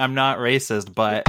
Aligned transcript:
I'm 0.00 0.14
not 0.14 0.38
racist, 0.38 0.94
but 0.94 1.24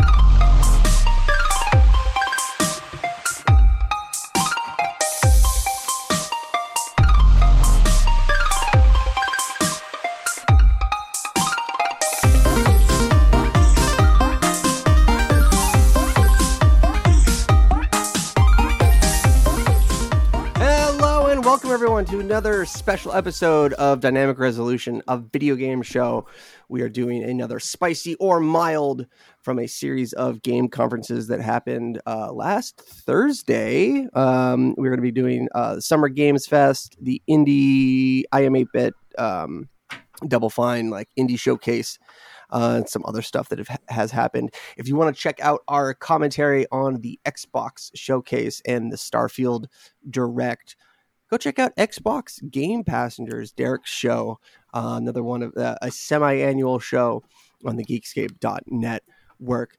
to 22.09 22.19
another 22.19 22.65
special 22.65 23.13
episode 23.13 23.73
of 23.73 23.99
Dynamic 23.99 24.39
Resolution, 24.39 25.03
a 25.07 25.19
video 25.19 25.55
game 25.55 25.83
show. 25.83 26.25
We 26.67 26.81
are 26.81 26.89
doing 26.89 27.23
another 27.23 27.59
spicy 27.59 28.15
or 28.15 28.39
mild 28.39 29.05
from 29.43 29.59
a 29.59 29.67
series 29.67 30.13
of 30.13 30.41
game 30.41 30.69
conferences 30.69 31.27
that 31.27 31.39
happened 31.39 32.01
uh, 32.07 32.33
last 32.33 32.81
Thursday. 32.81 34.07
Um, 34.15 34.73
we're 34.75 34.89
going 34.89 34.97
to 34.97 35.03
be 35.03 35.11
doing 35.11 35.49
uh, 35.53 35.79
Summer 35.79 36.09
Games 36.09 36.47
Fest, 36.47 36.97
the 36.99 37.21
Indie 37.29 38.23
IM 38.33 38.53
8-bit 38.53 38.95
um, 39.19 39.69
Double 40.27 40.49
Fine 40.49 40.89
like 40.89 41.09
indie 41.15 41.39
showcase, 41.39 41.99
uh, 42.49 42.77
and 42.77 42.89
some 42.89 43.03
other 43.05 43.21
stuff 43.21 43.49
that 43.49 43.59
have, 43.59 43.77
has 43.87 44.09
happened. 44.09 44.51
If 44.77 44.87
you 44.87 44.95
want 44.95 45.15
to 45.15 45.21
check 45.21 45.39
out 45.41 45.61
our 45.67 45.93
commentary 45.93 46.65
on 46.71 47.01
the 47.01 47.19
Xbox 47.25 47.91
showcase 47.93 48.63
and 48.65 48.91
the 48.91 48.97
Starfield 48.97 49.67
Direct, 50.09 50.75
go 51.29 51.37
check 51.37 51.59
out 51.59 51.75
Xbox 51.75 52.39
Game 52.49 52.83
Passengers, 52.83 53.51
Derek's 53.51 53.89
show, 53.89 54.39
uh, 54.73 54.95
another 54.97 55.23
one 55.23 55.43
of 55.43 55.55
uh, 55.55 55.75
a 55.81 55.91
semi-annual 55.91 56.79
show 56.79 57.23
on 57.65 57.75
the 57.75 57.85
Geekscape.net 57.85 59.03
work. 59.39 59.77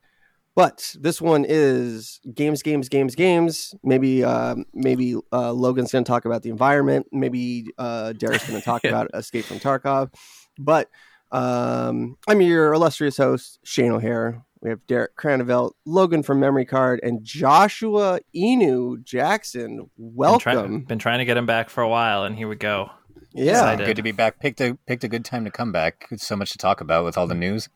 But 0.57 0.95
this 0.99 1.21
one 1.21 1.47
is 1.49 2.21
games, 2.35 2.63
games, 2.63 2.89
games, 2.89 3.15
games. 3.15 3.74
Maybe, 3.83 4.24
uh, 4.24 4.57
maybe 4.74 5.15
uh, 5.33 5.52
Logan's 5.52 5.93
going 5.93 6.05
to 6.05 6.09
talk 6.09 6.24
about 6.24 6.43
the 6.43 6.51
environment. 6.51 7.07
Maybe 7.13 7.67
uh, 7.79 8.13
Derek's 8.13 8.49
going 8.49 8.59
to 8.59 8.65
talk 8.65 8.85
about 8.85 9.09
Escape 9.15 9.45
from 9.45 9.61
Tarkov. 9.61 10.13
But 10.59 10.89
um, 11.30 12.17
I'm 12.29 12.41
your 12.41 12.73
illustrious 12.73 13.17
host, 13.17 13.61
Shane 13.65 13.93
O'Hare. 13.93 14.45
We 14.63 14.69
have 14.71 14.87
Derek 14.87 15.16
Cranevelt, 15.16 15.73
Logan 15.87 16.23
from 16.23 16.39
Memory 16.39 16.66
Card, 16.66 17.01
and 17.03 17.25
Joshua 17.25 18.21
Inu 18.37 19.02
Jackson. 19.05 19.77
been, 19.77 19.91
Welcome. 19.97 20.39
try- 20.41 20.67
been 20.87 20.99
trying 20.99 21.19
to 21.21 21.25
get 21.25 21.37
him 21.39 21.47
back 21.47 21.71
for 21.71 21.83
a 21.83 21.89
while, 21.89 22.25
and 22.25 22.37
here 22.37 22.47
we 22.49 22.57
go. 22.57 22.91
yeah, 23.33 23.52
Excited. 23.52 23.87
Good 23.87 23.97
to 23.97 24.02
be 24.02 24.13
back. 24.13 24.39
Picked 24.39 24.61
a 24.61 24.77
picked 24.87 25.02
a 25.05 25.09
good 25.09 25.25
time 25.25 25.45
to 25.45 25.51
come 25.51 25.73
back. 25.73 26.07
It's 26.11 26.27
so 26.27 26.37
much 26.37 26.51
to 26.52 26.59
talk 26.59 26.80
about 26.83 27.05
with 27.07 27.17
all 27.17 27.27
the 27.27 27.35
news. 27.35 27.69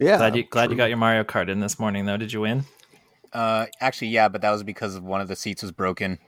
yeah. 0.00 0.16
Glad 0.16 0.34
you 0.36 0.42
glad 0.44 0.70
you 0.70 0.76
got 0.76 0.86
your 0.88 0.96
Mario 0.98 1.22
Kart 1.22 1.48
in 1.48 1.60
this 1.60 1.78
morning, 1.78 2.06
though. 2.06 2.16
Did 2.16 2.32
you 2.32 2.40
win? 2.40 2.64
Uh, 3.32 3.66
actually, 3.80 4.08
yeah, 4.08 4.28
but 4.28 4.42
that 4.42 4.50
was 4.50 4.62
because 4.64 4.98
one 4.98 5.20
of 5.20 5.28
the 5.28 5.36
seats 5.36 5.62
was 5.62 5.70
broken, 5.70 6.18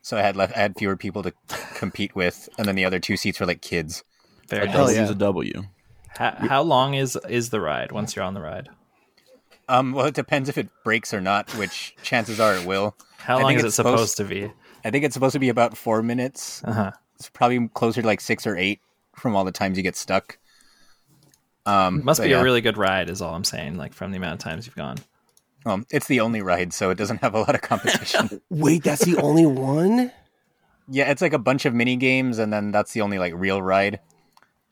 so 0.00 0.16
I 0.16 0.22
had 0.22 0.36
left. 0.36 0.56
I 0.56 0.60
had 0.60 0.74
fewer 0.78 0.96
people 0.96 1.22
to 1.22 1.32
compete 1.74 2.16
with, 2.16 2.48
and 2.56 2.66
then 2.66 2.76
the 2.76 2.84
other 2.86 2.98
two 2.98 3.16
seats 3.18 3.38
were 3.40 3.46
like 3.46 3.60
kids. 3.60 4.04
Very 4.48 4.66
Hell 4.68 4.86
nice. 4.86 4.94
yeah. 4.94 5.02
Use 5.02 5.10
a 5.10 5.14
W. 5.16 5.64
How, 6.16 6.30
how 6.38 6.62
long 6.62 6.94
is 6.94 7.16
is 7.28 7.50
the 7.50 7.60
ride 7.60 7.92
once 7.92 8.16
you're 8.16 8.24
on 8.24 8.32
the 8.34 8.40
ride? 8.40 8.68
Um, 9.68 9.92
well, 9.92 10.06
it 10.06 10.14
depends 10.14 10.48
if 10.48 10.58
it 10.58 10.68
breaks 10.84 11.14
or 11.14 11.20
not, 11.20 11.50
which 11.56 11.94
chances 12.02 12.40
are 12.40 12.54
it 12.54 12.66
will. 12.66 12.96
How 13.18 13.38
I 13.38 13.42
long 13.42 13.50
think 13.50 13.58
is 13.58 13.64
it 13.64 13.66
it's 13.68 13.76
supposed 13.76 14.16
supposed- 14.16 14.16
to 14.16 14.24
be? 14.48 14.52
I 14.84 14.90
think 14.90 15.04
it's 15.04 15.14
supposed 15.14 15.34
to 15.34 15.38
be 15.38 15.48
about 15.48 15.76
four 15.76 16.02
minutes. 16.02 16.62
Uh 16.64 16.72
huh. 16.72 16.90
It's 17.16 17.28
probably 17.28 17.68
closer 17.68 18.02
to 18.02 18.06
like 18.06 18.20
six 18.20 18.46
or 18.46 18.56
eight 18.56 18.80
from 19.14 19.36
all 19.36 19.44
the 19.44 19.52
times 19.52 19.76
you 19.76 19.82
get 19.84 19.94
stuck. 19.96 20.38
Um, 21.64 22.04
Must 22.04 22.20
be 22.20 22.30
yeah. 22.30 22.40
a 22.40 22.42
really 22.42 22.60
good 22.60 22.76
ride, 22.76 23.08
is 23.08 23.22
all 23.22 23.34
I'm 23.34 23.44
saying. 23.44 23.76
Like 23.76 23.92
from 23.94 24.10
the 24.10 24.16
amount 24.16 24.34
of 24.34 24.38
times 24.40 24.66
you've 24.66 24.74
gone. 24.74 24.98
Um, 25.64 25.86
it's 25.92 26.08
the 26.08 26.18
only 26.20 26.42
ride, 26.42 26.72
so 26.72 26.90
it 26.90 26.98
doesn't 26.98 27.18
have 27.18 27.34
a 27.34 27.38
lot 27.38 27.54
of 27.54 27.60
competition. 27.60 28.40
Wait, 28.50 28.82
that's 28.82 29.04
the 29.04 29.16
only 29.18 29.46
one? 29.46 30.10
Yeah, 30.88 31.08
it's 31.12 31.22
like 31.22 31.32
a 31.32 31.38
bunch 31.38 31.64
of 31.64 31.72
mini 31.74 31.94
games, 31.94 32.38
and 32.40 32.52
then 32.52 32.72
that's 32.72 32.92
the 32.92 33.00
only 33.02 33.20
like 33.20 33.32
real 33.36 33.62
ride. 33.62 34.00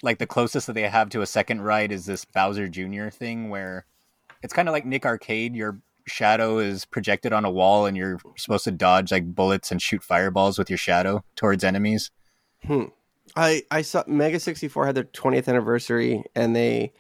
Like 0.03 0.19
the 0.19 0.26
closest 0.26 0.66
that 0.66 0.72
they 0.72 0.88
have 0.88 1.09
to 1.10 1.20
a 1.22 1.26
second 1.26 1.60
ride 1.60 1.93
is 1.93 2.06
this 2.06 2.25
Bowser 2.25 2.66
Jr. 2.66 3.10
thing, 3.10 3.48
where 3.50 3.84
it's 4.42 4.52
kind 4.52 4.68
of 4.68 4.72
like 4.72 4.86
Nick 4.86 5.06
Arcade. 5.06 5.54
Your 5.54 5.80
shadow 6.06 6.58
is 6.58 6.84
projected 6.84 7.32
on 7.32 7.44
a 7.44 7.50
wall, 7.50 7.86
and 7.86 7.96
you're 7.96 8.20
supposed 8.36 8.64
to 8.64 8.70
dodge 8.70 9.12
like 9.12 9.34
bullets 9.34 9.70
and 9.70 9.80
shoot 9.80 10.02
fireballs 10.02 10.58
with 10.58 10.70
your 10.70 10.78
shadow 10.78 11.24
towards 11.36 11.64
enemies. 11.64 12.10
Hmm. 12.64 12.84
I 13.36 13.62
I 13.70 13.82
saw 13.82 14.02
Mega 14.06 14.40
64 14.40 14.86
had 14.86 14.94
their 14.94 15.04
20th 15.04 15.48
anniversary 15.48 16.24
and 16.34 16.54
they 16.54 16.92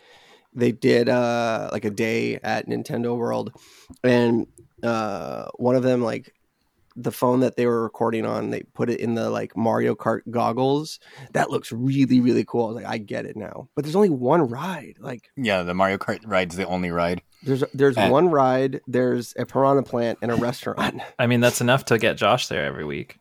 they 0.54 0.72
did 0.72 1.08
uh 1.08 1.68
like 1.72 1.84
a 1.84 1.90
day 1.90 2.36
at 2.42 2.68
Nintendo 2.68 3.16
World 3.16 3.52
and 4.04 4.46
uh 4.82 5.46
one 5.56 5.74
of 5.74 5.82
them 5.82 6.02
like 6.02 6.32
the 6.96 7.12
phone 7.12 7.40
that 7.40 7.56
they 7.56 7.66
were 7.66 7.82
recording 7.82 8.26
on 8.26 8.50
they 8.50 8.62
put 8.74 8.90
it 8.90 8.98
in 9.00 9.14
the 9.14 9.30
like 9.30 9.56
Mario 9.56 9.94
Kart 9.94 10.20
goggles 10.30 10.98
that 11.32 11.50
looks 11.50 11.70
really 11.70 12.20
really 12.20 12.44
cool 12.44 12.64
I 12.64 12.66
was 12.68 12.76
like 12.76 12.86
I 12.86 12.98
get 12.98 13.26
it 13.26 13.36
now 13.36 13.68
but 13.74 13.84
there's 13.84 13.94
only 13.96 14.10
one 14.10 14.42
ride 14.48 14.96
like 14.98 15.30
Yeah, 15.36 15.62
the 15.62 15.72
Mario 15.74 15.98
Kart 15.98 16.20
ride's 16.26 16.56
the 16.56 16.66
only 16.66 16.90
ride. 16.90 17.22
there's 17.44 17.62
there's 17.74 17.96
Uh, 17.96 18.08
one 18.08 18.28
ride 18.28 18.80
there's 18.88 19.34
a 19.38 19.46
piranha 19.46 19.82
plant 19.84 20.18
and 20.20 20.30
a 20.30 20.34
restaurant 20.34 21.00
I 21.18 21.26
mean, 21.26 21.40
that's 21.40 21.60
enough 21.60 21.84
to 21.86 21.98
get 21.98 22.16
Josh 22.16 22.48
there 22.48 22.64
every 22.64 22.84
week. 22.84 23.18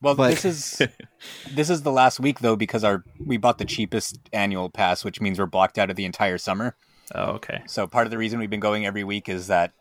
Well, 0.00 0.14
But- 0.14 0.30
this 0.30 0.44
is 0.44 0.82
this 1.54 1.70
is 1.70 1.82
the 1.82 1.90
last 1.92 2.20
week 2.20 2.40
though 2.40 2.56
because 2.56 2.84
our 2.84 3.04
we 3.24 3.36
bought 3.36 3.58
the 3.58 3.64
cheapest 3.64 4.18
annual 4.32 4.70
pass, 4.70 5.04
which 5.04 5.20
means 5.20 5.38
we're 5.38 5.46
blocked 5.46 5.78
out 5.78 5.90
of 5.90 5.96
the 5.96 6.04
entire 6.04 6.38
summer. 6.38 6.76
Oh, 7.14 7.32
okay. 7.32 7.62
So 7.66 7.86
part 7.86 8.06
of 8.06 8.10
the 8.10 8.18
reason 8.18 8.38
we've 8.38 8.50
been 8.50 8.60
going 8.60 8.86
every 8.86 9.02
week 9.02 9.28
is 9.28 9.46
that 9.48 9.72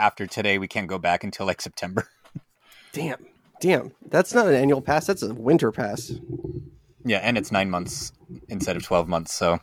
after 0.00 0.26
today 0.26 0.58
we 0.58 0.66
can't 0.66 0.88
go 0.88 0.98
back 0.98 1.22
until 1.22 1.46
like 1.46 1.60
September. 1.60 2.08
damn 2.92 3.24
damn 3.60 3.92
that's 4.08 4.34
not 4.34 4.48
an 4.48 4.54
annual 4.54 4.80
pass 4.80 5.06
that's 5.06 5.22
a 5.22 5.32
winter 5.32 5.70
pass 5.70 6.12
Yeah, 7.04 7.18
and 7.18 7.38
it's 7.38 7.52
nine 7.52 7.70
months 7.70 8.12
instead 8.48 8.76
of 8.76 8.82
twelve 8.84 9.08
months. 9.08 9.32
So, 9.32 9.58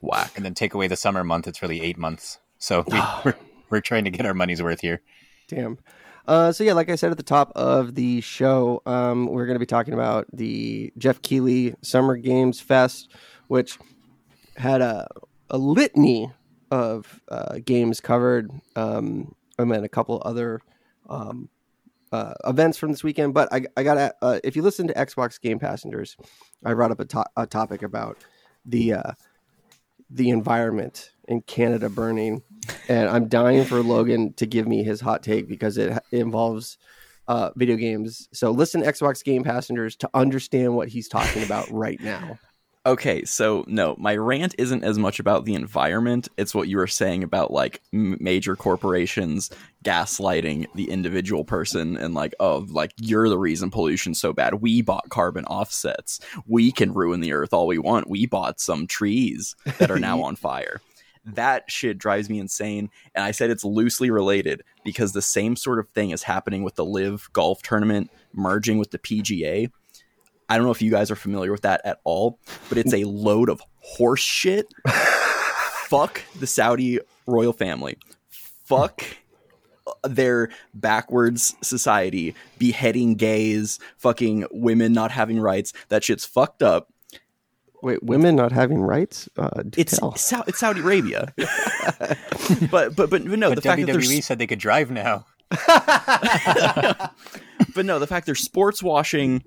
Whack. 0.00 0.32
and 0.36 0.44
then 0.44 0.54
take 0.54 0.74
away 0.74 0.86
the 0.88 0.96
summer 0.96 1.24
month, 1.24 1.46
it's 1.46 1.62
really 1.62 1.80
eight 1.80 1.98
months. 1.98 2.38
So 2.58 2.84
we, 2.90 3.00
we're 3.24 3.34
we're 3.70 3.80
trying 3.80 4.04
to 4.04 4.10
get 4.10 4.26
our 4.26 4.34
money's 4.34 4.62
worth 4.62 4.80
here. 4.80 5.00
Damn. 5.48 5.78
Uh, 6.26 6.50
so 6.50 6.64
yeah, 6.64 6.72
like 6.72 6.90
I 6.90 6.96
said 6.96 7.12
at 7.12 7.16
the 7.16 7.22
top 7.22 7.52
of 7.54 7.94
the 7.94 8.20
show, 8.20 8.82
um, 8.84 9.26
we're 9.26 9.46
going 9.46 9.54
to 9.54 9.60
be 9.60 9.66
talking 9.66 9.94
about 9.94 10.26
the 10.32 10.92
Geoff 10.98 11.22
Keighley 11.22 11.76
Summer 11.82 12.16
Games 12.16 12.60
Fest, 12.60 13.12
which 13.46 13.78
had 14.56 14.80
a, 14.80 15.06
a 15.50 15.56
litany 15.58 16.32
of 16.70 17.20
uh, 17.28 17.58
games 17.64 18.00
covered, 18.00 18.50
um, 18.74 19.34
and 19.58 19.70
then 19.70 19.84
a 19.84 19.88
couple 19.88 20.20
other 20.24 20.60
um, 21.08 21.48
uh, 22.12 22.34
events 22.44 22.78
from 22.78 22.90
this 22.90 23.04
weekend. 23.04 23.34
But 23.34 23.52
I, 23.52 23.66
I 23.76 23.82
got 23.82 24.14
uh, 24.22 24.40
if 24.44 24.56
you 24.56 24.62
listen 24.62 24.86
to 24.88 24.94
Xbox 24.94 25.40
Game 25.40 25.58
Passengers, 25.58 26.16
I 26.64 26.74
brought 26.74 26.90
up 26.90 27.00
a, 27.00 27.04
to- 27.06 27.30
a 27.36 27.46
topic 27.46 27.82
about 27.82 28.18
the 28.64 28.94
uh, 28.94 29.12
the 30.10 30.30
environment 30.30 31.10
in 31.28 31.40
Canada 31.42 31.88
burning, 31.88 32.42
and 32.88 33.08
I'm 33.08 33.28
dying 33.28 33.64
for 33.64 33.82
Logan 33.82 34.34
to 34.34 34.46
give 34.46 34.66
me 34.66 34.84
his 34.84 35.00
hot 35.00 35.22
take 35.22 35.48
because 35.48 35.78
it, 35.78 35.92
it 36.12 36.18
involves 36.18 36.78
uh, 37.28 37.50
video 37.56 37.76
games. 37.76 38.28
So 38.32 38.50
listen, 38.50 38.82
Xbox 38.82 39.24
Game 39.24 39.42
Passengers, 39.42 39.96
to 39.96 40.10
understand 40.14 40.76
what 40.76 40.88
he's 40.88 41.08
talking 41.08 41.42
about 41.42 41.70
right 41.70 42.00
now. 42.00 42.38
Okay, 42.86 43.24
so 43.24 43.64
no, 43.66 43.96
my 43.98 44.14
rant 44.14 44.54
isn't 44.58 44.84
as 44.84 44.96
much 44.96 45.18
about 45.18 45.44
the 45.44 45.54
environment. 45.54 46.28
It's 46.36 46.54
what 46.54 46.68
you 46.68 46.76
were 46.76 46.86
saying 46.86 47.24
about 47.24 47.50
like 47.50 47.82
m- 47.92 48.16
major 48.20 48.54
corporations 48.54 49.50
gaslighting 49.84 50.68
the 50.76 50.88
individual 50.88 51.44
person 51.44 51.96
and 51.96 52.14
like, 52.14 52.32
oh, 52.38 52.64
like 52.70 52.92
you're 52.98 53.28
the 53.28 53.38
reason 53.38 53.72
pollution's 53.72 54.20
so 54.20 54.32
bad. 54.32 54.62
We 54.62 54.82
bought 54.82 55.08
carbon 55.08 55.44
offsets. 55.46 56.20
We 56.46 56.70
can 56.70 56.94
ruin 56.94 57.18
the 57.18 57.32
earth 57.32 57.52
all 57.52 57.66
we 57.66 57.78
want. 57.78 58.08
We 58.08 58.24
bought 58.24 58.60
some 58.60 58.86
trees 58.86 59.56
that 59.78 59.90
are 59.90 59.98
now 59.98 60.22
on 60.22 60.36
fire. 60.36 60.80
That 61.24 61.68
shit 61.68 61.98
drives 61.98 62.30
me 62.30 62.38
insane. 62.38 62.88
And 63.16 63.24
I 63.24 63.32
said 63.32 63.50
it's 63.50 63.64
loosely 63.64 64.10
related 64.12 64.62
because 64.84 65.12
the 65.12 65.22
same 65.22 65.56
sort 65.56 65.80
of 65.80 65.88
thing 65.88 66.10
is 66.10 66.22
happening 66.22 66.62
with 66.62 66.76
the 66.76 66.84
LIV 66.84 67.30
Golf 67.32 67.62
Tournament 67.62 68.12
merging 68.32 68.78
with 68.78 68.92
the 68.92 69.00
PGA. 69.00 69.72
I 70.48 70.56
don't 70.56 70.64
know 70.66 70.72
if 70.72 70.82
you 70.82 70.90
guys 70.90 71.10
are 71.10 71.16
familiar 71.16 71.50
with 71.50 71.62
that 71.62 71.80
at 71.84 72.00
all, 72.04 72.38
but 72.68 72.78
it's 72.78 72.94
a 72.94 73.04
load 73.04 73.48
of 73.48 73.60
horse 73.80 74.20
shit. 74.22 74.66
Fuck 75.88 76.22
the 76.38 76.46
Saudi 76.46 77.00
royal 77.26 77.52
family. 77.52 77.98
Fuck 78.30 79.02
their 80.04 80.50
backwards 80.74 81.54
society, 81.62 82.34
beheading 82.58 83.14
gays, 83.14 83.78
fucking 83.98 84.46
women 84.50 84.92
not 84.92 85.10
having 85.12 85.38
rights. 85.40 85.72
That 85.88 86.02
shit's 86.04 86.24
fucked 86.26 86.62
up. 86.62 86.92
Wait, 87.82 88.02
women 88.02 88.34
not 88.34 88.50
having 88.52 88.80
rights? 88.80 89.28
Uh, 89.36 89.62
It's 89.76 89.98
tell. 89.98 90.16
Sau- 90.16 90.42
it's 90.48 90.58
Saudi 90.58 90.80
Arabia. 90.80 91.32
but, 92.70 92.96
but 92.96 92.96
but 92.96 93.10
but 93.10 93.22
no, 93.22 93.50
But 93.50 93.56
the 93.56 93.62
fact 93.62 93.86
that 93.86 93.94
WWE 93.94 94.22
said 94.22 94.38
they 94.38 94.46
could 94.46 94.58
drive 94.58 94.90
now. 94.90 95.24
but 97.74 97.84
no, 97.84 97.98
the 97.98 98.06
fact 98.08 98.26
they're 98.26 98.34
sports 98.34 98.82
washing 98.82 99.44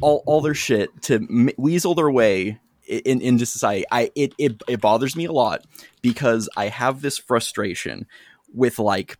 all, 0.00 0.22
all 0.26 0.40
their 0.40 0.54
shit 0.54 1.02
to 1.02 1.52
weasel 1.56 1.94
their 1.94 2.10
way 2.10 2.60
in 2.86 3.20
into 3.20 3.46
society. 3.46 3.84
I 3.90 4.10
it, 4.14 4.34
it 4.38 4.62
it 4.66 4.80
bothers 4.80 5.14
me 5.14 5.26
a 5.26 5.32
lot 5.32 5.64
because 6.02 6.48
I 6.56 6.68
have 6.68 7.00
this 7.00 7.18
frustration 7.18 8.06
with 8.52 8.78
like 8.78 9.18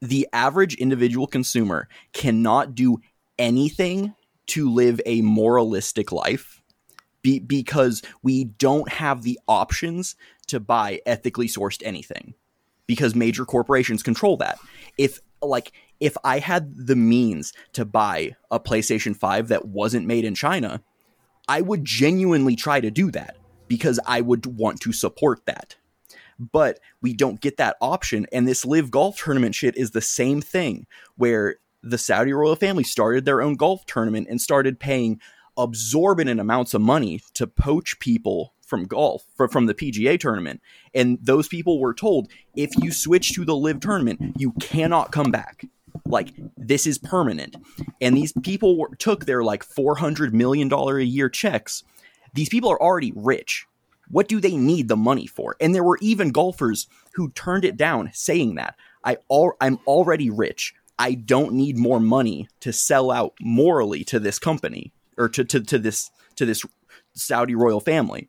the 0.00 0.28
average 0.32 0.74
individual 0.74 1.26
consumer 1.26 1.88
cannot 2.12 2.74
do 2.74 2.98
anything 3.38 4.14
to 4.46 4.70
live 4.72 5.00
a 5.04 5.20
moralistic 5.22 6.12
life 6.12 6.62
be, 7.22 7.40
because 7.40 8.02
we 8.22 8.44
don't 8.44 8.88
have 8.88 9.22
the 9.22 9.38
options 9.48 10.14
to 10.46 10.60
buy 10.60 11.00
ethically 11.06 11.48
sourced 11.48 11.82
anything 11.84 12.34
because 12.86 13.16
major 13.16 13.44
corporations 13.44 14.02
control 14.02 14.36
that. 14.36 14.58
If 14.96 15.20
like 15.42 15.72
if 16.00 16.16
I 16.24 16.38
had 16.38 16.86
the 16.86 16.96
means 16.96 17.52
to 17.72 17.84
buy 17.84 18.36
a 18.50 18.60
PlayStation 18.60 19.16
5 19.16 19.48
that 19.48 19.66
wasn't 19.66 20.06
made 20.06 20.24
in 20.24 20.34
China, 20.34 20.82
I 21.48 21.60
would 21.60 21.84
genuinely 21.84 22.56
try 22.56 22.80
to 22.80 22.90
do 22.90 23.10
that 23.12 23.36
because 23.68 24.00
I 24.06 24.20
would 24.20 24.46
want 24.46 24.80
to 24.80 24.92
support 24.92 25.46
that. 25.46 25.76
But 26.38 26.80
we 27.00 27.14
don't 27.14 27.40
get 27.40 27.56
that 27.56 27.76
option 27.80 28.26
and 28.32 28.46
this 28.46 28.64
LIV 28.64 28.90
golf 28.90 29.22
tournament 29.22 29.54
shit 29.54 29.76
is 29.76 29.92
the 29.92 30.02
same 30.02 30.42
thing 30.42 30.86
where 31.16 31.56
the 31.82 31.98
Saudi 31.98 32.32
royal 32.32 32.56
family 32.56 32.84
started 32.84 33.24
their 33.24 33.40
own 33.40 33.54
golf 33.54 33.86
tournament 33.86 34.26
and 34.28 34.40
started 34.40 34.80
paying 34.80 35.20
absorbent 35.56 36.28
amounts 36.38 36.74
of 36.74 36.82
money 36.82 37.20
to 37.34 37.46
poach 37.46 37.98
people 37.98 38.52
from 38.60 38.84
golf 38.84 39.24
from 39.50 39.66
the 39.66 39.74
PGA 39.74 40.18
tournament 40.18 40.60
and 40.96 41.18
those 41.22 41.46
people 41.46 41.78
were 41.78 41.94
told 41.94 42.28
if 42.56 42.70
you 42.82 42.90
switch 42.90 43.34
to 43.34 43.44
the 43.44 43.54
LIV 43.54 43.80
tournament 43.80 44.34
you 44.38 44.52
cannot 44.60 45.12
come 45.12 45.30
back. 45.30 45.64
Like 46.04 46.32
this 46.56 46.86
is 46.86 46.98
permanent. 46.98 47.56
And 48.00 48.16
these 48.16 48.32
people 48.42 48.78
were, 48.78 48.94
took 48.96 49.26
their 49.26 49.44
like 49.44 49.62
400 49.62 50.34
million 50.34 50.68
dollar 50.68 50.98
a 50.98 51.04
year 51.04 51.28
checks. 51.28 51.84
These 52.34 52.48
people 52.48 52.70
are 52.70 52.82
already 52.82 53.12
rich. 53.14 53.66
What 54.08 54.28
do 54.28 54.40
they 54.40 54.56
need 54.56 54.88
the 54.88 54.96
money 54.96 55.26
for? 55.26 55.56
And 55.60 55.74
there 55.74 55.84
were 55.84 55.98
even 56.00 56.30
golfers 56.30 56.86
who 57.14 57.30
turned 57.30 57.64
it 57.64 57.76
down 57.76 58.10
saying 58.12 58.54
that. 58.54 58.76
I 59.04 59.18
all 59.28 59.54
i'm 59.60 59.78
already 59.86 60.30
rich. 60.30 60.74
I 60.98 61.14
don't 61.14 61.52
need 61.52 61.76
more 61.76 62.00
money 62.00 62.48
to 62.60 62.72
sell 62.72 63.10
out 63.10 63.34
morally 63.40 64.02
to 64.04 64.18
this 64.18 64.38
company 64.38 64.92
or 65.18 65.28
to, 65.28 65.44
to, 65.44 65.60
to 65.60 65.78
this 65.78 66.10
to 66.36 66.46
this 66.46 66.64
saudi 67.14 67.54
royal 67.54 67.80
family 67.80 68.28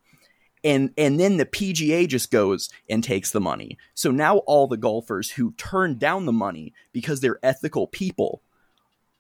and 0.64 0.92
and 0.98 1.20
then 1.20 1.38
the 1.38 1.46
PGA 1.46 2.08
just 2.08 2.32
goes 2.32 2.70
and 2.90 3.04
takes 3.04 3.32
the 3.32 3.42
money. 3.42 3.78
So 3.94 4.12
now 4.12 4.38
all 4.40 4.68
the 4.68 4.78
golfers 4.78 5.32
who 5.32 5.54
turned 5.54 6.00
down 6.00 6.26
the 6.26 6.34
money 6.34 6.74
because 6.92 7.22
they're 7.22 7.40
ethical 7.44 7.88
people 7.88 8.42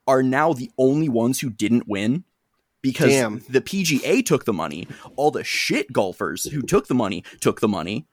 are 0.07 0.23
now 0.23 0.53
the 0.53 0.71
only 0.77 1.09
ones 1.09 1.39
who 1.39 1.49
didn't 1.49 1.87
win 1.87 2.23
because 2.81 3.09
Damn. 3.09 3.43
the 3.49 3.61
PGA 3.61 4.25
took 4.25 4.45
the 4.45 4.53
money. 4.53 4.87
All 5.15 5.31
the 5.31 5.43
shit 5.43 5.91
golfers 5.91 6.45
who 6.45 6.61
took 6.61 6.87
the 6.87 6.95
money 6.95 7.23
took 7.41 7.59
the 7.59 7.67
money. 7.67 8.07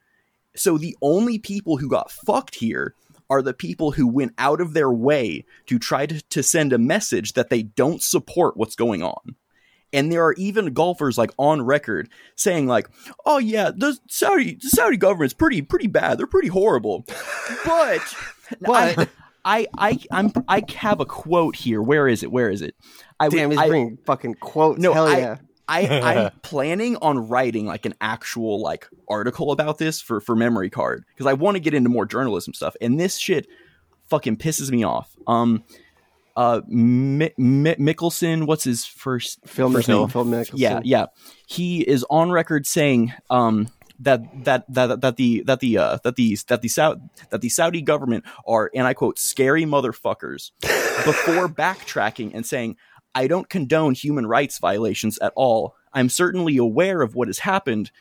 So 0.57 0.79
the 0.79 0.97
only 1.01 1.39
people 1.39 1.77
who 1.77 1.89
got 1.89 2.11
fucked 2.11 2.57
here 2.57 2.95
are 3.31 3.43
the 3.43 3.55
people 3.55 3.93
who 3.93 4.07
went 4.07 4.35
out 4.39 4.61
of 4.61 4.75
their 4.75 4.91
way 4.91 5.45
to 5.67 5.79
try 5.79 6.07
to, 6.07 6.21
to 6.23 6.43
send 6.43 6.73
a 6.73 6.79
message 6.79 7.33
that 7.33 7.51
they 7.51 7.63
don't 7.63 8.03
support 8.03 8.57
what's 8.57 8.77
going 8.77 9.03
on 9.03 9.37
and 9.95 10.13
there 10.13 10.23
are 10.25 10.35
even 10.35 10.75
golfers 10.75 11.17
like 11.17 11.31
on 11.39 11.63
record 11.63 12.09
saying 12.37 12.67
like 12.67 12.89
oh 13.25 13.39
yeah 13.39 13.71
the 13.75 13.97
saudi 14.09 14.57
the 14.61 14.69
saudi 14.69 14.99
government's 14.99 15.33
pretty 15.33 15.63
pretty 15.63 15.87
bad 15.87 16.19
they're 16.19 16.27
pretty 16.27 16.49
horrible 16.49 17.05
but 17.65 18.01
But- 18.61 18.99
I, 18.99 19.09
I 19.45 19.67
i 19.79 19.99
i'm 20.11 20.33
i 20.49 20.63
have 20.77 21.01
a 21.01 21.07
quote 21.07 21.57
here 21.57 21.81
where 21.81 22.07
is 22.09 22.23
it 22.23 22.31
where 22.31 22.51
is 22.51 22.61
it 22.61 22.75
i 23.21 23.29
Damn, 23.29 23.51
he's 23.51 23.59
I, 23.59 23.69
bringing 23.69 23.99
fucking 24.05 24.35
quotes. 24.35 24.81
No, 24.81 24.93
Hell 24.93 25.07
I- 25.07 25.19
yeah. 25.19 25.37
I, 25.67 25.89
I'm 25.89 26.31
planning 26.43 26.97
on 26.97 27.29
writing 27.29 27.65
like 27.65 27.87
an 27.87 27.95
actual 28.01 28.61
like 28.61 28.87
article 29.09 29.51
about 29.51 29.79
this 29.79 29.99
for 30.01 30.21
for 30.21 30.37
memory 30.37 30.69
card 30.69 31.05
because 31.09 31.25
I 31.27 31.33
want 31.33 31.55
to 31.55 31.61
get 31.61 31.73
into 31.73 31.89
more 31.89 32.05
journalism 32.05 32.53
stuff, 32.53 32.77
and 32.83 33.01
this 33.01 33.17
shit 33.17 33.47
fucking 34.11 34.37
pisses 34.37 34.71
me 34.71 34.85
off. 34.85 35.17
Um, 35.27 35.65
uh, 36.37 36.61
Mi- 36.67 37.33
Mi- 37.39 37.75
Mickelson, 37.77 38.47
what's 38.47 38.65
his 38.65 38.85
first 38.85 39.39
Phil 39.47 39.71
first 39.71 39.89
Mickelson. 39.89 39.99
name? 40.01 40.09
Phil 40.09 40.25
Mickelson. 40.25 40.55
Yeah, 40.57 40.81
yeah. 40.85 41.07
He 41.47 41.81
is 41.83 42.05
on 42.11 42.31
record 42.31 42.67
saying 42.67 43.13
um 43.31 43.69
that 44.01 44.23
that 44.45 44.65
that 44.69 45.01
that 45.01 45.17
the 45.17 45.43
that 45.47 45.61
the 45.61 45.79
uh 45.79 45.99
that 46.03 46.17
the 46.17 46.37
that 46.49 46.63
the 46.63 46.69
Saudi 46.69 47.01
that 47.31 47.41
the 47.41 47.49
Saudi 47.49 47.81
government 47.83 48.25
are 48.47 48.71
and 48.75 48.87
I 48.87 48.95
quote 48.95 49.19
scary 49.19 49.65
motherfuckers 49.65 50.51
before 51.05 51.49
backtracking 51.49 52.33
and 52.35 52.45
saying 52.45 52.77
I 53.15 53.29
don't 53.29 53.49
condone 53.49 53.95
human 53.95 54.27
rights 54.27 54.59
violations 54.59 55.19
at 55.19 55.33
all. 55.37 55.77
I'm 55.93 56.09
certainly 56.09 56.57
aware 56.57 57.03
of 57.03 57.15
what 57.15 57.29
has 57.29 57.39
happened 57.39 57.93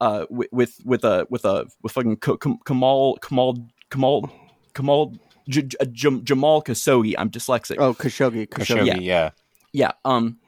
uh 0.00 0.26
with 0.28 0.48
with 0.50 0.80
with 0.84 1.04
a 1.04 1.26
with 1.30 1.44
a 1.44 1.66
with 1.82 1.92
fucking 1.92 2.16
Kamal 2.16 3.16
Kamal 3.22 3.68
Kamal 3.90 4.30
Kamal 4.74 5.14
J- 5.48 5.62
J- 5.62 5.76
J- 5.92 6.20
Jamal 6.22 6.62
Khashoggi. 6.62 7.14
I'm 7.18 7.30
dyslexic 7.30 7.76
Oh, 7.78 7.94
Khashoggi. 7.94 8.48
Khashoggi. 8.48 8.80
Khashoggi, 8.80 8.86
Yeah. 8.86 8.98
yeah. 9.00 9.30
yeah 9.72 9.92
um 10.04 10.38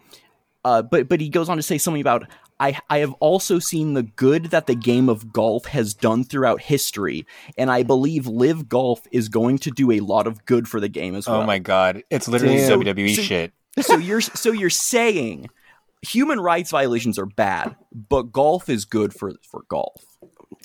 uh 0.65 0.83
but 0.83 1.09
but 1.09 1.21
he 1.21 1.29
goes 1.29 1.49
on 1.49 1.56
to 1.56 1.62
say 1.62 1.79
something 1.79 2.00
about 2.00 2.27
I, 2.61 2.77
I 2.91 2.99
have 2.99 3.12
also 3.21 3.61
seen 3.61 3.95
the 3.95 4.03
good 4.03 4.47
that 4.47 4.67
the 4.67 4.75
game 4.75 5.09
of 5.09 5.33
golf 5.33 5.67
has 5.67 5.95
done 5.95 6.25
throughout 6.25 6.61
history, 6.61 7.25
and 7.56 7.71
I 7.71 7.85
believe 7.85 8.27
LIV 8.27 8.69
Golf 8.69 9.03
is 9.12 9.29
going 9.29 9.59
to 9.59 9.71
do 9.71 9.93
a 9.93 10.00
lot 10.00 10.27
of 10.27 10.45
good 10.45 10.67
for 10.67 10.81
the 10.81 10.89
game 10.89 11.15
as 11.15 11.29
well. 11.29 11.43
Oh 11.43 11.47
my 11.47 11.61
god, 11.61 12.03
it's 12.11 12.27
literally 12.27 12.56
Damn. 12.56 12.81
WWE 12.81 13.15
So- 13.15 13.23
shit. 13.23 13.53
so 13.81 13.97
you're 13.97 14.21
so 14.21 14.50
you're 14.50 14.71
saying 14.71 15.50
human 16.03 16.41
rights 16.41 16.73
violations 16.73 17.17
are 17.17 17.27
bad, 17.27 17.77
but 17.93 18.33
golf 18.33 18.69
is 18.69 18.85
good 18.85 19.15
for 19.15 19.35
for 19.49 19.62
golf. 19.69 20.03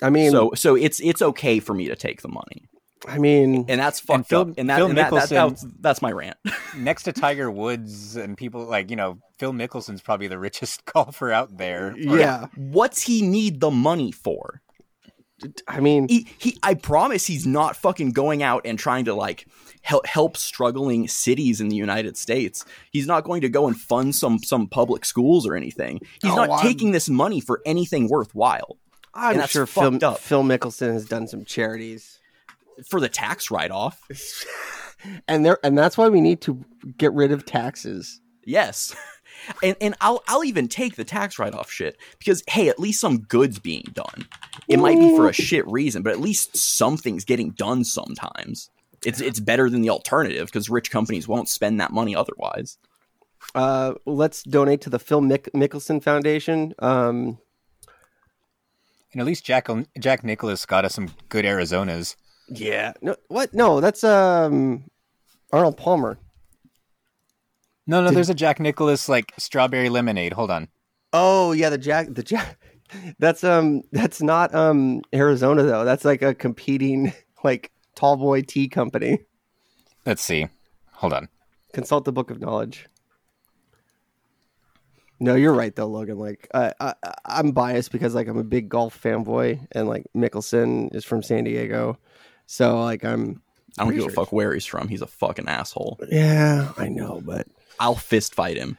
I 0.01 0.09
mean, 0.09 0.31
so 0.31 0.51
so 0.55 0.73
it's 0.73 0.99
it's 0.99 1.21
okay 1.21 1.59
for 1.59 1.75
me 1.75 1.87
to 1.89 1.95
take 1.95 2.23
the 2.23 2.27
money, 2.27 2.65
I 3.07 3.17
mean, 3.17 3.65
and 3.67 3.79
that's 3.81 3.99
fucked 3.99 4.29
Phil- 4.29 4.41
up. 4.41 4.53
And 4.57 4.69
that, 4.69 4.77
Phil 4.77 4.87
and 4.87 4.97
that, 4.97 5.11
that- 5.11 5.29
Mickelson- 5.29 5.49
that's 5.49 5.65
that's 5.79 6.01
my 6.01 6.11
rant. 6.11 6.37
Next 6.77 7.03
to 7.03 7.11
Tiger 7.13 7.51
Woods 7.51 8.15
and 8.15 8.37
people 8.37 8.63
like 8.65 8.89
you 8.89 8.95
know 8.95 9.19
Phil 9.37 9.51
Mickelson's 9.53 10.01
probably 10.01 10.27
the 10.27 10.39
richest 10.39 10.85
golfer 10.93 11.31
out 11.31 11.57
there. 11.57 11.93
yeah. 11.97 12.47
What's 12.55 13.01
he 13.01 13.21
need 13.21 13.59
the 13.59 13.71
money 13.71 14.11
for? 14.11 14.61
I 15.67 15.81
mean, 15.81 16.07
he, 16.07 16.27
he 16.37 16.57
I 16.63 16.73
promise 16.75 17.25
he's 17.27 17.45
not 17.45 17.75
fucking 17.75 18.11
going 18.11 18.41
out 18.43 18.61
and 18.65 18.79
trying 18.79 19.03
to 19.05 19.13
like 19.13 19.45
help 19.81 20.05
help 20.07 20.37
struggling 20.37 21.09
cities 21.09 21.59
in 21.59 21.67
the 21.67 21.75
United 21.75 22.15
States. 22.15 22.63
He's 22.91 23.07
not 23.07 23.25
going 23.25 23.41
to 23.41 23.49
go 23.49 23.67
and 23.67 23.75
fund 23.77 24.15
some 24.15 24.39
some 24.39 24.67
public 24.67 25.03
schools 25.03 25.45
or 25.45 25.55
anything. 25.57 25.99
He's 26.21 26.31
Oh, 26.31 26.35
not 26.35 26.49
I'm- 26.49 26.61
taking 26.61 26.91
this 26.91 27.09
money 27.09 27.41
for 27.41 27.61
anything 27.65 28.07
worthwhile. 28.07 28.77
I'm 29.13 29.31
and 29.33 29.41
that's 29.41 29.51
sure 29.51 29.65
Phil, 29.65 29.91
fucked 29.91 30.03
up. 30.03 30.19
Phil 30.19 30.43
Mickelson 30.43 30.93
has 30.93 31.05
done 31.05 31.27
some 31.27 31.43
charities, 31.45 32.19
For 32.89 32.99
the 32.99 33.09
tax 33.09 33.49
write 33.51 33.71
off. 33.71 34.01
and 35.27 35.45
there, 35.45 35.59
and 35.63 35.77
that's 35.77 35.97
why 35.97 36.09
we 36.09 36.21
need 36.21 36.41
to 36.41 36.63
get 36.97 37.13
rid 37.13 37.31
of 37.31 37.45
taxes. 37.45 38.19
Yes. 38.45 38.95
And 39.61 39.75
and 39.81 39.93
I'll 39.99 40.23
I'll 40.29 40.45
even 40.45 40.69
take 40.69 40.95
the 40.95 41.03
tax 41.03 41.37
write 41.37 41.53
off 41.53 41.69
shit 41.69 41.97
because 42.17 42.43
hey, 42.47 42.69
at 42.69 42.79
least 42.79 43.01
some 43.01 43.17
good's 43.23 43.59
being 43.59 43.83
done. 43.91 44.25
It 44.69 44.77
might 44.77 44.97
be 44.97 45.13
for 45.17 45.27
a 45.27 45.33
shit 45.33 45.67
reason, 45.67 46.01
but 46.01 46.13
at 46.13 46.21
least 46.21 46.55
something's 46.55 47.25
getting 47.25 47.49
done 47.51 47.83
sometimes. 47.83 48.69
It's 49.05 49.19
it's 49.19 49.41
better 49.41 49.69
than 49.69 49.81
the 49.81 49.89
alternative 49.89 50.45
because 50.45 50.69
rich 50.69 50.91
companies 50.91 51.27
won't 51.27 51.49
spend 51.49 51.81
that 51.81 51.91
money 51.91 52.15
otherwise. 52.15 52.77
Uh, 53.53 53.95
let's 54.05 54.43
donate 54.43 54.79
to 54.81 54.89
the 54.89 54.99
Phil 54.99 55.19
Mick- 55.19 55.51
Mickelson 55.53 56.01
Foundation. 56.01 56.73
Um, 56.79 57.37
And 59.11 59.19
at 59.19 59.25
least 59.25 59.43
Jack 59.43 59.67
Jack 59.99 60.23
Nicklaus 60.23 60.65
got 60.65 60.85
us 60.85 60.93
some 60.93 61.09
good 61.27 61.43
Arizonas. 61.43 62.15
Yeah. 62.47 62.93
No, 63.01 63.15
what? 63.27 63.53
No, 63.53 63.81
that's 63.81 64.03
um, 64.03 64.85
Arnold 65.51 65.77
Palmer. 65.77 66.17
No, 67.85 68.01
no, 68.01 68.11
there's 68.11 68.29
a 68.29 68.33
Jack 68.33 68.59
Nicklaus 68.59 69.09
like 69.09 69.33
strawberry 69.37 69.89
lemonade. 69.89 70.33
Hold 70.33 70.51
on. 70.51 70.69
Oh 71.11 71.51
yeah, 71.51 71.69
the 71.69 71.77
Jack, 71.77 72.07
the 72.11 72.23
Jack. 72.23 72.59
That's 73.19 73.43
um, 73.43 73.81
that's 73.91 74.21
not 74.21 74.53
um 74.53 75.01
Arizona 75.13 75.63
though. 75.63 75.83
That's 75.83 76.05
like 76.05 76.21
a 76.21 76.33
competing 76.33 77.13
like 77.43 77.71
tall 77.95 78.17
boy 78.17 78.41
tea 78.41 78.67
company. 78.67 79.19
Let's 80.05 80.21
see. 80.21 80.47
Hold 80.93 81.13
on. 81.13 81.29
Consult 81.73 82.05
the 82.05 82.11
Book 82.11 82.29
of 82.29 82.39
Knowledge. 82.39 82.87
No, 85.19 85.35
you're 85.35 85.53
right 85.53 85.75
though, 85.75 85.87
Logan. 85.87 86.19
Like, 86.19 86.49
I, 86.53 86.73
I, 86.79 86.93
I'm 87.25 87.51
biased 87.51 87.91
because 87.91 88.13
like 88.13 88.27
I'm 88.27 88.37
a 88.37 88.43
big 88.43 88.67
golf 88.67 89.01
fanboy, 89.01 89.65
and 89.71 89.87
like 89.87 90.05
Mickelson 90.15 90.93
is 90.93 91.05
from 91.05 91.23
San 91.23 91.45
Diego, 91.45 91.97
so 92.53 92.79
like 92.81 93.03
I'm. 93.03 93.41
I 93.77 93.81
don't 93.81 93.87
Pretty 93.87 94.03
give 94.03 94.11
a 94.11 94.15
fuck 94.15 94.31
where 94.31 94.53
he's 94.53 94.67
from. 94.67 94.87
He's 94.87 95.01
a 95.01 95.07
fucking 95.07 95.47
asshole. 95.47 95.99
Yeah, 96.11 96.71
I 96.77 96.89
know, 96.89 97.21
but 97.25 97.47
I'll 97.79 97.95
fist 97.95 98.35
fight 98.35 98.55
him. 98.57 98.77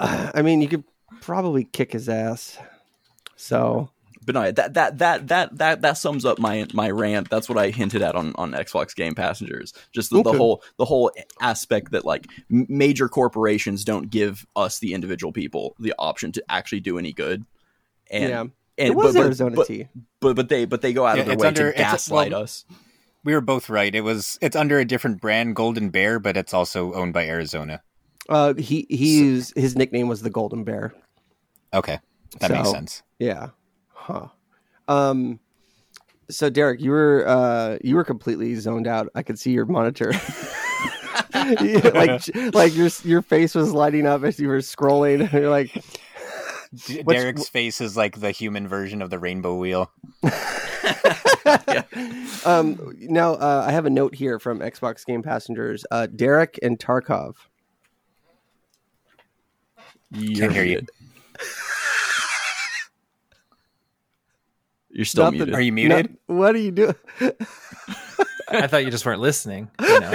uh, 0.00 0.30
I 0.34 0.40
mean, 0.40 0.62
you 0.62 0.68
could 0.68 0.84
probably 1.20 1.64
kick 1.64 1.92
his 1.92 2.08
ass. 2.08 2.56
So 3.36 3.90
But 4.24 4.34
no, 4.34 4.50
that 4.52 4.72
that 4.74 4.98
that 4.98 5.28
that 5.28 5.58
that 5.58 5.82
that 5.82 5.98
sums 5.98 6.24
up 6.24 6.38
my 6.38 6.66
my 6.72 6.88
rant. 6.90 7.28
That's 7.28 7.50
what 7.50 7.58
I 7.58 7.68
hinted 7.68 8.00
at 8.00 8.14
on 8.16 8.34
on 8.36 8.52
Xbox 8.52 8.94
Game 8.96 9.14
Passengers. 9.14 9.74
Just 9.92 10.08
the, 10.10 10.22
the 10.22 10.32
whole 10.32 10.62
the 10.78 10.86
whole 10.86 11.10
aspect 11.40 11.92
that 11.92 12.06
like 12.06 12.26
major 12.48 13.10
corporations 13.10 13.84
don't 13.84 14.08
give 14.08 14.46
us 14.56 14.78
the 14.78 14.94
individual 14.94 15.32
people 15.34 15.76
the 15.78 15.92
option 15.98 16.32
to 16.32 16.44
actually 16.48 16.80
do 16.80 16.96
any 16.98 17.12
good. 17.12 17.44
and 18.10 18.30
yeah, 18.30 18.40
and 18.40 18.52
it 18.78 18.94
was 18.96 19.12
but, 19.12 19.20
but- 19.20 19.26
Arizona 19.26 19.56
but, 19.56 19.66
tea. 19.66 19.88
but 20.20 20.34
but 20.36 20.48
they 20.48 20.64
but 20.64 20.80
they 20.80 20.94
go 20.94 21.04
out 21.04 21.16
Yeah, 21.16 21.22
of 21.24 21.28
their 21.28 21.36
way 21.36 21.48
under- 21.48 21.72
to 21.72 21.78
it's- 21.78 21.90
gaslight 21.92 22.32
well, 22.32 22.44
us. 22.44 22.64
We 23.24 23.34
were 23.34 23.40
both 23.40 23.70
right. 23.70 23.94
It 23.94 24.02
was 24.02 24.38
it's 24.40 24.56
under 24.56 24.78
a 24.78 24.84
different 24.84 25.20
brand, 25.20 25.56
Golden 25.56 25.90
Bear, 25.90 26.18
but 26.18 26.36
it's 26.36 26.54
also 26.54 26.92
owned 26.92 27.12
by 27.12 27.26
Arizona. 27.26 27.82
Uh, 28.28 28.54
he 28.54 28.86
he's 28.88 29.52
his 29.56 29.76
nickname 29.76 30.08
was 30.08 30.22
the 30.22 30.30
Golden 30.30 30.64
Bear. 30.64 30.94
Okay, 31.72 31.98
that 32.40 32.50
makes 32.50 32.70
sense. 32.70 33.02
Yeah. 33.18 33.48
Huh. 33.88 34.28
Um. 34.88 35.40
So 36.30 36.50
Derek, 36.50 36.80
you 36.80 36.90
were 36.90 37.24
uh 37.26 37.78
you 37.82 37.96
were 37.96 38.04
completely 38.04 38.54
zoned 38.54 38.86
out. 38.86 39.08
I 39.14 39.22
could 39.22 39.38
see 39.38 39.52
your 39.52 39.66
monitor. 39.66 40.12
Like 41.94 42.54
like 42.54 42.74
your 42.74 42.88
your 43.04 43.20
face 43.20 43.54
was 43.54 43.72
lighting 43.72 44.06
up 44.06 44.24
as 44.24 44.38
you 44.38 44.48
were 44.48 44.58
scrolling. 44.58 45.30
You're 45.32 45.50
like, 45.50 45.84
D- 46.86 47.02
What's- 47.02 47.20
Derek's 47.20 47.48
face 47.48 47.80
is 47.80 47.96
like 47.96 48.20
the 48.20 48.30
human 48.30 48.68
version 48.68 49.02
of 49.02 49.10
the 49.10 49.18
rainbow 49.18 49.56
wheel. 49.56 49.90
um. 52.44 52.94
Now 53.00 53.34
uh, 53.34 53.64
I 53.66 53.72
have 53.72 53.86
a 53.86 53.90
note 53.90 54.14
here 54.14 54.38
from 54.38 54.60
Xbox 54.60 55.04
Game 55.04 55.22
Passengers. 55.22 55.84
Uh, 55.90 56.06
Derek 56.06 56.58
and 56.62 56.78
Tarkov. 56.78 57.34
You're 60.10 60.50
hear 60.50 60.62
you. 60.64 60.68
muted. 60.70 60.90
You're 64.90 65.04
still 65.04 65.24
Nothing. 65.24 65.38
muted. 65.38 65.54
Are 65.54 65.60
you 65.60 65.72
muted? 65.72 66.16
No, 66.28 66.34
what 66.36 66.54
are 66.54 66.58
you 66.58 66.70
doing? 66.70 66.94
I 68.48 68.68
thought 68.68 68.84
you 68.84 68.90
just 68.92 69.04
weren't 69.04 69.20
listening. 69.20 69.68
You 69.80 70.00
know, 70.00 70.12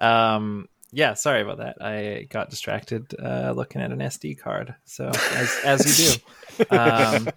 um, 0.06 0.68
yeah, 0.94 1.14
sorry 1.14 1.42
about 1.42 1.58
that. 1.58 1.76
I 1.80 2.26
got 2.30 2.50
distracted 2.50 3.14
uh, 3.20 3.52
looking 3.54 3.82
at 3.82 3.90
an 3.90 3.98
SD 3.98 4.38
card. 4.38 4.74
So 4.84 5.08
as 5.08 5.60
as 5.64 6.00
you 6.00 6.20
do. 6.58 6.76
Um, 6.76 7.28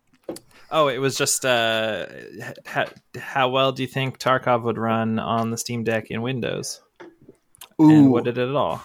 oh, 0.70 0.86
it 0.86 0.98
was 0.98 1.16
just 1.16 1.44
uh, 1.44 2.06
ha- 2.64 2.92
how 3.18 3.48
well 3.48 3.72
do 3.72 3.82
you 3.82 3.88
think 3.88 4.18
Tarkov 4.18 4.62
would 4.62 4.78
run 4.78 5.18
on 5.18 5.50
the 5.50 5.58
Steam 5.58 5.82
Deck 5.82 6.10
in 6.10 6.22
Windows? 6.22 6.80
Ooh. 7.82 7.90
and 7.90 8.12
what 8.12 8.22
did 8.22 8.38
it 8.38 8.48
at 8.48 8.54
all? 8.54 8.84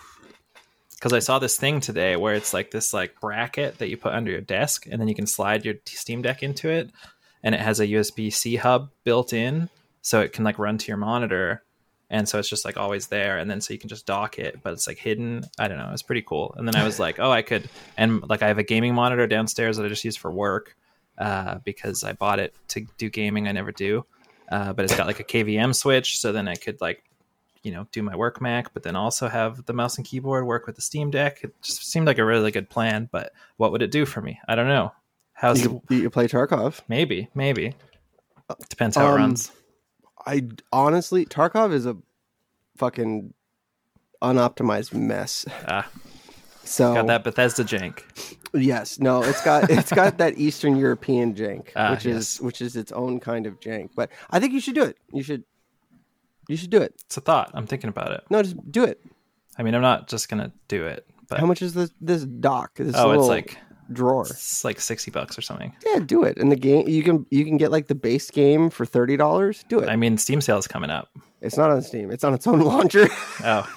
Because 0.96 1.14
I 1.14 1.20
saw 1.20 1.38
this 1.38 1.58
thing 1.58 1.80
today 1.80 2.16
where 2.16 2.34
it's 2.34 2.54
like 2.54 2.72
this 2.72 2.94
like 2.94 3.22
bracket 3.22 3.78
that 3.78 3.90
you 3.90 3.98
put 3.98 4.14
under 4.14 4.32
your 4.32 4.42
desk, 4.42 4.88
and 4.90 5.00
then 5.00 5.08
you 5.08 5.16
can 5.16 5.28
slide 5.28 5.66
your 5.66 5.76
Steam 5.86 6.24
Deck 6.24 6.42
into 6.42 6.70
it, 6.70 6.92
and 7.44 7.54
it 7.54 7.62
has 7.62 7.80
a 7.80 7.88
USB 7.88 8.34
C 8.34 8.56
hub 8.56 8.90
built 9.04 9.34
in, 9.34 9.70
so 10.02 10.20
it 10.22 10.34
can 10.34 10.44
like 10.44 10.58
run 10.58 10.80
to 10.80 10.88
your 10.88 10.98
monitor, 10.98 11.64
and 12.10 12.28
so 12.28 12.40
it's 12.40 12.50
just 12.50 12.66
like 12.66 12.78
always 12.78 13.08
there, 13.08 13.38
and 13.38 13.50
then 13.50 13.62
so 13.62 13.74
you 13.74 13.80
can 13.80 13.90
just 13.90 14.06
dock 14.06 14.40
it, 14.40 14.62
but 14.64 14.74
it's 14.74 14.88
like 14.88 14.98
hidden. 14.98 15.44
I 15.58 15.68
don't 15.68 15.78
know, 15.78 15.90
it's 15.94 16.02
pretty 16.02 16.24
cool. 16.24 16.54
And 16.58 16.68
then 16.68 16.76
I 16.76 16.84
was 16.84 17.00
like, 17.00 17.20
oh, 17.20 17.32
I 17.32 17.42
could, 17.42 17.70
and 17.98 18.28
like 18.30 18.42
I 18.42 18.48
have 18.48 18.58
a 18.58 18.64
gaming 18.64 18.94
monitor 18.96 19.28
downstairs 19.28 19.78
that 19.78 19.86
I 19.86 19.90
just 19.90 20.04
use 20.04 20.16
for 20.16 20.32
work, 20.32 20.76
uh, 21.18 21.60
because 21.64 22.04
I 22.04 22.14
bought 22.14 22.40
it 22.40 22.54
to 22.70 22.86
do 22.98 23.10
gaming. 23.10 23.48
I 23.48 23.52
never 23.52 23.72
do, 23.72 24.06
uh, 24.50 24.74
but 24.74 24.86
it's 24.86 24.96
got 24.96 25.08
like 25.08 25.20
a 25.20 25.24
KVM 25.24 25.76
switch, 25.76 26.20
so 26.20 26.32
then 26.32 26.48
I 26.48 26.56
could 26.56 26.82
like 26.82 27.04
you 27.62 27.72
know 27.72 27.86
do 27.92 28.02
my 28.02 28.16
work 28.16 28.40
Mac, 28.42 28.74
but 28.74 28.84
then 28.84 28.96
also 28.96 29.28
have 29.28 29.66
the 29.66 29.74
mouse 29.74 29.98
and 29.98 30.06
keyboard 30.08 30.46
work 30.46 30.66
with 30.66 30.78
the 30.78 30.82
Steam 30.82 31.12
Deck. 31.12 31.44
It 31.44 31.54
just 31.62 31.86
seemed 31.92 32.08
like 32.08 32.18
a 32.18 32.26
really 32.26 32.52
good 32.52 32.70
plan, 32.70 33.10
but 33.12 33.34
what 33.58 33.72
would 33.72 33.82
it 33.82 33.92
do 33.92 34.06
for 34.06 34.22
me? 34.22 34.40
I 34.48 34.56
don't 34.56 34.68
know. 34.70 34.94
How's 35.34 35.62
You, 35.62 35.82
you 35.90 36.10
play 36.10 36.28
Tarkov. 36.28 36.82
maybe 36.88 37.30
maybe 37.36 37.74
depends 38.70 38.96
how 38.96 39.06
Um, 39.08 39.12
it 39.12 39.16
runs. 39.16 39.52
I 40.26 40.48
honestly, 40.72 41.26
Tarkov 41.26 41.74
is 41.74 41.86
a 41.86 41.98
fucking 42.78 43.34
unoptimized 44.22 44.94
mess. 44.94 45.46
Ah, 45.68 45.88
So 46.64 46.94
got 46.94 47.08
that 47.08 47.24
Bethesda 47.24 47.64
jank. 47.64 48.04
yes, 48.54 49.00
no, 49.00 49.24
it's 49.24 49.42
got 49.44 49.70
it's 49.70 49.92
got 49.92 50.18
that 50.18 50.38
Eastern 50.38 50.76
European 50.78 51.34
jank, 51.36 51.70
Ah, 51.76 51.92
which 51.92 52.06
yes. 52.06 52.16
is 52.16 52.42
which 52.42 52.62
is 52.62 52.76
its 52.76 52.92
own 52.92 53.20
kind 53.20 53.46
of 53.48 53.60
jank. 53.60 53.90
But 53.96 54.12
I 54.30 54.40
think 54.40 54.54
you 54.54 54.60
should 54.60 54.76
do 54.76 54.84
it. 54.84 54.98
You 55.14 55.24
should 55.24 55.44
you 56.48 56.58
should 56.58 56.70
do 56.70 56.82
it. 56.82 56.94
It's 57.06 57.18
a 57.18 57.22
thought. 57.22 57.52
I'm 57.54 57.68
thinking 57.68 57.90
about 57.90 58.12
it. 58.12 58.24
No, 58.30 58.42
just 58.44 58.72
do 58.72 58.84
it. 58.84 59.02
I 59.58 59.64
mean, 59.64 59.76
I'm 59.76 59.82
not 59.82 60.08
just 60.08 60.30
gonna 60.30 60.52
do 60.68 60.86
it, 60.86 61.06
but 61.28 61.40
How 61.40 61.46
much 61.46 61.62
is 61.62 61.74
this 61.74 61.92
this 62.02 62.24
dock? 62.24 62.76
This 62.76 62.96
oh, 62.96 63.08
little 63.08 63.24
it's 63.24 63.30
like 63.30 63.58
drawer. 63.92 64.26
it's 64.30 64.64
like 64.64 64.80
sixty 64.80 65.12
bucks 65.12 65.38
or 65.38 65.42
something. 65.42 65.74
Yeah, 65.86 66.00
do 66.00 66.24
it. 66.24 66.38
And 66.38 66.52
the 66.52 66.56
game 66.56 66.88
you 66.88 67.04
can 67.04 67.26
you 67.30 67.46
can 67.46 67.58
get 67.58 67.72
like 67.72 67.88
the 67.88 67.96
base 67.96 68.30
game 68.32 68.70
for 68.70 68.86
thirty 68.86 69.18
dollars. 69.18 69.64
Do 69.70 69.80
it. 69.80 69.90
I 69.90 69.96
mean, 69.96 70.18
Steam 70.18 70.42
sale 70.42 70.58
is 70.58 70.68
coming 70.68 70.90
up. 70.90 71.10
it's 71.42 71.58
not 71.58 71.70
on 71.72 71.82
Steam. 71.82 72.12
It's 72.12 72.24
on 72.24 72.34
its 72.34 72.46
own 72.48 72.60
launcher. 72.62 73.08
Oh, 73.44 73.68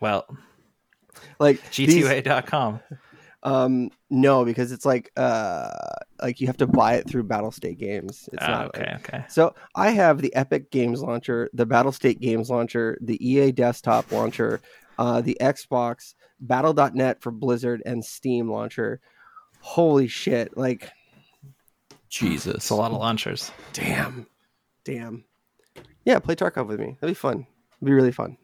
well, 0.00 0.26
like 1.40 1.60
these- 1.72 2.04
G2A.com. 2.04 2.80
Um, 3.44 3.90
no, 4.10 4.44
because 4.44 4.72
it's 4.72 4.84
like 4.84 5.10
uh, 5.16 5.70
like 6.20 6.40
you 6.40 6.48
have 6.48 6.56
to 6.58 6.66
buy 6.66 6.94
it 6.94 7.08
through 7.08 7.24
Battlestate 7.24 7.78
Games. 7.78 8.28
It's 8.32 8.42
Ah, 8.42 8.48
not 8.48 8.66
okay, 8.68 8.92
like- 8.92 9.08
okay. 9.14 9.24
So 9.28 9.54
I 9.76 9.90
have 9.90 10.20
the 10.20 10.34
Epic 10.34 10.70
Games 10.70 11.00
launcher, 11.02 11.48
the 11.52 11.66
Battlestate 11.66 12.20
Games 12.20 12.50
launcher, 12.50 12.98
the 13.00 13.16
EA 13.26 13.52
Desktop 13.52 14.10
launcher, 14.10 14.60
uh, 14.98 15.20
the 15.20 15.36
Xbox, 15.40 16.14
Battle.net 16.40 17.22
for 17.22 17.30
Blizzard, 17.30 17.80
and 17.86 18.04
Steam 18.04 18.50
launcher. 18.50 19.00
Holy 19.68 20.08
shit! 20.08 20.56
Like, 20.56 20.90
Jesus. 22.08 22.54
It's 22.54 22.70
a 22.70 22.74
lot 22.74 22.90
of 22.90 22.98
launchers. 22.98 23.52
damn, 23.74 24.26
damn. 24.84 25.24
Yeah, 26.04 26.18
play 26.20 26.34
Tarkov 26.36 26.66
with 26.68 26.80
me. 26.80 26.96
That'd 27.00 27.10
be 27.10 27.18
fun. 27.18 27.46
It'd 27.76 27.84
be 27.84 27.92
really 27.92 28.12
fun. 28.12 28.38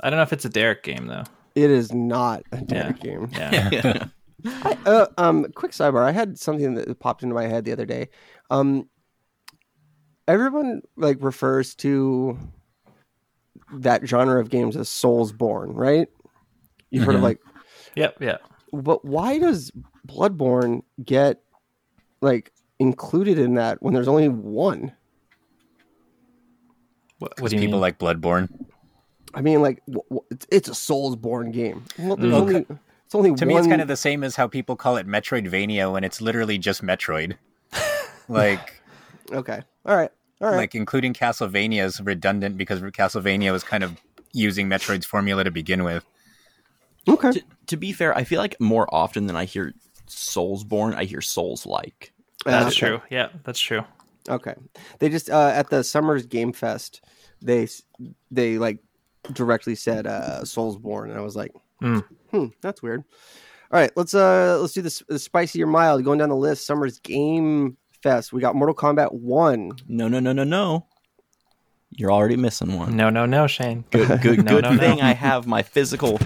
I 0.00 0.10
don't 0.10 0.18
know 0.18 0.22
if 0.22 0.34
it's 0.34 0.44
a 0.44 0.50
Derek 0.50 0.82
game 0.82 1.06
though. 1.06 1.24
It 1.54 1.70
is 1.70 1.94
not 1.94 2.42
a 2.52 2.58
Derek 2.60 3.00
game. 3.00 3.30
Yeah. 3.32 4.04
I, 4.44 4.76
uh, 4.84 5.06
um, 5.16 5.46
quick 5.54 5.72
sidebar. 5.72 6.04
I 6.04 6.12
had 6.12 6.38
something 6.38 6.74
that 6.74 7.00
popped 7.00 7.22
into 7.22 7.34
my 7.34 7.46
head 7.46 7.64
the 7.64 7.72
other 7.72 7.86
day. 7.86 8.10
Um, 8.50 8.90
everyone 10.28 10.82
like 10.96 11.16
refers 11.20 11.74
to 11.76 12.38
that 13.72 14.06
genre 14.06 14.38
of 14.40 14.50
games 14.50 14.76
as 14.76 14.88
Soulsborne, 14.90 15.70
right? 15.74 16.08
You've 16.90 17.04
heard 17.04 17.14
of 17.14 17.22
Mhm. 17.22 17.24
like, 17.24 17.40
Yep. 17.96 18.16
Yeah. 18.20 18.36
But 18.82 19.04
why 19.04 19.38
does 19.38 19.70
Bloodborne 20.06 20.82
get 21.04 21.40
like 22.20 22.52
included 22.78 23.38
in 23.38 23.54
that 23.54 23.82
when 23.82 23.94
there's 23.94 24.08
only 24.08 24.28
one? 24.28 24.92
What, 27.18 27.30
what 27.30 27.36
Because 27.36 27.50
do 27.50 27.56
you 27.56 27.60
people 27.62 27.72
mean? 27.74 27.80
like 27.80 27.98
Bloodborne. 27.98 28.48
I 29.34 29.40
mean, 29.42 29.62
like, 29.62 29.82
w- 29.86 30.02
w- 30.08 30.24
it's, 30.30 30.46
it's 30.50 30.68
a 30.68 30.72
Soulsborne 30.72 31.52
game. 31.52 31.84
Well, 31.98 32.16
there's 32.16 32.32
Mm. 32.32 32.40
only 32.40 32.66
it's 33.06 33.14
only 33.14 33.34
To 33.34 33.44
one. 33.44 33.48
me, 33.48 33.56
it's 33.58 33.66
kind 33.68 33.80
of 33.80 33.88
the 33.88 33.96
same 33.96 34.24
as 34.24 34.34
how 34.36 34.48
people 34.48 34.76
call 34.76 34.96
it 34.96 35.06
Metroidvania 35.06 35.92
when 35.92 36.04
it's 36.04 36.20
literally 36.20 36.58
just 36.58 36.82
Metroid. 36.82 37.36
like, 38.28 38.80
okay. 39.32 39.62
All 39.84 39.96
right. 39.96 40.10
All 40.40 40.48
right. 40.50 40.56
like 40.56 40.74
including 40.74 41.14
Castlevania 41.14 41.84
is 41.84 42.00
redundant 42.00 42.58
because 42.58 42.80
Castlevania 42.82 43.52
was 43.52 43.62
kind 43.64 43.82
of 43.84 43.96
using 44.32 44.68
Metroid's 44.68 45.06
formula 45.06 45.44
to 45.44 45.50
begin 45.50 45.82
with. 45.84 46.04
Okay. 47.08 47.32
to, 47.32 47.42
to 47.68 47.76
be 47.76 47.92
fair, 47.92 48.16
I 48.16 48.24
feel 48.24 48.40
like 48.40 48.60
more 48.60 48.86
often 48.94 49.26
than 49.26 49.36
I 49.36 49.44
hear 49.44 49.72
Soulsborne, 50.08 50.94
I 50.94 51.04
hear 51.04 51.20
Souls 51.20 51.66
like. 51.66 52.12
That's 52.44 52.76
Okay. 52.76 52.86
true. 52.88 53.00
Yeah, 53.10 53.28
that's 53.44 53.60
true. 53.60 53.82
Okay. 54.28 54.54
They 54.98 55.08
just 55.08 55.30
uh, 55.30 55.52
at 55.54 55.70
the 55.70 55.82
Summers 55.84 56.26
Game 56.26 56.52
Fest, 56.52 57.00
they 57.42 57.68
they 58.30 58.58
like 58.58 58.78
directly 59.32 59.74
said 59.74 60.06
uh, 60.06 60.40
Soulsborne, 60.42 61.10
and 61.10 61.18
I 61.18 61.20
was 61.22 61.36
like, 61.36 61.52
Hmm. 61.80 61.98
hmm, 62.30 62.46
that's 62.62 62.82
weird. 62.82 63.04
All 63.70 63.78
right, 63.80 63.90
let's 63.96 64.14
uh 64.14 64.58
let's 64.60 64.72
do 64.72 64.80
this 64.82 65.02
the 65.08 65.18
spicy 65.18 65.62
or 65.62 65.66
mild. 65.66 66.04
Going 66.04 66.18
down 66.18 66.28
the 66.30 66.36
list, 66.36 66.66
Summers 66.66 66.98
Game 67.00 67.76
Fest. 68.02 68.32
We 68.32 68.40
got 68.40 68.54
Mortal 68.54 68.74
Kombat 68.74 69.12
One. 69.12 69.72
No, 69.88 70.08
no, 70.08 70.20
no, 70.20 70.32
no, 70.32 70.44
no. 70.44 70.86
You're 71.90 72.12
already 72.12 72.36
missing 72.36 72.76
one. 72.76 72.96
No, 72.96 73.10
no, 73.10 73.26
no, 73.26 73.46
Shane. 73.46 73.84
Good, 73.90 74.20
good, 74.20 74.38
No, 74.44 74.52
good 74.56 74.64
no, 74.64 74.70
no. 74.72 74.78
thing 74.78 75.00
I 75.02 75.12
have 75.14 75.46
my 75.46 75.62
physical 75.62 76.18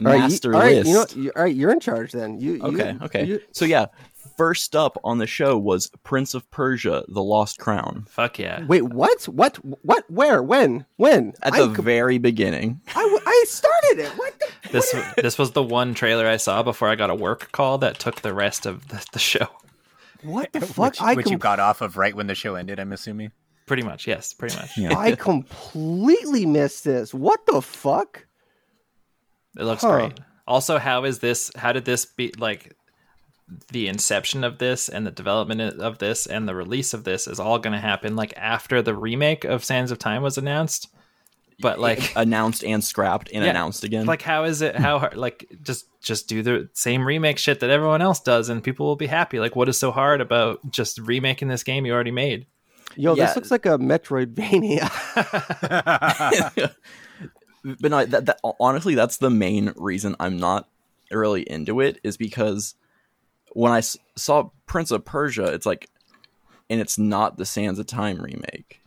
All 0.00 0.12
right, 0.12 0.16
you- 0.16 0.20
master 0.22 0.54
all 0.54 0.60
right, 0.60 0.84
list. 0.84 0.88
you 0.88 0.94
know, 0.94 1.24
you, 1.24 1.32
all 1.36 1.42
right, 1.42 1.54
you're 1.54 1.72
in 1.72 1.80
charge 1.80 2.12
then. 2.12 2.38
You, 2.40 2.52
you 2.54 2.62
okay, 2.62 2.96
okay. 3.02 3.24
you- 3.24 3.40
so 3.52 3.64
yeah, 3.64 3.86
first 4.36 4.74
up 4.76 4.98
on 5.04 5.18
the 5.18 5.26
show 5.26 5.58
was 5.58 5.90
Prince 6.02 6.34
of 6.34 6.50
Persia: 6.50 7.04
The 7.08 7.22
Lost 7.22 7.58
Crown. 7.58 8.06
Fuck 8.08 8.38
yeah. 8.38 8.64
wait, 8.66 8.82
what? 8.82 9.24
What? 9.28 9.56
What? 9.84 10.10
Where? 10.10 10.42
When? 10.42 10.86
When? 10.96 11.34
At 11.42 11.54
I, 11.54 11.60
the 11.60 11.68
very 11.82 12.18
beginning, 12.18 12.80
I, 12.94 13.02
w- 13.02 13.22
I 13.26 13.44
started 13.48 13.98
it. 14.04 14.10
What? 14.18 14.38
The, 14.38 14.46
This 14.72 14.94
this 15.16 15.38
was 15.38 15.50
the 15.52 15.62
one 15.62 15.94
trailer 15.94 16.26
I 16.28 16.36
saw 16.36 16.62
before 16.62 16.88
I 16.88 16.94
got 16.94 17.10
a 17.10 17.14
work 17.14 17.50
call 17.52 17.78
that 17.78 17.98
took 17.98 18.20
the 18.22 18.32
rest 18.32 18.66
of 18.66 18.86
the, 18.88 19.04
the 19.12 19.18
show. 19.18 19.48
what 20.22 20.52
the 20.52 20.60
fuck? 20.60 20.92
Which, 20.92 21.00
I 21.00 21.14
which 21.14 21.30
you 21.30 21.38
got 21.38 21.58
off 21.58 21.80
of 21.80 21.96
right 21.96 22.14
when 22.14 22.26
the 22.28 22.34
show 22.36 22.54
ended, 22.54 22.78
I'm 22.78 22.92
assuming. 22.92 23.32
Pretty 23.66 23.82
much, 23.82 24.06
yes, 24.06 24.32
pretty 24.32 24.56
much. 24.56 24.76
Yeah. 24.76 24.96
I 24.98 25.14
completely 25.16 26.46
missed 26.46 26.84
this. 26.84 27.12
What 27.14 27.46
the 27.46 27.60
fuck? 27.62 28.26
It 29.58 29.64
looks 29.64 29.82
Huh. 29.82 29.90
great. 29.92 30.20
Also, 30.46 30.78
how 30.78 31.04
is 31.04 31.18
this? 31.20 31.50
How 31.56 31.72
did 31.72 31.84
this 31.84 32.04
be 32.06 32.32
like? 32.38 32.76
The 33.72 33.88
inception 33.88 34.44
of 34.44 34.58
this 34.58 34.88
and 34.88 35.04
the 35.04 35.10
development 35.10 35.60
of 35.80 35.98
this 35.98 36.26
and 36.26 36.46
the 36.48 36.54
release 36.54 36.94
of 36.94 37.02
this 37.02 37.26
is 37.26 37.40
all 37.40 37.58
going 37.58 37.72
to 37.72 37.80
happen 37.80 38.14
like 38.14 38.32
after 38.36 38.80
the 38.80 38.94
remake 38.94 39.44
of 39.44 39.64
Sands 39.64 39.90
of 39.90 39.98
Time 39.98 40.22
was 40.22 40.38
announced. 40.38 40.86
but 41.60 41.80
like 41.80 42.12
announced 42.16 42.62
and 42.64 42.82
scrapped 42.84 43.28
and 43.34 43.42
Yeah. 43.44 43.50
announced 43.50 43.82
again. 43.82 44.06
like 44.06 44.22
how 44.22 44.44
is 44.44 44.62
it 44.62 44.76
how 44.76 45.00
hard 45.00 45.16
like 45.16 45.46
just 45.62 45.86
just 46.00 46.28
do 46.28 46.42
the 46.44 46.68
same 46.74 47.04
remake 47.04 47.38
shit 47.38 47.58
that 47.60 47.70
everyone 47.70 48.00
else 48.00 48.20
does 48.20 48.48
and 48.50 48.62
people 48.62 48.86
will 48.86 48.94
be 48.96 49.08
happy 49.08 49.40
like 49.40 49.56
what 49.56 49.68
is 49.68 49.76
so 49.76 49.90
hard 49.90 50.20
about 50.20 50.60
just 50.70 50.98
remaking 51.00 51.48
this 51.48 51.64
game 51.64 51.84
you 51.84 51.92
already 51.92 52.12
made 52.12 52.46
Yo, 52.96 53.14
Yeah. 53.16 53.26
this 53.26 53.36
looks 53.36 53.50
like 53.50 53.66
a 53.66 53.78
Metroidvania. 53.78 54.88
but 57.62 57.90
no, 57.90 58.04
that, 58.04 58.26
that 58.26 58.40
honestly, 58.58 58.94
that's 58.94 59.18
the 59.18 59.30
main 59.30 59.72
reason 59.76 60.16
I'm 60.20 60.38
not 60.38 60.68
really 61.10 61.42
into 61.42 61.80
it 61.80 61.98
is 62.02 62.16
because 62.16 62.74
when 63.52 63.72
I 63.72 63.78
s- 63.78 63.96
saw 64.16 64.50
Prince 64.66 64.90
of 64.90 65.04
Persia, 65.04 65.52
it's 65.52 65.66
like, 65.66 65.88
and 66.68 66.80
it's 66.80 66.98
not 66.98 67.36
the 67.36 67.46
Sands 67.46 67.78
of 67.78 67.86
Time 67.86 68.20
remake. 68.20 68.80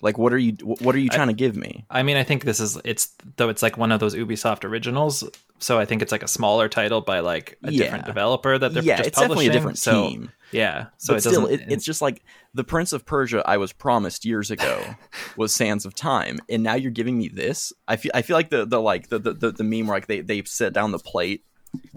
Like, 0.00 0.16
what 0.16 0.32
are 0.32 0.38
you? 0.38 0.52
What 0.62 0.94
are 0.94 0.98
you 0.98 1.08
trying 1.10 1.26
to 1.28 1.34
give 1.34 1.56
me? 1.56 1.84
i 1.90 2.02
mean 2.02 2.16
i 2.16 2.22
think 2.22 2.44
this 2.44 2.60
is 2.60 2.78
it's 2.84 3.14
though 3.36 3.48
it's 3.48 3.62
like 3.62 3.76
one 3.76 3.90
of 3.90 3.98
those 4.00 4.14
ubisoft 4.14 4.62
originals 4.64 5.24
so 5.58 5.78
i 5.78 5.84
think 5.84 6.02
it's 6.02 6.12
like 6.12 6.22
a 6.22 6.28
smaller 6.28 6.68
title 6.68 7.00
by 7.00 7.18
like 7.20 7.58
a 7.64 7.72
Yeah. 7.72 7.78
different 7.84 8.04
developer 8.06 8.58
that 8.58 8.72
they're 8.74 8.82
Yeah, 8.82 8.96
just 8.98 9.08
it's 9.08 9.18
definitely 9.18 9.48
a 9.48 9.52
different 9.52 9.78
So, 9.78 10.08
team. 10.08 10.30
yeah 10.52 10.86
so 10.98 11.14
but 11.14 11.18
it 11.18 11.28
still, 11.28 11.46
it, 11.46 11.60
it's 11.68 11.84
just 11.84 12.00
like 12.00 12.22
the 12.54 12.62
Prince 12.64 12.92
of 12.92 13.04
Persia 13.06 13.42
I 13.44 13.56
was 13.56 13.72
promised 13.72 14.24
years 14.24 14.50
ago 14.52 14.94
was 15.36 15.54
Sands 15.54 15.84
of 15.84 15.94
Time, 15.94 16.38
and 16.48 16.62
now 16.62 16.74
you're 16.74 16.90
giving 17.00 17.18
me 17.18 17.28
this. 17.28 17.72
I 17.88 17.96
feel 17.96 18.12
I 18.14 18.22
feel 18.22 18.36
like 18.36 18.50
the 18.50 18.64
the 18.66 18.80
like 18.80 19.08
the 19.08 19.18
the, 19.18 19.32
the, 19.34 19.50
the 19.52 19.64
meme 19.64 19.86
where 19.88 19.96
like 19.96 20.06
they 20.06 20.20
they 20.20 20.42
set 20.44 20.72
down 20.72 20.92
the 20.92 20.98
plate, 20.98 21.44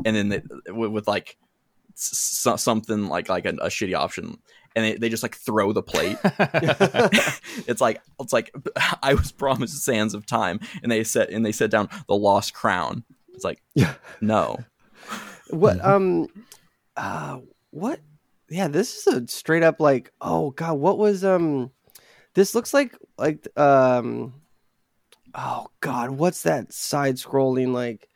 and 0.05 0.15
then 0.15 0.29
they, 0.29 0.41
with, 0.71 0.91
with 0.91 1.07
like 1.07 1.37
something 1.95 3.07
like 3.07 3.29
like 3.29 3.45
a, 3.45 3.49
a 3.61 3.67
shitty 3.69 3.95
option, 3.95 4.37
and 4.75 4.85
they, 4.85 4.95
they 4.95 5.09
just 5.09 5.23
like 5.23 5.35
throw 5.35 5.73
the 5.73 5.83
plate. 5.83 6.17
it's 7.67 7.81
like 7.81 8.01
it's 8.19 8.33
like 8.33 8.53
I 9.03 9.13
was 9.13 9.31
promised 9.31 9.83
Sands 9.83 10.13
of 10.13 10.25
Time, 10.25 10.59
and 10.83 10.91
they 10.91 11.03
set 11.03 11.29
and 11.29 11.45
they 11.45 11.51
set 11.51 11.71
down 11.71 11.89
the 12.07 12.15
Lost 12.15 12.53
Crown. 12.53 13.03
It's 13.33 13.43
like 13.43 13.61
no. 14.21 14.59
what 15.49 15.83
um 15.83 16.27
uh 16.97 17.39
what 17.71 17.99
yeah, 18.49 18.67
this 18.67 18.97
is 18.97 19.07
a 19.07 19.27
straight 19.27 19.63
up 19.63 19.79
like 19.79 20.11
oh 20.21 20.51
god, 20.51 20.73
what 20.73 20.97
was 20.97 21.23
um 21.23 21.71
this 22.33 22.55
looks 22.55 22.73
like 22.73 22.95
like 23.17 23.47
um 23.57 24.33
oh 25.35 25.67
god, 25.79 26.11
what's 26.11 26.43
that 26.43 26.73
side 26.73 27.15
scrolling 27.15 27.73
like 27.73 28.07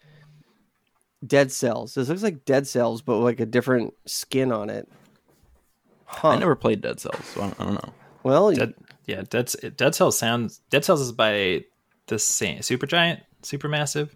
Dead 1.25 1.51
Cells. 1.51 1.95
This 1.95 2.09
looks 2.09 2.24
like 2.24 2.45
Dead 2.45 2.67
Cells 2.67 3.01
but 3.01 3.17
like 3.17 3.39
a 3.39 3.45
different 3.45 3.93
skin 4.05 4.51
on 4.51 4.69
it. 4.69 4.89
Huh. 6.05 6.29
I 6.29 6.38
never 6.38 6.55
played 6.55 6.81
Dead 6.81 7.00
Cells, 7.00 7.25
so 7.25 7.41
I 7.41 7.43
don't, 7.47 7.62
I 7.62 7.63
don't 7.65 7.74
know. 7.75 7.93
well, 8.24 8.53
Dead, 8.53 8.74
yeah, 9.05 9.24
Dead 9.29 9.51
Dead 9.75 9.95
Cells 9.95 10.17
sounds 10.17 10.62
Dead 10.69 10.85
Cells 10.85 11.01
is 11.01 11.12
by 11.12 11.63
the 12.07 12.19
same 12.19 12.62
Super 12.62 12.85
Giant, 12.88 13.21
Supermassive 13.43 14.09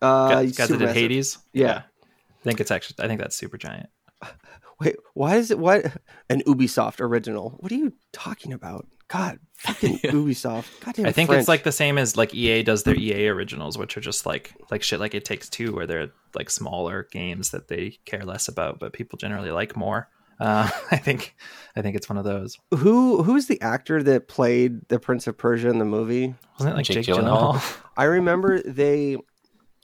uh 0.00 0.28
guys 0.28 0.56
that 0.56 0.68
did 0.68 0.80
Supermassive. 0.80 0.92
Hades. 0.92 1.38
Yeah. 1.52 1.82
I 1.82 2.42
think 2.44 2.60
it's 2.60 2.70
actually 2.70 3.04
I 3.04 3.08
think 3.08 3.20
that's 3.20 3.36
Super 3.36 3.58
Giant. 3.58 3.88
Wait, 4.80 4.96
why 5.14 5.36
is 5.36 5.50
it 5.50 5.58
what 5.58 5.84
an 6.30 6.40
Ubisoft 6.46 7.00
original? 7.00 7.56
What 7.60 7.72
are 7.72 7.76
you 7.76 7.92
talking 8.12 8.52
about? 8.52 8.86
God, 9.08 9.38
fucking 9.54 9.98
Ubisoft. 10.04 10.84
Goddamn 10.84 11.06
I 11.06 11.12
think 11.12 11.28
French. 11.30 11.40
it's 11.40 11.48
like 11.48 11.64
the 11.64 11.72
same 11.72 11.98
as 11.98 12.16
like 12.16 12.34
EA 12.34 12.62
does 12.62 12.82
their 12.84 12.94
EA 12.94 13.28
originals, 13.28 13.76
which 13.76 13.96
are 13.96 14.00
just 14.00 14.24
like 14.26 14.54
like 14.70 14.82
shit 14.82 15.00
like 15.00 15.14
It 15.14 15.24
Takes 15.24 15.48
Two, 15.48 15.74
where 15.74 15.86
they're 15.86 16.10
like 16.34 16.48
smaller 16.50 17.08
games 17.10 17.50
that 17.50 17.68
they 17.68 17.98
care 18.04 18.24
less 18.24 18.48
about, 18.48 18.78
but 18.78 18.92
people 18.92 19.16
generally 19.16 19.50
like 19.50 19.76
more. 19.76 20.08
Uh, 20.40 20.68
I 20.90 20.96
think 20.96 21.34
I 21.76 21.82
think 21.82 21.96
it's 21.96 22.08
one 22.08 22.18
of 22.18 22.24
those. 22.24 22.56
who 22.76 23.22
who's 23.22 23.46
the 23.46 23.60
actor 23.60 24.02
that 24.02 24.28
played 24.28 24.86
the 24.88 24.98
Prince 24.98 25.26
of 25.26 25.36
Persia 25.38 25.68
in 25.70 25.78
the 25.78 25.84
movie? 25.84 26.34
Wasn't 26.58 26.72
it 26.74 26.76
like 26.76 26.86
Jake 26.86 27.04
Jake, 27.04 27.14
Gyllenhaal? 27.16 27.54
Gyllenhaal? 27.54 27.82
I 27.96 28.04
remember 28.04 28.60
they 28.62 29.16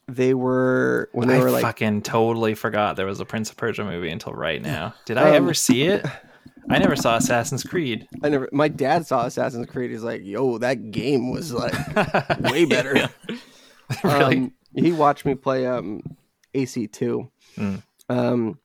they 0.07 0.35
were 0.35 1.09
when 1.13 1.29
they 1.29 1.37
I 1.37 1.41
were 1.41 1.51
like 1.51 1.63
fucking 1.63 2.03
totally 2.03 2.55
forgot 2.55 2.97
there 2.97 3.07
was 3.07 3.21
a 3.21 3.25
Prince 3.25 3.51
of 3.51 3.57
Persia 3.57 3.85
movie 3.85 4.11
until 4.11 4.33
right 4.33 4.61
now. 4.61 4.95
Did 5.07 5.17
I 5.19 5.31
Um, 5.31 5.35
ever 5.37 5.55
see 5.55 5.83
it? 5.85 6.05
I 6.71 6.79
never 6.79 6.97
saw 6.97 7.17
Assassin's 7.17 7.63
Creed. 7.63 8.09
I 8.23 8.29
never 8.31 8.49
my 8.53 8.69
dad 8.69 9.07
saw 9.07 9.27
Assassin's 9.27 9.67
Creed. 9.67 9.91
He's 9.91 10.03
like, 10.03 10.23
yo, 10.25 10.57
that 10.59 10.91
game 10.91 11.31
was 11.31 11.53
like 11.53 11.75
way 12.41 12.65
better. 12.65 13.09
really? 14.03 14.37
Um, 14.37 14.53
he 14.75 14.93
watched 14.93 15.25
me 15.27 15.35
play 15.35 15.67
um 15.67 16.03
AC2. 16.55 17.29
Mm. 17.59 17.83
Um 18.09 18.59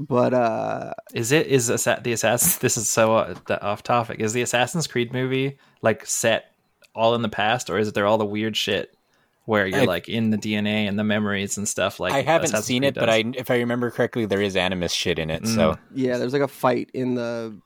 but 0.00 0.32
uh 0.34 0.94
Is 1.14 1.30
it 1.30 1.46
is 1.46 1.70
Assa- 1.70 2.00
the 2.02 2.12
Assassin? 2.12 2.58
This 2.62 2.76
is 2.76 2.88
so 2.88 3.14
uh, 3.16 3.34
the- 3.46 3.62
off 3.62 3.82
topic. 3.82 4.18
Is 4.20 4.32
the 4.32 4.42
Assassin's 4.42 4.86
Creed 4.86 5.12
movie 5.12 5.58
like 5.82 6.06
set 6.06 6.46
all 6.94 7.14
in 7.14 7.22
the 7.22 7.28
past, 7.28 7.68
or 7.70 7.78
is 7.78 7.86
it 7.88 7.94
there 7.94 8.06
all 8.06 8.18
the 8.18 8.24
weird 8.24 8.56
shit 8.56 8.96
where 9.44 9.66
you're 9.66 9.82
I- 9.82 9.84
like 9.84 10.08
in 10.08 10.30
the 10.30 10.38
DNA 10.38 10.88
and 10.88 10.98
the 10.98 11.04
memories 11.04 11.58
and 11.58 11.68
stuff? 11.68 12.00
Like 12.00 12.12
I 12.14 12.22
haven't 12.22 12.46
Assassin's 12.46 12.64
seen 12.66 12.82
Creed 12.82 12.96
it, 12.96 13.00
but? 13.00 13.10
I, 13.10 13.24
if 13.36 13.50
I 13.50 13.58
remember 13.58 13.90
correctly, 13.90 14.24
there 14.26 14.40
is 14.42 14.56
animus 14.56 14.92
shit 14.92 15.18
in 15.18 15.30
it. 15.30 15.46
So 15.46 15.76
yeah, 15.94 16.16
there's 16.18 16.32
like 16.32 16.42
a 16.42 16.48
fight 16.48 16.90
in 16.94 17.14
the 17.14 17.60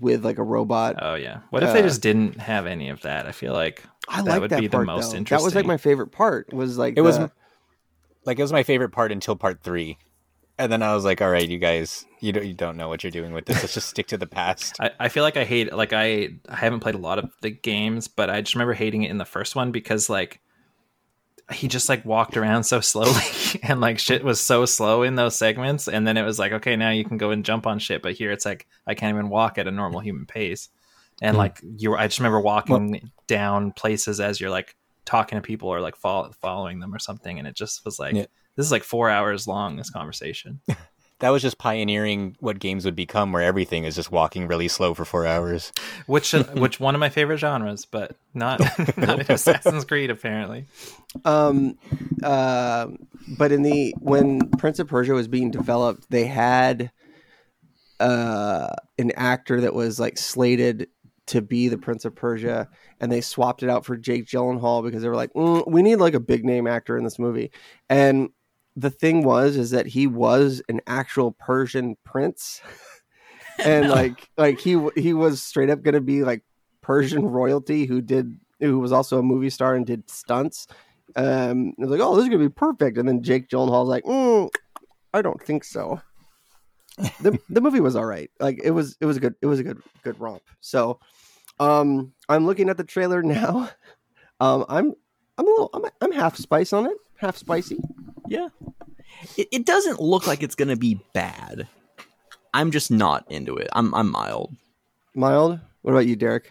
with 0.00 0.24
like 0.24 0.38
a 0.38 0.42
robot. 0.42 0.96
Oh 1.00 1.14
yeah. 1.14 1.40
What 1.50 1.62
if 1.62 1.72
they 1.72 1.80
Uh, 1.80 1.82
just 1.82 2.02
didn't 2.02 2.40
have 2.40 2.66
any 2.66 2.88
of 2.88 3.02
that? 3.02 3.26
I 3.26 3.32
feel 3.32 3.52
like 3.52 3.84
I 4.08 4.22
that 4.22 4.28
like 4.28 4.40
would 4.40 4.50
that 4.50 4.60
be 4.60 4.68
part 4.68 4.82
the 4.86 4.92
most 4.92 5.12
though. 5.12 5.18
interesting. 5.18 5.42
That 5.42 5.44
was 5.44 5.54
like 5.54 5.66
my 5.66 5.76
favorite 5.76 6.08
part. 6.08 6.52
Was 6.52 6.76
like 6.76 6.94
it 6.96 7.02
was 7.02 7.18
like 8.24 8.38
it 8.38 8.42
was 8.42 8.52
my 8.52 8.62
favorite 8.64 8.90
part 8.90 9.12
until 9.12 9.36
part 9.36 9.62
three, 9.62 9.98
and 10.58 10.70
then 10.70 10.82
I 10.82 10.94
was 10.94 11.04
like, 11.04 11.20
all 11.20 11.30
right, 11.30 11.48
you 11.48 11.58
guys, 11.58 12.06
you 12.20 12.32
don't 12.32 12.46
you 12.46 12.54
don't 12.54 12.76
know 12.76 12.88
what 12.88 13.02
you're 13.04 13.10
doing 13.10 13.32
with 13.32 13.46
this. 13.46 13.60
Let's 13.62 13.74
just 13.74 13.88
stick 13.88 14.06
to 14.08 14.16
the 14.16 14.26
past. 14.26 14.76
I, 14.80 14.90
I 15.00 15.08
feel 15.08 15.22
like 15.22 15.36
I 15.36 15.44
hate 15.44 15.72
like 15.72 15.92
I 15.92 16.30
I 16.48 16.56
haven't 16.56 16.80
played 16.80 16.94
a 16.94 16.98
lot 16.98 17.18
of 17.18 17.30
the 17.42 17.50
games, 17.50 18.08
but 18.08 18.30
I 18.30 18.40
just 18.40 18.54
remember 18.54 18.74
hating 18.74 19.02
it 19.02 19.10
in 19.10 19.18
the 19.18 19.24
first 19.24 19.56
one 19.56 19.72
because 19.72 20.08
like 20.08 20.40
he 21.52 21.68
just 21.68 21.90
like 21.90 22.02
walked 22.06 22.38
around 22.38 22.64
so 22.64 22.80
slowly 22.80 23.20
and 23.62 23.78
like 23.80 23.98
shit 23.98 24.24
was 24.24 24.40
so 24.40 24.64
slow 24.64 25.02
in 25.02 25.14
those 25.14 25.36
segments 25.36 25.88
and 25.88 26.06
then 26.06 26.16
it 26.16 26.22
was 26.22 26.38
like 26.38 26.52
okay 26.52 26.74
now 26.74 26.88
you 26.88 27.04
can 27.04 27.18
go 27.18 27.30
and 27.30 27.44
jump 27.44 27.66
on 27.66 27.78
shit 27.78 28.00
but 28.00 28.14
here 28.14 28.32
it's 28.32 28.46
like 28.46 28.66
I 28.86 28.94
can't 28.94 29.14
even 29.14 29.28
walk 29.28 29.58
at 29.58 29.68
a 29.68 29.70
normal 29.70 30.00
human 30.00 30.24
pace 30.24 30.70
and 31.20 31.34
Hmm. 31.34 31.38
like 31.40 31.60
you 31.76 31.90
were 31.90 31.98
I 31.98 32.06
just 32.06 32.18
remember 32.18 32.40
walking 32.40 33.10
down 33.26 33.72
places 33.72 34.20
as 34.20 34.40
you're 34.40 34.48
like 34.48 34.74
talking 35.04 35.36
to 35.36 35.42
people 35.42 35.68
or 35.68 35.82
like 35.82 35.96
follow, 35.96 36.30
following 36.40 36.80
them 36.80 36.94
or 36.94 36.98
something 36.98 37.38
and 37.38 37.46
it 37.46 37.54
just 37.54 37.84
was 37.84 37.98
like 37.98 38.14
Yeah. 38.14 38.24
This 38.56 38.66
is 38.66 38.72
like 38.72 38.84
4 38.84 39.10
hours 39.10 39.46
long 39.46 39.76
this 39.76 39.90
conversation 39.90 40.60
That 41.20 41.30
was 41.30 41.42
just 41.42 41.58
pioneering 41.58 42.36
what 42.40 42.58
games 42.58 42.84
would 42.84 42.96
become, 42.96 43.32
where 43.32 43.42
everything 43.42 43.84
is 43.84 43.94
just 43.94 44.10
walking 44.10 44.48
really 44.48 44.66
slow 44.68 44.94
for 44.94 45.04
four 45.04 45.26
hours. 45.26 45.72
which 46.06 46.34
uh, 46.34 46.44
which 46.54 46.80
one 46.80 46.94
of 46.94 46.98
my 46.98 47.08
favorite 47.08 47.38
genres 47.38 47.86
but 47.86 48.16
not 48.34 48.60
not 48.98 49.30
Assassin's 49.30 49.84
Creed 49.84 50.10
apparently 50.10 50.66
um 51.24 51.78
uh 52.22 52.88
but 53.38 53.52
in 53.52 53.62
the 53.62 53.94
when 54.00 54.50
Prince 54.58 54.80
of 54.80 54.88
Persia 54.88 55.14
was 55.14 55.28
being 55.28 55.50
developed, 55.50 56.10
they 56.10 56.26
had 56.26 56.90
uh 58.00 58.68
an 58.98 59.12
actor 59.12 59.60
that 59.60 59.72
was 59.72 60.00
like 60.00 60.18
slated 60.18 60.88
to 61.26 61.40
be 61.40 61.68
the 61.68 61.78
Prince 61.78 62.04
of 62.04 62.14
Persia, 62.14 62.68
and 63.00 63.10
they 63.10 63.22
swapped 63.22 63.62
it 63.62 63.70
out 63.70 63.86
for 63.86 63.96
Jake 63.96 64.26
Gyllenhaal 64.26 64.84
because 64.84 65.02
they 65.02 65.08
were 65.08 65.16
like, 65.16 65.32
mm, 65.32 65.66
we 65.66 65.80
need 65.80 65.96
like 65.96 66.12
a 66.12 66.20
big 66.20 66.44
name 66.44 66.66
actor 66.66 66.98
in 66.98 67.04
this 67.04 67.18
movie. 67.18 67.50
And 67.88 68.28
the 68.76 68.90
thing 68.90 69.22
was, 69.22 69.56
is 69.56 69.70
that 69.70 69.86
he 69.86 70.06
was 70.06 70.62
an 70.68 70.80
actual 70.86 71.32
Persian 71.32 71.96
prince, 72.04 72.60
and 73.64 73.88
like 73.88 74.28
like 74.36 74.60
he 74.60 74.78
he 74.96 75.12
was 75.14 75.42
straight 75.42 75.70
up 75.70 75.82
going 75.82 75.94
to 75.94 76.00
be 76.00 76.24
like 76.24 76.42
Persian 76.82 77.26
royalty 77.26 77.86
who 77.86 78.00
did 78.00 78.38
who 78.60 78.78
was 78.78 78.92
also 78.92 79.18
a 79.18 79.22
movie 79.22 79.50
star 79.50 79.74
and 79.74 79.86
did 79.86 80.08
stunts. 80.10 80.66
Um, 81.16 81.68
it 81.78 81.80
was 81.80 81.90
like, 81.90 82.00
oh, 82.00 82.16
this 82.16 82.24
is 82.24 82.28
gonna 82.28 82.42
be 82.42 82.48
perfect. 82.48 82.98
And 82.98 83.08
then 83.08 83.22
Jake 83.22 83.48
Gyllenhaal's 83.48 83.88
like, 83.88 84.04
mm, 84.04 84.48
I 85.12 85.22
don't 85.22 85.40
think 85.40 85.64
so. 85.64 86.00
the 87.20 87.38
The 87.48 87.60
movie 87.60 87.80
was 87.80 87.96
all 87.96 88.04
right. 88.04 88.30
Like 88.40 88.60
it 88.62 88.70
was 88.72 88.96
it 89.00 89.06
was 89.06 89.16
a 89.16 89.20
good 89.20 89.34
it 89.40 89.46
was 89.46 89.60
a 89.60 89.64
good 89.64 89.80
good 90.02 90.18
romp. 90.20 90.42
So, 90.60 90.98
um, 91.60 92.12
I'm 92.28 92.46
looking 92.46 92.68
at 92.68 92.76
the 92.76 92.84
trailer 92.84 93.22
now. 93.22 93.70
Um, 94.40 94.64
I'm 94.68 94.92
I'm 95.38 95.46
a 95.46 95.48
little 95.48 95.70
I'm 95.72 95.84
I'm 96.00 96.10
half 96.10 96.36
spice 96.36 96.72
on 96.72 96.86
it, 96.86 96.96
half 97.18 97.36
spicy. 97.36 97.78
Yeah. 98.28 98.48
It, 99.36 99.48
it 99.52 99.66
doesn't 99.66 100.00
look 100.00 100.26
like 100.26 100.42
it's 100.42 100.54
gonna 100.54 100.76
be 100.76 101.00
bad. 101.12 101.68
I'm 102.52 102.70
just 102.70 102.90
not 102.90 103.24
into 103.30 103.56
it. 103.56 103.68
I'm 103.72 103.94
I'm 103.94 104.10
mild. 104.10 104.54
Mild. 105.14 105.60
What 105.82 105.92
about 105.92 106.06
you, 106.06 106.16
Derek? 106.16 106.50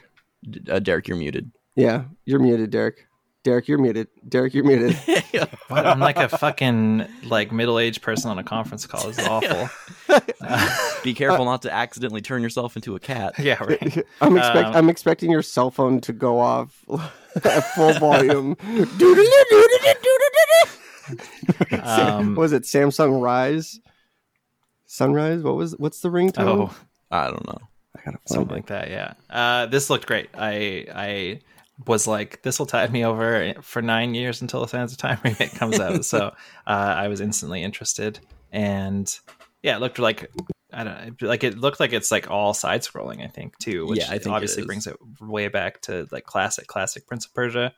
D- 0.50 0.62
Uh, 0.72 0.80
Derek, 0.80 1.08
you're 1.08 1.18
muted. 1.18 1.52
Yeah, 1.76 2.04
you're 2.26 2.40
muted, 2.40 2.70
Derek. 2.70 3.08
Derek, 3.44 3.68
you're 3.68 3.78
muted. 3.80 4.08
Derek, 4.28 4.54
you're 4.54 4.64
muted. 4.64 4.98
What? 5.68 5.88
I'm 5.88 6.00
like 6.00 6.18
a 6.18 6.30
fucking 6.30 7.08
like 7.24 7.52
middle 7.52 7.80
aged 7.80 8.02
person 8.04 8.30
on 8.30 8.38
a 8.38 8.44
conference 8.44 8.86
call. 8.86 9.08
This 9.08 9.18
is 9.18 9.28
awful. 9.28 9.70
Be 11.04 11.14
careful 11.16 11.46
not 11.46 11.64
to 11.64 11.74
accidentally 11.74 12.22
turn 12.22 12.44
yourself 12.44 12.76
into 12.76 12.96
a 12.96 13.00
cat. 13.00 13.34
yeah, 13.40 13.62
right. 13.64 14.06
I'm 14.22 14.38
expect 14.38 14.68
Um, 14.68 14.76
I'm 14.76 14.90
expecting 14.90 15.32
your 15.32 15.42
cell 15.42 15.72
phone 15.72 16.00
to 16.02 16.14
go 16.14 16.40
off 16.40 16.86
at 17.44 17.62
full 17.74 17.94
volume. 17.94 18.56
Um, 21.72 22.36
was 22.36 22.54
it 22.54 22.63
Samsung 22.63 23.22
Rise? 23.22 23.80
Sunrise? 24.86 25.42
What 25.42 25.56
was 25.56 25.78
what's 25.78 26.02
the 26.02 26.10
ringtone? 26.10 26.48
oh, 26.72 26.76
I 27.12 27.28
don't 27.28 27.46
know. 27.48 27.60
I 27.96 28.02
gotta 28.06 28.18
find 28.18 28.30
something 28.30 28.50
it. 28.50 28.60
like 28.60 28.66
that. 28.68 28.89
Yeah. 28.89 29.13
Uh, 29.30 29.66
this 29.68 29.89
looked 29.89 30.06
great. 30.08 30.30
I 30.34 30.86
I 30.94 31.39
was 31.88 32.08
like, 32.08 32.42
this 32.44 32.60
will 32.60 32.66
tide 32.66 32.92
me 32.92 33.04
over 33.06 33.54
for 33.62 33.82
nine 33.82 34.13
years 34.13 34.42
until 34.42 34.62
the 34.62 34.68
Sands 34.68 34.92
of 34.92 34.98
Time 35.00 35.20
remake 35.24 35.54
comes 35.56 35.80
out. 35.80 36.06
so 36.06 36.28
uh, 36.68 36.70
I 36.70 37.08
was 37.08 37.22
instantly 37.22 37.63
interested, 37.63 38.20
and 38.52 39.12
yeah, 39.62 39.78
it 39.78 39.80
looked 39.80 40.00
like 40.00 40.30
I 40.72 40.84
don't 40.84 41.22
know, 41.22 41.28
like 41.28 41.44
it 41.44 41.58
looked 41.58 41.80
like 41.80 41.94
it's 41.94 42.12
like 42.12 42.30
all 42.30 42.54
side 42.54 42.82
scrolling. 42.82 43.24
I 43.24 43.28
think 43.28 43.58
too, 43.60 43.88
which 43.88 44.00
Yeah, 44.00 44.12
I 44.12 44.18
think 44.20 44.36
obviously 44.36 44.62
is. 44.62 44.68
brings 44.68 44.88
it 44.88 44.98
way 45.22 45.48
back 45.48 45.82
to 45.84 46.08
like 46.12 46.26
classic, 46.26 46.68
classic 46.68 47.08
Prince 47.08 47.26
of 47.26 47.34
Persia, 47.34 47.74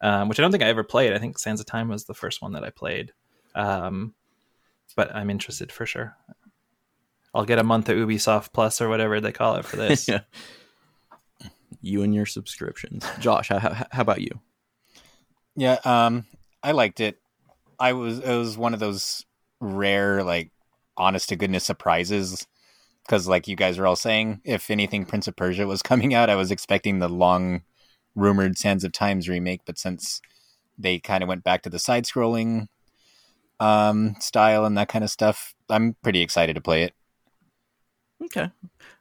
um, 0.00 0.28
which 0.28 0.38
I 0.38 0.42
don't 0.42 0.50
think 0.50 0.62
I 0.62 0.68
ever 0.68 0.84
played. 0.84 1.12
I 1.12 1.18
think 1.18 1.38
Sands 1.38 1.60
of 1.60 1.66
Time 1.66 1.88
was 1.88 2.04
the 2.04 2.14
first 2.14 2.42
one 2.42 2.52
that 2.52 2.64
I 2.64 2.70
played, 2.70 3.12
um, 3.54 4.14
but 4.96 5.14
I'm 5.14 5.30
interested 5.30 5.72
for 5.72 5.86
sure. 5.86 6.16
I'll 7.34 7.44
get 7.44 7.58
a 7.58 7.64
month 7.64 7.88
of 7.88 7.96
Ubisoft 7.96 8.52
Plus 8.52 8.80
or 8.80 8.88
whatever 8.88 9.20
they 9.20 9.32
call 9.32 9.56
it 9.56 9.64
for 9.64 9.76
this. 9.76 10.08
Yeah. 10.08 10.20
You 11.80 12.02
and 12.02 12.14
your 12.14 12.26
subscriptions, 12.26 13.06
Josh. 13.20 13.48
How, 13.48 13.58
how, 13.58 13.86
how 13.90 14.02
about 14.02 14.20
you? 14.20 14.40
Yeah, 15.54 15.78
um, 15.84 16.26
I 16.62 16.72
liked 16.72 17.00
it. 17.00 17.20
I 17.78 17.92
was 17.92 18.18
it 18.18 18.36
was 18.36 18.58
one 18.58 18.74
of 18.74 18.80
those 18.80 19.24
rare, 19.60 20.24
like, 20.24 20.50
honest 20.96 21.28
to 21.28 21.36
goodness 21.36 21.64
surprises. 21.64 22.46
Because, 23.04 23.26
like 23.26 23.48
you 23.48 23.56
guys 23.56 23.78
are 23.78 23.86
all 23.86 23.96
saying, 23.96 24.42
if 24.44 24.70
anything 24.70 25.06
Prince 25.06 25.28
of 25.28 25.36
Persia 25.36 25.66
was 25.66 25.82
coming 25.82 26.14
out, 26.14 26.28
I 26.30 26.34
was 26.34 26.50
expecting 26.50 26.98
the 26.98 27.08
long 27.08 27.62
rumored 28.18 28.58
Sands 28.58 28.84
of 28.84 28.92
Times 28.92 29.28
remake. 29.28 29.62
But 29.64 29.78
since 29.78 30.20
they 30.76 30.98
kind 30.98 31.22
of 31.22 31.28
went 31.28 31.44
back 31.44 31.62
to 31.62 31.70
the 31.70 31.78
side 31.78 32.04
scrolling 32.04 32.68
um, 33.60 34.16
style 34.20 34.64
and 34.64 34.76
that 34.76 34.88
kind 34.88 35.04
of 35.04 35.10
stuff, 35.10 35.54
I'm 35.68 35.96
pretty 36.02 36.20
excited 36.20 36.54
to 36.54 36.60
play 36.60 36.82
it. 36.82 36.94
Okay. 38.24 38.50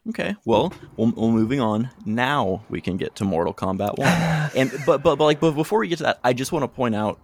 Okay. 0.10 0.36
Well, 0.46 0.72
well, 0.96 1.12
well, 1.16 1.32
moving 1.32 1.60
on. 1.60 1.90
Now 2.06 2.64
we 2.70 2.82
can 2.82 2.98
get 2.98 3.16
to 3.16 3.26
Mortal 3.26 3.54
Kombat 3.54 3.98
1. 3.98 4.08
and 4.56 4.72
but, 4.86 5.04
but 5.04 5.16
but 5.16 5.26
like 5.26 5.40
but 5.40 5.52
before 5.52 5.80
we 5.80 5.88
get 5.88 5.98
to 5.98 6.04
that, 6.04 6.20
I 6.24 6.34
just 6.34 6.52
want 6.52 6.64
to 6.64 6.68
point 6.68 6.96
out 6.96 7.20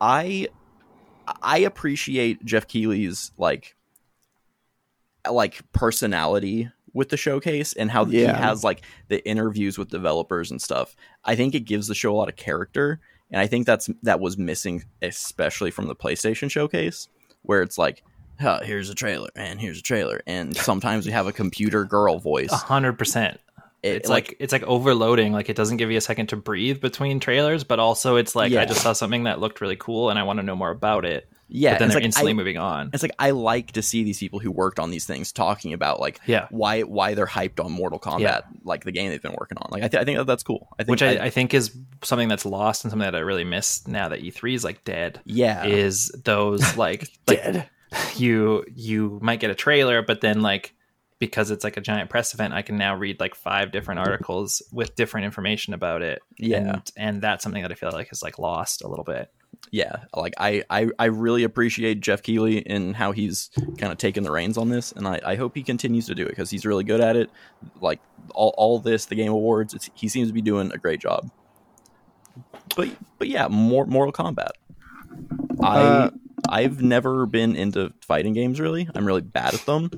I 0.00 0.48
I 1.42 1.58
appreciate 1.58 2.44
Geoff 2.44 2.66
Keighley's 2.66 3.32
like 3.38 3.76
like 5.30 5.60
personality 5.72 6.70
with 6.92 7.08
the 7.08 7.16
showcase 7.16 7.72
and 7.72 7.90
how 7.90 8.04
he 8.04 8.22
has 8.22 8.64
like 8.64 8.82
the 9.08 9.24
interviews 9.28 9.78
with 9.78 9.88
developers 9.90 10.50
and 10.50 10.60
stuff. 10.60 10.96
I 11.24 11.36
think 11.36 11.54
it 11.54 11.60
gives 11.60 11.86
the 11.86 11.94
show 11.94 12.12
a 12.12 12.16
lot 12.16 12.28
of 12.28 12.36
character 12.36 13.00
and 13.30 13.40
I 13.40 13.46
think 13.46 13.66
that's 13.66 13.88
that 14.02 14.18
was 14.20 14.36
missing 14.38 14.84
especially 15.02 15.70
from 15.70 15.86
the 15.86 15.94
PlayStation 15.96 16.50
showcase 16.50 17.08
where 17.42 17.62
it's 17.62 17.78
like 17.78 18.02
huh, 18.40 18.60
here's 18.62 18.88
a 18.90 18.94
trailer 18.94 19.28
and 19.36 19.60
here's 19.60 19.78
a 19.78 19.82
trailer 19.82 20.20
and 20.26 20.56
sometimes 20.56 21.04
we 21.06 21.12
have 21.12 21.26
a 21.26 21.32
computer 21.32 21.84
girl 21.84 22.18
voice 22.18 22.50
A 22.52 22.56
hundred 22.56 22.94
percent. 22.98 23.38
It- 23.82 23.96
It's 23.96 24.08
like, 24.10 24.36
it's 24.40 24.52
like 24.52 24.62
overloading. 24.64 25.32
Like 25.32 25.48
it 25.48 25.56
doesn't 25.56 25.76
give 25.78 25.90
you 25.90 25.96
a 25.98 26.02
second 26.02 26.26
to 26.30 26.36
breathe 26.36 26.80
between 26.80 27.18
trailers, 27.20 27.64
but 27.64 27.78
also 27.78 28.16
it's 28.16 28.34
like 28.34 28.52
Yeah. 28.52 28.62
I 28.62 28.64
just 28.66 28.82
saw 28.82 28.92
something 28.92 29.24
that 29.24 29.40
looked 29.40 29.60
really 29.60 29.76
cool 29.76 30.10
and 30.10 30.18
I 30.18 30.22
want 30.24 30.38
to 30.38 30.42
know 30.42 30.56
more 30.56 30.70
about 30.70 31.04
it. 31.04 31.30
Yeah 31.52 31.72
but 31.72 31.78
then 31.80 31.86
it's 31.88 31.94
they're 31.94 32.00
like, 32.00 32.04
instantly 32.06 32.30
I, 32.30 32.34
moving 32.34 32.56
on. 32.58 32.90
it's 32.94 33.02
like 33.02 33.12
I 33.18 33.30
like 33.32 33.72
to 33.72 33.82
see 33.82 34.04
these 34.04 34.18
people 34.18 34.38
who 34.38 34.50
worked 34.50 34.78
on 34.78 34.90
these 34.90 35.04
things 35.04 35.32
talking 35.32 35.72
about 35.72 35.98
like 36.00 36.20
Yeah. 36.26 36.46
why 36.50 36.82
why 36.82 37.14
they're 37.14 37.26
hyped 37.26 37.62
on 37.64 37.72
Mortal 37.72 37.98
Kombat 37.98 38.20
Yeah. 38.20 38.40
like 38.64 38.84
the 38.84 38.92
game 38.92 39.10
they've 39.10 39.20
been 39.20 39.34
working 39.38 39.58
on 39.58 39.68
like 39.72 39.82
I, 39.82 39.88
th- 39.88 40.00
I 40.00 40.04
think 40.04 40.18
that 40.18 40.24
that's 40.26 40.42
cool 40.44 40.68
I 40.78 40.84
think 40.84 40.90
Which 40.90 41.02
I, 41.02 41.24
I 41.26 41.30
think 41.30 41.52
is 41.52 41.76
something 42.02 42.28
that's 42.28 42.46
lost 42.46 42.84
and 42.84 42.90
something 42.90 43.04
that 43.10 43.16
I 43.16 43.20
really 43.20 43.44
miss 43.44 43.86
now 43.88 44.08
that 44.08 44.20
E3 44.22 44.54
is 44.54 44.64
like 44.64 44.84
dead. 44.84 45.20
yeah 45.24 45.64
Is 45.66 46.08
those 46.24 46.76
like 46.76 47.10
like 47.26 47.42
Dead. 47.42 47.68
you 48.16 48.64
you 48.74 49.18
might 49.20 49.40
get 49.40 49.50
a 49.50 49.54
trailer, 49.54 50.02
but 50.02 50.20
then 50.20 50.42
like 50.42 50.72
because 51.18 51.50
it's 51.50 51.64
like 51.64 51.76
a 51.76 51.80
giant 51.82 52.08
press 52.08 52.32
event, 52.32 52.54
I 52.54 52.62
can 52.62 52.76
now 52.78 52.94
read 52.96 53.20
like 53.20 53.34
five 53.34 53.72
different 53.72 54.00
articles 54.06 54.62
with 54.72 54.94
different 54.94 55.26
information 55.26 55.74
about 55.74 56.00
it. 56.02 56.22
Yeah. 56.38 56.56
and, 56.58 56.92
and 56.96 57.22
that's 57.22 57.42
something 57.42 57.60
that 57.62 57.70
I 57.70 57.74
feel 57.74 57.90
like 57.92 58.10
is 58.12 58.22
like 58.22 58.38
lost 58.38 58.82
a 58.82 58.88
little 58.88 59.04
bit. 59.04 59.30
Yeah 59.70 60.04
like 60.14 60.34
I, 60.38 60.64
I 60.68 60.88
i 60.98 61.04
really 61.06 61.44
appreciate 61.44 62.00
Geoff 62.00 62.22
Keighley 62.22 62.66
and 62.66 62.96
how 62.96 63.12
he's 63.12 63.50
kind 63.78 63.92
of 63.92 63.98
taken 63.98 64.24
the 64.24 64.30
reins 64.30 64.58
on 64.58 64.68
this 64.68 64.92
and 64.92 65.06
i, 65.06 65.20
I 65.24 65.36
hope 65.36 65.54
he 65.54 65.62
continues 65.62 66.06
to 66.06 66.14
do 66.14 66.24
it 66.24 66.30
because 66.30 66.50
he's 66.50 66.66
really 66.66 66.84
good 66.84 67.00
at 67.00 67.16
it. 67.16 67.30
Like 67.80 68.00
all, 68.34 68.54
all 68.56 68.78
this 68.78 69.06
the 69.06 69.14
game 69.14 69.32
awards 69.32 69.74
it's, 69.74 69.88
he 69.94 70.08
seems 70.08 70.28
to 70.28 70.34
be 70.34 70.42
doing 70.42 70.72
a 70.72 70.78
great 70.78 71.00
job. 71.00 71.30
But 72.76 72.88
but 73.18 73.28
yeah 73.28 73.48
more 73.48 73.86
mortal 73.86 74.12
kombat. 74.12 74.52
I 75.62 75.80
Uh, 75.80 76.10
i've 76.48 76.82
never 76.82 77.26
been 77.26 77.54
into 77.54 77.92
fighting 78.00 78.32
games 78.32 78.58
really. 78.60 78.88
I'm 78.94 79.04
really 79.04 79.22
bad 79.22 79.54
at 79.54 79.66
them. 79.66 79.90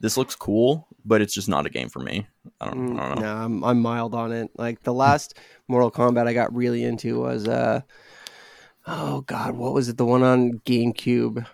This 0.00 0.16
looks 0.16 0.34
cool 0.34 0.88
but 1.06 1.22
it's 1.22 1.32
just 1.32 1.48
not 1.48 1.64
a 1.66 1.70
game 1.70 1.88
for 1.88 2.00
me. 2.00 2.26
I 2.60 2.66
don't, 2.66 2.98
I 2.98 3.08
don't 3.08 3.20
know. 3.20 3.22
No, 3.22 3.36
I'm, 3.36 3.64
I'm 3.64 3.80
mild 3.80 4.14
on 4.14 4.32
it. 4.32 4.50
Like 4.56 4.82
the 4.82 4.92
last 4.92 5.38
Mortal 5.68 5.90
Kombat 5.90 6.26
I 6.26 6.32
got 6.34 6.54
really 6.54 6.82
into 6.82 7.20
was 7.20 7.46
uh 7.46 7.80
oh 8.86 9.22
god, 9.22 9.56
what 9.56 9.72
was 9.72 9.88
it? 9.88 9.96
The 9.96 10.04
one 10.04 10.22
on 10.22 10.60
GameCube. 10.64 11.46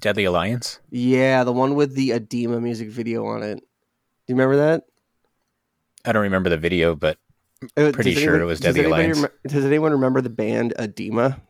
Deadly 0.00 0.24
Alliance. 0.24 0.80
Yeah, 0.90 1.44
the 1.44 1.52
one 1.52 1.74
with 1.74 1.94
the 1.94 2.10
Adema 2.10 2.60
music 2.60 2.90
video 2.90 3.24
on 3.26 3.42
it. 3.42 3.56
Do 3.56 3.62
you 4.28 4.34
remember 4.34 4.56
that? 4.56 4.84
I 6.04 6.12
don't 6.12 6.22
remember 6.22 6.50
the 6.50 6.58
video, 6.58 6.94
but 6.94 7.18
Uh, 7.76 7.92
Pretty 7.92 8.12
does 8.14 8.22
sure 8.22 8.34
anyone- 8.34 8.42
it 8.42 8.44
was 8.50 8.60
does 8.60 8.74
Deadly 8.74 8.92
anybody 8.92 9.10
Alliance. 9.20 9.32
remem- 9.46 9.50
does 9.50 9.64
anyone 9.64 9.92
remember 9.92 10.20
the 10.20 10.28
band 10.30 10.74
Adema? 10.78 11.40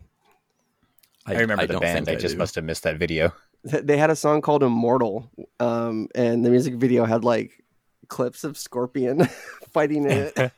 I, 1.27 1.39
remember 1.41 1.67
the 1.67 1.81
band. 1.81 2.05
think 2.07 2.19
I 2.19 2.21
just 2.21 2.35
do. 2.35 2.39
must 2.39 2.55
have 2.55 2.65
missed 2.65 2.83
that 2.83 2.99
video. 2.99 3.33
They 3.65 3.97
had 3.97 4.11
a 4.11 4.17
song 4.17 4.43
called 4.43 4.63
Immortal, 4.63 5.31
um, 5.59 6.09
and 6.15 6.45
the 6.45 6.51
music 6.51 6.75
video 6.75 7.07
had 7.07 7.25
like 7.25 7.65
clips 8.09 8.45
of 8.45 8.59
Scorpion 8.59 9.25
fighting 9.73 10.05
it. 10.09 10.53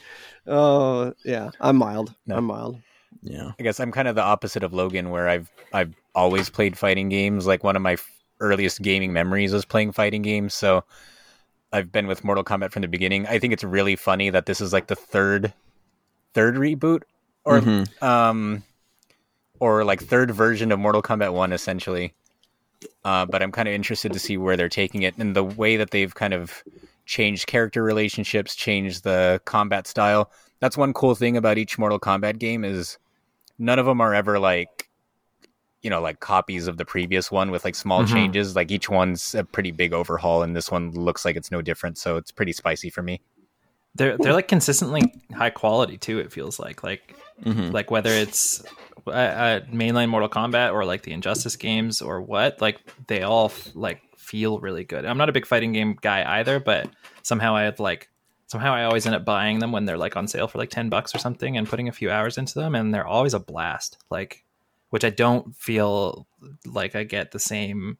oh 0.46 1.12
yeah, 1.24 1.50
I'm 1.60 1.76
mild. 1.76 2.14
No. 2.26 2.36
I'm 2.36 2.44
mild. 2.44 2.78
Yeah 3.22 3.52
I 3.58 3.62
guess 3.62 3.80
I'm 3.80 3.92
kind 3.92 4.08
of 4.08 4.14
the 4.14 4.22
opposite 4.22 4.62
of 4.62 4.72
Logan, 4.72 5.10
where 5.10 5.28
I've 5.28 5.50
I've 5.72 5.94
always 6.14 6.50
played 6.50 6.76
fighting 6.78 7.08
games. 7.08 7.46
Like 7.46 7.62
one 7.64 7.76
of 7.76 7.82
my 7.82 7.92
f- 7.94 8.10
earliest 8.40 8.82
gaming 8.82 9.12
memories 9.12 9.52
was 9.52 9.64
playing 9.64 9.92
fighting 9.92 10.22
games. 10.22 10.54
So 10.54 10.84
I've 11.72 11.90
been 11.92 12.06
with 12.06 12.24
Mortal 12.24 12.44
Kombat 12.44 12.72
from 12.72 12.82
the 12.82 12.88
beginning. 12.88 13.26
I 13.26 13.38
think 13.38 13.52
it's 13.52 13.64
really 13.64 13.96
funny 13.96 14.30
that 14.30 14.46
this 14.46 14.60
is 14.60 14.72
like 14.72 14.86
the 14.86 14.96
third 14.96 15.52
third 16.34 16.56
reboot, 16.56 17.02
or 17.44 17.60
Mhm. 17.60 18.02
um, 18.02 18.62
or 19.60 19.84
like 19.84 20.02
third 20.02 20.30
version 20.30 20.70
of 20.72 20.78
Mortal 20.78 21.02
Kombat 21.02 21.32
One, 21.32 21.52
essentially. 21.52 22.14
Uh, 23.04 23.24
but 23.24 23.42
I'm 23.42 23.52
kind 23.52 23.68
of 23.68 23.74
interested 23.74 24.12
to 24.12 24.18
see 24.18 24.36
where 24.36 24.56
they're 24.56 24.68
taking 24.68 25.02
it 25.02 25.16
and 25.16 25.34
the 25.34 25.44
way 25.44 25.76
that 25.76 25.90
they've 25.92 26.14
kind 26.14 26.34
of 26.34 26.62
changed 27.06 27.46
character 27.46 27.82
relationships, 27.82 28.54
changed 28.54 29.04
the 29.04 29.40
combat 29.44 29.86
style. 29.86 30.30
That's 30.60 30.76
one 30.76 30.92
cool 30.92 31.14
thing 31.14 31.36
about 31.36 31.56
each 31.56 31.78
Mortal 31.78 31.98
Kombat 32.00 32.38
game 32.38 32.64
is 32.64 32.98
none 33.58 33.78
of 33.78 33.86
them 33.86 34.00
are 34.00 34.14
ever 34.14 34.38
like 34.38 34.88
you 35.82 35.90
know 35.90 36.00
like 36.00 36.20
copies 36.20 36.66
of 36.66 36.76
the 36.78 36.84
previous 36.84 37.30
one 37.30 37.50
with 37.50 37.64
like 37.64 37.74
small 37.74 38.02
Mhm. 38.02 38.08
changes 38.12 38.56
like 38.56 38.70
each 38.70 38.88
one's 38.88 39.34
a 39.34 39.44
pretty 39.44 39.70
big 39.70 39.92
overhaul 39.92 40.42
and 40.42 40.56
this 40.56 40.70
one 40.70 40.90
looks 40.92 41.24
like 41.24 41.36
it's 41.36 41.50
no 41.50 41.62
different 41.62 41.96
so 41.98 42.16
it's 42.16 42.30
pretty 42.32 42.52
spicy 42.52 42.90
for 42.90 43.02
me 43.02 43.20
They're 43.94 44.16
they're 44.18 44.32
like 44.34 44.48
consistently 44.48 45.02
high 45.34 45.48
quality 45.50 45.96
too. 45.96 46.18
It 46.18 46.30
feels 46.32 46.58
like 46.58 46.82
like 46.82 47.16
Mhm. 47.44 47.72
like 47.72 47.90
whether 47.90 48.10
it's 48.10 48.62
uh, 49.06 49.10
uh, 49.10 49.60
mainline 49.72 50.08
Mortal 50.08 50.28
Kombat 50.28 50.72
or 50.72 50.84
like 50.84 51.02
the 51.02 51.12
Injustice 51.12 51.54
games 51.56 52.02
or 52.02 52.20
what, 52.20 52.60
like 52.60 52.78
they 53.06 53.22
all 53.22 53.46
f- 53.46 53.70
like 53.74 54.00
feel 54.16 54.58
really 54.58 54.84
good. 54.84 55.04
I'm 55.06 55.16
not 55.18 55.28
a 55.28 55.32
big 55.32 55.46
fighting 55.46 55.72
game 55.72 55.96
guy 56.00 56.40
either, 56.40 56.58
but 56.60 56.88
somehow 57.22 57.54
I 57.54 57.62
have 57.62 57.78
like 57.78 58.08
somehow 58.46 58.72
I 58.72 58.84
always 58.84 59.06
end 59.06 59.14
up 59.14 59.24
buying 59.24 59.58
them 59.58 59.72
when 59.72 59.84
they're 59.84 59.98
like 59.98 60.16
on 60.16 60.28
sale 60.28 60.48
for 60.48 60.58
like 60.58 60.70
10 60.70 60.88
bucks 60.88 61.14
or 61.14 61.18
something 61.18 61.56
and 61.56 61.68
putting 61.68 61.88
a 61.88 61.92
few 61.92 62.10
hours 62.10 62.38
into 62.38 62.54
them 62.58 62.74
and 62.74 62.92
they're 62.92 63.06
always 63.06 63.34
a 63.34 63.40
blast. 63.40 63.98
Like 64.10 64.44
which 64.90 65.04
I 65.04 65.10
don't 65.10 65.54
feel 65.56 66.26
like 66.64 66.94
I 66.94 67.04
get 67.04 67.32
the 67.32 67.38
same 67.38 67.98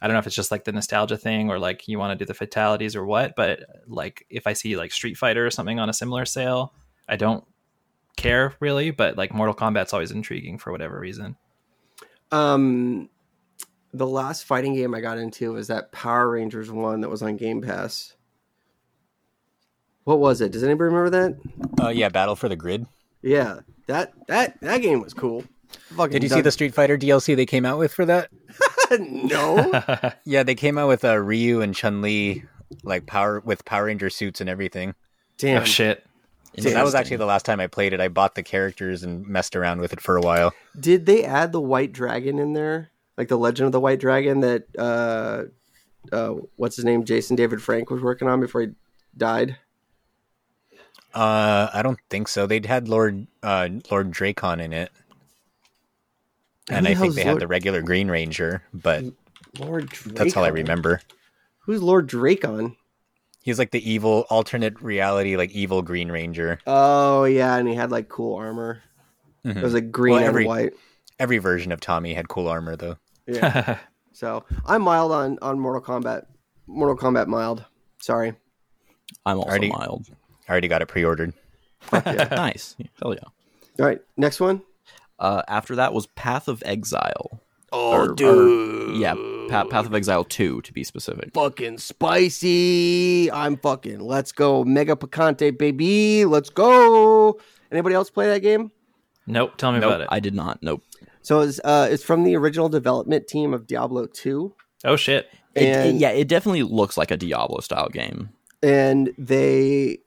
I 0.00 0.06
don't 0.06 0.14
know 0.14 0.20
if 0.20 0.26
it's 0.26 0.36
just 0.36 0.52
like 0.52 0.64
the 0.64 0.72
nostalgia 0.72 1.16
thing 1.16 1.50
or 1.50 1.58
like 1.58 1.88
you 1.88 1.98
want 1.98 2.16
to 2.16 2.24
do 2.24 2.26
the 2.26 2.34
fatalities 2.34 2.94
or 2.94 3.04
what, 3.04 3.34
but 3.34 3.60
like 3.88 4.24
if 4.30 4.46
I 4.46 4.52
see 4.52 4.76
like 4.76 4.92
Street 4.92 5.16
Fighter 5.16 5.44
or 5.44 5.50
something 5.50 5.80
on 5.80 5.88
a 5.88 5.92
similar 5.92 6.24
sale, 6.24 6.72
I 7.08 7.16
don't 7.16 7.44
care 8.16 8.54
really, 8.60 8.92
but 8.92 9.16
like 9.16 9.34
Mortal 9.34 9.54
Kombat's 9.54 9.92
always 9.92 10.12
intriguing 10.12 10.58
for 10.58 10.70
whatever 10.70 11.00
reason. 11.00 11.36
Um, 12.30 13.08
the 13.92 14.06
last 14.06 14.44
fighting 14.44 14.74
game 14.74 14.94
I 14.94 15.00
got 15.00 15.18
into 15.18 15.52
was 15.52 15.66
that 15.68 15.90
Power 15.90 16.30
Rangers 16.30 16.70
one 16.70 17.00
that 17.00 17.08
was 17.08 17.22
on 17.22 17.36
Game 17.36 17.60
Pass. 17.60 18.14
What 20.08 20.20
was 20.20 20.40
it? 20.40 20.52
Does 20.52 20.62
anybody 20.64 20.86
remember 20.90 21.10
that? 21.10 21.84
uh, 21.84 21.88
yeah 21.90 22.08
battle 22.08 22.34
for 22.34 22.48
the 22.48 22.56
grid 22.56 22.86
Yeah, 23.20 23.60
that 23.88 24.14
that 24.26 24.58
that 24.62 24.78
game 24.80 25.02
was 25.02 25.12
cool. 25.12 25.44
Fucking 25.68 26.12
did 26.12 26.22
you 26.22 26.30
see 26.30 26.40
the 26.40 26.50
street 26.50 26.72
fighter 26.72 26.96
dlc 26.96 27.36
they 27.36 27.44
came 27.44 27.66
out 27.66 27.78
with 27.78 27.92
for 27.92 28.06
that 28.06 28.30
no. 28.98 29.82
yeah 30.24 30.42
they 30.42 30.54
came 30.54 30.78
out 30.78 30.88
with 30.88 31.04
uh, 31.04 31.14
ryu 31.18 31.60
and 31.60 31.74
chun-li 31.74 32.42
like 32.84 33.04
power 33.04 33.40
with 33.40 33.66
power 33.66 33.84
ranger 33.84 34.08
suits 34.08 34.40
and 34.40 34.48
everything 34.48 34.94
Damn. 35.36 35.60
oh 35.60 35.64
shit. 35.66 36.06
so 36.58 36.70
that 36.70 36.84
was 36.84 36.94
actually 36.94 37.18
the 37.18 37.26
last 37.26 37.44
time 37.44 37.60
i 37.60 37.66
played 37.66 37.92
it 37.92 38.00
i 38.00 38.08
bought 38.08 38.34
the 38.34 38.42
characters 38.42 39.02
and 39.02 39.26
messed 39.26 39.54
around 39.54 39.80
with 39.82 39.92
it 39.92 40.00
for 40.00 40.16
a 40.16 40.22
while 40.22 40.54
Did 40.80 41.04
they 41.04 41.22
add 41.22 41.52
the 41.52 41.60
White 41.60 41.92
Dragon 41.92 42.38
in 42.38 42.54
there? 42.54 42.90
Like 43.18 43.28
the 43.28 43.36
Legend 43.36 43.66
of 43.66 43.72
the 43.72 43.80
White 43.80 44.00
Dragon 44.00 44.40
that 44.40 44.62
uh, 44.78 45.44
uh, 46.10 46.34
what's 46.56 46.76
his 46.76 46.84
name? 46.86 47.04
Jason 47.04 47.36
David 47.36 47.60
Frank 47.60 47.90
was 47.90 48.00
working 48.00 48.26
on 48.26 48.40
before 48.40 48.62
he 48.62 48.68
died. 49.16 49.58
Uh, 51.18 51.70
I 51.74 51.82
don't 51.82 51.98
think 52.10 52.28
so. 52.28 52.46
They'd 52.46 52.66
had 52.66 52.88
Lord 52.88 53.26
uh, 53.42 53.68
Lord 53.90 54.12
Drakkon 54.12 54.60
in 54.62 54.72
it, 54.72 54.90
and 56.70 56.86
Who 56.86 56.92
I 56.92 56.94
the 56.94 57.00
think 57.00 57.14
they 57.14 57.24
Lord- 57.24 57.34
had 57.34 57.42
the 57.42 57.46
regular 57.48 57.82
Green 57.82 58.08
Ranger, 58.10 58.62
but 58.72 59.04
Lord 59.58 59.90
Drakkon. 59.90 60.14
that's 60.16 60.36
all 60.36 60.44
I 60.44 60.48
remember. 60.48 61.00
Who's 61.60 61.82
Lord 61.82 62.08
Drakkon? 62.08 62.76
He's 63.42 63.58
like 63.58 63.70
the 63.70 63.90
evil 63.90 64.26
alternate 64.30 64.80
reality, 64.82 65.36
like 65.36 65.50
evil 65.52 65.82
Green 65.82 66.10
Ranger. 66.12 66.58
Oh 66.66 67.24
yeah, 67.24 67.56
and 67.56 67.66
he 67.68 67.74
had 67.74 67.90
like 67.90 68.08
cool 68.08 68.36
armor. 68.36 68.82
Mhm. 69.44 69.56
It 69.56 69.62
was 69.62 69.74
like 69.74 69.90
green 69.90 70.16
Well, 70.16 70.36
and 70.36 70.46
white. 70.46 70.72
Every 71.18 71.38
version 71.38 71.72
of 71.72 71.80
Tommy 71.80 72.14
had 72.14 72.28
cool 72.28 72.46
armor, 72.48 72.76
though. 72.76 72.96
Yeah. 73.26 73.78
so 74.12 74.44
I'm 74.66 74.82
mild 74.82 75.10
on 75.12 75.38
on 75.42 75.58
Mortal 75.58 75.82
Kombat. 75.82 76.26
Mortal 76.66 76.96
Kombat 76.96 77.26
mild. 77.26 77.64
Sorry. 78.00 78.34
I'm 79.26 79.38
also 79.38 79.48
Already- 79.48 79.70
mild. 79.70 80.06
I 80.48 80.52
already 80.52 80.68
got 80.68 80.82
it 80.82 80.86
pre-ordered. 80.86 81.32
nice. 81.92 82.74
Hell 83.02 83.14
yeah. 83.14 83.20
All 83.80 83.86
right, 83.86 84.00
next 84.16 84.40
one. 84.40 84.62
Uh, 85.18 85.42
after 85.48 85.76
that 85.76 85.92
was 85.92 86.06
Path 86.08 86.48
of 86.48 86.62
Exile. 86.66 87.40
Oh, 87.72 87.90
Or- 87.92 88.10
or- 88.10 88.14
dude. 88.14 88.96
yeah, 88.96 89.14
Pa- 89.50 89.64
Path 89.68 89.86
of 89.86 89.94
Exile 89.94 90.24
2 90.24 90.62
to 90.62 90.72
be 90.72 90.82
specific. 90.84 91.34
fucking 91.34 91.78
spicy. 91.78 93.30
I'm 93.30 93.56
fucking. 93.58 94.00
Let's 94.00 94.32
go, 94.32 94.64
Mega 94.64 94.96
Picante, 94.96 95.56
baby. 95.56 96.24
Let's 96.24 96.50
go. 96.50 97.38
Anybody 97.70 97.94
else 97.94 98.08
play 98.10 98.26
that 98.28 98.40
game? 98.40 98.70
Nope. 99.26 99.56
Tell 99.58 99.72
me 99.72 99.80
Nope, 99.80 99.88
about 99.90 100.00
it. 100.02 100.08
I 100.10 100.20
did 100.20 100.34
not. 100.34 100.62
Nope. 100.62 100.82
So 101.22 101.40
it's 101.40 101.60
uh, 101.62 101.88
it's 101.90 102.02
from 102.02 102.24
the 102.24 102.36
original 102.36 102.70
development 102.70 103.26
team 103.28 103.52
of 103.52 103.66
Diablo 103.66 104.06
2, 104.06 104.54
oh 104.86 104.96
shit. 104.96 105.28
It, 105.54 105.62
it- 105.64 105.76
And- 105.88 106.00
yeah, 106.00 106.10
it 106.10 106.26
definitely 106.28 106.62
looks 106.62 106.96
like 106.96 107.10
a 107.10 107.16
Diablo 107.18 107.60
style 107.60 107.88
game. 107.90 108.30
and 108.62 109.12
they, 109.18 109.98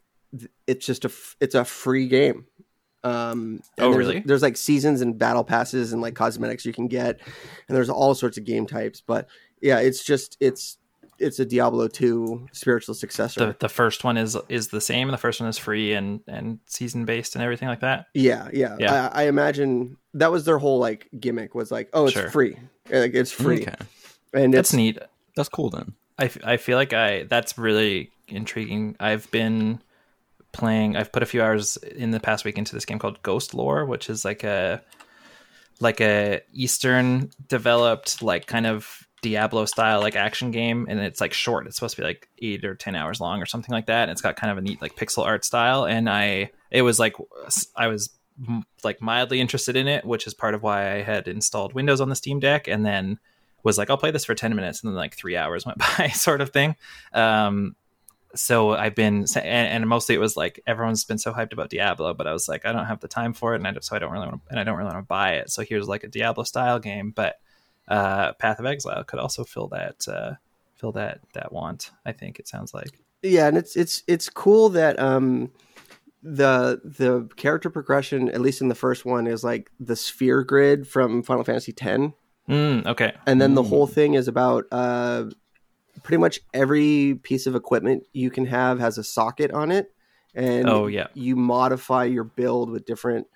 it's 0.67 0.85
just 0.85 1.05
a, 1.05 1.09
f- 1.09 1.35
it's 1.39 1.55
a 1.55 1.65
free 1.65 2.07
game. 2.07 2.45
Um, 3.03 3.61
and 3.77 3.85
Oh, 3.87 3.91
there's, 3.91 3.97
really? 4.07 4.19
There's 4.19 4.41
like 4.41 4.57
seasons 4.57 5.01
and 5.01 5.17
battle 5.17 5.43
passes 5.43 5.91
and 5.93 6.01
like 6.01 6.13
cosmetics 6.13 6.65
you 6.65 6.73
can 6.73 6.87
get, 6.87 7.19
and 7.67 7.75
there's 7.75 7.89
all 7.89 8.13
sorts 8.13 8.37
of 8.37 8.43
game 8.45 8.67
types. 8.67 9.01
But 9.01 9.27
yeah, 9.61 9.79
it's 9.79 10.03
just 10.03 10.37
it's 10.39 10.77
it's 11.17 11.39
a 11.39 11.45
Diablo 11.45 11.87
2 11.87 12.47
spiritual 12.51 12.93
successor. 12.95 13.47
The 13.47 13.55
the 13.59 13.69
first 13.69 14.03
one 14.03 14.17
is 14.17 14.37
is 14.49 14.67
the 14.67 14.81
same. 14.81 15.09
The 15.09 15.17
first 15.17 15.39
one 15.41 15.49
is 15.49 15.57
free 15.57 15.93
and 15.93 16.19
and 16.27 16.59
season 16.67 17.05
based 17.05 17.35
and 17.35 17.43
everything 17.43 17.69
like 17.69 17.79
that. 17.81 18.05
Yeah, 18.13 18.49
yeah. 18.53 18.75
Yeah. 18.79 19.09
I, 19.13 19.23
I 19.23 19.27
imagine 19.27 19.97
that 20.13 20.31
was 20.31 20.45
their 20.45 20.59
whole 20.59 20.77
like 20.77 21.09
gimmick 21.19 21.55
was 21.55 21.71
like, 21.71 21.89
oh, 21.93 22.05
it's 22.05 22.13
Sure. 22.13 22.29
free, 22.29 22.55
like 22.91 23.15
it's 23.15 23.31
free, 23.31 23.63
Okay. 23.63 23.73
and 24.33 24.53
That's 24.53 24.69
it's 24.69 24.73
neat. 24.77 24.99
That's 25.35 25.49
cool 25.49 25.71
then. 25.71 25.93
I, 26.19 26.25
f- 26.25 26.37
I 26.43 26.57
feel 26.57 26.77
like 26.77 26.93
I 26.93 27.23
that's 27.23 27.57
really 27.57 28.11
intriguing. 28.27 28.95
I've 28.99 29.29
been 29.31 29.81
playing. 30.51 30.95
I've 30.95 31.11
put 31.11 31.23
a 31.23 31.25
few 31.25 31.41
hours 31.41 31.77
in 31.77 32.11
the 32.11 32.19
past 32.19 32.45
week 32.45 32.57
into 32.57 32.73
this 32.73 32.85
game 32.85 32.99
called 32.99 33.21
Ghostlore, 33.23 33.87
which 33.87 34.09
is 34.09 34.25
like 34.25 34.43
a 34.43 34.81
like 35.79 35.99
a 35.99 36.41
Eastern 36.53 37.31
developed 37.47 38.21
like 38.21 38.45
kind 38.45 38.67
of 38.67 39.07
Diablo 39.21 39.65
style 39.65 40.01
like 40.01 40.15
action 40.15 40.51
game, 40.51 40.87
and 40.89 40.99
it's 40.99 41.21
like 41.21 41.33
short. 41.33 41.67
It's 41.67 41.75
supposed 41.75 41.95
to 41.95 42.01
be 42.01 42.07
like 42.07 42.29
eight 42.39 42.65
or 42.65 42.75
ten 42.75 42.95
hours 42.95 43.19
long 43.19 43.41
or 43.41 43.45
something 43.45 43.73
like 43.73 43.87
that. 43.87 44.03
And 44.03 44.11
it's 44.11 44.21
got 44.21 44.35
kind 44.35 44.51
of 44.51 44.57
a 44.57 44.61
neat 44.61 44.81
like 44.81 44.95
pixel 44.95 45.25
art 45.25 45.45
style. 45.45 45.85
And 45.85 46.09
I 46.09 46.51
it 46.69 46.81
was 46.81 46.99
like 46.99 47.15
I 47.75 47.87
was 47.87 48.09
like 48.83 49.01
mildly 49.01 49.39
interested 49.39 49.75
in 49.75 49.87
it, 49.87 50.05
which 50.05 50.25
is 50.25 50.33
part 50.33 50.55
of 50.55 50.63
why 50.63 50.93
I 50.93 51.01
had 51.01 51.27
installed 51.27 51.73
Windows 51.73 52.01
on 52.01 52.09
the 52.09 52.15
Steam 52.15 52.39
Deck, 52.39 52.67
and 52.67 52.85
then 52.85 53.19
was 53.63 53.77
like, 53.77 53.89
I'll 53.89 53.97
play 53.97 54.11
this 54.11 54.25
for 54.25 54.35
10 54.35 54.55
minutes. 54.55 54.81
And 54.81 54.91
then 54.91 54.95
like 54.97 55.15
three 55.15 55.37
hours 55.37 55.65
went 55.65 55.77
by, 55.97 56.07
sort 56.09 56.41
of 56.41 56.51
thing. 56.51 56.75
Um, 57.13 57.75
so 58.35 58.71
I've 58.71 58.95
been, 58.95 59.25
and, 59.35 59.45
and 59.45 59.87
mostly 59.89 60.15
it 60.15 60.19
was 60.19 60.37
like 60.37 60.61
everyone's 60.65 61.03
been 61.03 61.17
so 61.17 61.33
hyped 61.33 61.53
about 61.53 61.69
Diablo, 61.69 62.13
but 62.13 62.27
I 62.27 62.33
was 62.33 62.47
like, 62.47 62.65
I 62.65 62.71
don't 62.71 62.85
have 62.85 62.99
the 62.99 63.07
time 63.07 63.33
for 63.33 63.53
it. 63.53 63.57
And 63.57 63.67
I, 63.67 63.73
so 63.81 63.95
I 63.95 63.99
don't 63.99 64.11
really 64.11 64.27
want 64.27 64.43
to, 64.45 64.51
and 64.51 64.59
I 64.59 64.63
don't 64.63 64.77
really 64.77 64.91
want 64.91 65.03
to 65.03 65.07
buy 65.07 65.33
it. 65.33 65.49
So 65.51 65.63
here's 65.63 65.87
like 65.87 66.03
a 66.03 66.07
Diablo 66.07 66.43
style 66.43 66.79
game, 66.79 67.11
but 67.11 67.39
uh, 67.87 68.33
Path 68.33 68.59
of 68.59 68.65
Exile 68.65 69.03
could 69.03 69.19
also 69.19 69.43
fill 69.43 69.67
that, 69.69 70.07
uh, 70.07 70.33
fill 70.75 70.91
that, 70.93 71.19
that 71.33 71.51
want. 71.51 71.91
I 72.05 72.11
think 72.11 72.39
it 72.39 72.47
sounds 72.47 72.73
like. 72.73 72.89
yeah, 73.21 73.47
and 73.47 73.57
it's 73.57 73.75
it's 73.75 74.03
it's 74.07 74.29
cool 74.29 74.69
that 74.69 74.97
um 74.99 75.51
the 76.23 76.79
the 76.83 77.27
character 77.35 77.69
progression, 77.69 78.29
at 78.29 78.41
least 78.41 78.61
in 78.61 78.67
the 78.67 78.75
first 78.75 79.05
one, 79.05 79.27
is 79.27 79.43
like 79.43 79.71
the 79.79 79.95
sphere 79.95 80.43
grid 80.43 80.87
from 80.87 81.23
Final 81.23 81.43
Fantasy 81.43 81.73
X, 81.79 82.13
Mm, 82.49 82.85
okay. 82.87 83.13
and 83.27 83.39
then 83.39 83.53
the 83.55 83.61
Mm. 83.63 83.69
whole 83.69 83.87
thing 83.87 84.13
is 84.15 84.27
about 84.27 84.65
uh 84.71 85.25
pretty 86.03 86.19
much 86.19 86.39
every 86.53 87.19
piece 87.23 87.47
of 87.47 87.55
equipment 87.55 88.03
you 88.13 88.29
can 88.29 88.45
have 88.45 88.79
has 88.79 88.97
a 88.97 89.03
socket 89.03 89.51
on 89.51 89.71
it, 89.71 89.93
and 90.33 90.69
Oh, 90.69 90.87
yeah. 90.87 91.07
you 91.13 91.35
modify 91.35 92.05
your 92.05 92.23
build 92.23 92.69
with 92.69 92.85
different 92.85 93.27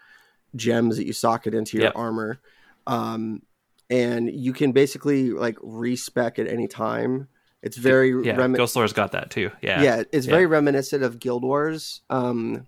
gems 0.56 0.98
that 0.98 1.06
you 1.06 1.14
socket 1.14 1.54
into 1.54 1.78
your 1.78 1.86
Yep. 1.88 1.94
armor. 1.96 2.40
Um, 2.88 3.42
and 3.90 4.30
you 4.34 4.54
can 4.54 4.72
basically 4.72 5.32
like 5.32 5.58
respec 5.62 6.40
at 6.40 6.48
any 6.48 6.68
time. 6.68 7.28
It's 7.62 7.78
very 7.78 8.10
Yeah. 8.26 8.36
remi- 8.36 8.58
Ghost 8.58 8.76
Lore's 8.76 8.94
got 8.94 9.12
that 9.12 9.30
too. 9.32 9.52
Yeah. 9.62 9.82
yeah, 9.82 10.04
it's 10.12 10.26
Yeah. 10.28 10.32
very 10.32 10.46
reminiscent 10.46 11.04
of 11.04 11.20
Guild 11.20 11.44
Wars. 11.44 12.02
Um, 12.10 12.68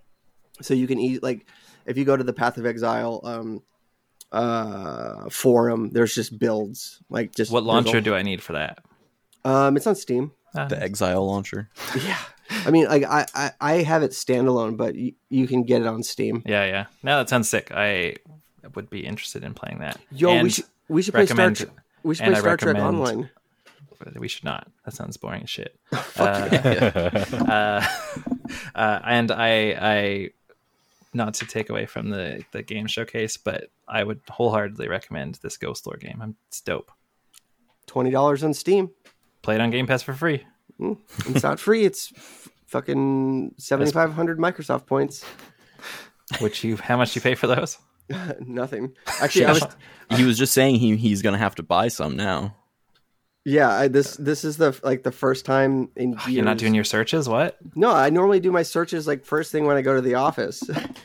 so 0.61 0.73
you 0.73 0.87
can 0.87 0.99
eat 0.99 1.23
like 1.23 1.45
if 1.85 1.97
you 1.97 2.03
go 2.05 2.17
to 2.17 2.23
the 2.23 2.33
Path 2.33 2.57
of 2.57 2.65
Exile 2.65 3.21
um, 3.23 3.61
uh, 4.31 5.29
forum, 5.29 5.89
there's 5.93 6.13
just 6.13 6.37
builds 6.37 7.01
like 7.09 7.33
just 7.35 7.51
What 7.51 7.63
launcher 7.63 8.01
do 8.01 8.13
I 8.13 8.21
need 8.23 8.41
for 8.43 8.53
that? 8.53 8.79
Um, 9.47 9.77
it's 9.77 9.87
on 9.87 9.95
Steam. 9.95 10.31
Ah, 10.55 10.65
The 10.67 10.81
Exile 10.81 11.25
launcher. 11.25 11.69
Yeah, 12.03 12.17
I 12.65 12.71
mean, 12.71 12.85
like 12.87 13.03
I, 13.03 13.25
I 13.35 13.51
I 13.59 13.73
have 13.83 14.03
it 14.03 14.11
standalone, 14.11 14.77
but 14.77 14.95
you, 14.95 15.13
you 15.29 15.47
can 15.47 15.63
get 15.63 15.81
it 15.81 15.87
on 15.87 16.03
Steam. 16.03 16.43
yeah. 16.45 16.65
Yeah. 16.65 16.85
Now 17.03 17.17
that 17.17 17.29
sounds 17.29 17.49
sick. 17.49 17.71
I 17.73 18.15
would 18.75 18.89
be 18.89 19.05
interested 19.05 19.43
in 19.43 19.53
playing 19.53 19.79
that. 19.79 19.97
Yo, 20.11 20.41
we 20.43 20.49
should 20.49 20.65
we 20.87 21.01
should 21.01 21.13
play 21.13 21.25
Star 21.25 21.51
Trek. 21.51 21.69
We 22.03 22.15
should 22.15 22.25
play 22.25 22.35
Star 22.39 22.57
Trek 22.57 22.77
Online. 22.77 23.29
we 24.15 24.27
should 24.27 24.43
not. 24.45 24.67
That 24.85 24.93
sounds 24.93 25.17
boring 25.17 25.43
as 25.43 25.49
shit. 25.49 25.75
Fuck 25.93 26.53
Uh, 26.53 27.09
uh, 27.47 27.87
uh, 28.75 28.99
and 29.03 29.31
I, 29.31 29.51
I, 29.79 30.29
not 31.13 31.33
to 31.35 31.45
take 31.45 31.69
away 31.69 31.85
from 31.85 32.09
the 32.11 32.43
the 32.51 32.63
game 32.63 32.87
showcase, 32.87 33.35
but 33.37 33.69
I 33.87 34.03
would 34.03 34.21
wholeheartedly 34.29 34.87
recommend 34.87 35.35
this 35.41 35.57
Ghostlore 35.57 35.99
game. 35.99 36.19
I'm, 36.21 36.35
it's 36.47 36.61
dope. 36.61 36.91
Twenty 37.87 38.11
dollars 38.11 38.43
on 38.43 38.53
Steam. 38.53 38.91
Play 39.47 39.55
it 39.55 39.61
on 39.61 39.69
Game 39.69 39.87
Pass 39.87 40.03
for 40.03 40.13
free. 40.13 40.45
Hmm. 40.77 40.95
It's 41.19 41.41
not 41.41 41.57
free. 41.57 41.85
It's 41.85 42.11
fucking 42.65 43.55
seventy 43.57 43.91
five 43.91 44.11
hundred 44.11 44.39
Microsoft 44.39 44.87
points. 44.87 45.23
Which 46.41 46.65
you, 46.65 46.75
how 46.75 46.97
much 46.97 47.15
you 47.15 47.21
pay 47.21 47.33
for 47.33 47.47
those? 47.47 47.77
Nothing. 48.41 48.91
Actually, 49.21 49.45
I 49.45 49.53
was 49.53 49.65
He 50.09 50.25
was 50.25 50.37
just 50.37 50.51
saying 50.51 50.75
he 50.75 50.97
he's 50.97 51.21
gonna 51.21 51.37
have 51.37 51.55
to 51.55 51.63
buy 51.63 51.87
some 51.87 52.17
now. 52.17 52.57
yeah. 53.45 53.69
I, 53.69 53.87
this 53.87 54.17
this 54.17 54.43
is 54.43 54.57
the 54.57 54.77
like 54.83 55.03
the 55.03 55.13
first 55.13 55.45
time 55.45 55.91
in 55.95 56.11
years. 56.11 56.27
You're 56.27 56.43
not 56.43 56.57
doing 56.57 56.75
your 56.75 56.83
searches. 56.83 57.29
What? 57.29 57.57
No, 57.73 57.91
I 57.91 58.09
normally 58.09 58.41
do 58.41 58.51
my 58.51 58.63
searches 58.63 59.07
like 59.07 59.23
first 59.23 59.53
thing 59.53 59.63
when 59.63 59.77
I 59.77 59.81
go 59.81 59.95
to 59.95 60.01
the 60.01 60.15
office. 60.15 60.61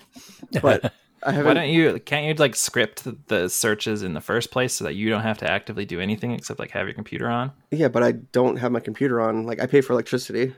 but 0.61 0.87
I 0.87 0.91
Why 1.25 1.33
haven't. 1.33 1.57
don't 1.57 1.69
you? 1.69 1.99
Can't 2.01 2.27
you 2.27 2.35
like 2.35 2.57
script 2.57 3.05
the, 3.05 3.17
the 3.29 3.49
searches 3.49 4.03
in 4.03 4.15
the 4.15 4.21
first 4.21 4.51
place 4.51 4.73
so 4.75 4.85
that 4.85 4.95
you 4.95 5.09
don't 5.09 5.23
have 5.23 5.39
to 5.39 5.51
actively 5.51 5.85
do 5.85 6.01
anything 6.01 6.33
except 6.33 6.59
like 6.59 6.71
have 6.73 6.87
your 6.87 6.95
computer 6.95 7.29
on? 7.29 7.53
Yeah, 7.71 7.89
but 7.89 8.03
I 8.03 8.13
don't 8.13 8.57
have 8.57 8.73
my 8.73 8.81
computer 8.81 9.21
on. 9.21 9.45
Like 9.45 9.61
I 9.61 9.67
pay 9.67 9.81
for 9.81 9.93
electricity. 9.93 10.55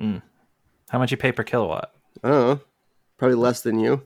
Mm. 0.00 0.22
How 0.90 0.98
much 0.98 1.10
you 1.10 1.16
pay 1.16 1.32
per 1.32 1.42
kilowatt? 1.42 1.92
I 2.22 2.28
don't 2.28 2.48
know. 2.48 2.60
Probably 3.16 3.36
less 3.36 3.62
than 3.62 3.78
you. 3.78 4.02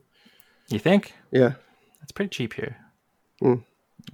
You 0.69 0.79
think? 0.79 1.15
Yeah. 1.31 1.53
That's 2.01 2.13
pretty 2.13 2.29
cheap 2.31 2.55
here. 2.55 2.77
Hmm. 3.41 3.55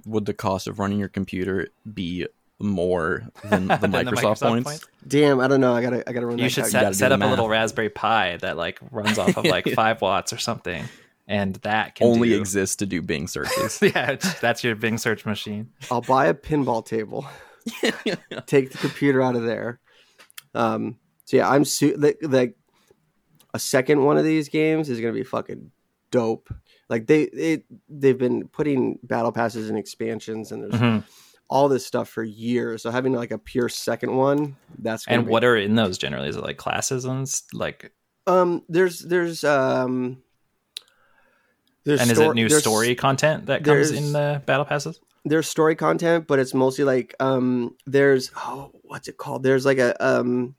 Would 0.07 0.27
the 0.27 0.35
cost 0.35 0.67
of 0.67 0.79
running 0.79 0.99
your 0.99 1.09
computer 1.09 1.69
be 1.93 2.27
more 2.59 3.25
than 3.45 3.67
the 3.67 3.77
Than 3.81 3.91
the 3.91 3.99
Microsoft, 3.99 4.41
points? 4.41 4.87
Damn, 5.07 5.41
I 5.41 5.49
don't 5.49 5.61
know. 5.61 5.75
I 5.75 5.83
gotta 5.83 6.09
I 6.09 6.13
gotta 6.13 6.27
run 6.27 6.39
You 6.39 6.45
that 6.45 6.51
should 6.51 6.67
set, 6.67 6.83
gotta 6.83 6.95
set 6.95 7.09
the 7.09 7.17
up 7.17 7.23
a 7.23 7.27
little. 7.27 7.49
Raspberry 7.49 7.91
Pi 7.91 8.37
that 8.39 8.57
like 8.57 8.79
runs 8.91 9.19
off 9.19 9.37
of 9.37 9.45
like 9.45 9.69
five 9.71 10.01
watts 10.01 10.33
or 10.33 10.39
something, 10.39 10.85
and 11.27 11.55
that 11.57 11.95
can 11.95 12.07
Only 12.07 12.31
do- 12.31 12.39
exists 12.41 12.77
to 12.77 12.87
do 12.87 13.01
Bing 13.03 13.27
searches. 13.29 13.79
yeah, 13.83 14.17
that's 14.41 14.63
your 14.65 14.75
Bing 14.77 14.99
search 14.99 15.25
machine. 15.27 15.71
I'll 15.91 16.01
buy 16.03 16.27
a 16.27 16.35
pinball 16.35 16.85
table. 16.85 17.27
Take 18.47 18.71
the 18.73 18.79
computer 18.79 19.23
out 19.23 19.37
of 19.37 19.45
there. 19.45 19.81
Um. 20.55 20.99
So 21.25 21.39
yeah, 21.39 21.49
I'm 21.49 21.65
su- 21.65 21.97
like 21.97 22.19
like 22.23 22.57
a 23.55 23.59
second 23.59 24.03
one 24.05 24.19
of 24.19 24.25
these 24.25 24.49
games 24.49 24.91
is 24.91 25.01
gonna 25.01 25.13
be 25.15 25.25
fucking 25.25 25.71
dope. 26.11 26.53
Like 26.91 27.07
they 27.07 27.23
it 27.23 27.65
they've 27.89 28.19
been 28.19 28.49
putting 28.49 28.99
battle 29.03 29.33
passes 29.33 29.71
and 29.71 29.79
expansions 29.79 30.53
and 30.53 30.63
there's 30.65 30.75
Mhm. 30.81 31.05
all 31.49 31.69
this 31.69 31.87
stuff 31.87 32.09
for 32.11 32.23
years. 32.23 32.83
So 32.83 32.91
having 32.91 33.15
like 33.15 33.31
a 33.31 33.39
pure 33.39 33.71
second 33.71 34.15
one, 34.15 34.57
that's 34.79 35.07
gonna 35.07 35.19
And 35.19 35.27
be- 35.27 35.33
what 35.33 35.45
are 35.45 35.57
in 35.57 35.75
those 35.75 35.97
generally? 35.97 36.29
Is 36.29 36.37
it 36.37 36.43
like 36.45 36.59
classes 36.59 37.05
and 37.07 37.27
like? 37.55 37.93
um 38.27 38.63
there's 38.69 39.01
there's 39.01 39.43
um 39.45 40.19
there's 41.85 42.01
And 42.01 42.11
is 42.11 42.17
stor- 42.17 42.33
it 42.33 42.35
new 42.35 42.49
story 42.49 42.95
content 42.95 43.47
that 43.47 43.65
comes 43.65 43.91
in 43.91 44.13
the 44.13 44.43
battle 44.47 44.65
passes? 44.65 45.01
there's 45.25 45.49
story 45.49 45.75
content, 45.75 46.27
but 46.27 46.39
it's 46.39 46.55
mostly 46.55 46.85
like 46.85 47.15
um 47.21 47.77
there's 47.87 48.31
oh 48.37 48.71
what's 48.83 49.09
it 49.09 49.17
called? 49.17 49.43
There's 49.43 49.65
like 49.65 49.79
a 49.79 50.05
um 50.05 50.55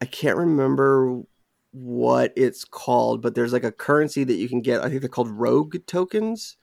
I 0.00 0.06
can't 0.06 0.36
remember 0.36 1.22
what 1.72 2.32
it's 2.36 2.64
called, 2.64 3.22
but 3.22 3.34
there's 3.34 3.52
like 3.52 3.64
a 3.64 3.72
currency 3.72 4.24
that 4.24 4.34
you 4.34 4.48
can 4.48 4.60
get. 4.60 4.82
I 4.82 4.88
think 4.88 5.00
they're 5.00 5.08
called 5.08 5.30
rogue 5.30 5.76
tokens. 5.86 6.56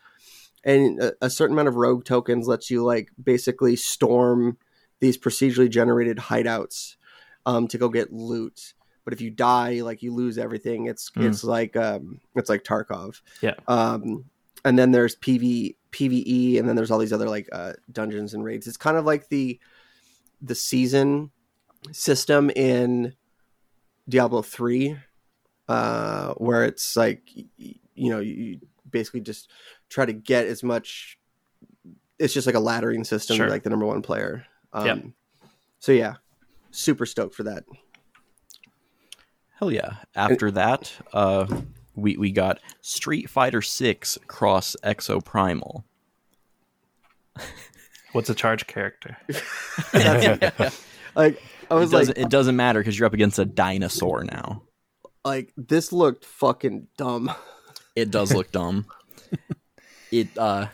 And 0.64 1.00
a, 1.00 1.14
a 1.22 1.30
certain 1.30 1.54
amount 1.54 1.68
of 1.68 1.76
rogue 1.76 2.06
tokens 2.06 2.48
lets 2.48 2.72
you 2.72 2.84
like 2.84 3.10
basically 3.22 3.76
storm 3.76 4.58
these 5.00 5.18
procedurally 5.18 5.70
generated 5.70 6.18
hideouts 6.18 6.96
um, 7.46 7.68
to 7.68 7.78
go 7.78 7.90
get 7.90 8.12
loot. 8.12 8.74
But 9.06 9.14
if 9.14 9.22
you 9.22 9.30
die, 9.30 9.82
like 9.82 10.02
you 10.04 10.12
lose 10.14 10.38
everything. 10.38 10.88
It's 10.88 11.10
Mm. 11.12 11.30
it's 11.30 11.44
like 11.44 11.76
um, 11.78 12.20
it's 12.36 12.50
like 12.50 12.64
Tarkov. 12.64 13.22
Yeah. 13.42 13.54
Um, 13.68 14.26
and 14.66 14.78
then 14.78 14.92
there's 14.92 15.16
PV 15.16 15.76
PVE, 15.92 16.60
and 16.60 16.68
then 16.68 16.76
there's 16.76 16.92
all 16.92 16.98
these 17.00 17.14
other 17.14 17.30
like 17.30 17.48
uh, 17.52 17.74
dungeons 17.92 18.34
and 18.34 18.44
raids. 18.44 18.68
It's 18.68 18.78
kind 18.78 18.98
of 18.98 19.06
like 19.06 19.30
the 19.30 19.60
the 20.42 20.56
season 20.56 21.30
system 21.92 22.50
in 22.50 23.14
Diablo 24.10 24.42
three, 24.42 24.98
uh, 25.70 26.34
where 26.34 26.66
it's 26.66 26.96
like 26.98 27.30
you 27.58 28.10
know 28.10 28.20
you 28.20 28.60
basically 28.90 29.22
just 29.22 29.50
try 29.90 30.06
to 30.06 30.14
get 30.14 30.48
as 30.48 30.64
much. 30.64 31.18
It's 32.18 32.34
just 32.34 32.48
like 32.48 32.56
a 32.56 32.60
laddering 32.60 33.06
system, 33.06 33.36
Sure. 33.38 33.50
like 33.50 33.64
the 33.64 33.70
number 33.70 33.86
one 33.86 34.02
player. 34.02 34.46
Um, 34.74 34.86
Yep. 34.88 35.04
So 35.80 35.92
yeah, 35.92 36.16
super 36.72 37.06
stoked 37.06 37.36
for 37.36 37.44
that. 37.44 37.66
Hell 39.60 39.72
yeah. 39.72 39.96
After 40.16 40.52
that, 40.52 40.92
uh, 41.14 41.48
we, 41.96 42.18
we 42.18 42.32
got 42.32 42.60
Street 42.82 43.30
Fighter 43.30 43.62
6 43.62 44.18
Cross 44.28 44.76
Exoprimal. 44.84 45.84
What's 48.14 48.30
a 48.30 48.36
charge 48.36 48.68
character? 48.68 49.18
Like 51.18 51.42
I 51.72 51.76
It 51.76 51.80
was 51.80 51.92
doesn't, 51.92 52.18
like, 52.18 52.26
it 52.26 52.30
doesn't 52.30 52.58
matter 52.58 52.82
because 52.82 53.00
you're 53.00 53.06
up 53.06 53.14
against 53.14 53.40
a 53.40 53.46
dinosaur 53.46 54.26
now. 54.26 54.64
like 55.24 55.54
this 55.56 55.94
looked 55.94 56.26
fucking 56.26 56.88
dumb. 56.98 57.32
It 57.96 58.12
does 58.12 58.34
look 58.34 58.52
dumb. 58.52 58.86
It 60.12 60.38
uh, 60.38 60.68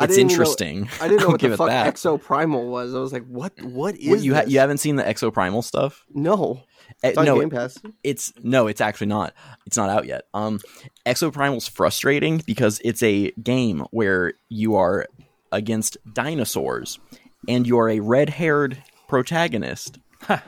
it's 0.00 0.14
didn't 0.16 0.28
know- 0.28 0.32
interesting. 0.32 0.88
I 1.00 1.06
didn't 1.06 1.20
know 1.20 1.26
I'll 1.26 1.32
what 1.32 1.40
the 1.40 1.56
fuck 1.56 1.68
that. 1.68 1.94
Exoprimal 1.94 2.68
was. 2.70 2.94
I 2.94 2.98
was 3.00 3.12
like, 3.12 3.26
what? 3.26 3.60
What 3.62 3.96
is 3.96 4.08
What, 4.08 4.20
you 4.20 4.34
ha- 4.34 4.44
you 4.46 4.58
haven't 4.60 4.78
seen 4.78 4.96
the 4.96 5.02
Exoprimal 5.04 5.62
stuff? 5.62 6.04
no. 6.14 6.62
Eh, 7.02 7.08
It's 7.10 7.18
on 7.18 7.24
no, 7.24 7.40
Game 7.40 7.50
Pass. 7.50 7.78
it's 8.04 8.32
no, 8.42 8.66
it's 8.66 8.80
actually 8.80 9.08
not. 9.08 9.34
It's 9.66 9.76
not 9.76 9.90
out 9.90 10.06
yet. 10.06 10.24
Um, 10.34 10.60
Exoprimal's 11.06 11.68
frustrating 11.68 12.42
because 12.46 12.80
it's 12.84 13.02
a 13.02 13.30
game 13.42 13.80
where 13.90 14.34
you 14.48 14.76
are 14.76 15.06
against 15.50 15.96
dinosaurs, 16.12 16.98
and 17.48 17.66
you 17.66 17.78
are 17.78 17.88
a 17.90 18.00
red-haired 18.00 18.82
protagonist, 19.08 19.98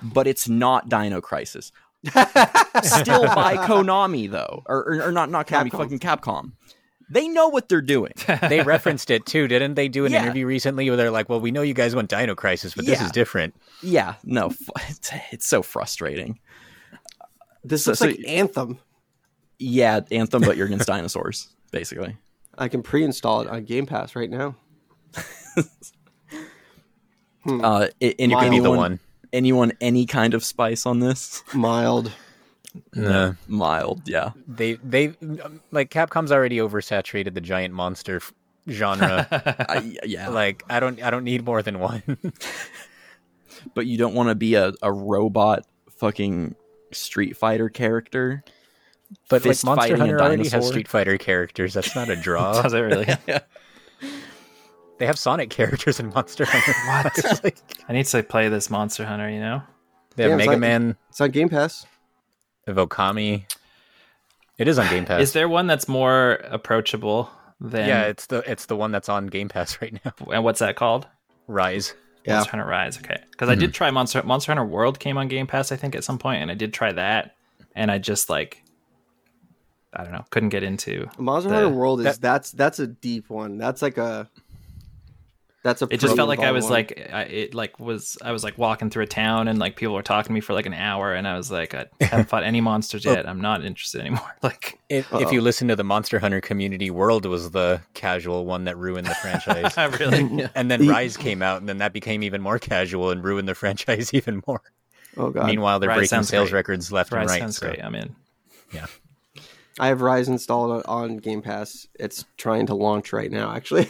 but 0.03 0.27
it's 0.27 0.49
not 0.49 0.89
Dino 0.89 1.21
Crisis. 1.21 1.73
Still 2.09 3.25
by 3.35 3.57
Konami 3.67 4.31
though, 4.31 4.63
or, 4.67 4.79
or, 4.85 5.03
or 5.09 5.13
not 5.13 5.31
not 5.31 5.47
Konami, 5.47 5.71
Capcom. 5.71 5.79
fucking 5.79 5.99
Capcom. 5.99 6.53
They 7.15 7.29
know 7.29 7.49
what 7.49 7.69
they're 7.69 7.81
doing. 7.81 8.13
They 8.49 8.61
referenced 8.63 9.11
it 9.11 9.25
too, 9.25 9.47
didn't 9.49 9.75
they? 9.75 9.89
Do 9.89 10.05
an 10.05 10.13
Yeah. 10.13 10.23
interview 10.25 10.47
recently 10.47 10.91
where 10.91 10.97
they're 10.97 11.11
like, 11.11 11.29
"Well, 11.29 11.41
we 11.41 11.51
know 11.53 11.63
you 11.63 11.73
guys 11.73 11.95
want 11.95 12.09
Dino 12.11 12.35
Crisis, 12.35 12.75
but 12.75 12.85
this 12.87 13.01
is 13.01 13.11
different." 13.13 13.55
yeah, 13.83 14.17
no, 14.25 14.53
it's, 14.89 15.11
it's 15.33 15.47
so 15.47 15.63
frustrating. 15.63 16.39
This 17.63 17.85
So- 17.85 17.93
looks 17.93 18.01
so- 18.01 18.07
like 18.07 18.21
Anthem. 18.27 18.79
Yeah, 19.59 20.01
Anthem, 20.11 20.43
but 20.43 20.57
you're 20.57 20.67
against 20.67 20.87
dinosaurs, 20.95 21.49
basically. 21.71 22.17
I 22.59 22.69
can 22.69 22.83
pre-install 22.83 23.43
it 23.43 23.49
on 23.49 23.65
Game 23.65 23.87
Pass 23.87 24.15
right 24.17 24.29
now. 24.31 24.57
Uh, 27.47 27.89
a- 28.01 28.21
and 28.23 28.33
Mild. 28.33 28.51
Be 28.51 28.59
the 28.59 28.71
one. 28.71 29.01
anyone 29.33 29.73
any 29.81 30.07
kind 30.07 30.35
of 30.35 30.43
spice 30.45 30.87
on 30.87 31.01
this? 31.01 31.43
Mild. 31.55 32.11
No. 32.95 33.37
Mild, 33.49 34.03
yeah. 34.07 34.31
They 34.49 34.75
they 34.75 35.15
like 35.71 35.91
Capcom's 35.91 36.33
already 36.33 36.59
oversaturated 36.59 37.35
the 37.35 37.41
giant 37.41 37.73
monster 37.75 38.17
f- 38.17 38.33
genre. 38.69 39.27
I, 39.31 39.97
yeah, 40.05 40.29
like 40.29 40.63
I 40.69 40.81
don't 40.81 41.03
I 41.03 41.11
don't 41.11 41.25
need 41.25 41.45
more 41.45 41.63
than 41.63 41.79
one. 41.79 42.03
but 43.75 43.87
you 43.87 43.97
don't 43.99 44.15
want 44.15 44.29
to 44.29 44.35
be 44.35 44.55
a, 44.55 44.73
a 44.83 44.93
robot 44.93 45.65
fucking 45.99 46.55
Street 46.93 47.37
Fighter 47.37 47.69
character. 47.69 48.43
but 49.29 49.45
like 49.45 49.63
Monster 49.65 49.75
fighting 49.75 49.97
a 49.97 49.99
Hunter 50.01 50.21
already 50.21 50.49
has? 50.49 50.67
Street 50.69 50.89
Fighter 50.89 51.17
characters. 51.19 51.75
That's 51.75 51.95
not 51.95 52.09
a 52.09 52.17
draw. 52.17 52.61
Does 52.63 52.73
it 52.73 52.81
really? 52.81 53.07
yeah. 53.29 53.41
they 54.99 55.07
have 55.07 55.19
Sonic 55.19 55.51
characters 55.51 56.01
in 56.01 56.09
Monster 56.09 56.45
Hunter. 56.45 56.73
What? 56.89 57.45
Like- 57.45 57.59
I 57.89 57.93
need 57.93 58.07
to 58.07 58.23
play 58.23 58.49
this 58.49 58.71
Monster 58.71 59.05
Hunter. 59.05 59.31
You 59.31 59.41
know, 59.41 59.63
they 60.17 60.25
have 60.25 60.31
Yeah, 60.31 60.37
it's 60.37 60.39
Mega 60.41 60.51
like- 60.53 60.59
Man, 60.61 60.97
It's 61.11 61.21
on 61.21 61.31
Game 61.31 61.49
Pass. 61.49 61.87
They 62.67 62.73
have 62.73 62.89
Okami. 62.89 63.45
It 64.59 64.69
is 64.69 64.79
on 64.79 64.89
Game 64.89 65.05
Pass. 65.05 65.21
is 65.21 65.33
there 65.33 65.49
one 65.49 65.67
that's 65.67 65.89
more 65.89 66.33
approachable 66.45 67.31
than? 67.61 67.89
yeah, 67.89 68.03
it's 68.05 68.27
the 68.27 68.39
it's 68.51 68.67
the 68.67 68.77
one 68.77 68.93
that's 68.93 69.09
on 69.09 69.27
Game 69.27 69.49
Pass 69.49 69.79
right 69.83 69.99
now. 70.05 70.13
And 70.33 70.45
what's 70.45 70.61
that 70.61 70.77
called? 70.77 71.07
Rise. 71.47 71.95
Yeah. 72.25 72.35
Monster 72.35 72.51
Hunter 72.53 72.67
Rise. 72.67 72.99
Okay, 72.99 73.23
because 73.31 73.49
I 73.49 73.55
did 73.55 73.71
hmm. 73.71 73.75
try 73.75 73.91
Monster 73.91 74.23
Monster 74.23 74.53
Hunter 74.53 74.65
World 74.65 74.99
came 74.99 75.19
on 75.19 75.29
Game 75.29 75.47
Pass 75.47 75.73
I 75.73 75.77
think 75.77 75.95
at 75.95 76.05
some 76.05 76.19
point, 76.19 76.43
and 76.43 76.51
I 76.51 76.55
did 76.55 76.73
try 76.73 76.93
that, 76.93 77.37
and 77.75 77.91
I 77.91 77.99
just 77.99 78.31
like, 78.31 78.63
I 79.93 80.05
don't 80.05 80.13
know, 80.13 80.25
couldn't 80.31 80.49
get 80.49 80.63
into. 80.63 81.09
Monster 81.19 81.51
The- 81.51 81.55
Hunter 81.57 81.71
World 81.71 82.01
is 82.01 82.07
that- 82.07 82.21
that's 82.21 82.51
that's 82.53 82.79
a 82.79 82.87
deep 82.87 83.29
one. 83.29 83.59
That's 83.59 83.83
like 83.83 83.99
a 83.99 84.31
that's 85.65 85.81
a 85.81 85.89
It 85.91 85.99
just 85.99 86.15
felt 86.15 86.29
like 86.29 86.41
I 86.41 86.53
was 86.53 86.65
one. 86.65 86.73
like, 86.75 87.09
I, 87.11 87.23
it 87.23 87.55
like 87.55 87.81
was 87.81 88.19
I 88.23 88.33
was 88.33 88.45
like 88.45 88.59
walking 88.59 88.91
through 88.91 89.05
a 89.05 89.07
town 89.07 89.49
and 89.49 89.59
like 89.59 89.77
people 89.77 89.95
were 89.95 90.03
talking 90.03 90.29
to 90.29 90.33
me 90.33 90.41
for 90.41 90.53
like 90.53 90.67
an 90.67 90.75
hour, 90.75 91.15
and 91.15 91.27
I 91.27 91.37
was 91.39 91.51
like, 91.51 91.75
I 91.75 91.87
haven't 92.03 92.29
fought 92.29 92.45
any 92.45 92.61
monsters 92.61 93.07
oh. 93.07 93.13
yet. 93.13 93.27
I'm 93.27 93.41
not 93.41 93.65
interested 93.65 94.03
anymore. 94.03 94.21
Like, 94.43 94.79
If, 94.91 95.11
if 95.15 95.33
you 95.33 95.41
listen 95.41 95.69
to 95.69 95.75
the 95.77 95.83
Monster 95.83 96.19
Hunter 96.19 96.43
community, 96.43 96.91
World 96.91 97.25
was 97.25 97.51
the 97.51 97.81
casual 97.95 98.45
one 98.45 98.65
that 98.65 98.77
ruined 98.77 99.07
the 99.07 99.15
franchise. 99.15 99.73
I 99.79 99.87
really. 99.87 100.47
and 100.55 100.71
then 100.71 100.87
Rise 100.87 101.17
came 101.17 101.41
out, 101.41 101.61
and 101.61 101.69
then 101.69 101.79
that 101.79 101.95
became 101.95 102.23
even 102.23 102.43
more 102.43 102.59
casual 102.59 103.11
and 103.11 103.25
ruined 103.25 103.49
the 103.49 103.55
franchise 103.55 104.13
even 104.13 104.43
more. 104.47 104.61
oh 105.17 105.31
god. 105.31 105.47
Meanwhile, 105.47 105.81
they're 105.81 105.89
Rise 105.89 106.11
breaking 106.11 106.25
sales 106.25 106.51
great. 106.51 106.59
records 106.59 106.93
left 106.93 107.11
Rise 107.11 107.23
and 107.23 107.31
right. 107.31 107.41
sounds 107.41 107.57
so- 107.57 107.67
great. 107.69 107.83
I'm 107.83 107.95
in. 107.95 108.15
Yeah. 108.73 108.87
I 109.81 109.89
have 109.89 110.03
Rise 110.03 110.29
installed 110.29 110.71
on- 110.71 110.83
on 110.85 111.17
Game 111.17 111.41
Pass. 111.41 111.89
It's 111.99 112.27
trying 112.37 112.67
to 112.67 112.75
launch 112.75 113.13
right 113.15 113.31
now, 113.31 113.51
actually. 113.55 113.89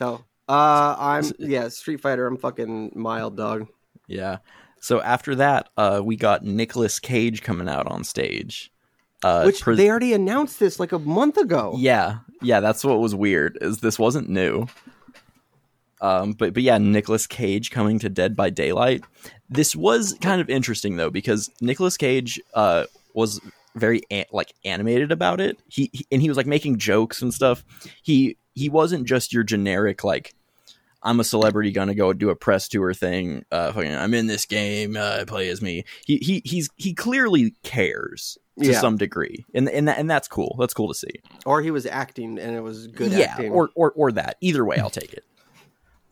So, 0.00 0.24
uh, 0.48 0.96
I'm 0.98 1.24
yeah, 1.38 1.68
Street 1.68 2.00
Fighter. 2.00 2.26
I'm 2.26 2.36
fucking 2.38 2.92
mild 2.94 3.36
dog. 3.36 3.68
Yeah. 4.06 4.38
So 4.80 5.00
after 5.02 5.34
that, 5.36 5.68
uh, 5.76 6.00
we 6.02 6.16
got 6.16 6.42
Nicolas 6.42 6.98
Cage 6.98 7.42
coming 7.42 7.68
out 7.68 7.86
on 7.86 8.02
stage. 8.02 8.72
Uh, 9.22 9.42
Which 9.42 9.60
pres- 9.60 9.76
they 9.76 9.90
already 9.90 10.14
announced 10.14 10.58
this 10.58 10.80
like 10.80 10.92
a 10.92 10.98
month 10.98 11.36
ago. 11.36 11.74
Yeah, 11.76 12.20
yeah, 12.40 12.60
that's 12.60 12.82
what 12.82 12.98
was 12.98 13.14
weird. 13.14 13.58
Is 13.60 13.80
this 13.80 13.98
wasn't 13.98 14.30
new. 14.30 14.66
Um, 16.00 16.32
but 16.32 16.54
but 16.54 16.62
yeah, 16.62 16.78
Nicolas 16.78 17.26
Cage 17.26 17.70
coming 17.70 17.98
to 17.98 18.08
Dead 18.08 18.34
by 18.34 18.48
Daylight. 18.48 19.04
This 19.50 19.76
was 19.76 20.16
kind 20.22 20.40
of 20.40 20.48
interesting 20.48 20.96
though 20.96 21.10
because 21.10 21.50
Nicolas 21.60 21.98
Cage 21.98 22.40
uh 22.54 22.86
was 23.12 23.40
very 23.76 24.00
a- 24.10 24.26
like 24.32 24.54
animated 24.64 25.12
about 25.12 25.40
it. 25.40 25.58
He, 25.68 25.90
he 25.92 26.06
and 26.10 26.22
he 26.22 26.28
was 26.28 26.38
like 26.38 26.46
making 26.46 26.78
jokes 26.78 27.20
and 27.20 27.34
stuff. 27.34 27.62
He 28.02 28.38
he 28.60 28.68
wasn't 28.68 29.06
just 29.06 29.32
your 29.32 29.42
generic 29.42 30.04
like 30.04 30.34
I'm 31.02 31.18
a 31.18 31.24
celebrity 31.24 31.72
gonna 31.72 31.94
go 31.94 32.12
do 32.12 32.28
a 32.30 32.36
press 32.36 32.68
tour 32.68 32.92
thing. 32.92 33.44
Uh, 33.50 33.72
fucking, 33.72 33.94
I'm 33.94 34.12
in 34.12 34.26
this 34.26 34.44
game. 34.44 34.96
Uh, 34.96 35.24
play 35.26 35.48
as 35.48 35.62
me. 35.62 35.84
He 36.06 36.18
he 36.18 36.42
he's 36.44 36.68
he 36.76 36.92
clearly 36.92 37.54
cares 37.62 38.36
to 38.58 38.66
Yeah. 38.72 38.80
some 38.80 38.98
degree, 38.98 39.46
and 39.54 39.66
and 39.70 39.88
that, 39.88 39.98
and 39.98 40.10
that's 40.10 40.28
cool. 40.28 40.56
That's 40.60 40.74
cool 40.74 40.88
to 40.88 40.94
see 40.94 41.20
Or 41.46 41.62
he 41.62 41.70
was 41.70 41.86
acting 41.86 42.38
and 42.38 42.54
it 42.54 42.60
was 42.60 42.86
good 42.88 43.12
yeah, 43.12 43.30
acting. 43.32 43.50
or 43.52 43.70
or 43.74 43.92
or 43.96 44.12
that. 44.12 44.36
Either 44.42 44.62
way, 44.64 44.76
I'll 44.76 44.90
take 44.90 45.14
it. 45.14 45.24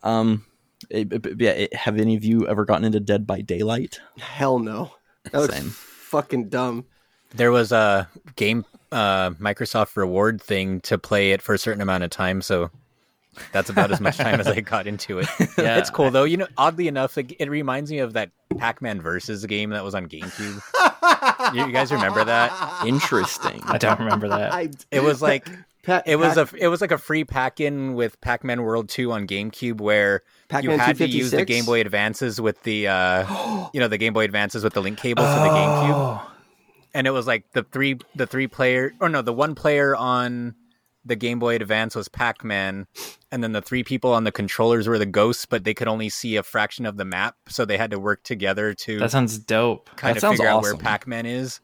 Um, 0.01 0.45
it- 0.89 1.11
it- 1.13 1.39
yeah. 1.39 1.51
it- 1.51 1.75
have 1.75 1.99
any 1.99 2.15
of 2.15 2.23
you 2.23 2.47
ever 2.47 2.65
gotten 2.65 2.85
into 2.85 2.99
Dead 2.99 3.27
by 3.27 3.41
Daylight? 3.41 3.99
hell 4.17 4.57
no. 4.59 4.93
That 5.31 5.37
looks 5.39 5.53
Same. 5.55 5.69
fucking 5.69 6.49
dumb. 6.49 6.85
There 7.35 7.51
was 7.51 7.71
a 7.71 8.09
game 8.35 8.65
uh, 8.91 9.31
Microsoft 9.31 9.95
reward 9.95 10.41
thing 10.41 10.81
to 10.81 10.97
play 10.97 11.31
it 11.31 11.41
for 11.41 11.53
a 11.53 11.57
certain 11.57 11.81
amount 11.81 12.03
of 12.03 12.09
time, 12.09 12.41
so 12.41 12.71
that's 13.51 13.69
about 13.69 13.91
as 13.91 14.01
much 14.01 14.17
time 14.17 14.39
as 14.39 14.47
I 14.47 14.59
got 14.61 14.87
into 14.87 15.19
it. 15.19 15.27
Yeah, 15.57 15.77
it's 15.77 15.89
cool 15.89 16.11
though. 16.11 16.23
You 16.23 16.37
know, 16.37 16.47
oddly 16.57 16.87
enough, 16.87 17.15
like, 17.15 17.35
it 17.39 17.49
reminds 17.49 17.91
me 17.91 17.99
of 17.99 18.13
that 18.13 18.31
Pac-Man 18.57 19.01
versus 19.01 19.45
game 19.45 19.69
that 19.71 19.83
was 19.83 19.95
on 19.95 20.07
GameCube. 20.07 21.53
you, 21.55 21.65
you 21.67 21.71
guys 21.71 21.91
remember 21.91 22.23
that? 22.25 22.85
Interesting. 22.85 23.61
I 23.65 23.77
don't 23.77 23.99
remember 23.99 24.29
that. 24.29 24.53
I, 24.53 24.69
It 24.91 25.03
was 25.03 25.21
like 25.21 25.47
Pat, 25.83 26.03
it 26.05 26.17
was 26.17 26.35
Pat- 26.35 26.53
a 26.53 26.63
it 26.63 26.67
was 26.67 26.81
like 26.81 26.91
a 26.91 26.97
free 26.97 27.23
pack-in 27.23 27.93
with 27.93 28.19
Pac-Man 28.21 28.63
World 28.63 28.89
2 28.89 29.11
on 29.11 29.27
GameCube 29.27 29.79
where 29.79 30.23
Pac-Man 30.49 30.73
you 30.73 30.77
had 30.79 30.97
to 30.97 31.07
use 31.07 31.31
the 31.31 31.45
Game 31.45 31.65
Boy 31.65 31.79
Advances 31.81 32.41
with 32.41 32.61
the 32.63 32.87
uh 32.87 33.69
you 33.73 33.79
know 33.79 33.87
the 33.87 33.97
Game 33.97 34.13
Boy 34.13 34.25
Advances 34.25 34.63
with 34.63 34.73
the 34.73 34.81
link 34.81 34.97
cable 34.97 35.23
to 35.23 35.29
the 35.29 35.35
GameCube. 35.35 36.21
And 36.99 37.07
it 37.07 37.11
was 37.11 37.27
like 37.27 37.49
the 37.53 37.63
three 37.63 37.97
the 38.13 38.27
three 38.27 38.47
player 38.47 38.91
or 38.99 39.07
no 39.07 39.21
the 39.21 39.31
one 39.31 39.55
player 39.55 39.95
on 39.95 40.53
the 41.05 41.15
Game 41.15 41.39
Boy 41.39 41.55
Advance 41.55 41.95
was 41.95 42.09
Pac 42.09 42.43
Man, 42.43 42.87
and 43.31 43.41
then 43.41 43.53
the 43.53 43.61
three 43.61 43.85
people 43.85 44.11
on 44.11 44.25
the 44.25 44.33
controllers 44.33 44.85
were 44.85 44.97
the 44.97 45.05
ghosts, 45.05 45.45
but 45.45 45.63
they 45.63 45.73
could 45.73 45.87
only 45.87 46.09
see 46.09 46.35
a 46.35 46.43
fraction 46.43 46.85
of 46.85 46.97
the 46.97 47.05
map, 47.05 47.37
so 47.47 47.63
they 47.63 47.77
had 47.77 47.91
to 47.91 47.99
work 47.99 48.23
together 48.23 48.73
to 48.73 48.99
That 48.99 49.11
sounds 49.11 49.39
dope. 49.39 49.89
kind 49.95 50.11
That 50.11 50.17
of 50.17 50.21
sounds 50.21 50.39
figure 50.39 50.51
out 50.51 50.61
where. 50.61 50.75
Pac-Man 50.75 51.25
is. 51.25 51.61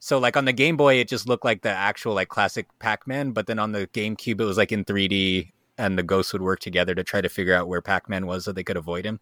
So 0.00 0.18
like 0.18 0.36
on 0.36 0.44
the 0.44 0.52
Game 0.52 0.76
Boy, 0.76 0.94
it 0.96 1.06
just 1.06 1.28
looked 1.28 1.44
like 1.44 1.62
the 1.62 1.70
actual 1.70 2.14
like 2.14 2.28
classic 2.28 2.66
Pac-Man, 2.80 3.30
but 3.30 3.46
then 3.46 3.60
on 3.60 3.70
the 3.70 3.86
GameCube, 3.86 4.40
it 4.40 4.44
was 4.44 4.58
like 4.58 4.72
in 4.72 4.84
3D, 4.84 5.52
and 5.78 5.96
the 5.96 6.02
ghosts 6.02 6.32
would 6.32 6.42
work 6.42 6.58
together 6.58 6.96
to 6.96 7.04
try 7.04 7.20
to 7.20 7.28
figure 7.28 7.54
out 7.54 7.68
where 7.68 7.80
Pac-Man 7.80 8.26
was 8.26 8.44
so 8.44 8.50
they 8.50 8.64
could 8.64 8.76
avoid 8.76 9.06
him. 9.06 9.20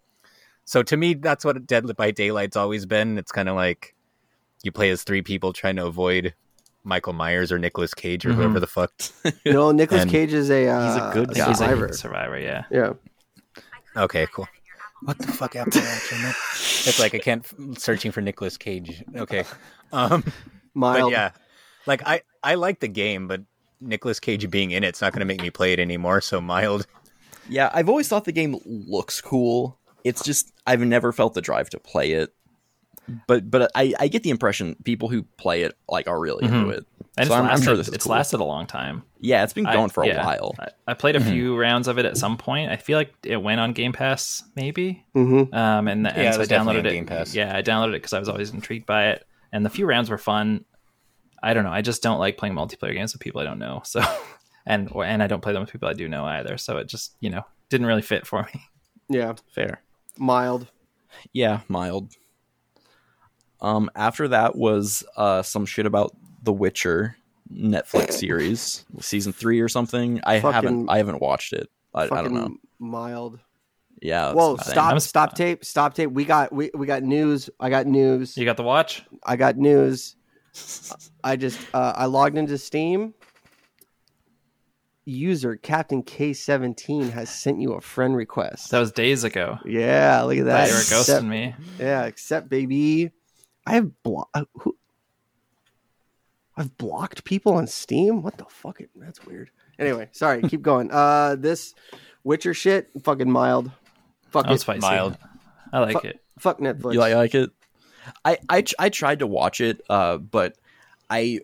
So 0.64 0.82
to 0.82 0.96
me, 0.96 1.12
that's 1.12 1.44
what 1.44 1.66
Dead 1.66 1.94
by 1.94 2.10
Daylight's 2.10 2.56
always 2.56 2.86
been. 2.86 3.18
It's 3.18 3.32
kind 3.32 3.50
of 3.50 3.54
like 3.54 3.94
you 4.66 4.72
play 4.72 4.90
as 4.90 5.02
three 5.04 5.22
people 5.22 5.52
trying 5.54 5.76
to 5.76 5.86
avoid 5.86 6.34
Michael 6.84 7.14
Myers 7.14 7.50
or 7.50 7.58
Nicolas 7.58 7.94
Cage 7.94 8.26
or 8.26 8.30
Mhm. 8.30 8.34
whoever 8.36 8.60
the 8.60 8.66
fuck. 8.66 8.92
No, 9.46 9.72
Nicolas 9.72 10.02
And 10.02 10.10
Cage 10.10 10.32
is 10.34 10.50
a 10.50 10.68
uh, 10.68 10.86
he's 10.86 11.02
a 11.02 11.10
good 11.14 11.28
guy. 11.28 11.34
think 11.34 11.46
he's 11.48 11.60
a 11.60 11.64
survivor. 11.64 11.92
survivor, 11.92 12.38
yeah. 12.38 12.64
Yeah, 12.70 12.92
Okay, 13.96 14.26
cool. 14.32 14.46
What 15.02 15.18
the 15.18 15.28
fuck 15.28 15.56
Apple 15.56 15.80
Watch? 15.80 16.86
It's 16.86 16.98
like 17.00 17.14
I 17.14 17.18
can't 17.18 17.44
searching 17.78 18.12
for 18.12 18.20
Nicolas 18.20 18.56
Cage. 18.56 19.02
Okay. 19.14 19.44
Um 19.92 20.24
mild. 20.74 21.12
But 21.12 21.16
yeah, 21.16 21.30
like 21.86 22.02
I 22.06 22.22
I 22.42 22.56
like 22.56 22.80
the 22.80 22.88
game, 22.88 23.28
but 23.28 23.42
Nicolas 23.80 24.18
Cage 24.18 24.50
being 24.50 24.72
in 24.72 24.82
it's 24.84 25.00
not 25.00 25.12
going 25.12 25.20
to 25.20 25.26
make 25.26 25.40
me 25.40 25.50
play 25.50 25.72
it 25.72 25.78
anymore. 25.78 26.20
So 26.20 26.40
mild. 26.40 26.86
Yeah, 27.48 27.70
I've 27.72 27.88
always 27.88 28.08
thought 28.08 28.24
the 28.24 28.32
game 28.32 28.58
looks 28.64 29.20
cool. 29.20 29.78
It's 30.02 30.24
just 30.24 30.52
I've 30.66 30.80
never 30.80 31.12
felt 31.12 31.34
the 31.34 31.40
drive 31.40 31.70
to 31.70 31.78
play 31.78 32.12
it. 32.12 32.34
But 33.26 33.50
but 33.50 33.70
I, 33.74 33.94
I 34.00 34.08
get 34.08 34.22
the 34.22 34.30
impression 34.30 34.76
people 34.84 35.08
who 35.08 35.22
play 35.36 35.62
it 35.62 35.76
like 35.88 36.08
are 36.08 36.18
really 36.18 36.44
into 36.44 36.70
it. 36.70 36.84
And 37.18 37.28
So 37.28 37.34
it's, 37.34 37.40
I'm, 37.40 37.46
I'm 37.50 37.62
sure 37.62 37.76
this 37.76 37.88
is 37.88 37.94
it's 37.94 38.04
cool. 38.04 38.12
lasted 38.12 38.40
a 38.40 38.44
long 38.44 38.66
time. 38.66 39.02
Yeah, 39.20 39.42
it's 39.44 39.52
been 39.52 39.66
I- 39.66 39.72
going 39.72 39.90
for 39.90 40.02
a 40.02 40.06
yeah. 40.08 40.24
while. 40.24 40.54
I, 40.58 40.68
I 40.88 40.94
played 40.94 41.16
a 41.16 41.20
Mm-hmm. 41.20 41.30
few 41.30 41.56
rounds 41.58 41.88
of 41.88 41.98
it 41.98 42.04
at 42.04 42.16
some 42.16 42.36
point. 42.36 42.70
I 42.70 42.76
feel 42.76 42.98
like 42.98 43.14
it 43.22 43.36
went 43.38 43.60
on 43.60 43.72
Game 43.72 43.92
Pass, 43.92 44.42
maybe. 44.54 45.04
hmm 45.14 45.44
Um, 45.52 45.88
and, 45.88 46.06
and 46.06 46.16
Yeah, 46.16 46.30
it 46.30 46.34
so 46.34 46.40
I 46.42 46.44
downloaded 46.46 46.84
it. 46.84 46.90
Game 46.92 47.06
Pass. 47.06 47.34
Yeah, 47.34 47.56
I 47.56 47.62
downloaded 47.62 47.90
it 47.90 48.02
because 48.02 48.12
I 48.12 48.18
was 48.18 48.28
always 48.28 48.50
intrigued 48.50 48.86
by 48.86 49.08
it, 49.10 49.24
and 49.52 49.64
the 49.64 49.70
few 49.70 49.86
rounds 49.86 50.10
were 50.10 50.18
fun. 50.18 50.64
I 51.42 51.54
don't 51.54 51.64
know. 51.64 51.70
I 51.72 51.82
just 51.82 52.02
don't 52.02 52.18
like 52.18 52.36
playing 52.38 52.54
multiplayer 52.54 52.92
games 52.94 53.12
with 53.14 53.20
people 53.22 53.40
I 53.40 53.44
don't 53.44 53.58
know. 53.58 53.82
So, 53.84 54.02
and 54.66 54.88
or, 54.90 55.04
and 55.04 55.22
I 55.22 55.26
don't 55.28 55.40
play 55.42 55.52
them 55.52 55.62
with 55.62 55.70
people 55.70 55.88
I 55.88 55.92
do 55.92 56.08
know 56.08 56.24
either. 56.24 56.58
So 56.58 56.76
it 56.78 56.88
just 56.88 57.14
you 57.20 57.30
know 57.30 57.44
didn't 57.70 57.86
really 57.86 58.02
fit 58.02 58.26
for 58.26 58.42
me. 58.52 58.62
Yeah, 59.08 59.34
Fair. 59.54 59.80
mild. 60.18 60.66
Yeah, 61.32 61.60
mild. 61.68 62.12
Um, 63.60 63.90
after 63.94 64.28
that 64.28 64.56
was 64.56 65.04
uh 65.16 65.42
some 65.42 65.66
shit 65.66 65.86
about 65.86 66.14
The 66.42 66.52
Witcher 66.52 67.16
Netflix 67.52 68.12
series, 68.24 68.84
season 69.00 69.32
three 69.32 69.60
or 69.60 69.68
something. 69.68 70.20
I 70.24 70.40
Fucking- 70.40 70.52
haven't 70.54 70.88
I 70.90 70.98
haven't 70.98 71.20
watched 71.20 71.52
it. 71.52 71.68
I, 71.94 72.02
I 72.04 72.08
don't 72.08 72.34
know. 72.34 72.56
mild. 72.78 73.38
Yeah. 74.02 74.26
that's 74.26 74.36
Whoa, 74.36 74.56
the 74.56 74.64
stop, 74.64 74.88
I'm- 74.90 75.00
stop 75.00 75.34
tape, 75.34 75.64
stop 75.64 75.94
tape. 75.94 76.10
We 76.10 76.24
got 76.26 76.52
we, 76.52 76.70
we 76.74 76.86
got 76.86 77.02
news. 77.02 77.48
I 77.58 77.70
got 77.70 77.86
news. 77.86 78.36
You 78.36 78.44
got 78.44 78.56
the 78.58 78.62
watch? 78.62 79.04
I 79.24 79.36
got 79.36 79.56
news. 79.56 80.16
I 81.24 81.36
just 81.36 81.58
uh, 81.74 81.92
I 81.96 82.04
logged 82.06 82.36
into 82.38 82.58
Steam. 82.58 83.14
User 85.08 85.54
Captain 85.56 86.02
K17 86.02 87.10
has 87.12 87.30
sent 87.30 87.60
you 87.60 87.74
a 87.74 87.80
friend 87.80 88.16
request. 88.16 88.70
That 88.72 88.80
was 88.80 88.90
days 88.90 89.22
ago. 89.22 89.58
yeah, 89.64 90.20
look 90.22 90.38
at 90.38 90.46
that. 90.46 90.66
you 90.68 90.74
were 90.74 90.80
Accept- 90.80 91.08
ghosting 91.22 91.28
me. 91.28 91.54
Yeah, 91.78 92.04
accept 92.04 92.48
baby. 92.48 93.12
I 93.66 93.74
have 93.74 94.02
blo- 94.02 94.28
uh, 94.34 94.44
I've 96.56 96.76
blocked 96.78 97.24
people 97.24 97.54
on 97.54 97.66
Steam. 97.66 98.22
What 98.22 98.38
the 98.38 98.44
fuck? 98.48 98.80
It, 98.80 98.90
that's 98.96 99.24
weird. 99.26 99.50
Anyway, 99.78 100.08
sorry. 100.12 100.42
keep 100.42 100.62
going. 100.62 100.90
Uh, 100.90 101.36
this 101.38 101.74
Witcher 102.24 102.54
shit, 102.54 102.88
fucking 103.02 103.30
mild. 103.30 103.70
Fuck 104.30 104.44
That 104.44 104.52
was 104.52 104.60
it. 104.60 104.64
spicy. 104.64 104.80
Mild. 104.80 105.18
I 105.72 105.80
like 105.80 106.00
Fu- 106.00 106.08
it. 106.08 106.22
Fuck 106.38 106.60
Netflix. 106.60 106.94
You 106.94 107.00
like, 107.00 107.14
like 107.14 107.34
it? 107.34 107.50
I, 108.24 108.38
I 108.48 108.62
tr- 108.62 108.74
I 108.78 108.88
tried 108.88 109.18
to 109.18 109.26
watch 109.26 109.60
it, 109.60 109.82
uh, 109.90 110.16
but 110.18 110.56
I 111.10 111.40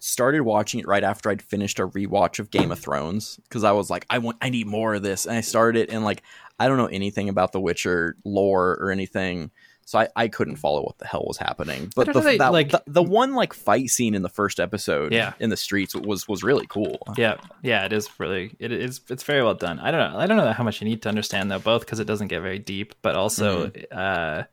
started 0.00 0.42
watching 0.42 0.80
it 0.80 0.86
right 0.86 1.04
after 1.04 1.28
I'd 1.30 1.42
finished 1.42 1.78
a 1.78 1.86
rewatch 1.86 2.38
of 2.38 2.50
Game 2.50 2.72
of 2.72 2.78
Thrones 2.78 3.38
because 3.44 3.62
I 3.62 3.72
was 3.72 3.90
like, 3.90 4.06
I 4.08 4.18
want, 4.18 4.38
I 4.40 4.48
need 4.48 4.66
more 4.66 4.94
of 4.94 5.02
this, 5.02 5.26
and 5.26 5.36
I 5.36 5.40
started 5.42 5.82
it, 5.82 5.90
and 5.92 6.04
like, 6.04 6.22
I 6.58 6.66
don't 6.66 6.78
know 6.78 6.86
anything 6.86 7.28
about 7.28 7.52
The 7.52 7.60
Witcher 7.60 8.16
lore 8.24 8.78
or 8.80 8.90
anything, 8.90 9.50
so 9.88 10.00
I, 10.00 10.08
I 10.14 10.28
couldn't 10.28 10.56
follow 10.56 10.82
what 10.82 10.98
the 10.98 11.06
hell 11.06 11.24
was 11.26 11.38
happening. 11.38 11.90
But 11.96 12.12
the, 12.12 12.20
they, 12.20 12.36
that- 12.36 12.52
like- 12.52 12.70
the 12.72 12.82
the 12.86 13.02
one 13.02 13.34
like 13.34 13.54
fight 13.54 13.88
scene 13.88 14.14
in 14.14 14.20
the 14.20 14.28
first 14.28 14.60
episode, 14.60 15.14
Yeah. 15.14 15.32
in 15.40 15.48
the 15.48 15.56
streets 15.56 15.94
was 15.94 16.28
was 16.28 16.42
really 16.42 16.66
cool. 16.66 16.98
Yeah, 17.16 17.36
yeah, 17.62 17.86
it 17.86 17.92
is 17.94 18.08
really 18.18 18.54
it 18.58 18.70
is 18.70 19.00
it's 19.08 19.22
very 19.22 19.42
well 19.42 19.54
done. 19.54 19.78
I 19.80 19.90
don't 19.90 20.12
know, 20.12 20.18
I 20.18 20.26
don't 20.26 20.36
know 20.36 20.52
how 20.52 20.62
much 20.64 20.82
you 20.82 20.88
need 20.88 21.00
to 21.02 21.08
understand 21.08 21.50
though, 21.50 21.58
both 21.58 21.82
because 21.86 22.00
it 22.00 22.06
doesn't 22.06 22.28
get 22.28 22.42
very 22.42 22.58
deep, 22.58 22.94
but 23.00 23.16
also 23.16 23.70
uh, 23.90 24.44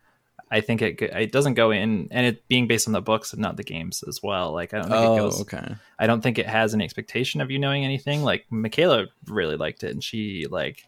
I 0.49 0.61
think 0.61 0.81
it 0.81 1.01
it 1.01 1.31
doesn't 1.33 1.55
go 1.55 1.71
in, 1.71 2.07
and 2.11 2.25
it 2.27 2.47
being 2.47 2.67
based 2.67 2.87
on 2.87 2.93
the 2.93 3.01
books 3.01 3.33
and 3.33 3.41
not 3.41 3.57
the 3.57 3.63
games 3.63 4.03
as 4.07 4.21
well. 4.23 4.53
Like 4.53 4.73
I 4.73 4.77
don't 4.77 4.89
think 4.89 5.03
it 5.03 5.07
Oh, 5.07 5.17
goes. 5.17 5.41
okay. 5.41 5.75
I 5.99 6.07
don't 6.07 6.21
think 6.21 6.37
it 6.37 6.47
has 6.47 6.73
an 6.73 6.81
expectation 6.81 7.41
of 7.41 7.51
you 7.51 7.59
knowing 7.59 7.83
anything. 7.83 8.23
Like 8.23 8.45
Michaela 8.49 9.07
really 9.27 9.57
liked 9.57 9.83
it, 9.83 9.91
and 9.91 10.01
she 10.03 10.45
like 10.49 10.85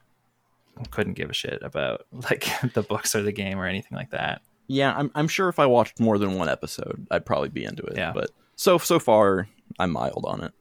couldn't 0.85 1.13
give 1.13 1.29
a 1.29 1.33
shit 1.33 1.59
about 1.61 2.05
like 2.11 2.47
the 2.73 2.83
books 2.83 3.15
or 3.15 3.23
the 3.23 3.31
game 3.31 3.59
or 3.59 3.65
anything 3.65 3.97
like 3.97 4.11
that. 4.11 4.41
Yeah, 4.67 4.93
I'm 4.95 5.11
I'm 5.15 5.27
sure 5.27 5.49
if 5.49 5.59
I 5.59 5.65
watched 5.65 5.99
more 5.99 6.17
than 6.17 6.35
one 6.35 6.49
episode, 6.49 7.07
I'd 7.09 7.25
probably 7.25 7.49
be 7.49 7.63
into 7.63 7.83
it. 7.83 7.97
Yeah. 7.97 8.11
But 8.13 8.31
so 8.55 8.77
so 8.77 8.99
far, 8.99 9.47
I'm 9.79 9.91
mild 9.91 10.25
on 10.27 10.43
it. 10.43 10.51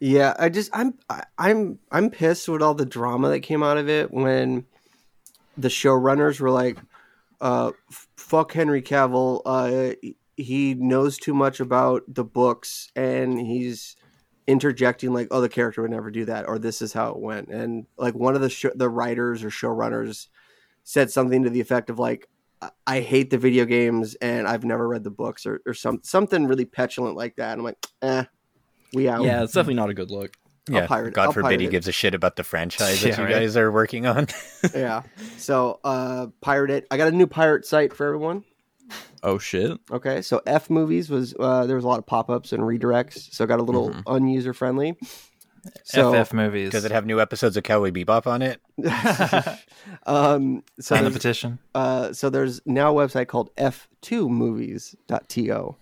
Yeah, 0.00 0.34
I 0.38 0.48
just 0.48 0.70
I'm 0.72 0.94
I, 1.10 1.24
I'm 1.36 1.78
I'm 1.90 2.10
pissed 2.10 2.48
with 2.48 2.62
all 2.62 2.74
the 2.74 2.86
drama 2.86 3.28
that 3.30 3.40
came 3.40 3.62
out 3.62 3.78
of 3.78 3.88
it 3.88 4.12
when 4.12 4.64
the 5.56 5.68
showrunners 5.68 6.40
were 6.40 6.50
like, 6.50 6.78
uh, 7.40 7.72
"Fuck 8.16 8.52
Henry 8.52 8.80
Cavill. 8.80 9.42
Uh, 9.44 9.94
he 10.36 10.74
knows 10.74 11.18
too 11.18 11.34
much 11.34 11.58
about 11.58 12.04
the 12.06 12.24
books, 12.24 12.90
and 12.94 13.40
he's 13.40 13.96
interjecting 14.48 15.12
like, 15.12 15.28
oh, 15.30 15.40
the 15.40 15.48
character 15.48 15.82
would 15.82 15.92
never 15.92 16.10
do 16.10 16.24
that, 16.24 16.48
or 16.48 16.58
this 16.58 16.82
is 16.82 16.92
how 16.92 17.10
it 17.12 17.18
went." 17.18 17.48
And 17.48 17.86
like 17.96 18.14
one 18.16 18.34
of 18.34 18.40
the 18.40 18.50
sh- 18.50 18.66
the 18.74 18.88
writers 18.88 19.44
or 19.44 19.50
showrunners 19.50 20.26
said 20.82 21.10
something 21.12 21.44
to 21.44 21.50
the 21.50 21.60
effect 21.60 21.90
of 21.90 21.98
like, 22.00 22.26
"I- 22.60 22.70
"I 22.86 23.00
hate 23.00 23.30
the 23.30 23.38
video 23.38 23.64
games, 23.66 24.16
and 24.16 24.48
I've 24.48 24.64
never 24.64 24.88
read 24.88 25.04
the 25.04 25.10
books," 25.10 25.46
or 25.46 25.60
or 25.66 25.74
some 25.74 26.00
something 26.02 26.46
really 26.48 26.64
petulant 26.64 27.14
like 27.16 27.36
that. 27.36 27.56
I'm 27.58 27.62
like, 27.64 27.76
eh, 28.02 28.24
we 28.94 29.08
out. 29.08 29.22
Yeah, 29.22 29.44
it's 29.44 29.52
definitely 29.52 29.74
not 29.74 29.90
a 29.90 29.94
good 29.94 30.10
look. 30.10 30.34
Yeah. 30.70 30.86
pirate- 30.86 31.14
God 31.14 31.26
I'll 31.26 31.32
forbid 31.32 31.44
pirate 31.46 31.60
he 31.60 31.66
it. 31.68 31.70
gives 31.70 31.88
a 31.88 31.92
shit 31.92 32.14
about 32.14 32.36
the 32.36 32.44
franchise 32.44 33.00
that 33.02 33.16
you 33.16 33.24
right. 33.24 33.32
guys 33.32 33.56
are 33.56 33.70
working 33.72 34.06
on. 34.06 34.26
yeah. 34.74 35.02
So 35.38 35.80
uh 35.84 36.26
pirate 36.42 36.70
it. 36.70 36.86
I 36.90 36.96
got 36.98 37.08
a 37.08 37.12
new 37.12 37.26
pirate 37.26 37.64
site 37.64 37.94
for 37.94 38.06
everyone. 38.06 38.44
Oh 39.22 39.38
shit. 39.38 39.78
Okay. 39.90 40.22
So 40.22 40.40
F 40.46 40.70
movies 40.70 41.10
was 41.10 41.34
uh 41.38 41.66
there 41.66 41.76
was 41.76 41.84
a 41.84 41.88
lot 41.88 41.98
of 41.98 42.06
pop-ups 42.06 42.52
and 42.52 42.62
redirects. 42.62 43.32
So 43.34 43.44
I 43.44 43.46
got 43.46 43.60
a 43.60 43.64
little 43.64 43.90
Mhm. 43.90 44.02
unuser 44.04 44.54
friendly. 44.54 44.96
So 45.84 46.14
FF 46.14 46.32
movies. 46.32 46.70
Does 46.72 46.84
it 46.84 46.92
have 46.92 47.04
new 47.04 47.20
episodes 47.20 47.56
of 47.56 47.64
Cowboy 47.64 47.90
Bebop 47.90 48.26
on 48.26 48.42
it? 48.42 48.60
um 50.06 50.62
so 50.78 50.94
Sign 50.94 51.04
the 51.04 51.10
petition? 51.10 51.58
uh 51.74 52.12
so 52.12 52.30
there's 52.30 52.60
now 52.64 52.96
a 52.96 53.06
website 53.06 53.26
called 53.26 53.50
f2movies.to 53.56 55.76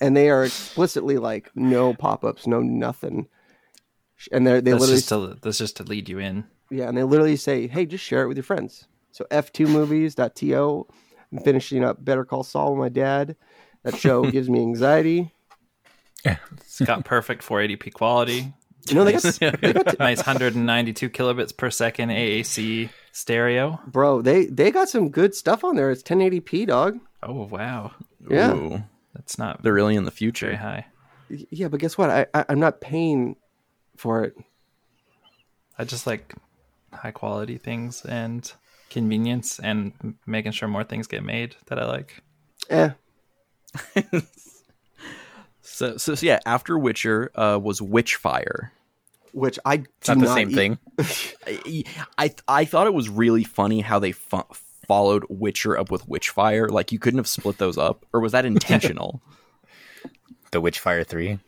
and 0.00 0.16
they 0.16 0.30
are 0.30 0.44
explicitly 0.44 1.18
like 1.18 1.50
no 1.54 1.92
pop-ups, 1.94 2.46
no 2.46 2.60
nothing. 2.60 3.28
And 4.32 4.46
they 4.46 4.60
they 4.60 4.70
That's 4.72 4.80
literally 4.80 4.98
just 5.00 5.08
to 5.10 5.36
that's 5.42 5.58
just 5.58 5.76
to 5.76 5.82
lead 5.84 6.08
you 6.08 6.18
in. 6.18 6.44
Yeah, 6.70 6.88
and 6.88 6.96
they 6.96 7.02
literally 7.02 7.36
say, 7.36 7.66
"Hey, 7.66 7.84
just 7.86 8.04
share 8.04 8.22
it 8.22 8.28
with 8.28 8.36
your 8.36 8.44
friends." 8.44 8.86
So 9.12 9.26
f2movies.to. 9.30 10.86
I'm 11.32 11.38
finishing 11.40 11.84
up 11.84 12.04
Better 12.04 12.24
Call 12.24 12.42
Saul 12.42 12.72
with 12.72 12.80
my 12.80 12.88
dad. 12.88 13.36
That 13.84 13.96
show 13.96 14.22
gives 14.30 14.48
me 14.50 14.60
anxiety. 14.60 15.32
It's 16.24 16.80
got 16.80 17.04
perfect 17.04 17.42
480p 17.42 17.92
quality. 17.92 18.52
You 18.88 18.94
know, 18.94 19.04
they 19.04 19.12
got, 19.12 19.22
they 19.60 19.72
got 19.72 19.98
nice 19.98 20.18
192 20.18 21.10
kilobits 21.10 21.56
per 21.56 21.70
second 21.70 22.10
AAC 22.10 22.90
stereo. 23.12 23.78
bro, 23.86 24.22
they 24.22 24.46
they 24.46 24.70
got 24.70 24.88
some 24.88 25.10
good 25.10 25.34
stuff 25.34 25.64
on 25.64 25.76
there. 25.76 25.90
It's 25.90 26.02
1080p, 26.02 26.66
dog. 26.66 26.98
Oh 27.22 27.46
wow, 27.46 27.92
Yeah. 28.28 28.54
Ooh, 28.54 28.82
that's 29.14 29.38
not 29.38 29.62
they're 29.62 29.72
really 29.74 29.96
in 29.96 30.04
the 30.04 30.10
very 30.10 30.16
future. 30.16 30.56
high. 30.56 30.86
Yeah, 31.28 31.68
but 31.68 31.80
guess 31.80 31.96
what? 31.96 32.10
I, 32.10 32.26
I 32.34 32.44
I'm 32.48 32.60
not 32.60 32.80
paying 32.80 33.36
for 33.96 34.24
it. 34.24 34.34
I 35.78 35.84
just 35.84 36.06
like 36.06 36.34
high 36.92 37.12
quality 37.12 37.56
things 37.58 38.04
and 38.04 38.50
convenience 38.90 39.58
and 39.60 39.92
making 40.26 40.52
sure 40.52 40.68
more 40.68 40.84
things 40.84 41.06
get 41.06 41.22
made 41.22 41.56
that 41.66 41.78
I 41.78 41.86
like. 41.86 42.22
Eh, 42.68 42.90
So, 45.62 45.96
so, 45.96 46.14
so 46.14 46.26
yeah, 46.26 46.40
after 46.46 46.78
Witcher 46.78 47.30
uh, 47.34 47.58
was 47.62 47.80
Witchfire. 47.80 48.70
which 49.32 49.58
I 49.64 49.78
do 49.78 49.86
It's 50.00 50.08
not 50.08 50.18
the 50.18 50.24
not 50.26 50.34
same 50.34 50.50
e- 50.50 50.54
thing. 50.54 50.78
I, 51.46 51.84
I 52.18 52.34
I 52.48 52.64
thought 52.64 52.86
it 52.86 52.94
was 52.94 53.08
really 53.08 53.44
funny 53.44 53.80
how 53.80 53.98
they 53.98 54.12
fo- 54.12 54.48
followed 54.88 55.24
Witcher 55.28 55.78
up 55.78 55.90
with 55.90 56.06
Witchfire. 56.08 56.68
Like 56.70 56.92
you 56.92 56.98
couldn't 56.98 57.18
have 57.18 57.28
split 57.28 57.58
those 57.58 57.78
up, 57.78 58.04
or 58.12 58.20
was 58.20 58.32
that 58.32 58.44
intentional? 58.52 59.22
The 60.50 60.60
Witchfire 60.60 61.06
3. 61.06 61.38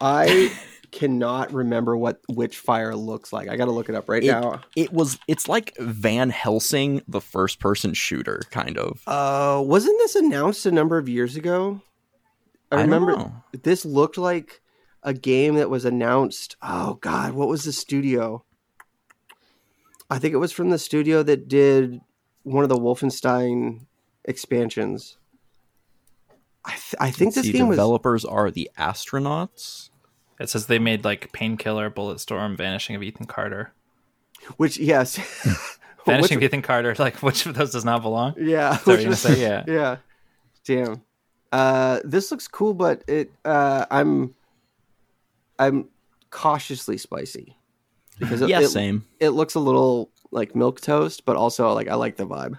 I 0.00 0.52
cannot 0.96 1.52
remember 1.52 1.96
what 1.96 2.20
Witchfire 2.30 2.96
looks 2.96 3.32
like. 3.32 3.48
I 3.48 3.56
got 3.56 3.66
to 3.66 3.70
look 3.70 3.88
it 3.88 3.94
up 3.94 4.08
right 4.08 4.24
It- 4.24 4.28
now. 4.30 4.62
It 4.74 4.92
was 4.92 5.18
it's 5.28 5.48
like 5.48 5.76
Van 5.78 6.30
Helsing, 6.30 7.02
the 7.06 7.20
first 7.20 7.60
person 7.60 7.92
shooter, 7.92 8.40
kind 8.50 8.78
of. 8.78 9.02
Uh, 9.06 9.62
wasn't 9.62 9.98
this 9.98 10.14
announced 10.14 10.64
a 10.66 10.70
number 10.70 10.96
of 10.98 11.08
years 11.08 11.36
ago? 11.36 11.82
I 12.72 12.76
I 12.76 12.80
remember 12.82 13.32
this 13.62 13.84
looked 13.84 14.18
like 14.18 14.60
a 15.02 15.12
game 15.12 15.54
that 15.56 15.70
was 15.70 15.84
announced. 15.84 16.56
Oh 16.62 16.94
God, 16.94 17.34
what 17.34 17.48
was 17.48 17.64
the 17.64 17.72
studio? 17.72 18.44
I 20.10 20.18
think 20.18 20.34
it 20.34 20.38
was 20.38 20.52
from 20.52 20.70
the 20.70 20.78
studio 20.78 21.22
that 21.24 21.48
did 21.48 22.00
one 22.42 22.62
of 22.62 22.68
the 22.70 22.78
Wolfenstein 22.78 23.86
expansions. 24.24 25.18
I, 26.64 26.70
th- 26.70 26.94
I 26.98 27.10
think 27.10 27.34
this 27.34 27.46
see, 27.46 27.52
game 27.52 27.68
was 27.68 27.76
developers 27.76 28.24
are 28.24 28.50
the 28.50 28.70
astronauts. 28.78 29.90
It 30.38 30.50
says 30.50 30.66
they 30.66 30.78
made 30.78 31.04
like 31.04 31.32
Painkiller, 31.32 31.90
Bulletstorm, 31.90 32.56
Vanishing 32.56 32.94
of 32.96 33.02
Ethan 33.02 33.26
Carter. 33.26 33.72
which 34.56 34.78
yes, 34.78 35.16
Vanishing 36.06 36.22
Which- 36.22 36.32
of 36.32 36.42
Ethan 36.42 36.62
Carter, 36.62 36.94
like 36.98 37.22
which 37.22 37.46
of 37.46 37.54
those 37.54 37.72
does 37.72 37.84
not 37.84 38.02
belong? 38.02 38.34
yeah, 38.38 38.72
Is 38.74 38.78
that 38.78 38.86
what 38.86 38.92
which 38.96 39.00
you're 39.02 39.10
was- 39.10 39.20
say? 39.20 39.40
Yeah. 39.40 39.64
yeah, 39.68 39.96
damn. 40.64 41.02
Uh, 41.52 42.00
this 42.04 42.30
looks 42.30 42.48
cool, 42.48 42.74
but 42.74 43.02
it 43.08 43.30
uh, 43.44 43.86
I'm 43.90 44.34
I'm 45.58 45.88
cautiously 46.30 46.98
spicy 46.98 47.56
because 48.18 48.42
it, 48.42 48.48
yeah, 48.48 48.60
it, 48.60 48.68
same. 48.68 49.04
it 49.20 49.30
looks 49.30 49.54
a 49.54 49.60
little 49.60 50.10
like 50.30 50.54
milk 50.54 50.80
toast, 50.80 51.24
but 51.24 51.36
also 51.36 51.72
like 51.72 51.88
I 51.88 51.94
like 51.94 52.16
the 52.16 52.26
vibe. 52.26 52.58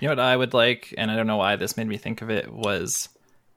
You 0.00 0.08
know 0.08 0.12
what 0.12 0.20
I 0.20 0.36
would 0.36 0.52
like, 0.54 0.94
and 0.98 1.10
I 1.10 1.16
don't 1.16 1.26
know 1.26 1.38
why 1.38 1.56
this 1.56 1.76
made 1.76 1.86
me 1.88 1.96
think 1.96 2.20
of 2.22 2.28
it, 2.30 2.52
was 2.52 3.08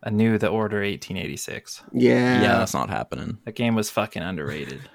a 0.04 0.12
new 0.12 0.38
The 0.38 0.48
Order 0.48 0.78
1886. 0.78 1.84
Yeah, 1.94 2.42
Yeah, 2.42 2.58
that's 2.60 2.74
not 2.74 2.90
happening. 2.90 3.38
That 3.46 3.56
game 3.56 3.76
was 3.76 3.90
fucking 3.90 4.22
underrated. 4.22 4.82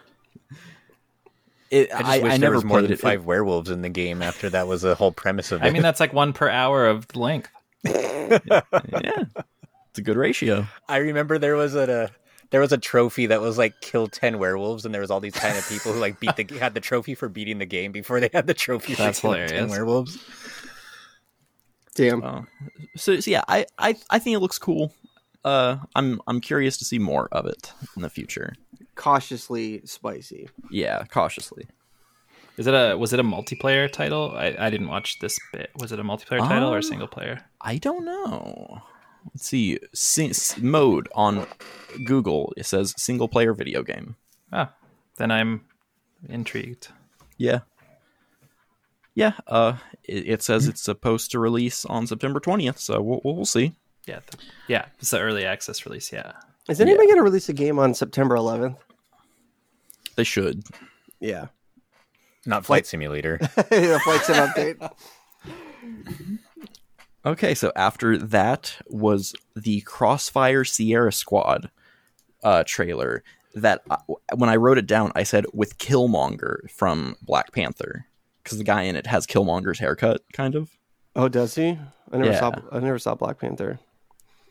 It, 1.70 1.90
I 1.92 1.98
just 1.98 2.10
I, 2.10 2.18
wish 2.18 2.24
I 2.24 2.28
there 2.28 2.38
never 2.38 2.54
was 2.54 2.64
more 2.64 2.82
than 2.82 2.92
it. 2.92 3.00
five 3.00 3.24
werewolves 3.24 3.68
in 3.68 3.82
the 3.82 3.88
game. 3.88 4.22
After 4.22 4.48
that 4.50 4.68
was 4.68 4.82
the 4.82 4.94
whole 4.94 5.10
premise 5.10 5.50
of 5.50 5.60
it. 5.60 5.66
I 5.66 5.70
mean, 5.70 5.82
that's 5.82 5.98
like 5.98 6.12
one 6.12 6.32
per 6.32 6.48
hour 6.48 6.86
of 6.86 7.16
length. 7.16 7.50
yeah, 7.84 8.30
it's 8.70 9.98
a 9.98 10.02
good 10.02 10.16
ratio. 10.16 10.68
I 10.88 10.98
remember 10.98 11.36
there 11.38 11.56
was 11.56 11.74
a, 11.74 12.10
there 12.50 12.60
was 12.60 12.72
a 12.72 12.78
trophy 12.78 13.26
that 13.26 13.40
was 13.40 13.58
like 13.58 13.80
kill 13.80 14.06
ten 14.06 14.38
werewolves, 14.38 14.84
and 14.84 14.94
there 14.94 15.00
was 15.00 15.10
all 15.10 15.18
these 15.18 15.34
kind 15.34 15.58
of 15.58 15.68
people 15.68 15.92
who 15.92 15.98
like 15.98 16.20
beat 16.20 16.36
the 16.36 16.46
had 16.60 16.74
the 16.74 16.80
trophy 16.80 17.16
for 17.16 17.28
beating 17.28 17.58
the 17.58 17.66
game 17.66 17.90
before 17.90 18.20
they 18.20 18.30
had 18.32 18.46
the 18.46 18.54
trophy 18.54 18.94
That's 18.94 19.18
for 19.18 19.34
killing 19.34 19.48
ten 19.48 19.56
hilarious. 19.56 19.70
werewolves. 19.72 20.18
Damn. 21.94 22.22
Uh, 22.22 22.42
so, 22.96 23.20
so 23.20 23.30
yeah, 23.30 23.42
I, 23.48 23.66
I 23.78 23.96
I 24.10 24.18
think 24.18 24.36
it 24.36 24.40
looks 24.40 24.58
cool. 24.58 24.92
Uh, 25.44 25.76
I'm 25.94 26.20
I'm 26.26 26.40
curious 26.40 26.76
to 26.78 26.84
see 26.84 26.98
more 26.98 27.28
of 27.32 27.46
it 27.46 27.72
in 27.96 28.02
the 28.02 28.10
future. 28.10 28.54
Cautiously 28.94 29.82
spicy. 29.84 30.48
Yeah, 30.70 31.04
cautiously. 31.04 31.66
Is 32.56 32.66
it 32.66 32.74
a 32.74 32.96
was 32.96 33.12
it 33.12 33.20
a 33.20 33.24
multiplayer 33.24 33.90
title? 33.90 34.32
I, 34.36 34.54
I 34.58 34.70
didn't 34.70 34.88
watch 34.88 35.18
this 35.18 35.38
bit. 35.52 35.70
Was 35.78 35.90
it 35.92 35.98
a 35.98 36.04
multiplayer 36.04 36.38
title 36.38 36.68
or 36.70 36.74
Um, 36.76 36.80
a 36.80 36.82
single 36.82 37.08
player? 37.08 37.40
I 37.60 37.78
don't 37.78 38.04
know. 38.04 38.82
Let's 39.32 39.46
see. 39.46 39.78
Sing- 39.92 40.32
mode 40.62 41.08
on 41.14 41.46
Google. 42.04 42.52
It 42.56 42.66
says 42.66 42.94
single 42.96 43.26
player 43.26 43.54
video 43.54 43.82
game. 43.82 44.16
Ah, 44.52 44.72
then 45.16 45.30
I'm 45.30 45.62
intrigued. 46.28 46.88
Yeah. 47.36 47.60
Yeah. 49.14 49.32
Uh, 49.46 49.76
it, 50.02 50.28
it 50.28 50.42
says 50.42 50.66
it's 50.68 50.82
supposed 50.82 51.30
to 51.32 51.38
release 51.38 51.84
on 51.84 52.06
September 52.06 52.40
twentieth. 52.40 52.78
So 52.78 53.00
we'll 53.00 53.20
we'll 53.24 53.44
see. 53.44 53.72
Yeah, 54.06 54.20
th- 54.20 54.44
yeah. 54.68 54.86
It's 54.98 55.10
the 55.10 55.20
early 55.20 55.44
access 55.46 55.86
release. 55.86 56.12
Yeah, 56.12 56.32
Is 56.68 56.80
anybody 56.80 57.06
going 57.06 57.16
to 57.18 57.22
release 57.22 57.48
a 57.48 57.54
game 57.54 57.78
on 57.78 57.94
September 57.94 58.36
11th? 58.36 58.76
They 60.16 60.24
should. 60.24 60.62
Yeah, 61.20 61.46
Not 62.44 62.66
flight 62.66 62.86
simulator. 62.86 63.38
the 63.40 64.00
flight 64.04 64.20
sim 64.20 64.36
update. 64.36 64.90
Okay, 67.26 67.54
so 67.54 67.72
after 67.74 68.18
that 68.18 68.76
was 68.86 69.34
the 69.56 69.80
Crossfire 69.80 70.62
Sierra 70.62 71.10
Squad 71.12 71.70
uh, 72.42 72.64
trailer. 72.66 73.24
That 73.54 73.80
I, 73.90 73.96
when 74.34 74.50
I 74.50 74.56
wrote 74.56 74.76
it 74.76 74.86
down, 74.86 75.10
I 75.14 75.22
said 75.22 75.46
with 75.54 75.78
Killmonger 75.78 76.70
from 76.70 77.16
Black 77.22 77.52
Panther 77.52 78.04
because 78.44 78.58
the 78.58 78.64
guy 78.64 78.82
in 78.82 78.94
it 78.94 79.06
has 79.08 79.26
Killmonger's 79.26 79.78
haircut, 79.80 80.20
kind 80.32 80.54
of. 80.54 80.70
Oh, 81.16 81.28
does 81.28 81.54
he? 81.56 81.78
I 82.12 82.16
never 82.18 82.30
Yeah. 82.32 82.38
saw. 82.40 82.52
I 82.70 82.78
never 82.80 82.98
saw 82.98 83.14
Black 83.16 83.38
Panther. 83.40 83.78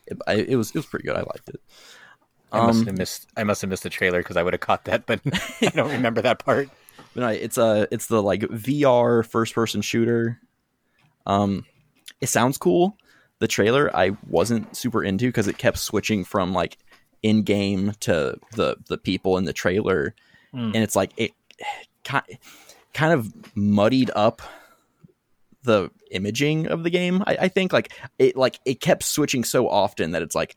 It, 0.06 0.18
I, 0.26 0.34
it 0.34 0.56
was 0.56 0.70
it 0.70 0.76
was 0.76 0.86
pretty 0.86 1.06
good. 1.06 1.16
I 1.16 1.20
liked 1.20 1.48
it. 1.48 1.60
I 2.52 2.66
must 2.66 2.80
Um, 2.80 2.86
have 2.86 2.98
missed. 2.98 3.26
I 3.36 3.44
must 3.44 3.60
have 3.62 3.70
missed 3.70 3.82
the 3.84 3.90
trailer 3.90 4.18
because 4.20 4.36
I 4.36 4.42
would 4.42 4.52
have 4.52 4.60
caught 4.60 4.84
that, 4.84 5.06
but 5.06 5.20
I 5.62 5.70
don't 5.74 5.90
remember 5.92 6.20
that 6.22 6.38
part. 6.44 6.68
But 7.14 7.20
no, 7.20 7.28
it's 7.28 7.56
a 7.58 7.88
it's 7.90 8.06
the 8.06 8.22
like 8.22 8.40
VR 8.42 9.26
first 9.26 9.54
person 9.54 9.80
shooter. 9.82 10.40
Um, 11.26 11.64
it 12.20 12.28
sounds 12.28 12.58
cool. 12.58 12.96
The 13.38 13.48
trailer 13.48 13.94
I 13.96 14.16
wasn't 14.28 14.76
super 14.76 15.02
into 15.02 15.26
because 15.26 15.48
it 15.48 15.58
kept 15.58 15.78
switching 15.78 16.24
from 16.24 16.52
like 16.52 16.78
in 17.22 17.42
game 17.42 17.92
to 18.00 18.38
the 18.52 18.76
the 18.88 18.98
people 18.98 19.36
in 19.38 19.44
the 19.44 19.52
trailer, 19.52 20.14
and 20.52 20.76
it's 20.76 20.94
like 20.96 21.12
it 21.16 21.32
ki- 22.04 22.38
kind 22.94 23.12
of 23.12 23.30
muddied 23.54 24.10
up 24.16 24.40
the 25.64 25.90
imaging 26.10 26.66
of 26.68 26.82
the 26.84 26.90
game. 26.90 27.22
I, 27.26 27.36
I 27.42 27.48
think 27.48 27.72
like 27.72 27.92
it 28.18 28.36
like 28.36 28.58
it 28.64 28.80
kept 28.80 29.02
switching 29.02 29.44
so 29.44 29.68
often 29.68 30.12
that 30.12 30.22
it's 30.22 30.34
like. 30.34 30.56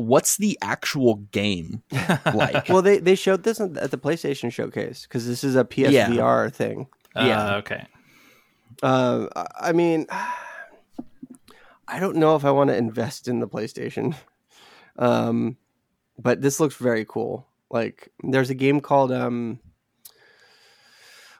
What's 0.00 0.36
the 0.36 0.56
actual 0.62 1.16
game 1.32 1.82
like? 2.32 2.68
Well, 2.68 2.82
they 2.82 2.98
they 2.98 3.16
showed 3.16 3.42
this 3.42 3.60
at 3.60 3.90
the 3.90 3.98
PlayStation 3.98 4.52
showcase 4.52 5.02
because 5.02 5.26
this 5.26 5.42
is 5.42 5.56
a 5.56 5.64
PSVR 5.64 6.52
thing. 6.52 6.86
Uh, 7.16 7.24
Yeah. 7.26 7.56
okay. 7.56 7.84
Uh, 8.80 9.26
I- 9.34 9.70
I 9.70 9.72
mean, 9.72 10.06
I 11.88 11.98
don't 11.98 12.16
know 12.16 12.36
if 12.36 12.44
I 12.44 12.50
want 12.52 12.68
to 12.70 12.76
invest 12.76 13.28
in 13.28 13.40
the 13.40 13.48
PlayStation, 13.48 14.14
um, 15.00 15.56
but 16.18 16.42
this 16.42 16.60
looks 16.60 16.76
very 16.76 17.04
cool. 17.04 17.48
Like, 17.70 18.08
there's 18.22 18.50
a 18.50 18.54
game 18.54 18.80
called 18.80 19.10
um, 19.10 19.58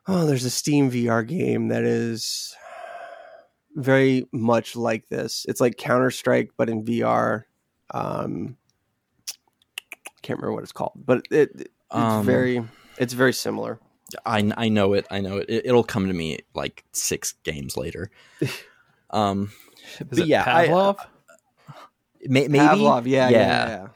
oh, 0.09 0.27
there's 0.27 0.45
a 0.45 0.51
Steam 0.51 0.91
VR 0.91 1.27
game 1.27 1.69
that 1.69 1.85
is 1.85 2.57
very 3.75 4.27
much 4.33 4.75
like 4.75 5.09
this. 5.09 5.47
It's 5.49 5.61
like 5.61 5.77
Counter 5.77 6.11
Strike, 6.11 6.51
but 6.57 6.69
in 6.69 6.85
VR. 6.85 7.45
Um, 7.93 8.57
can't 10.23 10.39
remember 10.41 10.55
what 10.55 10.63
it's 10.63 10.73
called, 10.73 10.93
but 10.97 11.27
it 11.31 11.51
it's 11.55 11.71
Um, 11.91 12.25
very 12.27 12.63
it's 12.99 13.13
very 13.13 13.33
similar. 13.33 13.79
I 14.27 14.51
I 14.57 14.69
know 14.69 14.95
it. 14.95 15.07
I 15.11 15.21
know 15.21 15.37
it. 15.39 15.47
it. 15.49 15.67
It'll 15.67 15.85
come 15.85 16.07
to 16.09 16.13
me 16.13 16.39
like 16.55 16.85
six 16.93 17.33
games 17.45 17.77
later. 17.77 18.11
Um, 19.11 19.51
Is 20.01 20.07
But 20.07 20.19
it 20.19 20.27
yeah, 20.27 20.45
I- 20.47 20.67
Pavlov? 20.67 20.99
may, 22.27 22.47
maybe 22.47 22.59
Pavlov, 22.59 23.07
yeah, 23.07 23.31
yeah, 23.31 23.39
yeah. 23.39 23.69
yeah. 23.69 23.89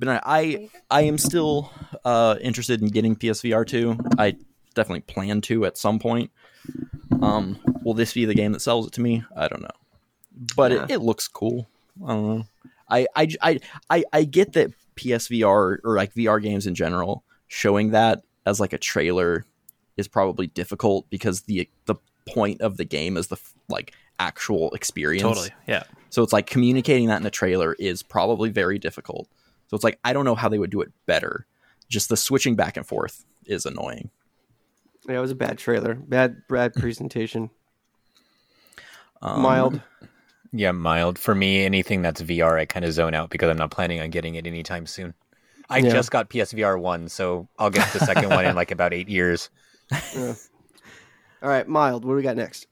But 0.00 0.08
I, 0.08 0.20
I 0.24 0.70
I 0.90 1.02
am 1.02 1.18
still 1.18 1.70
uh 2.04 2.36
interested 2.40 2.82
in 2.82 2.88
getting 2.88 3.14
PSVR 3.14 3.64
two. 3.66 3.96
I 4.18 4.36
definitely 4.74 5.02
plan 5.02 5.40
to 5.42 5.64
at 5.66 5.78
some 5.78 5.98
point. 6.00 6.30
Um, 7.22 7.58
will 7.84 7.94
this 7.94 8.12
be 8.14 8.24
the 8.24 8.34
game 8.34 8.52
that 8.52 8.60
sells 8.60 8.86
it 8.86 8.92
to 8.94 9.00
me? 9.00 9.22
I 9.36 9.46
don't 9.48 9.62
know, 9.62 9.68
but 10.56 10.72
Yeah. 10.72 10.84
it, 10.84 10.90
it 10.92 10.98
looks 11.00 11.28
cool. 11.28 11.68
I 12.04 12.08
don't 12.14 12.38
know. 12.38 12.44
I, 12.88 13.06
I, 13.14 13.28
I, 13.42 13.60
I, 13.90 14.04
I 14.12 14.24
get 14.24 14.54
that 14.54 14.72
PSVR 14.96 15.78
or 15.84 15.96
like 15.96 16.14
VR 16.14 16.42
games 16.42 16.66
in 16.66 16.74
general 16.74 17.24
showing 17.46 17.90
that 17.90 18.22
as 18.46 18.58
like 18.58 18.72
a 18.72 18.78
trailer 18.78 19.44
is 19.96 20.08
probably 20.08 20.46
difficult 20.46 21.08
because 21.10 21.42
the 21.42 21.68
the 21.86 21.96
point 22.26 22.60
of 22.62 22.76
the 22.78 22.84
game 22.84 23.16
is 23.16 23.26
the 23.28 23.36
f- 23.36 23.54
like 23.68 23.92
actual 24.18 24.70
experience. 24.72 25.22
Totally. 25.22 25.50
Yeah. 25.66 25.82
So 26.10 26.22
it's 26.22 26.32
like 26.32 26.46
communicating 26.46 27.08
that 27.08 27.20
in 27.20 27.26
a 27.26 27.30
trailer 27.30 27.74
is 27.78 28.02
probably 28.02 28.50
very 28.50 28.78
difficult. 28.78 29.28
So 29.70 29.76
it's 29.76 29.84
like 29.84 30.00
I 30.04 30.12
don't 30.12 30.24
know 30.24 30.34
how 30.34 30.48
they 30.48 30.58
would 30.58 30.70
do 30.70 30.80
it 30.80 30.90
better. 31.06 31.46
Just 31.88 32.08
the 32.08 32.16
switching 32.16 32.56
back 32.56 32.76
and 32.76 32.84
forth 32.84 33.24
is 33.46 33.64
annoying. 33.64 34.10
Yeah, 35.08 35.18
it 35.18 35.20
was 35.20 35.30
a 35.30 35.36
bad 35.36 35.58
trailer, 35.58 35.94
bad 35.94 36.42
bad 36.48 36.74
presentation. 36.74 37.50
Um, 39.22 39.42
Mild. 39.42 39.82
Yeah, 40.50 40.72
mild 40.72 41.18
for 41.18 41.34
me. 41.34 41.62
Anything 41.62 42.00
that's 42.00 42.22
VR, 42.22 42.58
I 42.58 42.64
kind 42.64 42.86
of 42.86 42.92
zone 42.94 43.12
out 43.12 43.28
because 43.28 43.50
I'm 43.50 43.58
not 43.58 43.70
planning 43.70 44.00
on 44.00 44.08
getting 44.08 44.34
it 44.34 44.46
anytime 44.46 44.86
soon. 44.86 45.12
I 45.68 45.78
Yeah. 45.80 45.90
just 45.90 46.10
got 46.10 46.30
PSVR 46.30 46.80
one, 46.80 47.06
so 47.10 47.46
I'll 47.58 47.68
get 47.68 47.92
the 47.92 47.98
second 48.00 48.30
one 48.30 48.46
in 48.46 48.56
like 48.56 48.70
about 48.70 48.94
eight 48.94 49.10
years. 49.10 49.50
Yeah. 50.16 50.34
All 51.42 51.50
right, 51.50 51.68
mild. 51.68 52.06
What 52.06 52.12
do 52.12 52.16
we 52.16 52.22
got 52.22 52.36
next? 52.36 52.66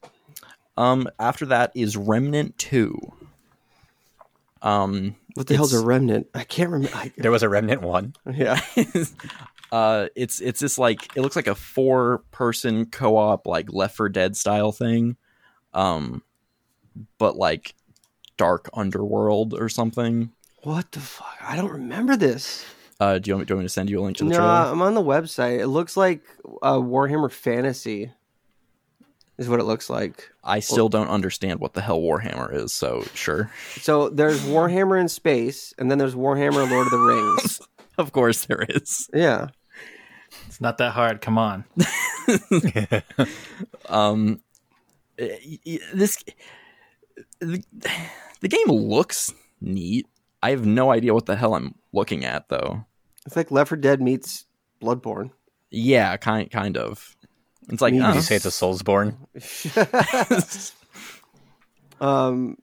Um, 0.78 1.07
after 1.18 1.44
that 1.44 1.70
is 1.74 1.99
Remnant 1.99 2.57
Two. 2.57 2.96
Um, 4.62 5.16
What 5.39 5.47
the 5.47 5.55
hell's 5.57 5.72
a 5.72 5.84
remnant? 5.84 6.26
I 6.34 6.45
can't 6.45 6.70
remember. 6.70 6.97
I, 6.97 7.12
There 7.16 7.30
was 7.30 7.43
a 7.43 7.49
Remnant 7.49 7.80
one. 7.82 8.14
yeah, 8.30 8.61
uh, 9.72 10.09
it's 10.16 10.41
it's 10.41 10.61
this 10.61 10.78
like 10.78 11.16
it 11.16 11.20
looks 11.22 11.36
like 11.36 11.47
a 11.47 11.55
four 11.55 12.22
person 12.30 12.86
co 12.86 13.16
op 13.16 13.47
like 13.47 13.72
Left 13.72 13.97
4 13.97 14.09
Dead 14.09 14.36
style 14.36 14.72
thing, 14.72 15.16
um, 15.74 16.22
but 17.18 17.36
like 17.36 17.74
dark 18.36 18.68
underworld 18.74 19.55
or 19.55 19.68
something. 19.68 20.30
what 20.62 20.91
the 20.93 21.01
fuck? 21.01 21.36
I 21.43 21.57
don't 21.57 21.70
remember 21.72 22.16
this. 22.16 22.64
Uh, 23.01 23.18
do 23.18 23.28
you 23.30 23.34
want 23.34 23.43
me, 23.43 23.47
do 23.47 23.53
you 23.53 23.57
want 23.57 23.62
me 23.62 23.66
to 23.66 23.72
send 23.72 23.91
you 23.91 24.01
a 24.01 24.03
link 24.03 24.16
to 24.16 24.24
the 24.24 24.30
No, 24.30 24.36
trailer? 24.36 24.51
I'm 24.51 24.82
on 24.82 24.95
the 24.95 25.03
website. 25.03 25.61
It 25.61 25.68
looks 25.68 25.97
like 25.97 26.22
uh, 26.62 26.78
Warhammer 26.78 27.30
Fantasy. 27.30 28.11
Is 29.39 29.49
what 29.49 29.61
it 29.61 29.64
looks 29.64 29.89
like. 29.89 30.30
I 30.43 30.59
still 30.59 30.89
don't 30.89 31.09
understand 31.09 31.61
what 31.61 31.74
the 31.74 31.80
hell 31.80 32.01
Warhammer 32.01 32.53
is. 32.53 32.72
So 32.72 33.05
sure, 33.14 33.51
So 33.80 34.09
there's 34.09 34.41
Warhammer 34.43 35.01
in 35.01 35.09
space, 35.09 35.72
and 35.78 35.89
then 35.91 35.99
there's 35.99 36.16
Warhammer 36.16 36.68
Lord 36.68 36.86
of 36.86 36.91
the 36.91 36.99
Rings. 36.99 37.61
of 37.99 38.11
course 38.12 38.47
there 38.47 38.62
is. 38.68 39.09
Yeah. 39.14 39.49
It's 40.49 40.61
not 40.61 40.78
that 40.78 40.93
hard. 40.93 41.20
Come 41.20 41.39
on. 41.39 41.64
Um, 43.89 44.41
y- 45.18 45.59
y- 45.66 45.78
this 45.95 46.22
the, 47.41 47.62
the 48.41 48.49
game 48.49 48.66
looks 48.68 49.32
neat. 49.61 50.07
I 50.43 50.51
have 50.51 50.66
no 50.66 50.91
idea 50.91 51.14
what 51.14 51.26
the 51.26 51.36
hell 51.36 51.55
I'm 51.55 51.74
looking 51.93 52.24
at 52.24 52.49
though. 52.49 52.84
It's 53.26 53.36
like 53.36 53.51
Left 53.51 53.68
4 53.70 53.78
Dead 53.78 54.01
meets 54.03 54.45
Bloodborne. 54.82 55.30
Yeah, 55.70 56.16
kind 56.16 56.51
kind 56.51 56.76
of. 56.76 57.16
It's 57.68 57.82
like 57.82 57.92
you 57.94 58.20
say 58.22 58.36
it's 58.36 58.46
a 58.46 58.48
Soulsborne? 58.48 59.16
Um, 62.00 62.56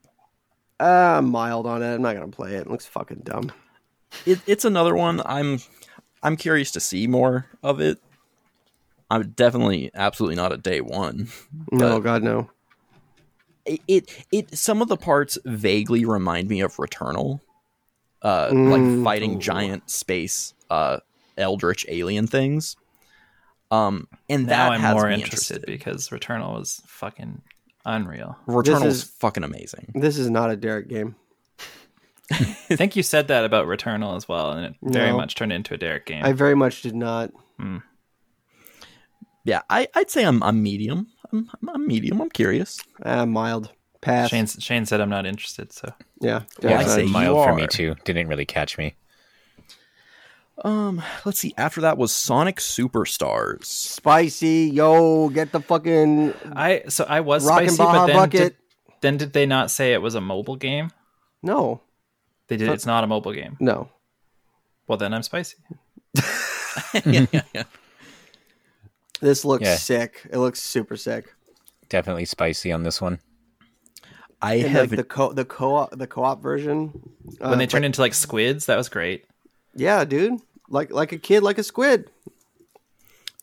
uh, 0.80 0.84
I'm 1.18 1.30
mild 1.30 1.68
on 1.68 1.82
it. 1.84 1.96
I'm 1.96 2.02
not 2.02 2.14
gonna 2.16 2.30
play 2.30 2.56
it. 2.56 2.62
It 2.62 2.70
looks 2.70 2.86
fucking 2.86 3.22
dumb. 3.26 3.52
it, 4.26 4.40
it's 4.48 4.66
another 4.66 4.96
one. 4.96 5.22
I'm 5.26 5.60
I'm 6.24 6.38
curious 6.38 6.72
to 6.72 6.80
see 6.80 7.08
more 7.08 7.46
of 7.62 7.82
it. 7.82 7.98
I'm 9.10 9.32
definitely 9.32 9.92
absolutely 9.94 10.36
not 10.38 10.54
a 10.54 10.58
day 10.58 10.82
one. 10.82 11.28
No, 11.72 12.00
God, 12.00 12.24
no. 12.24 12.50
It, 13.66 13.82
it 13.88 14.26
it 14.32 14.58
some 14.58 14.82
of 14.82 14.88
the 14.88 14.98
parts 14.98 15.38
vaguely 15.44 16.06
remind 16.06 16.48
me 16.48 16.62
of 16.62 16.76
Returnal, 16.78 17.42
uh, 18.22 18.50
Mm. 18.52 18.70
like 18.70 19.04
fighting 19.04 19.40
giant 19.40 19.90
space 19.90 20.54
uh 20.70 21.00
eldritch 21.38 21.86
alien 21.90 22.28
things. 22.28 22.78
Um, 23.72 24.08
and 24.30 24.44
now 24.48 24.70
that 24.70 24.72
I'm 24.74 24.82
has 24.82 24.94
more 24.94 25.08
me 25.10 25.16
interested, 25.16 25.64
because 25.66 26.10
Returnal 26.10 26.54
was 26.58 26.82
fucking 26.88 27.42
unreal. 27.86 28.38
Returnal 28.48 28.86
is- 28.86 29.04
is 29.04 29.04
fucking 29.04 29.44
amazing. 29.44 29.92
This 29.96 30.18
is 30.18 30.30
not 30.30 30.52
a 30.52 30.56
Derek 30.56 30.88
game. 30.88 31.16
I 32.32 32.36
think 32.76 32.96
you 32.96 33.04
said 33.04 33.28
that 33.28 33.46
about 33.46 33.68
Returnal 33.68 34.16
as 34.18 34.28
well, 34.28 34.52
and 34.52 34.66
it 34.66 34.76
very 34.82 35.12
No. 35.12 35.18
much 35.18 35.36
turned 35.36 35.54
into 35.54 35.74
a 35.74 35.78
Derek 35.78 36.06
game. 36.06 36.24
I 36.26 36.32
very 36.34 36.56
much 36.56 36.82
did 36.82 36.96
not. 36.96 37.32
Yeah, 39.44 39.62
I 39.70 39.88
I'd 39.94 40.10
say 40.10 40.24
I'm 40.26 40.42
I'm 40.42 40.64
medium. 40.64 41.08
I'm 41.32 41.50
I'm, 41.62 41.70
I'm 41.70 41.88
medium. 41.88 42.22
I'm 42.22 42.30
curious. 42.30 42.80
Uh, 43.04 43.26
mild. 43.26 43.72
Pass. 44.02 44.30
Shane, 44.30 44.46
Shane 44.48 44.86
said 44.86 45.02
I'm 45.02 45.10
not 45.10 45.26
interested, 45.26 45.72
so 45.72 45.92
Yeah. 46.22 46.44
Well, 46.62 46.74
I 46.74 46.78
Derek's 46.84 46.92
say 46.94 46.98
not. 47.02 47.08
you 47.08 47.12
mild 47.14 47.44
for 47.48 47.56
me 47.56 47.64
are. 47.64 47.68
too. 47.68 47.96
Didn't 48.06 48.28
really 48.28 48.46
catch 48.46 48.78
me. 48.78 48.96
Um, 50.64 51.02
let's 51.26 51.40
see. 51.40 51.54
After 51.58 51.82
that 51.82 51.98
was 51.98 52.16
Sonic 52.16 52.58
Superstars. 52.58 53.66
spicy. 53.66 54.70
Yo, 54.74 55.30
get 55.30 55.52
the 55.52 55.60
fucking 55.60 56.34
I 56.56 56.84
so 56.88 57.06
I 57.08 57.20
was 57.22 57.46
rockin' 57.46 57.70
spicy, 57.72 57.78
Baja 57.84 58.00
but 58.00 58.06
then 58.08 58.16
bucket. 58.16 58.32
did, 58.32 58.56
then 59.02 59.18
did 59.18 59.34
they 59.34 59.46
not 59.46 59.70
say 59.70 59.94
it 59.94 60.02
was 60.02 60.16
a 60.16 60.22
mobile 60.22 60.56
game? 60.56 60.92
No, 61.44 61.82
They 62.48 62.58
did. 62.58 62.70
It's 62.70 62.86
not 62.86 63.04
a 63.04 63.08
mobile 63.08 63.34
game. 63.34 63.58
no. 63.60 63.90
Well, 64.88 64.98
then 65.00 65.14
I'm 65.14 65.24
spicy. 65.24 65.58
yeah, 67.06 67.26
yeah, 67.32 67.42
yeah. 67.54 67.64
This 69.20 69.44
looks 69.44 69.64
Yeah. 69.64 69.76
sick. 69.78 70.22
It 70.32 70.38
looks 70.38 70.62
super 70.62 70.96
sick. 70.96 71.34
Definitely 71.90 72.26
spicy 72.26 72.72
on 72.72 72.84
this 72.84 73.02
one. 73.02 73.20
I 74.42 74.56
And 74.56 74.68
have 74.68 74.92
like 74.92 74.98
the 74.98 75.04
co 75.04 75.34
the 75.34 75.44
co 75.46 75.88
the 75.92 76.06
co 76.08 76.24
op 76.24 76.42
version. 76.42 76.92
When 77.40 77.54
uh, 77.54 77.56
they 77.56 77.66
turned 77.68 77.86
into 77.86 78.00
like 78.02 78.14
squids, 78.14 78.68
that 78.68 78.78
was 78.78 78.90
great. 78.90 79.26
Yeah, 79.76 80.06
dude. 80.06 80.40
Like 80.70 80.92
like 80.92 81.12
a 81.12 81.18
kid, 81.18 81.44
like 81.44 81.58
a 81.58 81.64
squid. 81.64 82.10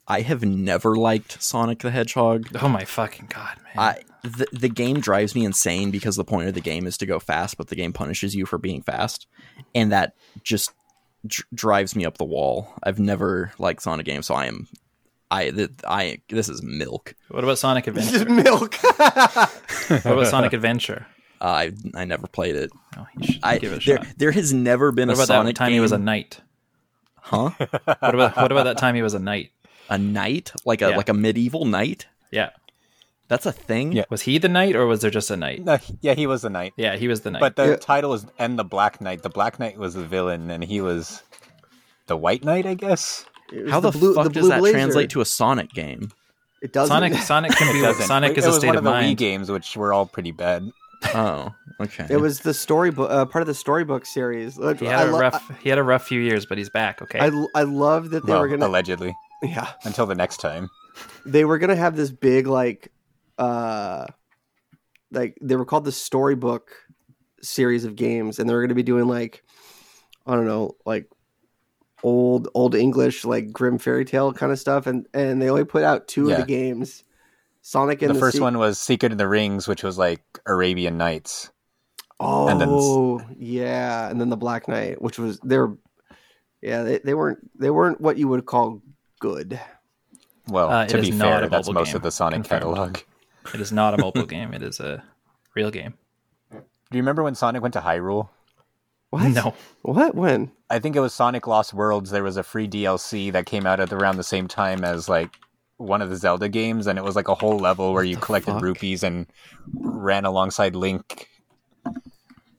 I 0.09 0.23
have 0.23 0.45
never 0.45 0.97
liked 0.97 1.41
Sonic 1.43 1.79
the 1.79 1.91
Hedgehog. 1.91 2.49
Oh 2.61 2.69
my 2.69 2.85
fucking 2.85 3.27
god, 3.33 3.57
man! 3.65 3.75
I 3.79 4.03
the, 4.23 4.47
the 4.53 4.69
game 4.69 5.01
drives 5.01 5.35
me 5.35 5.45
insane 5.45 5.91
because 5.91 6.17
the 6.17 6.25
point 6.25 6.49
of 6.49 6.55
the 6.55 6.61
game 6.61 6.87
is 6.87 6.99
to 6.99 7.07
go 7.07 7.19
fast, 7.21 7.57
but 7.57 7.69
the 7.69 7.77
game 7.77 7.93
punishes 7.93 8.35
you 8.35 8.45
for 8.47 8.59
being 8.59 8.83
fast, 8.83 9.27
and 9.75 9.93
that 9.93 10.15
just 10.43 10.73
dr- 11.27 11.47
drives 11.55 11.95
me 11.95 12.05
up 12.05 12.19
the 12.19 12.25
wall. 12.25 12.73
I've 12.83 12.99
never 12.99 13.53
liked 13.59 13.83
Sonic 13.83 14.05
games, 14.07 14.27
so 14.27 14.35
I 14.35 14.47
am 14.47 14.67
I 15.31 15.51
th- 15.51 15.71
I 15.87 16.21
this 16.29 16.49
is 16.49 16.63
milk. 16.63 17.15
what 17.29 17.45
about 17.45 17.59
Sonic 17.59 17.85
Just 17.95 18.13
Adventure? 18.15 18.31
milk. 18.43 18.75
what 18.97 20.07
about 20.07 20.27
Sonic 20.27 20.53
Adventure? 20.53 21.07
Uh, 21.43 21.47
I 21.47 21.73
I 21.95 22.05
never 22.05 22.27
played 22.29 22.55
it. 22.55 22.71
Oh, 22.97 23.07
you 23.19 23.33
should 23.33 23.41
I 23.43 23.59
give 23.59 23.73
it 23.73 23.83
a 23.83 23.87
there 23.87 23.97
shot. 24.05 24.07
there 24.17 24.31
has 24.33 24.53
never 24.53 24.93
been 24.93 25.09
What 25.09 25.15
a 25.15 25.19
about 25.19 25.27
Sonic 25.27 25.55
that 25.57 25.59
time 25.59 25.69
game. 25.71 25.75
he 25.75 25.81
was 25.81 25.91
a 25.93 25.99
knight? 25.99 26.41
huh? 27.17 27.51
What 27.59 28.15
about 28.15 28.37
what 28.37 28.53
about 28.53 28.65
that 28.65 28.79
time 28.79 28.95
he 28.95 29.03
was 29.03 29.15
a 29.15 29.19
knight? 29.19 29.51
A 29.91 29.99
knight, 29.99 30.53
like 30.65 30.83
a 30.83 30.91
Yeah. 30.91 30.97
like 30.97 31.09
a 31.09 31.15
medieval 31.15 31.65
knight. 31.65 32.07
Yeah, 32.31 32.51
That's 33.29 33.45
a 33.47 33.53
thing. 33.53 33.93
Yeah. 33.93 34.05
was 34.09 34.23
he 34.23 34.39
the 34.39 34.49
knight 34.49 34.77
or 34.77 34.87
was 34.87 35.01
there 35.01 35.11
just 35.11 35.31
a 35.31 35.37
knight? 35.37 35.65
No, 35.65 35.79
yeah, 36.01 36.15
he 36.15 36.27
was 36.29 36.43
the 36.43 36.51
knight. 36.51 36.75
Yeah, 36.77 36.97
he 36.97 37.09
was 37.09 37.23
the 37.23 37.31
knight. 37.33 37.41
But 37.41 37.57
the 37.57 37.71
Yeah. 37.71 37.77
title 37.77 38.15
is 38.15 38.25
and 38.39 38.59
the 38.59 38.65
Black 38.65 39.01
Knight. 39.01 39.23
The 39.23 39.29
Black 39.31 39.59
Knight 39.59 39.77
was 39.79 39.95
the 39.95 40.05
villain, 40.05 40.49
and 40.51 40.63
he 40.63 40.81
was 40.81 41.23
the 42.07 42.17
White 42.17 42.45
Knight, 42.45 42.67
I 42.67 42.75
guess. 42.75 43.25
How 43.69 43.81
the, 43.81 43.91
blue, 43.91 44.15
fuck 44.15 44.25
the 44.25 44.31
does 44.31 44.43
blue 44.43 44.49
that 44.51 44.61
blazer. 44.61 44.77
translate 44.79 45.11
to 45.11 45.21
a 45.21 45.25
Sonic 45.27 45.71
game? 45.73 46.11
It 46.63 46.73
doesn't. 46.73 46.95
Sonic 46.95 47.15
Sonic 47.15 47.53
can 47.53 47.73
be 47.75 47.81
Doesn't. 47.83 48.07
Sonic 48.07 48.33
it, 48.33 48.39
is 48.39 48.45
it 48.45 48.49
a 48.49 48.51
was 48.51 48.59
state 48.59 48.69
one 48.69 48.77
of 48.77 48.81
of 48.81 48.85
the 48.85 48.91
Wii 48.91 49.03
mind. 49.03 49.19
games, 49.19 49.51
which 49.51 49.77
were 49.77 49.93
all 49.93 50.07
pretty 50.07 50.31
bad. 50.31 50.71
Oh, 51.15 51.55
okay. 51.81 52.07
It 52.09 52.17
was 52.19 52.41
the 52.41 52.55
storybook, 52.55 53.11
uh, 53.11 53.27
part 53.27 53.43
of 53.43 53.47
the 53.47 53.55
storybook 53.55 54.07
series. 54.07 54.57
He 54.57 54.87
had 54.87 55.09
a 55.09 55.13
lo- 55.13 55.19
rough 55.19 55.51
he 55.63 55.69
had 55.69 55.79
a 55.79 55.83
rough 55.83 56.07
few 56.07 56.21
years, 56.21 56.47
but 56.47 56.59
he's 56.59 56.71
back. 56.71 57.03
Okay, 57.03 57.19
I, 57.19 57.31
I 57.55 57.63
love 57.65 58.11
that 58.11 58.25
they 58.27 58.33
well, 58.33 58.41
were 58.43 58.49
gonna. 58.49 58.67
allegedly, 58.67 59.15
Yeah, 59.43 59.71
until 59.85 60.07
the 60.07 60.15
next 60.15 60.39
time. 60.39 60.69
they 61.27 61.45
were 61.45 61.59
gonna 61.59 61.77
have 61.77 61.97
this 61.97 62.11
big 62.11 62.47
like, 62.47 62.93
uh, 63.39 64.07
like 65.11 65.37
they 65.43 65.57
were 65.57 65.65
called 65.65 65.85
the 65.85 65.93
storybook 65.93 66.71
series 67.43 67.85
of 67.85 67.97
games, 67.97 68.39
and 68.39 68.49
they 68.49 68.55
were 68.55 68.63
gonna 68.63 68.75
be 68.75 68.83
doing 68.83 69.07
like, 69.07 69.43
I 70.27 70.35
don't 70.35 70.47
know, 70.47 70.77
like 70.87 71.09
old 72.05 72.49
old 72.55 72.75
English 72.75 73.25
like 73.25 73.53
grim 73.53 73.79
fairy 73.79 74.05
tale 74.05 74.33
kind 74.33 74.53
of 74.53 74.59
stuff, 74.59 74.87
and 74.87 75.07
and 75.15 75.41
they 75.43 75.49
only 75.51 75.65
put 75.65 75.83
out 75.83 76.09
two 76.09 76.29
Yeah. 76.29 76.35
of 76.35 76.41
the 76.43 76.47
games. 76.47 77.05
Sonic 77.63 78.03
and 78.03 78.11
the 78.11 78.15
the, 78.15 78.21
first 78.21 78.37
Se- 78.37 78.43
one 78.43 78.59
was 78.59 78.79
Secret 78.79 79.13
of 79.13 79.19
the 79.19 79.29
Rings, 79.29 79.67
which 79.69 79.83
was 79.83 79.97
like 79.97 80.23
Arabian 80.47 80.99
Nights. 80.99 81.51
Oh, 82.21 82.49
and 82.49 82.61
then- 82.61 83.37
yeah, 83.39 84.09
and 84.11 84.21
then 84.21 84.29
the 84.29 84.37
Black 84.37 84.69
Knight, 84.69 85.01
which 85.01 85.19
was 85.19 85.39
they're, 85.41 85.73
yeah, 86.61 86.83
they, 86.83 86.99
they 86.99 87.15
weren't 87.15 87.39
they 87.59 87.71
weren't 87.71 88.01
what 88.01 88.17
you 88.19 88.29
would 88.29 88.47
call 88.47 88.83
good. 89.21 89.59
Well, 90.49 90.71
Uh, 90.71 90.87
to 90.87 91.01
be 91.01 91.13
fair, 91.13 91.49
that's 91.49 91.69
mobile 91.69 91.81
most 91.81 91.89
game. 91.89 91.97
of 91.97 92.03
the 92.03 92.11
Sonic 92.11 92.43
Confirmed. 92.45 92.63
catalog. 92.63 92.99
it 93.55 93.61
is 93.61 93.73
not 93.73 93.95
a 93.95 93.99
mobile 93.99 94.27
game. 94.37 94.53
It 94.55 94.63
is 94.63 94.81
a 94.81 95.03
real 95.55 95.71
game. 95.71 95.95
Do 96.51 96.59
you 96.99 97.03
remember 97.03 97.23
when 97.23 97.35
Sonic 97.37 97.63
went 97.63 97.75
to 97.75 97.81
Hyrule? 97.81 98.29
What? 99.11 99.29
No, 99.29 99.55
What? 99.83 100.15
When? 100.15 100.51
I 100.71 100.79
think 100.79 100.97
it 100.97 101.01
was 101.01 101.13
Sonic 101.15 101.47
Lost 101.47 101.75
Worlds. 101.75 102.11
There 102.11 102.23
was 102.25 102.37
a 102.37 102.43
free 102.43 102.67
DLC 102.67 103.31
that 103.33 103.47
came 103.47 103.67
out 103.67 103.79
at 103.79 103.93
around 103.93 104.17
the 104.17 104.23
same 104.25 104.49
time 104.49 104.85
as 104.85 105.09
like 105.09 105.31
one 105.83 106.01
of 106.03 106.11
the 106.11 106.17
Zelda 106.17 106.49
games, 106.49 106.87
and 106.87 106.99
it 106.99 107.05
was 107.05 107.17
like 107.17 107.29
a 107.29 107.35
whole 107.35 107.59
level 107.59 107.93
where 107.93 108.05
you 108.05 108.17
collected 108.17 108.53
fuck? 108.53 108.63
rupees 108.63 109.03
and 109.03 109.27
ran 109.75 110.25
alongside 110.25 110.75
Link. 110.77 111.29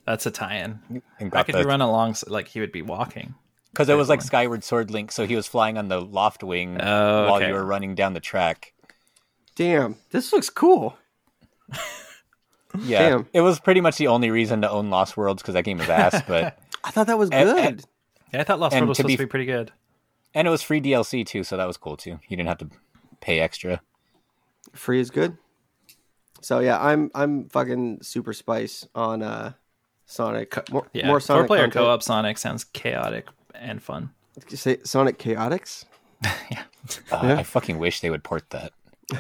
that's 0.06 0.26
a 0.26 0.32
tie-in. 0.32 1.02
And 1.20 1.34
How 1.34 1.44
could 1.44 1.56
the, 1.56 1.60
you 1.60 1.66
run 1.66 1.82
along 1.82 2.16
like 2.28 2.48
he 2.50 2.60
would 2.60 2.72
be 2.72 2.82
walking? 2.82 3.36
Because 3.72 3.90
it 3.90 3.96
was 3.96 4.10
like 4.10 4.22
Skyward 4.22 4.64
Sword 4.64 4.92
Link, 4.92 5.12
so 5.12 5.26
he 5.26 5.36
was 5.36 5.48
flying 5.48 5.78
on 5.80 5.88
the 5.88 6.00
Loftwing 6.06 6.78
Oh, 6.84 7.24
while 7.26 7.36
okay. 7.38 7.48
you 7.48 7.54
were 7.54 7.64
running 7.66 7.96
down 7.96 8.14
the 8.14 8.20
track. 8.20 8.74
Damn, 9.56 9.96
this 10.12 10.32
looks 10.34 10.50
cool. 10.50 10.98
Yeah, 12.84 13.10
Damn. 13.10 13.28
it 13.34 13.42
was 13.42 13.60
pretty 13.60 13.82
much 13.82 13.98
the 13.98 14.08
only 14.08 14.32
reason 14.32 14.62
to 14.62 14.70
own 14.70 14.90
Lost 14.90 15.16
Worlds 15.16 15.44
because 15.44 15.54
that 15.54 15.64
game 15.64 15.78
was 15.78 15.90
ass. 15.90 16.22
But 16.28 16.58
I 16.84 16.90
thought 16.92 17.06
that 17.08 17.20
was 17.20 17.30
And- 17.30 17.50
good. 17.50 17.66
and- 17.66 17.86
Yeah, 18.34 18.42
I 18.42 18.44
thought 18.44 18.60
Lost 18.60 18.74
Worlds 18.76 18.88
was 18.90 18.98
to 18.98 19.02
supposed 19.04 19.08
be- 19.10 19.18
to 19.18 19.24
be 19.24 19.30
pretty 19.30 19.46
good. 19.46 19.72
and 20.34 20.48
it 20.48 20.52
was 20.52 20.64
free 20.64 20.82
DLC 20.82 21.24
too, 21.26 21.44
so 21.44 21.56
that 21.58 21.66
was 21.68 21.78
cool 21.78 21.98
too. 21.98 22.20
You 22.28 22.36
didn't 22.38 22.48
have 22.50 22.58
to 22.60 22.70
pay 23.24 23.40
extra. 23.40 23.82
Free 24.74 25.00
is 25.00 25.10
good. 25.10 25.38
So 26.42 26.60
yeah, 26.60 26.78
I'm 26.80 27.10
I'm 27.16 27.48
fucking 27.50 28.00
super 28.04 28.34
spice 28.34 28.86
on 28.94 29.22
uh 29.24 29.54
Sonic. 30.06 30.70
More, 30.72 30.88
Yeah, 30.94 31.08
more 31.08 31.20
Sonic 31.22 31.48
four-player 31.48 31.70
co-op 31.70 32.04
Sonic 32.04 32.38
sounds 32.38 32.66
chaotic 32.66 33.28
and 33.56 33.82
fun. 33.82 34.12
Did 34.40 34.52
you 34.52 34.58
say 34.58 34.78
Sonic 34.84 35.18
Chaotix? 35.20 35.86
Uh, 37.14 37.20
Yeah. 37.24 37.38
I 37.40 37.44
fucking 37.44 37.80
wish 37.80 38.02
they 38.02 38.10
would 38.10 38.24
port 38.26 38.50
that. 38.50 38.74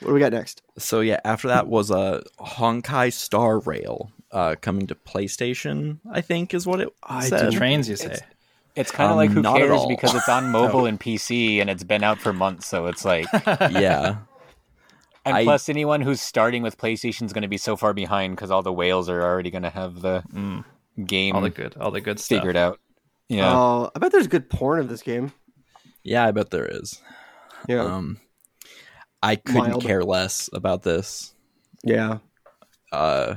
What 0.00 0.08
do 0.08 0.12
we 0.14 0.18
got 0.20 0.32
next? 0.32 0.62
So 0.76 1.00
yeah, 1.00 1.20
after 1.24 1.46
that 1.48 1.66
was 1.68 1.90
a 1.92 2.22
Honkai 2.40 3.12
Star 3.12 3.58
Rail 3.60 4.10
uh, 4.32 4.54
coming 4.60 4.86
to 4.88 4.94
PlayStation. 4.96 5.98
I 6.10 6.20
think 6.20 6.54
is 6.54 6.66
what 6.66 6.80
it 6.80 6.88
I 7.02 7.28
said. 7.28 7.38
didn't- 7.40 7.54
Trains, 7.54 7.88
you 7.88 7.96
say? 7.96 8.06
It's- 8.06 8.22
It's 8.78 8.90
kind 8.90 9.06
of 9.06 9.12
Um, 9.12 9.16
like 9.16 9.30
who 9.30 9.42
cares 9.42 9.84
because 9.88 10.14
it's 10.14 10.28
on 10.28 10.50
mobile 10.52 10.86
and 10.86 10.98
PC 11.00 11.60
and 11.60 11.68
it's 11.68 11.82
been 11.84 12.02
out 12.04 12.18
for 12.20 12.32
months, 12.32 12.66
so 12.66 12.86
it's 12.86 13.04
like. 13.04 13.26
yeah, 13.44 14.18
And 15.26 15.36
I- 15.36 15.44
plus, 15.44 15.68
anyone 15.68 16.00
who's 16.00 16.20
starting 16.20 16.62
with 16.62 16.78
PlayStation 16.78 17.22
is 17.24 17.32
going 17.32 17.42
to 17.42 17.48
be 17.48 17.58
so 17.58 17.76
far 17.76 17.92
behind 17.92 18.36
because 18.36 18.50
all 18.50 18.62
the 18.62 18.72
whales 18.72 19.08
are 19.08 19.20
already 19.22 19.50
going 19.50 19.64
to 19.64 19.70
have 19.70 20.00
the 20.00 20.22
Mm, 20.32 20.64
game 21.04 21.34
all 21.34 21.42
the 21.42 21.50
good, 21.50 21.76
all 21.80 21.90
the 21.90 22.00
good 22.00 22.18
stuff. 22.20 22.38
figured 22.38 22.56
out. 22.56 22.78
Yeah. 23.28 23.52
Oh, 23.52 23.90
I 23.94 23.98
bet 23.98 24.12
there's 24.12 24.26
good 24.28 24.48
porn 24.48 24.78
of 24.80 24.88
this 24.88 25.02
game. 25.02 25.32
Yeah, 26.04 26.24
I 26.24 26.30
bet 26.30 26.50
there 26.50 26.64
is. 26.66 27.02
Yeah. 27.68 27.82
Um, 27.84 28.20
I 29.22 29.34
couldn't 29.36 29.68
Mild. 29.70 29.82
care 29.82 30.02
less 30.04 30.48
about 30.52 30.82
this. 30.84 31.34
yeah. 31.82 32.18
Uh, 32.92 33.34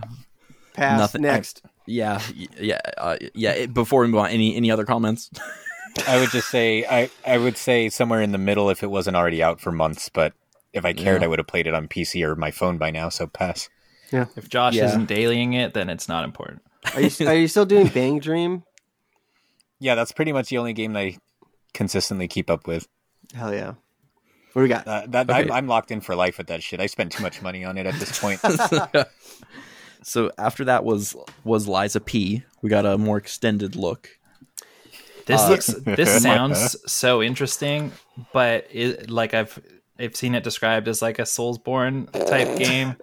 Pass 0.73 0.97
nothing- 0.99 1.25
I- 1.25 1.31
next. 1.33 1.61
Yeah, 1.85 2.21
yeah, 2.59 2.79
uh, 2.97 3.17
yeah. 3.33 3.51
It, 3.51 3.73
before 3.73 4.01
we 4.01 4.07
move 4.07 4.21
on, 4.21 4.29
any 4.29 4.55
any 4.55 4.69
other 4.71 4.85
comments? 4.85 5.29
I 6.07 6.19
would 6.19 6.29
just 6.29 6.49
say 6.49 6.85
I, 6.85 7.09
I 7.25 7.37
would 7.37 7.57
say 7.57 7.89
somewhere 7.89 8.21
in 8.21 8.31
the 8.31 8.37
middle 8.37 8.69
if 8.69 8.81
it 8.83 8.87
wasn't 8.89 9.17
already 9.17 9.43
out 9.43 9.59
for 9.59 9.71
months, 9.71 10.07
but 10.09 10.33
if 10.73 10.85
I 10.85 10.93
cared 10.93 11.21
Yeah. 11.21 11.25
I 11.25 11.27
would 11.27 11.39
have 11.39 11.47
played 11.47 11.67
it 11.67 11.73
on 11.73 11.87
PC 11.87 12.23
or 12.25 12.35
my 12.35 12.49
phone 12.51 12.77
by 12.77 12.91
now, 12.91 13.09
so 13.09 13.27
pass. 13.27 13.69
Yeah. 14.11 14.25
If 14.37 14.47
Josh 14.47 14.75
Yeah. 14.75 14.85
isn't 14.85 15.09
dailying 15.09 15.53
it, 15.53 15.73
then 15.73 15.89
it's 15.89 16.07
not 16.07 16.23
important. 16.23 16.61
Are 16.95 17.01
you 17.01 17.27
are 17.27 17.35
you 17.35 17.47
still 17.47 17.65
doing 17.65 17.87
Bang 17.87 18.19
Dream? 18.19 18.63
Yeah, 19.79 19.95
that's 19.95 20.11
pretty 20.11 20.31
much 20.31 20.49
the 20.49 20.57
only 20.59 20.73
game 20.73 20.93
that 20.93 20.99
I 20.99 21.17
consistently 21.73 22.27
keep 22.27 22.49
up 22.49 22.67
with. 22.67 22.87
Hell 23.33 23.53
yeah. 23.53 23.73
What 24.53 24.61
do 24.61 24.63
we 24.63 24.67
got? 24.69 24.87
Uh, 24.87 25.03
that 25.09 25.29
Okay. 25.29 25.43
I'm, 25.43 25.51
I'm 25.51 25.67
locked 25.67 25.91
in 25.91 26.01
for 26.01 26.15
life 26.15 26.37
with 26.37 26.47
that 26.47 26.61
shit. 26.61 26.79
I 26.79 26.85
spent 26.85 27.11
too 27.13 27.23
much 27.23 27.41
money 27.41 27.63
on 27.65 27.77
it 27.77 27.85
at 27.85 27.95
this 27.95 28.19
point. 28.19 28.39
so 30.03 30.31
after 30.37 30.65
that 30.65 30.83
was 30.83 31.15
was 31.43 31.67
Lies 31.67 31.95
of 31.95 32.05
P. 32.05 32.43
We 32.61 32.69
got 32.69 32.85
a 32.85 32.97
more 32.97 33.17
extended 33.17 33.75
look. 33.75 34.09
This 35.25 35.41
Uh, 35.41 35.49
looks 35.49 35.67
this 35.67 36.21
sounds 36.23 36.75
so 36.91 37.21
interesting, 37.21 37.91
but 38.33 38.67
it, 38.71 39.09
like 39.09 39.33
I've 39.33 39.59
I've 39.99 40.15
seen 40.15 40.33
it 40.35 40.43
described 40.43 40.87
as 40.87 41.01
like 41.01 41.19
a 41.19 41.23
Soulsborne 41.23 42.11
type 42.27 42.57
game. 42.57 42.95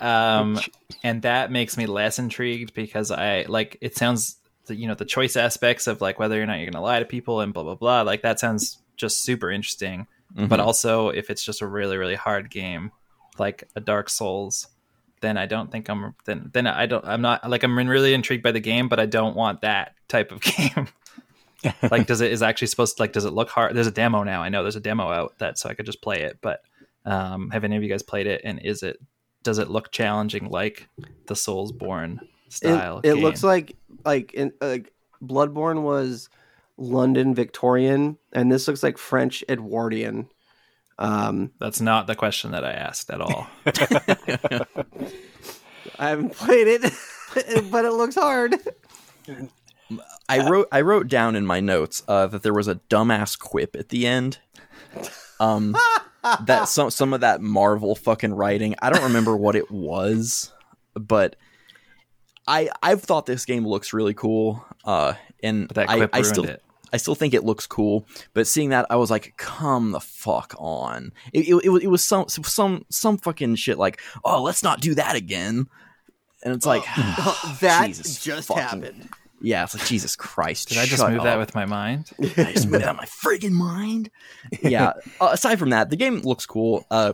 Um 0.00 0.60
and 1.02 1.22
that 1.22 1.50
makes 1.50 1.76
me 1.78 1.86
less 1.86 2.18
intrigued 2.18 2.74
because 2.74 3.10
I 3.10 3.46
like 3.48 3.78
it 3.80 3.96
sounds 3.96 4.36
you 4.68 4.86
know 4.88 4.94
the 4.94 5.04
choice 5.06 5.36
aspects 5.36 5.86
of 5.86 6.00
like 6.00 6.18
whether 6.18 6.42
or 6.42 6.44
not 6.44 6.54
you're 6.54 6.66
going 6.66 6.72
to 6.72 6.80
lie 6.80 6.98
to 6.98 7.04
people 7.04 7.40
and 7.40 7.54
blah 7.54 7.62
blah 7.62 7.76
blah 7.76 8.02
like 8.02 8.22
that 8.22 8.38
sounds 8.40 8.78
just 8.96 9.20
super 9.22 9.50
interesting. 9.50 10.06
But 10.34 10.60
also 10.60 11.08
if 11.08 11.30
it's 11.30 11.42
just 11.42 11.62
a 11.62 11.66
really 11.66 11.96
really 11.96 12.16
hard 12.16 12.50
game 12.50 12.90
like 13.38 13.64
a 13.74 13.80
Dark 13.80 14.10
Souls 14.10 14.66
then 15.20 15.36
I 15.36 15.46
don't 15.46 15.70
think 15.70 15.88
I'm 15.88 16.14
then 16.24 16.50
then 16.52 16.66
I 16.66 16.86
don't 16.86 17.04
I'm 17.04 17.22
not 17.22 17.48
like 17.48 17.62
I'm 17.62 17.76
really 17.78 18.14
intrigued 18.14 18.42
by 18.42 18.52
the 18.52 18.60
game 18.60 18.88
but 18.88 19.00
I 19.00 19.06
don't 19.06 19.36
want 19.36 19.62
that 19.62 19.94
type 20.08 20.32
of 20.32 20.40
game 20.42 20.88
like 21.90 22.06
does 22.06 22.20
it 22.20 22.32
is 22.32 22.42
actually 22.42 22.68
supposed 22.68 22.96
to 22.96 23.02
like 23.02 23.12
does 23.12 23.24
it 23.24 23.32
look 23.32 23.48
hard 23.48 23.74
there's 23.74 23.86
a 23.86 23.90
demo 23.92 24.22
now 24.22 24.42
i 24.42 24.48
know 24.48 24.62
there's 24.62 24.76
a 24.76 24.80
demo 24.80 25.08
out 25.10 25.36
that 25.38 25.58
so 25.58 25.68
i 25.68 25.74
could 25.74 25.86
just 25.86 26.02
play 26.02 26.20
it 26.22 26.38
but 26.40 26.60
um 27.06 27.50
have 27.50 27.64
any 27.64 27.76
of 27.76 27.82
you 27.82 27.88
guys 27.88 28.02
played 28.02 28.26
it 28.26 28.40
and 28.44 28.60
is 28.62 28.82
it 28.82 28.98
does 29.42 29.58
it 29.58 29.68
look 29.70 29.90
challenging 29.90 30.48
like 30.48 30.88
the 31.26 31.34
soulsborne 31.34 32.18
style 32.50 32.98
It, 32.98 33.10
it 33.10 33.14
game? 33.14 33.22
looks 33.24 33.42
like 33.42 33.74
like 34.04 34.34
in, 34.34 34.52
like 34.60 34.92
Bloodborne 35.22 35.82
was 35.82 36.28
London 36.76 37.34
Victorian, 37.34 38.18
and 38.32 38.52
this 38.52 38.68
looks 38.68 38.82
like 38.82 38.98
French 38.98 39.42
Edwardian. 39.48 40.28
Um, 40.98 41.52
that's 41.58 41.80
not 41.80 42.06
the 42.06 42.14
question 42.14 42.52
that 42.52 42.64
i 42.64 42.72
asked 42.72 43.10
at 43.10 43.20
all 43.20 43.48
I 45.98 46.08
haven't 46.10 46.34
played 46.34 46.68
it, 46.68 46.82
but 47.70 47.84
it 47.84 47.92
looks 47.92 48.14
hard. 48.14 48.56
I 50.28 50.48
wrote 50.48 50.68
I 50.72 50.80
wrote 50.80 51.08
down 51.08 51.36
in 51.36 51.46
my 51.46 51.60
notes 51.60 52.02
uh, 52.08 52.26
that 52.26 52.42
there 52.42 52.54
was 52.54 52.68
a 52.68 52.76
dumbass 52.90 53.38
quip 53.38 53.76
at 53.76 53.88
the 53.90 54.06
end. 54.06 54.38
Um, 55.38 55.76
that 56.44 56.68
some 56.68 56.90
some 56.90 57.12
of 57.12 57.20
that 57.20 57.40
Marvel 57.40 57.94
fucking 57.94 58.34
writing. 58.34 58.74
I 58.82 58.90
don't 58.90 59.04
remember 59.04 59.36
what 59.36 59.54
it 59.54 59.70
was, 59.70 60.52
but 60.94 61.36
I 62.46 62.68
I've 62.82 63.02
thought 63.02 63.26
this 63.26 63.44
game 63.44 63.66
looks 63.66 63.92
really 63.92 64.14
cool. 64.14 64.64
Uh, 64.84 65.14
and 65.42 65.68
but 65.68 65.76
that 65.76 65.90
I, 65.90 65.96
quip 65.98 66.10
I 66.12 66.18
ruined 66.18 66.26
still 66.26 66.44
it 66.44 66.62
I 66.92 66.98
still 66.98 67.14
think 67.14 67.34
it 67.34 67.44
looks 67.44 67.66
cool, 67.66 68.06
but 68.34 68.46
seeing 68.46 68.70
that, 68.70 68.86
I 68.90 68.96
was 68.96 69.10
like, 69.10 69.34
"Come 69.36 69.92
the 69.92 70.00
fuck 70.00 70.54
on!" 70.58 71.12
It, 71.32 71.48
it, 71.48 71.64
it, 71.64 71.68
was- 71.68 71.82
it 71.82 71.88
was 71.88 72.02
some 72.04 72.28
some 72.28 72.84
some 72.90 73.18
fucking 73.18 73.56
shit 73.56 73.78
like, 73.78 74.00
"Oh, 74.24 74.42
let's 74.42 74.62
not 74.62 74.80
do 74.80 74.94
that 74.94 75.16
again," 75.16 75.66
and 76.44 76.54
it's 76.54 76.66
like, 76.66 76.84
that 77.60 77.86
Jesus 77.86 78.22
just 78.22 78.48
fucking- 78.48 78.62
happened. 78.62 79.08
yeah, 79.40 79.64
it's 79.64 79.74
like 79.76 79.86
Jesus 79.86 80.16
Christ. 80.16 80.68
did 80.70 80.78
i 80.78 80.86
just 80.86 81.02
shut 81.02 81.12
move 81.12 81.24
that 81.24 81.38
with 81.38 81.54
my 81.54 81.66
mind 81.66 82.10
I 82.20 82.52
just 82.52 82.68
moved 82.68 82.84
that 82.84 82.90
of 82.90 82.96
my 82.96 83.04
friggin' 83.06 83.50
mind. 83.52 84.10
Yeah. 84.62 84.92
uh, 85.20 85.28
aside 85.32 85.58
from 85.58 85.70
that, 85.70 85.90
the 85.90 85.96
game 85.96 86.20
looks 86.20 86.46
cool. 86.46 86.86
Uh, 86.90 87.12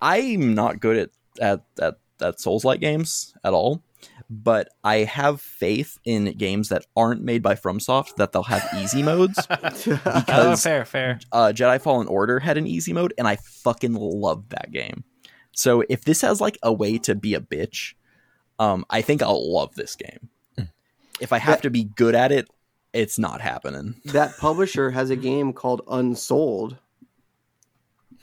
I'm 0.00 0.54
not 0.54 0.80
good 0.80 0.96
at 0.96 1.10
at 1.40 1.64
at, 1.80 1.94
at 2.20 2.40
Souls 2.40 2.64
like 2.64 2.80
games 2.80 3.34
at 3.44 3.52
all, 3.52 3.82
but 4.28 4.68
I 4.82 4.98
have 4.98 5.40
faith 5.40 5.98
in 6.04 6.32
games 6.36 6.68
that 6.70 6.84
aren't 6.96 7.22
made 7.22 7.42
by 7.42 7.54
FromSoft 7.54 8.16
that 8.16 8.32
they'll 8.32 8.42
have 8.44 8.68
easy 8.78 9.02
modes. 9.02 9.46
oh 9.50 10.56
fair 10.56 10.84
fair 10.84 11.20
uh, 11.32 11.52
Jedi 11.54 11.80
Fallen 11.80 12.08
Order 12.08 12.40
had 12.40 12.58
an 12.58 12.66
easy 12.66 12.92
mode, 12.92 13.14
and 13.18 13.28
I 13.28 13.36
fucking 13.36 13.94
loved 13.94 14.50
that 14.50 14.72
game. 14.72 15.04
So 15.52 15.82
if 15.88 16.04
this 16.04 16.20
has 16.20 16.40
like 16.40 16.58
a 16.62 16.72
way 16.72 16.98
to 16.98 17.14
be 17.14 17.34
a 17.34 17.40
bitch, 17.40 17.94
um, 18.58 18.84
I 18.90 19.02
think 19.02 19.22
I'll 19.22 19.52
love 19.52 19.74
this 19.74 19.96
game. 19.96 20.28
If 21.20 21.32
I 21.32 21.38
have 21.38 21.62
to 21.62 21.70
be 21.70 21.84
good 21.84 22.14
at 22.14 22.30
it, 22.30 22.48
it's 22.92 23.18
not 23.18 23.40
happening. 23.40 24.00
that 24.06 24.36
publisher 24.38 24.90
has 24.90 25.10
a 25.10 25.16
game 25.16 25.52
called 25.52 25.82
Unsold. 25.88 26.76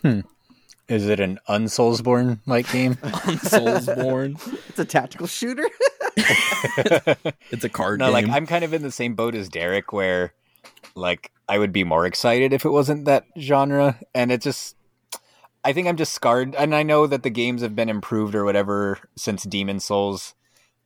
Is 0.04 1.08
it 1.08 1.20
an 1.20 1.40
unsoulsborne 1.50 2.40
like 2.46 2.72
game? 2.72 2.96
Soulsborne. 2.96 4.36
It's 4.70 4.80
a 4.80 4.86
tactical 4.86 5.28
shooter. 5.28 5.68
It's 7.52 7.64
a 7.64 7.70
card 7.70 8.00
no, 8.00 8.12
like. 8.12 8.28
I'm 8.30 8.46
kind 8.48 8.64
of 8.64 8.74
in 8.74 8.82
the 8.82 8.92
same 8.92 9.16
boat 9.16 9.36
as 9.36 9.50
Derek, 9.50 9.94
where 9.94 10.34
like 10.96 11.32
I 11.48 11.58
would 11.58 11.72
be 11.72 11.84
more 11.84 12.06
excited 12.06 12.54
if 12.54 12.66
it 12.66 12.70
wasn't 12.72 13.06
that 13.06 13.26
genre, 13.40 14.00
and 14.14 14.32
it 14.32 14.42
just. 14.42 14.76
I 15.66 15.72
think 15.72 15.88
I'm 15.88 15.96
just 15.98 16.12
scarred, 16.14 16.56
and 16.56 16.76
I 16.76 16.84
know 16.84 17.08
that 17.08 17.24
the 17.24 17.30
games 17.30 17.62
have 17.62 17.74
been 17.76 17.88
improved 17.90 18.36
or 18.36 18.44
whatever 18.44 19.00
since 19.16 19.44
Demon's 19.44 19.86
Souls, 19.86 20.34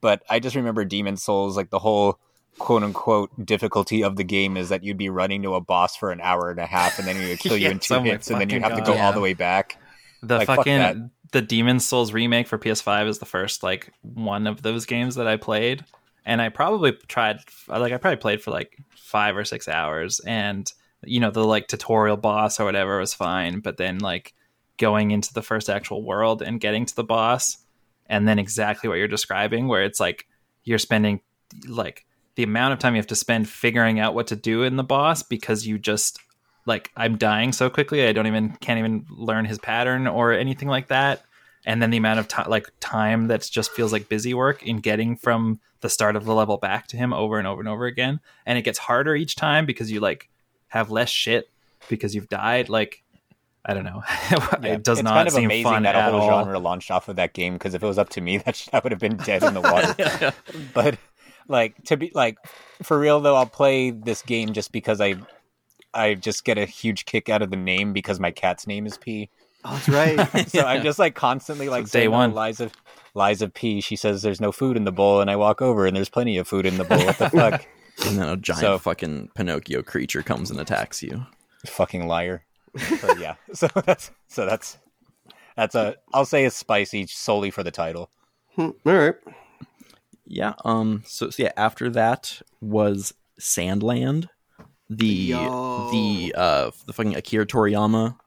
but 0.01 0.21
I 0.29 0.39
just 0.39 0.55
remember 0.55 0.85
Demon's 0.85 1.23
Souls, 1.23 1.57
like 1.57 1.71
the 1.71 1.79
whole 1.79 2.19
quote 2.59 2.83
unquote 2.83 3.45
difficulty 3.45 4.03
of 4.03 4.17
the 4.17 4.23
game 4.23 4.55
is 4.57 4.69
that 4.69 4.83
you'd 4.83 4.97
be 4.97 5.09
running 5.09 5.41
to 5.43 5.55
a 5.55 5.61
boss 5.61 5.95
for 5.95 6.11
an 6.11 6.21
hour 6.21 6.51
and 6.51 6.59
a 6.59 6.65
half, 6.67 6.99
and 6.99 7.07
then 7.07 7.15
he 7.19 7.27
would 7.29 7.39
kill 7.39 7.57
you 7.57 7.63
Yeah, 7.67 7.71
in 7.71 7.79
two 7.79 8.01
hits, 8.01 8.29
and 8.29 8.39
then 8.39 8.49
you 8.51 8.59
fucking 8.59 8.69
have 8.77 8.85
to 8.85 8.91
go 8.91 8.95
God. 8.97 9.01
all 9.05 9.13
the 9.13 9.19
way 9.21 9.33
back. 9.33 9.77
the 10.21 10.37
Like, 10.37 10.47
fuck 10.47 10.69
that. 10.75 10.95
fucking 10.95 11.11
the 11.37 11.41
Demon's 11.43 11.85
Souls 11.85 12.13
remake 12.13 12.47
for 12.47 12.57
PS5 12.57 13.07
is 13.07 13.19
the 13.19 13.25
first 13.27 13.61
like 13.61 13.93
one 14.01 14.47
of 14.47 14.63
those 14.63 14.87
games 14.87 15.13
that 15.15 15.27
I 15.27 15.37
played, 15.37 15.85
and 16.25 16.41
I 16.41 16.49
probably 16.49 16.93
tried 17.07 17.41
like 17.67 17.93
I 17.93 17.97
probably 17.97 18.17
played 18.17 18.41
for 18.41 18.49
like 18.49 18.75
five 18.95 19.37
or 19.37 19.45
six 19.45 19.67
hours, 19.67 20.19
and 20.21 20.67
you 21.03 21.19
know 21.19 21.29
the 21.29 21.45
like 21.45 21.67
tutorial 21.67 22.17
boss 22.17 22.59
or 22.59 22.65
whatever 22.65 22.97
was 22.97 23.13
fine, 23.13 23.59
but 23.59 23.77
then 23.77 23.99
like 23.99 24.33
going 24.77 25.11
into 25.11 25.31
the 25.31 25.43
first 25.43 25.69
actual 25.69 26.03
world 26.03 26.41
and 26.41 26.59
getting 26.59 26.87
to 26.87 26.95
the 26.95 27.03
boss, 27.03 27.59
and 28.07 28.27
then 28.27 28.39
exactly 28.39 28.89
what 28.89 28.97
you're 28.97 29.07
describing, 29.07 29.67
where 29.67 29.83
it's 29.83 29.99
like 29.99 30.25
you're 30.63 30.79
spending 30.79 31.21
like 31.67 32.03
the 32.33 32.41
amount 32.41 32.73
of 32.73 32.79
time 32.79 32.95
you 32.95 32.99
have 32.99 33.05
to 33.05 33.15
spend 33.15 33.47
figuring 33.47 33.99
out 33.99 34.15
what 34.15 34.25
to 34.25 34.35
do 34.35 34.63
in 34.63 34.75
the 34.75 34.83
boss 34.83 35.21
because 35.21 35.67
you 35.67 35.77
just 35.77 36.19
like 36.65 36.89
I'm 36.97 37.15
dying 37.19 37.51
so 37.51 37.69
quickly 37.69 38.07
I 38.07 38.11
don't 38.11 38.25
even 38.25 38.57
can't 38.59 38.79
even 38.79 39.05
learn 39.11 39.45
his 39.45 39.59
pattern 39.59 40.07
or 40.07 40.33
anything 40.33 40.67
like 40.67 40.87
that. 40.87 41.21
And 41.67 41.81
then 41.81 41.91
the 41.91 41.97
amount 41.97 42.19
of 42.19 42.29
time 42.29 42.49
like 42.49 42.71
time 42.79 43.27
that 43.27 43.41
just 43.41 43.71
feels 43.71 43.91
like 43.91 44.07
busy 44.07 44.33
work 44.33 44.63
in 44.63 44.77
getting 44.77 45.17
from 45.17 45.59
the 45.81 45.89
start 45.89 46.15
of 46.15 46.23
the 46.23 46.33
level 46.33 46.57
back 46.57 46.87
to 46.87 46.97
him 46.97 47.13
over 47.13 47.37
and 47.37 47.47
over 47.47 47.59
and 47.59 47.67
over 47.67 47.85
again. 47.85 48.21
And 48.45 48.57
it 48.57 48.61
gets 48.61 48.79
harder 48.79 49.15
each 49.15 49.35
time 49.35 49.65
because 49.65 49.91
you 49.91 49.99
like 49.99 50.29
have 50.69 50.89
less 50.89 51.09
shit 51.09 51.49
because 51.89 52.15
you've 52.15 52.29
died. 52.29 52.69
Like 52.69 53.03
I 53.65 53.73
don't 53.73 53.83
know. 53.83 54.01
it 54.63 54.81
does 54.81 54.99
it's 54.99 55.03
not 55.03 55.13
kind 55.13 55.27
of 55.27 55.33
seem 55.33 55.45
amazing 55.45 55.63
fun 55.65 55.83
that 55.83 55.95
a 55.95 55.99
at 55.99 56.11
whole 56.11 56.21
all. 56.21 56.29
genre 56.29 56.57
launched 56.57 56.89
off 56.89 57.09
of 57.09 57.17
that 57.17 57.33
game 57.33 57.53
because 57.53 57.73
if 57.73 57.83
it 57.83 57.85
was 57.85 57.97
up 57.97 58.09
to 58.09 58.21
me, 58.21 58.37
that 58.45 58.55
sh- 58.55 58.69
I 58.71 58.79
would 58.79 58.93
have 58.93 59.01
been 59.01 59.17
dead 59.17 59.43
in 59.43 59.53
the 59.53 59.61
water. 59.61 60.33
but 60.73 60.97
like 61.49 61.83
to 61.85 61.97
be 61.97 62.13
like 62.15 62.37
for 62.81 62.97
real 62.97 63.19
though, 63.19 63.35
I'll 63.35 63.45
play 63.45 63.91
this 63.91 64.21
game 64.21 64.53
just 64.53 64.71
because 64.71 65.01
I 65.01 65.15
I 65.93 66.13
just 66.13 66.45
get 66.45 66.57
a 66.57 66.65
huge 66.65 67.05
kick 67.05 67.27
out 67.27 67.41
of 67.41 67.49
the 67.49 67.57
name 67.57 67.91
because 67.91 68.21
my 68.21 68.31
cat's 68.31 68.67
name 68.67 68.85
is 68.85 68.97
P. 68.97 69.29
Oh, 69.69 69.73
that's 69.85 69.89
right. 69.89 70.47
So 70.49 70.61
I'm 70.63 70.81
just 70.83 70.97
like 70.99 71.15
constantly 71.15 71.67
like 71.69 71.81
Since 71.83 71.91
day 71.91 71.99
saying, 72.01 72.11
one. 72.11 72.31
"Oh, 72.37 72.41
Liza, 72.41 72.71
Lies 73.13 73.41
of 73.41 73.53
P. 73.53 73.81
She 73.81 73.95
says 73.95 74.21
there's 74.21 74.39
no 74.41 74.51
food 74.51 74.77
in 74.77 74.85
the 74.85 74.91
bowl, 74.91 75.19
and 75.21 75.29
I 75.29 75.35
walk 75.35 75.61
over 75.61 75.85
and 75.85 75.95
there's 75.95 76.09
plenty 76.09 76.37
of 76.37 76.47
food 76.47 76.65
in 76.65 76.77
the 76.77 76.83
bowl. 76.85 77.03
What 77.05 77.17
the 77.17 77.29
fuck? 77.31 77.65
and 78.05 78.17
then 78.17 78.27
a 78.29 78.37
giant 78.37 78.61
So- 78.61 78.77
fucking 78.79 79.29
Pinocchio 79.35 79.81
creature 79.83 80.21
comes 80.23 80.49
and 80.51 80.59
attacks 80.59 81.01
you. 81.03 81.25
Fucking 81.65 82.07
liar. 82.07 82.43
But 83.01 83.19
yeah. 83.19 83.35
So 83.53 83.67
that's 83.85 84.11
so 84.27 84.45
that's 84.45 84.77
that's 85.55 85.73
a 85.75 85.95
I'll 86.13 86.25
say 86.25 86.45
it's 86.45 86.55
spicy 86.55 87.07
solely 87.07 87.49
for 87.51 87.63
the 87.63 87.71
title. 87.71 88.09
Hmm, 88.55 88.69
All 88.85 88.93
right. 88.93 89.15
Yeah. 90.25 90.53
Um. 90.63 91.03
So, 91.05 91.29
so 91.31 91.43
yeah. 91.43 91.51
After 91.57 91.89
that 91.89 92.41
was 92.61 93.13
Sand 93.39 93.81
Land, 93.81 94.29
the 94.89 95.05
Yo. 95.07 95.89
the 95.91 96.33
uh 96.37 96.71
the 96.85 96.93
fucking 96.93 97.15
Akira 97.15 97.45
Toriyama. 97.47 98.17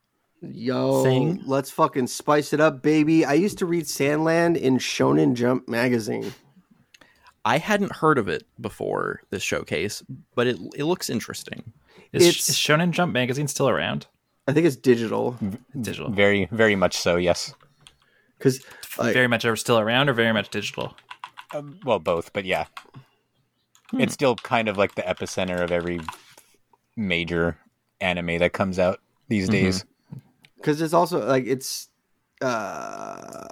Yo, 0.43 1.05
Thing. 1.05 1.43
let's 1.47 1.71
fucking 1.71 2.07
spice 2.07 2.53
it 2.53 2.61
up, 2.61 2.83
baby. 2.83 3.25
I 3.25 3.35
used 3.35 3.59
to 3.59 3.67
read 3.67 3.87
Sand 3.87 4.25
Land 4.25 4.57
in 4.57 4.79
Shonen 4.79 5.35
Jump 5.35 5.69
magazine. 5.69 6.33
I 7.45 7.59
hadn't 7.59 7.93
heard 7.97 8.17
of 8.19 8.29
it 8.29 8.45
before 8.61 9.21
this 9.31 9.43
showcase, 9.43 10.03
but 10.35 10.47
it 10.47 10.59
it 10.77 10.85
looks 10.85 11.11
interesting. 11.11 11.73
Is, 12.13 12.23
It's- 12.27 12.49
is 12.49 12.57
Shonen 12.57 12.91
Jump 12.93 13.13
magazine 13.13 13.49
still 13.49 13.69
around? 13.69 14.07
I 14.49 14.53
think 14.53 14.67
it's 14.67 14.77
digital 14.77 15.37
Digital. 15.81 16.11
Very, 16.11 16.49
very 16.51 16.75
much 16.75 16.97
so. 16.97 17.17
Yes. 17.17 17.55
because 18.39 18.63
like, 18.99 19.13
very 19.13 19.29
much 19.29 19.45
still 19.59 19.79
around 19.79 20.09
or 20.09 20.15
very 20.15 20.33
much 20.33 20.49
digital? 20.49 20.97
Um, 21.55 21.79
well, 21.85 21.99
both, 21.99 22.33
but 22.33 22.45
yeah, 22.47 22.65
Hmm. 23.91 24.01
it's 24.01 24.15
still 24.15 24.37
kind 24.37 24.69
of 24.69 24.79
like 24.79 24.95
the 24.95 25.03
epicenter 25.03 25.61
of 25.61 25.71
every 25.71 26.01
major 26.97 27.59
anime 28.01 28.39
that 28.39 28.53
comes 28.55 28.79
out 28.79 29.01
these 29.29 29.49
Mm-hmm. 29.49 29.89
Because 30.61 30.81
it's 30.81 30.95
also 30.95 31.27
like 31.27 31.47
it's 31.47 31.89
uh 32.43 33.49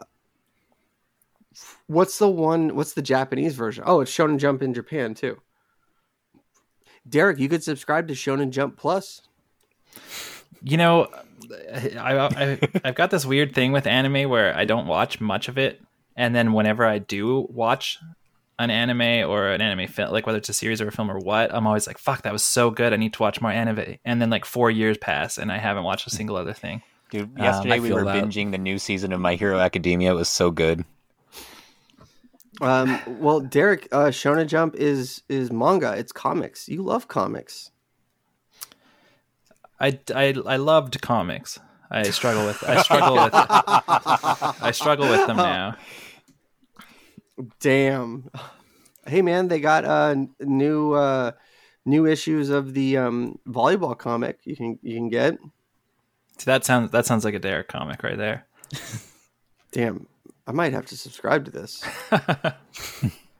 what's 1.86 2.18
the 2.18 2.28
one 2.28 2.74
what's 2.74 2.92
the 2.92 3.02
japanese 3.02 3.54
version 3.54 3.84
oh 3.86 4.00
it's 4.00 4.14
shonen 4.14 4.38
jump 4.38 4.62
in 4.62 4.74
japan 4.74 5.14
too 5.14 5.40
derek 7.08 7.38
you 7.38 7.48
could 7.48 7.62
subscribe 7.62 8.08
to 8.08 8.14
shonen 8.14 8.50
jump 8.50 8.76
plus 8.76 9.22
You 10.62 10.76
know, 10.76 11.08
I, 11.98 12.18
I 12.18 12.58
I've 12.84 12.94
got 12.94 13.10
this 13.10 13.24
weird 13.24 13.54
thing 13.54 13.72
with 13.72 13.86
anime 13.86 14.28
where 14.28 14.56
I 14.56 14.64
don't 14.64 14.86
watch 14.86 15.20
much 15.20 15.48
of 15.48 15.56
it, 15.56 15.80
and 16.16 16.34
then 16.34 16.52
whenever 16.52 16.84
I 16.84 16.98
do 16.98 17.46
watch 17.48 17.98
an 18.58 18.70
anime 18.70 19.28
or 19.30 19.50
an 19.50 19.60
anime 19.60 19.86
film, 19.86 20.10
like 20.10 20.26
whether 20.26 20.38
it's 20.38 20.48
a 20.48 20.52
series 20.52 20.80
or 20.80 20.88
a 20.88 20.92
film 20.92 21.10
or 21.10 21.18
what, 21.18 21.54
I'm 21.54 21.66
always 21.66 21.86
like, 21.86 21.98
"Fuck, 21.98 22.22
that 22.22 22.32
was 22.32 22.44
so 22.44 22.70
good! 22.70 22.92
I 22.92 22.96
need 22.96 23.12
to 23.14 23.22
watch 23.22 23.40
more 23.40 23.52
anime." 23.52 23.98
And 24.04 24.20
then 24.20 24.30
like 24.30 24.44
four 24.44 24.68
years 24.70 24.98
pass, 24.98 25.38
and 25.38 25.52
I 25.52 25.58
haven't 25.58 25.84
watched 25.84 26.08
a 26.08 26.10
single 26.10 26.36
other 26.36 26.52
thing. 26.52 26.82
Dude, 27.10 27.30
Um, 27.38 27.44
yesterday 27.44 27.76
I 27.76 27.80
we 27.80 27.92
were 27.92 28.04
that. 28.04 28.24
binging 28.24 28.50
the 28.50 28.58
new 28.58 28.78
season 28.78 29.12
of 29.12 29.20
My 29.20 29.34
Hero 29.34 29.58
Academia. 29.58 30.12
It 30.12 30.14
was 30.14 30.28
so 30.28 30.50
good. 30.50 30.84
um 32.60 32.98
well 33.20 33.38
derek 33.38 33.86
uh 33.92 34.06
shonen 34.10 34.48
jump 34.48 34.74
is 34.74 35.22
is 35.28 35.52
manga 35.52 35.92
it's 35.92 36.10
comics 36.10 36.68
you 36.68 36.82
love 36.82 37.06
comics 37.06 37.70
I, 39.80 40.00
I, 40.12 40.34
I 40.44 40.56
loved 40.56 41.00
comics. 41.00 41.60
I 41.88 42.02
struggle 42.10 42.44
with 42.46 42.64
I 42.64 42.82
struggle 42.82 43.14
with 43.14 43.32
I 43.32 44.72
struggle 44.72 45.08
with 45.08 45.24
them 45.28 45.36
now. 45.36 45.76
damn 47.60 48.28
hey 49.06 49.22
man 49.22 49.46
they 49.46 49.60
got 49.60 49.84
uh 49.84 50.16
new 50.40 50.94
uh 50.94 51.30
new 51.86 52.06
issues 52.06 52.50
of 52.50 52.74
the 52.74 52.96
um 52.96 53.38
volleyball 53.46 53.96
comic 53.96 54.40
you 54.44 54.56
can 54.56 54.78
you 54.82 54.96
can 54.96 55.08
get 55.08 55.34
See, 55.34 55.57
that 56.44 56.64
sounds 56.64 56.90
that 56.92 57.06
sounds 57.06 57.24
like 57.24 57.34
a 57.34 57.38
Derek 57.38 57.68
comic 57.68 58.02
right 58.02 58.16
there. 58.18 58.46
Damn, 59.72 60.06
I 60.46 60.52
might 60.52 60.72
have 60.72 60.86
to 60.86 60.96
subscribe 60.96 61.44
to 61.46 61.50
this. 61.50 61.84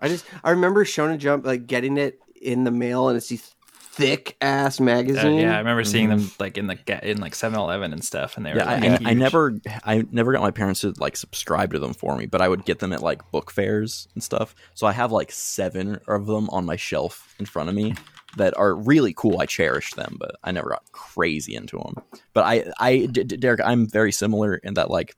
I 0.01 0.09
just 0.09 0.25
I 0.45 0.51
remember 0.51 0.85
Shonen 0.85 1.19
Jump 1.19 1.45
like 1.47 1.67
getting 1.67 1.97
it 1.97 2.21
in 2.41 2.65
the 2.65 2.71
mail 2.71 3.09
and 3.09 3.17
it's 3.17 3.29
these 3.29 3.55
thick 3.73 4.37
ass 4.41 4.79
Uh, 4.81 4.85
magazine. 4.85 5.39
yeah, 5.41 5.55
I 5.57 5.59
remember 5.59 5.83
seeing 5.83 6.09
them 6.09 6.31
like 6.39 6.57
in 6.57 6.69
the 6.69 6.77
ga- 6.77 7.01
in 7.03 7.19
like 7.21 7.33
7-Eleven 7.33 7.93
and 7.93 8.05
stuff, 8.05 8.37
and 8.37 8.47
they 8.47 8.53
were 8.53 8.59
Yeah, 8.59 8.65
like, 8.67 8.85
I, 8.85 9.09
I, 9.09 9.11
I 9.11 9.15
never, 9.15 9.59
I 9.83 10.05
never 10.13 10.33
got 10.33 10.41
my 10.43 10.53
parents 10.53 10.83
to 10.83 10.93
like 10.99 11.17
subscribe 11.17 11.73
to 11.73 11.81
them 11.81 11.95
for 11.95 12.17
me, 12.17 12.27
but 12.27 12.41
I 12.41 12.49
would 12.49 12.65
get 12.65 12.79
them 12.79 12.93
at 12.93 13.03
like 13.03 13.29
book 13.33 13.51
fairs 13.51 14.07
and 14.15 14.23
stuff. 14.23 14.55
So 14.75 14.87
I 14.87 14.93
have 14.93 15.11
like 15.11 15.33
seven 15.33 15.99
of 16.07 16.27
them 16.27 16.49
on 16.51 16.65
my 16.65 16.77
shelf 16.77 17.35
in 17.41 17.47
front 17.47 17.69
of 17.71 17.75
me 17.75 17.95
that 18.39 18.57
are 18.57 18.75
really 18.75 19.13
cool. 19.15 19.41
I 19.41 19.47
cherish 19.47 19.93
them, 19.93 20.17
but 20.19 20.37
I 20.43 20.53
never 20.53 20.71
got 20.71 20.91
crazy 20.93 21.55
into 21.55 21.79
them. 21.79 21.97
But 22.33 22.45
I, 22.45 22.73
I, 22.79 23.07
D- 23.07 23.25
D- 23.25 23.37
Derek, 23.37 23.61
I'm 23.65 23.87
very 23.87 24.13
similar 24.13 24.55
in 24.57 24.75
that 24.75 24.91
like 24.91 25.17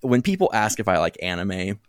when 0.00 0.22
people 0.22 0.50
ask 0.52 0.78
if 0.78 0.88
I 0.88 0.98
like 0.98 1.16
anime, 1.22 1.80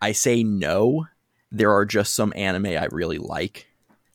I 0.00 0.12
say 0.12 0.42
no. 0.42 1.06
There 1.50 1.72
are 1.72 1.84
just 1.84 2.14
some 2.14 2.32
anime 2.34 2.66
I 2.66 2.88
really 2.90 3.18
like, 3.18 3.66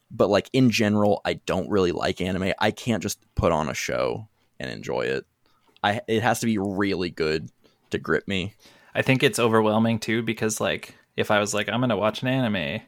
but 0.09 0.30
like 0.30 0.49
in 0.53 0.72
general, 0.72 1.22
I 1.24 1.34
don't 1.34 1.70
really 1.70 1.91
like 1.91 2.20
anime. 2.20 2.53
I 2.59 2.72
can't 2.72 3.03
just 3.03 3.20
put 3.36 3.51
on 3.51 3.70
a 3.70 3.76
show 3.76 4.28
and 4.59 4.72
enjoy 4.72 5.01
it. 5.01 5.26
I 5.84 6.01
it 6.07 6.24
has 6.24 6.39
to 6.39 6.47
be 6.47 6.57
really 6.57 7.11
good 7.11 7.49
to 7.91 7.99
grip 7.99 8.28
me. 8.28 8.55
I 8.95 9.03
think 9.03 9.22
it's 9.22 9.38
overwhelming 9.39 9.99
too 9.99 10.24
because 10.24 10.59
like 10.59 10.95
if 11.15 11.30
I 11.30 11.39
was 11.39 11.53
like 11.53 11.70
I'm 11.70 11.80
gonna 11.80 11.95
watch 11.95 12.24
an 12.24 12.28
anime, 12.28 12.82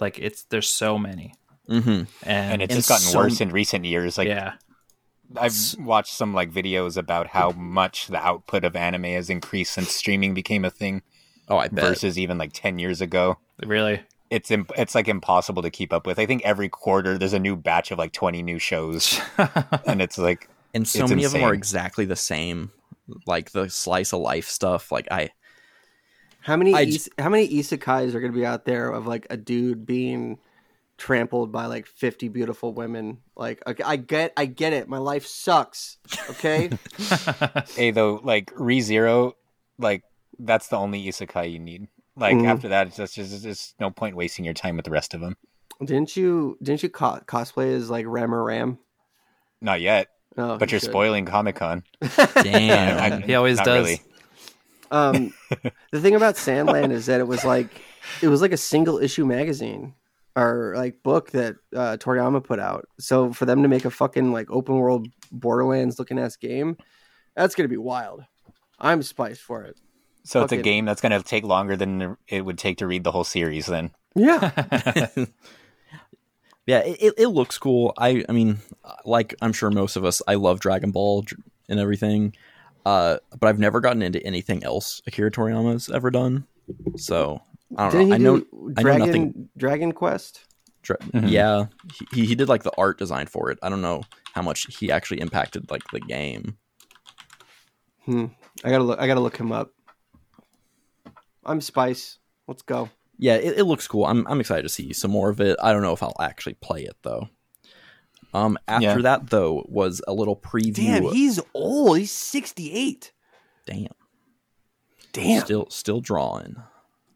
like 0.00 0.18
it's 0.18 0.44
there's 0.44 0.68
so 0.68 0.98
many, 0.98 1.34
Mm-hmm. 1.70 1.88
and, 1.90 2.06
And 2.24 2.62
it's 2.62 2.72
And 2.74 2.78
just 2.78 2.88
gotten 2.88 3.06
so- 3.06 3.18
worse 3.18 3.40
in 3.40 3.50
recent 3.50 3.84
years. 3.84 4.18
Like 4.18 4.28
yeah, 4.28 4.54
I've 5.36 5.54
watched 5.78 6.12
some 6.12 6.34
like 6.34 6.50
videos 6.52 6.96
about 6.96 7.28
how 7.28 7.52
much 7.52 8.08
the 8.08 8.18
output 8.18 8.64
of 8.64 8.74
anime 8.74 9.04
has 9.04 9.30
increased 9.30 9.72
since 9.72 9.90
streaming 9.94 10.34
became 10.34 10.64
a 10.64 10.70
thing 10.70 11.02
Oh, 11.48 11.56
I 11.58 11.68
bet. 11.68 11.84
versus 11.84 12.18
even 12.18 12.38
like 12.38 12.52
10 12.52 12.78
years 12.78 13.00
ago. 13.00 13.38
really. 13.64 14.00
It's 14.30 14.50
imp- 14.52 14.70
it's 14.76 14.94
like 14.94 15.08
impossible 15.08 15.62
to 15.62 15.70
keep 15.70 15.92
up 15.92 16.06
with. 16.06 16.18
I 16.20 16.26
think 16.26 16.42
every 16.44 16.68
quarter 16.68 17.18
there's 17.18 17.32
a 17.32 17.38
new 17.40 17.56
batch 17.56 17.90
of 17.90 17.98
like 17.98 18.12
20 18.12 18.42
new 18.42 18.60
shows 18.60 19.20
and 19.86 20.00
it's 20.00 20.18
like 20.18 20.48
and 20.72 20.86
so 20.86 21.00
it's 21.02 21.10
many 21.10 21.24
of 21.24 21.32
them 21.32 21.42
are 21.42 21.52
exactly 21.54 22.04
the 22.04 22.14
same. 22.14 22.70
Like 23.26 23.50
the 23.50 23.68
slice 23.68 24.12
of 24.12 24.20
life 24.20 24.46
stuff. 24.46 24.92
Like 24.92 25.08
I, 25.10 25.30
How 26.42 26.56
many 26.56 26.74
I 26.74 26.82
is- 26.82 27.10
how 27.18 27.28
many 27.28 27.48
isekais 27.48 28.14
are 28.14 28.20
going 28.20 28.32
to 28.32 28.38
be 28.38 28.46
out 28.46 28.64
there 28.66 28.90
of 28.90 29.06
like 29.08 29.26
a 29.30 29.36
dude 29.36 29.84
being 29.84 30.38
trampled 31.00 31.50
by 31.50 31.64
like 31.66 31.86
50 31.86 32.28
beautiful 32.28 32.72
women? 32.74 33.18
Like 33.34 33.62
okay, 33.66 33.82
I 33.82 33.96
get 33.96 34.32
I 34.36 34.44
get 34.44 34.72
it. 34.74 34.86
My 34.88 34.98
life 34.98 35.26
sucks. 35.26 35.96
Okay? 36.28 36.70
hey 37.74 37.90
though 37.90 38.20
like 38.22 38.52
ReZero 38.54 39.32
like 39.78 40.02
that's 40.38 40.68
the 40.68 40.76
only 40.76 41.02
isekai 41.06 41.50
you 41.52 41.58
need. 41.58 41.88
Like 42.16 42.36
Mhm. 42.36 42.46
after 42.46 42.68
that 42.68 42.88
it's 42.88 42.96
just, 42.96 43.16
it's 43.18 43.30
just 43.30 43.42
there's 43.44 43.74
no 43.80 43.90
point 43.90 44.14
wasting 44.14 44.44
your 44.44 44.54
time 44.54 44.76
with 44.76 44.84
the 44.84 44.90
rest 44.90 45.14
of 45.14 45.20
them. 45.22 45.36
didn't 45.82 46.16
you 46.16 46.58
didn't 46.62 46.82
you 46.82 46.90
co- 46.90 47.20
cosplay 47.26 47.74
as 47.74 47.88
like 47.90 48.04
Rem 48.06 48.34
or 48.34 48.44
Ram? 48.44 48.78
Not 49.62 49.80
yet, 49.80 50.08
Oh, 50.38 50.56
but 50.58 50.70
you 50.70 50.74
you're 50.74 50.80
should. 50.80 50.90
spoiling 50.90 51.24
Comic-Con. 51.26 51.82
damn. 52.42 53.22
He 53.22 53.34
always 53.34 53.58
does. 53.60 53.86
really. 53.88 54.02
Um, 54.90 55.32
the 55.92 56.00
thing 56.00 56.14
about 56.14 56.36
Sand 56.36 56.68
Land 56.68 56.92
is 56.92 57.06
that 57.06 57.20
it 57.20 57.26
was 57.28 57.44
like 57.44 57.68
it 58.22 58.28
was 58.28 58.40
like 58.42 58.52
a 58.52 58.56
single 58.56 58.98
issue 58.98 59.24
magazine 59.26 59.94
or 60.40 60.74
like 60.76 61.02
book 61.02 61.30
that 61.32 61.56
uh, 61.74 61.96
Toriyama 61.98 62.42
put 62.42 62.58
out. 62.58 62.86
So 62.98 63.32
for 63.32 63.44
them 63.46 63.62
to 63.62 63.68
make 63.68 63.84
a 63.84 63.90
fucking 63.90 64.32
like 64.32 64.50
open 64.50 64.76
world 64.76 65.08
Borderlands 65.30 65.98
looking 65.98 66.18
ass 66.18 66.36
game, 66.36 66.76
that's 67.36 67.54
gonna 67.54 67.68
be 67.68 67.76
wild. 67.76 68.24
I'm 68.78 69.02
spiced 69.02 69.42
for 69.42 69.62
it. 69.62 69.76
So 70.24 70.42
it's 70.42 70.52
a 70.52 70.56
Fucking- 70.56 70.62
game 70.62 70.84
that's 70.84 71.00
going 71.00 71.12
to 71.12 71.22
take 71.22 71.44
longer 71.44 71.76
than 71.76 72.16
it 72.28 72.44
would 72.44 72.58
take 72.58 72.78
to 72.78 72.86
read 72.86 73.04
the 73.04 73.10
whole 73.10 73.24
series 73.24 73.64
then. 73.66 73.90
Yeah, 74.14 74.50
yeah, 76.66 76.80
it, 76.80 77.02
it, 77.02 77.14
it 77.18 77.28
looks 77.28 77.58
cool. 77.58 77.92
I 77.98 78.24
I 78.28 78.32
mean, 78.32 78.58
like 79.04 79.34
I'm 79.40 79.52
sure 79.52 79.70
most 79.70 79.96
of 79.96 80.04
us, 80.04 80.20
I 80.28 80.34
love 80.34 80.60
Dragon 80.60 80.90
Ball 80.90 81.24
and 81.68 81.80
everything. 81.80 82.34
Uh, 82.86 83.18
but 83.38 83.48
I've 83.48 83.58
never 83.58 83.80
gotten 83.80 84.02
into 84.02 84.24
anything 84.24 84.64
else 84.64 85.02
Akira 85.06 85.30
Toriyama's 85.30 85.90
ever 85.90 86.10
done. 86.10 86.46
So 86.96 87.40
I 87.76 87.88
don't 87.90 88.08
didn't 88.08 88.08
know. 88.08 88.14
he 88.14 88.14
I 88.14 88.18
know, 88.18 88.38
do 88.38 88.46
I 88.52 88.66
know 88.66 88.82
Dragon 88.82 89.06
nothing. 89.06 89.48
Dragon 89.56 89.92
Quest? 89.92 90.44
Dra- 90.82 90.96
Mhm. 90.98 91.30
Yeah, 91.30 91.66
he 92.12 92.26
he 92.26 92.34
did 92.34 92.48
like 92.48 92.62
the 92.62 92.72
art 92.78 92.98
design 92.98 93.26
for 93.26 93.50
it. 93.50 93.58
I 93.62 93.68
don't 93.68 93.82
know 93.82 94.02
how 94.34 94.42
much 94.42 94.66
he 94.78 94.90
actually 94.90 95.20
impacted 95.20 95.70
like 95.70 95.82
the 95.92 96.00
game. 96.00 96.56
Hmm. 98.06 98.26
I 98.64 98.70
gotta 98.70 98.84
look. 98.84 98.98
I 98.98 99.06
gotta 99.06 99.20
look 99.20 99.36
him 99.36 99.52
up. 99.52 99.72
I'm 101.44 101.60
Spice. 101.60 102.18
Let's 102.48 102.62
go. 102.62 102.88
Yeah, 103.18 103.34
it, 103.36 103.58
it 103.58 103.64
looks 103.64 103.86
cool. 103.86 104.06
I'm 104.06 104.26
I'm 104.26 104.40
excited 104.40 104.62
to 104.62 104.68
see 104.68 104.92
some 104.92 105.10
more 105.10 105.28
of 105.30 105.40
it. 105.40 105.56
I 105.62 105.72
don't 105.72 105.82
know 105.82 105.92
if 105.92 106.02
I'll 106.02 106.16
actually 106.20 106.54
play 106.54 106.84
it 106.84 106.96
though. 107.02 107.28
Um, 108.32 108.58
after 108.68 108.84
Yeah. 108.86 108.96
that 109.02 109.28
though 109.30 109.64
was 109.68 110.00
a 110.08 110.12
little 110.14 110.36
preview. 110.36 110.74
Damn, 110.74 111.02
he's 111.04 111.40
old. 111.52 111.98
He's 111.98 112.12
68. 112.12 113.12
Damn, 113.66 113.86
Damn. 115.12 115.44
still 115.44 115.66
still 115.70 116.00
drawing. 116.00 116.56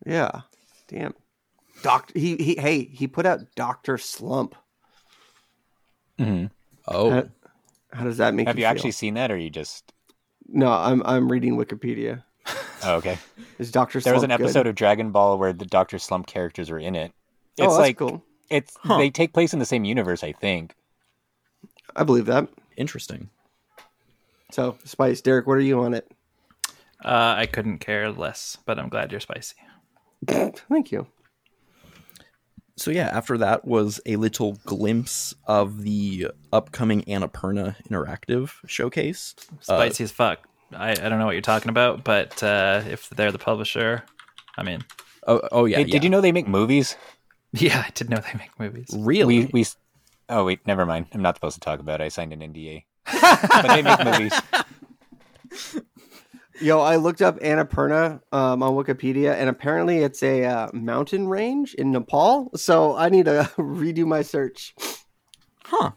Yeah. 0.04 0.42
Damn. 0.88 1.14
Doctor. 1.82 2.18
He 2.18 2.36
he. 2.36 2.56
Hey, 2.56 2.84
he 2.84 3.06
put 3.06 3.26
out 3.26 3.40
Doctor 3.56 3.98
Slump. 3.98 4.54
Mm-hmm. 6.18 6.46
Oh, 6.88 7.10
Uh, 7.10 7.24
How 7.92 8.04
does 8.04 8.18
that 8.18 8.34
make 8.34 8.46
Have 8.46 8.56
you 8.56 8.60
you 8.62 8.66
feel? 8.66 8.70
actually 8.70 8.90
seen 8.92 9.14
that 9.14 9.30
or 9.30 9.36
you 9.36 9.50
just 9.50 9.92
No, 10.46 10.70
I'm 10.72 11.02
I'm 11.04 11.30
reading 11.30 11.56
Wikipedia. 11.56 12.22
Oh, 12.86 12.96
okay. 12.96 13.16
Is 13.58 13.70
Doctor 13.72 13.98
There 13.98 14.12
was 14.12 14.24
an 14.24 14.28
good? 14.28 14.42
episode 14.42 14.66
of 14.66 14.74
Dragon 14.74 15.10
Ball 15.10 15.38
where 15.38 15.54
the 15.54 15.64
Doctor 15.64 15.98
Slump 15.98 16.26
characters 16.26 16.70
were 16.70 16.78
in 16.78 16.94
it. 16.94 17.12
It's 17.56 17.66
oh, 17.66 17.70
that's 17.70 17.78
like 17.78 17.96
cool. 17.96 18.22
it's 18.50 18.76
Huh. 18.82 18.98
they 18.98 19.08
take 19.08 19.32
place 19.32 19.54
in 19.54 19.58
the 19.58 19.64
same 19.64 19.84
universe, 19.86 20.22
I 20.22 20.32
think. 20.32 20.74
I 21.96 22.04
believe 22.04 22.26
that. 22.26 22.46
interesting. 22.76 23.30
So, 24.52 24.76
Spice, 24.84 25.22
Derek, 25.22 25.46
what 25.46 25.56
are 25.56 25.60
you 25.62 25.80
on 25.82 25.94
it? 25.94 26.12
Uh, 27.02 27.34
I 27.38 27.46
couldn't 27.46 27.78
care 27.78 28.10
less, 28.12 28.58
but 28.66 28.78
I'm 28.78 28.90
glad 28.90 29.10
you're 29.12 29.20
spicy. 29.20 29.56
Thank 30.68 30.92
you. 30.92 31.06
So 32.76 32.90
yeah, 32.90 33.08
after 33.12 33.38
that 33.38 33.64
was 33.64 34.00
a 34.04 34.16
little 34.16 34.54
glimpse 34.64 35.34
of 35.46 35.82
the 35.82 36.28
upcoming 36.52 37.02
Annapurna 37.02 37.76
Interactive 37.88 38.50
showcase. 38.66 39.34
Uh, 39.52 39.76
Spicy 39.76 40.04
as 40.04 40.12
fuck. 40.12 40.40
I, 40.72 40.90
I 40.90 40.94
don't 40.94 41.18
know 41.20 41.26
what 41.26 41.32
you're 41.32 41.42
talking 41.42 41.68
about, 41.68 42.02
but 42.02 42.42
uh, 42.42 42.82
if 42.88 43.08
they're 43.10 43.30
the 43.30 43.38
publisher, 43.38 44.02
I 44.56 44.64
mean, 44.64 44.82
oh, 45.26 45.40
oh 45.52 45.64
yeah, 45.66 45.76
Hey, 45.76 45.84
yeah. 45.84 45.92
Did 45.92 46.04
you 46.04 46.10
know 46.10 46.20
they 46.20 46.32
make 46.32 46.48
movies? 46.48 46.96
Yeah, 47.56 47.84
I 47.86 47.90
didn't 47.90 48.10
know 48.10 48.16
they 48.16 48.36
make 48.36 48.58
movies. 48.58 48.88
Really? 48.92 49.44
We 49.44 49.50
we. 49.52 49.66
Oh 50.28 50.44
wait, 50.44 50.66
never 50.66 50.84
mind. 50.84 51.06
I'm 51.12 51.22
not 51.22 51.36
supposed 51.36 51.54
to 51.54 51.60
talk 51.60 51.78
about 51.78 52.00
it. 52.00 52.04
I 52.04 52.08
signed 52.08 52.32
an 52.32 52.40
NDA. 52.40 52.82
but 53.22 53.68
they 53.68 53.80
make 53.80 54.04
movies. 54.04 54.32
Yo, 56.60 56.80
I 56.80 56.96
looked 56.96 57.20
up 57.20 57.40
Annapurna 57.40 58.20
um, 58.32 58.62
on 58.62 58.74
Wikipedia, 58.74 59.34
and 59.34 59.48
apparently 59.48 59.98
it's 59.98 60.22
a 60.22 60.44
uh, 60.44 60.70
mountain 60.72 61.26
range 61.26 61.74
in 61.74 61.90
Nepal. 61.90 62.50
So 62.54 62.96
I 62.96 63.08
need 63.08 63.24
to 63.24 63.50
redo 63.56 64.06
my 64.06 64.22
search. 64.22 64.74
Huh. 65.64 65.92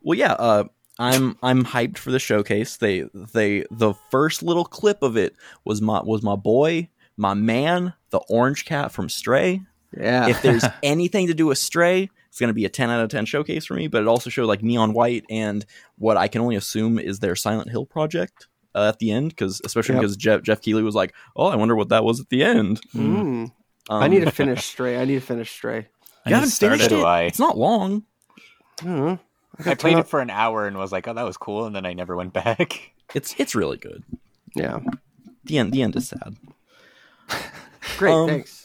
Well, 0.00 0.18
yeah. 0.18 0.32
Uh, 0.32 0.64
I'm 0.98 1.38
I'm 1.42 1.64
hyped 1.64 1.98
for 1.98 2.10
the 2.10 2.18
showcase. 2.18 2.76
They 2.76 3.04
they 3.14 3.64
the 3.70 3.94
first 4.10 4.42
little 4.42 4.64
clip 4.64 5.02
of 5.02 5.16
it 5.16 5.34
was 5.64 5.80
my 5.80 6.00
was 6.02 6.22
my 6.22 6.36
boy, 6.36 6.88
my 7.16 7.34
man, 7.34 7.94
the 8.10 8.20
orange 8.28 8.64
cat 8.64 8.92
from 8.92 9.08
Stray. 9.08 9.62
Yeah, 9.96 10.28
If 10.28 10.42
there's 10.42 10.64
anything 10.82 11.28
to 11.28 11.34
do 11.34 11.46
with 11.46 11.58
Stray, 11.58 12.10
it's 12.28 12.40
gonna 12.40 12.52
be 12.52 12.64
a 12.64 12.68
10 12.68 12.90
out 12.90 13.02
of 13.02 13.10
10 13.10 13.26
showcase 13.26 13.64
for 13.64 13.74
me. 13.74 13.88
But 13.88 14.02
it 14.02 14.08
also 14.08 14.28
showed 14.28 14.46
like 14.46 14.62
Neon 14.62 14.92
White 14.92 15.24
and 15.30 15.64
what 15.98 16.16
I 16.16 16.28
can 16.28 16.40
only 16.40 16.56
assume 16.56 16.98
is 16.98 17.20
their 17.20 17.36
Silent 17.36 17.70
Hill 17.70 17.86
project 17.86 18.48
uh, 18.74 18.88
at 18.88 18.98
the 18.98 19.10
end, 19.10 19.30
because 19.30 19.60
especially 19.64 19.94
Yep. 19.96 20.02
because 20.02 20.16
Geoff 20.16 20.42
Geoff 20.42 20.60
Keighley 20.60 20.82
was 20.82 20.94
like, 20.94 21.12
"Oh, 21.36 21.46
I 21.46 21.56
wonder 21.56 21.74
what 21.76 21.88
that 21.90 22.04
was 22.04 22.20
at 22.20 22.28
the 22.28 22.42
end." 22.42 22.80
Mm. 22.94 23.50
Um, 23.90 24.02
I 24.02 24.08
need 24.08 24.20
to 24.24 24.30
finish 24.42 24.64
Stray. 24.64 24.98
I 24.98 25.04
need 25.04 25.14
to 25.16 25.20
finish 25.20 25.50
Stray. 25.50 25.88
I 26.24 26.28
You 26.30 26.34
haven't 26.36 26.50
to 26.50 26.56
finished 26.56 26.84
it. 26.84 26.92
it. 26.92 26.96
Do 26.96 27.04
I? 27.04 27.22
It's 27.22 27.38
not 27.38 27.58
long. 27.58 28.04
I 28.80 28.84
don't. 28.84 29.20
I 29.66 29.74
played 29.74 29.98
it 29.98 30.08
for 30.08 30.20
an 30.20 30.30
hour 30.30 30.66
and 30.66 30.76
was 30.78 30.92
like, 30.92 31.06
"Oh, 31.08 31.14
that 31.14 31.24
was 31.24 31.36
cool," 31.36 31.66
and 31.66 31.74
then 31.76 31.84
I 31.86 31.92
never 31.92 32.16
went 32.16 32.32
back. 32.32 32.92
It's 33.14 33.34
it's 33.38 33.54
really 33.54 33.76
good. 33.76 34.04
Yeah, 34.54 34.78
The 35.44 35.58
end 35.58 35.72
the 35.74 35.82
end 35.82 35.94
is 35.96 36.08
sad. 36.08 36.36
great. 37.98 38.12
Um, 38.12 38.26
thanks. 38.28 38.61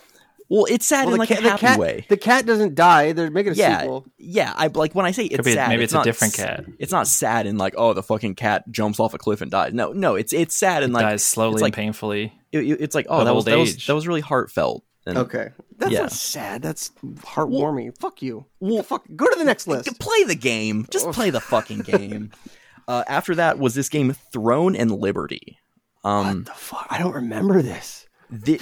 Well, 0.50 0.66
it's 0.70 0.86
sad 0.86 1.06
Well, 1.06 1.16
in 1.16 1.20
like 1.20 1.30
cat, 1.30 1.40
a 1.40 1.50
happy 1.50 1.60
cat, 1.60 1.80
way. 1.80 2.06
the 2.08 2.16
cat 2.18 2.46
doesn't 2.46 2.74
die. 2.76 3.12
They're 3.12 3.30
making 3.30 3.52
a 3.52 3.56
yeah, 3.56 3.82
sequel. 3.82 4.06
yeah. 4.18 4.54
I 4.56 4.68
like 4.68 4.96
when 4.96 5.06
I 5.06 5.12
say 5.12 5.26
it's 5.26 5.46
be, 5.46 5.54
sad. 5.54 5.68
maybe 5.70 5.84
it's, 5.84 5.92
it's, 5.92 5.96
a 5.96 5.98
not 5.98 6.04
different 6.06 6.40
s- 6.40 6.46
cat. 6.46 6.66
It's 6.80 6.92
not 6.92 7.08
sad 7.08 7.46
in 7.48 7.58
like 7.58 7.74
oh 7.78 7.94
the 7.94 8.02
fucking 8.04 8.36
cat 8.36 8.64
jumps 8.72 9.00
off 9.00 9.14
a 9.14 9.18
cliff 9.18 9.42
and 9.42 9.52
dies. 9.52 9.74
No, 9.74 9.92
no. 9.92 10.16
It's 10.16 10.32
it's 10.32 10.56
sad 10.56 10.84
and 10.84 10.94
like 10.94 11.04
dies 11.04 11.24
slowly 11.24 11.62
like- 11.62 11.70
and 11.70 11.74
painfully. 11.76 12.32
it- 12.54 12.60
it- 12.60 12.82
it's 12.82 12.96
like 12.96 13.08
oh 13.10 13.26
that 13.26 13.36
was 13.36 13.42
old 13.42 13.46
that 13.48 13.58
was, 13.58 13.74
age. 13.76 13.88
that 13.88 13.96
was 13.96 14.08
really 14.08 14.22
heartfelt. 14.22 14.84
And 15.06 15.18
Okay, 15.18 15.50
that's 15.78 15.92
Yeah. 15.92 16.02
not 16.02 16.12
sad. 16.14 16.62
That's 16.62 16.90
heartwarming. 17.22 17.98
Fuck 17.98 18.22
you. 18.22 18.46
Well- 18.60 18.84
fuck. 18.84 19.04
Go 19.16 19.26
to 19.28 19.38
the 19.38 19.46
next 19.46 19.68
list. 19.68 20.00
play 20.00 20.24
the 20.24 20.36
game. 20.36 20.86
Just 20.92 21.12
play 21.12 21.30
the 21.30 21.42
fucking 21.42 21.80
game. 21.80 22.32
Uh, 22.90 23.04
after 23.10 23.36
that 23.36 23.60
was 23.60 23.76
this 23.76 23.90
game 23.90 24.16
Throne 24.32 24.74
and 24.74 24.90
Liberty. 24.90 25.58
Um, 26.06 26.26
what 26.26 26.46
the 26.46 26.52
fuck? 26.54 26.88
I 26.90 26.98
don't 27.00 27.16
remember 27.16 27.62
this. 27.62 28.08
the, 28.30 28.62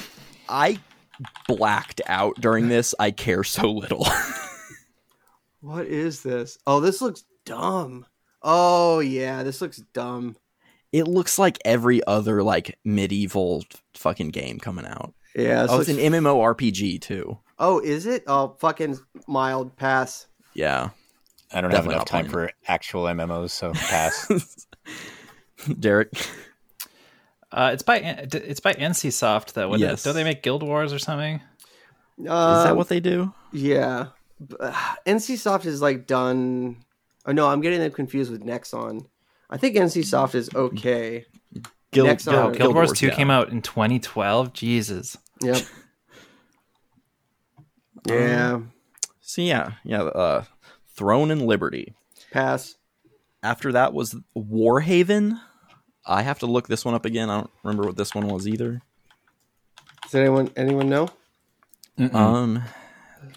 I 0.50 0.80
blacked 1.48 2.02
out 2.08 2.36
during 2.40 2.70
this. 2.70 2.94
I 3.00 3.12
care 3.12 3.44
so 3.44 3.72
little. 3.72 4.06
What 5.62 5.88
is 5.88 6.22
this? 6.22 6.60
Oh, 6.68 6.80
this 6.80 7.02
looks 7.02 7.24
dumb. 7.44 8.06
Oh 8.44 9.00
yeah, 9.00 9.42
this 9.42 9.62
looks 9.62 9.78
dumb. 9.94 10.36
it 10.92 11.08
looks 11.08 11.40
like 11.40 11.58
every 11.66 12.06
other 12.06 12.44
like 12.44 12.78
medieval 12.86 13.66
fucking 13.96 14.30
game 14.30 14.60
coming 14.60 14.86
out. 14.86 15.16
Yeah. 15.36 15.66
Oh, 15.68 15.78
looks, 15.78 15.90
it's 15.90 15.98
an 16.00 16.14
MMORPG 16.14 17.02
too. 17.02 17.40
oh, 17.58 17.80
is 17.80 18.06
it? 18.06 18.24
Oh, 18.28 18.56
fucking 18.60 19.00
mild 19.28 19.76
pass. 19.76 20.28
Yeah. 20.54 20.90
I 21.52 21.62
don't 21.62 21.72
Definitely 21.72 21.96
have 21.96 22.02
enough 22.02 22.06
time 22.06 22.30
for 22.30 22.52
actual 22.68 23.06
MMOs, 23.06 23.50
so 23.50 23.74
pass. 23.74 24.68
Derek. 25.80 26.12
Uh, 27.52 27.72
it's 27.74 27.84
by 27.84 27.98
it's 27.98 28.60
by 28.60 28.74
NCSoft 28.74 29.54
though. 29.54 29.70
What 29.70 29.80
Yes. 29.80 30.04
Don't 30.04 30.16
they 30.16 30.24
make 30.24 30.44
Guild 30.44 30.64
Wars 30.64 30.92
or 30.92 31.00
something? 31.00 31.42
Uh, 32.20 32.58
Is 32.60 32.64
that 32.66 32.76
what 32.76 32.90
they 32.90 33.00
do? 33.00 33.34
Yeah. 33.52 34.08
B- 34.46 34.56
NCSoft 35.06 35.66
is 35.66 35.82
like 35.82 36.08
done. 36.08 36.78
Oh 37.26 37.32
no, 37.32 37.48
I'm 37.48 37.62
getting 37.62 37.80
them 37.80 37.92
confused 37.92 38.32
with 38.32 38.44
Nexon. 38.44 39.06
I 39.50 39.58
think 39.58 39.76
NCSoft 39.76 40.36
is 40.36 40.50
okay. 40.56 41.26
Guild, 41.92 42.08
Next 42.08 42.28
on- 42.28 42.36
Oh, 42.36 42.48
Uh, 42.48 42.52
Guild, 42.52 42.74
Wars 42.76 42.92
Two 42.94 43.08
yeah. 43.08 43.16
came 43.16 43.30
out 43.32 43.50
in 43.50 43.62
2012. 43.62 44.52
Jesus. 44.54 45.18
Yep. 45.42 45.58
Yeah. 48.08 48.60
So 49.22 49.42
yeah, 49.42 49.72
yeah. 49.84 50.04
Uh, 50.04 50.44
Throne 50.96 51.32
and 51.32 51.42
Liberty. 51.48 51.96
Pass. 52.32 52.76
After 53.42 53.72
that 53.72 53.94
was 53.94 54.16
Warhaven. 54.38 55.40
I 56.06 56.22
have 56.22 56.40
to 56.40 56.46
look 56.46 56.68
this 56.68 56.86
one 56.86 56.94
up 56.94 57.06
again. 57.06 57.30
I 57.30 57.38
don't 57.42 57.50
remember 57.64 57.86
what 57.88 57.98
this 57.98 58.14
one 58.14 58.28
was 58.28 58.48
either. 58.48 58.82
Does 60.04 60.16
anyone 60.16 60.52
anyone 60.56 60.88
know? 60.90 61.10
Um, 62.14 62.62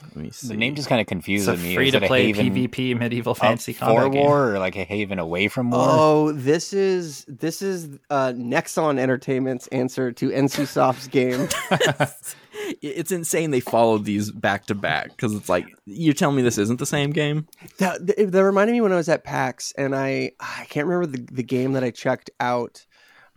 let 0.03 0.17
me 0.17 0.31
see. 0.31 0.49
the 0.49 0.57
name 0.57 0.75
just 0.75 0.89
kind 0.89 1.01
of 1.01 1.05
It's 1.05 1.09
confuses 1.11 1.49
a 1.49 1.57
me. 1.57 1.75
free 1.75 1.91
to 1.93 2.01
play 2.01 2.33
PvP 2.33 2.99
medieval 2.99 3.31
up 3.33 3.39
fantasy 3.39 3.73
for 3.73 3.87
combat 3.87 4.13
game. 4.13 4.21
war 4.23 4.53
or 4.55 4.59
like 4.59 4.77
a 4.77 4.85
haven 4.85 5.19
away 5.19 5.49
from 5.49 5.71
war? 5.71 5.81
Oh, 5.83 6.33
this 6.33 6.73
is 6.73 7.25
this 7.27 7.63
is 7.63 7.99
uh, 8.11 8.33
Nexon 8.37 8.99
Entertainment's 8.99 9.67
answer 9.69 10.13
to 10.13 10.29
NCSoft's 10.31 11.09
game. 11.09 11.49
it's 12.83 13.13
insane 13.13 13.51
they 13.51 13.61
followed 13.61 14.05
these 14.05 14.31
back 14.31 14.67
to 14.67 14.75
back 14.75 15.09
because 15.09 15.35
it's 15.35 15.49
like 15.49 15.67
you're 15.87 16.15
telling 16.15 16.37
me 16.37 16.43
this 16.43 16.59
isn't 16.59 16.79
the 16.79 16.87
same 16.87 17.11
game. 17.11 17.47
that, 17.79 18.07
that 18.07 18.45
reminded 18.45 18.73
me 18.73 18.81
when 18.81 18.93
I 18.93 18.97
was 18.97 19.09
at 19.09 19.25
PAX, 19.25 19.73
and 19.77 19.95
I 19.95 20.33
I 20.41 20.67
can't 20.69 20.87
remember 20.87 21.17
the 21.17 21.27
the 21.33 21.43
game 21.43 21.73
that 21.73 21.85
I 21.85 21.91
checked 21.91 22.31
out, 22.41 22.87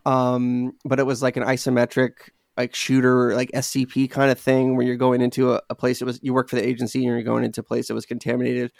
um, 0.06 0.74
but 0.86 1.00
it 1.00 1.06
was 1.06 1.22
like 1.22 1.38
an 1.38 1.44
isometric 1.44 2.14
like 2.58 2.76
shooter 2.76 3.34
like 3.36 3.50
SCP 3.52 4.10
kind 4.10 4.30
of 4.30 4.40
thing 4.40 4.76
where 4.76 4.86
you're 4.86 4.98
going 4.98 5.22
into 5.22 5.54
a, 5.54 5.62
a 5.70 5.76
place 5.76 6.00
that 6.00 6.06
was 6.06 6.20
you 6.22 6.34
work 6.34 6.50
for 6.50 6.58
the 6.58 6.68
agency 6.68 7.00
and 7.00 7.08
you're 7.08 7.24
going 7.24 7.44
into 7.44 7.62
a 7.62 7.64
place 7.64 7.88
that 7.88 7.94
was 7.94 8.06
contaminated, 8.06 8.72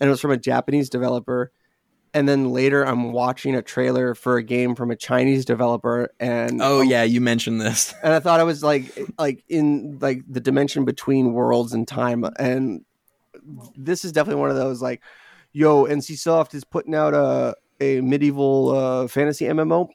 and 0.00 0.08
it 0.08 0.10
was 0.10 0.20
from 0.20 0.32
a 0.32 0.36
Japanese 0.36 0.90
developer. 0.90 1.52
And 2.12 2.28
then 2.28 2.50
later, 2.50 2.84
I'm 2.84 3.12
watching 3.12 3.54
a 3.54 3.62
trailer 3.62 4.14
for 4.14 4.36
a 4.36 4.42
game 4.42 4.74
from 4.74 4.90
a 4.90 4.96
Chinese 4.96 5.44
developer, 5.44 6.12
and 6.18 6.60
Oh 6.60 6.80
yeah, 6.80 7.04
you 7.04 7.20
mentioned 7.20 7.60
this. 7.60 7.94
and 8.02 8.12
I 8.12 8.20
thought 8.20 8.40
I 8.40 8.44
was 8.44 8.62
like 8.62 8.98
like 9.18 9.44
in 9.48 9.98
like 10.00 10.22
the 10.28 10.40
dimension 10.40 10.84
between 10.84 11.32
worlds 11.32 11.72
and 11.72 11.86
time, 11.86 12.24
and 12.38 12.84
this 13.76 14.04
is 14.04 14.12
definitely 14.12 14.40
one 14.40 14.50
of 14.50 14.56
those 14.56 14.82
like, 14.82 15.02
yo, 15.52 15.84
NCSoft 15.84 16.54
is 16.54 16.64
putting 16.64 16.94
out 16.94 17.14
a 17.14 17.54
a 17.80 18.00
medieval 18.00 18.70
uh, 18.70 19.08
fantasy 19.08 19.46
MMO. 19.46 19.88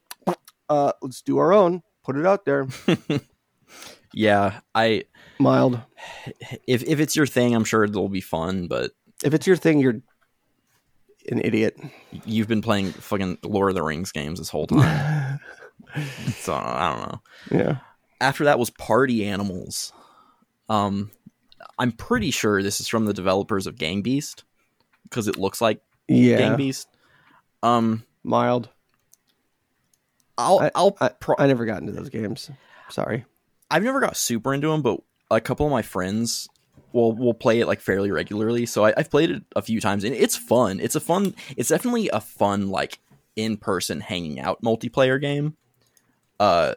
Uh, 0.70 0.92
let's 1.02 1.22
do 1.22 1.38
our 1.38 1.54
own. 1.54 1.84
Put 2.04 2.18
it 2.18 2.26
out 2.26 2.46
there. 2.46 2.68
Yeah, 4.16 4.62
I 4.74 5.04
Mild. 5.40 5.80
if 6.68 6.84
if 6.84 7.00
it's 7.00 7.16
your 7.16 7.28
thing, 7.28 7.54
I'm 7.54 7.66
sure 7.66 7.84
it'll 7.84 8.10
be 8.10 8.22
fun. 8.22 8.68
But 8.68 8.92
If 9.24 9.34
it's 9.34 9.46
your 9.46 9.58
thing, 9.58 9.80
you're 9.80 10.02
an 11.32 11.42
idiot. 11.44 11.78
you've 12.26 12.48
been 12.48 12.62
playing 12.62 12.92
fucking 12.92 13.38
Lord 13.44 13.70
of 13.70 13.76
the 13.76 13.84
Rings 13.84 14.12
games 14.12 14.40
this 14.40 14.50
whole 14.50 14.68
time, 14.68 15.40
so 16.36 16.54
I 16.54 16.90
don't 16.96 17.10
know. 17.12 17.22
Yeah. 17.60 17.78
after 18.22 18.46
that 18.46 18.60
was 18.60 18.70
Party 18.70 19.26
Animals. 19.26 19.92
Um, 20.70 21.12
I'm 21.78 21.92
pretty 21.92 22.32
sure 22.32 22.62
this 22.64 22.80
is 22.82 22.88
from 22.88 23.06
the 23.06 23.14
developers 23.14 23.68
of 23.68 23.78
Gang 23.78 24.02
Beast 24.02 24.44
because 25.04 25.28
it 25.28 25.38
looks 25.38 25.62
like 25.62 25.82
Yeah. 26.08 26.38
Gang 26.38 26.58
Beast. 26.58 26.88
Um, 27.64 28.04
Mild. 28.24 28.70
I'll 30.38 30.60
I, 30.60 30.72
I'll 30.76 30.98
I, 31.00 31.10
pro- 31.10 31.36
I 31.40 31.48
never 31.48 31.66
got 31.66 31.80
into 31.82 31.94
those 31.94 32.10
games. 32.10 32.50
Sorry. 32.90 33.26
I've 33.72 33.84
never 33.84 34.00
got 34.00 34.18
super 34.18 34.54
into 34.54 34.68
them, 34.70 34.82
but 34.82 35.00
a 35.32 35.40
couple 35.42 35.66
of 35.66 35.72
my 35.72 35.82
friends 35.82 36.48
will 36.96 37.12
we'll 37.12 37.34
play 37.34 37.60
it 37.60 37.68
like 37.68 37.82
fairly 37.82 38.10
regularly. 38.10 38.66
So 38.66 38.86
I, 38.86 38.94
I've 38.98 39.12
played 39.12 39.30
it 39.30 39.44
a 39.56 39.62
few 39.62 39.80
times, 39.82 40.04
and 40.04 40.16
it's 40.16 40.36
fun. 40.36 40.80
It's 40.80 40.96
a 40.96 41.00
fun. 41.00 41.36
It's 41.58 41.70
definitely 41.70 42.10
a 42.10 42.22
fun 42.22 42.70
like 42.70 43.00
in 43.36 43.58
person 43.58 44.00
hanging 44.00 44.40
out 44.40 44.64
multiplayer 44.64 45.20
game. 45.22 45.58
Uh, 46.40 46.74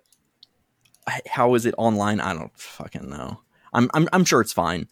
how 1.27 1.55
is 1.55 1.65
it 1.65 1.75
online? 1.79 2.21
I 2.21 2.35
don't 2.35 2.53
fucking 2.59 3.09
know. 3.09 3.41
I'm 3.73 3.89
I'm 3.95 4.09
I'm 4.13 4.25
sure 4.25 4.41
it's 4.41 4.53
fine. 4.53 4.89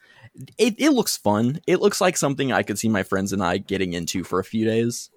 It 0.57 0.77
it 0.79 0.91
looks 0.91 1.16
fun. 1.16 1.61
It 1.66 1.81
looks 1.81 2.01
like 2.01 2.16
something 2.16 2.53
I 2.53 2.62
could 2.62 2.79
see 2.79 2.89
my 2.89 3.03
friends 3.03 3.33
and 3.33 3.43
I 3.43 3.59
getting 3.59 3.93
into 3.93 4.22
for 4.22 4.39
a 4.39 4.45
few 4.45 4.64
days. 4.64 5.11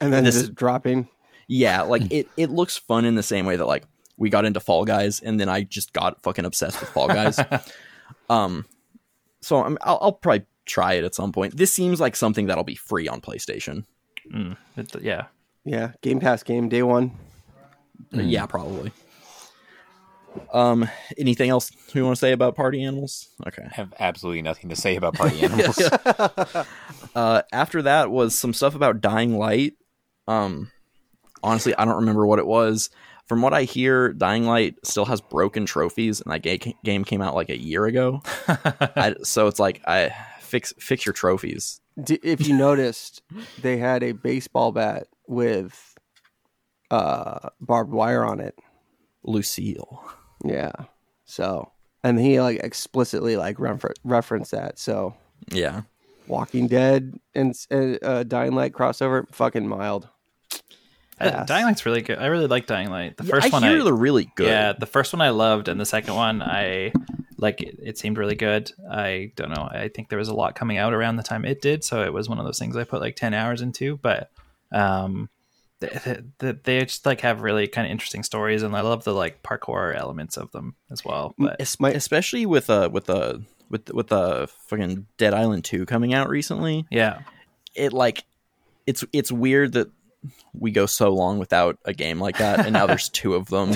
And 0.00 0.12
then 0.12 0.24
This- 0.24 0.40
just 0.40 0.54
dropping. 0.54 1.08
Yeah, 1.48 1.82
like 1.82 2.02
it 2.12 2.28
it 2.36 2.50
looks 2.50 2.76
fun 2.76 3.04
in 3.04 3.14
the 3.14 3.22
same 3.22 3.46
way 3.46 3.56
that 3.56 3.66
like 3.66 3.84
we 4.18 4.30
got 4.30 4.44
into 4.44 4.60
Fall 4.60 4.84
Guys 4.84 5.20
and 5.20 5.38
then 5.40 5.48
I 5.48 5.62
just 5.62 5.92
got 5.92 6.22
fucking 6.22 6.44
obsessed 6.44 6.80
with 6.80 6.90
Fall 6.90 7.08
Guys. 7.08 7.38
um 8.30 8.66
so 9.46 9.62
I'm, 9.62 9.78
I'll, 9.82 9.98
I'll 10.02 10.12
probably 10.12 10.44
try 10.64 10.94
it 10.94 11.04
at 11.04 11.14
some 11.14 11.30
point. 11.32 11.56
This 11.56 11.72
seems 11.72 12.00
like 12.00 12.16
something 12.16 12.46
that'll 12.46 12.64
be 12.64 12.74
free 12.74 13.06
on 13.08 13.20
PlayStation. 13.20 13.84
Mm, 14.32 14.56
it- 14.76 15.02
yeah. 15.02 15.26
Yeah. 15.64 15.92
Game 16.02 16.18
Pass 16.20 16.42
game 16.42 16.68
day 16.68 16.82
one. 16.82 17.12
Yeah, 18.12 18.46
probably. 18.46 18.92
Um 20.52 20.88
anything 21.16 21.48
else 21.48 21.70
we 21.94 22.02
want 22.02 22.14
to 22.14 22.20
say 22.20 22.32
about 22.32 22.56
party 22.56 22.82
animals? 22.84 23.28
Okay. 23.46 23.62
I 23.64 23.74
have 23.74 23.94
absolutely 23.98 24.42
nothing 24.42 24.68
to 24.68 24.76
say 24.76 24.96
about 24.96 25.14
party 25.14 25.40
animals. 25.42 25.78
Uh 27.14 27.40
after 27.52 27.80
that 27.82 28.10
was 28.10 28.34
some 28.38 28.52
stuff 28.52 28.74
about 28.74 29.00
Dying 29.00 29.38
Light. 29.38 29.74
Um 30.28 30.70
honestly, 31.42 31.74
I 31.76 31.84
don't 31.86 31.96
remember 31.96 32.26
what 32.26 32.38
it 32.38 32.46
was. 32.46 32.90
From 33.26 33.42
what 33.42 33.52
I 33.54 33.64
hear, 33.64 34.12
Dying 34.12 34.44
Light 34.46 34.76
still 34.84 35.04
has 35.04 35.20
broken 35.20 35.66
trophies, 35.66 36.20
and 36.20 36.32
that 36.32 36.42
ga- 36.42 36.74
game 36.84 37.04
came 37.04 37.20
out 37.22 37.34
like 37.34 37.50
a 37.50 37.58
year 37.60 37.86
ago. 37.86 38.22
I, 38.48 39.14
so 39.22 39.46
it's 39.48 39.58
like 39.60 39.82
I 39.86 40.12
fix 40.40 40.72
fix 40.78 41.04
your 41.04 41.12
trophies. 41.12 41.80
D- 42.02 42.20
if 42.22 42.46
you 42.46 42.56
noticed, 42.56 43.22
they 43.62 43.78
had 43.78 44.02
a 44.02 44.12
baseball 44.12 44.70
bat 44.72 45.08
with 45.26 45.94
uh 46.90 47.48
barbed 47.60 47.92
wire 47.92 48.24
on 48.24 48.40
it. 48.40 48.54
Lucille. 49.24 50.04
Yeah. 50.44 50.72
So, 51.24 51.72
and 52.04 52.20
he 52.20 52.40
like 52.40 52.58
explicitly 52.62 53.36
like 53.36 53.58
refer- 53.58 53.94
referenced 54.04 54.52
that. 54.52 54.78
So, 54.78 55.14
Yeah. 55.50 55.82
Walking 56.28 56.66
Dead 56.68 57.18
and 57.34 57.54
uh, 57.70 57.76
uh, 58.04 58.22
Dying 58.24 58.52
Light 58.54 58.72
crossover, 58.72 59.26
fucking 59.32 59.66
mild. 59.66 60.08
Uh. 61.20 61.44
Dying 61.44 61.64
Light's 61.64 61.86
really 61.86 62.02
good. 62.02 62.18
I 62.18 62.26
really 62.26 62.46
like 62.46 62.66
Dying 62.66 62.90
Light. 62.90 63.16
The 63.16 63.24
Yeah, 63.24 63.30
first 63.30 63.46
I 63.46 63.50
one 63.50 63.62
hear 63.62 63.80
I 63.80 63.84
they're 63.84 63.94
really 63.94 64.30
good. 64.34 64.46
Yeah, 64.48 64.72
the 64.72 64.86
first 64.86 65.12
one 65.12 65.20
I 65.22 65.30
loved, 65.30 65.68
and 65.68 65.80
the 65.80 65.86
second 65.86 66.14
one 66.14 66.42
I 66.42 66.92
like. 67.38 67.62
It, 67.62 67.78
it 67.82 67.98
seemed 67.98 68.18
really 68.18 68.34
good. 68.34 68.70
I 68.90 69.32
don't 69.36 69.50
know. 69.50 69.68
I 69.70 69.88
think 69.88 70.08
there 70.08 70.18
was 70.18 70.28
a 70.28 70.34
lot 70.34 70.54
coming 70.54 70.76
out 70.78 70.92
around 70.92 71.16
the 71.16 71.22
time 71.22 71.44
it 71.44 71.62
did, 71.62 71.84
so 71.84 72.02
it 72.02 72.12
was 72.12 72.28
one 72.28 72.38
of 72.38 72.44
those 72.44 72.58
things 72.58 72.76
I 72.76 72.84
put 72.84 73.00
like 73.00 73.16
ten 73.16 73.32
hours 73.34 73.62
into. 73.62 73.96
But 73.96 74.30
um, 74.72 75.30
they, 75.80 76.20
they, 76.38 76.52
they 76.52 76.80
just 76.84 77.06
like 77.06 77.20
have 77.22 77.40
really 77.40 77.66
kind 77.66 77.86
of 77.86 77.90
interesting 77.90 78.22
stories, 78.22 78.62
and 78.62 78.76
I 78.76 78.80
love 78.82 79.04
the 79.04 79.14
like 79.14 79.42
parkour 79.42 79.94
elements 79.96 80.36
of 80.36 80.52
them 80.52 80.74
as 80.90 81.04
well. 81.04 81.34
But 81.38 81.56
especially 81.60 82.44
with 82.46 82.68
uh 82.68 82.90
with 82.92 83.08
uh 83.08 83.38
with 83.70 83.90
with 83.92 84.08
the 84.08 84.48
fucking 84.66 85.06
Dead 85.18 85.34
Island 85.34 85.64
2 85.64 85.86
coming 85.86 86.12
out 86.14 86.28
recently. 86.28 86.86
yeah, 86.90 87.20
It 87.74 87.92
like 87.92 88.24
it's 88.86 89.04
it's 89.12 89.32
weird 89.32 89.72
that 89.72 89.90
we 90.58 90.70
go 90.70 90.86
so 90.86 91.12
long 91.12 91.38
without 91.38 91.78
a 91.84 91.92
game 91.92 92.18
like 92.20 92.38
that 92.38 92.60
and 92.60 92.72
now 92.72 92.86
there's 92.86 93.08
two 93.10 93.34
of 93.34 93.48
them 93.48 93.72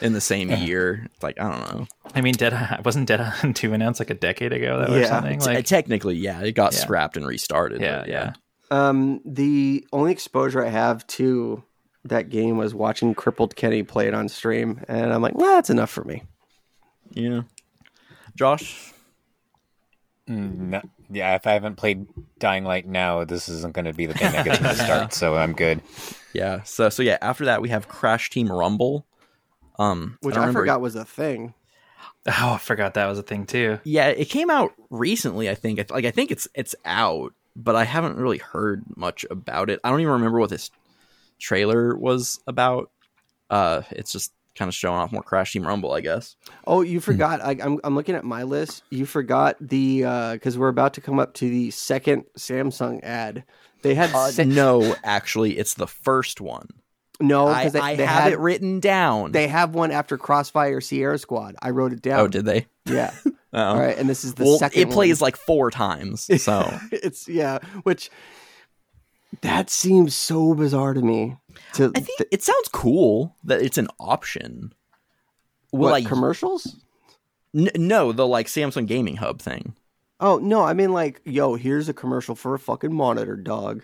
in 0.00 0.12
the 0.12 0.20
same 0.20 0.50
year. 0.50 1.06
It's 1.14 1.22
like 1.22 1.40
I 1.40 1.50
don't 1.50 1.78
know. 1.78 1.86
I 2.14 2.20
mean, 2.20 2.34
Dead 2.34 2.80
wasn't 2.84 3.08
Dead 3.08 3.20
Island 3.20 3.56
two 3.56 3.72
announced 3.72 4.00
like 4.00 4.10
a 4.10 4.14
decade 4.14 4.52
ago 4.52 4.84
though, 4.86 4.94
or 4.94 4.98
Yeah. 5.00 5.06
something. 5.08 5.38
Te- 5.40 5.46
Like, 5.46 5.64
technically, 5.66 6.16
yeah, 6.16 6.40
it 6.42 6.52
got 6.52 6.72
Yeah. 6.74 6.78
scrapped 6.80 7.16
and 7.16 7.26
restarted. 7.26 7.80
yeah, 7.80 7.98
but 8.00 8.08
yeah. 8.08 8.32
Um, 8.70 9.20
the 9.24 9.86
only 9.92 10.12
exposure 10.12 10.64
I 10.64 10.68
have 10.70 11.06
to 11.08 11.62
that 12.04 12.30
game 12.30 12.56
was 12.56 12.74
watching 12.74 13.14
Crippled 13.14 13.54
Kenny 13.54 13.82
play 13.82 14.08
it 14.08 14.14
on 14.14 14.28
stream, 14.28 14.80
and 14.88 15.12
I'm 15.12 15.22
like, 15.22 15.34
well, 15.36 15.54
that's 15.56 15.70
enough 15.70 15.90
for 15.90 16.04
me. 16.04 16.22
Yeah. 17.10 17.42
Josh, 18.34 18.92
Mm, 20.28 20.56
no- 20.70 20.82
yeah, 21.12 21.34
if 21.34 21.46
I 21.46 21.52
haven't 21.52 21.76
played 21.76 22.06
Dying 22.38 22.64
Light 22.64 22.86
now, 22.86 23.24
this 23.24 23.48
isn't 23.48 23.74
going 23.74 23.84
to 23.84 23.92
be 23.92 24.06
the 24.06 24.14
thing 24.14 24.32
that 24.32 24.44
gets 24.44 24.60
me 24.60 24.68
to 24.68 24.74
start. 24.84 25.12
So 25.12 25.36
I'm 25.36 25.52
good. 25.52 25.82
yeah. 26.32 26.62
So 26.62 26.88
so 26.88 27.02
yeah, 27.02 27.18
after 27.20 27.44
that 27.46 27.62
we 27.62 27.68
have 27.68 27.88
Crash 27.88 28.30
Team 28.30 28.50
Rumble. 28.50 29.06
Um 29.78 30.18
Which 30.22 30.34
don't 30.34 30.48
I, 30.48 30.52
forgot 30.52 30.80
was 30.80 30.94
a 30.94 31.04
thing. 31.04 31.54
Oh, 32.26 32.52
I 32.54 32.58
forgot 32.58 32.94
that 32.94 33.06
was 33.06 33.18
a 33.18 33.22
thing 33.22 33.46
too. 33.46 33.80
Yeah, 33.84 34.08
it 34.08 34.26
came 34.26 34.50
out 34.50 34.72
recently. 34.90 35.48
I 35.50 35.54
think. 35.54 35.90
Like, 35.90 36.04
I 36.04 36.10
think 36.10 36.30
it's 36.30 36.46
it's 36.54 36.74
out, 36.84 37.32
but 37.56 37.74
I 37.74 37.84
haven't 37.84 38.16
really 38.16 38.38
heard 38.38 38.84
much 38.96 39.24
about 39.30 39.70
it. 39.70 39.80
I 39.82 39.90
don't 39.90 40.00
even 40.00 40.12
remember 40.12 40.38
what 40.38 40.50
this 40.50 40.70
trailer 41.40 41.96
was 41.96 42.40
about. 42.46 42.90
Uh, 43.50 43.82
it's 43.90 44.12
just 44.12 44.32
kind 44.56 44.68
of 44.68 44.74
showing 44.74 44.98
off 44.98 45.12
more 45.12 45.22
Crash 45.22 45.52
Team 45.52 45.66
Rumble, 45.66 45.92
I 45.92 46.00
guess. 46.00 46.36
Oh, 46.66 46.82
you 46.82 47.00
forgot. 47.00 47.40
I, 47.42 47.56
I'm 47.62 47.80
I'm 47.84 47.94
looking 47.94 48.14
at 48.14 48.24
my 48.24 48.42
list. 48.42 48.82
You 48.90 49.06
forgot 49.06 49.56
the 49.60 50.02
because 50.32 50.58
we're 50.58 50.68
about 50.68 50.94
to 50.94 51.00
come 51.00 51.18
up 51.18 51.34
to 51.34 51.48
the 51.48 51.70
second 51.70 52.24
Samsung 52.38 53.02
ad. 53.02 53.44
They 53.82 53.94
had 53.94 54.14
Uh, 54.14 54.30
no, 54.44 54.94
actually, 55.02 55.58
it's 55.58 55.74
the 55.74 55.88
first 55.88 56.40
one. 56.40 56.68
no 57.20 57.46
because 57.48 57.72
they, 57.72 57.80
I 57.80 57.96
they 57.96 58.06
have 58.06 58.24
had, 58.24 58.32
it 58.32 58.38
written 58.38 58.78
down. 58.80 59.32
They 59.32 59.48
have 59.48 59.74
one 59.74 59.90
after 59.90 60.16
Crossfire 60.16 60.80
Sierra 60.80 61.18
Squad. 61.18 61.56
I 61.60 61.70
wrote 61.70 61.92
it 61.92 62.00
down. 62.00 62.20
oh, 62.20 62.28
did 62.28 62.44
they? 62.44 62.66
Yeah. 62.86 63.12
Oh. 63.54 63.62
All 63.62 63.78
right, 63.78 63.98
and 63.98 64.08
this 64.08 64.24
is 64.24 64.32
the 64.32 64.44
well, 64.44 64.56
second. 64.56 64.80
it 64.80 64.90
plays 64.90 65.20
one. 65.20 65.26
like 65.26 65.36
four 65.36 65.70
times, 65.70 66.26
so 66.42 66.74
it's 66.90 67.28
yeah, 67.28 67.58
which 67.82 68.10
that 69.40 69.70
seems 69.70 70.14
so 70.14 70.54
bizarre 70.54 70.94
to 70.94 71.02
me. 71.02 71.36
To 71.74 71.90
I 71.94 72.00
think 72.00 72.20
it 72.30 72.42
sounds 72.42 72.68
cool 72.72 73.36
that 73.44 73.62
it's 73.62 73.78
an 73.78 73.88
option. 73.98 74.72
Will 75.72 75.80
what, 75.90 75.94
I? 75.94 76.02
commercials? 76.02 76.76
N- 77.54 77.70
no, 77.76 78.12
the 78.12 78.26
like 78.26 78.46
Samsung 78.46 78.86
Gaming 78.86 79.16
Hub 79.16 79.40
thing. 79.40 79.74
Oh 80.20 80.38
no, 80.38 80.62
I 80.62 80.74
mean 80.74 80.92
like, 80.92 81.20
yo, 81.24 81.54
here's 81.54 81.88
a 81.88 81.94
commercial 81.94 82.34
for 82.34 82.54
a 82.54 82.58
fucking 82.58 82.94
monitor, 82.94 83.36
dog. 83.36 83.82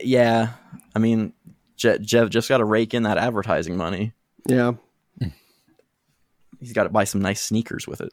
Yeah, 0.00 0.50
I 0.94 0.98
mean, 0.98 1.32
Je- 1.76 1.98
Geoff 1.98 2.30
just 2.30 2.48
got 2.48 2.58
to 2.58 2.64
rake 2.64 2.94
in 2.94 3.04
that 3.04 3.18
advertising 3.18 3.76
money. 3.76 4.12
Yeah, 4.46 4.72
He's 6.60 6.72
got 6.72 6.84
to 6.84 6.88
buy 6.88 7.04
some 7.04 7.20
nice 7.20 7.40
sneakers 7.40 7.86
with 7.86 8.00
it. 8.00 8.12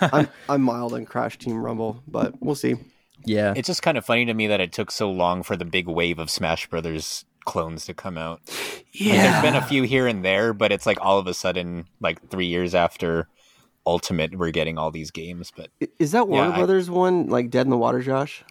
I'm 0.00 0.28
I'm 0.48 0.62
mild 0.62 0.94
on 0.94 1.04
Crash 1.04 1.38
Team 1.38 1.62
Rumble, 1.62 2.02
but 2.06 2.34
we'll 2.40 2.54
see. 2.54 2.74
Yeah, 3.24 3.54
It's 3.56 3.66
just 3.66 3.82
kind 3.82 3.96
of 3.98 4.04
funny 4.04 4.24
to 4.26 4.34
me 4.34 4.46
that 4.48 4.60
it 4.60 4.72
took 4.72 4.90
so 4.90 5.10
long 5.10 5.42
for 5.42 5.56
the 5.56 5.64
big 5.64 5.86
wave 5.88 6.18
of 6.18 6.30
Smash 6.30 6.68
Brothers 6.68 7.24
clones 7.44 7.84
to 7.86 7.94
come 7.94 8.16
out. 8.18 8.40
I 8.48 9.04
mean, 9.04 9.14
there's 9.16 9.42
been 9.42 9.56
a 9.56 9.62
few 9.62 9.82
here 9.84 10.06
and 10.06 10.24
there, 10.24 10.52
but 10.52 10.70
it's 10.72 10.86
like 10.86 10.98
all 11.00 11.18
of 11.18 11.26
a 11.26 11.34
sudden, 11.34 11.86
like 12.00 12.28
three 12.30 12.46
years 12.46 12.74
after 12.74 13.28
Ultimate, 13.86 14.36
we're 14.36 14.52
getting 14.52 14.78
all 14.78 14.90
these 14.92 15.10
games. 15.10 15.52
But 15.56 15.70
Is 15.98 16.12
that 16.12 16.28
Warner 16.28 16.48
Yeah, 16.50 16.54
I- 16.54 16.58
Brothers 16.58 16.88
one 16.90 17.26
like 17.26 17.50
Dead 17.50 17.66
in 17.66 17.70
the 17.70 17.76
Water, 17.76 18.00
Josh? 18.00 18.44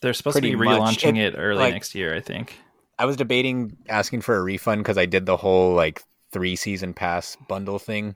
They're 0.00 0.14
supposed 0.14 0.36
to 0.36 0.42
be 0.42 0.52
relaunching 0.52 1.16
It- 1.18 1.34
it, 1.34 1.38
early 1.38 1.58
like- 1.60 1.74
next 1.74 1.94
year, 1.94 2.14
I 2.14 2.20
think. 2.20 2.58
I 2.98 3.04
was 3.06 3.16
debating 3.16 3.76
asking 3.88 4.20
for 4.20 4.36
a 4.36 4.42
refund 4.42 4.84
because 4.84 4.98
I 4.98 5.06
did 5.06 5.26
the 5.26 5.36
whole 5.36 5.74
like 5.74 6.02
three 6.30 6.54
season 6.54 6.94
pass 6.94 7.36
bundle 7.48 7.78
thing, 7.80 8.14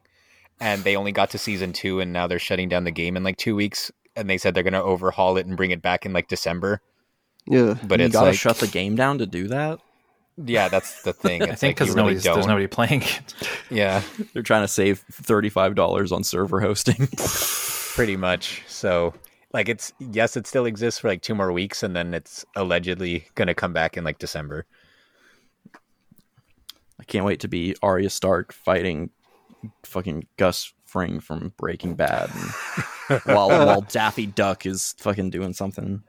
and 0.61 0.85
they 0.85 0.95
only 0.95 1.11
got 1.13 1.31
to 1.31 1.39
season 1.39 1.73
two, 1.73 1.99
and 2.01 2.13
now 2.13 2.27
they're 2.29 2.39
shutting 2.39 2.69
down 2.69 2.85
the 2.85 2.91
game 2.93 3.17
in 3.17 3.25
like 3.25 3.37
two 3.37 3.57
weeks. 3.57 3.91
And 4.17 4.29
they 4.31 4.39
said 4.39 4.55
they're 4.55 4.63
going 4.63 4.73
to 4.73 4.83
overhaul 4.83 5.37
it 5.37 5.47
and 5.47 5.57
bring 5.57 5.71
it 5.71 5.83
back 5.83 6.07
in 6.07 6.13
like 6.13 6.29
December. 6.29 6.81
Yeah. 7.47 7.75
But 7.87 8.01
you 8.01 8.07
it's 8.07 8.13
gotta 8.13 8.29
like, 8.29 8.39
shut 8.39 8.57
the 8.59 8.67
game 8.67 8.97
down 8.97 9.19
to 9.19 9.27
do 9.27 9.49
that. 9.49 9.79
yeah, 10.37 10.69
that's 10.69 11.03
the 11.03 11.13
thing. 11.13 11.43
It's 11.43 11.53
I 11.53 11.55
think 11.55 11.71
like 11.71 11.77
because 11.77 11.89
you 11.89 11.95
really 11.95 12.15
nobody's 12.15 12.25
there's 12.25 12.47
nobody 12.47 12.67
playing 12.67 13.03
it. 13.03 13.35
Yeah, 13.71 14.03
They're 14.33 14.43
trying 14.43 14.63
to 14.65 14.69
save 14.69 15.01
thirty 15.11 15.49
five 15.49 15.75
dollars 15.75 16.13
on 16.13 16.25
server 16.25 16.61
hosting. 16.61 17.09
pretty 17.95 18.17
much. 18.17 18.63
So, 18.67 19.15
like, 19.53 19.69
it's 19.69 19.93
yes, 19.99 20.37
it 20.37 20.47
still 20.47 20.67
exists 20.67 21.01
for 21.01 21.09
like 21.09 21.23
two 21.23 21.35
more 21.35 21.53
weeks, 21.53 21.83
and 21.83 21.95
then 21.95 22.15
it's 22.15 22.45
allegedly 22.57 23.27
going 23.35 23.49
to 23.49 23.55
come 23.55 23.73
back 23.73 23.97
in 23.97 24.05
like 24.05 24.19
December. 24.19 24.67
I 26.99 27.05
can't 27.05 27.25
wait 27.25 27.41
to 27.41 27.49
be 27.49 27.77
Arya 27.83 28.11
Stark 28.11 28.53
fighting 28.53 29.11
fucking 29.85 30.27
Gus 30.37 30.73
Fring 30.85 31.21
from 31.21 31.53
Breaking 31.57 31.95
Bad, 31.95 32.31
and 32.35 32.85
while 33.25 33.49
while 33.49 33.81
Daffy 33.83 34.27
Duck 34.27 34.67
is 34.67 34.95
fucking 34.99 35.31
doing 35.31 35.53
something. 35.53 36.03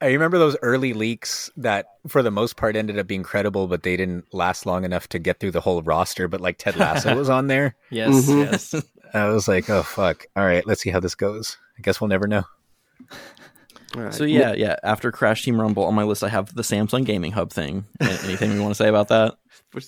I 0.00 0.08
remember 0.08 0.38
those 0.38 0.56
early 0.60 0.92
leaks 0.92 1.50
that, 1.56 1.86
for 2.06 2.22
the 2.22 2.30
most 2.30 2.56
part, 2.56 2.76
ended 2.76 2.98
up 2.98 3.06
being 3.06 3.22
credible, 3.22 3.66
but 3.66 3.82
they 3.82 3.96
didn't 3.96 4.26
last 4.34 4.66
long 4.66 4.84
enough 4.84 5.08
to 5.08 5.18
get 5.18 5.40
through 5.40 5.52
the 5.52 5.62
whole 5.62 5.80
roster. 5.82 6.28
But 6.28 6.42
like 6.42 6.58
Ted 6.58 6.76
Lasso 6.76 7.16
was 7.16 7.30
on 7.30 7.46
there. 7.46 7.74
Yes, 7.90 8.26
Mhm. 8.28 8.44
yes. 8.50 8.74
I 9.14 9.28
was 9.28 9.48
like, 9.48 9.70
oh 9.70 9.82
fuck! 9.82 10.26
All 10.36 10.44
right, 10.44 10.66
let's 10.66 10.82
see 10.82 10.90
how 10.90 11.00
this 11.00 11.14
goes. 11.14 11.56
I 11.78 11.80
guess 11.82 12.00
we'll 12.00 12.08
never 12.08 12.26
know. 12.26 12.44
All 13.96 14.02
right. 14.02 14.12
So 14.14 14.24
yeah, 14.24 14.52
yeah. 14.52 14.76
After 14.82 15.10
Crash 15.12 15.44
Team 15.44 15.58
Rumble 15.60 15.84
on 15.84 15.94
my 15.94 16.02
list, 16.02 16.22
I 16.24 16.28
have 16.28 16.54
the 16.54 16.62
Samsung 16.62 17.04
Gaming 17.06 17.32
Hub 17.32 17.50
thing. 17.50 17.84
Anything 18.00 18.52
we 18.52 18.60
want 18.60 18.72
to 18.72 18.74
say 18.74 18.88
about 18.88 19.08
that? 19.08 19.36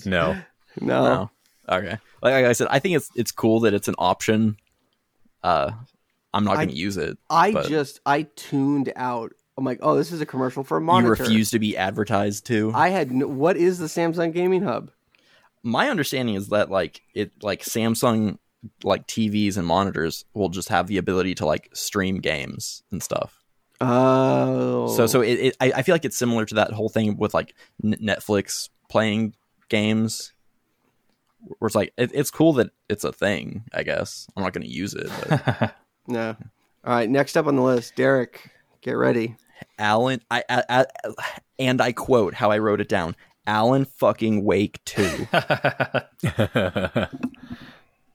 No, 0.07 0.39
no. 0.81 1.05
No. 1.05 1.31
Okay. 1.69 1.99
Like, 2.23 2.33
like 2.33 2.45
I 2.47 2.53
said, 2.53 2.69
I 2.71 2.79
think 2.79 2.97
it's 2.97 3.11
it's 3.15 3.33
cool 3.33 3.61
that 3.61 3.75
it's 3.75 3.89
an 3.89 3.97
option. 3.99 4.57
Uh, 5.43 5.73
I'm 6.35 6.45
not 6.45 6.57
going 6.57 6.69
to 6.69 6.77
use 6.77 6.97
it. 6.97 7.19
I 7.31 7.53
but 7.53 7.69
just 7.69 8.01
I 8.07 8.23
tuned 8.37 8.93
out. 8.97 9.33
I'm 9.57 9.65
like, 9.65 9.79
oh, 9.83 9.97
this 9.97 10.13
is 10.13 10.21
a 10.21 10.27
commercial 10.27 10.63
for 10.63 10.77
a 10.77 10.81
monitor. 10.81 11.15
you 11.17 11.25
refuse 11.25 11.51
to 11.51 11.59
be 11.59 11.77
advertised 11.77 12.47
to. 12.47 12.71
I 12.75 12.91
had 12.91 13.11
no, 13.11 13.27
what 13.27 13.57
is 13.57 13.79
the 13.79 13.87
Samsung 13.87 14.33
Gaming 14.33 14.63
Hub? 14.63 14.91
my 15.65 15.91
understanding 15.91 16.37
is 16.37 16.49
that 16.49 16.71
like 16.71 17.03
it 17.15 17.33
like 17.43 17.63
Samsung 17.63 18.39
like 18.85 19.07
TVs 19.09 19.57
and 19.57 19.67
monitors 19.67 20.25
will 20.33 20.49
just 20.49 20.69
have 20.69 20.87
the 20.87 20.99
ability 20.99 21.35
to 21.37 21.47
like 21.47 21.69
stream 21.73 22.19
games 22.21 22.83
and 22.93 23.03
stuff. 23.03 23.43
Oh, 23.81 24.89
So 24.97 25.07
so 25.07 25.21
it, 25.21 25.35
it 25.41 25.57
I, 25.61 25.73
I 25.77 25.83
feel 25.83 25.95
like 25.95 26.05
it's 26.05 26.17
similar 26.17 26.45
to 26.47 26.55
that 26.57 26.73
whole 26.73 26.89
thing 26.89 27.17
with 27.17 27.35
like 27.35 27.55
N- 27.85 27.97
Netflix 28.01 28.69
playing 28.89 29.35
games. 29.69 30.33
Where 31.59 31.67
it's 31.67 31.77
like 31.77 31.93
it, 31.97 32.11
it's 32.15 32.31
cool 32.31 32.53
that 32.55 32.71
it's 32.89 33.05
a 33.05 33.13
thing. 33.13 33.65
I 33.73 33.83
guess 33.83 34.27
I'm 34.37 34.43
not 34.43 34.53
going 34.53 34.67
to 34.67 34.73
use 34.73 34.95
it. 34.95 35.11
But 36.09 36.13
no. 36.13 36.37
All 36.85 36.95
right, 36.95 37.09
next 37.09 37.37
up 37.37 37.47
on 37.47 37.57
the 37.57 37.63
list, 37.63 37.95
Derek, 37.97 38.51
get 38.81 38.93
ready. 38.93 39.37
Alan, 39.79 40.21
I, 40.31 40.43
I, 40.49 40.63
I 40.69 40.87
and 41.59 41.81
I 41.81 41.93
quote 41.93 42.35
how 42.35 42.51
I 42.51 42.59
wrote 42.59 42.81
it 42.81 42.89
down. 42.89 43.17
Alan 43.47 43.85
fucking 43.85 44.45
Wake 44.45 44.85
two. 44.85 45.27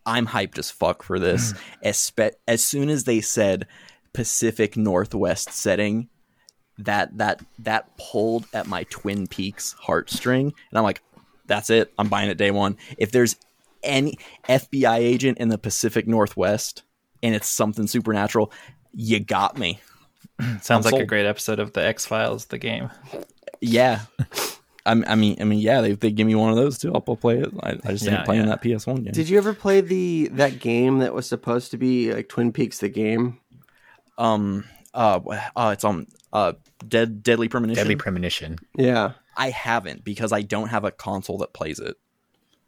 I'm 0.06 0.28
hyped 0.28 0.58
as 0.58 0.70
fuck 0.70 1.02
for 1.04 1.18
this. 1.20 1.54
Espe- 1.84 2.34
as 2.48 2.64
soon 2.64 2.90
as 2.90 3.06
they 3.06 3.22
said 3.22 3.68
Pacific 4.14 4.76
Northwest 4.76 5.52
setting, 5.52 6.10
that 6.78 7.18
that 7.18 7.42
that 7.60 7.98
pulled 7.98 8.46
at 8.54 8.68
my 8.68 8.84
Twin 8.90 9.28
Peaks 9.28 9.76
heartstring, 9.86 10.42
and 10.42 10.78
I'm 10.78 10.84
like, 10.84 11.02
That's 11.46 11.70
it. 11.70 11.94
I'm 11.98 12.10
buying 12.10 12.30
it 12.30 12.38
day 12.38 12.52
one. 12.52 12.78
If 12.98 13.12
there's 13.12 13.36
any 13.84 14.18
FBI 14.48 14.98
agent 14.98 15.38
in 15.38 15.50
the 15.50 15.58
Pacific 15.58 16.08
Northwest 16.08 16.84
and 17.24 17.34
it's 17.34 17.50
something 17.50 17.88
supernatural, 17.88 18.52
you 18.92 19.20
got 19.20 19.58
me. 19.58 19.80
Sounds 20.62 20.86
I'm 20.86 20.92
like 20.92 21.02
a 21.02 21.06
great 21.06 21.26
episode 21.26 21.60
of 21.60 21.74
the 21.74 21.84
X 21.84 22.06
Files, 22.06 22.46
the 22.46 22.60
game. 22.60 22.92
Yeah. 23.62 24.02
I'm, 24.86 25.06
I 25.08 25.16
mean, 25.16 25.38
I 25.40 25.46
mean, 25.46 25.60
yeah. 25.60 25.80
They, 25.80 25.94
they 25.94 26.12
give 26.12 26.28
me 26.28 26.36
one 26.36 26.50
of 26.50 26.58
those 26.58 26.78
too. 26.78 26.90
I'll 26.94 27.04
I'll 27.08 27.16
play 27.16 27.40
it. 27.40 27.50
I, 27.62 27.70
I 27.70 27.92
just 27.94 28.04
Yeah, 28.04 28.18
ain't 28.18 28.26
playing 28.26 28.44
yeah. 28.44 28.50
that 28.50 28.62
PS1 28.62 29.04
game. 29.06 29.14
Did 29.14 29.30
you 29.30 29.38
ever 29.38 29.54
play 29.54 29.80
the 29.80 30.28
that 30.34 30.60
game 30.60 31.00
that 31.00 31.14
was 31.14 31.28
supposed 31.28 31.72
to 31.72 31.78
be 31.78 32.14
like 32.14 32.28
Twin 32.28 32.52
Peaks 32.52 32.80
the 32.80 32.90
game? 32.90 33.40
um, 34.18 34.66
uh, 34.94 35.20
uh, 35.56 35.72
it's 35.74 35.84
on 35.86 36.08
uh, 36.34 36.54
Dead 36.88 37.24
Deadly 37.24 37.48
Premonition. 37.48 37.80
Deadly 37.82 37.96
Premonition. 37.96 38.60
Yeah. 38.76 39.14
I 39.38 39.50
haven't 39.50 40.04
because 40.04 40.32
I 40.32 40.42
don't 40.42 40.68
have 40.68 40.84
a 40.84 40.92
console 40.92 41.38
that 41.40 41.54
plays 41.54 41.80
it. 41.80 41.96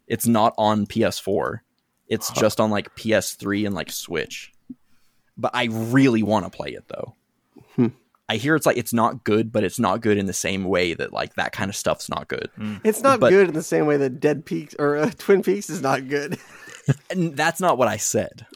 It's 0.08 0.26
not 0.26 0.54
on 0.56 0.86
PS4. 0.86 1.60
It's 2.08 2.30
just 2.32 2.60
on 2.60 2.70
like 2.70 2.94
PS3 2.96 3.66
and 3.66 3.74
like 3.74 3.90
Switch. 3.90 4.52
But 5.36 5.50
I 5.54 5.64
really 5.70 6.22
want 6.22 6.44
to 6.50 6.56
play 6.56 6.70
it 6.70 6.84
though. 6.88 7.14
Hmm. 7.74 7.88
I 8.28 8.36
hear 8.36 8.56
it's 8.56 8.66
like 8.66 8.76
it's 8.76 8.92
not 8.92 9.22
good, 9.24 9.52
but 9.52 9.62
it's 9.64 9.78
not 9.78 10.00
good 10.00 10.18
in 10.18 10.26
the 10.26 10.32
same 10.32 10.64
way 10.64 10.94
that 10.94 11.12
like 11.12 11.34
that 11.34 11.52
kind 11.52 11.68
of 11.68 11.76
stuff's 11.76 12.08
not 12.08 12.26
good. 12.28 12.50
It's 12.84 13.02
not 13.02 13.20
But- 13.20 13.30
good 13.30 13.48
in 13.48 13.54
the 13.54 13.62
same 13.62 13.86
way 13.86 13.96
that 13.98 14.18
Dead 14.20 14.44
Peaks 14.44 14.74
or 14.78 14.96
uh, 14.96 15.10
Twin 15.18 15.42
Peaks 15.42 15.70
is 15.70 15.82
not 15.82 16.08
good. 16.08 16.38
And 17.10 17.36
that's 17.36 17.60
not 17.60 17.78
what 17.78 17.88
I 17.88 17.96
said. 17.96 18.46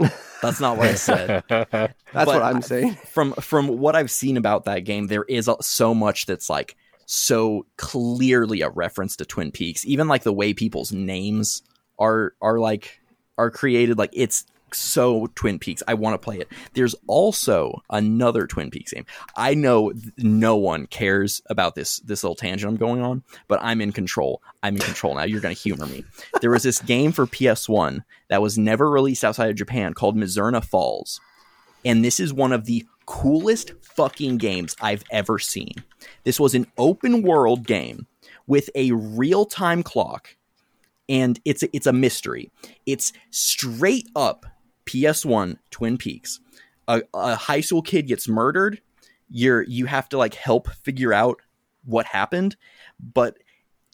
That's 0.40 0.60
not 0.60 0.76
what 0.76 0.86
I 0.86 0.94
said. 0.94 1.42
That's 1.48 1.92
But 2.12 2.26
what 2.28 2.42
I'm 2.42 2.58
I- 2.58 2.60
saying. 2.60 2.94
from 3.08 3.32
from 3.32 3.66
what 3.66 3.96
I've 3.96 4.08
seen 4.12 4.36
about 4.36 4.66
that 4.66 4.84
game, 4.84 5.08
there 5.08 5.24
is 5.24 5.48
a- 5.48 5.56
so 5.62 5.94
much 5.94 6.26
that's 6.26 6.48
like 6.48 6.76
so 7.06 7.66
clearly 7.76 8.60
a 8.60 8.68
reference 8.68 9.16
to 9.16 9.24
Twin 9.24 9.50
Peaks. 9.50 9.84
Even 9.84 10.06
like 10.06 10.22
the 10.22 10.32
way 10.32 10.54
people's 10.54 10.92
names 10.92 11.62
are 11.98 12.34
are 12.40 12.60
like 12.60 12.99
are 13.40 13.50
created, 13.50 13.98
like 13.98 14.10
it's 14.12 14.44
so 14.72 15.26
Twin 15.34 15.58
Peaks. 15.58 15.82
I 15.88 15.94
want 15.94 16.14
to 16.14 16.18
play 16.24 16.38
it. 16.38 16.48
There's 16.74 16.94
also 17.08 17.82
another 17.90 18.46
Twin 18.46 18.70
Peaks 18.70 18.92
game. 18.92 19.04
I 19.36 19.54
know 19.54 19.90
th- 19.90 20.12
no 20.18 20.56
one 20.56 20.86
cares 20.86 21.42
about 21.50 21.74
this 21.74 21.98
this 22.00 22.22
little 22.22 22.36
tangent 22.36 22.70
I'm 22.70 22.76
going 22.76 23.02
on, 23.02 23.24
but 23.48 23.58
I'm 23.62 23.80
in 23.80 23.92
control. 23.92 24.42
I'm 24.62 24.76
in 24.76 24.82
control 24.82 25.16
now. 25.16 25.24
You're 25.24 25.40
gonna 25.40 25.54
humor 25.54 25.86
me. 25.86 26.04
There 26.40 26.50
was 26.50 26.62
this 26.62 26.80
game 26.80 27.12
for 27.12 27.26
PS1 27.26 28.04
that 28.28 28.42
was 28.42 28.58
never 28.58 28.88
released 28.88 29.24
outside 29.24 29.50
of 29.50 29.56
Japan 29.56 29.94
called 29.94 30.16
Mizzurna 30.16 30.64
Falls 30.64 31.20
and 31.84 32.04
this 32.04 32.20
is 32.20 32.32
one 32.32 32.52
of 32.52 32.66
the 32.66 32.86
coolest 33.06 33.72
fucking 33.80 34.38
games 34.38 34.76
I've 34.80 35.04
ever 35.10 35.38
seen. 35.38 35.74
This 36.24 36.38
was 36.38 36.54
an 36.54 36.66
open 36.78 37.22
world 37.22 37.66
game 37.66 38.06
with 38.46 38.70
a 38.74 38.92
real 38.92 39.46
time 39.46 39.82
clock, 39.82 40.36
and 41.10 41.40
it's 41.44 41.64
a, 41.64 41.76
it's 41.76 41.88
a 41.88 41.92
mystery. 41.92 42.50
It's 42.86 43.12
straight 43.30 44.08
up 44.14 44.46
PS1 44.86 45.58
Twin 45.70 45.98
Peaks. 45.98 46.40
A, 46.88 47.02
a 47.12 47.34
high 47.34 47.60
school 47.60 47.82
kid 47.82 48.06
gets 48.06 48.28
murdered. 48.28 48.80
You're 49.28 49.62
you 49.62 49.86
have 49.86 50.08
to 50.10 50.18
like 50.18 50.34
help 50.34 50.70
figure 50.70 51.12
out 51.12 51.40
what 51.84 52.06
happened, 52.06 52.56
but 52.98 53.38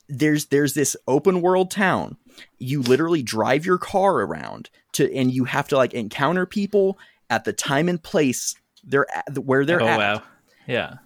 there's 0.09 0.47
there's 0.47 0.75
this 0.75 0.97
open 1.09 1.41
world 1.41 1.71
town. 1.71 2.17
You 2.59 2.83
literally 2.83 3.23
drive 3.23 3.67
your 3.67 3.79
car 3.79 4.21
around 4.21 4.71
to, 4.93 5.13
and 5.15 5.31
you 5.33 5.45
have 5.45 5.69
to 5.69 5.77
like 5.77 5.95
encounter 5.95 6.47
people 6.47 6.99
at 7.29 7.45
the 7.45 7.53
time 7.53 7.89
and 7.89 8.03
place 8.03 8.55
they're 8.85 9.07
at, 9.15 9.39
where 9.39 9.65
they're 9.65 9.83
oh 9.83 9.89
at. 9.89 9.99
wow, 9.99 10.23
yeah, 10.67 10.99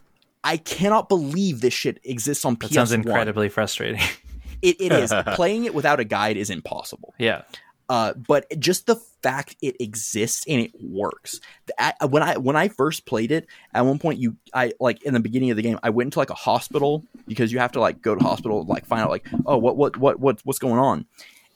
I 0.45 0.57
cannot 0.59 1.09
believe 1.09 1.61
this 1.61 1.75
shit 1.75 1.99
exists 2.05 2.45
on 2.45 2.55
that 2.55 2.71
PS1. 2.71 2.75
sounds 2.75 2.93
incredibly 2.93 3.49
frustrating. 3.49 4.01
It, 4.63 4.81
it 4.81 4.93
is 4.93 5.13
playing 5.35 5.65
it 5.65 5.75
without 5.75 6.01
a 6.01 6.05
guide 6.05 6.37
is 6.37 6.51
impossible. 6.51 7.15
yeah, 7.19 7.43
Uh, 7.89 8.15
but 8.15 8.47
just 8.61 8.87
the 8.87 8.97
fact 8.97 9.57
it 9.61 9.77
exists 9.81 10.45
and 10.49 10.61
it 10.61 10.73
works. 10.81 11.41
At- 11.79 12.11
when 12.11 12.23
I 12.23 12.37
when 12.37 12.57
I 12.57 12.69
first 12.69 13.05
played 13.05 13.33
it, 13.33 13.47
at 13.75 13.83
one 13.85 13.99
point 13.99 14.19
you 14.21 14.37
I 14.55 14.73
like 14.81 15.03
in 15.03 15.13
the 15.15 15.21
beginning 15.21 15.51
of 15.51 15.57
the 15.57 15.63
game, 15.63 15.79
I 15.83 15.91
went 15.91 16.07
into 16.09 16.19
like 16.19 16.31
a 16.31 16.35
hospital 16.35 17.05
because 17.27 17.53
you 17.53 17.59
have 17.59 17.73
to 17.73 17.81
like 17.81 18.01
go 18.01 18.15
to 18.15 18.23
hospital 18.23 18.65
like 18.65 18.87
find 18.87 19.03
out 19.03 19.11
like 19.11 19.27
oh 19.47 19.59
what 19.59 19.77
what 19.77 19.97
what 19.97 20.21
what 20.21 20.41
what's 20.45 20.59
going 20.59 20.79
on, 20.79 21.07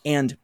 and 0.05 0.37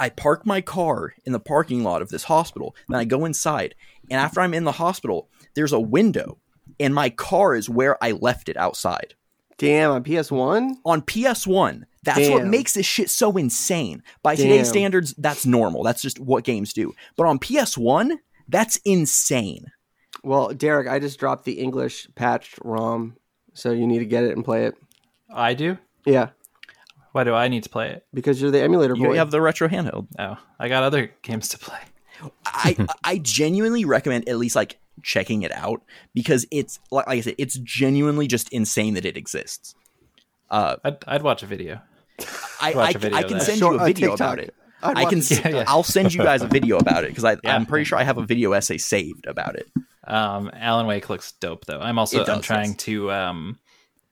I 0.00 0.08
park 0.08 0.44
my 0.44 0.60
car 0.60 1.14
in 1.24 1.32
the 1.32 1.40
parking 1.40 1.84
lot 1.84 2.02
of 2.02 2.08
this 2.08 2.24
hospital. 2.24 2.74
Then 2.88 2.98
I 2.98 3.04
go 3.04 3.24
inside, 3.24 3.74
and 4.10 4.20
after 4.20 4.40
I'm 4.40 4.52
in 4.52 4.64
the 4.64 4.72
hospital, 4.72 5.28
there's 5.54 5.72
a 5.72 5.80
window, 5.80 6.38
and 6.80 6.92
my 6.92 7.10
car 7.10 7.54
is 7.54 7.70
where 7.70 8.02
I 8.02 8.10
left 8.10 8.48
it 8.48 8.56
outside 8.56 9.14
Damn, 9.58 9.90
on 9.92 10.04
PS1? 10.04 10.74
on 10.84 11.02
PS1. 11.02 11.84
That's 12.02 12.28
what 12.28 12.44
makes 12.46 12.74
this 12.74 12.84
shit 12.84 13.08
so 13.08 13.36
insane. 13.36 14.02
By 14.22 14.36
today's 14.36 14.68
standards, 14.68 15.14
that's 15.16 15.46
normal. 15.46 15.82
That's 15.82 16.02
just 16.02 16.18
what 16.20 16.44
games 16.44 16.72
do. 16.74 16.94
But 17.16 17.26
on 17.26 17.38
PS1, 17.38 18.18
that's 18.48 18.76
insane. 18.84 19.72
Well, 20.22 20.48
Derek, 20.52 20.86
I 20.88 20.98
just 20.98 21.18
dropped 21.18 21.44
the 21.44 21.58
English 21.60 22.08
patched 22.14 22.58
ROM, 22.62 23.16
so 23.54 23.70
you 23.70 23.86
need 23.86 24.00
to 24.00 24.04
get 24.06 24.24
it 24.24 24.36
and 24.36 24.44
play 24.44 24.64
it. 24.66 24.74
I 25.32 25.54
do. 25.54 25.78
Yeah, 26.04 26.28
Why 27.12 27.24
do 27.24 27.32
I 27.34 27.48
need 27.48 27.62
to 27.62 27.70
play 27.70 27.90
it? 27.90 28.04
because 28.12 28.40
you're 28.42 28.50
the 28.50 28.60
emulator 28.60 28.94
You 28.96 29.06
boy. 29.08 29.16
have 29.16 29.30
the 29.30 29.40
retro 29.40 29.68
handheld. 29.68 30.06
Oh, 30.18 30.36
I 30.58 30.68
got 30.68 30.82
other 30.82 31.10
games 31.22 31.48
to 31.50 31.58
play. 31.58 31.78
I 32.44 32.76
I 33.02 33.18
genuinely 33.18 33.84
recommend 33.86 34.28
at 34.28 34.36
least 34.36 34.54
like 34.56 34.78
checking 35.02 35.42
it 35.42 35.52
out 35.52 35.82
because 36.14 36.46
it's 36.50 36.78
like, 36.90 37.06
like 37.06 37.18
I 37.18 37.20
said, 37.20 37.34
it's 37.38 37.56
genuinely 37.58 38.26
just 38.26 38.48
insane 38.50 38.94
that 38.94 39.04
it 39.04 39.16
exists. 39.16 39.74
Uh, 40.50 40.76
I'd, 40.84 40.96
I'd 41.06 41.22
watch 41.22 41.42
a 41.42 41.46
video. 41.46 41.80
I 42.60 42.72
Watch 42.74 42.94
I, 42.94 42.96
a 42.96 42.98
video 42.98 43.18
I 43.18 43.22
can 43.24 43.40
send 43.40 43.58
Short- 43.58 43.74
you 43.74 43.80
a 43.80 43.82
uh, 43.82 43.86
video 43.86 44.08
TikTok. 44.10 44.34
about 44.34 44.38
it. 44.44 44.54
I'd 44.82 44.96
I 44.98 45.04
can. 45.06 45.18
it. 45.18 45.30
Yeah, 45.30 45.48
yeah. 45.48 45.64
I'll 45.66 45.82
send 45.82 46.12
you 46.14 46.22
guys 46.22 46.42
a 46.42 46.46
video 46.46 46.76
about 46.78 47.04
it 47.04 47.08
because 47.10 47.24
I 47.24 47.32
Yeah. 47.42 47.54
I'm 47.56 47.66
pretty 47.66 47.84
sure 47.84 47.98
I 47.98 48.02
have 48.04 48.18
a 48.18 48.22
video 48.24 48.52
essay 48.52 48.76
saved 48.78 49.26
about 49.26 49.56
it. 49.56 49.68
Um, 50.06 50.50
Alan 50.52 50.86
Wake 50.86 51.08
looks 51.08 51.32
dope 51.32 51.64
though. 51.64 51.80
I'm 51.80 51.98
also 51.98 52.18
does, 52.18 52.28
I'm 52.28 52.42
trying 52.42 52.74
to 52.76 53.10
um 53.10 53.58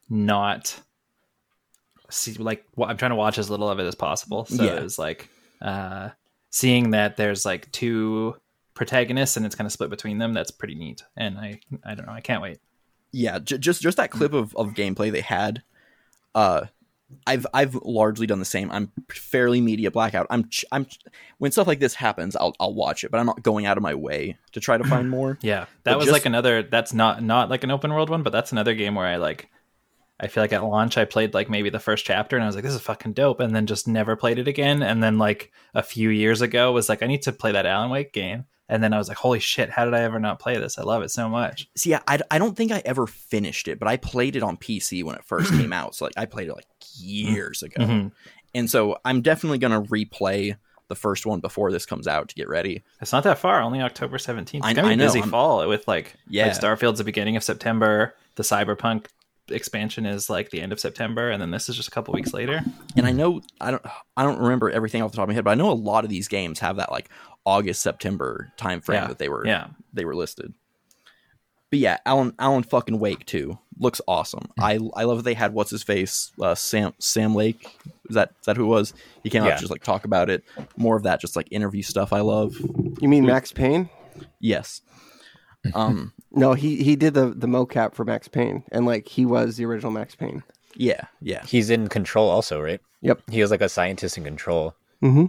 not 0.09 0.81
see 2.11 2.33
like 2.35 2.65
wa- 2.77 2.87
I'm 2.89 2.97
trying 2.97 3.11
to 3.11 3.17
watch 3.17 3.39
as 3.39 3.51
little 3.51 3.69
of 3.69 3.79
it 3.79 3.85
as 3.87 3.95
possible. 3.95 4.45
So 4.47 4.63
Yeah. 4.65 4.81
it's 4.81 4.99
like 4.99 5.29
uh 5.61 6.11
seeing 6.51 6.91
that 6.91 7.17
there's 7.17 7.45
like 7.45 7.71
two 7.73 8.35
protagonists 8.75 9.37
and 9.37 9.45
it's 9.47 9.55
kind 9.55 9.67
of 9.67 9.73
split 9.73 9.91
between 9.91 10.19
them. 10.19 10.33
That's 10.33 10.51
pretty 10.51 10.75
neat. 10.75 11.03
And 11.17 11.39
I 11.39 11.61
I 11.85 11.95
don't 11.95 12.07
know. 12.07 12.13
I 12.13 12.21
can't 12.21 12.43
wait. 12.43 12.59
yeah 13.13 13.39
j- 13.39 13.59
just 13.59 13.83
just 13.83 13.97
that 13.99 14.11
clip 14.11 14.33
of, 14.33 14.55
of 14.57 14.69
gameplay 14.75 15.13
they 15.13 15.21
had 15.21 15.63
uh 16.35 16.65
i've 17.27 17.47
i've 17.53 17.75
largely 17.75 18.27
done 18.27 18.39
the 18.39 18.45
same 18.47 18.71
i'm 18.71 18.91
fairly 19.11 19.61
media 19.61 19.91
blackout 19.91 20.27
i'm 20.31 20.49
ch- 20.49 20.65
i'm 20.73 20.87
when 21.37 21.53
stuff 21.53 21.67
like 21.67 21.79
this 21.79 21.95
happens 21.95 22.35
i'll 22.37 22.55
i'll 22.59 22.73
watch 22.73 23.05
it 23.05 23.11
but 23.11 23.21
i'm 23.21 23.27
not 23.27 23.43
going 23.43 23.67
out 23.67 23.77
of 23.77 23.83
my 23.83 23.95
way 23.95 24.39
to 24.53 24.61
try 24.61 24.79
to 24.79 24.85
find 24.85 25.11
more 25.19 25.37
Yeah, 25.43 25.67
that 25.85 25.93
But 25.93 25.99
was 25.99 26.07
just- 26.07 26.13
like 26.15 26.25
another. 26.25 26.63
That's 26.63 26.95
not 26.95 27.23
not 27.23 27.51
like 27.51 27.65
an 27.65 27.71
open 27.71 27.93
world 27.93 28.09
one, 28.09 28.23
but 28.23 28.31
that's 28.33 28.51
another 28.53 28.75
game 28.75 28.95
where 28.95 29.07
I 29.07 29.17
like. 29.17 29.49
I 30.19 30.29
feel 30.29 30.43
like 30.43 30.53
at 30.55 30.65
launch 30.65 30.97
I 30.97 31.05
played 31.05 31.35
like 31.35 31.51
maybe 31.51 31.69
the 31.69 31.81
first 31.81 32.07
chapter 32.07 32.37
and 32.37 32.45
I 32.45 32.47
was 32.47 32.55
like, 32.55 32.65
this 32.65 32.73
is 32.75 32.81
fucking 32.81 33.13
dope, 33.13 33.41
and 33.41 33.55
then 33.55 33.67
just 33.67 33.87
never 33.87 34.17
played 34.17 34.39
it 34.39 34.49
again. 34.49 34.83
And 34.83 35.03
then 35.03 35.19
like 35.19 35.53
a 35.75 35.83
few 35.83 36.09
years 36.09 36.41
ago 36.41 36.73
was 36.73 36.89
like, 36.89 37.03
I 37.03 37.07
need 37.09 37.23
to 37.23 37.33
play 37.33 37.53
that 37.53 37.67
Alan 37.67 37.91
Wake 37.91 38.13
game. 38.15 38.45
And 38.73 38.83
then 38.83 38.95
I 38.95 38.99
was 38.99 39.07
like, 39.09 39.19
holy 39.19 39.39
shit, 39.39 39.69
how 39.69 39.85
did 39.85 39.93
I 39.93 40.01
ever 40.01 40.19
not 40.19 40.39
play 40.39 40.57
this? 40.57 40.79
I 40.79 40.83
love 40.83 41.03
it 41.03 41.11
so 41.11 41.29
much. 41.29 41.69
see 41.77 41.95
I, 41.95 42.19
I 42.31 42.39
don't 42.39 42.57
think 42.57 42.73
i 42.73 42.81
ever 42.87 43.07
finished 43.07 43.69
it 43.69 43.79
but 43.79 43.87
i 43.87 43.97
played 43.99 44.35
it 44.37 44.43
on 44.43 44.57
pc 44.57 45.05
when 45.05 45.15
it 45.17 45.25
first 45.25 45.51
came 45.53 45.73
out 45.73 45.95
so 45.95 46.05
like 46.07 46.15
i 46.17 46.25
played 46.25 46.49
it 46.49 46.55
like 46.55 46.67
years 46.97 47.63
ago 47.63 47.83
Mhm. 47.85 48.13
and 48.55 48.71
so 48.71 48.97
i'm 49.05 49.21
definitely 49.21 49.59
gonna 49.59 49.83
replay 49.83 50.57
the 50.89 50.95
first 50.95 51.27
one 51.27 51.41
before 51.41 51.71
this 51.73 51.85
comes 51.87 52.07
out 52.07 52.29
to 52.31 52.35
get 52.35 52.49
ready 52.49 52.83
It's 53.01 53.13
not 53.13 53.25
that 53.25 53.39
far, 53.39 53.61
only 53.63 53.81
October 53.83 54.19
seventeenth. 54.19 54.65
I- 54.65 54.71
It's 54.71 54.77
gonna 54.77 54.89
be 54.89 54.93
I 54.93 54.97
know, 54.97 55.07
busy 55.07 55.21
I'm- 55.21 55.31
fall 55.31 55.67
with 55.69 55.87
like 55.89 56.15
Yeah. 56.29 56.47
like 56.47 56.55
Starfield's 56.61 56.99
the 56.99 57.05
beginning 57.05 57.37
of 57.37 57.43
September. 57.43 58.15
The 58.37 58.43
Cyberpunk 58.43 59.07
expansion 59.49 60.07
is 60.07 60.31
like 60.31 60.51
the 60.51 60.61
end 60.61 60.73
of 60.73 60.79
September, 60.81 61.31
and 61.31 61.41
then 61.43 61.51
this 61.51 61.69
is 61.69 61.77
just 61.77 61.89
a 61.89 61.91
couple 61.91 62.15
weeks 62.15 62.33
later. 62.33 62.61
and 62.97 63.07
I 63.07 63.13
know 63.13 63.41
I 63.61 63.71
don't 63.71 63.83
I 64.17 64.23
don't 64.23 64.39
remember 64.39 64.71
everything 64.71 65.03
off 65.03 65.11
the 65.13 65.17
top 65.17 65.25
of 65.25 65.29
my 65.29 65.35
head, 65.35 65.45
but 65.45 65.51
I 65.51 65.55
know 65.55 65.71
a 65.71 65.75
lot 65.75 66.05
of 66.05 66.11
these 66.11 66.29
games 66.29 66.59
have 66.61 66.77
that 66.77 66.91
like 66.93 67.09
August 67.45 67.83
September 67.83 68.53
time 68.57 68.81
frame 68.81 69.03
Yeah. 69.03 69.09
that 69.09 69.19
they 69.19 69.29
were 69.29 69.47
Yeah. 69.47 69.69
they 69.93 70.05
were 70.05 70.15
listed. 70.15 70.53
But 71.71 71.79
yeah, 71.79 71.99
Alan 72.05 72.35
Alan 72.39 72.63
fucking 72.65 72.99
Wake 72.99 73.25
two 73.25 73.59
looks 73.79 74.01
awesome. 74.07 74.51
I 74.59 74.79
I 74.95 75.05
love 75.05 75.17
that 75.19 75.23
they 75.25 75.35
had 75.35 75.55
what's 75.55 75.71
his 75.71 75.83
face 75.83 76.31
uh, 76.41 76.55
Sam 76.55 76.93
Sam 76.99 77.35
Lake 77.35 77.65
is 78.09 78.15
that 78.15 78.31
is 78.41 78.47
that 78.47 78.57
who 78.57 78.65
it 78.65 78.69
was? 78.69 78.93
He 79.23 79.31
came 79.31 79.43
out 79.43 79.49
Yeah. 79.49 79.55
to 79.57 79.61
just 79.61 79.71
like 79.73 79.83
talk 79.83 80.05
about 80.05 80.29
it. 80.29 80.45
More 80.77 80.97
of 80.97 81.03
that 81.05 81.21
just 81.21 81.35
like 81.35 81.49
interview 81.51 81.83
stuff. 81.83 82.13
I 82.13 82.21
love. 82.21 82.55
You 83.01 83.09
mean 83.09 83.25
Max 83.25 83.53
Payne? 83.53 83.89
Yes. 84.41 84.83
Um. 85.75 86.13
No, 86.33 86.55
he 86.55 86.83
he 86.83 86.97
did 86.97 87.15
the 87.15 87.31
the 87.31 87.47
mocap 87.47 87.95
for 87.95 88.05
Max 88.05 88.27
Payne, 88.27 88.65
and 88.73 88.85
like 88.85 89.07
he 89.07 89.25
was 89.25 89.57
the 89.57 89.65
original 89.65 89.93
Max 89.93 90.17
Payne. 90.17 90.43
Yeah. 90.75 91.03
Yeah. 91.21 91.45
He's 91.47 91.71
in 91.71 91.87
control 91.89 92.29
also, 92.29 92.61
right? 92.61 92.81
Yep. 93.03 93.23
He 93.31 93.41
was 93.41 93.53
like 93.53 93.61
a 93.61 93.69
scientist 93.69 94.19
in 94.19 94.25
control. 94.25 94.75
Mm-hmm. 95.05 95.27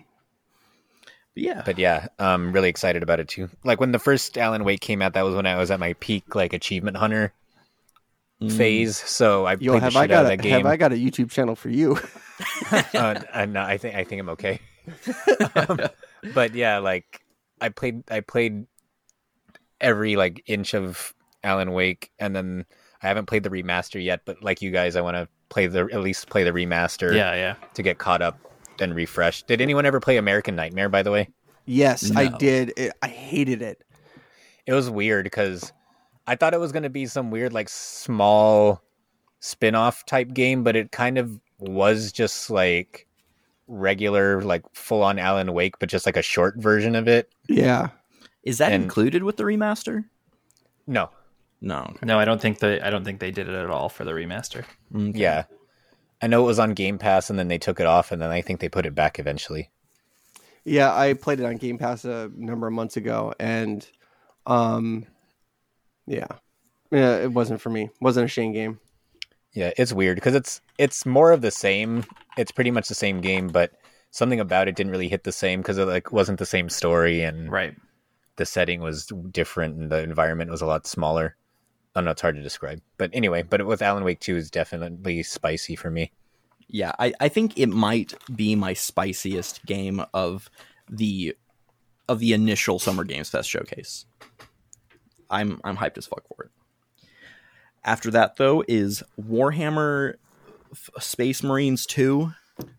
But 1.36 1.44
yeah. 1.44 1.62
But 1.66 1.78
yeah, 1.80 2.08
I'm 2.20 2.52
really 2.52 2.70
excited 2.70 3.04
about 3.04 3.20
it 3.20 3.28
too. 3.28 3.50
Like 3.64 3.80
when 3.80 3.92
the 3.92 4.00
first 4.00 4.38
Alan 4.38 4.64
Wake 4.64 4.82
came 4.82 5.02
out, 5.02 5.14
that 5.14 5.24
was 5.24 5.36
when 5.36 5.46
I 5.46 5.56
was 5.58 5.72
at 5.72 5.80
my 5.80 5.94
peak 5.94 6.36
like 6.36 6.54
achievement 6.54 6.98
hunter 6.98 7.34
phase, 8.50 8.98
so 8.98 9.46
I 9.46 9.54
Yo, 9.54 9.72
played 9.72 9.76
the 9.76 9.80
have 9.86 9.94
shit 9.94 10.00
I 10.00 10.04
out 10.04 10.10
got 10.10 10.20
of 10.22 10.26
a, 10.26 10.30
that 10.36 10.44
game. 10.44 10.52
have 10.52 10.66
I 10.66 10.76
got 10.78 10.92
a 10.92 10.96
YouTube 10.96 11.32
channel 11.32 11.56
for 11.56 11.70
you? 11.70 11.98
uh, 12.72 13.22
uh, 13.34 13.46
no, 13.46 13.62
I 13.62 13.78
think 13.78 13.96
I 13.96 14.04
think 14.04 14.20
I'm 14.22 14.30
okay. 14.30 14.60
um, 15.56 15.80
but 16.34 16.54
yeah, 16.54 16.80
like 16.80 17.22
I 17.62 17.70
played 17.70 18.04
I 18.12 18.20
played 18.20 18.66
every 19.80 20.16
like 20.16 20.44
inch 20.46 20.74
of 20.74 21.14
Alan 21.44 21.72
Wake, 21.72 22.12
and 22.20 22.36
then 22.36 22.66
I 23.02 23.08
haven't 23.08 23.28
played 23.28 23.44
the 23.44 23.50
remaster 23.50 24.04
yet. 24.04 24.22
But 24.26 24.44
like 24.44 24.62
you 24.62 24.72
guys, 24.72 24.96
I 24.96 25.02
want 25.02 25.16
to 25.16 25.28
play 25.50 25.68
the 25.68 25.88
at 25.92 26.02
least 26.02 26.30
play 26.30 26.44
the 26.44 26.52
remaster 26.52 27.14
Yeah, 27.14 27.34
yeah. 27.36 27.56
to 27.76 27.84
get 27.84 27.98
caught 27.98 28.22
up 28.22 28.40
and 28.80 28.96
refreshed. 28.96 29.48
Did 29.48 29.62
anyone 29.62 29.86
ever 29.86 30.00
play 30.00 30.18
American 30.18 30.56
Nightmare? 30.56 30.90
By 30.90 31.04
the 31.04 31.12
way, 31.12 31.30
yes, 31.66 32.16
I 32.16 32.28
did. 32.28 32.74
It, 32.78 32.92
I 33.02 33.08
hated 33.08 33.62
it. 33.62 33.84
it 34.66 34.74
was 34.74 34.90
weird 34.90 35.26
because 35.26 35.72
I 36.28 36.36
thought 36.36 36.54
it 36.54 36.60
was 36.60 36.72
going 36.72 36.84
to 36.84 36.90
be 36.90 37.06
some 37.06 37.32
weird 37.32 37.54
like 37.54 37.70
small 37.70 38.82
spin-off 39.40 40.06
type 40.06 40.34
game, 40.34 40.64
but 40.64 40.76
it 40.76 40.92
kind 40.92 41.18
of 41.18 41.40
was 41.60 42.12
just 42.12 42.50
like 42.50 43.08
regular 43.68 44.42
like 44.42 44.64
full 44.74 45.04
on 45.04 45.20
Alan 45.20 45.54
Wake, 45.54 45.80
but 45.80 45.90
just 45.90 46.06
like 46.06 46.18
a 46.18 46.22
short 46.22 46.56
version 46.58 46.96
of 46.96 47.08
it. 47.08 47.30
Yeah. 47.48 47.90
Is 48.44 48.58
that 48.58 48.72
And- 48.72 48.84
included 48.84 49.24
with 49.24 49.38
the 49.38 49.44
remaster? 49.44 50.06
No. 50.88 51.10
No. 51.62 51.80
okay. 51.92 52.00
No, 52.06 52.20
I 52.20 52.26
don't 52.26 52.42
think 52.42 52.60
they. 52.60 52.82
I 52.82 52.90
don't 52.90 53.06
think 53.06 53.22
they 53.22 53.32
did 53.32 53.48
it 53.48 53.56
at 53.56 53.70
all 53.70 53.88
for 53.88 54.04
the 54.04 54.12
remaster. 54.12 54.66
Mm, 54.94 55.12
okay. 55.12 55.20
Yeah. 55.20 55.44
I 56.24 56.28
know 56.28 56.42
it 56.44 56.48
was 56.48 56.58
on 56.60 56.74
Game 56.74 56.98
Pass 56.98 57.30
and 57.30 57.38
then 57.38 57.50
they 57.50 57.58
took 57.58 57.82
it 57.82 57.86
off 57.86 58.14
and 58.14 58.22
then 58.22 58.30
I 58.32 58.42
think 58.42 58.62
they 58.62 58.70
put 58.70 58.86
it 58.86 58.96
back 58.96 59.20
eventually. 59.20 59.70
Yeah, 60.64 60.96
I 60.96 61.16
played 61.16 61.42
it 61.42 61.46
on 61.46 61.58
Game 61.58 61.78
Pass 61.78 62.06
a 62.06 62.32
number 62.34 62.66
of 62.66 62.72
months 62.72 62.96
ago, 62.96 63.34
and 63.38 63.86
um, 64.46 65.06
yeah, 66.08 66.28
yeah, 66.92 67.18
it 67.18 67.34
wasn't 67.34 67.60
for 67.60 67.70
me. 67.70 67.84
It 67.84 67.92
wasn't 68.00 68.24
a 68.24 68.30
Shane 68.30 68.54
game. 68.54 68.80
Yeah, 69.52 69.72
it's 69.78 69.92
weird 69.92 70.16
because 70.16 70.34
it's 70.36 70.62
it's 70.78 71.06
more 71.06 71.34
of 71.34 71.42
the 71.42 71.52
same. 71.52 72.06
It's 72.38 72.54
pretty 72.54 72.72
much 72.72 72.88
the 72.88 72.96
same 72.96 73.20
game, 73.20 73.50
but 73.50 73.74
something 74.12 74.40
about 74.40 74.70
it 74.70 74.78
didn't 74.78 74.94
really 74.94 75.10
hit 75.10 75.26
the 75.26 75.34
same 75.34 75.60
because 75.60 75.78
it 75.78 75.86
like 75.86 76.14
wasn't 76.14 76.40
the 76.40 76.46
same 76.46 76.70
story 76.70 77.22
and 77.24 77.52
Right. 77.52 77.76
the 78.38 78.46
setting 78.46 78.80
was 78.80 79.08
different 79.32 79.76
and 79.76 79.92
the 79.92 80.02
environment 80.02 80.50
was 80.50 80.62
a 80.62 80.66
lot 80.66 80.88
smaller. 80.88 81.36
I 81.96 82.00
don't 82.00 82.06
know, 82.06 82.12
it's 82.12 82.22
hard 82.22 82.36
to 82.36 82.42
describe. 82.42 82.82
But 82.98 83.12
anyway, 83.14 83.44
but 83.44 83.66
with 83.66 83.82
Alan 83.82 84.04
Wake 84.04 84.20
2 84.20 84.36
is 84.36 84.50
definitely 84.50 85.22
spicy 85.24 85.76
for 85.76 85.92
me. 85.92 86.12
Yeah, 86.68 86.94
I, 86.98 87.14
I 87.20 87.30
think 87.30 87.58
it 87.58 87.68
might 87.68 88.14
be 88.36 88.56
my 88.56 88.74
spiciest 88.74 89.66
game 89.66 90.04
of 90.14 90.50
the 90.90 91.36
of 92.10 92.20
the 92.20 92.34
initial 92.34 92.80
Summer 92.80 93.04
Games 93.04 93.30
Fest 93.30 93.50
showcase. 93.50 94.06
I'm 95.30 95.62
I'm 95.64 95.78
hyped 95.78 95.98
as 95.98 96.08
fuck 96.08 96.24
for 96.28 96.46
it. 96.46 96.52
After 97.84 98.10
that 98.12 98.38
though 98.38 98.64
is 98.68 99.04
Warhammer 99.20 100.16
Space 101.00 101.44
Marines 101.44 101.86
2. 101.86 102.32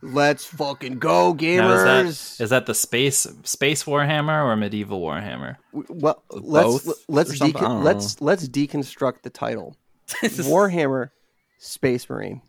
Let's 0.03 0.45
fucking 0.45 0.99
go, 1.01 1.33
Now, 1.33 1.37
gamers! 1.37 2.05
is 2.07 2.37
that 2.39 2.45
is 2.45 2.51
that 2.51 2.67
the 2.67 2.75
space 2.75 3.27
space 3.43 3.85
Warhammer 3.85 4.45
or 4.45 4.55
medieval 4.57 5.01
Warhammer? 5.01 5.57
W- 5.73 5.87
well, 6.01 6.23
let's 6.31 6.85
Both 6.85 7.05
let's 7.09 7.31
or 7.33 7.37
something? 7.37 7.63
I 7.65 7.67
decon- 7.69 7.83
let's 7.83 8.21
let's 8.21 8.49
deconstruct 8.49 9.23
the 9.23 9.31
title. 9.31 9.77
Warhammer 10.23 11.11
Space 11.59 12.09
Marine. 12.09 12.43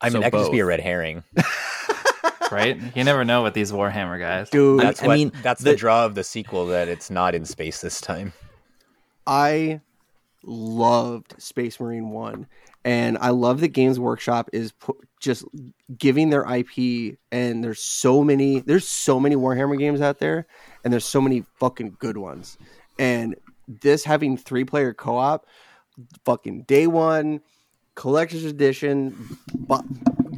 I 0.00 0.06
mean, 0.08 0.12
So 0.12 0.20
that 0.20 0.32
could 0.32 0.38
just 0.40 0.52
be 0.52 0.60
a 0.60 0.66
red 0.66 0.80
herring. 0.80 1.22
Right? 2.50 2.78
you 2.94 3.02
never 3.02 3.24
know 3.24 3.42
with 3.42 3.54
these 3.54 3.72
Warhammer 3.72 4.18
guys. 4.20 4.48
Dude, 4.50 4.78
That's 4.80 5.02
I 5.02 5.06
what, 5.08 5.14
mean, 5.14 5.32
that's 5.42 5.62
the, 5.62 5.70
the- 5.70 5.76
draw 5.76 6.04
of 6.04 6.14
the 6.14 6.22
sequel 6.22 6.66
that 6.66 6.88
it's 6.88 7.10
not 7.10 7.34
in 7.34 7.44
space 7.46 7.80
this 7.80 8.00
time. 8.00 8.32
I 9.26 9.80
loved 10.44 11.34
Space 11.42 11.80
Marine 11.80 12.10
1 12.10 12.46
and 12.84 13.18
I 13.18 13.30
love 13.30 13.60
that 13.60 13.68
Games 13.68 13.98
Workshop 13.98 14.50
is 14.52 14.70
pu- 14.72 15.00
just 15.24 15.44
giving 15.98 16.30
their 16.30 16.44
IP 16.44 17.18
and 17.32 17.64
there's 17.64 17.80
so 17.80 18.22
many 18.22 18.60
there's 18.60 18.86
so 18.86 19.18
many 19.18 19.36
Warhammer 19.36 19.78
games 19.78 20.00
out 20.00 20.18
there 20.18 20.46
and 20.84 20.92
there's 20.92 21.04
so 21.04 21.20
many 21.20 21.44
fucking 21.58 21.96
good 21.98 22.16
ones. 22.16 22.58
And 22.98 23.34
this 23.66 24.04
having 24.04 24.36
three 24.36 24.64
player 24.64 24.92
co-op 24.94 25.46
fucking 26.24 26.62
day 26.64 26.86
1 26.86 27.40
collector's 27.94 28.44
edition 28.44 29.38
bu- 29.54 29.82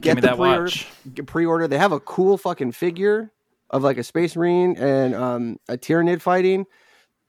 get 0.01 0.17
the 0.17 0.21
that 0.23 0.37
pre-order, 0.37 0.63
watch. 0.63 0.87
pre-order. 1.27 1.69
They 1.69 1.79
have 1.79 1.93
a 1.93 2.01
cool 2.01 2.39
fucking 2.39 2.73
figure 2.73 3.33
of 3.71 3.83
like 3.83 3.99
a 3.99 4.05
Space 4.05 4.37
Marine 4.37 4.77
and 4.77 5.15
um, 5.15 5.61
a 5.69 5.77
Tyranid 5.77 6.21
fighting 6.21 6.67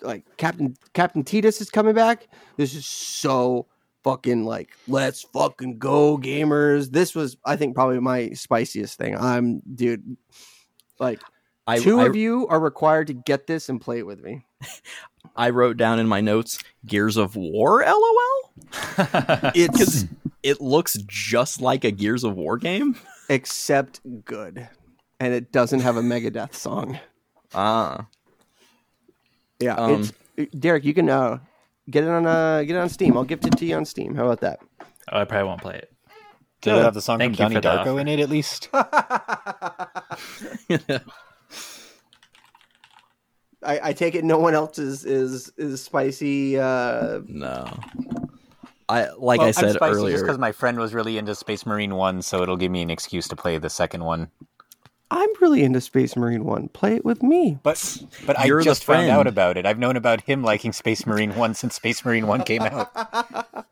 like 0.02 0.24
Captain 0.38 0.76
Captain 0.94 1.24
Titus 1.24 1.62
is 1.62 1.70
coming 1.70 1.96
back. 1.96 2.28
This 2.58 2.76
is 2.76 2.86
so 2.86 3.68
fucking 4.08 4.46
like 4.46 4.70
let's 4.88 5.24
fucking 5.24 5.78
go 5.80 6.18
gamers. 6.18 6.90
This 6.92 7.14
was 7.14 7.36
I 7.44 7.58
think 7.58 7.76
probably 7.76 8.00
my 8.00 8.30
spiciest 8.30 8.98
thing. 8.98 9.18
I'm 9.18 9.62
dude 9.76 10.16
like 10.98 11.22
I, 11.68 11.80
two 11.80 12.00
I, 12.00 12.06
of 12.06 12.16
you 12.16 12.48
are 12.48 12.60
required 12.60 13.08
to 13.08 13.14
get 13.14 13.48
this 13.48 13.68
and 13.68 13.82
play 13.82 14.00
it 14.00 14.06
with 14.06 14.24
me. 14.24 14.46
I 15.36 15.50
wrote 15.50 15.76
down 15.76 16.00
in 16.00 16.08
my 16.08 16.22
notes 16.22 16.60
Gears 16.86 17.18
of 17.18 17.36
War 17.36 17.84
LOL 17.86 18.54
It's 19.54 20.06
it 20.42 20.62
looks 20.62 20.98
just 21.06 21.60
like 21.62 21.84
a 21.84 21.92
Gears 21.92 22.24
of 22.24 22.36
War 22.36 22.58
game. 22.58 22.96
except 23.28 24.00
good. 24.24 24.70
And 25.20 25.34
it 25.34 25.52
doesn't 25.52 25.82
have 25.82 25.98
a 25.98 26.02
Megadeth 26.02 26.54
song. 26.54 26.98
Ah, 27.54 28.08
Yeah, 29.60 29.76
Um, 29.76 30.04
it's 30.38 30.56
Derek, 30.58 30.86
you 30.86 30.94
can 30.94 31.10
uh 31.10 31.40
get 31.90 32.04
it 32.04 32.10
on 32.10 32.26
uh 32.26 32.64
get 32.64 32.76
it 32.76 32.80
on 32.80 32.90
Steam. 32.90 33.18
I'll 33.18 33.24
gift 33.24 33.46
it 33.46 33.58
to 33.58 33.66
you 33.66 33.76
on 33.76 33.86
Steam. 33.86 34.16
How 34.16 34.26
about 34.26 34.42
that? 34.42 34.60
Oh, 35.12 35.20
I 35.20 35.26
probably 35.26 35.48
won't 35.48 35.62
play 35.62 35.76
it. 35.76 35.92
Did 36.62 36.74
it 36.76 36.82
have 36.84 36.94
the 36.96 37.02
song 37.02 37.20
Thank 37.20 37.36
from 37.38 37.44
you 37.44 37.50
Donnie 37.50 37.56
for 37.56 37.62
the 37.62 37.68
Darko 37.70 37.92
offer. 37.94 38.00
in 38.02 38.08
it 38.08 38.20
at 38.20 38.30
least? 38.30 38.70
I, 43.64 43.90
I 43.90 43.94
take 43.94 44.16
it 44.16 44.24
no 44.24 44.38
one 44.38 44.54
else 44.54 44.78
is 44.78 45.04
is 45.06 45.52
is 45.58 45.84
spicy 45.84 46.60
uh 46.60 47.20
no. 47.28 47.68
I 48.90 49.10
like 49.18 49.40
Well, 49.40 49.42
I 49.42 49.48
I'm 49.48 49.54
said 49.54 49.74
spicy 49.76 49.98
earlier. 49.98 50.14
just 50.14 50.24
because 50.24 50.38
my 50.38 50.52
friend 50.52 50.80
was 50.80 50.94
really 50.94 51.18
into 51.18 51.36
Space 51.36 51.66
Marine 51.66 51.96
1, 51.96 52.22
so 52.22 52.42
it'll 52.42 52.56
give 52.56 52.72
me 52.72 52.82
an 52.82 52.90
excuse 52.90 53.28
to 53.28 53.36
play 53.36 53.58
the 53.58 53.70
second 53.70 54.04
one. 54.06 54.30
I'm 55.10 55.30
really 55.40 55.64
into 55.64 55.80
Space 55.80 56.16
Marine 56.16 56.44
1. 56.44 56.70
Play 56.70 56.96
it 56.96 57.06
with 57.06 57.24
me. 57.24 57.60
But 57.64 58.04
but 58.26 58.38
I 58.38 58.46
You're 58.46 58.60
the 58.60 58.66
just 58.66 58.84
found 58.84 59.10
out 59.10 59.28
about 59.28 59.58
it. 59.58 59.66
I've 59.66 59.80
known 59.80 59.96
about 59.96 60.22
him 60.22 60.44
liking 60.44 60.74
Space 60.74 61.06
Marine 61.06 61.36
1 61.36 61.54
since 61.54 61.76
Space 61.76 62.04
Marine 62.04 62.28
1 62.28 62.44
came 62.44 62.62
out. 62.64 62.92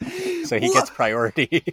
so 0.45 0.60
he 0.60 0.72
gets 0.72 0.90
priority. 0.90 1.64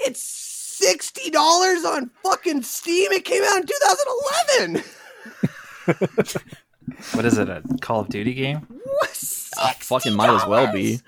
It's 0.00 0.22
sixty 0.22 1.30
dollars 1.30 1.84
on 1.84 2.10
fucking 2.22 2.62
Steam. 2.62 3.12
It 3.12 3.26
came 3.26 3.42
out 3.44 3.58
in 3.60 3.66
2011. 3.66 4.84
What 7.12 7.24
is 7.24 7.38
it? 7.38 7.48
A 7.48 7.62
Call 7.80 8.00
of 8.00 8.08
Duty 8.08 8.34
game? 8.34 8.66
What? 8.68 9.48
Ah, 9.58 9.74
fucking 9.78 10.14
might 10.14 10.30
as 10.34 10.46
well 10.46 10.72
be. 10.72 11.00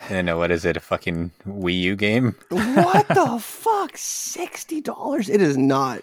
I 0.00 0.08
don't 0.12 0.24
know 0.24 0.38
what 0.38 0.50
is 0.50 0.64
it, 0.64 0.76
a 0.76 0.80
fucking 0.80 1.30
Wii 1.46 1.80
U 1.80 1.96
game? 1.96 2.34
what 2.48 3.08
the 3.08 3.38
fuck? 3.40 3.96
Sixty 3.96 4.80
dollars? 4.80 5.28
It 5.28 5.40
is 5.40 5.56
not 5.56 6.02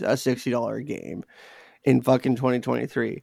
a 0.00 0.16
sixty 0.16 0.50
dollar 0.50 0.80
game 0.80 1.24
in 1.84 2.00
fucking 2.02 2.36
2023. 2.36 3.22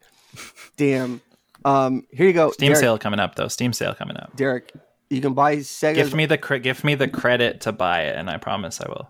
Damn. 0.77 1.21
Um, 1.65 2.05
here 2.11 2.27
you 2.27 2.33
go. 2.33 2.51
Steam 2.51 2.69
Derek, 2.69 2.81
sale 2.81 2.97
coming 2.97 3.19
up 3.19 3.35
though. 3.35 3.47
Steam 3.47 3.73
sale 3.73 3.93
coming 3.93 4.17
up. 4.17 4.35
Derek, 4.35 4.71
you 5.09 5.21
can 5.21 5.33
buy 5.33 5.57
Sega. 5.57 5.95
Give 5.95 6.13
me 6.13 6.25
the 6.25 6.37
cre- 6.37 6.57
give 6.57 6.83
me 6.83 6.95
the 6.95 7.07
credit 7.07 7.61
to 7.61 7.71
buy 7.71 8.03
it, 8.03 8.15
and 8.15 8.29
I 8.29 8.37
promise 8.37 8.79
I 8.81 8.87
will. 8.89 9.09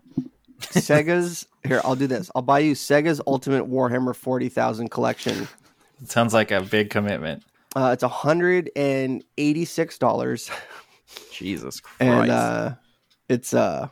Sega's. 0.62 1.48
Here, 1.68 1.82
I'll 1.84 1.96
do 1.96 2.08
this. 2.08 2.32
I'll 2.36 2.42
buy 2.42 2.60
you 2.60 2.74
Sega's 2.74 3.22
Ultimate 3.28 3.70
Warhammer 3.70 4.16
40,000 4.16 4.90
collection. 4.90 5.48
It 6.02 6.10
sounds 6.10 6.34
like 6.34 6.52
a 6.52 6.62
big 6.62 6.90
commitment. 6.90 7.44
Uh, 7.76 7.92
it's 7.94 8.04
hundred 8.04 8.72
and 8.76 9.24
eighty 9.38 9.66
six 9.66 9.98
dollars. 10.00 10.50
Jesus 11.32 11.80
Christ. 11.80 12.02
and 12.02 12.30
uh 12.32 12.76
it's 13.28 13.54
uh 13.54 13.90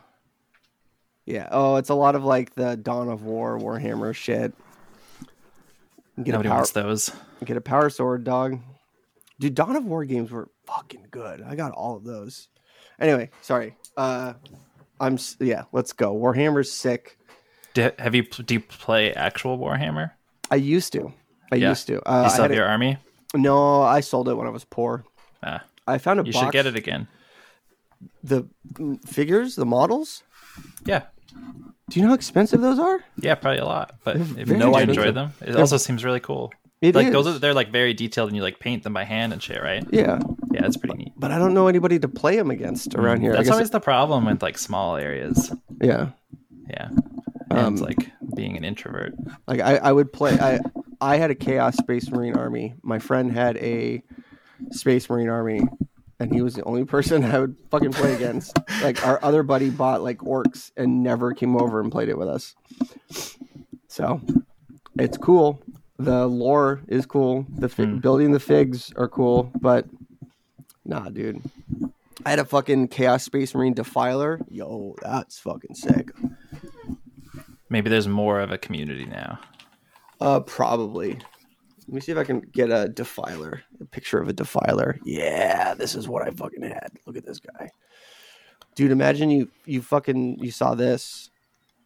yeah. 1.28 1.48
Oh 1.52 1.76
it's 1.76 1.90
a 1.90 1.94
lot 1.94 2.14
of 2.14 2.24
like 2.24 2.54
the 2.54 2.76
dawn 2.76 3.08
of 3.08 3.22
war 3.22 3.58
warhammer 3.58 4.14
shit. 4.14 4.54
Get 6.22 6.32
Nobody 6.32 6.48
a 6.48 6.50
power, 6.50 6.58
wants 6.58 6.70
those. 6.72 7.10
get 7.44 7.56
a 7.56 7.60
power 7.60 7.90
sword 7.90 8.24
dog. 8.24 8.58
Dude 9.38 9.54
dawn 9.54 9.76
of 9.76 9.84
war 9.84 10.04
games 10.04 10.30
were 10.30 10.48
fucking 10.66 11.06
good. 11.10 11.42
I 11.42 11.54
got 11.54 11.72
all 11.72 11.96
of 11.96 12.04
those. 12.04 12.48
Anyway 12.98 13.30
sorry. 13.42 13.76
Uh 13.96 14.32
i'm 15.00 15.18
yeah 15.38 15.64
let's 15.72 15.92
go. 15.92 16.14
Warhammer's 16.16 16.72
sick. 16.72 17.18
Do, 17.74 17.90
have 17.98 18.14
you 18.14 18.22
do 18.22 18.54
you 18.54 18.60
play 18.60 19.12
actual 19.12 19.58
Warhammer? 19.58 20.12
i 20.50 20.56
used 20.56 20.92
to. 20.94 21.12
I 21.52 21.56
Yeah. 21.56 21.68
used 21.68 21.86
to. 21.88 21.94
You 21.94 22.02
uh, 22.06 22.24
I 22.26 22.28
still 22.28 22.44
have 22.44 22.54
your 22.54 22.64
it- 22.66 22.70
army? 22.70 22.96
no 23.34 23.82
i 23.82 24.00
sold 24.00 24.26
it 24.30 24.34
when 24.34 24.46
i 24.46 24.50
was 24.50 24.64
poor. 24.64 25.04
Ah, 25.42 25.62
i 25.86 25.98
found 25.98 26.18
a 26.18 26.24
you 26.24 26.32
box 26.32 26.46
should 26.46 26.52
get 26.52 26.64
it 26.66 26.74
again. 26.74 27.06
the 28.24 28.48
mm, 28.72 28.98
figures? 29.06 29.54
The 29.54 29.66
models? 29.66 30.22
Yeah, 30.84 31.02
do 31.90 31.98
you 31.98 32.02
know 32.02 32.08
how 32.08 32.14
expensive 32.14 32.60
those 32.60 32.78
are 32.78 33.00
yeah, 33.16 33.34
probably 33.34 33.58
a 33.60 33.64
lot. 33.64 33.94
But 34.04 34.16
if 34.16 34.28
you 34.48 34.56
expensive. 34.56 34.88
enjoy 34.88 35.10
them, 35.12 35.32
it 35.40 35.56
also 35.56 35.76
seems 35.78 36.04
really 36.04 36.20
cool. 36.20 36.52
It 36.80 36.94
like 36.94 37.08
is. 37.08 37.12
those 37.12 37.26
are 37.26 37.38
they're 37.38 37.54
like 37.54 37.72
very 37.72 37.92
detailed 37.94 38.28
and 38.28 38.36
you 38.36 38.42
like 38.42 38.60
paint 38.60 38.82
them 38.84 38.92
by 38.92 39.04
hand 39.04 39.32
and 39.32 39.42
shit, 39.42 39.60
right? 39.60 39.84
yeah, 39.90 40.20
Yeah, 40.52 40.64
it's 40.66 40.76
pretty 40.76 40.96
neat. 40.96 41.12
but 41.16 41.30
I 41.32 41.38
don't 41.38 41.52
know 41.54 41.66
anybody 41.66 41.98
to 41.98 42.08
play 42.08 42.36
them 42.36 42.50
against 42.50 42.94
around 42.94 43.20
here. 43.20 43.32
That's 43.32 43.50
always 43.50 43.70
the 43.70 43.80
problem 43.80 44.26
with 44.26 44.42
like 44.42 44.58
small 44.58 44.96
areas. 44.96 45.52
yeah. 45.82 46.10
Yeah. 46.70 46.88
And 47.50 47.58
Um, 47.58 47.72
it's 47.74 47.82
like 47.82 48.12
being 48.36 48.56
an 48.58 48.64
introvert. 48.64 49.14
Like 49.46 49.60
I, 49.60 49.76
I 49.78 49.90
would 49.92 50.12
play. 50.12 50.38
I 50.38 50.60
I 51.00 51.16
had 51.16 51.30
a 51.30 51.34
Chaos 51.34 51.76
Space 51.76 52.10
Marine 52.10 52.36
army. 52.36 52.74
My 52.82 52.98
friend 52.98 53.32
had 53.32 53.56
a 53.56 54.02
Space 54.70 55.08
Marine 55.08 55.30
army, 55.30 55.62
and 56.20 56.32
he 56.32 56.42
was 56.42 56.54
the 56.54 56.64
only 56.64 56.84
person 56.84 57.24
I 57.34 57.38
would 57.38 57.56
fucking 57.70 57.92
play 57.92 58.14
against. 58.14 58.58
like 58.82 59.06
our 59.06 59.22
other 59.24 59.42
buddy 59.42 59.70
bought 59.70 60.02
like 60.02 60.18
orcs 60.18 60.72
and 60.76 61.02
never 61.02 61.32
came 61.32 61.56
over 61.56 61.80
and 61.80 61.90
played 61.92 62.08
it 62.08 62.18
with 62.18 62.28
us. 62.28 62.54
So 63.88 64.20
it's 64.98 65.16
cool. 65.18 65.62
The 65.98 66.26
lore 66.26 66.82
is 66.88 67.06
cool. 67.06 67.46
The 67.56 67.68
fi- 67.68 67.86
building 67.86 68.32
the 68.32 68.40
figs 68.40 68.92
are 68.96 69.08
cool, 69.08 69.50
but 69.60 69.86
nah, 70.84 71.08
dude. 71.08 71.42
I 72.26 72.30
had 72.30 72.38
a 72.38 72.44
fucking 72.44 72.88
Chaos 72.88 73.24
Space 73.24 73.54
Marine 73.54 73.74
Defiler. 73.74 74.40
Yo, 74.50 74.94
that's 75.02 75.38
fucking 75.38 75.74
sick. 75.74 76.10
Maybe 77.70 77.90
there's 77.90 78.08
more 78.08 78.40
of 78.40 78.50
a 78.50 78.58
community 78.58 79.06
now. 79.06 79.38
Uh, 80.20 80.40
probably. 80.40 81.18
Let 81.88 81.94
me 81.94 82.00
see 82.02 82.12
if 82.12 82.18
I 82.18 82.24
can 82.24 82.40
get 82.40 82.70
a 82.70 82.86
defiler, 82.86 83.62
a 83.80 83.86
picture 83.86 84.20
of 84.20 84.28
a 84.28 84.34
defiler. 84.34 84.98
Yeah, 85.06 85.72
this 85.72 85.94
is 85.94 86.06
what 86.06 86.22
I 86.22 86.30
fucking 86.30 86.62
had. 86.62 86.90
Look 87.06 87.16
at 87.16 87.24
this 87.24 87.40
guy, 87.40 87.70
dude. 88.74 88.90
Imagine 88.90 89.30
you 89.30 89.48
you 89.64 89.80
fucking 89.80 90.38
you 90.38 90.50
saw 90.50 90.74
this. 90.74 91.30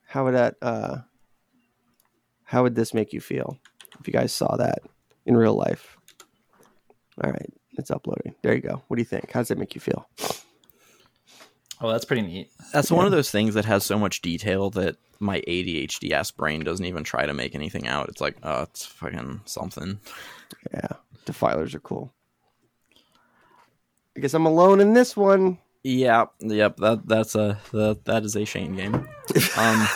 How 0.08 0.24
would 0.24 0.34
that 0.34 0.56
uh? 0.60 0.98
How 2.42 2.64
would 2.64 2.74
this 2.74 2.92
make 2.92 3.12
you 3.12 3.20
feel 3.20 3.58
if 4.00 4.08
you 4.08 4.12
guys 4.12 4.32
saw 4.32 4.56
that 4.56 4.80
in 5.24 5.36
real 5.36 5.54
life? 5.54 5.96
All 7.22 7.30
right, 7.30 7.52
it's 7.78 7.92
uploading. 7.92 8.34
There 8.42 8.54
you 8.56 8.60
go. 8.60 8.82
What 8.88 8.96
do 8.96 9.00
you 9.00 9.06
think? 9.06 9.30
How 9.30 9.38
does 9.38 9.52
it 9.52 9.58
make 9.58 9.76
you 9.76 9.80
feel? 9.80 10.08
Oh, 11.82 11.90
that's 11.90 12.04
pretty 12.04 12.22
neat. 12.22 12.50
That's 12.72 12.92
one 12.92 13.06
of 13.06 13.10
those 13.10 13.30
things 13.30 13.54
that 13.54 13.64
has 13.64 13.84
so 13.84 13.98
much 13.98 14.22
detail 14.22 14.70
that 14.70 14.96
my 15.18 15.40
ADHD 15.48 16.12
ass 16.12 16.30
brain 16.30 16.62
doesn't 16.62 16.86
even 16.86 17.02
try 17.02 17.26
to 17.26 17.34
make 17.34 17.56
anything 17.56 17.88
out. 17.88 18.08
It's 18.08 18.20
like, 18.20 18.36
oh, 18.44 18.62
it's 18.62 18.86
fucking 18.86 19.40
something. 19.46 19.98
Yeah, 20.72 20.88
defilers 21.24 21.74
are 21.74 21.80
cool. 21.80 22.12
I 24.16 24.20
guess 24.20 24.32
I'm 24.32 24.46
alone 24.46 24.80
in 24.80 24.94
this 24.94 25.16
one. 25.16 25.58
Yeah, 25.82 26.26
yep. 26.38 26.76
That 26.76 27.08
that's 27.08 27.34
a 27.34 27.58
that 27.72 28.04
that 28.04 28.22
is 28.24 28.36
a 28.36 28.44
Shane 28.44 28.76
game. 28.76 29.08
Um, 29.56 29.88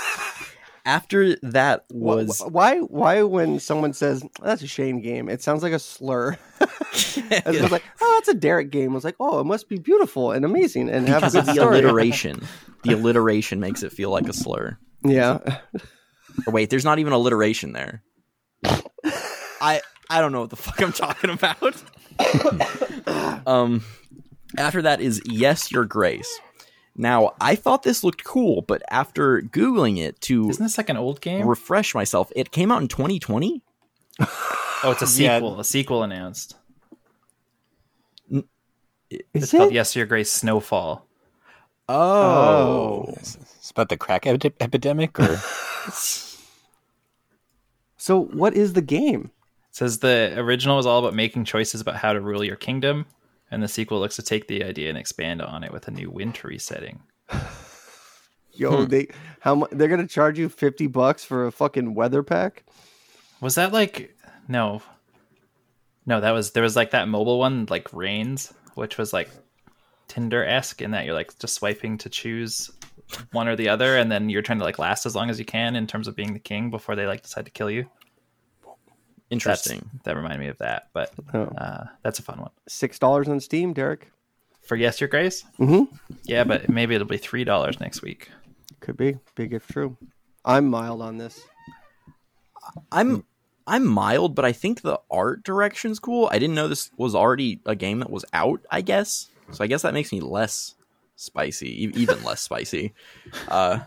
after 0.87 1.37
that 1.43 1.85
was 1.91 2.41
why 2.49 2.79
why 2.79 3.23
when 3.25 3.59
someone 3.59 3.93
says 3.93 4.25
that's 4.41 4.63
a 4.63 4.67
shame 4.67 5.01
game, 5.01 5.29
it 5.29 5.43
sounds 5.43 5.63
like 5.63 5.73
a 5.73 5.79
slur. 5.79 6.39
As 6.61 7.45
opposed 7.45 7.73
like, 7.73 7.83
oh, 8.01 8.15
that's 8.19 8.29
a 8.29 8.35
Derek 8.35 8.71
game. 8.71 8.93
I 8.93 8.95
was 8.95 9.05
like, 9.05 9.17
oh, 9.21 9.41
it 9.41 9.45
must 9.45 9.69
be 9.69 9.79
beautiful 9.79 10.31
and 10.31 10.45
amazing 10.45 10.89
and 10.89 11.09
have 11.09 11.23
a 11.23 11.27
because 11.27 11.35
of 11.35 11.47
the 11.47 11.55
story. 11.55 11.79
alliteration. 11.81 12.47
The 12.85 12.93
alliteration 12.93 13.61
makes 13.61 13.83
it 13.83 13.93
feel 13.93 14.11
like 14.11 14.29
a 14.29 14.33
slur. 14.33 14.79
Yeah, 15.05 15.59
Or 16.47 16.53
wait, 16.53 16.71
there's 16.71 16.85
not 16.85 16.99
even 16.99 17.13
alliteration 17.13 17.73
there. 17.73 18.03
I 18.65 19.83
I 20.09 20.21
don't 20.21 20.33
know 20.33 20.41
what 20.41 20.51
the 20.51 20.57
fuck 20.57 20.81
I'm 20.81 20.93
talking 20.93 21.31
about. 21.31 21.83
um, 23.47 23.83
after 24.57 24.83
that 24.83 25.01
is 25.01 25.21
yes, 25.27 25.73
your 25.73 25.85
grace. 25.85 26.29
Now 26.97 27.35
I 27.41 27.55
thought 27.57 27.83
this 27.83 28.03
looked 28.03 28.25
cool, 28.25 28.63
but 28.63 28.83
after 28.91 29.43
googling 29.43 29.99
it 29.99 30.21
to 30.23 30.49
Isn't 30.49 30.65
this 30.65 30.79
like 30.79 30.89
an 30.89 30.97
old 30.97 31.21
game? 31.21 31.47
refresh 31.47 31.95
myself, 31.95 32.33
it 32.35 32.51
came 32.51 32.73
out 32.73 32.81
in 32.83 32.89
2020. 32.89 33.63
Oh, 34.21 34.27
it's 34.99 35.03
a 35.03 35.05
Yeah. 35.23 35.37
sequel. 35.39 35.61
A 35.61 35.65
sequel 35.65 36.03
announced. 36.03 36.57
is 38.31 38.43
It's 39.35 39.51
called 39.53 39.71
it? 39.71 39.75
Yes, 39.75 39.95
Your 39.95 40.07
Grace 40.07 40.31
Snowfall. 40.31 41.07
Oh, 41.89 41.95
oh. 41.95 43.15
It's 43.19 43.71
about 43.71 43.89
the 43.91 43.97
crack 43.97 44.27
epi- 44.27 44.55
epidemic, 44.61 45.21
or 45.21 45.39
So 47.97 48.21
what 48.25 48.55
is 48.55 48.73
the 48.73 48.83
game? 48.83 49.31
It 49.71 49.77
says 49.77 49.99
the 49.99 50.35
original 50.37 50.77
was 50.77 50.87
all 50.87 50.99
about 51.01 51.15
making 51.15 51.45
choices 51.45 51.81
about 51.81 51.97
how 51.97 52.13
to 52.13 52.21
rule 52.21 52.43
your 52.45 52.57
kingdom, 52.57 53.07
and 53.51 53.63
the 53.63 53.69
sequel 53.69 54.01
looks 54.01 54.17
to 54.17 54.23
take 54.23 54.49
the 54.49 54.65
idea 54.65 54.89
and 54.89 54.99
expand 54.99 55.41
on 55.43 55.63
it 55.65 55.73
with 55.73 55.87
a 55.89 55.91
new 55.91 56.11
wintry 56.11 56.59
setting. 56.59 57.01
Yo, 58.53 58.85
Hmm. 58.85 58.91
they 58.91 59.09
how 59.41 59.55
much 59.55 59.71
they're 59.73 59.89
gonna 59.89 60.07
charge 60.07 60.39
you 60.39 60.49
fifty 60.49 60.87
bucks 60.87 61.25
for 61.25 61.47
a 61.47 61.53
fucking 61.53 61.95
weather 61.95 62.23
pack? 62.23 62.65
Was 63.41 63.57
that 63.57 63.73
like 63.73 64.17
no? 64.49 64.83
No, 66.07 66.21
that 66.21 66.31
was 66.31 66.53
there 66.53 66.63
was 66.63 66.77
like 66.77 66.93
that 66.93 67.09
mobile 67.09 67.39
one, 67.39 67.67
like 67.69 67.93
Reigns, 67.93 68.55
which 68.75 68.97
was 68.97 69.13
like 69.13 69.29
Tinder 70.09 70.45
esque 70.45 70.81
in 70.81 70.93
that 70.93 71.05
you're 71.05 71.15
like 71.15 71.39
just 71.39 71.55
swiping 71.55 71.99
to 71.99 72.09
choose 72.09 72.71
one 73.33 73.47
or 73.49 73.57
the 73.57 73.69
other, 73.69 73.97
and 73.97 74.11
then 74.11 74.31
you're 74.31 74.43
trying 74.43 74.59
to 74.59 74.65
like 74.65 74.79
last 74.79 75.05
as 75.05 75.15
long 75.15 75.29
as 75.31 75.39
you 75.39 75.45
can 75.45 75.77
in 75.77 75.87
terms 75.87 76.09
of 76.09 76.17
being 76.17 76.33
the 76.33 76.39
king 76.39 76.71
before 76.71 76.97
they 76.97 77.07
like 77.07 77.23
decide 77.23 77.45
to 77.45 77.51
kill 77.51 77.71
you. 77.71 77.87
That's, 79.31 79.33
interesting. 79.67 79.91
that 80.05 80.17
reminded 80.17 80.41
me 80.41 80.49
of 80.49 80.59
that, 80.59 80.89
but 80.93 81.13
Oh. 81.35 81.45
uh, 81.59 81.85
that's 82.03 82.19
a 82.19 82.23
fun 82.23 82.39
one. 82.41 82.51
Six 82.69 82.99
dollars 82.99 83.29
on 83.29 83.41
Steam, 83.41 83.73
Derek. 83.73 84.11
For 84.63 84.77
Yes, 84.77 85.01
Your 85.01 85.09
Grace? 85.09 85.45
Mm-hmm. 85.59 85.95
Yeah, 86.25 86.45
but 86.45 86.69
maybe 86.69 86.95
it'll 86.95 87.07
be 87.07 87.19
three 87.19 87.45
dollars 87.45 87.79
next 87.81 88.03
week. 88.03 88.31
Could 88.81 88.97
be 88.97 89.19
big 89.35 89.53
if 89.53 89.67
true. 89.69 89.97
I'm 90.45 90.67
mild 90.69 91.03
on 91.03 91.19
this. 91.19 91.41
I'm 92.93 93.25
I'm 93.67 93.85
mild, 93.85 94.35
but 94.35 94.45
I 94.45 94.53
think 94.53 94.83
the 94.83 95.01
art 95.11 95.43
direction's 95.43 95.99
cool. 95.99 96.29
I 96.31 96.39
didn't 96.39 96.55
know 96.55 96.69
this 96.69 96.91
was 96.97 97.15
already 97.15 97.61
a 97.67 97.75
game 97.75 97.99
that 98.01 98.11
was 98.11 98.25
out. 98.33 98.61
I 98.71 98.81
guess 98.81 99.29
so. 99.51 99.65
I 99.65 99.67
guess 99.67 99.83
that 99.83 99.95
makes 99.95 100.13
me 100.13 100.21
less 100.21 100.75
spicy, 101.17 101.85
e- 101.87 101.93
even 101.95 102.23
less 102.23 102.41
spicy. 102.43 102.93
Uh, 103.49 103.81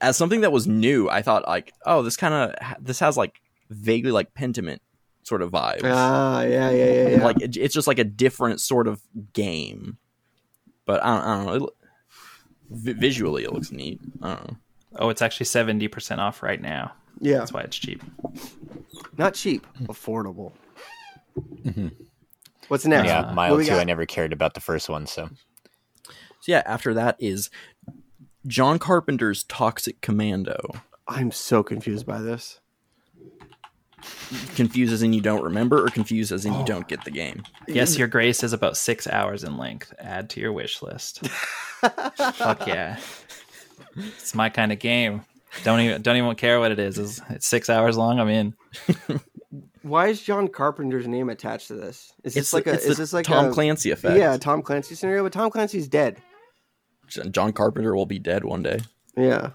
as 0.00 0.16
something 0.16 0.40
that 0.42 0.52
was 0.52 0.66
new, 0.66 1.08
I 1.08 1.22
thought 1.22 1.46
like, 1.48 1.72
oh, 1.86 2.02
this 2.02 2.16
kind 2.16 2.34
of 2.34 2.84
this 2.84 3.00
has 3.00 3.16
like 3.16 3.40
vaguely 3.72 4.10
like 4.12 4.34
Pentiment 4.34 4.78
sort 5.24 5.42
of 5.42 5.50
vibes. 5.50 5.80
Ah, 5.84 6.42
yeah, 6.42 6.70
yeah, 6.70 6.84
yeah, 6.92 7.08
yeah. 7.08 7.24
Like 7.24 7.40
it, 7.40 7.56
it's 7.56 7.74
just 7.74 7.86
like 7.86 7.98
a 7.98 8.04
different 8.04 8.60
sort 8.60 8.86
of 8.88 9.00
game. 9.32 9.98
But 10.84 11.02
I 11.04 11.14
don't, 11.16 11.24
I 11.24 11.34
don't 11.34 11.46
know. 11.46 11.66
It, 11.66 11.72
vi- 12.70 12.92
visually, 12.94 13.44
it 13.44 13.52
looks 13.52 13.70
neat. 13.72 14.00
I 14.20 14.34
don't 14.34 14.48
know. 14.50 14.56
Oh, 14.96 15.08
it's 15.08 15.22
actually 15.22 15.46
seventy 15.46 15.88
percent 15.88 16.20
off 16.20 16.42
right 16.42 16.60
now. 16.60 16.92
yeah, 17.20 17.38
That's 17.38 17.52
why 17.52 17.62
it's 17.62 17.76
cheap. 17.78 18.02
not 19.16 19.34
cheap, 19.34 19.66
affordable. 19.84 20.52
What's 22.68 22.84
next? 22.86 23.06
yeah, 23.08 23.26
What 23.26 23.34
Mile 23.34 23.56
we 23.56 23.64
Two. 23.66 23.74
I 23.74 23.84
never 23.84 24.06
cared 24.06 24.32
about 24.32 24.54
the 24.54 24.60
first 24.60 24.88
one, 24.88 25.06
so 25.06 25.28
So 26.06 26.12
yeah, 26.46 26.62
after 26.66 26.94
that 26.94 27.16
is 27.18 27.48
John 28.46 28.78
Carpenter's 28.78 29.44
Toxic 29.44 30.00
Commando. 30.00 30.58
I'm 31.08 31.30
so 31.30 31.62
confused 31.62 32.06
by 32.06 32.20
this. 32.20 32.60
Confused 34.54 34.92
as 34.92 35.02
in 35.02 35.12
you 35.12 35.20
don't 35.20 35.42
remember, 35.42 35.84
or 35.84 35.88
confused 35.88 36.32
as 36.32 36.44
in 36.44 36.52
you 36.52 36.60
oh. 36.60 36.66
don't 36.66 36.88
get 36.88 37.04
the 37.04 37.10
game. 37.10 37.42
Yes, 37.68 37.96
Your 37.98 38.08
Grace 38.08 38.42
is 38.42 38.52
about 38.52 38.76
six 38.76 39.06
hours 39.06 39.44
in 39.44 39.56
length. 39.56 39.92
Add 39.98 40.30
to 40.30 40.40
your 40.40 40.52
wish 40.52 40.82
list. 40.82 41.26
Fuck 41.26 42.66
yeah, 42.66 42.98
it's 43.96 44.34
my 44.34 44.48
kind 44.48 44.72
of 44.72 44.78
game. 44.78 45.22
Don't 45.64 45.80
even 45.80 46.02
don't 46.02 46.16
even 46.16 46.34
care 46.34 46.60
what 46.60 46.72
it 46.72 46.78
is. 46.78 46.98
It's, 46.98 47.20
it's 47.28 47.46
six 47.46 47.68
hours 47.68 47.96
long. 47.96 48.18
I'm 48.18 48.28
in. 48.28 48.54
Why 49.82 50.08
is 50.08 50.22
John 50.22 50.48
Carpenter's 50.48 51.08
name 51.08 51.28
attached 51.28 51.68
to 51.68 51.74
this? 51.74 52.12
Is 52.22 52.34
this 52.34 52.44
It's 52.44 52.52
like 52.52 52.66
a? 52.66 52.74
it's 52.74 52.84
Is 52.84 52.96
the 52.96 53.02
this 53.02 53.12
like 53.12 53.26
Tom 53.26 53.46
a, 53.46 53.52
Clancy 53.52 53.90
effect. 53.90 54.16
Yeah, 54.16 54.36
Tom 54.36 54.62
Clancy 54.62 54.94
scenario, 54.94 55.22
but 55.24 55.32
Tom 55.32 55.50
Clancy's 55.50 55.88
dead. 55.88 56.22
John 57.30 57.52
Carpenter 57.52 57.94
will 57.94 58.06
be 58.06 58.18
dead 58.18 58.44
one 58.44 58.62
day. 58.62 58.80
Yeah. 59.16 59.50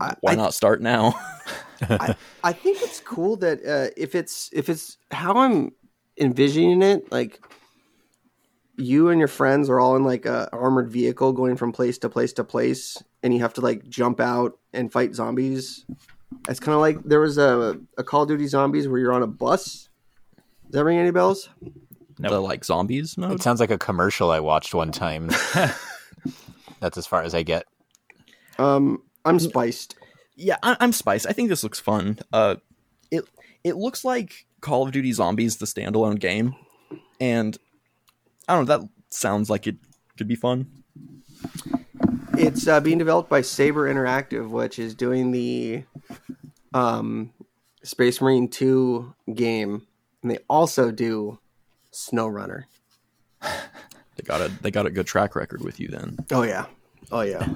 I, 0.00 0.14
Why 0.20 0.32
I, 0.32 0.34
not 0.34 0.54
start 0.54 0.80
now? 0.80 1.14
I, 1.82 2.16
I 2.42 2.52
think 2.52 2.82
it's 2.82 3.00
cool 3.00 3.36
that 3.36 3.64
uh, 3.64 3.90
if 3.96 4.14
it's 4.14 4.50
if 4.52 4.68
it's 4.68 4.98
how 5.10 5.34
I'm 5.34 5.72
envisioning 6.16 6.82
it, 6.82 7.10
like 7.12 7.40
you 8.76 9.08
and 9.08 9.18
your 9.18 9.28
friends 9.28 9.68
are 9.68 9.78
all 9.78 9.96
in 9.96 10.04
like 10.04 10.26
a 10.26 10.48
armored 10.52 10.90
vehicle 10.90 11.32
going 11.32 11.56
from 11.56 11.72
place 11.72 11.98
to 11.98 12.08
place 12.08 12.32
to 12.34 12.44
place, 12.44 13.02
and 13.22 13.34
you 13.34 13.40
have 13.40 13.54
to 13.54 13.60
like 13.60 13.88
jump 13.88 14.20
out 14.20 14.58
and 14.72 14.92
fight 14.92 15.14
zombies. 15.14 15.84
It's 16.48 16.60
kind 16.60 16.74
of 16.74 16.80
like 16.80 17.02
there 17.04 17.20
was 17.20 17.38
a, 17.38 17.78
a 17.98 18.04
Call 18.04 18.22
of 18.22 18.28
Duty 18.28 18.46
Zombies 18.46 18.88
where 18.88 19.00
you're 19.00 19.12
on 19.12 19.22
a 19.22 19.26
bus. 19.26 19.88
Does 20.66 20.72
that 20.72 20.84
ring 20.84 20.98
any 20.98 21.10
bells? 21.10 21.48
No, 22.18 22.28
The 22.28 22.40
like 22.40 22.64
zombies 22.64 23.16
no? 23.16 23.32
it 23.32 23.42
sounds 23.42 23.60
like 23.60 23.70
a 23.70 23.78
commercial 23.78 24.30
I 24.30 24.40
watched 24.40 24.74
one 24.74 24.92
time. 24.92 25.30
That's 26.80 26.96
as 26.98 27.06
far 27.06 27.22
as 27.22 27.34
I 27.34 27.42
get. 27.42 27.64
Um, 28.58 29.02
I'm 29.24 29.38
spiced. 29.38 29.96
Yeah, 30.36 30.56
I- 30.62 30.76
I'm 30.80 30.92
spiced. 30.92 31.26
I 31.28 31.32
think 31.32 31.48
this 31.48 31.62
looks 31.62 31.80
fun. 31.80 32.18
Uh, 32.32 32.56
it 33.10 33.24
it 33.64 33.76
looks 33.76 34.04
like 34.04 34.46
Call 34.60 34.84
of 34.86 34.92
Duty 34.92 35.12
Zombies, 35.12 35.56
the 35.56 35.66
standalone 35.66 36.18
game, 36.18 36.54
and 37.20 37.58
I 38.48 38.54
don't 38.54 38.66
know. 38.66 38.78
That 38.78 38.88
sounds 39.10 39.50
like 39.50 39.66
it 39.66 39.76
could 40.16 40.28
be 40.28 40.36
fun. 40.36 40.66
It's 42.38 42.66
uh, 42.66 42.80
being 42.80 42.98
developed 42.98 43.28
by 43.28 43.42
Saber 43.42 43.92
Interactive, 43.92 44.48
which 44.48 44.78
is 44.78 44.94
doing 44.94 45.30
the 45.30 45.84
um, 46.72 47.32
Space 47.82 48.20
Marine 48.20 48.48
2 48.48 49.14
game, 49.34 49.86
and 50.22 50.30
they 50.30 50.38
also 50.48 50.90
do 50.90 51.38
SnowRunner. 51.92 52.64
They 54.16 54.24
got 54.24 54.42
a 54.42 54.48
they 54.60 54.70
got 54.70 54.84
a 54.84 54.90
good 54.90 55.06
track 55.06 55.34
record 55.34 55.64
with 55.64 55.80
you 55.80 55.88
then. 55.88 56.18
Oh 56.30 56.42
yeah. 56.42 56.66
Oh 57.10 57.22
yeah. 57.22 57.54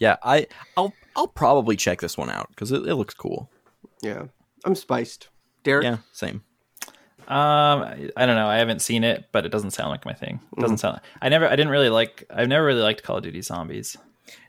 Yeah, 0.00 0.16
I 0.24 0.48
I'll 0.76 0.92
I'll 1.14 1.28
probably 1.28 1.76
check 1.76 2.00
this 2.00 2.18
one 2.18 2.30
out 2.30 2.48
because 2.48 2.72
it, 2.72 2.84
it 2.86 2.96
looks 2.96 3.14
cool. 3.14 3.48
Yeah. 4.02 4.24
I'm 4.64 4.74
spiced. 4.74 5.28
Derek? 5.62 5.84
Yeah, 5.84 5.98
same. 6.12 6.42
Um, 7.28 7.82
I 7.82 8.10
I 8.16 8.26
don't 8.26 8.34
know. 8.34 8.48
I 8.48 8.56
haven't 8.56 8.80
seen 8.80 9.04
it, 9.04 9.26
but 9.30 9.46
it 9.46 9.52
doesn't 9.52 9.70
sound 9.70 9.90
like 9.90 10.04
my 10.04 10.14
thing. 10.14 10.40
It 10.56 10.60
doesn't 10.60 10.78
sound. 10.78 11.00
I 11.22 11.28
never. 11.28 11.46
I 11.46 11.50
didn't 11.50 11.68
really 11.68 11.90
like. 11.90 12.24
I've 12.28 12.48
never 12.48 12.64
really 12.64 12.80
liked 12.80 13.04
Call 13.04 13.18
of 13.18 13.22
Duty 13.22 13.42
Zombies. 13.42 13.96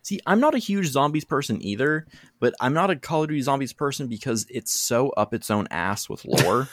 See, 0.01 0.19
I'm 0.25 0.39
not 0.39 0.55
a 0.55 0.57
huge 0.57 0.87
zombies 0.87 1.25
person 1.25 1.61
either, 1.61 2.07
but 2.39 2.53
I'm 2.59 2.73
not 2.73 2.89
a 2.89 2.95
Call 2.95 3.23
of 3.23 3.29
Duty 3.29 3.41
zombies 3.41 3.73
person 3.73 4.07
because 4.07 4.47
it's 4.49 4.71
so 4.71 5.09
up 5.09 5.33
its 5.33 5.51
own 5.51 5.67
ass 5.69 6.09
with 6.09 6.25
lore 6.25 6.69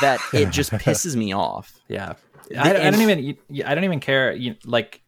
that 0.00 0.20
it 0.32 0.50
just 0.50 0.70
pisses 0.72 1.14
me 1.14 1.32
off. 1.32 1.78
Yeah, 1.88 2.14
I, 2.58 2.70
I 2.70 2.90
don't 2.90 3.02
even. 3.02 3.36
I 3.64 3.74
don't 3.74 3.84
even 3.84 4.00
care. 4.00 4.32
You, 4.32 4.56
like, 4.64 5.02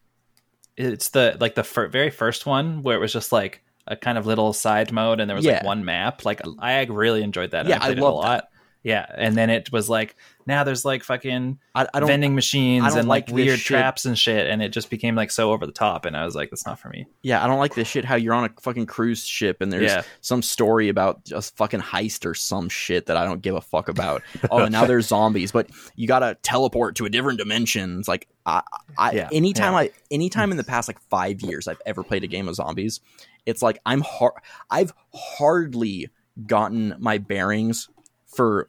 it's 0.77 1.09
the 1.09 1.37
like 1.39 1.55
the 1.55 1.63
fir- 1.63 1.87
very 1.87 2.09
first 2.09 2.45
one 2.45 2.81
where 2.81 2.95
it 2.95 2.99
was 2.99 3.13
just 3.13 3.31
like 3.31 3.61
a 3.87 3.95
kind 3.95 4.17
of 4.17 4.25
little 4.25 4.53
side 4.53 4.91
mode, 4.91 5.19
and 5.19 5.29
there 5.29 5.35
was 5.35 5.45
like 5.45 5.63
one 5.63 5.85
map. 5.85 6.25
Like, 6.25 6.41
I 6.59 6.83
really 6.85 7.21
enjoyed 7.21 7.51
that. 7.51 7.67
Yeah, 7.67 7.77
I 7.77 7.87
played 7.87 7.97
it 7.97 8.01
love 8.01 8.13
a 8.13 8.17
lot. 8.17 8.49
Yeah, 8.83 9.05
and 9.15 9.37
then 9.37 9.49
it 9.49 9.71
was 9.71 9.89
like 9.89 10.15
now 10.45 10.65
there's 10.65 10.83
like 10.83 11.05
fucking 11.05 11.57
I, 11.73 11.87
I 11.93 11.99
don't. 12.01 12.07
vending 12.07 12.35
machines 12.35 12.85
don't 12.89 12.99
and 12.99 13.07
like, 13.07 13.29
like 13.29 13.33
weird 13.35 13.59
traps 13.59 14.03
and 14.03 14.19
shit, 14.19 14.47
and 14.49 14.61
it 14.61 14.69
just 14.69 14.89
became 14.89 15.15
like 15.15 15.31
so 15.31 15.53
over 15.53 15.65
the 15.65 15.71
top. 15.71 16.03
And 16.03 16.17
I 16.17 16.25
was 16.25 16.35
like, 16.35 16.49
that's 16.49 16.65
not 16.65 16.79
for 16.79 16.89
me. 16.89 17.05
Yeah, 17.21 17.41
I 17.41 17.47
don't 17.47 17.59
like 17.59 17.75
this 17.75 17.87
shit. 17.87 18.03
How 18.03 18.15
you're 18.15 18.33
on 18.33 18.43
a 18.43 18.49
fucking 18.61 18.85
cruise 18.87 19.25
ship 19.25 19.61
and 19.61 19.71
there's 19.71 19.89
Yeah. 19.89 20.01
some 20.19 20.41
story 20.41 20.89
about 20.89 21.23
just 21.23 21.55
fucking 21.55 21.79
heist 21.79 22.25
or 22.25 22.33
some 22.35 22.67
shit 22.67 23.05
that 23.05 23.15
I 23.15 23.23
don't 23.23 23.41
give 23.41 23.55
a 23.55 23.61
fuck 23.61 23.87
about. 23.87 24.21
oh, 24.51 24.59
and 24.63 24.71
now 24.73 24.85
there's 24.85 25.07
zombies, 25.07 25.53
but 25.53 25.69
you 25.95 26.05
gotta 26.05 26.35
teleport 26.43 26.97
to 26.97 27.05
a 27.05 27.09
different 27.09 27.39
dimension. 27.39 27.99
It's 27.99 28.09
like 28.09 28.27
I, 28.45 28.63
I 28.97 29.11
Yeah, 29.13 29.29
anytime 29.31 29.71
yeah. 29.71 29.79
I 29.79 29.91
anytime 30.11 30.51
in 30.51 30.57
the 30.57 30.63
past 30.65 30.89
like 30.89 30.99
five 31.09 31.39
years 31.39 31.69
I've 31.69 31.81
ever 31.85 32.03
played 32.03 32.25
a 32.25 32.27
game 32.27 32.49
of 32.49 32.55
zombies, 32.55 32.99
it's 33.45 33.61
like 33.61 33.79
I'm 33.85 34.01
har- 34.01 34.41
I've 34.69 34.91
hardly 35.13 36.09
gotten 36.47 36.95
my 36.99 37.17
bearings 37.17 37.87
for 38.35 38.67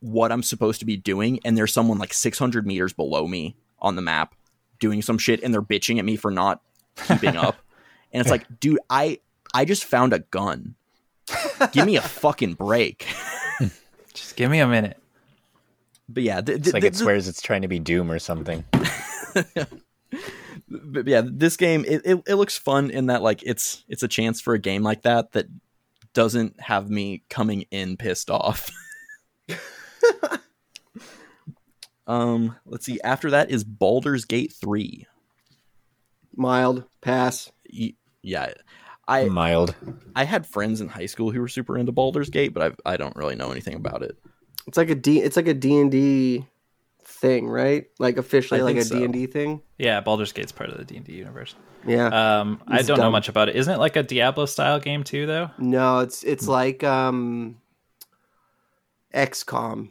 what 0.00 0.32
I'm 0.32 0.42
supposed 0.42 0.80
to 0.80 0.86
be 0.86 0.96
doing, 0.96 1.40
and 1.44 1.56
there's 1.56 1.72
someone 1.72 1.98
like 1.98 2.12
600 2.12 2.66
meters 2.66 2.92
below 2.92 3.26
me 3.26 3.56
on 3.78 3.96
the 3.96 4.02
map 4.02 4.34
doing 4.78 5.02
some 5.02 5.18
shit, 5.18 5.42
and 5.42 5.52
they're 5.54 5.62
bitching 5.62 5.98
at 5.98 6.04
me 6.04 6.16
for 6.16 6.30
not 6.30 6.60
keeping 7.06 7.36
up. 7.36 7.56
And 8.12 8.20
it's 8.20 8.28
like, 8.28 8.58
dude, 8.58 8.80
I 8.90 9.20
I 9.54 9.64
just 9.64 9.84
found 9.84 10.12
a 10.12 10.18
gun. 10.18 10.74
Give 11.70 11.86
me 11.86 11.94
a 11.94 12.00
fucking 12.22 12.54
break. 12.54 13.06
Just 14.12 14.34
give 14.34 14.50
me 14.50 14.58
a 14.58 14.66
minute. 14.66 15.00
But 16.08 16.24
yeah, 16.24 16.40
th- 16.40 16.58
It's 16.58 16.72
like 16.72 16.82
th- 16.82 16.94
it 16.94 16.96
swears 16.96 17.28
it's 17.28 17.40
trying 17.40 17.62
to 17.62 17.68
be 17.68 17.78
Doom 17.78 18.10
or 18.10 18.18
something. 18.18 18.64
but 20.68 21.06
yeah, 21.06 21.22
this 21.24 21.56
game 21.56 21.84
it, 21.86 22.02
it, 22.04 22.22
it 22.26 22.34
looks 22.34 22.58
fun 22.58 22.90
in 22.90 23.06
that 23.06 23.22
like 23.22 23.44
it's 23.44 23.84
it's 23.88 24.02
a 24.02 24.08
chance 24.08 24.40
for 24.40 24.54
a 24.54 24.58
game 24.58 24.82
like 24.82 25.02
that 25.02 25.30
that 25.32 25.46
doesn't 26.12 26.58
have 26.60 26.90
me 26.90 27.22
coming 27.28 27.66
in 27.70 27.96
pissed 27.96 28.28
off. 28.28 28.70
um, 32.06 32.56
let's 32.66 32.86
see. 32.86 33.00
After 33.02 33.30
that 33.30 33.50
is 33.50 33.64
Baldur's 33.64 34.24
Gate 34.24 34.52
three. 34.52 35.06
Mild 36.36 36.84
pass. 37.00 37.50
Y- 37.72 37.94
Yeah, 38.22 38.52
I 39.08 39.24
Mild. 39.26 39.74
I 40.14 40.24
had 40.24 40.46
friends 40.46 40.80
in 40.80 40.88
high 40.88 41.06
school 41.06 41.30
who 41.30 41.40
were 41.40 41.48
super 41.48 41.78
into 41.78 41.92
Baldur's 41.92 42.30
Gate, 42.30 42.54
but 42.54 42.74
I 42.86 42.94
I 42.94 42.96
don't 42.96 43.16
really 43.16 43.36
know 43.36 43.50
anything 43.50 43.74
about 43.74 44.02
it. 44.02 44.16
It's 44.66 44.76
like 44.76 44.90
a 44.90 44.94
D. 44.94 45.20
It's 45.20 45.36
like 45.36 45.48
a 45.48 45.54
D 45.54 45.78
and 45.78 45.90
D 45.90 46.46
thing, 47.04 47.48
right? 47.48 47.86
Like 47.98 48.16
officially, 48.16 48.60
I 48.60 48.64
like 48.64 48.76
think 48.76 48.86
a. 48.86 48.90
D 48.90 49.04
and 49.04 49.12
D 49.12 49.26
thing. 49.26 49.62
Yeah, 49.78 50.00
Baldur's 50.00 50.32
Gate's 50.32 50.52
part 50.52 50.70
of 50.70 50.78
the 50.78 50.84
D 50.84 50.96
and 50.96 51.06
D 51.06 51.14
universe. 51.14 51.54
Yeah. 51.86 52.06
Um, 52.40 52.62
I 52.68 52.82
don't 52.82 52.98
know 52.98 53.10
much 53.10 53.28
about 53.28 53.48
it. 53.48 53.56
Isn't 53.56 53.72
it 53.74 53.78
like 53.78 53.96
a 53.96 54.02
Diablo 54.02 54.46
style 54.46 54.78
game 54.80 55.02
too, 55.02 55.26
though? 55.26 55.50
no, 55.58 56.00
it's 56.00 56.22
it's 56.22 56.46
like 56.46 56.84
um, 56.84 57.56
XCOM, 59.14 59.90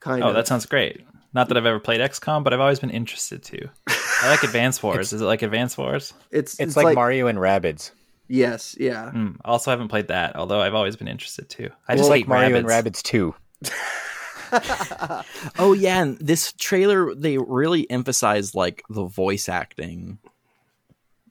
kind 0.00 0.22
Oh, 0.22 0.28
of. 0.28 0.34
that 0.34 0.46
sounds 0.46 0.66
great. 0.66 1.02
Not 1.34 1.48
that 1.48 1.56
I've 1.56 1.66
ever 1.66 1.80
played 1.80 2.00
XCOM, 2.00 2.44
but 2.44 2.52
I've 2.52 2.60
always 2.60 2.78
been 2.80 2.90
interested 2.90 3.42
to. 3.44 3.68
I 3.88 4.28
like 4.28 4.42
Advance 4.42 4.82
Wars. 4.82 5.12
Is 5.12 5.20
it 5.22 5.24
like 5.24 5.42
Advance 5.42 5.78
Wars? 5.78 6.12
it's 6.30 6.60
It's, 6.60 6.76
like, 6.76 6.94
Mario 6.94 7.26
and 7.26 7.38
Rabbids. 7.38 7.90
Yes, 8.28 8.76
yeah. 8.78 9.10
Mm, 9.14 9.36
also, 9.44 9.70
I 9.70 9.72
haven't 9.72 9.88
played 9.88 10.08
that. 10.08 10.36
Although 10.36 10.60
I've 10.60 10.74
always 10.74 10.96
been 10.96 11.08
interested 11.08 11.48
too. 11.48 11.70
I 11.88 11.92
It's 11.94 12.00
just 12.00 12.10
like 12.10 12.20
hate 12.22 12.28
Mario 12.28 12.56
and 12.56 12.66
rabbits. 12.66 13.02
Rabbids 13.02 13.02
2. 13.02 13.34
Oh 15.58 15.72
yeah, 15.72 16.02
and 16.02 16.18
this 16.18 16.52
trailer 16.58 17.14
they 17.14 17.38
really 17.38 17.90
emphasized 17.90 18.54
like 18.54 18.82
the 18.90 19.04
voice 19.04 19.48
acting 19.48 20.18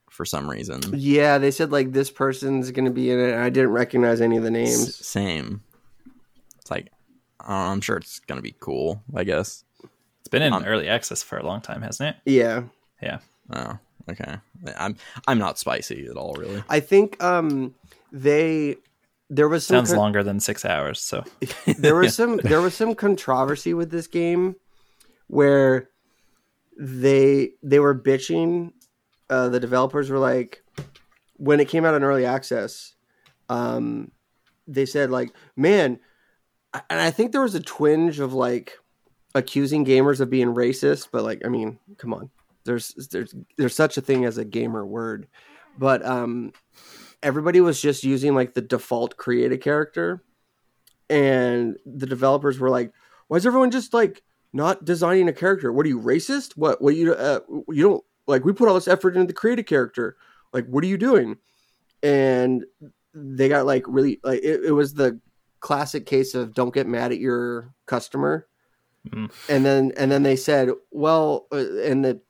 for 0.10 0.26
some 0.26 0.50
reason. 0.50 0.82
Yeah, 0.94 1.38
they 1.38 1.52
said 1.52 1.72
like 1.72 1.92
this 1.92 2.10
person's 2.10 2.72
gonna 2.72 2.90
be 2.90 3.12
in 3.12 3.20
it. 3.20 3.34
and 3.34 3.44
I 3.44 3.50
didn't 3.50 3.72
recognize 3.72 4.22
any 4.22 4.38
of 4.38 4.44
the 4.44 4.50
S- 4.50 4.54
names. 4.54 5.06
same. 5.06 5.62
It's 6.60 6.72
like 6.72 6.92
I'm 7.48 7.82
sure 7.82 7.98
it's 7.98 8.20
gonna 8.20 8.42
be 8.42 8.56
cool. 8.60 9.04
I 9.16 9.24
guess. 9.24 9.64
It's 10.20 10.30
been 10.30 10.42
in 10.42 10.54
Um, 10.54 10.64
early 10.66 10.88
access 10.88 11.24
for 11.24 11.38
a 11.38 11.46
long 11.46 11.62
time, 11.62 11.82
hasn't 11.82 12.16
it? 12.16 12.32
Yeah, 12.32 12.64
Yeah. 13.02 13.20
Oh, 13.54 13.78
okay. 14.10 14.38
I'm 14.78 14.96
I'm 15.28 15.40
not 15.40 15.58
spicy 15.60 16.06
at 16.08 16.16
all, 16.18 16.34
really. 16.36 16.64
I 16.70 16.80
think 16.80 17.22
um 17.24 17.74
they 18.12 18.78
there 19.30 19.48
was 19.50 19.66
some 19.66 19.78
Sounds 19.78 19.90
con- 19.90 19.98
longer 19.98 20.24
than 20.24 20.40
six 20.40 20.64
hours. 20.66 21.02
So 21.02 21.24
there 21.78 21.96
was 21.96 22.16
some 22.20 22.38
there 22.38 22.62
was 22.62 22.74
some 22.76 22.96
controversy 22.96 23.74
with 23.74 23.90
this 23.92 24.08
game 24.08 24.56
where 25.28 25.90
they 26.78 27.52
they 27.64 27.80
were 27.80 27.96
bitching 27.96 28.74
uh, 29.30 29.50
the 29.50 29.60
developers 29.60 30.10
were 30.10 30.20
like 30.20 30.64
when 31.38 31.60
it 31.60 31.68
came 31.68 31.86
out 31.86 31.94
in 31.94 32.04
early 32.04 32.26
access 32.26 32.94
um 33.50 34.12
they 34.68 34.86
said 34.86 35.10
like 35.10 35.32
man 35.56 35.94
I- 35.94 36.00
and 36.74 37.00
i 37.02 37.12
think 37.12 37.32
there 37.32 37.42
was 37.42 37.56
a 37.56 37.60
twinge 37.60 38.20
of 38.20 38.34
like 38.34 38.78
accusing 39.36 39.86
gamers 39.86 40.20
of 40.20 40.30
being 40.30 40.54
racist 40.54 41.10
but 41.12 41.24
like 41.24 41.42
i 41.46 41.50
mean 41.50 41.80
come 41.98 42.14
on. 42.14 42.30
There's 42.64 42.94
there's 43.12 43.34
there's 43.58 43.76
such 43.76 43.98
a 43.98 44.02
thing 44.02 44.26
as 44.26 44.38
a 44.38 44.46
gamer 44.46 44.86
word. 44.86 45.28
But 45.78 46.06
um 46.06 46.54
everybody 47.24 47.62
was 47.62 47.82
just 47.82 48.04
using 48.04 48.36
like 48.36 48.54
the 48.54 48.62
default 48.62 49.18
create 49.18 49.52
a 49.52 49.58
character 49.58 50.24
and 51.10 51.78
the 51.86 52.08
developers 52.08 52.60
were 52.60 52.70
like 52.70 52.92
why 53.28 53.38
is 53.38 53.46
everyone 53.46 53.72
just 53.72 53.94
like 53.94 54.24
not 54.54 54.84
designing 54.84 55.30
a 55.30 55.34
character? 55.34 55.72
What 55.72 55.86
are 55.86 55.90
you 55.90 56.00
racist? 56.00 56.58
What 56.58 56.82
what 56.82 56.96
you 56.96 57.14
uh, 57.14 57.40
you 57.70 57.84
don't 57.84 58.04
like 58.28 58.46
we 58.46 58.54
put 58.54 58.68
all 58.68 58.76
this 58.76 58.88
effort 58.88 59.16
into 59.16 59.28
the 59.28 59.34
create 59.34 59.60
a 59.60 59.64
character. 59.64 60.18
Like 60.54 60.66
what 60.68 60.84
are 60.84 60.88
you 60.88 60.98
doing? 60.98 61.38
And 62.04 62.66
they 63.14 63.50
got 63.50 63.66
like 63.66 63.86
really 63.88 64.20
like 64.24 64.42
it, 64.44 64.66
it 64.66 64.72
was 64.72 64.94
the 64.94 65.20
classic 65.62 66.06
case 66.06 66.36
of 66.36 66.54
don't 66.54 66.74
get 66.74 66.88
mad 66.88 67.12
at 67.12 67.20
your 67.20 67.74
customer 67.86 68.48
Mm. 69.10 69.32
and 69.50 69.66
then 69.66 69.92
and 69.98 70.12
then 70.12 70.22
they 70.22 70.36
said 70.36 70.70
well 70.92 71.48
uh, 71.52 71.58
and 71.82 72.06
the 72.06 72.22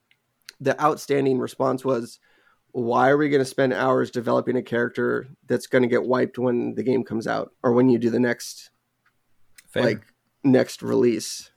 the 0.61 0.81
outstanding 0.81 1.37
response 1.37 1.83
was 1.83 2.17
why 2.71 3.09
are 3.09 3.17
we 3.17 3.27
going 3.27 3.41
to 3.41 3.45
spend 3.45 3.73
hours 3.73 4.09
developing 4.09 4.55
a 4.55 4.61
character 4.63 5.27
that's 5.47 5.67
going 5.67 5.81
to 5.81 5.89
get 5.89 6.05
wiped 6.05 6.37
when 6.37 6.73
the 6.75 6.83
game 6.83 7.03
comes 7.03 7.27
out 7.27 7.51
or 7.61 7.73
when 7.73 7.89
you 7.89 7.99
do 7.99 8.09
the 8.09 8.21
next 8.21 8.69
fair. 9.67 9.83
like 9.83 10.01
next 10.45 10.81
release 10.81 11.51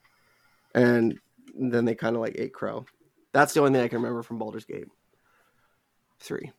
and 0.74 1.20
then 1.56 1.84
they 1.84 1.94
kind 1.94 2.16
of 2.16 2.20
like 2.20 2.34
ate 2.36 2.52
crow 2.52 2.84
that's 3.32 3.54
the 3.54 3.60
only 3.60 3.72
thing 3.72 3.82
i 3.84 3.88
can 3.88 3.98
remember 3.98 4.24
from 4.24 4.38
Baldur's 4.38 4.64
Gate 4.64 4.88
3 6.18 6.50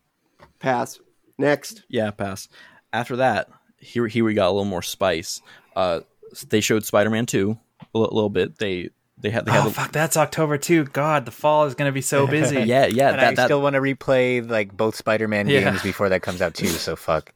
pass 0.59 1.01
next 1.37 1.83
Yeah, 1.89 2.11
pass. 2.11 2.47
After 2.93 3.17
that, 3.17 3.49
here 3.85 4.07
here 4.07 4.23
we 4.25 4.33
got 4.33 4.47
a 4.47 4.51
little 4.51 4.65
more 4.65 4.81
spice. 4.81 5.41
Uh, 5.75 6.01
they 6.49 6.61
showed 6.61 6.83
Spider-Man 6.85 7.25
two 7.25 7.57
a 7.93 7.99
little 7.99 8.29
bit. 8.29 8.57
They 8.57 8.89
they 9.17 9.29
had 9.29 9.45
they 9.45 9.51
had 9.51 9.65
oh 9.65 9.67
a- 9.69 9.71
fuck, 9.71 9.91
that's 9.91 10.17
October 10.17 10.57
too. 10.57 10.83
God, 10.85 11.25
the 11.25 11.31
fall 11.31 11.65
is 11.65 11.75
gonna 11.75 11.91
be 11.91 12.01
so 12.01 12.27
busy. 12.37 12.61
yeah 12.61 12.85
yeah 12.87 13.09
and 13.11 13.19
that, 13.19 13.27
I 13.29 13.33
that 13.35 13.45
still 13.45 13.61
want 13.61 13.75
to 13.75 13.81
replay 13.81 14.47
like 14.47 14.75
both 14.75 14.95
Spider-Man 14.95 15.47
Yeah. 15.47 15.61
games 15.71 15.81
before 15.83 16.09
that 16.09 16.21
comes 16.21 16.41
out 16.41 16.53
too. 16.53 16.67
So 16.67 16.95
fuck. 17.07 17.33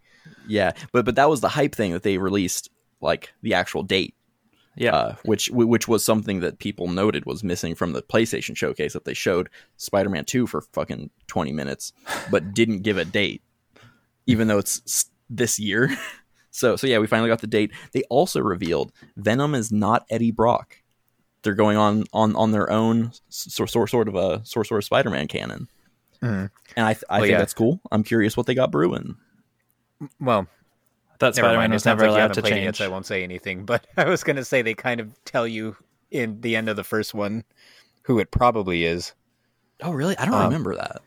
yeah. 0.48 0.72
But 0.92 1.06
but 1.06 1.16
that 1.16 1.30
was 1.30 1.42
the 1.42 1.50
hype 1.50 1.74
thing 1.76 1.94
that 1.94 2.04
they 2.04 2.18
released 2.18 2.70
like 3.02 3.32
the 3.42 3.54
actual 3.54 3.84
date. 3.84 4.14
yeah. 4.76 4.94
uh, 4.96 5.16
which 5.24 5.50
which 5.52 5.88
was 5.88 6.04
something 6.04 6.42
that 6.42 6.60
people 6.60 6.88
noted 6.88 7.26
was 7.26 7.44
missing 7.44 7.76
from 7.76 7.94
the 7.94 8.02
PlayStation 8.02 8.56
showcase 8.58 8.94
that 8.94 9.06
they 9.06 9.14
showed 9.14 9.50
Spider-Man 9.78 10.26
2 10.26 10.48
for 10.48 10.62
fucking 10.74 11.10
20 11.28 11.52
minutes 11.54 11.94
but 12.30 12.54
didn't 12.54 12.82
give 12.84 12.98
a 12.98 13.06
date 13.06 13.42
even 14.28 14.48
though 14.48 14.58
it's 14.60 15.10
this 15.30 15.60
year. 15.60 15.90
so 16.60 16.76
so 16.76 16.86
yeah, 16.88 17.00
we 17.00 17.08
finally 17.08 17.30
got 17.30 17.42
the 17.42 17.48
date. 17.48 17.72
They 17.94 18.04
also 18.10 18.42
revealed 18.42 18.92
Venom 19.18 19.56
is 19.56 19.72
not 19.72 20.06
Eddie 20.10 20.32
Brock. 20.32 20.78
They're 21.42 21.54
going 21.56 21.78
on 21.78 22.04
on 22.14 22.36
on 22.36 22.52
their 22.52 22.70
own 22.70 23.12
sort 23.30 23.70
sort 23.70 23.90
sort 23.90 24.08
of 24.08 24.16
a 24.16 24.46
sort 24.46 24.68
sort 24.68 24.80
of 24.80 24.84
Spider-Man 24.86 25.28
canon. 25.28 25.70
Mhm. 26.22 26.50
And 26.76 26.86
I 26.86 26.94
th- 26.94 27.04
I 27.10 27.14
Well, 27.16 27.22
think 27.22 27.32
yeah. 27.32 27.38
that's 27.38 27.54
cool. 27.54 27.80
I'm 27.92 28.04
curious 28.04 28.36
what 28.36 28.46
they 28.46 28.54
got 28.54 28.72
brewing. 28.72 29.16
Well, 30.20 30.48
That 31.20 31.36
Spider 31.36 31.58
Man 31.58 31.72
was 31.72 31.86
never 31.86 32.04
like 32.04 32.12
allowed 32.12 32.34
to 32.34 32.42
played 32.42 32.54
it 32.54 32.56
change. 32.66 32.78
so 32.78 32.86
I 32.86 32.88
won't 32.90 33.06
say 33.06 33.24
anything. 33.24 33.66
But 33.66 33.88
I 33.98 34.06
was 34.06 34.24
gonna 34.24 34.44
say 34.46 34.62
they 34.62 34.74
kind 34.74 35.00
of 35.02 35.12
tell 35.26 35.48
you 35.48 35.76
in 36.12 36.42
the 36.42 36.56
end 36.56 36.70
of 36.70 36.76
the 36.76 36.84
first 36.84 37.14
one 37.14 37.44
who 38.04 38.20
it 38.20 38.32
probably 38.32 38.84
is. 38.86 39.14
Oh, 39.82 39.92
really? 39.92 40.18
I 40.18 40.26
don't 40.26 40.34
Um, 40.34 40.44
remember 40.46 40.76
that. 40.76 41.02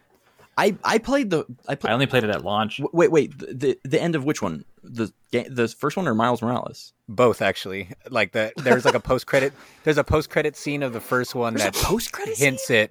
I 0.56 0.76
I 0.84 0.98
played 0.98 1.30
the 1.30 1.44
I 1.68 1.76
I 1.84 1.92
only 1.92 2.06
played 2.06 2.24
it 2.24 2.30
at 2.30 2.44
launch. 2.44 2.80
Wait, 2.92 3.10
wait. 3.10 3.38
The, 3.38 3.52
the 3.54 3.78
the 3.84 4.00
end 4.02 4.14
of 4.14 4.24
which 4.24 4.40
one? 4.42 4.64
The 4.82 5.12
ga- 5.30 5.48
the 5.48 5.68
first 5.68 5.96
one 5.96 6.08
or 6.08 6.14
Miles 6.14 6.42
Morales? 6.42 6.92
Both 7.08 7.40
actually. 7.42 7.90
Like 8.10 8.32
the 8.32 8.52
there's 8.56 8.84
like 8.84 8.94
a 8.94 9.00
post 9.00 9.26
credit. 9.26 9.52
There's 9.84 9.98
a 9.98 10.04
post 10.04 10.30
credit 10.30 10.56
scene 10.56 10.82
of 10.82 10.92
the 10.92 11.00
first 11.00 11.34
one 11.34 11.54
There's 11.54 11.64
that 11.72 11.74
post-credit 11.82 12.36
hints 12.38 12.70
it, 12.70 12.90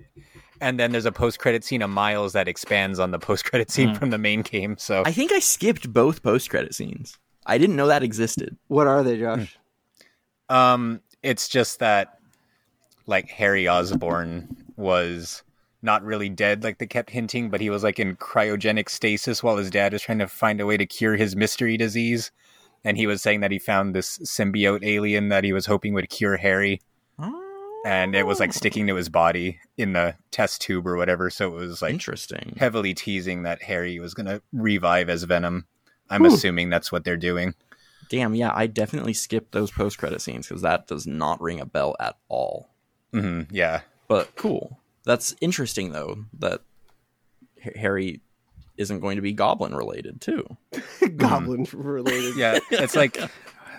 and 0.59 0.77
then 0.79 0.91
there's 0.91 1.05
a 1.05 1.11
post 1.11 1.39
credit 1.39 1.63
scene 1.63 1.81
of 1.81 1.89
Miles 1.89 2.33
that 2.33 2.47
expands 2.47 2.99
on 2.99 3.11
the 3.11 3.19
post 3.19 3.45
credit 3.45 3.71
scene 3.71 3.89
Hmm. 3.89 3.95
from 3.95 4.09
the 4.09 4.17
main 4.17 4.41
game. 4.41 4.75
So 4.77 5.03
I 5.05 5.11
think 5.11 5.31
I 5.31 5.39
skipped 5.39 5.91
both 5.91 6.21
post 6.23 6.49
credit 6.49 6.75
scenes. 6.75 7.17
I 7.45 7.57
didn't 7.57 7.75
know 7.75 7.87
that 7.87 8.03
existed. 8.03 8.57
What 8.67 8.87
are 8.87 9.03
they, 9.03 9.17
Josh? 9.19 9.57
Um, 10.49 11.01
it's 11.23 11.47
just 11.47 11.79
that 11.79 12.19
like 13.07 13.29
Harry 13.29 13.67
Osborn 13.67 14.55
was 14.77 15.43
not 15.81 16.03
really 16.03 16.29
dead 16.29 16.63
like 16.63 16.77
they 16.77 16.87
kept 16.87 17.09
hinting, 17.09 17.49
but 17.49 17.61
he 17.61 17.69
was 17.69 17.83
like 17.83 17.99
in 17.99 18.15
cryogenic 18.15 18.89
stasis 18.89 19.41
while 19.41 19.57
his 19.57 19.69
dad 19.71 19.93
was 19.93 20.01
trying 20.01 20.19
to 20.19 20.27
find 20.27 20.61
a 20.61 20.65
way 20.65 20.77
to 20.77 20.85
cure 20.85 21.15
his 21.15 21.35
mystery 21.35 21.77
disease. 21.77 22.31
And 22.83 22.97
he 22.97 23.07
was 23.07 23.21
saying 23.21 23.41
that 23.41 23.51
he 23.51 23.59
found 23.59 23.93
this 23.93 24.17
symbiote 24.19 24.83
alien 24.83 25.29
that 25.29 25.43
he 25.43 25.53
was 25.53 25.65
hoping 25.67 25.93
would 25.93 26.09
cure 26.09 26.37
Harry, 26.37 26.81
and 27.85 28.15
it 28.15 28.25
was 28.27 28.39
like 28.39 28.53
sticking 28.53 28.87
to 28.87 28.95
his 28.95 29.09
body 29.09 29.59
in 29.77 29.93
the 29.93 30.15
test 30.29 30.61
tube 30.61 30.87
or 30.87 30.97
whatever. 30.97 31.29
So 31.29 31.47
it 31.47 31.55
was 31.55 31.81
like 31.81 31.93
Interesting. 31.93 32.55
heavily 32.57 32.93
teasing 32.93 33.43
that 33.43 33.63
Harry 33.63 33.99
was 33.99 34.13
gonna 34.13 34.41
revive 34.53 35.09
as 35.09 35.23
Venom. 35.23 35.65
I'm 36.09 36.21
Whew. 36.23 36.33
assuming 36.33 36.69
that's 36.69 36.91
what 36.91 37.03
they're 37.03 37.17
doing. 37.17 37.55
Damn, 38.09 38.35
yeah, 38.35 38.51
I 38.53 38.67
definitely 38.67 39.13
skipped 39.13 39.51
those 39.51 39.71
post 39.71 39.97
credit 39.97 40.21
scenes 40.21 40.47
because 40.47 40.61
that 40.63 40.87
does 40.87 41.07
not 41.07 41.41
ring 41.41 41.59
a 41.59 41.65
bell 41.65 41.95
at 41.99 42.17
all. 42.27 42.69
hmm 43.13 43.43
yeah. 43.51 43.81
But 44.07 44.35
cool. 44.35 44.79
That's 45.05 45.35
interesting 45.41 45.91
though 45.91 46.25
that 46.39 46.61
Harry 47.75 48.21
isn't 48.77 48.99
going 48.99 49.15
to 49.17 49.21
be 49.21 49.33
Goblin 49.33 49.75
related 49.75 50.21
too. 50.21 50.45
Goblin 51.17 51.67
related. 51.73 52.35
Yeah, 52.37 52.59
it's 52.71 52.95
like 52.95 53.17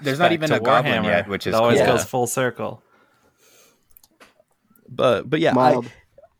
there's 0.03 0.19
not 0.19 0.33
even 0.33 0.51
to 0.51 0.57
a 0.57 0.61
goblin 0.61 1.05
yet, 1.05 1.29
which 1.29 1.47
is 1.47 1.55
it 1.55 1.57
always 1.57 1.79
cool. 1.79 1.87
cool. 1.87 1.97
goes 1.97 2.05
full 2.05 2.27
circle. 2.27 2.83
But 4.89 5.29
but 5.31 5.41
yeah, 5.41 5.53
mild, 5.53 5.87
I, 5.87 5.91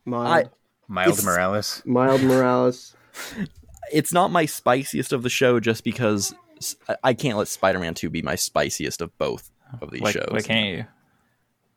mild, 0.05 0.51
Miles 0.89 1.19
It's- 1.19 1.25
Morales. 1.25 1.83
mild 1.87 2.23
Morales. 2.23 2.95
it's 3.93 4.13
not 4.13 4.31
my 4.31 4.47
spiciest 4.47 5.13
of 5.13 5.23
the 5.23 5.31
show 5.31 5.61
just 5.61 5.85
because 5.85 6.35
I 7.03 7.15
can't 7.15 7.39
let 7.39 7.49
Spider 7.49 7.79
Man 7.79 7.95
Two 7.95 8.11
be 8.11 8.23
my 8.23 8.35
spiciest 8.35 9.01
of 9.01 9.17
both 9.19 9.51
of 9.81 9.91
these 9.91 10.03
Why, 10.03 10.13
shows. 10.13 10.29
why 10.31 10.41
can't 10.43 10.77
you? 10.79 10.85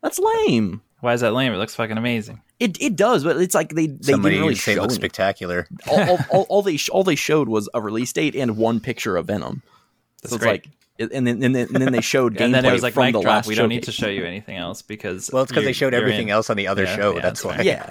That's 0.01 0.19
lame. 0.19 0.81
Why 0.99 1.13
is 1.13 1.21
that 1.21 1.33
lame? 1.33 1.53
It 1.53 1.57
looks 1.57 1.75
fucking 1.75 1.97
amazing. 1.97 2.41
It 2.59 2.81
it 2.81 2.95
does, 2.95 3.23
but 3.23 3.37
it's 3.37 3.53
like 3.55 3.69
they 3.69 3.87
they 3.87 4.13
Somebody 4.13 4.35
didn't 4.35 4.43
really 4.47 4.55
say 4.55 4.71
it 4.71 4.75
show 4.75 4.81
looks 4.83 4.95
spectacular. 4.95 5.67
all, 5.89 5.99
all, 6.09 6.19
all, 6.29 6.41
all 6.49 6.61
they 6.61 6.77
sh- 6.77 6.89
all 6.89 7.03
they 7.03 7.15
showed 7.15 7.49
was 7.49 7.67
a 7.73 7.81
release 7.81 8.13
date 8.13 8.35
and 8.35 8.55
one 8.57 8.79
picture 8.79 9.17
of 9.17 9.27
Venom. 9.27 9.61
That's 10.21 10.29
so 10.31 10.35
it's 10.37 10.43
great. 10.43 10.65
like, 10.99 11.11
and 11.11 11.27
then 11.27 11.43
and 11.43 11.53
then, 11.55 11.67
and 11.73 11.81
then 11.81 11.91
they 11.91 11.99
showed 12.01 12.35
gameplay 12.35 12.41
and 12.45 12.53
then 12.55 12.65
it 12.65 12.71
was 12.71 12.81
like 12.83 12.93
from 12.93 13.05
mic 13.07 13.13
the 13.13 13.21
drop. 13.21 13.31
last 13.35 13.47
We 13.47 13.55
don't 13.55 13.67
need 13.67 13.83
to 13.83 13.91
show 13.91 14.07
you 14.07 14.23
anything 14.23 14.55
else 14.55 14.81
because 14.81 15.29
Well, 15.33 15.43
it's 15.43 15.51
because 15.51 15.65
they 15.65 15.73
showed 15.73 15.93
everything 15.93 16.29
in. 16.29 16.33
else 16.33 16.49
on 16.49 16.55
the 16.55 16.67
other 16.69 16.83
Yeah, 16.83 16.95
show. 16.95 17.15
yeah, 17.15 17.21
that's 17.21 17.41
that's 17.43 17.57
why. 17.57 17.63
Yeah, 17.63 17.89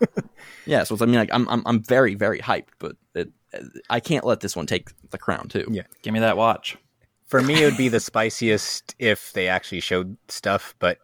yeah. 0.66 0.82
So 0.84 0.96
I 1.00 1.06
mean, 1.06 1.14
like 1.14 1.30
I'm 1.32 1.48
I'm 1.48 1.62
I'm 1.66 1.82
very 1.82 2.14
very 2.16 2.40
hyped, 2.40 2.68
but 2.78 2.96
it, 3.14 3.30
I 3.88 4.00
can't 4.00 4.24
let 4.24 4.40
this 4.40 4.56
one 4.56 4.66
take 4.66 4.88
the 5.10 5.18
crown 5.18 5.48
too. 5.48 5.66
Yeah. 5.70 5.82
Give 6.02 6.12
me 6.12 6.20
that 6.20 6.36
watch. 6.36 6.76
For 7.26 7.40
me, 7.40 7.62
it 7.62 7.64
would 7.66 7.76
be 7.76 7.88
the 7.88 8.00
spiciest 8.00 8.96
if 8.98 9.32
they 9.34 9.46
actually 9.46 9.80
showed 9.80 10.16
stuff. 10.28 10.74
But 10.80 10.98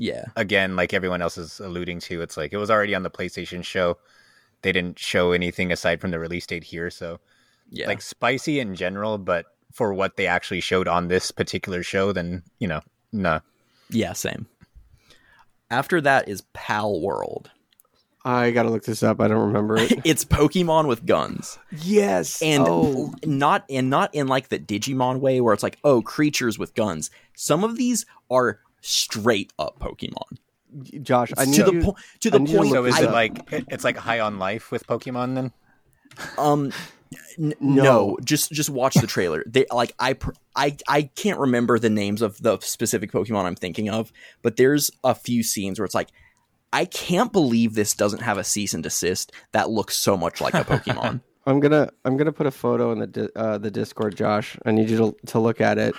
yeah. 0.00 0.24
again, 0.36 0.74
like 0.76 0.94
everyone 0.94 1.22
else 1.22 1.36
is 1.38 1.60
alluding 1.60 2.00
to, 2.00 2.22
it's 2.22 2.36
like 2.36 2.52
it 2.52 2.56
was 2.56 2.70
already 2.70 2.94
on 2.94 3.02
the 3.02 3.10
PlayStation 3.10 3.62
show. 3.64 3.98
They 4.62 4.72
didn't 4.72 4.98
show 4.98 5.32
anything 5.32 5.70
aside 5.72 6.00
from 6.00 6.10
the 6.10 6.18
release 6.18 6.46
date 6.46 6.64
here. 6.64 6.90
So, 6.90 7.18
Yeah. 7.70 7.86
like 7.86 8.02
spicy 8.02 8.60
in 8.60 8.74
general, 8.74 9.18
but 9.18 9.46
for 9.72 9.94
what 9.94 10.16
they 10.16 10.26
actually 10.26 10.60
showed 10.60 10.88
on 10.88 11.08
this 11.08 11.30
particular 11.30 11.82
show, 11.82 12.12
then 12.12 12.42
you 12.58 12.66
know, 12.68 12.80
no. 13.12 13.40
yeah, 13.90 14.12
same. 14.14 14.46
After 15.70 16.00
that 16.00 16.28
is 16.28 16.42
Palworld. 16.54 17.46
I 18.22 18.50
gotta 18.50 18.68
look 18.68 18.84
this 18.84 19.02
up. 19.02 19.20
I 19.20 19.28
don't 19.28 19.46
remember 19.46 19.78
it. 19.78 19.92
It's 20.04 20.24
Pokemon 20.26 20.88
with 20.88 21.06
guns. 21.06 21.58
yes, 21.82 22.42
and 22.42 22.64
oh, 22.66 23.14
not 23.24 23.64
and 23.70 23.88
not 23.88 24.14
in 24.14 24.26
like 24.26 24.48
the 24.48 24.58
Digimon 24.58 25.20
way 25.20 25.40
where 25.40 25.54
it's 25.54 25.62
like 25.62 25.78
oh 25.84 26.02
creatures 26.02 26.58
with 26.58 26.74
guns. 26.74 27.10
Some 27.34 27.64
of 27.64 27.76
these 27.76 28.04
are 28.30 28.60
straight 28.80 29.52
up 29.58 29.78
Pokemon 29.78 30.38
Josh, 31.02 31.32
I 31.36 31.46
need 31.46 31.54
to 31.56 31.64
the 31.64 31.72
you. 31.72 31.82
point 31.82 31.96
to 32.20 32.28
I 32.28 32.30
the 32.32 32.38
need 32.38 32.48
you 32.50 32.54
to 32.56 32.62
point. 32.62 32.72
So 32.74 32.84
is 32.84 32.94
I- 32.96 33.02
it 33.02 33.10
like 33.10 33.38
it's 33.50 33.82
like 33.84 33.96
high 33.96 34.20
on 34.20 34.38
life 34.38 34.70
with 34.70 34.86
Pokemon 34.86 35.34
then? 35.34 35.52
um 36.38 36.72
n- 37.38 37.54
No. 37.60 37.82
no. 37.82 38.18
just 38.24 38.52
just 38.52 38.70
watch 38.70 38.94
the 38.94 39.06
trailer. 39.08 39.42
They 39.46 39.66
like 39.72 39.94
I 39.98 40.12
pr- 40.12 40.30
I 40.54 40.76
I 40.86 41.02
can't 41.02 41.40
remember 41.40 41.78
the 41.80 41.90
names 41.90 42.22
of 42.22 42.40
the 42.40 42.58
specific 42.60 43.10
Pokemon 43.10 43.44
I'm 43.46 43.56
thinking 43.56 43.88
of, 43.90 44.12
but 44.42 44.56
there's 44.56 44.90
a 45.02 45.14
few 45.14 45.42
scenes 45.42 45.78
where 45.80 45.86
it's 45.86 45.94
like 45.94 46.10
I 46.72 46.84
can't 46.84 47.32
believe 47.32 47.74
this 47.74 47.94
doesn't 47.94 48.22
have 48.22 48.38
a 48.38 48.44
cease 48.44 48.72
and 48.74 48.82
desist 48.84 49.32
that 49.50 49.70
looks 49.70 49.98
so 49.98 50.16
much 50.16 50.40
like 50.40 50.54
a 50.54 50.62
Pokemon. 50.64 51.20
I'm 51.46 51.58
gonna 51.58 51.90
I'm 52.04 52.16
gonna 52.16 52.30
put 52.32 52.46
a 52.46 52.52
photo 52.52 52.92
in 52.92 53.00
the 53.00 53.06
di- 53.08 53.28
uh, 53.34 53.58
the 53.58 53.72
Discord, 53.72 54.14
Josh. 54.16 54.56
I 54.64 54.70
need 54.70 54.88
you 54.88 54.98
to 54.98 55.16
to 55.32 55.40
look 55.40 55.60
at 55.60 55.78
it. 55.78 55.96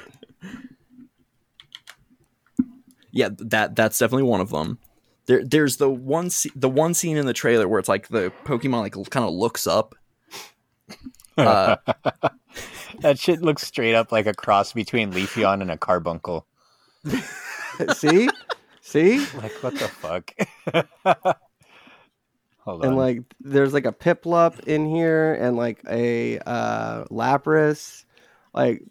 Yeah, 3.11 3.29
that 3.38 3.75
that's 3.75 3.97
definitely 3.99 4.23
one 4.23 4.41
of 4.41 4.49
them. 4.49 4.79
There, 5.25 5.43
there's 5.43 5.77
the 5.77 5.89
one 5.89 6.29
the 6.55 6.69
one 6.69 6.93
scene 6.93 7.17
in 7.17 7.25
the 7.25 7.33
trailer 7.33 7.67
where 7.67 7.79
it's 7.79 7.89
like 7.89 8.07
the 8.07 8.31
Pokemon 8.45 8.81
like 8.81 9.09
kind 9.09 9.25
of 9.25 9.33
looks 9.33 9.67
up. 9.67 9.95
Uh, 11.38 11.77
That 12.99 13.17
shit 13.17 13.41
looks 13.41 13.65
straight 13.65 13.95
up 13.95 14.11
like 14.11 14.27
a 14.27 14.33
cross 14.33 14.73
between 14.73 15.11
Leafeon 15.13 15.61
and 15.61 15.71
a 15.71 15.77
carbuncle. 15.77 16.45
See, 17.95 18.29
see, 18.81 19.19
Like 19.38 19.53
what 19.63 19.73
the 19.73 19.88
fuck? 19.88 20.33
Hold 22.59 22.81
on. 22.83 22.88
and 22.89 22.97
like 22.97 23.21
there's 23.39 23.73
like 23.73 23.85
a 23.85 23.91
Piplup 23.93 24.59
in 24.67 24.85
here, 24.85 25.33
and 25.33 25.55
like 25.57 25.81
a 25.89 26.38
uh 26.39 27.05
Lapras, 27.05 28.05
like, 28.53 28.83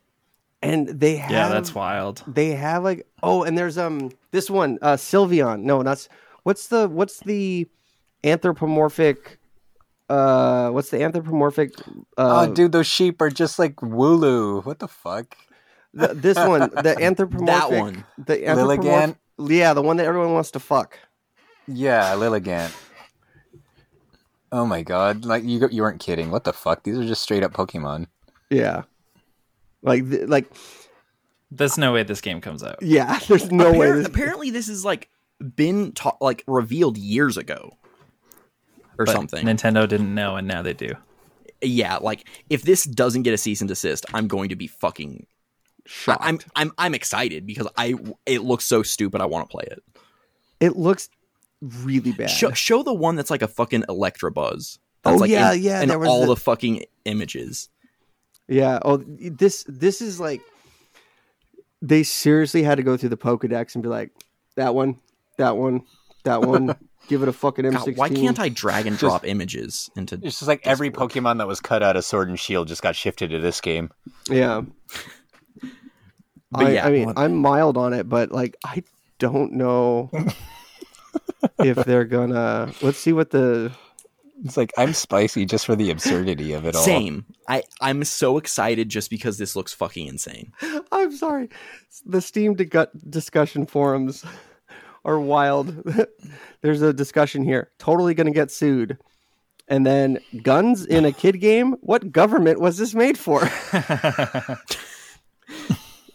and 0.63 0.89
they 0.89 1.17
have 1.17 1.31
Yeah, 1.31 1.49
that's 1.49 1.75
wild. 1.75 2.23
they 2.27 2.51
have 2.51 2.85
like 2.85 3.07
oh, 3.23 3.43
and 3.45 3.57
there's 3.57 3.79
um 3.79 4.11
this 4.31 4.49
one 4.51 4.79
uh 4.83 4.95
Sylveon. 4.97 5.63
No, 5.63 5.83
that's 5.83 6.09
what's 6.43 6.69
the 6.69 6.89
what's 6.89 7.21
the 7.21 7.69
anthropomorphic. 8.25 9.39
Uh, 10.09 10.71
what's 10.71 10.91
the 10.91 11.01
anthropomorphic? 11.03 11.73
Uh, 12.19 12.47
oh, 12.49 12.53
dude, 12.55 12.73
those 12.73 12.87
sheep 12.89 13.21
are 13.23 13.31
just 13.31 13.59
like 13.61 13.77
Wooloo. 13.77 14.65
What 14.65 14.81
the 14.81 14.89
fuck? 14.89 15.37
th- 15.97 16.11
this 16.15 16.37
one, 16.37 16.69
the 16.83 16.97
anthropomorphic. 17.01 17.47
that 17.47 17.71
one. 17.71 18.05
The 18.19 18.39
Lilligant? 18.39 18.49
anthropomorphic. 18.49 19.17
Yeah, 19.39 19.73
the 19.73 19.83
one 19.83 19.97
that 19.99 20.07
everyone 20.07 20.33
wants 20.35 20.51
to 20.53 20.59
fuck. 20.61 20.99
Yeah, 21.69 22.13
Lilligant. 22.15 22.73
Oh 24.53 24.67
my 24.67 24.83
god! 24.83 25.25
Like 25.25 25.45
you, 25.45 25.69
you 25.71 25.83
weren't 25.83 26.01
kidding. 26.01 26.31
What 26.33 26.43
the 26.43 26.53
fuck? 26.53 26.83
These 26.83 26.99
are 26.99 27.07
just 27.07 27.23
straight 27.23 27.45
up 27.45 27.53
Pokemon. 27.53 28.09
Yeah, 28.51 28.83
like 29.83 30.09
th- 30.09 30.29
like 30.29 30.51
There's 31.51 31.79
no 31.79 31.93
way 31.93 32.03
this 32.03 32.21
game 32.21 32.41
comes 32.41 32.63
out. 32.63 32.77
yeah. 32.83 33.19
There's 33.29 33.51
no 33.51 33.73
way. 33.73 33.91
This, 33.93 34.07
apparently, 34.07 34.51
this 34.51 34.69
is 34.69 34.85
like 34.85 35.09
been 35.57 35.93
ta- 35.93 36.17
like 36.21 36.45
revealed 36.47 36.97
years 36.99 37.37
ago 37.37 37.77
or 38.99 39.07
But 39.07 39.13
something. 39.13 39.45
Nintendo 39.47 39.89
didn't 39.89 40.15
know, 40.15 40.37
and 40.37 40.47
now 40.47 40.63
they 40.63 40.75
do. 40.75 40.93
yeah, 41.63 41.97
like 41.97 42.27
if 42.51 42.63
this 42.63 42.85
doesn't 42.85 43.23
get 43.23 43.35
a 43.35 43.39
cease 43.39 43.61
and 43.61 43.69
desist, 43.69 44.05
I'm 44.15 44.29
going 44.29 44.51
to 44.51 44.57
be 44.57 44.67
fucking. 44.67 45.27
shocked. 45.87 46.23
I'm 46.25 46.39
I'm 46.55 46.73
I'm 46.79 46.95
excited 46.95 47.47
because 47.47 47.69
I 47.77 47.95
it 48.27 48.43
looks 48.43 48.65
so 48.65 48.83
stupid. 48.83 49.21
I 49.21 49.27
want 49.27 49.49
to 49.49 49.51
play 49.51 49.65
it. 49.71 49.83
it 50.61 50.77
looks 50.77 51.09
really 51.83 52.13
bad. 52.13 52.31
Show, 52.31 52.53
show 52.53 52.83
the 52.83 52.95
one 52.95 53.17
that's 53.17 53.31
like 53.31 53.43
a 53.43 53.49
fucking 53.49 53.83
Electabuzz. 53.89 54.79
That's 55.03 55.17
Oh, 55.17 55.21
like 55.21 55.31
yeah, 55.31 55.53
in, 55.53 55.63
yeah, 55.63 55.83
in 55.83 55.89
there 55.89 55.99
was 55.99 56.09
all 56.09 56.21
the- 56.21 56.27
the 56.35 56.37
fucking 56.37 56.85
images. 57.07 57.69
Yeah. 58.51 58.81
Oh, 58.85 58.99
this 59.07 59.65
this 59.69 60.03
is 60.03 60.21
like 60.21 60.43
they 61.81 62.03
seriously 62.03 62.63
had 62.63 62.75
to 62.77 62.83
go 62.83 62.97
through 62.97 63.09
the 63.09 63.17
Pokedex 63.17 63.75
and 63.75 63.83
be 63.83 63.89
like, 63.89 64.11
that 64.57 64.75
one, 64.75 64.99
that 65.39 65.57
one, 65.57 65.83
that 66.25 66.43
one. 66.43 66.77
Give 67.09 67.23
it 67.23 67.29
a 67.29 67.33
fucking 67.33 67.65
M16. 67.65 67.73
God, 67.87 67.97
why 67.97 68.09
can't 68.09 68.39
I 68.39 68.51
drag 68.51 68.87
and 68.87 68.97
drop 68.97 69.27
images 69.27 69.91
into? 69.97 70.17
It's 70.17 70.39
just 70.39 70.47
like 70.47 70.65
every 70.65 70.91
Pokemon 70.91 71.39
that 71.39 71.49
was 71.49 71.59
cut 71.59 71.83
out 71.83 71.97
of 71.97 72.05
Sword 72.05 72.29
and 72.29 72.39
Shield 72.39 72.69
just 72.69 72.83
got 72.83 72.95
shifted 72.95 73.31
to 73.31 73.41
this 73.41 73.61
game. 73.61 73.91
Yeah. 74.29 74.63
I, 76.55 76.73
yeah, 76.73 76.87
I 76.87 76.91
mean, 76.91 77.07
well- 77.07 77.15
I'm 77.17 77.37
mild 77.37 77.77
on 77.77 77.95
it, 77.95 78.09
but 78.09 78.31
like, 78.31 78.57
I 78.65 78.85
don't 79.19 79.55
know 79.55 80.11
if 81.59 81.77
they're 81.79 82.05
gonna. 82.05 82.73
Let's 82.83 82.99
see 82.99 83.13
what 83.13 83.31
the 83.31 83.73
It's 84.45 84.57
like 84.57 84.73
I'm 84.79 84.95
spicy 84.95 85.45
just 85.45 85.67
for 85.67 85.77
the 85.77 85.91
absurdity 85.91 86.53
of 86.53 86.65
it 86.65 86.75
all. 86.75 86.83
Same. 86.83 87.27
I 87.49 87.63
I'm 87.81 88.05
so 88.05 88.39
excited 88.39 88.89
just 88.89 89.11
because 89.11 89.39
this 89.39 89.55
looks 89.55 89.73
fucking 89.73 90.07
insane. 90.07 90.53
I'm 90.93 91.15
sorry. 91.15 91.51
The 92.07 92.21
Steam 92.21 92.55
di- 92.55 92.87
discussion 93.09 93.67
forums 93.67 94.25
are 95.05 95.21
wild. 95.21 95.85
There's 96.63 96.83
a 96.83 96.93
discussion 96.93 97.45
here. 97.45 97.71
Totally 97.79 98.15
going 98.15 98.27
to 98.27 98.33
get 98.33 98.51
sued. 98.51 98.99
And 99.69 99.87
then 99.87 100.19
guns 100.43 100.85
in 100.85 101.05
a 101.05 101.13
kid 101.13 101.41
game? 101.41 101.77
What 101.81 102.11
government 102.11 102.61
was 102.61 102.77
this 102.77 102.93
made 102.95 103.17
for? 103.17 103.43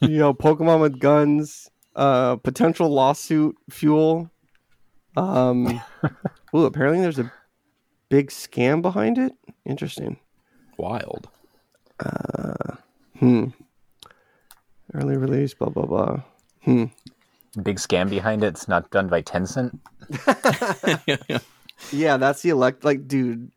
you 0.02 0.18
know, 0.18 0.34
Pokemon 0.34 0.82
with 0.82 1.00
guns, 1.00 1.70
uh, 1.96 2.36
potential 2.36 2.90
lawsuit 2.90 3.56
fuel. 3.70 4.30
Um, 5.16 5.82
ooh, 6.54 6.66
apparently 6.66 7.02
there's 7.02 7.20
a 7.20 7.32
big 8.16 8.30
scam 8.32 8.82
behind 8.82 9.18
it. 9.18 9.34
Interesting. 9.66 10.18
Wild. 10.78 11.28
Uh, 12.00 12.76
Hmm. 13.20 13.46
Early 14.94 15.18
release, 15.18 15.54
blah 15.54 15.70
blah 15.70 15.86
blah. 15.86 16.22
Hmm. 16.64 16.86
Big 17.62 17.78
scam 17.78 18.10
behind 18.10 18.44
it. 18.44 18.48
It's 18.48 18.68
not 18.68 18.90
done 18.92 19.08
by 19.08 19.22
Tencent. 19.22 19.80
Yeah, 21.92 22.16
that's 22.16 22.42
the 22.42 22.50
elect. 22.50 22.86
Like, 22.86 23.06
dude, 23.06 23.52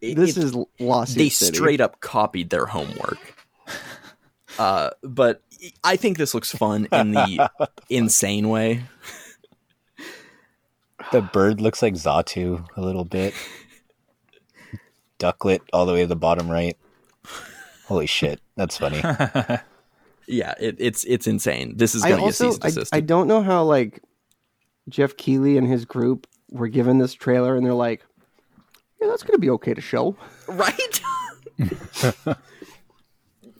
this 0.00 0.36
it- 0.38 0.44
is 0.44 0.54
lost. 0.80 1.14
they 1.14 1.28
city. 1.28 1.54
straight 1.56 1.80
up 1.82 2.00
copied 2.00 2.48
their 2.48 2.64
homework. 2.64 3.18
Uh, 4.58 4.90
but 5.02 5.42
I 5.84 5.96
think 5.96 6.16
this 6.16 6.32
looks 6.32 6.50
fun 6.52 6.88
in 6.90 7.10
the 7.12 7.50
insane 7.90 8.48
way. 8.48 8.84
The 11.12 11.22
bird 11.22 11.60
looks 11.60 11.82
like 11.82 11.94
Xatu 11.94 12.66
a 12.76 12.80
little 12.80 13.04
bit. 13.04 13.34
Ducklet 15.18 15.60
all 15.72 15.86
the 15.86 15.92
way 15.92 16.02
to 16.02 16.06
the 16.06 16.16
bottom 16.16 16.50
right. 16.50 16.76
Holy 17.86 18.06
shit, 18.06 18.40
that's 18.56 18.76
funny. 18.76 19.02
Yeah, 20.26 20.54
it, 20.60 20.76
it's 20.78 21.04
it's 21.04 21.26
insane. 21.26 21.76
This 21.76 21.94
is 21.94 22.02
going 22.02 22.16
to 22.16 22.20
get 22.20 22.24
also, 22.24 22.50
cease 22.50 22.56
and 22.56 22.64
I, 22.64 22.68
desist. 22.68 22.94
I 22.94 23.00
don't 23.00 23.28
know 23.28 23.42
how 23.42 23.64
like 23.64 24.02
Geoff 24.88 25.16
Keighley 25.16 25.56
and 25.56 25.66
his 25.66 25.84
group 25.84 26.26
were 26.50 26.68
given 26.68 26.98
this 26.98 27.14
trailer, 27.14 27.56
and 27.56 27.64
they're 27.64 27.74
like, 27.74 28.04
"Yeah, 29.00 29.08
that's 29.08 29.22
gonna 29.22 29.38
be 29.38 29.50
okay 29.50 29.74
to 29.74 29.80
show." 29.80 30.16
right? 30.48 31.00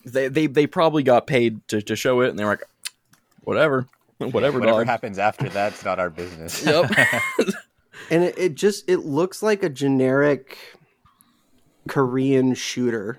they, 0.05 0.29
they 0.29 0.47
they 0.47 0.67
probably 0.67 1.03
got 1.03 1.27
paid 1.27 1.67
to, 1.69 1.81
to 1.83 1.97
show 1.97 2.21
it, 2.21 2.31
and 2.31 2.39
they're 2.39 2.47
like, 2.47 2.65
whatever, 3.43 3.87
whatever, 4.33 4.59
Whatever 4.59 4.79
dog. 4.81 4.87
happens 4.87 5.19
after 5.19 5.49
that's 5.49 5.85
not 5.85 5.99
our 5.99 6.11
business. 6.11 6.65
Yep. 6.67 6.91
And 8.11 8.23
it, 8.23 8.39
it 8.39 8.55
just 8.55 8.89
it 8.89 8.99
looks 8.99 9.43
like 9.43 9.63
a 9.65 9.71
generic 9.71 10.59
Korean 11.89 12.55
shooter. 12.55 13.19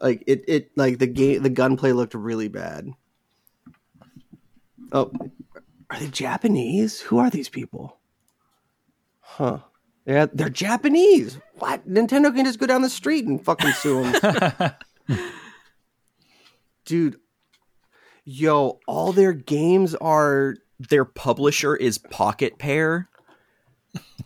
Like 0.00 0.24
it, 0.26 0.44
it 0.48 0.70
like 0.76 0.98
the 0.98 1.06
game, 1.06 1.42
the 1.42 1.48
gunplay 1.48 1.92
looked 1.92 2.12
really 2.14 2.48
bad. 2.48 2.90
Oh, 4.90 5.12
are 5.90 5.98
they 6.00 6.08
Japanese? 6.08 7.00
Who 7.00 7.18
are 7.18 7.30
these 7.30 7.48
people? 7.48 7.96
Huh? 9.20 9.60
Yeah, 10.04 10.26
they're 10.32 10.50
Japanese. 10.50 11.38
What? 11.54 11.88
Nintendo 11.88 12.34
can 12.34 12.44
just 12.44 12.58
go 12.58 12.66
down 12.66 12.82
the 12.82 12.90
street 12.90 13.24
and 13.26 13.42
fucking 13.42 13.70
sue 13.72 14.02
them. 14.02 14.72
Dude, 16.84 17.20
yo, 18.24 18.80
all 18.86 19.12
their 19.12 19.32
games 19.32 19.94
are 19.96 20.56
Their 20.78 21.04
publisher 21.04 21.76
is 21.76 21.98
Pocketpair. 21.98 23.06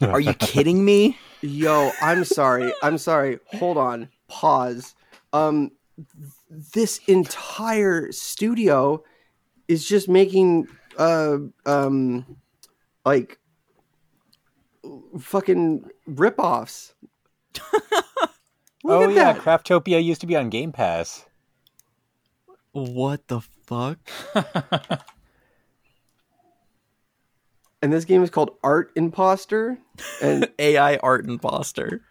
Are 0.00 0.20
you 0.20 0.34
kidding 0.38 0.84
me? 0.84 1.18
Yo, 1.42 1.90
I'm 2.00 2.24
sorry. 2.24 2.72
I'm 2.82 2.98
sorry. 2.98 3.38
Hold 3.58 3.76
on. 3.76 4.08
Pause. 4.28 4.94
Um 5.32 5.72
this 6.50 7.00
entire 7.06 8.12
studio 8.12 9.02
is 9.68 9.86
just 9.86 10.08
making 10.08 10.68
uh 10.98 11.38
um 11.64 12.36
like 13.04 13.38
fucking 15.18 15.88
ripoffs. 16.08 16.92
Look 17.72 19.00
oh 19.00 19.02
at 19.04 19.10
yeah, 19.10 19.32
that. 19.32 19.42
Craftopia 19.42 20.02
used 20.02 20.20
to 20.20 20.26
be 20.26 20.36
on 20.36 20.48
Game 20.48 20.72
Pass. 20.72 21.26
What 22.72 23.26
the 23.28 23.40
fuck? 23.66 23.98
And 27.82 27.92
this 27.92 28.04
game 28.04 28.22
is 28.22 28.30
called 28.30 28.56
Art 28.64 28.90
Imposter. 28.96 29.78
And 30.22 30.50
AI 30.58 30.96
art 30.96 31.26
imposter. 31.26 32.02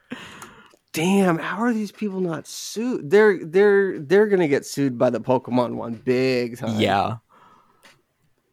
damn, 0.93 1.37
how 1.37 1.57
are 1.57 1.73
these 1.73 1.91
people 1.91 2.21
not 2.21 2.47
sued? 2.47 3.09
They're 3.09 3.43
they're 3.43 3.99
they're 3.99 4.27
gonna 4.27 4.47
get 4.47 4.65
sued 4.65 4.97
by 4.97 5.09
the 5.09 5.19
Pokemon 5.19 5.75
one 5.75 5.95
big 5.95 6.57
time. 6.57 6.79
Yeah. 6.79 7.17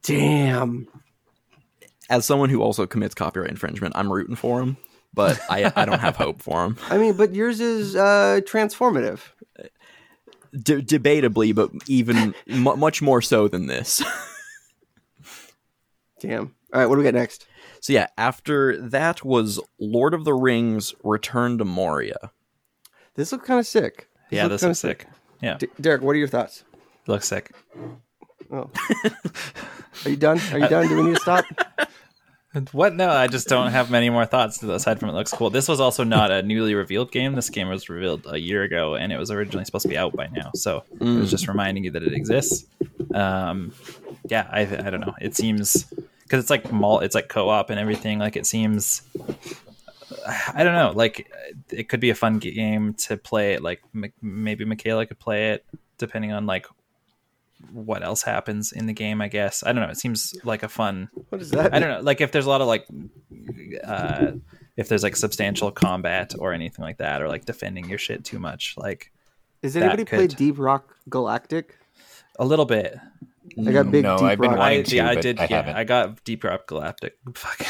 Damn. 0.03 0.89
As 2.11 2.25
someone 2.25 2.51
who 2.51 2.61
also 2.61 2.87
commits 2.87 3.15
copyright 3.15 3.51
infringement, 3.51 3.95
I'm 3.97 4.13
rooting 4.13 4.35
for 4.35 4.61
him, 4.61 4.77
but 5.15 5.39
I 5.49 5.71
I 5.77 5.85
don't 5.85 6.01
have 6.01 6.17
hope 6.17 6.43
for 6.43 6.65
him. 6.65 6.77
I 6.91 6.99
mean, 6.99 7.17
but 7.17 7.35
yours 7.35 7.61
is 7.61 7.95
uh 7.95 8.41
transformative. 8.45 9.21
De- 10.61 10.83
debatably, 10.83 11.55
but 11.55 11.71
even 11.87 12.35
mu 12.47 12.77
much 12.77 13.01
more 13.01 13.23
so 13.23 13.49
than 13.49 13.67
this. 13.67 14.03
Damn. 16.21 16.55
All 16.73 16.81
right, 16.81 16.87
what 16.87 16.97
do 16.97 16.99
we 16.99 17.05
got 17.05 17.15
next? 17.15 17.47
So 17.81 17.93
yeah, 17.93 18.07
after 18.17 18.81
that 18.81 19.25
was 19.25 19.61
Lord 19.81 20.15
of 20.15 20.25
the 20.25 20.35
Rings: 20.35 20.95
Return 21.03 21.59
to 21.59 21.65
Moria. 21.65 22.31
This 23.15 23.33
looks 23.33 23.47
kind 23.47 23.61
of 23.61 23.67
sick. 23.67 24.09
yeah, 24.31 24.49
this 24.49 24.61
kinda 24.61 24.71
looks 24.71 24.79
sick. 24.81 25.07
Yeah, 25.41 25.57
D- 25.59 25.69
Derek, 25.81 26.03
what 26.03 26.13
are 26.13 26.19
your 26.19 26.29
thoughts? 26.29 26.65
looks 27.07 27.27
sick. 27.27 27.51
Oh. 28.53 28.71
are 30.05 30.11
you 30.11 30.17
done? 30.17 30.41
Are 30.53 30.59
you 30.59 30.69
done? 30.69 30.89
Do 30.89 30.97
we 30.97 31.03
need 31.03 31.15
to 31.17 31.21
stop? 31.21 31.45
What? 32.73 32.95
No, 32.95 33.11
I 33.11 33.29
just 33.29 33.49
don't 33.49 33.71
have 33.71 33.91
many 33.91 34.11
more 34.11 34.27
thoughts 34.27 34.63
aside 34.63 35.01
from 35.01 35.09
it 35.09 35.13
looks 35.13 35.33
cool. 35.33 35.51
This 35.51 35.69
was 35.69 35.81
also 35.81 36.05
not 36.05 36.31
a 36.31 36.43
newly 36.43 36.75
revealed 36.75 37.11
game. 37.11 37.35
This 37.35 37.49
game 37.49 37.69
was 37.69 37.89
revealed 37.89 38.27
a 38.29 38.39
year 38.39 38.63
ago, 38.63 38.95
and 38.95 39.13
it 39.13 39.19
was 39.19 39.31
originally 39.31 39.65
supposed 39.65 39.85
to 39.85 39.89
be 39.89 39.97
out 39.97 40.15
by 40.15 40.27
now. 40.29 40.51
So 40.55 40.85
it 41.01 41.05
was 41.05 41.31
just 41.31 41.49
reminding 41.49 41.85
you 41.85 41.91
that 41.93 42.03
it 42.03 42.13
exists. 42.13 42.67
Um, 43.15 43.73
yeah, 44.29 44.47
I, 44.51 44.61
I 44.63 44.91
don't 44.91 45.01
know. 45.01 45.15
It 45.21 45.35
seems 45.35 45.85
because 46.23 46.41
it's 46.45 46.51
like 46.51 46.71
mall, 46.73 47.01
it's 47.01 47.15
like 47.15 47.29
co-op 47.29 47.71
and 47.71 47.81
everything. 47.81 48.19
Like 48.19 48.37
it 48.37 48.47
seems. 48.47 49.03
I 50.55 50.63
don't 50.63 50.75
know. 50.75 50.93
Like 50.95 51.33
it 51.71 51.89
could 51.89 52.01
be 52.01 52.11
a 52.11 52.15
fun 52.15 52.39
game 52.39 52.95
to 52.95 53.17
play. 53.17 53.59
Like 53.59 53.83
m- 53.95 54.13
maybe 54.21 54.65
Michaela 54.65 55.07
could 55.07 55.19
play 55.19 55.53
it, 55.53 55.65
depending 55.99 56.33
on 56.33 56.47
like 56.47 56.67
what 57.71 58.03
else 58.03 58.23
happens 58.23 58.73
in 58.73 58.87
the 58.87 58.93
game. 58.93 59.21
I 59.21 59.29
guess 59.29 59.63
I 59.63 59.73
don't 59.73 59.83
know. 59.83 59.91
It 59.91 59.99
seems 59.99 60.35
like 60.45 60.63
a 60.63 60.69
fun 60.69 61.09
What 61.29 61.41
is 61.41 61.51
that? 61.51 61.75
I 61.75 61.79
don't 61.79 61.91
know, 61.91 62.01
like 62.01 62.21
if 62.21 62.33
there's 62.33 62.47
a 62.47 62.51
lot 62.51 62.61
of 62.61 62.67
like, 62.67 62.87
uh, 63.85 64.33
if 64.77 64.89
there's 64.89 65.03
like 65.03 65.17
substantial 65.17 65.71
combat 65.71 66.35
or 66.39 66.53
anything 66.53 66.83
like 66.85 66.99
that, 66.99 67.23
or 67.23 67.29
like 67.29 67.45
defending 67.45 67.89
your 67.89 67.99
shit 67.99 68.25
too 68.25 68.39
much, 68.39 68.75
like 68.77 69.13
is 69.63 69.75
that 69.75 69.83
anybody 69.83 70.05
played 70.05 70.37
Deep 70.37 70.59
Rock 70.59 70.97
Galactic? 71.09 71.77
a 72.39 72.45
little 72.45 72.65
bit. 72.65 72.99
I 73.59 73.73
got 73.73 73.91
big 73.91 74.05
No, 74.05 74.17
Deep 74.17 74.27
I've 74.27 74.41
been 74.41 74.51
Rock. 74.51 74.59
wanting 74.59 74.81
I, 74.81 74.83
to, 74.83 74.97
yeah, 74.97 75.09
I 75.09 75.15
did. 75.17 75.39
I 75.39 75.43
yeah, 75.45 75.57
haven't. 75.57 75.77
I 75.77 75.85
got 75.85 76.25
Deep 76.25 76.45
Rock 76.45 76.67
Galactic. 76.67 77.17
Fuck. 77.35 77.67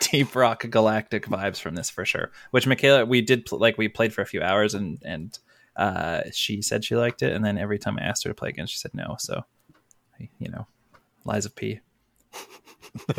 Deep 0.00 0.34
Rock 0.34 0.68
Galactic 0.70 1.26
vibes 1.26 1.60
from 1.60 1.74
this 1.74 1.90
for 1.90 2.04
sure. 2.04 2.30
Which 2.50 2.66
Michaela, 2.66 3.04
we 3.04 3.20
did 3.22 3.46
pl- 3.46 3.58
like 3.58 3.78
we 3.78 3.88
played 3.88 4.12
for 4.12 4.22
a 4.22 4.26
few 4.26 4.42
hours 4.42 4.74
and 4.74 4.98
and 5.04 5.38
uh, 5.80 6.22
she 6.32 6.62
said 6.62 6.84
she 6.84 6.94
liked 6.94 7.22
it, 7.22 7.32
and 7.32 7.44
then 7.44 7.58
every 7.58 7.78
time 7.78 7.98
I 7.98 8.02
asked 8.02 8.22
her 8.24 8.30
to 8.30 8.34
play 8.34 8.50
again, 8.50 8.66
she 8.66 8.78
said 8.78 8.92
no. 8.94 9.16
So, 9.18 9.44
you 10.38 10.48
know, 10.50 10.66
lies 11.24 11.46
of 11.46 11.56
P. 11.56 11.80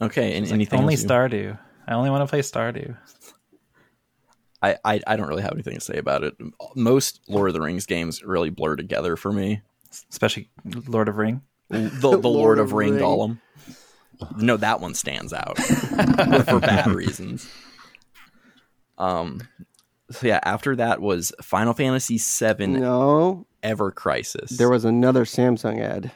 Okay, 0.00 0.36
and 0.36 0.46
Like, 0.46 0.52
anything 0.54 0.80
only 0.80 0.94
else 0.94 1.02
you- 1.02 1.08
Stardew. 1.08 1.58
I 1.86 1.94
only 1.94 2.10
want 2.10 2.22
to 2.22 2.30
play 2.30 2.40
Stardew. 2.40 2.96
I, 4.62 4.76
I 4.84 5.00
I 5.06 5.16
don't 5.16 5.26
really 5.28 5.42
have 5.42 5.52
anything 5.52 5.74
to 5.74 5.80
say 5.80 5.96
about 5.96 6.22
it. 6.22 6.36
Most 6.76 7.20
Lord 7.28 7.48
of 7.48 7.54
the 7.54 7.60
Rings 7.60 7.86
games 7.86 8.22
really 8.22 8.50
blur 8.50 8.76
together 8.76 9.16
for 9.16 9.32
me. 9.32 9.60
especially 10.10 10.48
Lord 10.64 11.08
of 11.08 11.16
Ring. 11.18 11.42
The, 11.68 11.88
the 12.18 12.18
Lord, 12.28 12.58
of 12.60 12.72
Ring, 12.72 12.94
Ring. 12.94 13.02
Gollum. 13.02 13.40
No, 14.36 14.56
that 14.56 14.80
one 14.80 14.94
stands 14.94 15.32
out 15.32 15.58
for, 15.58 15.74
for 16.44 16.60
bad 16.60 16.86
reasons. 16.88 17.48
Um, 19.02 19.40
so 20.10 20.26
yeah, 20.26 20.40
after 20.44 20.76
that 20.76 21.00
was 21.00 21.32
Final 21.42 21.72
Fantasy 21.74 22.18
VII 22.18 22.66
No, 22.66 23.46
Ever 23.62 23.90
Crisis. 23.90 24.50
there 24.50 24.68
was 24.70 24.84
another 24.84 25.24
Samsung 25.24 25.80
ad. 25.80 26.12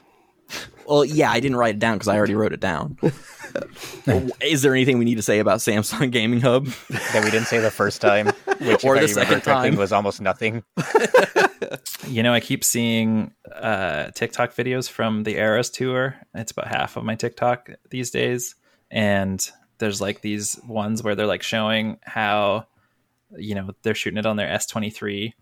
well, 0.87 1.05
yeah, 1.05 1.31
I 1.31 1.41
didn't 1.41 1.57
write 1.57 1.77
it 1.77 1.79
down 1.79 1.97
because 1.97 2.09
I 2.09 2.17
already 2.17 2.35
wrote 2.35 2.53
it 2.53 2.61
down. 2.61 2.99
Is 4.41 4.63
there 4.63 4.75
anything 4.75 4.99
we 4.99 5.05
need 5.07 5.15
to 5.17 5.23
say 5.23 5.39
about 5.39 5.59
Samsung 5.61 6.11
Gaming 6.11 6.41
Hub? 6.41 6.67
that 6.67 7.25
we 7.25 7.31
didn't 7.31 7.47
say 7.47 7.59
the 7.59 7.71
first 7.71 8.01
time, 8.03 8.27
which 8.61 8.85
Or 8.85 8.97
if 8.97 9.15
the 9.15 9.21
I 9.21 9.25
second 9.25 9.41
time. 9.43 9.77
was 9.77 9.93
almost 9.93 10.21
nothing. 10.21 10.63
You 12.09 12.23
know, 12.23 12.33
I 12.33 12.39
keep 12.39 12.63
seeing 12.63 13.33
uh, 13.53 14.11
TikTok 14.15 14.55
videos 14.55 14.89
from 14.89 15.25
the 15.25 15.37
Eras 15.39 15.71
tour. 15.71 16.15
It's 16.35 16.53
about 16.53 16.69
half 16.69 16.97
of 16.97 17.03
my 17.03 17.17
TikTok 17.17 17.69
these 17.91 18.11
days, 18.13 18.55
and 18.93 19.45
there's 19.79 20.01
like 20.01 20.21
these 20.21 20.61
ones 20.69 21.03
where 21.03 21.17
they're 21.17 21.27
like 21.27 21.43
showing 21.43 21.99
how, 22.03 22.67
you 23.37 23.55
know, 23.55 23.71
they're 23.83 23.95
shooting 23.95 24.19
it 24.19 24.27
on 24.27 24.37
their 24.37 24.49
S 24.49 24.67
twenty 24.67 24.91
three. 24.91 25.35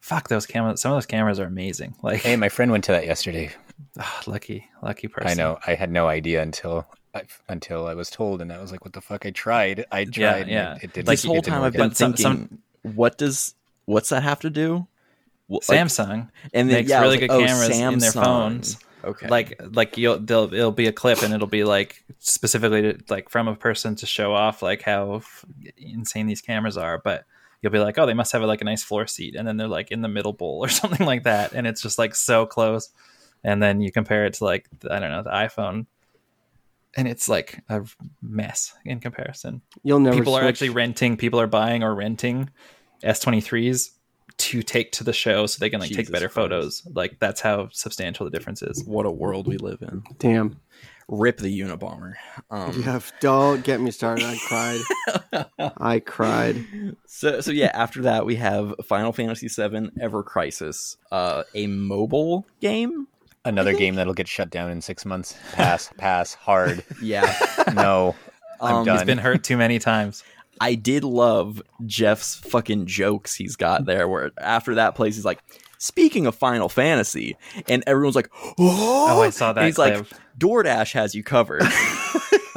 Fuck 0.00 0.28
those 0.28 0.46
cameras! 0.46 0.80
Some 0.80 0.92
of 0.92 0.96
those 0.96 1.06
cameras 1.06 1.40
are 1.40 1.46
amazing. 1.46 1.94
Like, 2.02 2.20
Hey, 2.20 2.36
my 2.36 2.48
friend 2.48 2.70
went 2.70 2.84
to 2.84 2.92
that 2.92 3.06
yesterday. 3.06 3.50
ah, 3.98 4.22
lucky, 4.26 4.68
lucky 4.82 5.08
person. 5.08 5.30
I 5.30 5.34
know. 5.34 5.58
I 5.66 5.74
had 5.74 5.90
no 5.90 6.06
idea 6.08 6.42
until 6.42 6.86
I, 7.14 7.22
until 7.48 7.86
I 7.86 7.94
was 7.94 8.10
told, 8.10 8.40
and 8.42 8.52
I 8.52 8.60
was 8.60 8.70
like, 8.70 8.84
"What 8.84 8.92
the 8.92 9.00
fuck?" 9.00 9.26
I 9.26 9.30
tried. 9.30 9.84
I 9.90 10.04
tried. 10.04 10.16
Yeah, 10.16 10.36
and 10.36 10.50
yeah. 10.50 10.74
It, 10.76 10.84
it 10.84 10.92
didn't. 10.92 11.06
this 11.08 11.24
it 11.24 11.28
whole 11.28 11.42
time 11.42 11.62
I've 11.62 11.72
been 11.72 11.88
But 11.88 11.96
some- 11.96 12.12
thinking, 12.14 12.58
what 12.82 13.18
does 13.18 13.54
what's 13.86 14.10
that 14.10 14.22
have 14.22 14.40
to 14.40 14.50
do? 14.50 14.86
Wh- 15.48 15.52
like- 15.52 15.62
Samsung 15.62 16.28
and 16.54 16.68
then 16.68 16.78
makes 16.78 16.90
yeah, 16.90 17.00
really 17.00 17.18
like, 17.18 17.28
good 17.28 17.30
oh, 17.30 17.44
cameras 17.46 17.78
in 17.78 17.98
their 17.98 18.12
phones. 18.12 18.78
Okay, 19.06 19.28
like 19.28 19.60
like 19.72 19.96
you'll 19.96 20.18
they'll 20.18 20.52
it'll 20.52 20.72
be 20.72 20.88
a 20.88 20.92
clip 20.92 21.22
and 21.22 21.32
it'll 21.32 21.46
be 21.46 21.62
like 21.62 22.02
specifically 22.18 22.82
to, 22.82 22.98
like 23.08 23.28
from 23.28 23.46
a 23.46 23.54
person 23.54 23.94
to 23.96 24.06
show 24.06 24.34
off 24.34 24.62
like 24.62 24.82
how 24.82 25.22
insane 25.76 26.26
these 26.26 26.40
cameras 26.40 26.76
are 26.76 26.98
but 26.98 27.24
you'll 27.62 27.72
be 27.72 27.78
like 27.78 27.98
oh 27.98 28.06
they 28.06 28.14
must 28.14 28.32
have 28.32 28.42
like 28.42 28.60
a 28.60 28.64
nice 28.64 28.82
floor 28.82 29.06
seat 29.06 29.36
and 29.36 29.46
then 29.46 29.56
they're 29.56 29.68
like 29.68 29.92
in 29.92 30.02
the 30.02 30.08
middle 30.08 30.32
bowl 30.32 30.58
or 30.64 30.68
something 30.68 31.06
like 31.06 31.22
that 31.22 31.52
and 31.52 31.68
it's 31.68 31.80
just 31.80 31.98
like 31.98 32.16
so 32.16 32.46
close 32.46 32.90
and 33.44 33.62
then 33.62 33.80
you 33.80 33.92
compare 33.92 34.24
it 34.24 34.34
to 34.34 34.44
like 34.44 34.66
the, 34.80 34.92
i 34.92 34.98
don't 34.98 35.10
know 35.10 35.22
the 35.22 35.30
iphone 35.30 35.86
and 36.96 37.06
it's 37.06 37.28
like 37.28 37.62
a 37.68 37.82
mess 38.22 38.74
in 38.84 38.98
comparison 38.98 39.62
You'll 39.84 40.00
never. 40.00 40.16
people 40.16 40.34
are 40.34 40.44
actually 40.44 40.70
renting 40.70 41.16
people 41.16 41.40
are 41.40 41.46
buying 41.46 41.84
or 41.84 41.94
renting 41.94 42.50
s23s 43.04 43.90
to 44.38 44.62
take 44.62 44.92
to 44.92 45.04
the 45.04 45.12
show 45.12 45.46
so 45.46 45.58
they 45.60 45.70
can 45.70 45.80
like 45.80 45.90
take 45.90 46.10
better 46.10 46.26
Christ. 46.26 46.34
photos 46.34 46.86
like 46.94 47.18
that's 47.18 47.40
how 47.40 47.68
substantial 47.72 48.24
the 48.24 48.30
difference 48.30 48.62
is 48.62 48.84
what 48.84 49.06
a 49.06 49.10
world 49.10 49.46
we 49.46 49.56
live 49.56 49.80
in. 49.82 50.02
Damn. 50.18 50.60
Rip 51.08 51.38
the 51.38 51.60
Unabomber. 51.60 52.14
Um, 52.50 52.82
Yeah, 52.82 52.98
don't 53.20 53.62
get 53.64 53.80
me 53.80 53.90
started. 53.92 54.24
I 54.26 54.36
cried. 54.48 55.46
I 55.78 56.00
cried. 56.00 56.96
So 57.06 57.40
so 57.40 57.50
yeah, 57.52 57.70
after 57.74 58.02
that 58.02 58.26
we 58.26 58.34
have 58.36 58.74
Final 58.84 59.12
Fantasy 59.12 59.48
VII 59.48 59.90
Ever 60.00 60.22
Crisis, 60.24 60.96
uh, 61.12 61.44
a 61.54 61.66
mobile 61.68 62.44
game. 62.60 63.06
Another 63.44 63.72
game 63.74 63.94
that'll 63.94 64.14
get 64.14 64.26
shut 64.26 64.50
down 64.50 64.70
in 64.72 64.80
six 64.82 65.04
months. 65.04 65.36
Pass. 65.52 65.90
pass. 65.96 66.34
Hard. 66.34 66.82
Yeah, 67.00 67.32
No. 67.72 68.16
I'm 68.60 68.74
Um, 68.76 68.84
done. 68.86 68.96
He's 68.96 69.06
been 69.06 69.18
hurt 69.18 69.44
too 69.44 69.56
many 69.56 69.78
times. 69.78 70.24
I 70.60 70.74
did 70.74 71.04
love 71.04 71.62
Geoff's 71.84 72.34
fucking 72.36 72.86
jokes 72.86 73.34
he's 73.34 73.56
got 73.56 73.84
there. 73.84 74.08
Where 74.08 74.30
after 74.38 74.74
that 74.76 74.94
place, 74.94 75.16
he's 75.16 75.24
like, 75.24 75.40
"Speaking 75.78 76.26
of 76.26 76.34
Final 76.34 76.68
Fantasy," 76.68 77.36
and 77.68 77.82
everyone's 77.86 78.16
like, 78.16 78.30
"Oh, 78.58 79.06
Oh, 79.10 79.22
I 79.22 79.30
saw 79.30 79.52
that 79.52 79.60
And 79.60 79.66
he's 79.66 79.76
clip. 79.76 79.98
like, 80.12 80.20
"DoorDash 80.38 80.92
has 80.92 81.14
you 81.14 81.22
covered." 81.22 81.62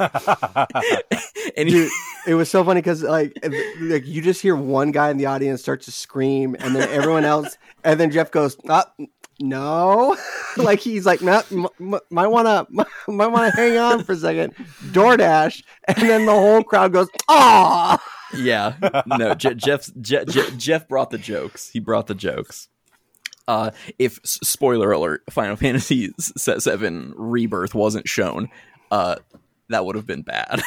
and 1.56 1.68
he, 1.68 1.74
Dude, 1.74 1.90
it 2.26 2.34
was 2.34 2.48
so 2.50 2.64
funny 2.64 2.80
because 2.80 3.02
like, 3.02 3.36
like 3.80 4.06
you 4.06 4.22
just 4.22 4.40
hear 4.40 4.56
one 4.56 4.92
guy 4.92 5.10
in 5.10 5.16
the 5.18 5.26
audience 5.26 5.60
start 5.60 5.82
to 5.82 5.92
scream, 5.92 6.56
and 6.58 6.74
then 6.74 6.88
everyone 6.88 7.24
else, 7.24 7.58
and 7.84 8.00
then 8.00 8.10
Geoff 8.10 8.30
goes, 8.30 8.56
ah, 8.68 8.90
"No," 9.40 10.16
like 10.56 10.80
he's 10.80 11.06
like, 11.06 11.22
"No, 11.22 11.42
m- 11.50 11.66
m- 11.80 12.00
might 12.10 12.28
wanna, 12.28 12.66
might 13.08 13.26
wanna 13.28 13.50
hang 13.50 13.76
on 13.78 14.04
for 14.04 14.12
a 14.12 14.16
second. 14.16 14.54
DoorDash," 14.92 15.62
and 15.88 15.96
then 15.98 16.26
the 16.26 16.32
whole 16.32 16.62
crowd 16.62 16.92
goes, 16.92 17.08
"Ah!" 17.28 18.02
yeah, 18.36 18.74
no, 19.06 19.34
Je- 19.34 19.54
Geoff's 19.54 19.92
Je- 20.00 20.24
Je- 20.26 20.56
Geoff 20.56 20.86
brought 20.88 21.10
the 21.10 21.18
jokes. 21.18 21.70
He 21.70 21.80
brought 21.80 22.06
the 22.06 22.14
jokes. 22.14 22.68
Uh, 23.48 23.70
if 23.98 24.20
spoiler 24.24 24.92
alert, 24.92 25.22
Final 25.30 25.56
Fantasy 25.56 26.12
VII 26.38 27.12
Rebirth 27.16 27.74
wasn't 27.74 28.06
shown, 28.08 28.48
uh, 28.92 29.16
that 29.70 29.84
would 29.84 29.96
have 29.96 30.06
been 30.06 30.22
bad. 30.22 30.62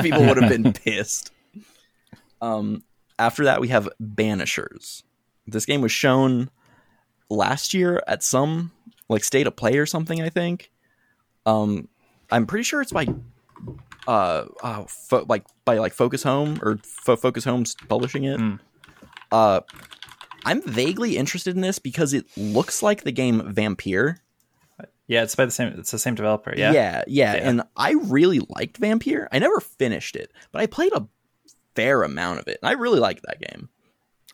People 0.00 0.24
would 0.24 0.36
have 0.40 0.48
been 0.48 0.72
pissed. 0.72 1.32
Um, 2.40 2.84
after 3.18 3.44
that, 3.44 3.60
we 3.60 3.68
have 3.68 3.88
Banishers. 4.00 5.02
This 5.46 5.66
game 5.66 5.80
was 5.80 5.90
shown 5.92 6.50
last 7.28 7.74
year 7.74 8.02
at 8.06 8.22
some 8.22 8.72
like 9.08 9.24
state 9.24 9.46
of 9.46 9.56
play 9.56 9.76
or 9.78 9.86
something. 9.86 10.20
I 10.22 10.28
think. 10.28 10.70
Um, 11.46 11.88
I'm 12.30 12.46
pretty 12.46 12.64
sure 12.64 12.80
it's 12.80 12.92
by 12.92 13.06
uh, 14.06 14.46
uh 14.62 14.84
fo- 14.88 15.26
like 15.28 15.44
by 15.64 15.78
like 15.78 15.92
Focus 15.92 16.22
Home 16.22 16.58
or 16.62 16.78
Fo- 16.82 17.16
Focus 17.16 17.44
Home's 17.44 17.74
publishing 17.88 18.24
it. 18.24 18.38
Mm. 18.40 18.60
Uh, 19.30 19.60
I'm 20.44 20.62
vaguely 20.62 21.16
interested 21.16 21.54
in 21.54 21.62
this 21.62 21.78
because 21.78 22.12
it 22.12 22.26
looks 22.36 22.82
like 22.82 23.02
the 23.02 23.12
game 23.12 23.40
Vampyr. 23.40 24.18
Yeah, 25.06 25.22
it's 25.22 25.34
by 25.34 25.44
the 25.44 25.50
same. 25.50 25.68
It's 25.78 25.90
the 25.90 25.98
same 25.98 26.14
developer. 26.14 26.54
Yeah. 26.56 26.72
yeah, 26.72 27.04
yeah, 27.06 27.34
Yeah. 27.34 27.48
and 27.48 27.62
I 27.76 27.92
really 27.92 28.40
liked 28.48 28.80
Vampyr. 28.80 29.28
I 29.32 29.38
never 29.38 29.60
finished 29.60 30.16
it, 30.16 30.32
but 30.50 30.62
I 30.62 30.66
played 30.66 30.92
a 30.92 31.06
fair 31.74 32.02
amount 32.04 32.38
of 32.40 32.48
it, 32.48 32.58
and 32.62 32.68
I 32.68 32.72
really 32.72 33.00
liked 33.00 33.22
that 33.26 33.40
game. 33.40 33.68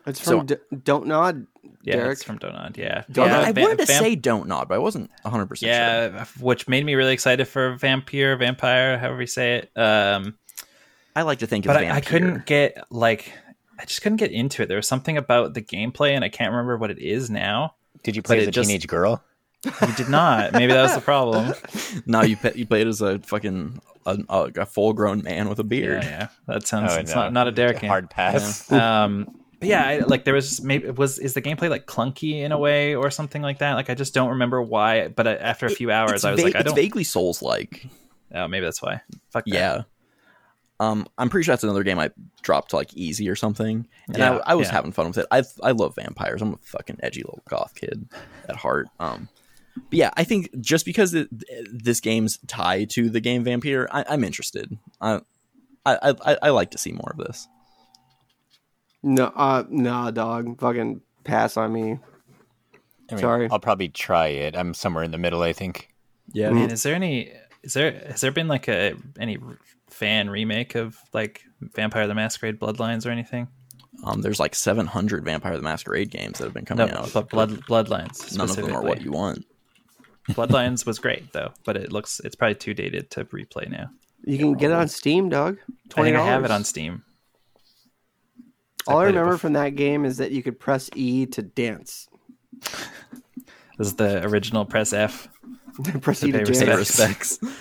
It's 0.06 0.22
So- 0.22 0.38
from 0.38 0.46
D- 0.46 0.56
Don't 0.84 1.06
Nod. 1.06 1.46
yeah, 1.82 1.96
Derek? 1.96 2.12
it's 2.12 2.22
from 2.24 2.38
Donut. 2.38 2.76
Yeah, 2.76 3.02
Donut? 3.10 3.26
yeah. 3.26 3.40
I 3.40 3.52
Va- 3.52 3.60
wanted 3.60 3.78
to 3.80 3.86
Vamp- 3.86 4.04
say 4.04 4.14
Don't 4.16 4.48
Nod, 4.48 4.68
but 4.68 4.74
I 4.74 4.78
wasn't 4.78 5.10
100 5.22 5.46
percent 5.46 5.68
sure. 5.70 5.76
Yeah, 6.18 6.24
which 6.40 6.68
made 6.68 6.84
me 6.84 6.94
really 6.94 7.12
excited 7.12 7.46
for 7.46 7.76
Vampyr, 7.76 8.38
Vampyr, 8.40 8.98
however 8.98 9.20
you 9.20 9.26
say 9.26 9.56
it. 9.58 9.70
Um, 9.80 10.36
I 11.14 11.22
like 11.22 11.40
to 11.40 11.46
think 11.46 11.66
but 11.66 11.76
it's 11.76 11.82
I, 11.82 11.86
Vampyr. 11.86 11.96
I 11.96 12.00
couldn't 12.00 12.46
get 12.46 12.84
like, 12.90 13.32
I 13.78 13.84
just 13.84 14.02
couldn't 14.02 14.16
get 14.18 14.30
into 14.32 14.62
it. 14.62 14.66
There 14.66 14.76
was 14.76 14.88
something 14.88 15.16
about 15.16 15.54
the 15.54 15.62
gameplay, 15.62 16.10
and 16.12 16.24
I 16.24 16.28
can't 16.28 16.50
remember 16.52 16.76
what 16.76 16.90
it 16.90 16.98
is 16.98 17.30
now. 17.30 17.74
Did 18.02 18.16
you 18.16 18.22
play 18.22 18.40
as 18.40 18.46
a 18.46 18.50
just- 18.50 18.68
teenage 18.68 18.86
girl? 18.86 19.22
You 19.64 19.92
did 19.94 20.08
not. 20.08 20.54
Maybe 20.54 20.72
that 20.72 20.82
was 20.82 20.94
the 20.94 21.02
problem. 21.02 21.52
No, 22.06 22.22
you 22.22 22.36
pa- 22.38 22.52
you 22.54 22.64
played 22.66 22.86
as 22.86 23.02
a 23.02 23.18
fucking 23.18 23.78
a, 24.06 24.18
a, 24.30 24.50
a 24.60 24.64
full 24.66 24.94
grown 24.94 25.22
man 25.22 25.50
with 25.50 25.58
a 25.58 25.64
beard. 25.64 26.02
yeah. 26.04 26.28
That 26.46 26.66
sounds. 26.66 26.92
Oh, 26.94 26.96
it's 26.98 27.10
no. 27.14 27.22
not 27.24 27.32
not 27.34 27.48
a 27.48 27.52
Derek 27.52 27.80
game. 27.80 27.88
Hard 27.90 28.08
pass. 28.08 28.70
um 28.72 29.24
but 29.26 29.34
yeah 29.62 29.86
I, 29.86 29.98
like 29.98 30.24
there 30.24 30.34
was 30.34 30.62
maybe 30.62 30.90
was 30.90 31.18
is 31.18 31.34
the 31.34 31.42
gameplay 31.42 31.68
like 31.68 31.86
clunky 31.86 32.40
in 32.42 32.52
a 32.52 32.58
way 32.58 32.94
or 32.94 33.10
something 33.10 33.42
like 33.42 33.58
that 33.58 33.74
like 33.74 33.90
i 33.90 33.94
just 33.94 34.14
don't 34.14 34.30
remember 34.30 34.62
why 34.62 35.08
but 35.08 35.26
after 35.26 35.66
a 35.66 35.70
few 35.70 35.90
hours 35.90 36.12
It's, 36.12 36.24
i 36.24 36.30
was 36.32 36.40
va- 36.40 36.46
like 36.46 36.56
i 36.56 36.60
it's 36.60 36.66
don't 36.66 36.76
vaguely 36.76 37.04
Souls 37.04 37.42
like. 37.42 37.86
oh 38.34 38.48
maybe 38.48 38.64
that's 38.64 38.80
why 38.82 39.00
fuck 39.30 39.44
that. 39.44 39.52
Yeah. 39.54 39.82
Um, 40.78 41.06
I'm 41.18 41.28
pretty 41.28 41.44
sure 41.44 41.52
that's 41.52 41.62
another 41.62 41.82
game 41.82 41.98
I 41.98 42.10
dropped 42.40 42.70
to 42.70 42.76
like 42.76 42.94
easy 42.94 43.28
or 43.28 43.36
something, 43.36 43.86
and 44.08 44.16
Yeah, 44.16 44.36
I, 44.46 44.52
I 44.52 44.54
was 44.54 44.68
yeah. 44.68 44.72
having 44.72 44.92
fun 44.92 45.08
with 45.08 45.18
it. 45.18 45.26
I 45.30 45.42
I 45.62 45.72
love 45.72 45.94
vampires. 45.94 46.40
I'm 46.40 46.54
a 46.54 46.58
fucking 46.62 47.00
edgy 47.02 47.20
little 47.20 47.42
goth 47.50 47.74
kid 47.74 48.08
at 48.48 48.56
heart. 48.56 48.88
Um, 48.98 49.28
but 49.74 49.92
yeah, 49.98 50.08
I 50.16 50.24
think 50.24 50.58
just 50.62 50.86
because 50.86 51.12
it, 51.12 51.28
this 51.70 52.00
game's 52.00 52.38
tied 52.46 52.88
to 52.90 53.10
the 53.10 53.20
game 53.20 53.44
Vampyr, 53.44 53.88
I, 53.90 54.06
I'm 54.08 54.24
interested. 54.24 54.78
I, 55.02 55.20
I 55.84 56.14
I 56.24 56.38
I 56.44 56.48
like 56.48 56.70
to 56.70 56.78
see 56.78 56.92
more 56.92 57.10
of 57.12 57.18
this. 57.26 57.46
No, 59.02 59.26
uh, 59.34 59.64
nah, 59.68 60.10
dog. 60.10 60.60
Fucking 60.60 61.00
pass 61.24 61.56
on 61.56 61.72
me. 61.72 61.98
I 63.10 63.14
mean, 63.14 63.20
Sorry. 63.20 63.48
I'll 63.50 63.58
probably 63.58 63.88
try 63.88 64.28
it. 64.28 64.56
I'm 64.56 64.72
somewhere 64.74 65.02
in 65.04 65.10
the 65.10 65.18
middle, 65.18 65.42
I 65.42 65.52
think. 65.52 65.88
Yeah, 66.32 66.50
Man, 66.50 66.70
is 66.70 66.82
there 66.84 66.94
any 66.94 67.32
is 67.62 67.72
there 67.74 67.92
has 68.06 68.20
there 68.20 68.30
been 68.30 68.46
like 68.48 68.68
a 68.68 68.94
any 69.18 69.38
fan 69.88 70.30
remake 70.30 70.76
of 70.76 70.96
like 71.12 71.42
vampire 71.60 72.06
the 72.06 72.14
masquerade 72.14 72.58
bloodlines 72.60 73.04
or 73.04 73.10
anything 73.10 73.48
um, 74.04 74.22
there's 74.22 74.38
like 74.40 74.54
700 74.54 75.24
Vampire 75.24 75.56
the 75.56 75.62
Masquerade 75.62 76.10
games 76.10 76.38
that 76.38 76.44
have 76.44 76.54
been 76.54 76.64
no 76.70 76.76
coming 76.86 76.90
out. 76.94 77.10
but 77.12 77.28
blood 77.28 77.50
bloodlines 77.66 78.34
None 78.36 78.48
of 78.48 78.56
them 78.56 78.72
are 78.74 78.80
what 78.82 79.02
you 79.02 79.10
want. 79.10 79.44
bloodlines 80.30 80.86
was 80.86 80.98
great 80.98 81.32
though 81.32 81.52
but 81.64 81.76
it 81.76 81.92
looks 81.92 82.20
it's 82.24 82.36
probably 82.36 82.54
too 82.54 82.72
dated 82.74 83.10
to 83.10 83.24
replay 83.26 83.68
now 83.68 83.90
You 84.24 84.38
can 84.38 84.54
get 84.54 84.70
it 84.70 84.74
on 84.74 84.86
Steam, 84.88 85.28
dog. 85.28 85.58
i 85.60 85.72
Twenty 85.88 86.10
think 86.10 86.16
dollars. 86.18 86.28
i 86.28 86.32
have 86.32 86.44
it 86.44 86.50
on 86.52 86.64
steam 86.64 87.02
All 88.86 88.98
I 88.98 89.04
played 89.04 89.14
it 89.14 89.18
remember 89.18 89.38
from 89.38 89.52
that 89.54 89.70
game 89.70 90.04
is 90.04 90.16
that 90.18 90.30
you 90.30 90.42
could 90.42 90.58
press 90.58 90.90
E 90.94 91.26
to 91.26 91.42
dance. 91.42 92.08
this 92.62 93.88
is 93.88 93.96
the 93.96 94.24
original 94.24 94.64
press 94.64 94.92
f 94.92 95.28
press 96.00 96.20
To 96.20 96.28
E 96.28 96.32
to 96.32 96.38
pay 96.38 96.44
dance. 96.44 96.58
Pay 96.58 96.76
respects. 96.76 97.38
respects. 97.42 97.56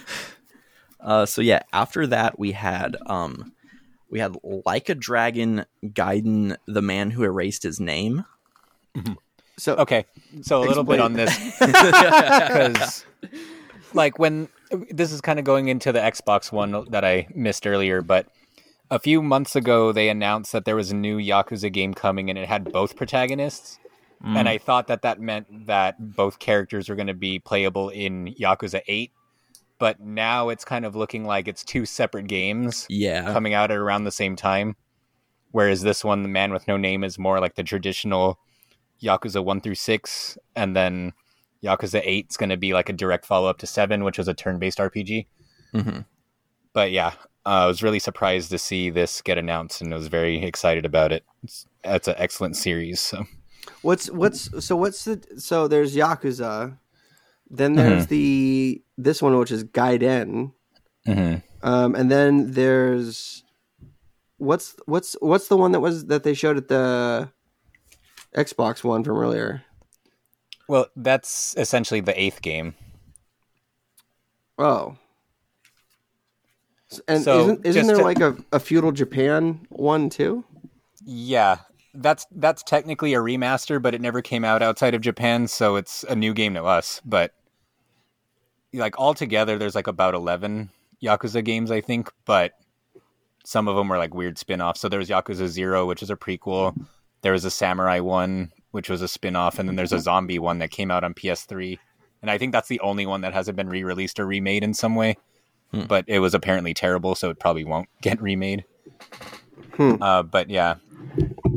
uh, 1.00 1.26
so 1.26 1.42
yeah, 1.42 1.62
after 1.74 2.08
that 2.08 2.40
we 2.40 2.52
had 2.52 2.98
um, 3.06 3.54
we 4.10 4.20
had 4.20 4.36
like 4.44 4.90
a 4.90 4.96
dragon 4.96 5.66
Gaiden, 5.84 6.56
the 6.68 6.82
man 6.82 7.12
who 7.12 7.24
erased 7.24 7.64
his 7.64 7.80
name. 7.80 8.26
So 9.58 9.76
Okay, 9.76 10.06
so 10.42 10.64
a 10.64 10.66
little 10.66 10.84
bit 10.84 11.00
on 11.02 11.14
this 11.14 11.38
because, 11.60 13.06
like, 13.94 14.18
when 14.18 14.48
this 14.90 15.12
is 15.12 15.20
kind 15.20 15.38
of 15.38 15.46
going 15.46 15.68
into 15.68 15.92
the 15.92 16.00
Xbox 16.00 16.52
One 16.52 16.86
that 16.92 17.04
I 17.04 17.28
missed 17.36 17.68
earlier, 17.68 18.02
but 18.02 18.28
a 18.92 19.00
few 19.00 19.22
months 19.22 19.56
ago 19.56 19.92
they 19.92 20.10
announced 20.10 20.52
that 20.52 20.66
there 20.66 20.76
was 20.76 20.92
a 20.92 20.96
new 20.96 21.18
Yakuza 21.18 21.72
game 21.72 21.94
coming 21.94 22.30
and 22.30 22.38
it 22.40 22.48
had 22.48 22.72
both 22.72 22.96
protagonists. 22.96 23.80
And 24.22 24.50
I 24.50 24.58
thought 24.58 24.88
that 24.88 25.04
that 25.04 25.22
meant 25.22 25.68
that 25.68 25.96
both 25.98 26.40
characters 26.40 26.90
were 26.90 26.96
going 26.96 27.08
to 27.08 27.14
be 27.14 27.40
playable 27.40 27.88
in 27.88 28.36
Yakuza 28.38 28.82
8. 28.86 29.12
But 29.80 30.02
now 30.02 30.50
it's 30.50 30.66
kind 30.66 30.84
of 30.84 30.94
looking 30.94 31.24
like 31.24 31.48
it's 31.48 31.64
two 31.64 31.86
separate 31.86 32.28
games 32.28 32.86
Yeah, 32.90 33.32
coming 33.32 33.54
out 33.54 33.72
at 33.72 33.78
around 33.78 34.04
the 34.04 34.12
same 34.12 34.36
time. 34.36 34.76
Whereas 35.52 35.84
this 35.84 36.04
one, 36.04 36.24
The 36.24 36.30
Man 36.30 36.52
with 36.52 36.68
No 36.68 36.76
Name, 36.76 37.06
is 37.06 37.18
more 37.18 37.40
like 37.40 37.56
the 37.56 37.64
traditional 37.64 38.40
Yakuza 39.02 39.42
1 39.44 39.62
through 39.62 39.76
6 39.76 40.38
and 40.56 40.76
then 40.76 41.14
Yakuza 41.64 42.02
8 42.04 42.28
is 42.30 42.38
going 42.38 42.50
to 42.50 42.58
be 42.58 42.74
like 42.74 42.90
a 42.90 42.94
direct 42.94 43.26
follow 43.26 43.50
up 43.50 43.58
to 43.60 43.68
7 43.68 44.04
which 44.04 44.18
was 44.18 44.28
a 44.28 44.34
turn-based 44.34 44.80
RPG. 44.80 45.28
hmm 45.72 46.00
But 46.74 46.92
yeah, 46.92 47.14
I 47.50 47.66
was 47.66 47.82
really 47.82 48.00
surprised 48.00 48.52
to 48.52 48.58
see 48.58 48.90
this 48.90 49.22
get 49.22 49.38
announced 49.38 49.82
and 49.82 49.94
I 49.94 49.98
was 49.98 50.08
very 50.08 50.44
excited 50.44 50.86
about 50.86 51.12
it. 51.12 51.24
It's, 51.44 51.66
it's 51.84 52.08
an 52.08 52.16
excellent 52.18 52.56
series. 52.56 53.00
So. 53.00 53.26
What's 53.82 54.10
what's 54.12 54.66
so 54.66 54.76
what's 54.76 55.06
the 55.06 55.22
so 55.38 55.68
there's 55.68 55.96
Yakuza, 55.96 56.78
then 57.50 57.74
there's 57.76 58.08
the 58.08 58.82
this 58.98 59.22
one 59.22 59.38
which 59.38 59.52
is 59.52 59.64
Gaiden, 59.64 60.54
Mm-hmm. 61.08 61.68
um, 61.68 61.96
and 61.96 62.12
then 62.12 62.52
there's 62.52 63.44
what's 64.38 64.76
what's 64.86 65.16
what's 65.22 65.48
the 65.48 65.58
one 65.58 65.72
that 65.72 65.80
was 65.80 66.06
that 66.08 66.24
they 66.24 66.34
showed 66.34 66.58
at 66.58 66.68
the 66.68 67.30
Xbox 68.36 68.84
one 68.84 69.04
from 69.04 69.18
earlier. 69.18 69.64
Well, 70.68 70.88
that's 70.96 71.56
essentially 71.58 72.00
the 72.00 72.20
eighth 72.22 72.42
game. 72.42 72.76
Oh, 74.58 74.98
and 77.08 77.24
So, 77.24 77.42
isn't 77.42 77.66
isn't 77.66 77.88
there 77.88 77.98
to- 77.98 78.04
like 78.04 78.20
a, 78.20 78.36
a 78.52 78.60
feudal 78.60 78.92
Japan 78.92 79.66
one 79.70 80.10
too? 80.10 80.44
Yeah, 81.06 81.58
that's 81.94 82.26
that's 82.32 82.64
technically 82.64 83.14
a 83.14 83.20
remaster, 83.20 83.82
but 83.82 83.94
it 83.96 84.02
never 84.02 84.22
came 84.22 84.44
out 84.46 84.62
outside 84.62 84.94
of 84.94 85.02
Japan, 85.02 85.48
so 85.48 85.76
it's 85.76 86.04
a 86.06 86.16
new 86.16 86.34
game 86.34 86.54
to 86.56 86.64
us. 86.64 87.02
But 87.06 87.34
like 88.74 89.00
altogether, 89.00 89.58
there's 89.58 89.76
like 89.76 89.88
about 89.88 90.14
eleven 90.14 90.70
Yakuza 91.02 91.44
games, 91.44 91.72
I 91.72 91.82
think, 91.82 92.12
but 92.26 92.54
some 93.46 93.68
of 93.68 93.76
them 93.76 93.88
were 93.88 93.98
like 93.98 94.14
weird 94.14 94.38
spin-offs. 94.38 94.82
So 94.82 94.90
there 94.90 95.00
was 95.00 95.10
Yakuza 95.10 95.48
Zero, 95.48 95.86
which 95.86 96.04
is 96.04 96.10
a 96.10 96.16
prequel. 96.16 96.76
There 97.22 97.32
was 97.34 97.46
a 97.46 97.52
Samurai 97.52 98.00
one, 98.00 98.52
which 98.72 98.90
was 98.90 99.02
a 99.02 99.08
spin-off, 99.08 99.58
and 99.60 99.68
then 99.68 99.76
there's 99.76 99.94
a 99.94 100.00
zombie 100.00 100.40
one 100.40 100.60
that 100.60 100.72
came 100.72 100.92
out 100.92 101.04
on 101.04 101.14
PS3. 101.14 101.80
And 102.22 102.30
I 102.30 102.38
think 102.38 102.52
that's 102.52 102.68
the 102.68 102.82
only 102.82 103.06
one 103.06 103.22
that 103.22 103.34
hasn't 103.34 103.56
been 103.56 103.70
re-released 103.70 104.20
or 104.20 104.26
remade 104.26 104.64
in 104.64 104.74
some 104.74 104.94
way. 104.96 105.18
Hmm. 105.72 105.84
But 105.84 106.06
it 106.08 106.20
was 106.20 106.34
apparently 106.34 106.74
terrible, 106.74 107.16
so 107.16 107.30
it 107.30 107.40
probably 107.40 107.64
won't 107.64 107.90
get 108.02 108.22
remade. 108.22 108.66
Hmm. 109.74 110.02
Uh, 110.02 110.24
but 110.24 110.50
yeah, 110.50 110.76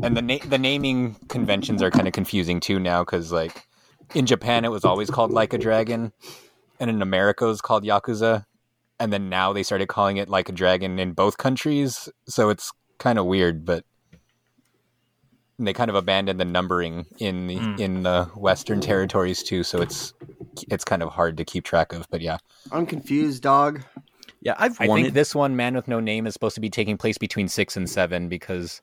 and 0.03 0.15
the 0.15 0.21
na- 0.21 0.45
the 0.45 0.57
naming 0.57 1.15
conventions 1.29 1.81
are 1.81 1.91
kind 1.91 2.07
of 2.07 2.13
confusing 2.13 2.59
too 2.59 2.79
now 2.79 3.03
because 3.03 3.31
like 3.31 3.65
in 4.13 4.25
Japan 4.25 4.65
it 4.65 4.71
was 4.71 4.85
always 4.85 5.09
called 5.09 5.31
Like 5.31 5.53
a 5.53 5.57
Dragon, 5.57 6.13
and 6.79 6.89
in 6.89 7.01
America 7.01 7.45
it 7.45 7.49
was 7.49 7.61
called 7.61 7.83
Yakuza, 7.83 8.45
and 8.99 9.11
then 9.11 9.29
now 9.29 9.51
they 9.53 9.63
started 9.63 9.87
calling 9.87 10.17
it 10.17 10.29
Like 10.29 10.49
a 10.49 10.53
Dragon 10.53 10.99
in 10.99 11.13
both 11.13 11.37
countries. 11.37 12.07
So 12.27 12.49
it's 12.49 12.71
kind 12.99 13.17
of 13.17 13.25
weird, 13.25 13.65
but 13.65 13.83
they 15.59 15.73
kind 15.73 15.89
of 15.89 15.95
abandoned 15.95 16.39
the 16.39 16.45
numbering 16.45 17.05
in 17.19 17.47
the, 17.47 17.57
Mm. 17.57 17.79
in 17.79 18.03
the 18.03 18.25
Western 18.35 18.81
territories 18.81 19.43
too. 19.43 19.63
So 19.63 19.81
it's 19.81 20.13
it's 20.69 20.83
kind 20.83 21.01
of 21.03 21.09
hard 21.09 21.37
to 21.37 21.45
keep 21.45 21.63
track 21.63 21.93
of. 21.93 22.07
But 22.09 22.21
yeah, 22.21 22.37
I'm 22.71 22.85
confused, 22.85 23.43
dog. 23.43 23.83
Yeah, 24.41 24.55
I've 24.57 24.79
I 24.81 24.87
wanted 24.87 25.03
think 25.03 25.13
this 25.13 25.33
one, 25.33 25.55
Man 25.55 25.73
with 25.75 25.87
No 25.87 25.99
Name, 25.99 26.27
is 26.27 26.33
supposed 26.33 26.55
to 26.55 26.61
be 26.61 26.69
taking 26.69 26.97
place 26.97 27.17
between 27.17 27.47
six 27.47 27.77
and 27.77 27.89
seven 27.89 28.27
because, 28.27 28.81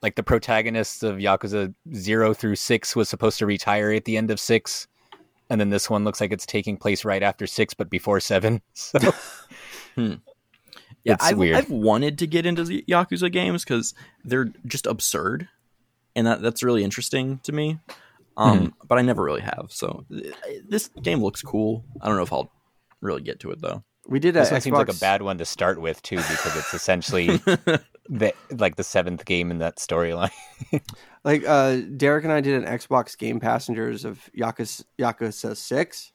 like, 0.00 0.14
the 0.14 0.22
protagonists 0.22 1.02
of 1.02 1.16
Yakuza 1.16 1.74
zero 1.92 2.32
through 2.34 2.54
six 2.56 2.94
was 2.94 3.08
supposed 3.08 3.38
to 3.40 3.46
retire 3.46 3.90
at 3.90 4.04
the 4.04 4.16
end 4.16 4.30
of 4.30 4.38
six, 4.38 4.86
and 5.50 5.60
then 5.60 5.70
this 5.70 5.90
one 5.90 6.04
looks 6.04 6.20
like 6.20 6.30
it's 6.32 6.46
taking 6.46 6.76
place 6.76 7.04
right 7.04 7.22
after 7.22 7.48
six 7.48 7.74
but 7.74 7.90
before 7.90 8.20
seven. 8.20 8.62
So 8.74 8.98
yeah, 11.04 11.14
it's 11.14 11.24
I've, 11.24 11.36
weird. 11.38 11.56
I've 11.56 11.70
wanted 11.70 12.18
to 12.18 12.26
get 12.26 12.46
into 12.46 12.62
the 12.64 12.84
Yakuza 12.88 13.30
games 13.32 13.64
because 13.64 13.92
they're 14.24 14.52
just 14.66 14.86
absurd, 14.86 15.48
and 16.16 16.26
that 16.26 16.42
that's 16.42 16.62
really 16.62 16.84
interesting 16.84 17.38
to 17.44 17.52
me. 17.52 17.78
Um, 18.36 18.58
Hmm. 18.58 18.66
but 18.88 18.98
I 18.98 19.02
never 19.02 19.22
really 19.22 19.42
have. 19.42 19.66
So 19.68 20.04
th- 20.10 20.34
this 20.66 20.88
game 21.02 21.22
looks 21.22 21.42
cool. 21.42 21.84
I 22.00 22.08
don't 22.08 22.16
know 22.16 22.22
if 22.22 22.32
I'll 22.32 22.50
really 23.00 23.20
get 23.22 23.40
to 23.40 23.50
it 23.50 23.60
though. 23.60 23.84
We 24.08 24.18
did 24.18 24.34
a 24.36 24.40
this 24.40 24.50
one 24.50 24.60
seems 24.60 24.76
like 24.76 24.88
a 24.88 24.94
bad 24.94 25.22
one 25.22 25.38
to 25.38 25.44
start 25.44 25.80
with 25.80 26.02
too 26.02 26.16
because 26.16 26.56
it's 26.56 26.74
essentially 26.74 27.36
the 28.08 28.32
like 28.50 28.76
the 28.76 28.82
seventh 28.84 29.24
game 29.24 29.50
in 29.50 29.58
that 29.58 29.76
storyline. 29.76 30.30
Like 31.24 31.44
uh, 31.46 31.76
Derek 31.96 32.24
and 32.24 32.32
I 32.32 32.40
did 32.40 32.60
an 32.60 32.68
Xbox 32.68 33.16
Game 33.16 33.38
Passengers 33.38 34.04
of 34.04 34.28
Yakuza, 34.36 34.82
Yakuza 34.98 35.56
Six, 35.56 36.10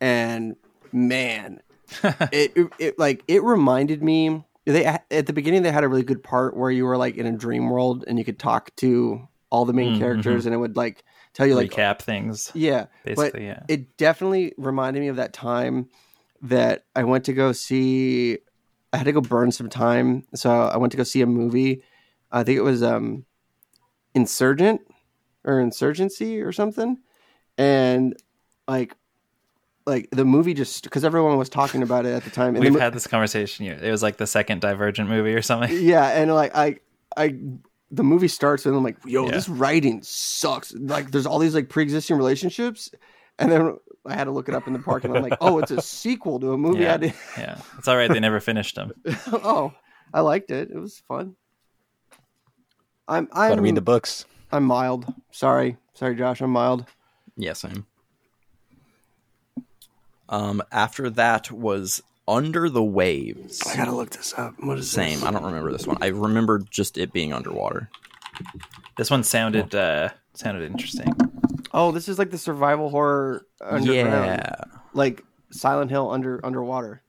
and 0.00 0.54
man, 0.92 1.60
it, 2.30 2.52
it 2.54 2.68
it 2.78 2.98
like 2.98 3.24
it 3.26 3.42
reminded 3.42 4.04
me. 4.04 4.44
They 4.64 4.84
at 4.84 5.26
the 5.26 5.32
beginning 5.32 5.64
they 5.64 5.72
had 5.72 5.82
a 5.82 5.88
really 5.88 6.04
good 6.04 6.22
part 6.22 6.56
where 6.56 6.70
you 6.70 6.84
were 6.84 6.96
like 6.96 7.16
in 7.16 7.26
a 7.26 7.32
dream 7.32 7.70
world 7.70 8.04
and 8.06 8.20
you 8.20 8.24
could 8.24 8.38
talk 8.38 8.70
to 8.76 9.26
all 9.52 9.64
the 9.66 9.72
main 9.72 9.92
Mm, 9.92 9.98
characters 9.98 10.46
and 10.46 10.54
it 10.54 10.58
would 10.58 10.76
like 10.76 11.04
tell 11.34 11.46
you 11.46 11.54
like 11.54 11.70
recap 11.70 12.00
things. 12.00 12.50
yeah, 12.54 12.86
Basically, 13.04 13.40
but 13.40 13.46
yeah. 13.46 13.62
it 13.68 13.96
definitely 13.98 14.54
reminded 14.58 15.00
me 15.00 15.08
of 15.08 15.16
that 15.16 15.32
time 15.32 15.88
that 16.42 16.86
I 16.96 17.04
went 17.04 17.24
to 17.26 17.32
go 17.34 17.52
see. 17.52 18.38
I 18.92 18.96
had 18.96 19.04
to 19.04 19.12
go 19.12 19.20
burn 19.20 19.52
some 19.52 19.68
time, 19.70 20.24
so 20.34 20.50
I 20.50 20.76
went 20.78 20.90
to 20.92 20.96
go 20.96 21.04
see 21.04 21.20
a 21.22 21.26
movie. 21.26 21.82
I 22.32 22.42
think 22.44 22.58
it 22.58 22.62
was 22.62 22.82
um, 22.82 23.24
Insurgent 24.14 24.80
or 25.44 25.60
Insurgency 25.60 26.40
or 26.40 26.52
something, 26.52 26.98
and 27.58 28.14
like, 28.68 28.94
like 29.86 30.08
the 30.12 30.24
movie 30.24 30.54
just 30.54 30.84
because 30.84 31.04
everyone 31.04 31.36
was 31.38 31.48
talking 31.48 31.82
about 31.82 32.06
it 32.06 32.14
at 32.14 32.24
the 32.24 32.30
time. 32.30 32.54
And 32.54 32.60
We've 32.64 32.72
mo- 32.72 32.78
had 32.78 32.92
this 32.94 33.06
conversation. 33.06 33.66
It 33.66 33.90
was 33.90 34.02
like 34.02 34.16
the 34.16 34.26
second 34.26 34.60
Divergent 34.60 35.08
movie 35.08 35.34
or 35.34 35.42
something. 35.42 35.70
yeah, 35.82 36.08
and 36.08 36.32
like 36.34 36.56
I, 36.56 36.76
I, 37.16 37.34
the 37.92 38.02
movie 38.02 38.26
starts 38.28 38.64
and 38.66 38.74
I'm 38.74 38.82
like, 38.82 38.96
yo, 39.04 39.26
Yeah. 39.26 39.32
this 39.32 39.48
writing 39.48 40.02
sucks. 40.02 40.72
Like, 40.74 41.10
there's 41.12 41.26
all 41.26 41.38
these 41.38 41.54
like 41.54 41.68
pre-existing 41.68 42.16
relationships, 42.16 42.90
and 43.38 43.52
then 43.52 43.76
I 44.06 44.14
had 44.14 44.24
to 44.24 44.30
look 44.32 44.48
it 44.48 44.54
up 44.54 44.66
in 44.66 44.72
the 44.72 44.78
park, 44.80 45.04
and 45.04 45.14
I'm 45.14 45.22
like, 45.22 45.36
oh, 45.40 45.58
it's 45.58 45.70
a 45.70 45.80
sequel 45.80 46.40
to 46.40 46.52
a 46.52 46.58
movie 46.58 46.80
I 46.88 46.92
Yeah. 46.92 46.96
did. 46.96 47.14
Yeah, 47.38 47.58
it's 47.78 47.86
all 47.86 47.96
right. 47.96 48.10
They 48.10 48.18
never 48.20 48.40
finished 48.40 48.74
them. 48.76 48.92
oh, 49.32 49.72
I 50.12 50.20
liked 50.20 50.50
it. 50.50 50.70
It 50.70 50.78
was 50.78 51.02
fun. 51.06 51.36
I'm 53.06 53.26
Gotta 53.26 53.52
I'm 53.56 53.60
read 53.60 53.74
the 53.74 53.80
books. 53.82 54.24
I'm 54.50 54.64
mild. 54.64 55.12
Sorry, 55.30 55.76
sorry, 55.94 56.14
Josh. 56.16 56.40
I'm 56.40 56.50
mild. 56.50 56.86
Yeah, 57.36 57.52
same. 57.52 57.86
Um, 60.28 60.62
after 60.72 61.10
that 61.10 61.50
was 61.50 62.02
Under 62.28 62.68
the 62.70 62.82
Waves. 62.82 63.62
I 63.66 63.76
gotta 63.76 63.92
look 63.92 64.10
this 64.10 64.32
up. 64.36 64.54
What 64.60 64.78
is 64.78 64.90
the 64.90 64.94
Same. 64.94 65.20
This? 65.20 65.24
I 65.24 65.30
don't 65.32 65.44
remember 65.44 65.72
this 65.72 65.86
one. 65.86 65.98
I 66.00 66.08
remember 66.08 66.60
just 66.70 66.96
it 66.98 67.12
being 67.12 67.32
underwater. 67.32 67.90
This 68.96 69.10
one 69.10 69.24
sounded 69.24 69.74
uh, 69.74 70.10
sounded 70.34 70.64
interesting. 70.70 71.12
Oh, 71.74 71.90
this 71.90 72.08
is 72.08 72.18
like 72.18 72.30
the 72.30 72.38
survival 72.38 72.90
horror 72.90 73.46
underground, 73.60 74.40
Yeah. 74.42 74.54
like 74.94 75.24
Silent 75.50 75.90
Hill 75.90 76.10
under 76.10 76.44
underwater. 76.44 77.02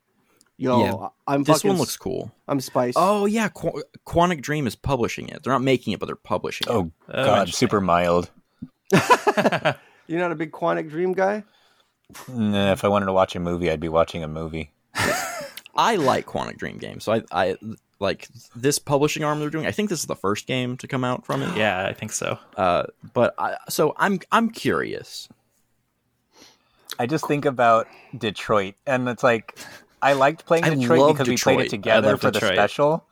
Yo, 0.57 0.79
Yeah. 0.83 1.07
I'm 1.27 1.43
This 1.43 1.57
fucking. 1.57 1.69
one 1.71 1.77
looks 1.79 1.97
cool. 1.97 2.31
I'm 2.47 2.59
spiced. 2.59 2.97
Oh 2.99 3.25
yeah, 3.25 3.49
Qu- 3.49 3.83
Quantic 4.07 4.41
Dream 4.41 4.65
is 4.67 4.75
publishing 4.75 5.27
it. 5.29 5.43
They're 5.43 5.53
not 5.53 5.61
making 5.63 5.93
it, 5.93 5.99
but 5.99 6.05
they're 6.07 6.15
publishing 6.15 6.67
it. 6.67 6.71
Oh, 6.71 6.91
Oh, 7.09 7.25
god, 7.25 7.39
interesting. 7.41 7.67
super 7.67 7.81
mild. 7.81 8.29
You're 10.07 10.19
not 10.19 10.31
a 10.31 10.35
big 10.35 10.51
Quantic 10.51 10.89
Dream 10.89 11.13
guy? 11.13 11.43
Nah, 12.27 12.71
if 12.73 12.83
I 12.83 12.87
wanted 12.89 13.05
to 13.07 13.13
watch 13.13 13.35
a 13.35 13.39
movie, 13.39 13.71
I'd 13.71 13.79
be 13.79 13.89
watching 13.89 14.23
a 14.23 14.27
movie. 14.27 14.71
I 15.75 15.95
like 15.95 16.25
Quantic 16.25 16.57
Dream 16.57 16.77
games, 16.77 17.03
so 17.03 17.13
I, 17.13 17.21
I 17.31 17.57
like 17.99 18.27
this 18.55 18.77
publishing 18.77 19.23
arm 19.23 19.39
they're 19.39 19.49
doing. 19.49 19.65
I 19.65 19.71
think 19.71 19.89
this 19.89 19.99
is 19.99 20.05
the 20.05 20.15
first 20.15 20.45
game 20.45 20.77
to 20.77 20.87
come 20.87 21.03
out 21.03 21.25
from 21.25 21.41
it. 21.41 21.55
Yeah, 21.57 21.85
I 21.85 21.93
think 21.93 22.11
so. 22.11 22.37
Uh, 22.57 22.83
but 23.13 23.33
I, 23.37 23.57
so 23.69 23.95
I'm 23.97 24.19
I'm 24.31 24.49
curious. 24.49 25.29
I 26.99 27.07
just 27.07 27.27
think 27.27 27.45
about 27.45 27.87
Detroit, 28.15 28.75
and 28.85 29.07
it's 29.09 29.23
like 29.23 29.57
I 30.01 30.13
liked 30.13 30.45
playing 30.45 30.63
Detroit 30.63 30.99
love 30.99 31.13
because 31.15 31.29
we 31.29 31.37
played 31.37 31.61
it 31.61 31.69
together 31.69 32.11
love 32.11 32.21
for 32.21 32.31
the 32.31 32.39
special, 32.39 33.05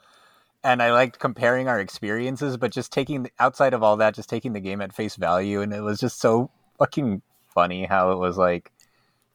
and 0.64 0.84
I 0.84 0.92
liked 0.92 1.18
comparing 1.20 1.68
our 1.68 1.80
experiences. 1.80 2.58
But 2.58 2.72
just 2.72 2.92
taking 2.92 3.30
outside 3.40 3.74
of 3.74 3.82
all 3.82 3.98
that, 3.98 4.14
just 4.14 4.30
taking 4.30 4.54
the 4.54 4.60
game 4.60 4.82
at 4.82 4.94
face 4.94 5.16
value, 5.16 5.62
and 5.62 5.74
it 5.74 5.82
was 5.82 6.00
just 6.00 6.20
so 6.20 6.52
fucking 6.78 7.22
funny 7.54 7.86
how 7.86 8.12
it 8.12 8.18
was 8.18 8.38
like 8.38 8.72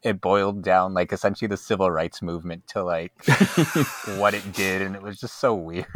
it 0.06 0.20
boiled 0.20 0.62
down 0.62 0.94
like 0.94 1.12
essentially 1.12 1.48
the 1.48 1.56
civil 1.56 1.90
rights 1.90 2.22
movement 2.22 2.66
to 2.68 2.82
like 2.84 3.12
what 4.16 4.34
it 4.34 4.52
did, 4.52 4.82
and 4.82 4.94
it 4.94 5.02
was 5.02 5.18
just 5.20 5.38
so 5.38 5.54
weird. 5.54 5.86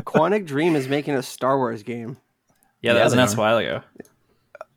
Quantic 0.00 0.46
Dream 0.46 0.76
is 0.76 0.88
making 0.88 1.14
a 1.14 1.22
Star 1.22 1.56
Wars 1.56 1.82
game. 1.82 2.18
Yeah, 2.82 2.92
that 2.92 2.98
Yeah, 2.98 3.04
was 3.04 3.12
they 3.12 3.18
announced 3.18 3.36
a 3.36 3.40
while 3.40 3.56
ago. 3.56 3.82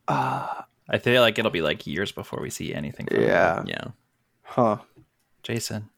Uh, 0.08 0.48
I 0.90 0.98
feel 0.98 1.22
like 1.22 1.38
it'll 1.38 1.52
be 1.52 1.62
like 1.62 1.86
years 1.86 2.12
before 2.12 2.42
we 2.42 2.50
see 2.50 2.74
anything. 2.74 3.06
From 3.08 3.18
it. 3.18 3.28
Yeah. 3.28 3.64
Yeah. 3.68 3.84
Huh. 4.44 4.78
Jason. 5.44 5.90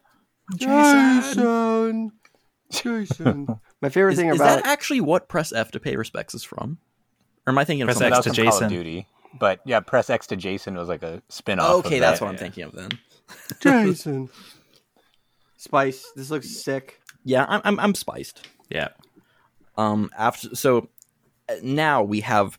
Jason. 0.56 2.12
Jason. 2.72 3.48
My 3.82 3.90
favorite 3.90 4.14
Is, 4.14 4.20
thing 4.20 4.32
about 4.32 4.34
is 4.60 4.64
that 4.64 4.66
actually 4.66 5.02
what 5.02 5.28
Press 5.30 5.54
F 5.54 5.72
to 5.72 5.80
pay 5.80 5.96
respects 5.96 6.34
is 6.36 6.44
from? 6.44 6.78
Or 7.48 7.52
am 7.52 7.58
I 7.58 7.64
thinking 7.66 7.84
of 7.84 7.88
Press 7.88 7.98
something 7.98 8.14
X 8.14 8.26
That 8.26 8.34
to 8.36 8.42
was 8.44 8.50
Call 8.50 8.58
of 8.66 8.70
Jason. 8.70 8.70
Duty, 8.84 9.08
but 9.40 9.60
yeah, 9.66 9.80
press 9.80 10.10
X 10.10 10.28
to 10.28 10.36
Jason 10.36 10.76
was 10.76 10.90
like 10.90 11.04
a 11.04 11.22
spin 11.30 11.60
off. 11.60 11.86
Okay, 11.86 11.96
of 11.98 12.02
that's 12.02 12.20
that. 12.20 12.26
what 12.26 12.32
I'm 12.32 12.38
thinking 12.38 12.64
of 12.64 12.74
then. 12.74 12.90
Jason. 13.60 14.30
Spice. 15.58 16.12
This 16.16 16.32
looks 16.32 16.50
sick. 16.50 17.00
Yeah, 17.24 17.46
I'm 17.48 17.62
I'm, 17.64 17.80
I'm 17.80 17.96
spiced. 17.96 18.48
Yeah. 18.70 18.90
Um, 19.78 20.10
after 20.18 20.56
so 20.56 20.90
uh, 21.50 21.56
now 21.62 22.04
we 22.04 22.22
have 22.22 22.58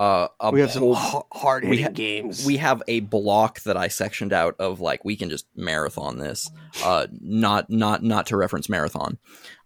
uh, 0.00 0.28
a 0.38 0.50
we 0.52 0.60
have 0.60 0.70
some 0.70 0.92
hard 0.94 1.64
hitting 1.64 1.84
ha- 1.84 1.90
games. 1.90 2.46
we 2.46 2.56
have 2.58 2.82
a 2.86 3.00
block 3.00 3.60
that 3.62 3.76
I 3.76 3.88
sectioned 3.88 4.32
out 4.32 4.54
of 4.60 4.80
like 4.80 5.04
we 5.04 5.16
can 5.16 5.28
just 5.28 5.46
marathon 5.56 6.18
this. 6.18 6.50
Uh, 6.84 7.08
not 7.20 7.68
not 7.68 8.02
not 8.02 8.26
to 8.26 8.36
reference 8.36 8.68
marathon. 8.68 9.18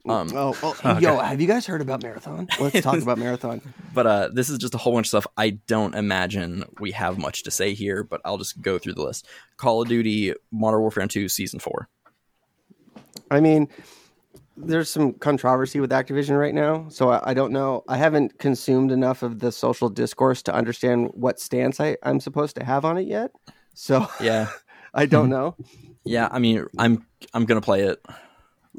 Um, 0.08 0.28
oh, 0.34 0.56
well, 0.62 1.00
yo, 1.00 1.18
have 1.18 1.40
you 1.40 1.46
guys 1.46 1.66
heard 1.66 1.80
about 1.80 2.02
Marathon? 2.02 2.48
Let's 2.60 2.80
talk 2.80 3.00
about 3.00 3.18
Marathon. 3.18 3.60
but 3.94 4.06
uh, 4.06 4.28
this 4.32 4.50
is 4.50 4.58
just 4.58 4.74
a 4.74 4.78
whole 4.78 4.94
bunch 4.94 5.06
of 5.06 5.08
stuff. 5.08 5.26
I 5.36 5.50
don't 5.50 5.94
imagine 5.94 6.64
we 6.80 6.90
have 6.92 7.18
much 7.18 7.44
to 7.44 7.50
say 7.50 7.74
here, 7.74 8.02
but 8.02 8.20
I'll 8.24 8.38
just 8.38 8.60
go 8.60 8.78
through 8.78 8.94
the 8.94 9.02
list. 9.02 9.26
Call 9.56 9.82
of 9.82 9.88
Duty 9.88 10.34
Modern 10.50 10.80
Warfare 10.80 11.06
2 11.06 11.28
Season 11.28 11.60
4. 11.60 11.88
I 13.30 13.40
mean, 13.40 13.68
there's 14.56 14.90
some 14.90 15.12
controversy 15.12 15.78
with 15.78 15.90
Activision 15.90 16.38
right 16.38 16.54
now, 16.54 16.88
so 16.88 17.10
I, 17.10 17.30
I 17.30 17.34
don't 17.34 17.52
know. 17.52 17.84
I 17.88 17.96
haven't 17.96 18.38
consumed 18.38 18.90
enough 18.90 19.22
of 19.22 19.38
the 19.38 19.52
social 19.52 19.88
discourse 19.88 20.42
to 20.42 20.54
understand 20.54 21.10
what 21.14 21.38
stance 21.38 21.80
I, 21.80 21.96
I'm 22.02 22.18
supposed 22.18 22.56
to 22.56 22.64
have 22.64 22.84
on 22.84 22.98
it 22.98 23.06
yet. 23.06 23.30
So 23.74 24.08
Yeah. 24.20 24.48
I 24.94 25.06
don't 25.06 25.30
know. 25.30 25.56
Yeah, 26.04 26.28
I 26.30 26.38
mean, 26.38 26.66
I'm 26.78 27.06
I'm 27.32 27.46
going 27.46 27.60
to 27.60 27.64
play 27.64 27.82
it. 27.82 28.04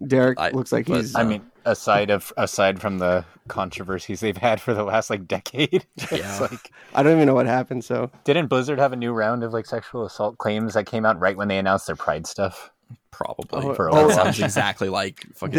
Derek 0.07 0.39
I- 0.39 0.49
looks 0.51 0.71
like 0.71 0.87
but- 0.87 0.97
he's. 1.01 1.15
I 1.15 1.21
uh, 1.21 1.25
mean, 1.25 1.41
aside 1.65 2.09
of 2.09 2.33
aside 2.37 2.81
from 2.81 2.97
the 2.99 3.25
controversies 3.47 4.19
they've 4.21 4.37
had 4.37 4.59
for 4.61 4.73
the 4.73 4.83
last 4.83 5.09
like 5.09 5.27
decade, 5.27 5.85
it's 5.97 6.11
Yeah. 6.11 6.39
like 6.39 6.71
I 6.93 7.03
don't 7.03 7.13
even 7.13 7.27
know 7.27 7.35
what 7.35 7.45
happened. 7.45 7.83
So 7.83 8.09
didn't 8.23 8.47
Blizzard 8.47 8.79
have 8.79 8.93
a 8.93 8.97
new 8.97 9.13
round 9.13 9.43
of 9.43 9.53
like 9.53 9.65
sexual 9.65 10.05
assault 10.05 10.37
claims 10.37 10.73
that 10.73 10.85
came 10.85 11.05
out 11.05 11.19
right 11.19 11.37
when 11.37 11.47
they 11.47 11.57
announced 11.57 11.87
their 11.87 11.95
Pride 11.95 12.25
stuff? 12.27 12.71
Probably. 13.11 13.61
Oh, 13.63 13.73
for 13.73 13.87
a 13.87 13.91
oh, 13.91 13.95
while. 14.07 14.11
Uh, 14.11 14.15
sounds 14.15 14.39
exactly 14.39 14.89
like 14.89 15.25
fucking. 15.35 15.53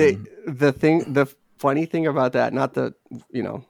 the 0.44 0.52
the 0.52 0.72
thing, 0.72 1.12
the 1.12 1.26
funny 1.58 1.86
thing 1.86 2.06
about 2.06 2.32
that, 2.32 2.52
not 2.52 2.74
the 2.74 2.94
you 3.30 3.42
know, 3.42 3.64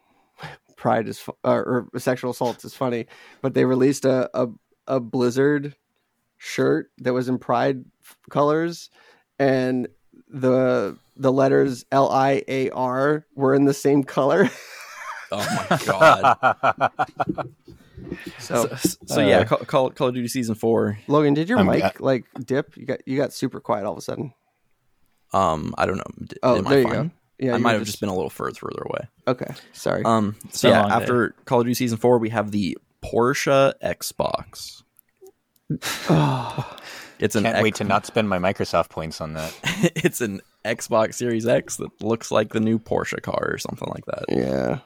pride 0.77 1.07
is 1.09 1.19
fu- 1.19 1.37
or, 1.45 1.87
or 1.93 1.99
sexual 1.99 2.31
assaults 2.31 2.65
is 2.65 2.75
funny, 2.75 3.07
but 3.43 3.53
they 3.55 3.65
released 3.65 4.05
a 4.07 4.31
a, 4.35 4.49
a 4.87 5.01
Blizzard 5.01 5.77
shirt 6.39 6.91
that 6.99 7.13
was 7.13 7.29
in 7.29 7.39
pride 7.39 7.85
colors, 8.31 8.91
and 9.39 9.87
the 10.41 10.99
the 11.17 11.33
letters 11.33 11.85
L 11.93 12.11
I 12.11 12.43
A 12.49 12.71
R 12.71 13.25
were 13.35 13.55
in 13.55 13.65
the 13.65 13.75
same 13.75 14.05
color. 14.05 14.51
oh 15.33 15.67
my 15.71 15.79
god. 15.87 16.91
So, 18.39 18.67
so, 18.77 18.99
so 19.07 19.21
yeah, 19.27 19.39
uh, 19.39 19.45
Call, 19.47 19.59
Call, 19.61 19.91
Call 19.91 20.09
of 20.09 20.15
Duty 20.15 20.29
Season 20.29 20.55
4. 20.55 20.99
Logan, 21.09 21.33
did 21.33 21.49
your 21.49 21.59
I'm- 21.59 21.67
mic 21.67 22.01
like 22.01 22.25
dip? 22.45 22.77
You 22.77 22.85
got 22.85 23.01
you 23.07 23.17
got 23.17 23.33
super 23.33 23.61
quiet 23.61 23.87
all 23.87 23.93
of 23.93 23.99
a 23.99 24.03
sudden. 24.03 24.35
Um, 25.33 25.75
I 25.79 25.87
don't 25.87 25.97
know. 25.97 26.05
D- 26.27 26.37
Oh, 26.43 26.59
am 26.59 26.67
I 26.67 26.71
there 26.71 26.79
you 26.81 26.85
fine? 26.87 26.95
go. 27.09 27.11
Yeah, 27.39 27.55
I 27.55 27.59
might 27.59 27.73
have 27.73 27.85
just 27.85 28.01
been 28.01 28.11
a 28.11 28.15
little 28.15 28.31
further 28.31 28.55
further 28.55 28.83
away. 28.83 29.09
okay. 29.27 29.55
Sorry. 29.73 30.05
Um, 30.05 30.37
so 30.51 30.69
yeah, 30.69 30.83
long 30.83 30.91
day. 30.91 30.95
after 30.97 31.35
Call 31.47 31.61
of 31.61 31.65
Duty 31.65 31.75
Season 31.75 31.97
4, 31.99 32.19
we 32.19 32.29
have 32.29 32.51
the 32.51 32.77
Porsche 33.03 33.73
Xbox. 33.83 34.83
It's 37.19 37.37
an 37.37 37.45
Can't 37.45 37.57
X- 37.57 37.63
wait 37.63 37.75
to 37.77 37.85
not 37.85 38.07
spend 38.07 38.29
my 38.29 38.39
Microsoft 38.39 38.89
points 38.91 39.21
on 39.21 39.35
that. 39.35 39.55
it's 39.97 40.21
an 40.21 40.41
Xbox 40.65 41.15
Series 41.15 41.47
X 41.47 41.77
that 41.77 42.03
looks 42.03 42.31
like 42.31 42.53
the 42.53 42.61
new 42.61 42.79
Porsche 42.79 43.23
car 43.23 43.49
or 43.53 43.59
something 43.59 43.89
like 43.95 44.05
that. 44.07 44.25
yeah. 44.29 44.79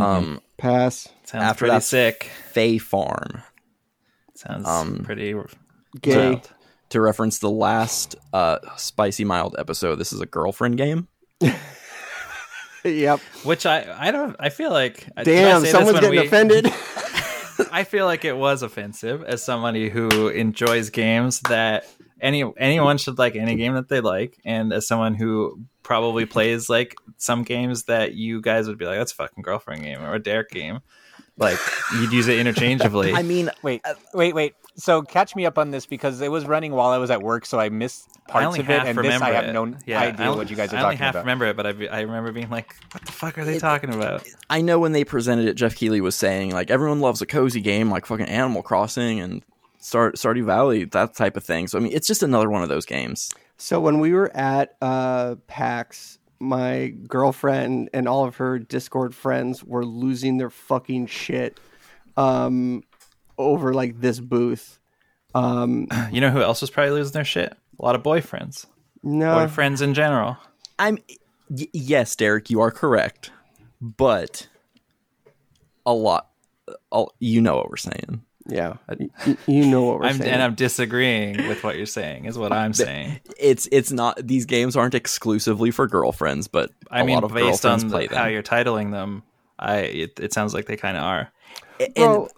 Um, 0.00 0.40
Pass. 0.58 1.08
Sounds 1.24 1.42
After 1.44 1.58
pretty 1.60 1.70
that's- 1.70 1.86
sick. 1.88 2.30
Fae 2.52 2.78
Farm 2.78 3.42
Sounds 4.34 4.66
um, 4.68 4.98
pretty 5.04 5.34
Gay. 6.02 6.30
wild. 6.32 6.50
to 6.90 7.00
reference 7.00 7.38
the 7.38 7.50
last 7.50 8.14
uh, 8.34 8.58
Spicy 8.76 9.24
Mild 9.24 9.56
episode. 9.58 9.96
This 9.96 10.12
is 10.12 10.20
a 10.20 10.26
girlfriend 10.26 10.76
game. 10.76 11.08
Yep. 12.84 13.18
Which 13.42 13.66
I 13.66 13.84
I 13.98 14.10
don't 14.12 14.36
I 14.38 14.48
feel 14.48 14.70
like 14.70 15.06
did 15.06 15.10
I 15.18 15.24
Damn, 15.24 15.64
someone's 15.66 15.98
getting 15.98 16.20
we- 16.20 16.26
offended. 16.26 16.66
I 17.70 17.84
feel 17.84 18.06
like 18.06 18.24
it 18.24 18.36
was 18.36 18.62
offensive 18.62 19.22
as 19.24 19.42
somebody 19.42 19.88
who 19.88 20.28
enjoys 20.28 20.90
games 20.90 21.40
that 21.48 21.86
any 22.20 22.44
anyone 22.56 22.98
should 22.98 23.18
like 23.18 23.36
any 23.36 23.56
game 23.56 23.74
that 23.74 23.88
they 23.88 24.00
like, 24.00 24.38
and 24.44 24.72
as 24.72 24.86
someone 24.86 25.14
who 25.14 25.60
probably 25.82 26.26
plays 26.26 26.68
like 26.68 26.94
some 27.16 27.42
games 27.42 27.84
that 27.84 28.14
you 28.14 28.40
guys 28.40 28.66
would 28.66 28.78
be 28.78 28.86
like, 28.86 28.98
that's 28.98 29.12
a 29.12 29.16
fucking 29.16 29.42
girlfriend 29.42 29.82
game 29.82 30.02
or 30.02 30.14
a 30.14 30.22
Derek 30.22 30.50
game. 30.50 30.80
Like 31.38 31.58
you'd 31.94 32.12
use 32.12 32.28
it 32.28 32.38
interchangeably. 32.38 33.12
I 33.12 33.22
mean, 33.22 33.50
Wait, 33.62 33.82
wait, 34.14 34.34
wait. 34.34 34.54
So 34.78 35.00
catch 35.02 35.34
me 35.34 35.46
up 35.46 35.56
on 35.58 35.70
this 35.70 35.86
because 35.86 36.20
it 36.20 36.30
was 36.30 36.44
running 36.44 36.72
while 36.72 36.90
I 36.90 36.98
was 36.98 37.10
at 37.10 37.22
work, 37.22 37.46
so 37.46 37.58
I 37.58 37.70
missed 37.70 38.08
parts 38.28 38.46
only 38.46 38.60
of 38.60 38.68
it, 38.68 38.84
and 38.84 38.96
remember 38.96 39.02
this 39.10 39.22
I 39.22 39.32
have 39.32 39.44
it. 39.46 39.52
no 39.52 39.74
Yeah, 39.86 40.00
idea 40.00 40.32
what 40.32 40.50
you 40.50 40.56
guys 40.56 40.72
are 40.72 40.76
I 40.76 40.80
only 40.82 40.94
talking 40.96 40.98
half 40.98 41.14
about. 41.14 41.20
remember 41.20 41.46
it, 41.46 41.56
but 41.56 41.66
I, 41.66 41.70
I 41.90 42.00
remember 42.02 42.30
being 42.32 42.50
like, 42.50 42.74
"What 42.92 43.04
the 43.06 43.12
fuck 43.12 43.38
are 43.38 43.44
they 43.46 43.58
talking 43.58 43.94
about?" 43.94 44.26
I 44.50 44.60
know 44.60 44.78
when 44.78 44.92
they 44.92 45.02
presented 45.04 45.46
it, 45.46 45.54
Geoff 45.54 45.76
Keighley 45.76 46.00
was 46.02 46.14
saying 46.14 46.52
like 46.52 46.70
everyone 46.70 47.00
loves 47.00 47.22
a 47.22 47.26
cozy 47.26 47.60
game 47.62 47.90
like 47.90 48.04
fucking 48.04 48.26
Animal 48.26 48.62
Crossing 48.62 49.18
and 49.20 49.42
Star 49.78 50.12
Stardew 50.12 50.44
Valley, 50.44 50.84
that 50.84 51.14
type 51.14 51.36
of 51.38 51.44
thing. 51.44 51.68
So 51.68 51.78
I 51.78 51.80
mean, 51.80 51.92
it's 51.92 52.06
just 52.06 52.22
another 52.22 52.50
one 52.50 52.62
of 52.62 52.68
those 52.68 52.84
games. 52.84 53.32
So 53.56 53.80
when 53.80 53.98
we 54.00 54.12
were 54.12 54.30
at 54.36 54.76
uh, 54.82 55.36
PAX, 55.46 56.18
my 56.38 56.88
girlfriend 57.08 57.90
and 57.94 58.06
all 58.08 58.24
of 58.24 58.36
her 58.36 58.58
Discord 58.58 59.14
friends 59.14 59.62
were 59.64 59.84
losing 59.84 60.36
their 60.38 60.50
fucking 60.50 61.06
shit 61.06 61.58
um, 62.16 62.82
over 63.38 63.72
like 63.74 64.00
this 64.00 64.20
booth. 64.20 64.78
Um, 65.34 65.88
You 66.12 66.20
know 66.20 66.30
who 66.30 66.42
else 66.42 66.60
was 66.60 66.70
probably 66.70 66.92
losing 66.92 67.12
their 67.12 67.24
shit? 67.24 67.52
A 67.78 67.84
lot 67.84 67.94
of 67.94 68.02
boyfriends, 68.02 68.66
no, 69.02 69.34
boyfriends 69.34 69.82
in 69.82 69.92
general. 69.94 70.36
I'm 70.78 70.98
y- 71.50 71.68
yes, 71.72 72.16
Derek, 72.16 72.48
you 72.50 72.60
are 72.60 72.70
correct, 72.70 73.30
but 73.80 74.48
a 75.84 75.92
lot. 75.92 76.28
All, 76.90 77.14
you 77.20 77.40
know 77.40 77.54
what 77.56 77.68
we're 77.70 77.76
saying. 77.76 78.22
Yeah, 78.48 78.74
you 79.46 79.66
know 79.66 79.82
what 79.82 80.00
we're 80.00 80.06
I'm, 80.06 80.16
saying. 80.16 80.30
and 80.30 80.42
I'm 80.42 80.54
disagreeing 80.54 81.48
with 81.48 81.64
what 81.64 81.76
you're 81.76 81.86
saying. 81.86 82.26
Is 82.26 82.38
what 82.38 82.52
I'm 82.52 82.72
saying. 82.72 83.20
It's 83.38 83.68
it's 83.72 83.92
not 83.92 84.24
these 84.24 84.46
games 84.46 84.76
aren't 84.76 84.94
exclusively 84.94 85.70
for 85.70 85.86
girlfriends, 85.86 86.48
but 86.48 86.70
I 86.90 87.00
a 87.00 87.04
mean, 87.04 87.14
lot 87.14 87.24
of 87.24 87.34
based 87.34 87.66
on 87.66 87.90
play 87.90 88.06
the, 88.06 88.16
how 88.16 88.26
you're 88.26 88.42
titling 88.42 88.92
them, 88.92 89.22
I 89.58 89.78
it, 89.78 90.20
it 90.20 90.32
sounds 90.32 90.54
like 90.54 90.66
they 90.66 90.76
kind 90.76 90.96
of 90.96 91.02
are. 91.02 91.32
And 91.80 91.94
Bro, 91.94 92.28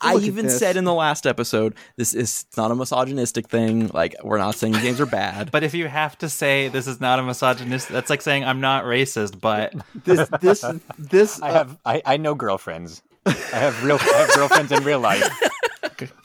I 0.00 0.16
even 0.16 0.50
said 0.50 0.76
in 0.76 0.84
the 0.84 0.94
last 0.94 1.26
episode, 1.26 1.74
this 1.96 2.14
is 2.14 2.46
not 2.56 2.70
a 2.70 2.74
misogynistic 2.74 3.48
thing. 3.48 3.88
Like 3.88 4.14
we're 4.22 4.38
not 4.38 4.54
saying 4.54 4.74
games 4.74 5.00
are 5.00 5.06
bad. 5.06 5.50
But 5.50 5.62
if 5.62 5.74
you 5.74 5.88
have 5.88 6.18
to 6.18 6.28
say 6.28 6.68
this 6.68 6.86
is 6.86 7.00
not 7.00 7.18
a 7.18 7.22
misogynist, 7.22 7.88
that's 7.88 8.10
like 8.10 8.22
saying 8.22 8.44
I'm 8.44 8.60
not 8.60 8.84
racist, 8.84 9.40
but 9.40 9.74
this 10.04 10.28
this 10.40 10.64
this 10.98 11.40
I 11.40 11.50
uh, 11.50 11.52
have 11.52 11.78
I, 11.84 12.02
I 12.04 12.16
know 12.16 12.34
girlfriends. 12.34 13.02
I 13.26 13.32
have 13.52 13.84
real 13.84 13.98
I 14.00 14.18
have 14.18 14.34
girlfriends 14.34 14.72
in 14.72 14.82
real 14.84 15.00
life. 15.00 15.28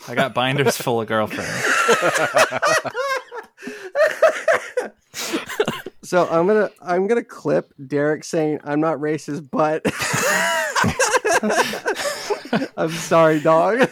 I 0.08 0.16
got 0.16 0.34
binders 0.34 0.78
full 0.78 1.02
of 1.02 1.08
girlfriends. 1.08 1.52
so 6.02 6.28
I'm 6.30 6.48
gonna 6.48 6.72
I'm 6.82 7.08
gonna 7.08 7.24
clip 7.24 7.74
Derek 7.86 8.24
saying 8.24 8.62
I'm 8.64 8.80
not 8.80 8.98
racist, 8.98 9.50
but 9.52 9.82
I'm 12.78 12.92
sorry, 12.92 13.40
dog. 13.42 13.90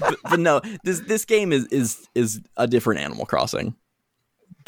but, 0.00 0.16
but 0.30 0.40
no, 0.40 0.60
this 0.84 1.00
this 1.00 1.24
game 1.24 1.52
is 1.52 1.66
is 1.66 2.08
is 2.14 2.40
a 2.56 2.66
different 2.66 3.00
Animal 3.00 3.26
Crossing. 3.26 3.74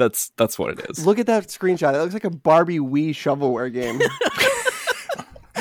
That's 0.01 0.31
that's 0.39 0.59
what 0.59 0.71
it 0.79 0.87
is. 0.89 1.05
Look 1.07 1.19
at 1.19 1.27
that 1.27 1.49
screenshot. 1.49 1.95
It 1.95 1.99
looks 1.99 2.15
like 2.15 2.25
a 2.25 2.31
Barbie 2.31 2.79
Wii 2.79 3.11
shovelware 3.11 3.71
game. 3.71 3.99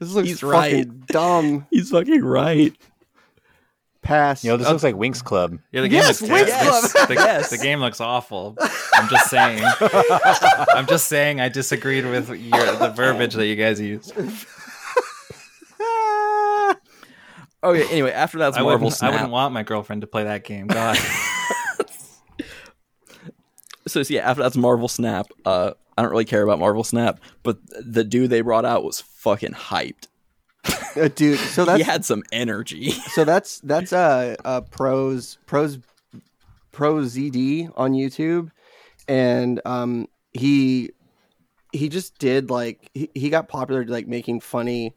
this 0.00 0.12
looks 0.12 0.28
He's 0.28 0.40
fucking 0.40 0.50
right. 0.88 1.06
dumb. 1.08 1.66
He's 1.68 1.90
fucking 1.90 2.24
right. 2.24 2.72
Pass. 4.02 4.44
You 4.44 4.52
know, 4.52 4.56
this 4.56 4.68
looks 4.68 4.84
like 4.84 4.94
Winx 4.94 5.24
Club. 5.24 5.58
Yeah, 5.72 5.80
the 5.80 5.88
game 5.88 5.96
Yes, 5.98 6.22
looks 6.22 6.32
Winx 6.32 6.46
terrible. 6.46 6.88
Club. 6.88 7.08
The, 7.08 7.14
Yes. 7.14 7.50
the 7.50 7.58
game 7.58 7.80
looks 7.80 8.00
awful. 8.00 8.56
I'm 8.94 9.08
just 9.08 9.28
saying. 9.30 9.64
I'm 9.80 10.86
just 10.86 11.08
saying. 11.08 11.40
I 11.40 11.48
disagreed 11.48 12.06
with 12.06 12.28
your, 12.28 12.76
the 12.76 12.92
verbiage 12.94 13.34
that 13.34 13.46
you 13.46 13.56
guys 13.56 13.80
used. 13.80 14.12
Okay. 17.64 17.88
Anyway, 17.90 18.12
after 18.12 18.38
that's 18.38 18.56
I 18.56 18.62
Marvel 18.62 18.84
wouldn't, 18.86 19.02
I 19.02 19.10
wouldn't 19.10 19.30
want 19.30 19.52
my 19.52 19.64
girlfriend 19.64 20.02
to 20.02 20.06
play 20.06 20.22
that 20.24 20.44
game. 20.44 20.68
God. 20.68 20.96
So 23.86 24.02
yeah, 24.08 24.28
after 24.28 24.42
that's 24.42 24.56
Marvel 24.56 24.88
Snap. 24.88 25.28
Uh, 25.44 25.72
I 25.96 26.02
don't 26.02 26.10
really 26.10 26.24
care 26.24 26.42
about 26.42 26.58
Marvel 26.58 26.84
Snap, 26.84 27.20
but 27.42 27.58
the 27.80 28.04
dude 28.04 28.30
they 28.30 28.42
brought 28.42 28.64
out 28.64 28.84
was 28.84 29.00
fucking 29.00 29.52
hyped. 29.52 30.08
Uh, 30.96 31.08
dude. 31.08 31.38
So 31.38 31.64
he 31.76 31.82
had 31.82 32.04
some 32.04 32.22
energy. 32.32 32.90
so 32.90 33.24
that's 33.24 33.60
that's 33.60 33.92
uh, 33.92 34.36
uh 34.44 34.60
pros 34.62 35.38
pros 35.46 35.78
ProZD 36.72 37.72
on 37.76 37.92
YouTube, 37.92 38.50
and 39.08 39.60
um 39.64 40.08
he 40.32 40.90
he 41.72 41.88
just 41.88 42.18
did 42.18 42.50
like 42.50 42.90
he, 42.94 43.10
he 43.14 43.30
got 43.30 43.48
popular 43.48 43.84
like 43.84 44.06
making 44.06 44.40
funny 44.40 44.94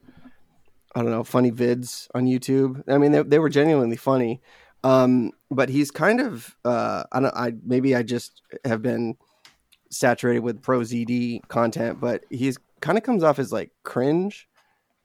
I 0.95 1.01
don't 1.01 1.11
know 1.11 1.23
funny 1.23 1.51
vids 1.51 2.07
on 2.13 2.25
YouTube. 2.25 2.83
I 2.89 2.97
mean 2.97 3.11
they 3.11 3.21
they 3.23 3.39
were 3.39 3.49
genuinely 3.49 3.97
funny, 3.97 4.41
um 4.83 5.31
but 5.51 5.69
he's 5.69 5.91
kind 5.91 6.21
of 6.21 6.55
uh 6.65 7.03
I 7.11 7.19
don't 7.19 7.35
I 7.35 7.53
maybe 7.65 7.95
I 7.95 8.03
just 8.03 8.41
have 8.65 8.81
been 8.81 9.15
saturated 9.91 10.39
with 10.41 10.61
ProZD 10.61 11.47
content, 11.47 11.99
but 11.99 12.23
he's 12.29 12.57
kind 12.81 12.97
of 12.97 13.03
comes 13.03 13.23
off 13.23 13.39
as 13.39 13.51
like 13.51 13.71
cringe. 13.83 14.47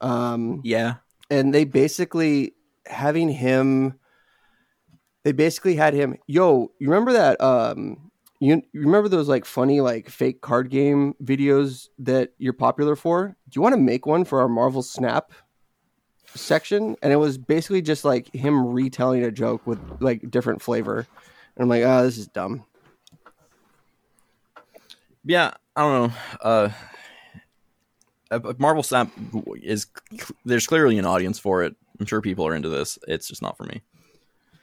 Um, 0.01 0.61
Yeah. 0.63 0.95
and 1.31 1.53
they 1.53 1.63
basically 1.63 2.53
having 2.85 3.29
him 3.29 3.95
they 5.23 5.31
basically 5.31 5.75
had 5.75 5.93
him 5.95 6.15
yo 6.27 6.71
you 6.79 6.87
remember 6.87 7.13
that 7.13 7.41
um 7.41 8.11
you, 8.39 8.61
you 8.73 8.81
remember 8.81 9.09
those 9.09 9.27
like 9.27 9.45
funny 9.45 9.81
like 9.81 10.07
fake 10.09 10.41
card 10.41 10.69
game 10.69 11.15
videos 11.23 11.87
that 11.97 12.29
you're 12.37 12.53
popular 12.53 12.95
for 12.95 13.29
do 13.49 13.57
you 13.57 13.61
want 13.61 13.73
to 13.73 13.81
make 13.81 14.05
one 14.05 14.23
for 14.23 14.39
our 14.39 14.47
marvel 14.49 14.83
snap 14.83 15.31
section 16.35 16.95
and 17.01 17.11
it 17.13 17.17
was 17.17 17.37
basically 17.37 17.81
just 17.81 18.05
like 18.05 18.33
him 18.35 18.67
retelling 18.67 19.23
a 19.23 19.31
joke 19.31 19.65
with 19.65 19.79
like 19.99 20.29
different 20.29 20.61
flavor 20.61 20.97
and 20.99 21.63
i'm 21.63 21.69
like 21.69 21.83
oh 21.83 22.03
this 22.03 22.17
is 22.17 22.27
dumb 22.27 22.63
Yeah, 25.25 25.53
I 25.75 25.81
don't 25.81 26.07
know. 26.07 26.15
Uh, 26.41 26.69
uh, 28.31 28.53
Marvel 28.59 28.83
Snap 28.83 29.09
is 29.61 29.87
there's 30.45 30.67
clearly 30.67 30.97
an 30.99 31.05
audience 31.05 31.39
for 31.39 31.63
it. 31.63 31.75
I'm 31.99 32.05
sure 32.05 32.21
people 32.21 32.45
are 32.45 32.55
into 32.55 32.69
this. 32.69 32.99
It's 33.07 33.27
just 33.27 33.41
not 33.41 33.57
for 33.57 33.63
me. 33.63 33.81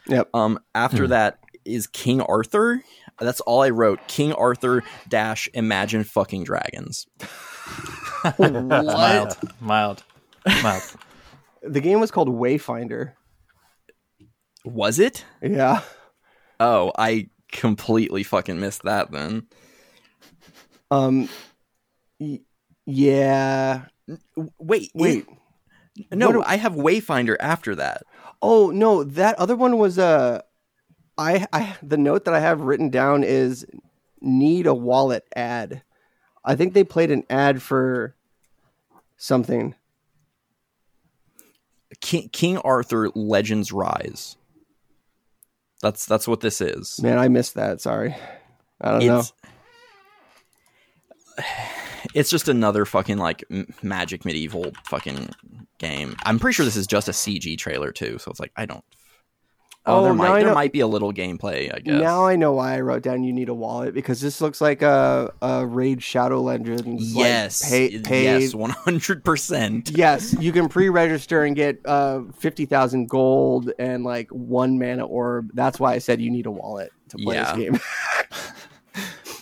Yep. 0.07 0.31
Um. 0.35 0.59
After 0.75 1.09
that 1.09 1.39
is 1.65 1.87
King 1.89 2.21
Arthur. 2.21 2.83
That's 3.19 3.41
all 3.41 3.63
I 3.63 3.71
wrote. 3.71 4.07
King 4.09 4.33
Arthur 4.33 4.83
dash 5.09 5.49
Imagine 5.55 6.05
fucking 6.05 6.45
dragons. 6.45 7.07
Mild, 8.39 9.37
mild, 9.61 10.05
mild. 10.63 10.95
The 11.63 11.81
game 11.81 12.01
was 12.01 12.11
called 12.11 12.29
wayfinder 12.29 13.13
Was 14.65 14.99
it? 14.99 15.25
yeah 15.43 15.83
Oh, 16.61 16.93
I 16.97 17.29
completely 17.51 18.23
fucking 18.23 18.61
missed 18.61 18.83
that. 18.85 19.11
Then 19.11 19.47
um 20.91 21.29
y- 22.21 22.41
yeah 22.87 23.87
wait, 24.59 24.91
wait 24.95 25.27
no, 26.11 26.33
do- 26.33 26.43
I 26.47 26.57
have 26.57 26.73
Wayfinder 26.73 27.37
after 27.39 27.75
that. 27.75 28.03
Oh 28.41 28.71
no, 28.71 29.05
that 29.05 29.39
other 29.39 29.55
one 29.57 29.79
was 29.79 29.99
uh 29.99 30.41
I 31.19 31.47
I 31.53 31.77
the 31.83 31.97
note 31.99 32.25
that 32.25 32.35
I 32.35 32.41
have 32.41 32.61
written 32.63 32.89
down 32.91 33.25
is 33.25 33.67
need 34.21 34.67
a 34.67 34.75
wallet 34.75 35.27
ad. 35.37 35.83
I 36.45 36.55
think 36.57 36.73
they 36.75 36.85
played 36.85 37.11
an 37.11 37.25
ad 37.29 37.61
for 37.63 38.17
something. 39.17 39.75
King, 42.01 42.29
King 42.33 42.59
Arthur 42.59 43.11
Legends 43.15 43.73
Rise. 43.73 44.37
That's 45.83 46.07
that's 46.07 46.29
what 46.29 46.41
this 46.41 46.61
is. 46.61 47.01
Man, 47.03 47.19
I 47.19 47.29
missed 47.29 47.55
that. 47.55 47.81
Sorry. 47.81 48.15
I 48.81 48.91
don't 48.93 49.07
know. 49.07 49.19
it's 49.19 49.33
it's 52.15 52.31
just 52.31 52.49
another 52.49 52.85
fucking 52.85 53.19
like 53.19 53.45
m- 53.51 53.73
magic 53.83 54.25
medieval 54.25 54.73
fucking 54.87 55.31
game. 55.79 56.17
I'm 56.25 56.39
pretty 56.39 56.55
sure 56.55 56.65
this 56.65 56.77
is 56.77 56.87
just 56.87 57.09
a 57.09 57.13
CG 57.13 57.59
trailer 57.59 57.91
too, 57.93 58.19
so 58.19 58.31
it's 58.31 58.41
like 58.41 58.53
I 58.57 58.67
don't. 58.67 58.85
Oh, 59.85 60.01
Oh, 60.01 60.05
there 60.05 60.15
might 60.15 60.45
there 60.45 60.55
might 60.55 60.73
be 60.73 60.79
a 60.79 60.87
little 60.87 61.13
gameplay, 61.13 61.75
I 61.75 61.81
guess. 61.81 62.01
Now 62.01 62.25
I 62.25 62.37
know 62.37 62.53
why 62.53 62.77
I 62.77 62.81
wrote 62.83 63.03
down 63.03 63.25
you 63.25 63.33
need 63.33 63.49
a 63.49 63.55
wallet 63.55 63.95
because 63.95 64.21
this 64.21 64.41
looks 64.41 64.61
like 64.61 64.81
a, 64.81 65.33
a 65.43 65.67
Raid 65.67 66.03
Shadow 66.05 66.41
Legends. 66.41 67.17
like, 67.17 67.25
yes, 67.25 67.69
pay, 67.69 67.89
yes, 68.23 68.55
one 68.55 68.71
hundred 68.71 69.25
percent. 69.25 69.91
Yes, 69.97 70.35
you 70.39 70.53
can 70.53 70.69
pre-register 70.69 71.43
and 71.45 71.57
get 71.57 71.81
uh, 71.85 72.21
fifty 72.39 72.65
thousand 72.65 73.09
gold 73.09 73.73
and 73.79 74.05
like 74.05 74.29
one 74.31 74.79
mana 74.79 75.05
orb. 75.05 75.51
That's 75.55 75.81
why 75.81 75.95
I 75.95 75.99
said 75.99 76.21
you 76.21 76.31
need 76.31 76.47
a 76.47 76.51
wallet 76.53 76.93
to 77.09 77.17
play 77.19 77.35
Yeah. 77.35 77.55
this 77.57 77.65
game. 77.65 77.81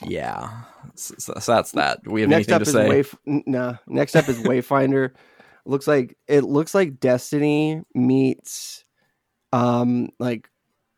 Yeah, 0.02 0.62
so, 0.94 1.14
so- 1.18 1.34
so 1.40 1.52
that's 1.54 1.72
that. 1.72 2.02
Do 2.04 2.10
we 2.10 2.22
have 2.22 2.30
next 2.30 2.48
anything 2.50 2.54
up 2.54 2.62
to 2.62 2.68
is 2.68 2.72
say? 2.72 2.88
Wayf- 3.28 3.42
nah. 3.46 3.74
Next 3.86 4.16
up 4.16 4.28
is 4.30 4.38
Wayfinder. 4.42 5.10
looks 5.66 5.86
like 5.86 6.16
it 6.26 6.42
looks 6.44 6.74
like 6.74 7.00
Destiny 7.00 7.82
meets, 7.94 8.84
um, 9.52 10.10
like 10.18 10.48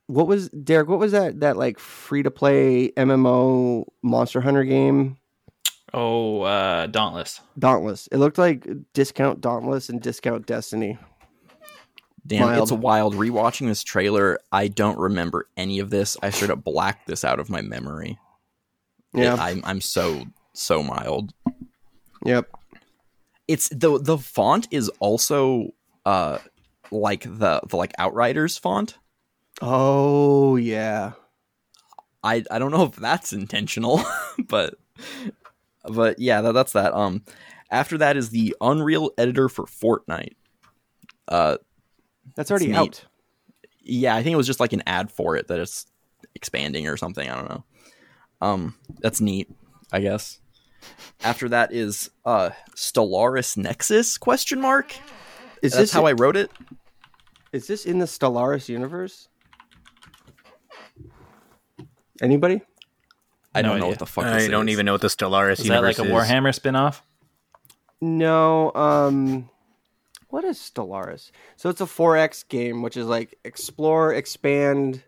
what 0.07 0.27
was 0.27 0.49
Derek? 0.51 0.89
What 0.89 0.99
was 0.99 1.13
that? 1.13 1.41
That 1.41 1.57
like 1.57 1.79
free 1.79 2.23
to 2.23 2.31
play 2.31 2.91
MMO 2.91 3.85
Monster 4.03 4.41
Hunter 4.41 4.65
game, 4.65 5.17
Oh, 5.95 6.43
uh, 6.43 6.87
Dauntless. 6.87 7.41
Dauntless. 7.59 8.09
It 8.09 8.17
looked 8.19 8.39
like 8.39 8.67
discount 8.95 9.41
Dauntless 9.41 9.89
and 9.89 10.01
discount 10.01 10.47
Destiny. 10.47 10.99
Damn, 12.27 12.43
Mild. 12.47 12.63
it's 12.63 12.71
a 12.71 12.77
wild. 12.77 13.15
Rewatching 13.15 13.67
this 13.67 13.83
trailer, 13.83 14.39
I 14.53 14.69
don't 14.69 14.99
remember 14.99 15.49
any 15.57 15.81
of 15.81 15.91
this. 15.91 16.17
I 16.23 16.31
straight 16.31 16.51
up 16.53 16.63
blacked 16.63 17.07
this 17.09 17.25
out 17.25 17.41
of 17.41 17.51
my 17.51 17.63
memory. 17.63 18.19
Yeah. 19.13 19.35
It- 19.35 19.41
I'm 19.41 19.61
I'm 19.65 19.81
so 19.81 20.25
so 20.53 20.83
mild. 20.83 21.33
Yep. 22.25 22.49
It's 23.49 23.69
the 23.71 23.99
the 24.01 24.19
font 24.19 24.69
is 24.71 24.89
also 25.01 25.71
uh 26.07 26.39
like 26.93 27.23
the 27.23 27.61
the 27.69 27.77
like 27.77 27.93
Outriders 27.99 28.59
font. 28.59 28.99
Oh 29.61 30.57
yeah. 30.57 31.13
I 32.23 32.45
I 32.51 32.59
don't 32.59 32.71
know 32.71 32.85
if 32.85 32.97
that's 32.97 33.33
intentional, 33.33 34.03
but 34.49 34.75
but 35.85 36.19
yeah, 36.19 36.41
that, 36.43 36.53
that's 36.53 36.73
that. 36.73 36.95
Um, 36.95 37.25
after 37.71 37.99
that 37.99 38.17
is 38.17 38.31
the 38.31 38.55
Unreal 38.61 39.11
editor 39.19 39.49
for 39.49 39.65
Fortnite. 39.65 40.35
Uh, 41.27 41.57
That's 42.37 42.51
already 42.51 42.69
neat. 42.69 42.77
out. 42.77 43.05
yeah, 43.81 44.15
I 44.15 44.23
think 44.23 44.35
it 44.35 44.37
was 44.37 44.47
just 44.47 44.61
like 44.61 44.73
an 44.73 44.83
ad 44.87 45.11
for 45.11 45.37
it 45.37 45.49
that 45.49 45.59
it's 45.59 45.87
expanding 46.35 46.87
or 46.87 46.97
something. 46.97 47.29
I 47.29 47.35
don't 47.35 47.49
know. 47.49 47.65
Um, 48.41 48.75
that's 49.01 49.21
neat, 49.21 49.49
I 49.93 50.01
guess. 50.01 50.41
After 51.23 51.49
that 51.49 51.73
is 51.73 52.11
uh 52.25 52.51
Stellaris 52.75 53.57
Nexus 53.57 54.19
question 54.19 54.61
mark. 54.61 54.95
Is 55.63 55.73
That's 55.73 55.83
this 55.85 55.93
how 55.93 56.07
I 56.07 56.13
wrote 56.13 56.37
it. 56.37 56.51
Is 57.53 57.67
this 57.67 57.85
in 57.87 57.99
the 57.99 58.07
Stellaris 58.07 58.69
universe? 58.69 59.29
Anybody? 62.21 62.63
I 63.55 63.63
No 63.63 63.71
don't 63.71 63.81
know 63.81 63.89
what 63.89 63.99
the 63.99 64.07
fuck. 64.07 64.25
I 64.25 64.39
this 64.39 64.49
don't 64.49 64.69
is. 64.69 64.73
even 64.73 64.87
know 64.87 64.93
what 64.93 65.01
the 65.01 65.09
Stellaris 65.09 65.53
Is 65.55 65.61
Is 65.61 65.69
that 65.69 65.83
like 65.83 65.99
a 65.99 66.03
Warhammer 66.03 66.55
spin-off? 66.55 67.03
No. 68.01 68.73
Um, 68.75 69.51
what 70.29 70.45
is 70.45 70.59
Stellaris? 70.59 71.31
So 71.57 71.69
it's 71.69 71.81
a 71.81 71.85
4X 71.87 72.49
game, 72.49 72.83
which 72.83 72.97
is 72.97 73.07
like 73.07 73.39
explore, 73.45 74.15
expand, 74.15 75.03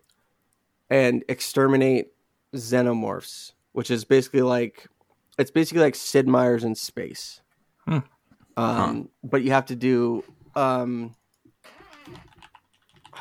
and 0.89 1.23
exterminate 1.27 2.09
xenomorphs, 2.53 3.53
which 3.71 3.89
is 3.89 4.05
basically 4.05 4.43
like 4.43 4.87
it's 5.39 5.51
basically 5.51 5.81
like 5.81 5.95
Sid 5.95 6.27
Meier's 6.27 6.63
in 6.63 6.75
space. 6.75 7.41
Hmm. 7.87 7.99
Um, 8.55 9.09
but 9.23 9.43
you 9.43 9.51
have 9.51 9.65
to 9.65 9.75
do. 9.75 10.23
Um, 10.55 11.15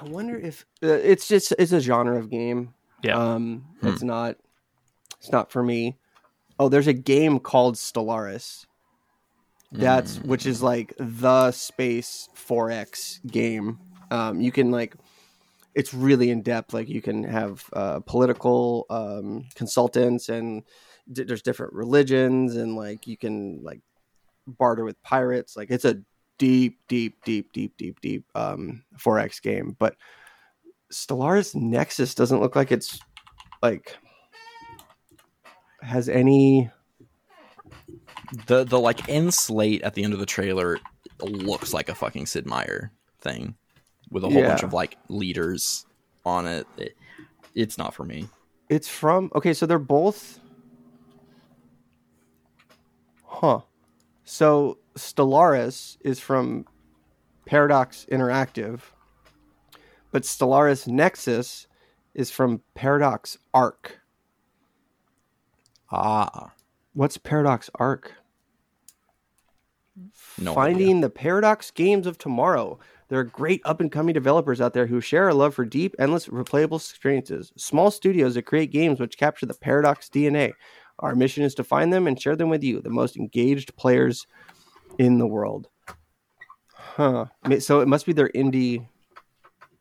I 0.05 0.09
wonder 0.09 0.37
if 0.37 0.67
uh, 0.83 0.89
it's 0.89 1.27
just 1.29 1.53
it's 1.59 1.73
a 1.73 1.81
genre 1.81 2.19
of 2.19 2.31
game. 2.31 2.75
Yeah. 3.03 3.17
Um, 3.19 3.65
Hmm. 3.81 3.89
it's 3.89 4.03
not. 4.03 4.37
It's 5.19 5.33
not 5.33 5.51
for 5.51 5.63
me. 5.63 5.97
Oh, 6.59 6.69
there's 6.69 6.87
a 6.87 6.93
game 6.93 7.39
called 7.41 7.77
Stellaris. 7.77 8.67
That's 9.73 10.19
Mm. 10.19 10.27
which 10.27 10.47
is 10.47 10.63
like 10.63 10.95
the 10.99 11.51
space 11.51 12.29
4X 12.37 13.21
game. 13.27 13.81
Um, 14.11 14.41
you 14.41 14.53
can 14.53 14.71
like, 14.71 14.95
it's 15.75 15.93
really 15.93 16.31
in 16.31 16.43
depth. 16.43 16.73
Like 16.73 16.89
you 16.89 17.03
can 17.03 17.25
have 17.25 17.65
uh, 17.73 18.01
political 18.01 18.87
um, 18.91 19.47
consultants, 19.57 20.29
and 20.29 20.63
d- 21.11 21.25
there's 21.25 21.43
different 21.43 21.73
religions, 21.73 22.55
and 22.55 22.77
like 22.77 23.07
you 23.09 23.17
can 23.17 23.61
like 23.65 23.81
barter 24.47 24.85
with 24.85 25.03
pirates. 25.03 25.57
Like 25.57 25.71
it's 25.71 25.85
a 25.85 25.97
deep, 26.39 26.79
deep, 26.89 27.23
deep, 27.25 27.53
deep, 27.53 27.77
deep, 27.77 28.01
deep 28.01 28.25
um, 28.35 28.85
4X 28.99 29.41
game. 29.43 29.77
But 29.79 29.97
Stellaris 30.93 31.55
Nexus 31.55 32.15
doesn't 32.15 32.41
look 32.41 32.57
like 32.57 32.71
it's 32.73 32.99
like 33.63 33.97
has 35.83 36.09
any. 36.09 36.71
the 38.47 38.65
the 38.65 38.79
like 38.79 39.09
end 39.09 39.33
slate 39.35 39.83
at 39.83 39.95
the 39.95 40.03
end 40.05 40.13
of 40.13 40.19
the 40.19 40.27
trailer 40.27 40.79
looks 41.21 41.73
like 41.73 41.89
a 41.89 41.95
fucking 41.95 42.27
Sid 42.27 42.47
Meier 42.47 42.91
thing 43.21 43.55
with 44.11 44.25
a 44.25 44.29
whole 44.29 44.43
bunch 44.43 44.63
of 44.63 44.73
like 44.73 44.97
leaders 45.09 45.87
on 46.25 46.47
it. 46.47 46.67
It- 46.77 46.97
It's 47.55 47.79
not 47.79 47.95
for 47.95 48.05
me. 48.05 48.29
It's 48.69 48.89
from 48.89 49.31
okay, 49.35 49.53
so 49.55 49.67
they're 49.67 49.79
both 49.79 50.41
Huh. 53.25 53.61
So 54.25 54.79
Stellaris 54.97 55.97
is 56.01 56.19
from 56.21 56.67
Paradox 57.47 58.07
Interactive, 58.11 58.81
but 60.11 60.23
Stellaris 60.23 60.87
Nexus 60.89 61.67
is 62.15 62.31
from 62.31 62.63
Paradox 62.75 63.37
Arc. 63.53 64.01
Ah, 65.93 66.53
What's 66.95 67.19
Paradox 67.19 67.69
Arc? 67.75 68.13
no 70.39 70.55
Finding 70.55 70.89
idea. 70.89 71.01
the 71.03 71.11
Paradox 71.11 71.71
games 71.71 72.07
of 72.07 72.19
tomorrow. 72.19 72.79
There 73.09 73.19
are 73.21 73.25
great 73.25 73.61
up 73.65 73.81
and 73.81 73.93
coming 73.93 74.13
developers 74.15 74.61
out 74.61 74.73
there 74.73 74.87
who 74.87 75.01
share 75.01 75.29
a 75.29 75.35
love 75.35 75.55
for 75.55 75.65
deep, 75.65 75.95
endless, 75.99 76.27
replayable 76.29 76.77
experiences. 76.81 77.53
Small 77.57 77.91
studios 77.91 78.35
that 78.35 78.43
create 78.43 78.73
games 78.73 78.99
which 78.99 79.19
capture 79.19 79.47
the 79.47 79.55
Paradox 79.55 80.09
DNA. 80.09 80.53
Our 81.01 81.15
mission 81.15 81.43
is 81.45 81.55
to 81.57 81.65
find 81.65 81.93
them 81.93 82.07
and 82.07 82.21
share 82.21 82.37
them 82.37 82.49
with 82.49 82.63
you, 82.63 82.81
the 82.81 82.91
most 82.91 83.17
engaged 83.17 83.75
players 83.77 84.27
in 84.99 85.19
the 85.19 85.27
world. 85.27 85.69
Huh. 86.75 87.27
So 87.59 87.81
it 87.81 87.89
must 87.89 88.07
be 88.07 88.13
their 88.13 88.29
indie 88.31 88.87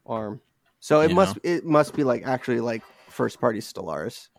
arm. 0.05 0.41
So 0.79 1.01
it 1.01 1.09
Yeah. 1.09 1.15
must 1.15 1.37
it 1.43 1.65
must 1.65 1.93
be 1.95 2.03
like 2.03 2.25
actually 2.25 2.59
like 2.59 2.81
first 3.09 3.39
party 3.39 3.59
Stellaris. 3.59 4.29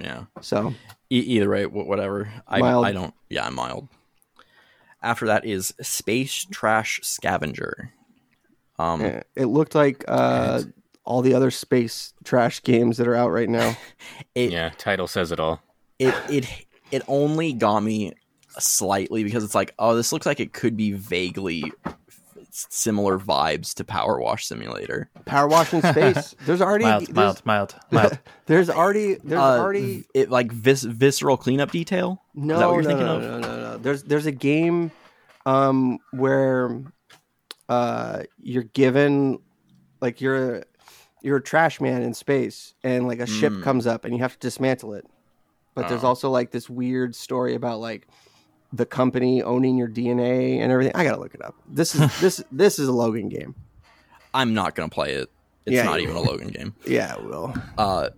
Yeah. 0.00 0.24
So 0.40 0.74
E- 1.10 1.18
either 1.18 1.50
way, 1.50 1.64
wh- 1.64 1.86
whatever. 1.86 2.32
I, 2.48 2.60
Mild. 2.60 2.86
I 2.86 2.92
don't. 2.92 3.14
Yeah, 3.28 3.46
I'm 3.46 3.54
mild. 3.54 3.88
After 5.02 5.26
that 5.26 5.44
is 5.44 5.74
Space 5.82 6.46
Trash 6.50 7.00
Scavenger. 7.02 7.92
Um, 8.78 9.00
yeah, 9.02 9.22
it 9.36 9.46
looked 9.46 9.74
like 9.74 10.04
uh, 10.08 10.62
all 11.04 11.20
the 11.22 11.34
other 11.34 11.50
space 11.50 12.14
trash 12.24 12.62
games 12.62 12.96
that 12.96 13.06
are 13.08 13.14
out 13.14 13.30
right 13.30 13.48
now. 13.48 13.76
it, 14.34 14.50
Yeah, 14.52 14.70
title 14.78 15.06
says 15.08 15.30
it 15.32 15.38
all. 15.40 15.60
It 16.08 16.14
it 16.30 16.66
it 16.90 17.02
only 17.08 17.52
got 17.52 17.80
me 17.82 18.12
slightly 18.58 19.24
because 19.24 19.44
it's 19.44 19.54
like, 19.54 19.74
oh, 19.78 19.94
this 19.94 20.12
looks 20.12 20.26
like 20.26 20.40
it 20.40 20.52
could 20.52 20.76
be 20.76 20.92
vaguely 20.92 21.72
similar 22.50 23.18
vibes 23.18 23.72
to 23.74 23.84
Power 23.84 24.20
Wash 24.20 24.46
Simulator. 24.46 25.08
Power 25.24 25.48
wash 25.48 25.72
in 25.72 25.80
space. 25.80 26.34
There's 26.44 26.60
already 26.60 26.84
Mild, 26.84 27.06
there's, 27.06 27.14
mild, 27.16 27.42
mild, 27.46 27.74
mild. 27.90 28.18
there's 28.46 28.68
already 28.68 29.14
there's 29.14 29.40
Uh, 29.40 29.58
already 29.58 30.04
it 30.14 30.28
like 30.30 30.52
vis- 30.52 30.82
Viscera 30.82 31.36
Cleanup 31.38 31.70
Detail. 31.70 32.22
no 32.34 32.54
Is 32.54 32.60
that 32.60 32.66
what 32.66 32.72
you're 32.74 32.82
no, 32.82 32.88
thinking 32.88 33.06
no, 33.06 33.16
of? 33.16 33.22
no 33.22 33.38
no 33.40 33.56
no 33.72 33.78
There's 33.78 34.02
there's 34.02 34.26
a 34.26 34.32
game 34.32 34.90
um 35.46 35.98
where 36.10 36.82
uh 37.70 38.24
you're 38.38 38.64
given 38.64 39.38
like 40.02 40.20
you're 40.20 40.56
a, 40.58 40.64
you're 41.22 41.38
a 41.38 41.42
trash 41.42 41.80
man 41.80 42.02
in 42.02 42.12
space 42.12 42.74
and 42.84 43.06
like 43.08 43.20
a 43.20 43.26
ship 43.26 43.52
Mm. 43.54 43.62
comes 43.62 43.86
up 43.86 44.04
and 44.04 44.12
you 44.14 44.20
have 44.20 44.34
to 44.34 44.38
dismantle 44.40 44.92
it. 44.94 45.06
But 45.74 45.88
there's 45.88 46.04
Oh. 46.04 46.08
also 46.08 46.30
like 46.30 46.50
this 46.50 46.68
weird 46.68 47.14
story 47.14 47.54
about 47.54 47.80
like 47.80 48.06
the 48.72 48.86
company 48.86 49.42
owning 49.42 49.76
your 49.76 49.88
DNA 49.88 50.58
and 50.60 50.70
everything. 50.72 50.94
I 50.94 51.04
gotta 51.04 51.20
look 51.20 51.34
it 51.34 51.42
up. 51.44 51.54
This 51.68 51.94
is 51.94 52.00
this 52.20 52.42
this 52.52 52.78
is 52.78 52.88
a 52.88 52.92
Logan 52.92 53.28
game. 53.28 53.54
I'm 54.34 54.54
not 54.54 54.74
gonna 54.74 54.88
play 54.88 55.12
it. 55.14 55.30
It's 55.66 55.74
Yeah, 55.74 55.84
not 55.84 56.00
even 56.00 56.16
a 56.16 56.20
Logan 56.20 56.48
game. 56.48 56.74
Yeah, 56.86 57.14
it 57.14 57.24
will. 57.24 57.54
Uh, 57.78 58.10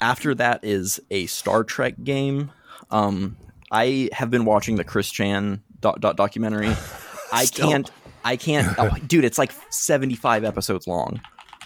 after 0.00 0.34
that 0.36 0.60
is 0.64 1.00
a 1.10 1.26
Star 1.26 1.64
Trek 1.64 1.94
game. 2.04 2.50
Um, 2.90 3.36
I 3.70 4.08
have 4.12 4.30
been 4.30 4.44
watching 4.44 4.76
the 4.76 4.84
Chris 4.84 5.10
Chan 5.10 5.62
doc- 5.80 6.00
doc- 6.00 6.16
documentary. 6.16 6.74
I 7.32 7.46
can't. 7.46 7.90
I 8.24 8.36
can't. 8.36 8.74
Oh, 8.78 8.90
dude, 9.06 9.24
it's 9.24 9.38
like 9.38 9.52
seventy-five 9.70 10.44
episodes 10.44 10.86
long. 10.86 11.20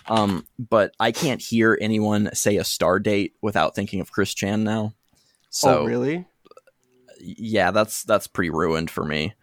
Um, 0.09 0.47
but 0.59 0.95
I 1.01 1.11
can't 1.11 1.43
hear 1.43 1.77
anyone 1.81 2.31
say 2.33 2.57
a 2.59 2.65
star 2.65 3.01
date 3.01 3.35
without 3.43 3.75
thinking 3.75 4.01
of 4.01 4.13
Chris 4.13 4.33
Chan 4.35 4.63
now. 4.63 4.95
So 5.51 5.81
oh 5.81 5.85
really? 5.87 6.27
yeah, 7.19 7.71
that's 7.71 8.05
that's 8.05 8.27
pretty 8.27 8.51
ruined 8.51 8.91
for 8.91 9.05
me. 9.05 9.35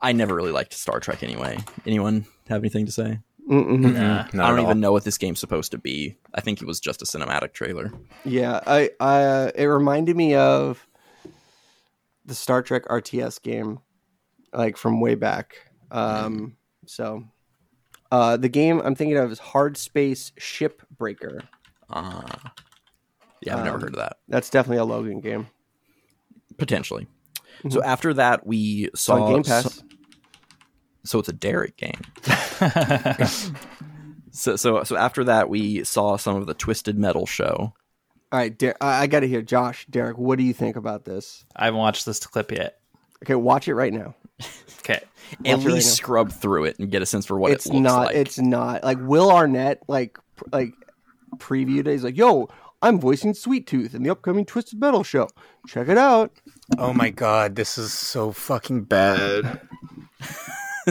I 0.00 0.12
never 0.12 0.34
really 0.34 0.52
liked 0.52 0.72
Star 0.72 1.00
Trek 1.00 1.22
anyway. 1.22 1.58
Anyone 1.86 2.26
have 2.48 2.62
anything 2.62 2.86
to 2.86 2.92
say? 2.92 3.18
Mm-mm. 3.50 4.32
Nah. 4.32 4.44
I 4.44 4.48
don't 4.48 4.60
even 4.60 4.80
know 4.80 4.92
what 4.92 5.04
this 5.04 5.18
game's 5.18 5.40
supposed 5.40 5.72
to 5.72 5.78
be. 5.78 6.16
I 6.34 6.40
think 6.40 6.62
it 6.62 6.66
was 6.66 6.78
just 6.78 7.02
a 7.02 7.04
cinematic 7.04 7.52
trailer. 7.52 7.92
Yeah, 8.24 8.60
I, 8.66 8.90
I, 9.00 9.22
uh, 9.22 9.50
it 9.54 9.64
reminded 9.64 10.16
me 10.16 10.34
of 10.34 10.86
the 12.24 12.34
Star 12.34 12.62
Trek 12.62 12.86
RTS 12.86 13.42
game, 13.42 13.80
like 14.52 14.76
from 14.76 15.00
way 15.00 15.16
back. 15.16 15.56
Um, 15.90 16.56
so, 16.86 17.24
uh, 18.12 18.36
the 18.36 18.48
game 18.48 18.80
I'm 18.84 18.94
thinking 18.94 19.16
of 19.16 19.32
is 19.32 19.40
Hard 19.40 19.76
Space 19.76 20.32
Shipbreaker. 20.38 21.42
Uh, 21.88 22.22
yeah, 23.42 23.56
I've 23.56 23.64
never 23.64 23.76
Um, 23.76 23.80
heard 23.82 23.90
of 23.94 23.98
that. 23.98 24.16
That's 24.28 24.50
definitely 24.50 24.78
a 24.78 24.84
Logan 24.84 25.20
game. 25.20 25.48
Potentially. 26.58 27.06
So 27.68 27.82
after 27.82 28.14
that, 28.14 28.46
we 28.46 28.88
It's 28.92 29.02
saw. 29.02 29.22
on 29.22 29.32
Game 29.34 29.42
Pass. 29.42 29.74
So, 29.74 29.82
so 31.04 31.18
it's 31.18 31.28
a 31.28 31.32
Derek 31.32 31.76
game. 31.76 32.00
so 34.30 34.56
so 34.56 34.82
so 34.84 34.96
after 34.96 35.24
that, 35.24 35.48
we 35.48 35.84
saw 35.84 36.16
some 36.16 36.36
of 36.36 36.46
the 36.46 36.54
Twisted 36.54 36.98
Metal 36.98 37.26
show. 37.26 37.72
All 38.32 38.38
right, 38.38 38.56
Der- 38.56 38.76
I, 38.80 39.02
I 39.02 39.06
got 39.08 39.20
to 39.20 39.28
hear 39.28 39.42
Josh, 39.42 39.86
Derek. 39.90 40.16
What 40.16 40.38
do 40.38 40.44
you 40.44 40.52
think 40.54 40.76
about 40.76 41.04
this? 41.04 41.44
I 41.56 41.64
haven't 41.66 41.80
watched 41.80 42.06
this 42.06 42.20
clip 42.24 42.52
yet. 42.52 42.78
Okay, 43.24 43.34
watch 43.34 43.68
it 43.68 43.74
right 43.74 43.92
now. 43.92 44.14
Okay. 44.80 44.94
At 44.94 45.02
Watch 45.02 45.46
it 45.46 45.50
right 45.66 45.74
least 45.74 45.88
now. 45.90 45.94
scrub 45.94 46.32
through 46.32 46.64
it 46.64 46.78
and 46.78 46.90
get 46.90 47.02
a 47.02 47.06
sense 47.06 47.26
for 47.26 47.38
what 47.38 47.52
it's 47.52 47.66
it 47.66 47.74
looks 47.74 47.82
not. 47.82 48.06
like. 48.06 48.16
It's 48.16 48.38
not 48.38 48.82
like 48.82 48.96
Will 48.98 49.30
Arnett 49.30 49.82
like 49.88 50.18
pr- 50.36 50.44
like 50.52 50.72
previewed 51.36 51.80
it. 51.86 51.92
He's 51.92 52.02
like, 52.02 52.16
"Yo, 52.16 52.48
I'm 52.82 52.98
voicing 52.98 53.34
Sweet 53.34 53.66
Tooth 53.66 53.94
in 53.94 54.02
the 54.02 54.10
upcoming 54.10 54.46
Twisted 54.46 54.80
Metal 54.80 55.04
show. 55.04 55.28
Check 55.66 55.88
it 55.88 55.98
out." 55.98 56.32
Oh 56.78 56.92
my 56.92 57.10
god, 57.10 57.56
this 57.56 57.76
is 57.78 57.92
so 57.92 58.32
fucking 58.32 58.84
bad. 58.84 59.60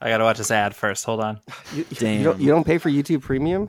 I 0.00 0.10
gotta 0.10 0.24
watch 0.24 0.38
this 0.38 0.50
ad 0.50 0.74
first. 0.74 1.04
Hold 1.04 1.20
on. 1.20 1.40
You, 1.74 1.84
Damn. 1.94 2.18
You 2.18 2.24
don't, 2.24 2.40
you 2.40 2.48
don't 2.48 2.64
pay 2.64 2.78
for 2.78 2.88
YouTube 2.88 3.22
Premium? 3.22 3.68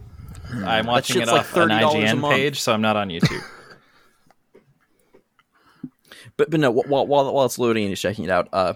I'm 0.65 0.85
watching 0.85 1.17
it 1.17 1.19
shit's 1.21 1.31
like 1.31 1.41
off 1.41 1.57
an 1.57 1.69
$30 1.69 1.81
IGN 1.81 2.29
page, 2.29 2.61
so 2.61 2.73
I'm 2.73 2.81
not 2.81 2.95
on 2.95 3.09
YouTube. 3.09 3.43
but 6.37 6.49
but 6.49 6.59
no, 6.59 6.71
while 6.71 7.07
while 7.07 7.33
while 7.33 7.45
it's 7.45 7.59
loading 7.59 7.83
and 7.83 7.89
he's 7.89 7.99
checking 7.99 8.25
it 8.25 8.29
out, 8.29 8.47
uh, 8.53 8.73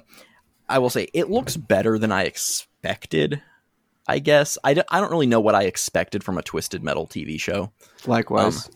I 0.67 0.79
will 0.79 0.89
say 0.89 1.07
it 1.13 1.29
looks 1.29 1.57
better 1.57 1.97
than 1.97 2.11
I 2.11 2.23
expected. 2.23 3.41
I 4.07 4.19
guess 4.19 4.57
I, 4.63 4.73
don't- 4.73 4.87
I 4.91 4.99
don't 4.99 5.11
really 5.11 5.27
know 5.27 5.39
what 5.39 5.55
I 5.55 5.63
expected 5.63 6.23
from 6.23 6.37
a 6.37 6.41
Twisted 6.41 6.83
Metal 6.83 7.07
TV 7.07 7.39
show, 7.39 7.71
Likewise. 8.05 8.69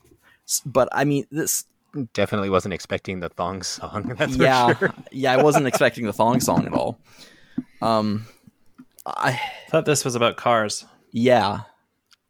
S- 0.47 0.61
but 0.65 0.87
I 0.91 1.03
mean 1.05 1.25
this. 1.31 1.65
Definitely 2.13 2.49
wasn't 2.49 2.73
expecting 2.73 3.19
the 3.21 3.29
thong 3.29 3.63
song. 3.63 4.13
That's 4.17 4.35
for 4.37 4.43
yeah, 4.43 4.73
sure. 4.77 4.93
yeah, 5.11 5.33
I 5.33 5.41
wasn't 5.43 5.67
expecting 5.67 6.05
the 6.05 6.13
thong 6.13 6.39
song 6.39 6.65
at 6.65 6.73
all. 6.73 6.99
Um, 7.81 8.25
I 9.05 9.39
thought 9.69 9.85
this 9.85 10.05
was 10.05 10.15
about 10.15 10.37
cars. 10.37 10.85
yeah, 11.11 11.61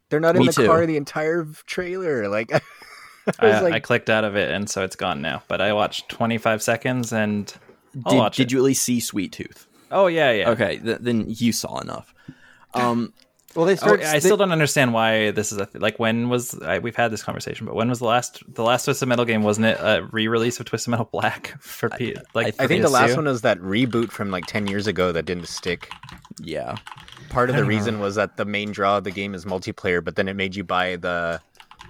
They're 0.10 0.20
not 0.20 0.36
in 0.36 0.42
Me 0.42 0.48
the 0.48 0.54
too. 0.54 0.68
car 0.68 0.86
the 0.86 0.96
entire 0.98 1.46
trailer. 1.66 2.28
Like, 2.30 2.52
I 3.40 3.48
I, 3.48 3.60
like, 3.62 3.74
I 3.74 3.80
clicked 3.80 4.10
out 4.10 4.24
of 4.24 4.36
it, 4.36 4.52
and 4.52 4.70
so 4.70 4.84
it's 4.84 4.96
gone 4.96 5.22
now. 5.22 5.44
But 5.48 5.60
I 5.60 5.74
watched 5.74 6.08
25 6.10 6.62
seconds, 6.62 7.12
and 7.12 7.54
I'll 8.06 8.12
did, 8.14 8.18
watch 8.18 8.38
did 8.38 8.48
it. 8.48 8.52
you 8.54 8.60
at 8.60 8.64
least 8.64 8.84
see 8.84 9.00
Sweet 9.00 9.32
Tooth? 9.34 9.68
Oh 9.92 10.08
yeah, 10.08 10.32
yeah. 10.32 10.50
Okay, 10.52 10.78
th- 10.78 11.00
then 11.02 11.26
you 11.28 11.52
saw 11.52 11.80
enough. 11.80 12.14
Um, 12.78 13.14
well, 13.56 13.66
they 13.66 13.74
Oh, 13.74 13.76
start. 13.76 14.02
I 14.02 14.20
still 14.20 14.38
don't 14.38 14.52
understand 14.52 14.94
why 14.94 15.32
this 15.32 15.52
is 15.52 15.58
a 15.58 15.66
th- 15.66 15.82
like. 15.82 15.98
When 16.00 16.30
was 16.30 16.54
I, 16.62 16.80
we've 16.80 16.96
had 16.96 17.12
this 17.12 17.24
conversation? 17.24 17.66
But 17.66 17.76
when 17.76 17.90
was 17.90 18.00
the 18.00 18.06
last 18.06 18.44
the 18.54 18.64
last 18.64 18.86
Twisted 18.86 19.08
Metal 19.10 19.26
game? 19.26 19.42
Wasn't 19.44 19.66
it 19.66 19.78
a 19.80 20.08
re-release 20.12 20.60
of 20.60 20.66
Twisted 20.66 20.92
Metal 20.92 21.10
Black 21.12 21.56
for 21.62 21.90
P? 21.90 22.16
Like 22.34 22.56
I 22.60 22.66
I 22.66 22.68
think 22.68 22.82
the 22.84 22.90
PS2? 22.90 22.92
last 22.92 23.16
one 23.16 23.26
was 23.26 23.42
that 23.42 23.60
reboot 23.60 24.12
from 24.12 24.32
like 24.32 24.46
10 24.46 24.68
years 24.68 24.86
ago 24.88 25.12
that 25.12 25.26
didn't 25.26 25.48
stick. 25.48 25.90
yeah, 26.42 26.76
Part 27.30 27.50
of 27.50 27.56
the 27.56 27.66
reason 27.66 28.00
was 28.00 28.16
that 28.16 28.38
the 28.38 28.46
main 28.46 28.72
draw 28.72 28.98
of 28.98 29.04
the 29.06 29.12
game 29.12 29.34
is 29.34 29.44
multiplayer, 29.46 30.04
but 30.04 30.16
then 30.16 30.28
it 30.28 30.36
made 30.36 30.56
you 30.56 30.64
buy 30.64 30.96
the 30.98 31.42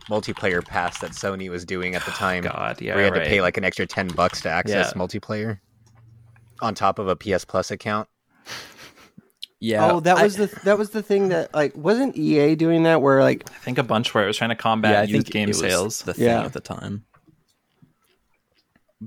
multiplayer 0.10 0.66
pass 0.66 1.00
that 1.00 1.12
Sony 1.12 1.50
was 1.50 1.66
doing 1.66 1.96
at 1.96 2.04
the 2.06 2.12
time. 2.26 2.44
God, 2.44 2.82
yeah, 2.82 2.94
where 2.96 3.00
you 3.06 3.12
had 3.12 3.18
right. 3.18 3.24
to 3.26 3.30
pay 3.30 3.42
like 3.42 3.58
an 3.58 3.66
extra 3.66 3.86
10 3.86 4.10
bucks 4.10 4.42
to 4.42 4.50
access 4.50 4.94
Yeah. 4.96 5.02
multiplayer 5.02 5.60
on 6.62 6.74
top 6.76 6.98
of 6.98 7.08
a 7.08 7.16
PS 7.16 7.44
Plus 7.46 7.72
account. 7.72 8.08
Yeah. 9.60 9.92
Oh, 9.92 10.00
that 10.02 10.18
I- 10.18 10.24
was 10.24 10.36
the 10.38 10.48
that 10.64 10.78
was 10.78 10.92
the 10.92 11.02
thing 11.04 11.30
that 11.30 11.54
like 11.54 11.76
wasn't 11.76 12.16
EA 12.18 12.56
doing 12.56 12.84
that 12.84 13.02
where 13.02 13.22
like 13.22 13.50
I 13.50 13.54
think 13.60 13.78
a 13.78 13.84
bunch 13.84 14.14
where 14.14 14.24
it 14.24 14.28
was 14.28 14.38
trying 14.38 14.50
to 14.52 14.56
combat 14.56 14.92
yeah. 14.92 15.00
I 15.00 15.04
used 15.04 15.12
think 15.28 15.34
game 15.34 15.44
it 15.50 15.50
was 15.50 15.60
sales. 15.60 16.02
the 16.04 16.14
thing 16.14 16.26
Yeah. 16.26 16.44
at 16.44 16.54
the 16.54 16.60
time. 16.60 17.06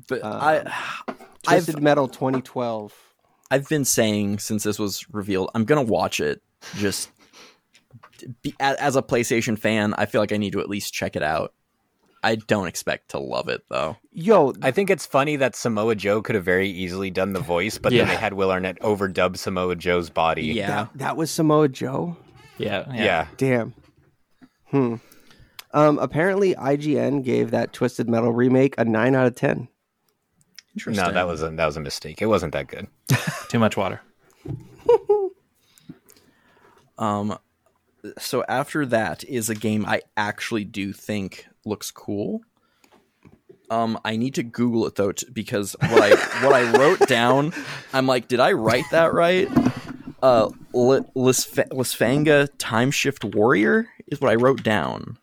But 0.08 0.22
Um, 0.24 0.32
I, 0.32 1.14
I've 1.48 1.80
Metal 1.80 2.06
2012. 2.08 2.92
I've 3.50 3.68
been 3.68 3.84
saying 3.84 4.38
since 4.38 4.62
this 4.62 4.78
was 4.78 5.04
revealed, 5.12 5.50
I'm 5.54 5.64
gonna 5.64 5.82
watch 5.82 6.20
it. 6.20 6.40
Just 6.76 7.10
be, 8.42 8.54
as 8.60 8.94
a 8.96 9.02
PlayStation 9.02 9.58
fan, 9.58 9.94
I 9.98 10.06
feel 10.06 10.20
like 10.20 10.30
I 10.32 10.36
need 10.36 10.52
to 10.52 10.60
at 10.60 10.68
least 10.68 10.92
check 10.92 11.16
it 11.16 11.22
out. 11.22 11.52
I 12.22 12.34
don't 12.34 12.66
expect 12.66 13.10
to 13.10 13.18
love 13.18 13.48
it 13.48 13.62
though. 13.70 13.96
Yo, 14.12 14.52
I 14.62 14.70
think 14.70 14.90
it's 14.90 15.06
funny 15.06 15.36
that 15.36 15.56
Samoa 15.56 15.94
Joe 15.94 16.20
could 16.20 16.34
have 16.34 16.44
very 16.44 16.68
easily 16.68 17.10
done 17.10 17.32
the 17.32 17.40
voice, 17.40 17.78
but 17.78 17.92
Yeah. 17.92 18.02
then 18.04 18.08
they 18.14 18.20
had 18.20 18.34
Will 18.34 18.50
Arnett 18.50 18.78
overdub 18.80 19.36
Samoa 19.38 19.74
Joe's 19.76 20.10
body. 20.10 20.44
Yeah, 20.46 20.66
that, 20.68 20.90
that 20.96 21.16
was 21.16 21.30
Samoa 21.30 21.68
Joe. 21.68 22.16
yeah, 22.58 22.84
yeah, 22.92 23.04
Yeah. 23.04 23.26
Damn. 23.36 23.74
Hmm. 24.66 24.94
Um. 25.72 25.98
Apparently, 25.98 26.54
IGN 26.54 27.22
gave 27.24 27.52
that 27.52 27.72
Twisted 27.72 28.08
Metal 28.08 28.32
remake 28.32 28.74
a 28.76 28.84
nine 28.84 29.14
out 29.14 29.26
of 29.26 29.34
ten. 29.36 29.68
interesting. 30.74 31.04
No, 31.04 31.12
that 31.12 31.26
was 31.26 31.42
a, 31.42 31.50
that 31.50 31.66
was 31.66 31.76
a 31.76 31.80
mistake. 31.80 32.20
It 32.20 32.26
wasn't 32.26 32.52
that 32.52 32.66
good. 32.68 32.86
Too 33.48 33.58
much 33.58 33.76
water. 33.76 34.00
Um, 36.98 37.38
so 38.18 38.44
after 38.48 38.84
that 38.86 39.24
is 39.24 39.48
a 39.48 39.54
game 39.54 39.86
I 39.86 40.02
actually 40.18 40.64
do 40.64 40.92
think 40.92 41.46
looks 41.64 41.90
cool. 41.90 42.40
Um, 43.70 43.98
I 44.04 44.16
need 44.16 44.34
to 44.34 44.42
Google 44.42 44.86
it 44.86 44.96
though, 44.96 45.12
t- 45.12 45.26
because 45.32 45.76
what 45.80 46.02
I 46.02 46.10
what 46.44 46.52
I 46.54 46.72
wrote 46.76 46.98
down, 47.08 47.52
I'm 47.92 48.06
like, 48.06 48.26
did 48.28 48.40
I 48.40 48.52
write 48.52 48.84
that 48.90 49.12
right? 49.14 49.48
Uh, 50.22 50.50
Li- 50.74 51.04
Lisf- 51.14 51.68
Lysfanga 51.70 52.48
Time 52.58 52.90
Shift 52.90 53.24
Warrior 53.24 53.86
is 54.08 54.20
what 54.20 54.30
I 54.30 54.34
wrote 54.34 54.62
down. 54.62 55.18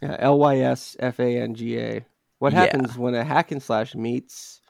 Yeah, 0.00 0.16
L 0.20 0.38
Y 0.38 0.58
S 0.60 0.96
F 1.00 1.18
A 1.20 1.38
N 1.42 1.54
G 1.54 1.78
A. 1.78 2.04
What 2.38 2.52
Yeah. 2.52 2.60
happens 2.60 2.96
when 2.96 3.14
a 3.14 3.24
hack 3.24 3.50
and 3.50 3.62
slash 3.62 3.94
meets 3.94 4.60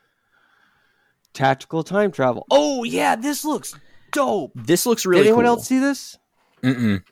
tactical 1.34 1.84
time 1.84 2.10
travel? 2.12 2.46
Oh 2.50 2.82
yeah, 2.84 3.14
this 3.14 3.44
looks 3.44 3.74
dope. 4.12 4.52
This 4.54 4.86
looks 4.86 5.06
really 5.06 5.22
Did 5.24 5.28
anyone 5.28 5.44
cool. 5.44 5.54
else 5.56 5.66
see 5.68 5.78
this? 5.78 6.18
Mm-mm. 6.62 7.02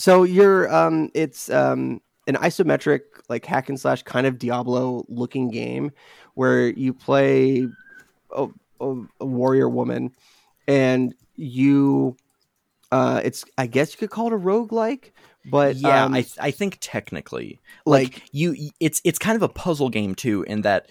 So 0.00 0.22
you're 0.22 0.74
um 0.74 1.10
it's 1.12 1.50
um 1.50 2.00
an 2.26 2.36
isometric 2.36 3.00
like 3.28 3.44
hack 3.44 3.68
and 3.68 3.78
slash 3.78 4.02
kind 4.02 4.26
of 4.26 4.38
Diablo 4.38 5.04
looking 5.08 5.50
game 5.50 5.92
where 6.32 6.68
you 6.68 6.94
play 6.94 7.68
a, 8.34 8.48
a, 8.80 8.94
a 9.20 9.26
warrior 9.26 9.68
woman 9.68 10.14
and 10.66 11.14
you 11.36 12.16
uh 12.90 13.20
it's 13.22 13.44
I 13.58 13.66
guess 13.66 13.92
you 13.92 13.98
could 13.98 14.08
call 14.08 14.28
it 14.28 14.32
a 14.32 14.38
roguelike, 14.38 15.10
but 15.44 15.76
yeah, 15.76 16.06
um, 16.06 16.14
I 16.14 16.24
I 16.40 16.50
think 16.50 16.78
technically, 16.80 17.60
like 17.84 18.14
like 18.14 18.22
you, 18.32 18.56
it's 18.80 19.02
it's 19.04 19.18
kind 19.18 19.36
of 19.36 19.42
a 19.42 19.50
puzzle 19.50 19.90
game 19.90 20.14
too, 20.14 20.44
in 20.44 20.62
that 20.62 20.88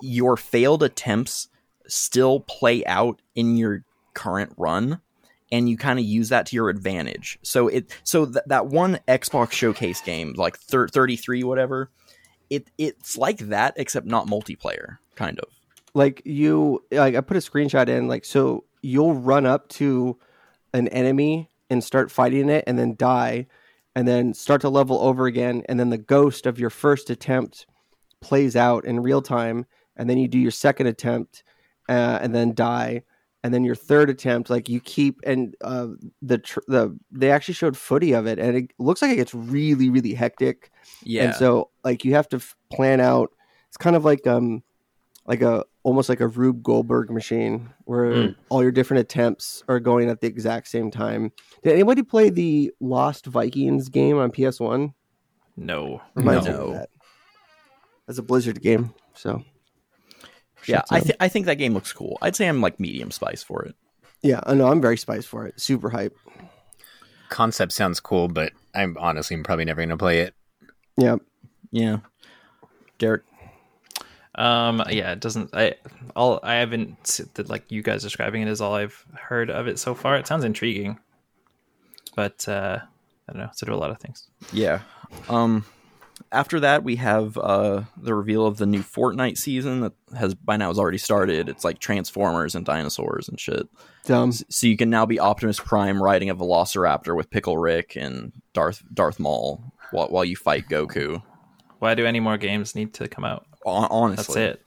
your 0.00 0.36
failed 0.36 0.84
attempts 0.84 1.48
still 1.88 2.38
play 2.38 2.84
out 2.86 3.20
in 3.34 3.56
your 3.56 3.84
current 4.14 4.52
run, 4.56 5.00
and 5.52 5.68
you 5.68 5.76
kind 5.76 6.00
of 6.00 6.04
use 6.04 6.30
that 6.30 6.46
to 6.46 6.56
your 6.56 6.68
advantage. 6.70 7.38
So 7.42 7.68
it 7.68 7.92
so 8.02 8.24
th- 8.26 8.44
that 8.46 8.66
one 8.66 8.98
Xbox 9.06 9.52
Showcase 9.52 10.00
game, 10.00 10.34
like 10.36 10.58
thir- 10.58 10.88
thirty 10.88 11.14
three, 11.16 11.44
whatever, 11.44 11.90
it 12.50 12.68
it's 12.78 13.16
like 13.16 13.38
that 13.38 13.74
except 13.76 14.06
not 14.06 14.26
multiplayer, 14.26 14.98
kind 15.14 15.38
of. 15.38 15.44
like 15.94 16.22
you 16.24 16.82
like 16.90 17.14
I 17.14 17.20
put 17.20 17.36
a 17.36 17.40
screenshot 17.40 17.88
in 17.88 18.08
like 18.08 18.24
so 18.24 18.64
you'll 18.82 19.14
run 19.14 19.46
up 19.46 19.68
to 19.68 20.18
an 20.74 20.88
enemy 20.88 21.48
and 21.70 21.84
start 21.84 22.10
fighting 22.10 22.48
it 22.48 22.64
and 22.66 22.78
then 22.78 22.96
die 22.96 23.46
and 23.94 24.08
then 24.08 24.34
start 24.34 24.62
to 24.62 24.70
level 24.70 24.98
over 25.00 25.26
again 25.26 25.62
and 25.68 25.78
then 25.78 25.90
the 25.90 25.98
ghost 25.98 26.46
of 26.46 26.58
your 26.58 26.70
first 26.70 27.10
attempt 27.10 27.66
plays 28.20 28.56
out 28.56 28.84
in 28.86 29.00
real 29.00 29.20
time 29.22 29.66
and 29.96 30.08
then 30.08 30.16
you 30.18 30.26
do 30.28 30.38
your 30.38 30.50
second 30.50 30.86
attempt 30.86 31.44
uh, 31.88 32.18
and 32.22 32.34
then 32.34 32.54
die 32.54 33.02
and 33.44 33.52
then 33.52 33.64
your 33.64 33.74
third 33.74 34.08
attempt 34.10 34.50
like 34.50 34.68
you 34.68 34.78
keep 34.80 35.20
and 35.24 35.54
uh, 35.62 35.88
the 36.22 36.38
tr- 36.38 36.60
the 36.68 36.96
they 37.10 37.30
actually 37.30 37.54
showed 37.54 37.76
footy 37.76 38.12
of 38.12 38.26
it 38.26 38.38
and 38.38 38.56
it 38.56 38.70
looks 38.78 39.02
like 39.02 39.10
it 39.10 39.16
gets 39.16 39.34
really 39.34 39.90
really 39.90 40.14
hectic 40.14 40.70
Yeah, 41.02 41.24
and 41.24 41.34
so 41.34 41.70
like 41.84 42.04
you 42.04 42.14
have 42.14 42.28
to 42.30 42.36
f- 42.36 42.54
plan 42.70 43.00
out 43.00 43.30
it's 43.68 43.76
kind 43.76 43.96
of 43.96 44.04
like 44.04 44.26
um 44.26 44.62
like 45.26 45.42
a 45.42 45.64
almost 45.84 46.08
like 46.08 46.20
a 46.20 46.28
Rube 46.28 46.62
Goldberg 46.62 47.10
machine 47.10 47.68
where 47.86 48.12
Mm. 48.12 48.34
all 48.48 48.62
your 48.62 48.70
different 48.72 49.00
attempts 49.00 49.64
are 49.68 49.80
going 49.80 50.08
at 50.08 50.20
the 50.20 50.26
exact 50.28 50.68
same 50.68 50.90
time. 50.92 51.32
Did 51.64 51.72
anybody 51.72 52.02
play 52.04 52.30
the 52.30 52.72
Lost 52.80 53.26
Vikings 53.26 53.88
game 53.88 54.16
on 54.18 54.30
PS1? 54.30 54.94
No. 55.56 56.00
Reminds 56.14 56.46
No. 56.46 56.72
that. 56.74 56.88
That's 58.06 58.18
a 58.18 58.22
Blizzard 58.22 58.60
game, 58.62 58.94
so 59.14 59.42
yeah, 60.66 60.82
I 60.90 60.98
up. 60.98 61.04
th- 61.04 61.16
I 61.20 61.28
think 61.28 61.46
that 61.46 61.56
game 61.56 61.74
looks 61.74 61.92
cool. 61.92 62.18
I'd 62.22 62.36
say 62.36 62.48
I'm 62.48 62.60
like 62.60 62.78
medium 62.80 63.10
spice 63.10 63.42
for 63.42 63.62
it. 63.64 63.74
yeah, 64.22 64.40
I 64.44 64.54
know 64.54 64.68
I'm 64.68 64.80
very 64.80 64.96
spiced 64.96 65.28
for 65.28 65.46
it. 65.46 65.60
Super 65.60 65.90
hype. 65.90 66.16
Concept 67.28 67.72
sounds 67.72 67.98
cool, 68.00 68.28
but 68.28 68.52
I'm 68.74 68.96
honestly 68.98 69.36
probably 69.42 69.64
never 69.64 69.80
going 69.80 69.88
to 69.88 69.96
play 69.96 70.20
it. 70.20 70.34
Yeah, 70.96 71.16
Yeah, 71.70 71.98
Derek. 72.98 73.22
Um. 74.34 74.82
Yeah. 74.88 75.12
It 75.12 75.20
doesn't. 75.20 75.50
I. 75.54 75.74
All. 76.16 76.40
I 76.42 76.54
haven't. 76.54 77.20
that, 77.34 77.48
Like 77.48 77.70
you 77.70 77.82
guys 77.82 78.02
describing 78.02 78.42
it 78.42 78.48
is 78.48 78.60
all 78.60 78.74
I've 78.74 79.04
heard 79.14 79.50
of 79.50 79.66
it 79.68 79.78
so 79.78 79.94
far. 79.94 80.16
It 80.16 80.26
sounds 80.26 80.44
intriguing, 80.44 80.98
but 82.16 82.48
uh, 82.48 82.78
I 83.28 83.32
don't 83.32 83.42
know. 83.42 83.50
So 83.52 83.66
do 83.66 83.74
a 83.74 83.76
lot 83.76 83.90
of 83.90 83.98
things. 83.98 84.28
Yeah. 84.52 84.80
Um 85.28 85.64
after 86.30 86.60
that 86.60 86.84
we 86.84 86.96
have 86.96 87.36
uh 87.38 87.82
the 87.96 88.14
reveal 88.14 88.46
of 88.46 88.58
the 88.58 88.66
new 88.66 88.80
Fortnite 88.82 89.36
season 89.38 89.80
that 89.80 89.92
has 90.16 90.34
by 90.34 90.56
now 90.56 90.68
has 90.68 90.78
already 90.78 90.98
started. 90.98 91.48
It's 91.48 91.64
like 91.64 91.78
Transformers 91.78 92.54
and 92.54 92.64
dinosaurs 92.64 93.28
and 93.28 93.40
shit. 93.40 93.66
dumb. 94.04 94.32
So 94.32 94.66
you 94.66 94.76
can 94.76 94.90
now 94.90 95.06
be 95.06 95.18
Optimus 95.18 95.58
Prime 95.60 96.02
riding 96.02 96.30
a 96.30 96.34
Velociraptor 96.36 97.16
with 97.16 97.30
Pickle 97.30 97.58
Rick 97.58 97.96
and 97.96 98.32
Darth 98.52 98.82
Darth 98.94 99.18
Maul 99.18 99.62
while 99.90 100.08
while 100.08 100.24
you 100.24 100.36
fight 100.36 100.68
Goku. 100.68 101.22
Why 101.78 101.94
do 101.94 102.06
any 102.06 102.20
more 102.20 102.38
games 102.38 102.74
need 102.74 102.94
to 102.94 103.08
come 103.08 103.24
out? 103.24 103.46
Hon- 103.64 104.14
That's 104.14 104.36
it. 104.36 104.62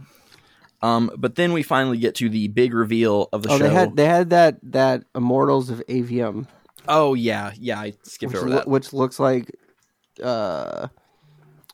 Um 0.82 1.10
but 1.18 1.36
then 1.36 1.53
we 1.53 1.64
finally 1.64 1.98
get 1.98 2.15
to 2.15 2.30
the 2.30 2.48
big 2.49 2.73
reveal 2.73 3.30
of 3.32 3.44
the 3.44 3.49
Oh, 3.52 3.57
show. 3.57 3.64
they 3.64 3.73
had 3.73 3.95
they 3.95 4.06
had 4.06 4.30
that 4.32 4.57
that 4.72 5.03
Immortals 5.15 5.69
of 5.69 5.82
Aveum, 5.88 6.48
oh 6.88 7.14
yeah, 7.14 7.52
yeah, 7.57 7.80
I 7.80 7.94
skipped 8.03 8.34
which, 8.34 8.41
over 8.41 8.49
lo- 8.49 8.56
that. 8.57 8.68
which 8.68 8.91
looks 8.94 9.19
like 9.19 9.49
uh, 10.23 10.88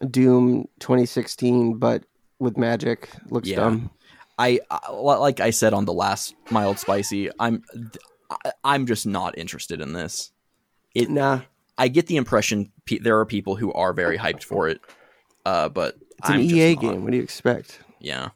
Doom 0.09 0.67
2016, 0.79 1.77
but 1.77 2.03
with 2.39 2.57
magic. 2.57 3.09
Looks 3.29 3.47
Yeah. 3.49 3.57
dumb. 3.57 3.91
I, 4.39 4.59
I 4.71 4.91
like 4.91 5.39
I 5.39 5.51
said 5.51 5.73
on 5.73 5.85
the 5.85 5.93
last 5.93 6.33
mild 6.49 6.79
spicy, 6.79 7.29
I'm 7.39 7.63
I'm 8.63 8.85
just 8.87 9.05
not 9.05 9.37
interested 9.37 9.81
in 9.81 9.93
this. 9.93 10.31
It 10.95 11.09
Nah, 11.11 11.41
I 11.77 11.87
get 11.89 12.07
the 12.07 12.15
impression 12.17 12.71
pe- 12.85 12.97
there 12.99 13.19
are 13.19 13.25
people 13.25 13.55
who 13.55 13.71
are 13.73 13.93
very 13.93 14.17
hyped 14.17 14.43
for 14.43 14.67
it, 14.67 14.81
uh, 15.45 15.69
but 15.69 15.97
it's 16.17 16.29
an 16.29 16.35
I'm 16.35 16.41
just 16.41 16.55
EA 16.55 16.73
not. 16.75 16.81
game. 16.81 17.03
What 17.03 17.11
do 17.11 17.17
you 17.17 17.23
expect? 17.23 17.81
Yeah. 17.99 18.29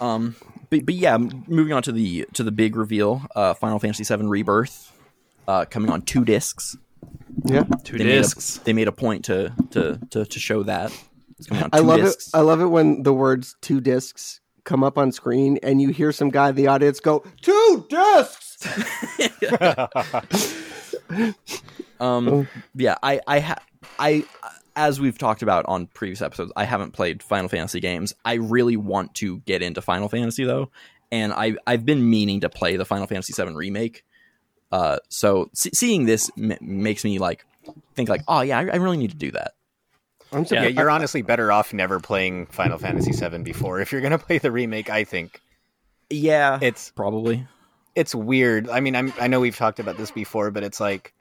Um, 0.00 0.34
but 0.70 0.84
but 0.84 0.94
yeah, 0.94 1.16
moving 1.16 1.72
on 1.72 1.82
to 1.84 1.92
the 1.92 2.26
to 2.34 2.42
the 2.42 2.50
big 2.52 2.74
reveal, 2.76 3.22
uh, 3.36 3.54
Final 3.54 3.78
Fantasy 3.78 4.02
VII 4.04 4.24
Rebirth, 4.26 4.92
uh, 5.46 5.64
coming 5.66 5.90
on 5.90 6.02
two 6.02 6.24
discs. 6.24 6.76
Yeah, 7.44 7.64
Two 7.84 7.98
They 7.98 8.04
made, 8.04 8.10
discs. 8.12 8.56
a, 8.58 8.64
they 8.64 8.72
made 8.72 8.88
a 8.88 8.92
point 8.92 9.24
to 9.26 9.52
to 9.72 9.98
to, 10.10 10.24
to 10.24 10.38
show 10.40 10.62
that 10.64 10.90
it's 11.38 11.46
coming 11.48 11.64
on 11.64 11.70
two 11.70 11.76
I 11.78 11.80
love 11.80 12.00
discs. 12.00 12.28
it. 12.28 12.36
I 12.36 12.40
love 12.40 12.60
it 12.60 12.66
when 12.66 13.02
the 13.02 13.12
words 13.12 13.54
two 13.60 13.80
discs 13.80 14.40
come 14.64 14.82
up 14.82 14.98
on 14.98 15.12
screen 15.12 15.58
and 15.62 15.80
you 15.80 15.90
hear 15.90 16.10
some 16.12 16.30
guy 16.30 16.48
in 16.48 16.54
the 16.56 16.66
audience 16.66 16.98
go 17.00 17.24
two 17.42 17.86
discs. 17.88 18.66
Um, 21.98 22.46
yeah, 22.74 22.96
I, 23.02 23.20
I, 23.26 23.40
ha- 23.40 23.62
I, 23.98 24.24
as 24.74 25.00
we've 25.00 25.16
talked 25.16 25.40
about 25.42 25.64
on 25.66 25.86
previous 25.86 26.20
episodes, 26.20 26.52
I 26.54 26.64
haven't 26.64 26.90
played 26.92 27.22
Final 27.22 27.48
Fantasy 27.48 27.80
games. 27.80 28.12
I 28.24 28.34
really 28.34 28.76
want 28.76 29.14
to 29.16 29.38
get 29.40 29.62
into 29.62 29.80
Final 29.80 30.08
Fantasy 30.10 30.44
though, 30.44 30.70
and 31.10 31.32
I, 31.32 31.56
I've 31.66 31.86
been 31.86 32.08
meaning 32.10 32.40
to 32.40 32.50
play 32.50 32.76
the 32.76 32.84
Final 32.84 33.06
Fantasy 33.06 33.32
VII 33.32 33.52
remake. 33.54 34.04
Uh, 34.72 34.98
so 35.08 35.50
se- 35.54 35.70
seeing 35.74 36.06
this 36.06 36.30
m- 36.38 36.58
makes 36.60 37.04
me 37.04 37.18
like 37.18 37.46
think 37.94 38.08
like, 38.08 38.22
oh 38.28 38.40
yeah, 38.42 38.58
I, 38.58 38.62
I 38.62 38.76
really 38.76 38.96
need 38.96 39.10
to 39.10 39.16
do 39.16 39.30
that. 39.32 39.54
I'm 40.32 40.44
Yeah, 40.50 40.68
surprised. 40.68 40.76
you're 40.76 40.90
honestly 40.90 41.22
better 41.22 41.52
off 41.52 41.72
never 41.72 42.00
playing 42.00 42.46
Final 42.46 42.78
Fantasy 42.78 43.12
VII 43.12 43.44
before. 43.44 43.80
If 43.80 43.92
you're 43.92 44.00
going 44.00 44.12
to 44.18 44.18
play 44.18 44.38
the 44.38 44.52
remake, 44.52 44.90
I 44.90 45.04
think 45.04 45.42
Yeah, 46.10 46.60
it's 46.60 46.92
probably. 46.94 47.46
it's 47.94 48.14
weird. 48.14 48.68
I 48.68 48.80
mean, 48.80 48.94
I'm, 48.94 49.12
I 49.18 49.26
know 49.28 49.40
we've 49.40 49.56
talked 49.56 49.78
about 49.80 49.96
this 49.96 50.10
before, 50.10 50.50
but 50.50 50.62
it's 50.62 50.80
like, 50.80 51.14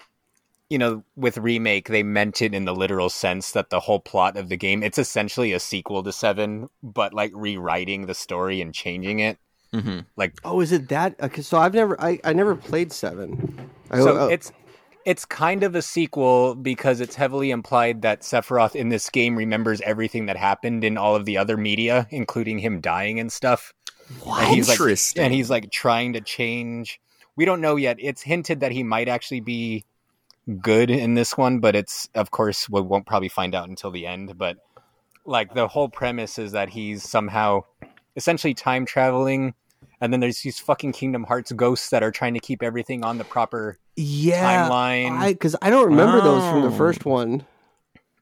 you 0.70 0.78
know, 0.80 1.04
with 1.16 1.38
remake, 1.38 1.90
they 1.90 2.04
meant 2.04 2.42
it 2.42 2.54
in 2.56 2.66
the 2.66 2.76
literal 2.76 3.10
sense 3.10 3.52
that 3.54 3.70
the 3.70 3.82
whole 3.82 4.00
plot 4.00 4.38
of 4.38 4.50
the 4.50 4.58
game, 4.58 4.84
it's 4.84 5.00
essentially 5.00 5.54
a 5.54 5.60
sequel 5.60 6.04
to 6.04 6.14
Seven, 6.14 6.70
but 6.84 7.14
like 7.14 7.32
rewriting 7.36 8.08
the 8.08 8.16
story 8.16 8.62
and 8.62 8.74
changing 8.74 9.20
it. 9.20 9.40
Hmm 9.82 10.00
Like, 10.16 10.34
oh, 10.44 10.62
is 10.62 10.72
it 10.72 10.90
that? 10.90 11.16
Okay, 11.22 11.42
so 11.42 11.58
I've 11.58 11.74
never, 11.74 12.00
I, 12.02 12.20
I 12.24 12.34
never 12.34 12.56
played 12.56 12.92
seven. 12.92 13.70
I, 13.92 14.00
so 14.00 14.18
oh, 14.20 14.28
it's 14.30 14.52
it's 15.06 15.24
kind 15.24 15.64
of 15.64 15.76
a 15.76 15.82
sequel 15.82 16.56
because 16.56 17.00
it's 17.00 17.16
heavily 17.16 17.52
implied 17.52 18.02
that 18.02 18.22
Sephiroth 18.22 18.76
in 18.76 18.90
this 18.90 19.10
game 19.10 19.38
remembers 19.38 19.80
everything 19.82 20.26
that 20.26 20.36
happened 20.36 20.84
in 20.84 20.98
all 20.98 21.16
of 21.16 21.26
the 21.26 21.38
other 21.38 21.58
media, 21.58 22.08
including 22.10 22.58
him 22.58 22.82
dying 22.82 23.20
and 23.20 23.32
stuff. 23.32 23.72
And 24.10 24.54
he's 24.54 24.68
like, 24.68 24.80
Interesting. 24.80 25.24
and 25.24 25.34
he's 25.34 25.50
like 25.50 25.70
trying 25.72 26.14
to 26.14 26.22
change. 26.22 27.00
We 27.36 27.46
don't 27.46 27.62
know 27.62 27.76
yet. 27.76 27.98
It's 28.00 28.24
hinted 28.24 28.62
that 28.62 28.72
he 28.72 28.82
might 28.82 29.08
actually 29.08 29.42
be 29.42 29.86
good 30.62 30.90
in 30.90 31.14
this 31.14 31.38
one, 31.38 31.60
but 31.60 31.76
it's 31.76 32.10
of 32.16 32.32
course 32.32 32.68
we 32.68 32.82
won't 32.82 33.06
probably 33.06 33.30
find 33.30 33.54
out 33.54 33.70
until 33.70 33.92
the 33.92 34.08
end. 34.08 34.38
But 34.38 34.58
like 35.26 35.54
the 35.54 35.68
whole 35.68 35.90
premise 35.90 36.40
is 36.40 36.52
that 36.54 36.70
he's 36.70 37.04
somehow 37.04 37.62
essentially 38.16 38.54
time 38.54 38.86
traveling, 38.86 39.54
and 40.02 40.12
then 40.14 40.20
there's 40.20 40.42
these 40.42 40.60
fucking 40.60 40.92
Kingdom 40.94 41.24
Hearts 41.24 41.52
ghosts 41.52 41.90
that 41.90 42.04
are 42.04 42.12
trying 42.12 42.34
to 42.34 42.40
keep 42.40 42.62
everything 42.64 43.04
on 43.04 43.18
the 43.18 43.24
proper 43.24 43.78
yeah, 43.96 44.68
timeline. 44.70 45.28
because 45.30 45.56
I, 45.62 45.70
don't 45.70 45.86
remember 45.90 46.22
those 46.22 46.44
from 46.50 46.62
the 46.62 46.70
Oh. 46.70 46.78
first 46.78 47.06
one. 47.06 47.46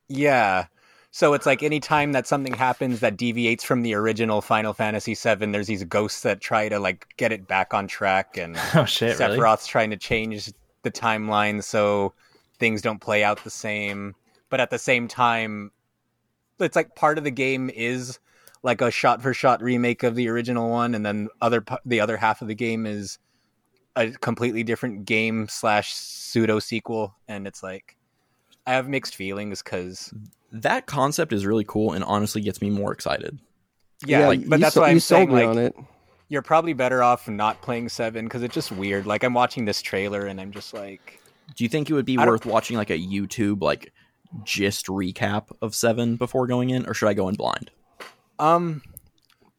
Yeah. 0.08 0.66
So 1.12 1.34
it's 1.34 1.46
like 1.46 1.62
any 1.62 1.80
time 1.80 2.12
that 2.14 2.26
something 2.26 2.54
happens 2.54 3.00
that 3.02 3.18
deviates 3.18 3.64
from 3.64 3.84
the 3.84 3.94
original 3.94 4.42
Final 4.42 4.74
Fantasy 4.74 5.14
VII, 5.14 5.52
there's 5.52 5.68
these 5.68 5.84
ghosts 5.84 6.22
that 6.22 6.42
try 6.42 6.70
to 6.70 6.80
like 6.80 7.08
get 7.18 7.32
it 7.32 7.48
back 7.48 7.74
on 7.74 7.88
track, 7.88 8.36
and 8.38 8.58
Oh 8.76 8.86
shit! 8.86 9.20
Really? 9.20 9.38
Sephiroth's 9.38 9.68
trying 9.68 9.92
to 9.92 9.98
change 9.98 10.52
the 10.82 10.90
timeline 10.92 11.64
so 11.64 12.14
things 12.58 12.82
don't 12.82 13.00
play 13.00 13.24
out 13.24 13.44
the 13.44 13.50
same. 13.52 14.16
But 14.50 14.60
at 14.60 14.72
the 14.72 14.80
same 14.80 15.08
time, 15.08 15.72
it's 16.60 16.76
like 16.76 16.96
part 16.96 17.18
of 17.20 17.24
the 17.24 17.32
game 17.32 17.70
is 17.70 18.18
like 18.64 18.82
a 18.82 18.90
shot 18.90 19.22
for 19.22 19.34
shot 19.34 19.62
remake 19.62 20.04
of 20.04 20.16
the 20.16 20.28
original 20.30 20.70
one, 20.70 20.96
and 20.96 21.06
then 21.06 21.28
other 21.42 21.64
the 21.86 22.00
other 22.00 22.18
half 22.18 22.42
of 22.42 22.48
the 22.48 22.56
game 22.56 22.86
is 22.86 23.20
a 23.96 24.10
completely 24.12 24.64
different 24.64 25.06
game 25.06 25.48
slash 25.48 25.94
pseudo 25.94 26.60
sequel, 26.60 27.14
and 27.28 27.46
it's 27.46 27.62
like 27.62 27.96
I 28.66 28.74
have 28.74 28.88
mixed 28.88 29.16
feelings 29.16 29.62
because 29.62 30.14
That 30.52 30.86
concept 30.86 31.34
is 31.34 31.46
really 31.46 31.66
cool 31.68 31.92
and 31.94 32.04
honestly 32.04 32.42
gets 32.42 32.62
me 32.62 32.70
more 32.70 32.92
excited. 32.94 33.38
yeah, 34.06 34.28
like, 34.28 34.48
but 34.48 34.60
that's 34.60 34.76
so- 34.76 34.82
why 34.82 34.90
I'm 34.90 35.00
saying 35.00 35.30
like 35.32 35.46
on 35.48 35.58
it. 35.58 35.76
you're 36.30 36.42
probably 36.42 36.74
better 36.74 37.04
off 37.04 37.28
not 37.28 37.62
playing 37.62 37.90
seven 37.90 38.26
because 38.26 38.42
it's 38.44 38.54
just 38.56 38.72
weird. 38.72 39.06
Like 39.06 39.24
I'm 39.24 39.34
watching 39.34 39.66
this 39.66 39.82
trailer 39.82 40.26
and 40.26 40.40
I'm 40.42 40.52
just 40.52 40.74
like, 40.74 41.20
Do 41.56 41.64
you 41.64 41.70
think 41.70 41.90
it 41.90 41.94
would 41.94 42.06
be 42.06 42.18
I 42.18 42.22
don't- 42.26 42.30
worth 42.32 42.46
watching 42.46 42.78
like 42.78 42.90
a 42.90 42.98
YouTube 42.98 43.62
like 43.62 43.92
gist 44.44 44.88
recap 44.88 45.52
of 45.62 45.76
Seven 45.76 46.16
before 46.16 46.48
going 46.48 46.70
in, 46.72 46.88
or 46.88 46.94
should 46.96 47.08
I 47.10 47.14
go 47.14 47.28
in 47.28 47.36
blind? 47.36 47.70
Um, 48.40 48.82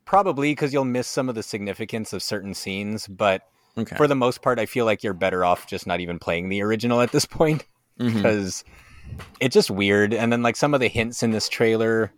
probably 0.04 0.52
because 0.52 0.72
you'll 0.72 0.84
miss 0.84 1.06
some 1.08 1.28
of 1.28 1.34
the 1.34 1.42
significance 1.42 2.12
of 2.12 2.22
certain 2.22 2.54
scenes. 2.54 3.06
But 3.06 3.42
Okay. 3.76 3.96
for 3.96 4.06
the 4.06 4.14
most 4.14 4.40
part, 4.40 4.58
I 4.60 4.66
feel 4.66 4.84
like 4.84 5.02
you're 5.02 5.14
better 5.14 5.44
off 5.44 5.66
just 5.66 5.86
not 5.86 5.98
even 6.00 6.18
playing 6.20 6.48
the 6.48 6.62
original 6.62 7.00
at 7.00 7.10
this 7.10 7.26
point 7.26 7.64
because 7.98 8.62
it's 9.40 9.54
just 9.54 9.70
weird. 9.70 10.14
And 10.14 10.32
then 10.32 10.42
like 10.42 10.56
some 10.56 10.74
of 10.74 10.80
the 10.80 10.88
hints 10.88 11.22
in 11.22 11.32
this 11.32 11.48
trailer, 11.48 12.12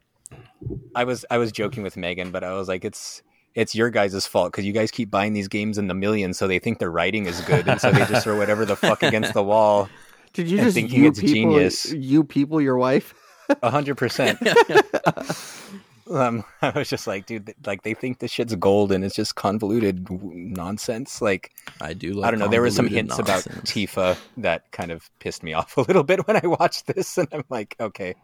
I 0.95 1.05
was 1.05 1.25
I 1.31 1.39
was 1.39 1.53
joking 1.53 1.83
with 1.83 1.97
Megan, 1.97 2.31
but 2.31 2.45
I 2.45 2.53
was 2.53 2.69
like, 2.69 2.85
it's 2.85 3.23
it's 3.55 3.75
your 3.75 3.89
guys' 3.89 4.27
fault 4.27 4.53
because 4.53 4.67
you 4.67 4.73
guys 4.75 4.91
keep 4.91 5.11
buying 5.11 5.33
these 5.33 5.49
games 5.49 5.79
in 5.79 5.89
the 5.89 5.95
millions, 5.95 6.37
so 6.37 6.47
they 6.47 6.59
think 6.59 6.79
their 6.79 6.91
writing 6.91 7.25
is 7.25 7.41
good, 7.43 7.67
and 7.67 7.81
so 7.81 7.91
they 7.91 8.05
just 8.05 8.25
throw 8.25 8.37
whatever 8.37 8.67
the 8.67 8.77
fuck 8.77 9.03
against 9.03 9.33
the 9.33 9.43
wall. 9.43 9.89
Did 10.35 10.51
you 10.51 10.59
just 10.59 10.75
thinking 10.75 11.03
you 11.03 11.09
it's 11.09 11.19
people, 11.19 11.33
genius. 11.35 11.91
You 11.91 12.23
people, 12.23 12.61
your 12.61 12.77
wife. 12.77 13.15
A 13.63 13.71
hundred 13.71 13.97
percent. 13.97 14.39
Um, 16.11 16.45
I 16.63 16.71
was 16.71 16.89
just 16.89 17.07
like, 17.07 17.27
dude, 17.27 17.55
like 17.65 17.83
they 17.83 17.95
think 17.95 18.19
this 18.19 18.31
shit's 18.31 18.55
gold 18.55 18.93
and 18.93 19.05
it's 19.05 19.15
just 19.15 19.35
convoluted 19.35 20.09
nonsense. 20.11 21.21
Like, 21.21 21.53
I 21.81 21.93
do. 21.95 22.13
Like 22.15 22.29
I 22.29 22.31
don't 22.31 22.41
know. 22.41 22.49
There 22.49 22.63
were 22.63 22.71
some 22.71 22.87
convoluted 22.87 23.17
hints 23.17 23.47
about. 23.47 23.65
Tifa 23.65 24.17
that 24.39 24.71
kind 24.73 24.91
of 24.91 25.11
pissed 25.19 25.43
me 25.43 25.53
off 25.55 25.77
a 25.77 25.83
little 25.83 26.05
bit 26.05 26.27
when 26.27 26.37
I 26.37 26.47
watched 26.47 26.87
this, 26.87 27.19
and 27.19 27.29
I'm 27.33 27.45
like, 27.49 27.77
okay, 27.81 28.15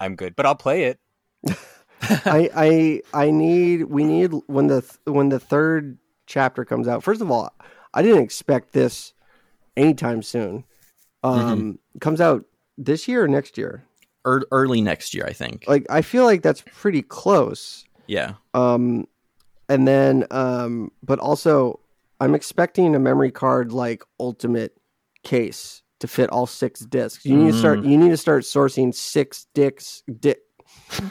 I'm 0.00 0.16
good, 0.16 0.36
but 0.36 0.46
I'll 0.46 0.54
play 0.54 0.84
it. 0.84 1.00
I 2.00 2.50
I 2.54 3.02
I 3.26 3.30
need 3.30 3.84
we 3.84 4.04
need 4.04 4.32
when 4.46 4.68
the 4.68 4.98
when 5.04 5.30
the 5.30 5.40
third 5.40 5.98
chapter 6.26 6.64
comes 6.64 6.86
out. 6.86 7.02
First 7.02 7.20
of 7.20 7.30
all, 7.30 7.52
I 7.92 8.02
didn't 8.02 8.22
expect 8.22 8.72
this 8.72 9.12
anytime 9.76 10.22
soon. 10.22 10.64
Um 11.24 11.80
comes 12.00 12.20
out 12.20 12.44
this 12.76 13.08
year 13.08 13.24
or 13.24 13.28
next 13.28 13.58
year. 13.58 13.84
Ear- 14.36 14.46
early 14.52 14.80
next 14.80 15.14
year, 15.14 15.24
I 15.26 15.32
think. 15.32 15.64
Like 15.66 15.86
I 15.90 16.02
feel 16.02 16.24
like 16.24 16.42
that's 16.42 16.62
pretty 16.74 17.02
close. 17.02 17.84
yeah. 18.06 18.34
Um 18.54 19.06
and 19.68 19.86
then 19.86 20.26
um 20.30 20.90
but 21.02 21.18
also 21.18 21.80
I'm 22.20 22.34
expecting 22.34 22.94
a 22.94 22.98
memory 22.98 23.30
card 23.30 23.72
like 23.72 24.02
ultimate 24.18 24.76
case 25.22 25.82
to 26.00 26.08
fit 26.08 26.30
all 26.30 26.46
six 26.46 26.80
discs. 26.80 27.24
You 27.24 27.36
need 27.36 27.52
to 27.52 27.58
start 27.58 27.84
you 27.84 27.96
need 27.98 28.10
to 28.10 28.16
start 28.16 28.44
sourcing 28.44 28.94
six 28.94 29.46
dicks 29.54 30.02
di- 30.20 30.34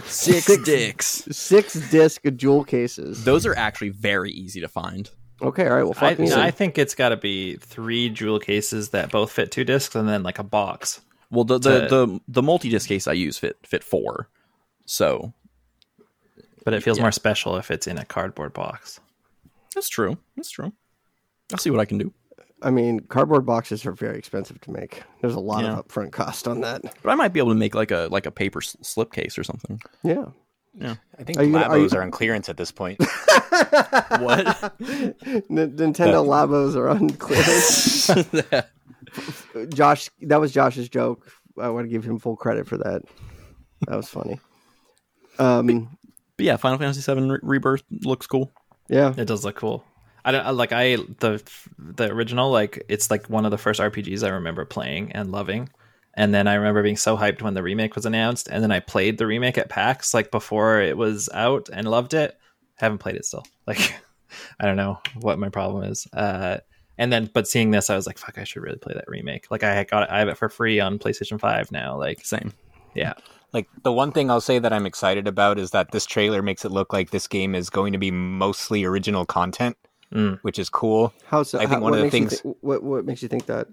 Six 0.05 0.45
Six- 0.45 0.63
dicks. 0.63 1.07
six 1.31 1.73
disc 1.91 2.21
jewel 2.35 2.63
cases. 2.63 3.23
Those 3.23 3.45
are 3.45 3.55
actually 3.55 3.89
very 3.89 4.31
easy 4.31 4.61
to 4.61 4.67
find. 4.67 5.09
Okay, 5.41 5.67
all 5.67 5.75
right. 5.75 5.83
Well, 5.83 5.93
I, 5.97 6.09
fuck 6.15 6.19
me. 6.19 6.31
I 6.33 6.49
think 6.51 6.77
it's 6.79 6.95
got 6.95 7.09
to 7.09 7.17
be 7.17 7.57
three 7.57 8.09
jewel 8.09 8.39
cases 8.39 8.89
that 8.89 9.11
both 9.11 9.31
fit 9.31 9.51
two 9.51 9.63
discs, 9.63 9.93
and 9.95 10.07
then 10.09 10.23
like 10.23 10.39
a 10.39 10.43
box. 10.43 11.01
Well, 11.29 11.43
the 11.43 11.59
the 11.59 11.81
To- 11.81 11.87
the, 11.87 12.19
the 12.27 12.41
multi 12.41 12.69
disc 12.69 12.87
case 12.87 13.07
I 13.07 13.13
use 13.13 13.37
fit 13.37 13.57
fit 13.65 13.83
four. 13.83 14.29
So 14.85 15.33
But 16.63 16.73
it 16.73 16.83
feels 16.83 16.97
Yeah. 16.97 17.03
more 17.03 17.11
special 17.11 17.57
if 17.57 17.71
it's 17.71 17.87
in 17.87 17.97
a 17.97 18.05
cardboard 18.05 18.53
box. 18.53 18.99
that's 19.75 19.89
true. 19.89 20.17
That's 20.35 20.49
true. 20.49 20.71
I'll 21.51 21.57
see 21.59 21.69
what 21.69 21.79
I 21.79 21.85
can 21.85 21.97
do. 21.97 22.13
I 22.61 22.71
mean, 22.71 23.01
cardboard 23.01 23.45
boxes 23.45 23.85
are 23.85 23.91
very 23.91 24.17
expensive 24.17 24.59
to 24.61 24.71
make. 24.71 25.03
There's 25.21 25.35
a 25.35 25.39
lot 25.39 25.63
Yeah. 25.63 25.77
of 25.77 25.87
upfront 25.87 26.11
cost 26.11 26.47
on 26.47 26.61
that. 26.61 26.81
But 27.03 27.11
I 27.11 27.15
might 27.15 27.31
be 27.33 27.39
able 27.39 27.51
to 27.51 27.55
make 27.55 27.75
like 27.75 27.91
a 27.91 28.07
like 28.11 28.25
a 28.25 28.31
paper 28.31 28.59
s- 28.63 28.75
slip 28.81 29.11
case 29.13 29.37
or 29.37 29.43
something. 29.43 29.79
Yeah. 30.03 30.25
Yeah. 30.73 30.95
I 31.19 31.23
think 31.23 31.37
Are 31.39 31.43
you- 31.43 31.55
are 31.57 31.69
Labos 31.69 31.91
you- 31.93 31.99
are 31.99 32.03
on 32.03 32.11
clearance 32.11 32.49
at 32.49 32.57
this 32.57 32.71
point. 32.71 32.99
What? 34.19 34.73
N- 34.81 35.15
Nintendo 35.49 36.23
Labos 36.25 36.75
are 36.75 36.89
on 36.89 37.09
clearance. 37.11 38.09
Josh, 39.69 40.09
that 40.21 40.39
was 40.39 40.51
Josh's 40.51 40.89
joke. 40.89 41.29
I 41.59 41.69
want 41.69 41.85
to 41.85 41.89
give 41.89 42.03
him 42.03 42.19
full 42.19 42.35
credit 42.35 42.67
for 42.67 42.77
that. 42.77 43.01
That 43.87 43.95
was 43.95 44.07
funny. 44.09 44.39
Um, 45.39 45.97
But 46.37 46.45
yeah, 46.45 46.57
Final 46.57 46.77
Fantasy 46.77 47.01
VII 47.13 47.21
Re- 47.29 47.39
Rebirth 47.41 47.83
looks 48.03 48.27
cool. 48.27 48.51
yeah. 48.89 49.13
It 49.17 49.25
does 49.25 49.43
look 49.45 49.55
cool. 49.55 49.83
I 50.25 50.31
don't 50.31 50.45
I- 50.45 50.49
like 50.51 50.71
I 50.73 50.97
the 51.19 51.41
the 51.77 52.11
original 52.11 52.51
like 52.51 52.83
it's 52.89 53.09
like 53.09 53.27
one 53.27 53.45
of 53.45 53.51
the 53.51 53.57
first 53.57 53.79
RPGs 53.79 54.23
I 54.25 54.29
remember 54.31 54.65
playing 54.65 55.11
and 55.13 55.31
loving. 55.31 55.69
And 56.15 56.33
then 56.33 56.47
I 56.47 56.55
remember 56.55 56.81
being 56.81 56.97
so 56.97 57.15
hyped 57.15 57.43
when 57.43 57.53
the 57.53 57.61
remake 57.61 57.95
was 57.95 58.07
announced, 58.07 58.47
and 58.51 58.63
then 58.63 58.71
I 58.71 58.79
played 58.79 59.19
the 59.19 59.27
remake 59.27 59.57
at 59.59 59.69
PAX 59.69 60.15
like 60.15 60.31
before 60.31 60.81
it 60.81 60.97
was 60.97 61.29
out 61.33 61.69
and 61.71 61.87
loved 61.87 62.13
it. 62.15 62.35
Haven't 62.75 62.97
played 62.97 63.15
it 63.15 63.25
still. 63.25 63.45
Like 63.67 63.95
I 64.59 64.65
don't 64.65 64.77
know 64.77 64.99
what 65.21 65.39
my 65.39 65.49
problem 65.49 65.83
is. 65.85 66.07
Uh, 66.11 66.57
and 66.97 67.11
then 67.11 67.29
but 67.33 67.47
seeing 67.47 67.71
this, 67.71 67.89
I 67.89 67.95
was 67.95 68.07
like, 68.07 68.17
fuck, 68.17 68.37
I 68.37 68.43
should 68.43 68.61
really 68.63 68.77
play 68.77 68.93
that 68.95 69.05
remake. 69.07 69.47
Like 69.51 69.63
I 69.63 69.83
got 69.83 70.03
it, 70.03 70.09
I 70.09 70.19
have 70.19 70.27
it 70.27 70.37
for 70.37 70.49
free 70.49 70.79
on 70.79 70.99
PlayStation 70.99 71.39
Five 71.39 71.71
now. 71.71 71.97
Like 71.97 72.25
Same. 72.25 72.53
yeah, 72.95 73.13
Like 73.53 73.67
the 73.83 73.91
one 73.93 74.11
thing 74.11 74.29
I'll 74.31 74.41
say 74.41 74.59
that 74.59 74.73
I'm 74.73 74.85
excited 74.85 75.27
about 75.27 75.59
is 75.59 75.71
that 75.71 75.91
this 75.91 76.05
trailer 76.05 76.41
makes 76.41 76.65
it 76.65 76.71
look 76.71 76.93
like 76.93 77.11
this 77.11 77.27
game 77.27 77.55
is 77.55 77.69
going 77.69 77.93
to 77.93 77.99
be 77.99 78.11
mostly 78.11 78.83
original 78.83 79.25
content, 79.25 79.77
Mm. 80.13 80.39
which 80.41 80.57
is 80.57 80.69
cool. 80.69 81.13
How 81.25 81.43
so? 81.43 81.57
I 81.57 81.61
think 81.61 81.71
how- 81.73 81.79
one 81.81 81.93
of 81.93 81.99
the 82.01 82.09
things- 82.09 82.39
thi- 82.41 82.49
what 82.61 82.81
what 82.83 83.05
makes 83.05 83.21
you 83.21 83.27
think 83.27 83.45
that? 83.47 83.67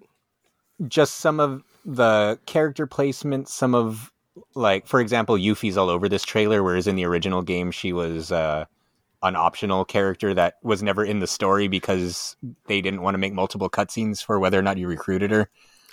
Just 0.89 1.19
some 1.19 1.39
of 1.39 1.63
the 1.85 2.39
character 2.47 2.87
placement, 2.87 3.49
some 3.49 3.75
of 3.75 4.11
like, 4.57 4.89
for 4.89 5.01
example, 5.01 5.37
Yuffie's 5.37 5.77
all 5.77 5.89
over 5.89 6.09
this 6.09 6.25
trailer, 6.25 6.61
whereas 6.65 6.89
in 6.89 6.97
the 6.97 7.05
original 7.05 7.41
game 7.43 7.71
she 7.71 7.93
was 7.93 8.33
uh, 8.33 8.65
an 9.25 9.35
optional 9.35 9.85
character 9.85 10.33
that 10.35 10.55
was 10.63 10.83
never 10.83 11.05
in 11.05 11.19
the 11.19 11.27
story 11.27 11.67
because 11.67 12.37
they 12.67 12.81
didn't 12.81 13.03
want 13.03 13.15
to 13.15 13.19
make 13.19 13.33
multiple 13.33 13.69
cutscenes 13.69 14.23
for 14.25 14.39
whether 14.39 14.59
or 14.59 14.63
not 14.63 14.79
you 14.79 14.87
recruited 14.87 15.33
her. 15.33 15.49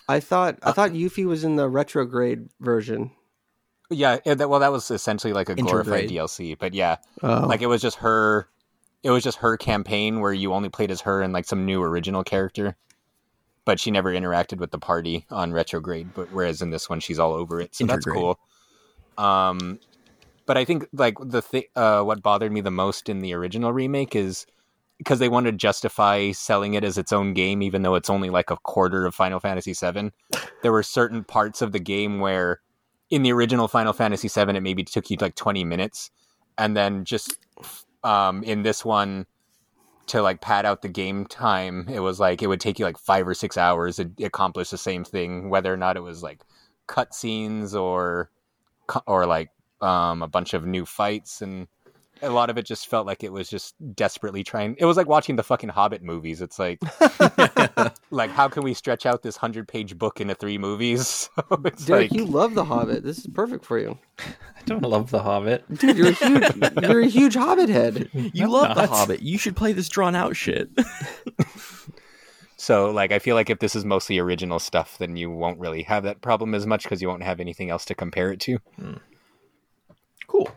I 0.08 0.20
thought 0.20 0.60
Uh, 0.62 0.70
I 0.70 0.72
thought 0.74 0.92
Yuffie 0.92 1.26
was 1.26 1.44
in 1.44 1.56
the 1.56 1.68
Intergrade 1.70 2.50
version. 2.60 3.12
Yeah, 3.90 4.20
that, 4.26 4.50
well, 4.50 4.60
that 4.60 4.72
was 4.72 4.92
essentially 4.92 5.34
like 5.34 5.50
a 5.50 5.56
glorified 5.56 6.10
DLC, 6.10 6.58
but 6.58 6.74
yeah, 6.74 6.98
Oh, 7.24 7.46
like 7.48 7.62
it 7.62 7.68
was 7.68 7.82
just 7.82 7.98
her 7.98 8.48
it 9.04 9.10
was 9.10 9.24
just 9.24 9.40
her 9.40 9.58
campaign 9.58 10.20
where 10.20 10.34
you 10.34 10.54
only 10.54 10.70
played 10.70 10.92
as 10.92 11.02
her 11.02 11.22
and 11.22 11.34
like 11.34 11.46
some 11.46 11.66
new 11.66 11.82
original 11.82 12.24
character 12.24 12.76
but 13.66 13.80
she 13.80 13.92
never 13.92 14.12
interacted 14.12 14.58
with 14.58 14.72
the 14.72 14.78
party 14.80 15.26
on 15.32 15.52
Intergrade 15.52 16.10
but 16.14 16.32
whereas 16.32 16.62
in 16.62 16.70
this 16.70 16.90
one 16.90 17.00
she's 17.00 17.18
all 17.20 17.34
over 17.34 17.60
it 17.62 17.74
so 17.76 17.86
that's 17.86 18.06
cool. 18.06 18.40
Um 19.18 19.80
but 20.46 20.58
i 20.58 20.66
think 20.66 20.86
like 20.94 21.16
the 21.22 21.42
thing 21.42 21.64
uh 21.76 22.02
what 22.02 22.22
bothered 22.22 22.52
me 22.52 22.62
the 22.62 22.72
most 22.72 23.10
in 23.10 23.20
the 23.20 23.34
original 23.34 23.74
remake 23.74 24.16
is 24.16 24.46
because 24.98 25.18
they 25.18 25.30
wanted 25.30 25.52
to 25.52 25.58
justify 25.58 26.32
selling 26.32 26.76
it 26.76 26.84
as 26.84 26.98
its 26.98 27.12
own 27.12 27.34
game 27.34 27.62
even 27.62 27.82
though 27.82 27.96
it's 27.96 28.10
only 28.10 28.30
like 28.30 28.52
a 28.52 28.58
quarter 28.58 29.06
of 29.06 29.16
final 29.16 29.40
fantasy 29.40 29.74
VII. 29.74 30.12
there 30.62 30.72
were 30.72 30.84
certain 30.84 31.24
parts 31.24 31.62
of 31.62 31.72
the 31.72 31.80
game 31.80 32.20
where 32.20 32.62
in 33.10 33.24
the 33.24 33.32
original 33.34 33.68
final 33.68 33.92
fantasy 33.94 34.30
VII, 34.30 34.56
it 34.56 34.64
maybe 34.64 34.84
took 34.84 35.10
you 35.10 35.18
like 35.20 35.36
20 35.36 35.64
minutes 35.64 36.12
and 36.58 36.78
then 36.78 37.04
just 37.04 37.38
um 38.04 38.44
in 38.44 38.62
this 38.64 38.86
one 38.86 39.26
to 40.08 40.22
like 40.22 40.42
pad 40.42 40.66
out 40.66 40.82
the 40.82 40.90
game 40.90 41.26
time 41.26 41.88
it 41.90 42.00
was 42.00 42.20
like 42.20 42.42
it 42.42 42.48
would 42.48 42.60
take 42.60 42.78
you 42.80 42.86
like 42.86 42.98
five 42.98 43.28
or 43.28 43.34
six 43.34 43.58
hours 43.58 43.96
to 43.96 44.10
accomplish 44.24 44.70
the 44.70 44.78
same 44.78 45.04
thing 45.04 45.50
whether 45.50 45.74
or 45.74 45.78
not 45.78 45.96
it 45.96 46.02
was 46.02 46.22
like 46.22 46.42
cutscenes 46.88 47.80
or 47.80 48.30
or 49.08 49.26
like 49.26 49.50
um 49.82 50.22
a 50.22 50.28
bunch 50.28 50.54
of 50.54 50.66
new 50.66 50.86
fights 50.86 51.42
and 51.42 51.68
a 52.24 52.30
lot 52.30 52.52
of 52.52 52.58
it 52.58 52.66
just 52.66 52.88
felt 52.88 53.08
like 53.08 53.24
it 53.24 53.34
was 53.34 53.50
just 53.50 53.74
desperately 53.96 54.44
trying 54.44 54.76
it 54.78 54.86
was 54.86 54.96
like 54.96 55.08
watching 55.08 55.36
the 55.36 55.44
fucking 55.44 55.70
hobbit 55.70 56.04
movies 56.04 56.42
it's 56.42 56.60
like 56.60 56.80
like 58.12 58.30
how 58.30 58.48
can 58.48 58.64
we 58.64 58.74
stretch 58.74 59.06
out 59.06 59.24
this 59.24 59.38
100 59.38 59.68
page 59.68 59.98
book 59.98 60.22
into 60.22 60.36
three 60.36 60.58
movies 60.58 61.08
so 61.36 61.62
it's 61.66 61.86
Derek, 61.86 62.12
like 62.12 62.20
you 62.20 62.26
love 62.26 62.54
The 62.54 62.66
Hobbit. 62.66 63.04
This 63.04 63.18
is 63.18 63.28
perfect 63.28 63.66
for 63.66 63.80
you, 63.80 63.98
I 64.20 64.62
don't 64.66 64.84
love 64.84 65.10
The 65.10 65.24
Hobbit. 65.24 65.64
dude. 65.74 65.98
You're 65.98 66.10
a 66.10 66.12
huge 66.12 66.54
you're 66.82 67.02
a 67.02 67.08
huge 67.08 67.36
Hobbit 67.36 67.70
head. 67.70 68.10
You 68.14 68.48
love 68.48 68.76
The. 68.76 68.86
Hobbit. 68.88 69.22
You 69.22 69.38
should 69.38 69.56
play 69.56 69.72
this 69.74 69.90
drawn 69.90 70.16
out 70.16 70.36
shit. 70.36 70.70
So, 72.58 72.92
like, 72.92 73.12
I 73.12 73.18
feel 73.18 73.36
like 73.36 73.50
if 73.50 73.58
this 73.58 73.76
is 73.76 73.84
mostly 73.86 74.20
original 74.20 74.60
stuff, 74.60 75.00
then 75.00 75.16
you 75.16 75.32
won't 75.32 75.60
really 75.60 75.82
have 75.82 76.04
that 76.04 76.22
problem 76.22 76.54
as 76.54 76.68
much 76.68 76.84
because 76.84 77.02
you 77.02 77.08
won't 77.08 77.24
have 77.24 77.40
anything 77.40 77.72
else 77.72 77.86
to 77.86 77.96
compare 77.96 78.32
it 78.32 78.40
to. 78.42 78.60
Cool. 80.32 80.50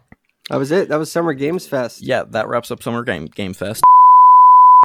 That 0.51 0.57
was 0.57 0.71
it. 0.71 0.89
That 0.89 0.99
was 0.99 1.11
Summer 1.11 1.33
Games 1.33 1.67
Fest. 1.67 2.03
Yeah, 2.03 2.25
that 2.29 2.49
wraps 2.49 2.71
up 2.71 2.83
Summer 2.83 3.03
Game 3.03 3.27
Game 3.27 3.55
Fest. 3.55 3.83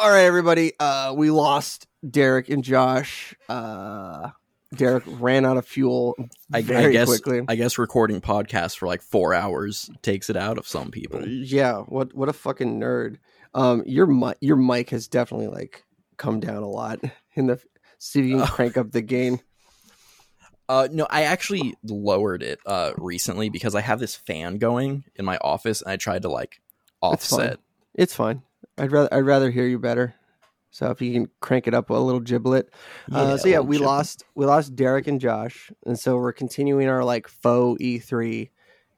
All 0.02 0.10
right, 0.10 0.24
everybody. 0.24 0.72
Uh, 0.80 1.14
we 1.16 1.30
lost 1.30 1.86
Derek 2.10 2.49
and 2.49 2.64
Josh. 2.64 3.36
Uh, 3.49 4.30
Derek 4.76 5.03
ran 5.06 5.45
out 5.45 5.57
of 5.57 5.66
fuel 5.66 6.16
I, 6.53 6.61
very 6.61 6.86
I 6.86 6.91
guess 6.91 7.07
quickly. 7.07 7.41
I 7.48 7.56
guess 7.56 7.78
recording 7.78 8.22
podcasts 8.22 8.78
for 8.78 8.88
like 8.88 9.02
four 9.02 9.34
hours 9.34 9.90
takes 10.02 10.30
it 10.30 10.38
out 10.38 10.57
of 10.57 10.68
some 10.68 10.91
people. 10.91 11.28
yeah, 11.28 11.80
what 11.80 12.14
what 12.14 12.30
a 12.30 12.34
fucking 12.34 12.80
nerd. 12.80 13.18
Um, 13.53 13.84
your 13.86 14.06
mic 14.06 14.38
your 14.41 14.57
mic 14.57 14.91
has 14.91 15.07
definitely 15.07 15.48
like 15.48 15.84
come 16.18 16.40
down 16.40 16.64
a 16.64 16.70
lot 16.70 16.99
in 17.34 17.48
the. 17.48 17.60
See 17.98 18.22
if 18.22 18.26
you 18.28 18.38
can 18.38 18.48
crank 18.48 18.78
up 18.78 18.91
the 18.91 19.02
gain. 19.02 19.41
Uh, 20.70 20.88
no, 20.91 21.08
I 21.10 21.24
actually 21.24 21.76
lowered 21.84 22.44
it 22.44 22.60
uh 22.66 22.91
recently 22.98 23.50
because 23.50 23.74
I 23.76 23.82
have 23.82 24.00
this 24.00 24.16
fan 24.16 24.60
going 24.60 25.04
in 25.16 25.26
my 25.26 25.38
office, 25.41 25.82
and 25.82 25.91
I 25.91 25.98
tried 25.98 26.22
to 26.22 26.30
like 26.30 26.62
It's 27.04 27.30
fine. 27.30 27.40
offset. 27.41 27.60
It's 27.96 28.14
fine. 28.16 28.44
I'd 28.78 28.91
rather 28.91 29.12
I'd 29.14 29.26
rather 29.26 29.50
hear 29.50 29.66
you 29.66 29.80
better. 29.80 30.14
So 30.72 30.91
if 30.91 31.02
you 31.02 31.12
can 31.12 31.30
crank 31.40 31.68
it 31.68 31.74
up 31.74 31.90
a 31.90 31.94
little 31.96 32.20
giblet. 32.22 32.70
uh, 33.12 33.38
so 33.38 33.48
yeah, 33.48 33.60
we 33.60 33.78
chip. 33.78 33.86
lost 33.88 34.24
we 34.36 34.46
lost 34.46 34.76
Derek 34.76 35.08
and 35.08 35.20
Josh, 35.20 35.72
and 35.88 35.98
so 35.98 36.16
we're 36.18 36.32
continuing 36.34 36.88
our 36.88 37.04
like 37.04 37.28
faux 37.28 37.82
E3 37.82 38.52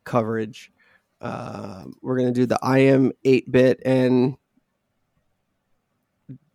coverage. 0.03 0.73
Uh, 1.21 1.85
we're 2.01 2.17
gonna 2.17 2.33
do 2.33 2.45
the 2.45 2.59
I 2.61 2.79
am 2.79 3.13
eight 3.23 3.49
bit 3.49 3.79
and 3.85 4.35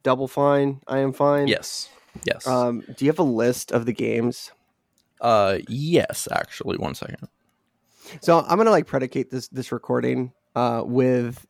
double 0.03 0.29
fine. 0.29 0.81
I 0.87 0.99
am 0.99 1.13
fine. 1.15 1.49
Yes, 1.49 1.89
yes. 2.25 2.47
Um, 2.47 2.83
do 2.97 3.05
you 3.07 3.11
have 3.11 3.19
a 3.19 3.23
list 3.23 3.73
of 3.73 3.87
the 3.87 3.93
games? 3.95 4.53
Uh, 5.21 5.59
yes. 5.69 6.29
Actually, 6.31 6.79
one 6.79 6.95
second. 6.95 7.29
So 8.21 8.41
I'm 8.41 8.57
gonna 8.57 8.71
like 8.71 8.87
predicate 8.87 9.31
this 9.31 9.49
this 9.49 9.73
recording 9.73 10.33
uh, 10.55 10.83
with 10.85 11.47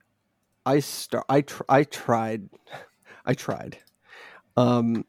I 0.67 0.81
start 0.81 1.25
I 1.29 1.43
tr- 1.43 1.63
I 1.69 1.85
tried 1.85 2.49
I 3.27 3.35
tried 3.35 3.79
um 4.57 5.05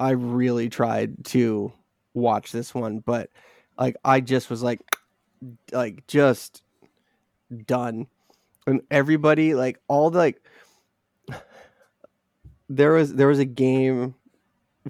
I 0.00 0.10
really 0.10 0.68
tried 0.68 1.24
to 1.26 1.72
watch 2.14 2.52
this 2.52 2.74
one 2.74 2.98
but 2.98 3.30
like 3.78 3.96
I 4.04 4.20
just 4.20 4.50
was 4.50 4.62
like 4.62 4.80
like 5.72 6.06
just 6.06 6.62
done 7.66 8.06
and 8.66 8.80
everybody 8.90 9.54
like 9.54 9.78
all 9.86 10.10
the 10.10 10.18
like 10.18 10.42
there 12.68 12.92
was 12.92 13.14
there 13.14 13.28
was 13.28 13.38
a 13.38 13.44
game 13.44 14.14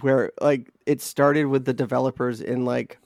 where 0.01 0.33
like 0.41 0.71
it 0.87 1.01
started 1.01 1.47
with 1.47 1.65
the 1.65 1.73
developers 1.75 2.41
in 2.41 2.65
like 2.65 2.99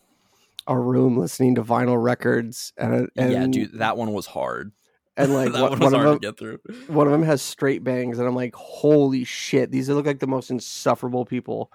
a 0.66 0.78
room 0.78 1.16
listening 1.18 1.54
to 1.54 1.62
vinyl 1.62 2.02
records 2.02 2.72
and, 2.76 3.08
and 3.16 3.32
yeah, 3.32 3.46
dude, 3.46 3.78
that 3.78 3.96
one 3.96 4.12
was 4.12 4.26
hard. 4.26 4.72
and 5.16 5.32
like 5.34 5.52
that 5.52 5.70
one, 5.70 5.78
one 5.80 5.94
of 5.94 6.00
hard 6.00 6.06
them 6.08 6.18
to 6.18 6.26
get 6.26 6.38
through. 6.38 6.58
one 6.86 7.06
of 7.06 7.12
them 7.12 7.22
has 7.22 7.40
straight 7.42 7.82
bangs 7.84 8.18
and 8.18 8.28
i'm 8.28 8.34
like 8.34 8.54
holy 8.54 9.24
shit 9.24 9.70
these 9.70 9.88
look 9.88 10.06
like 10.06 10.20
the 10.20 10.26
most 10.26 10.50
insufferable 10.50 11.24
people 11.24 11.72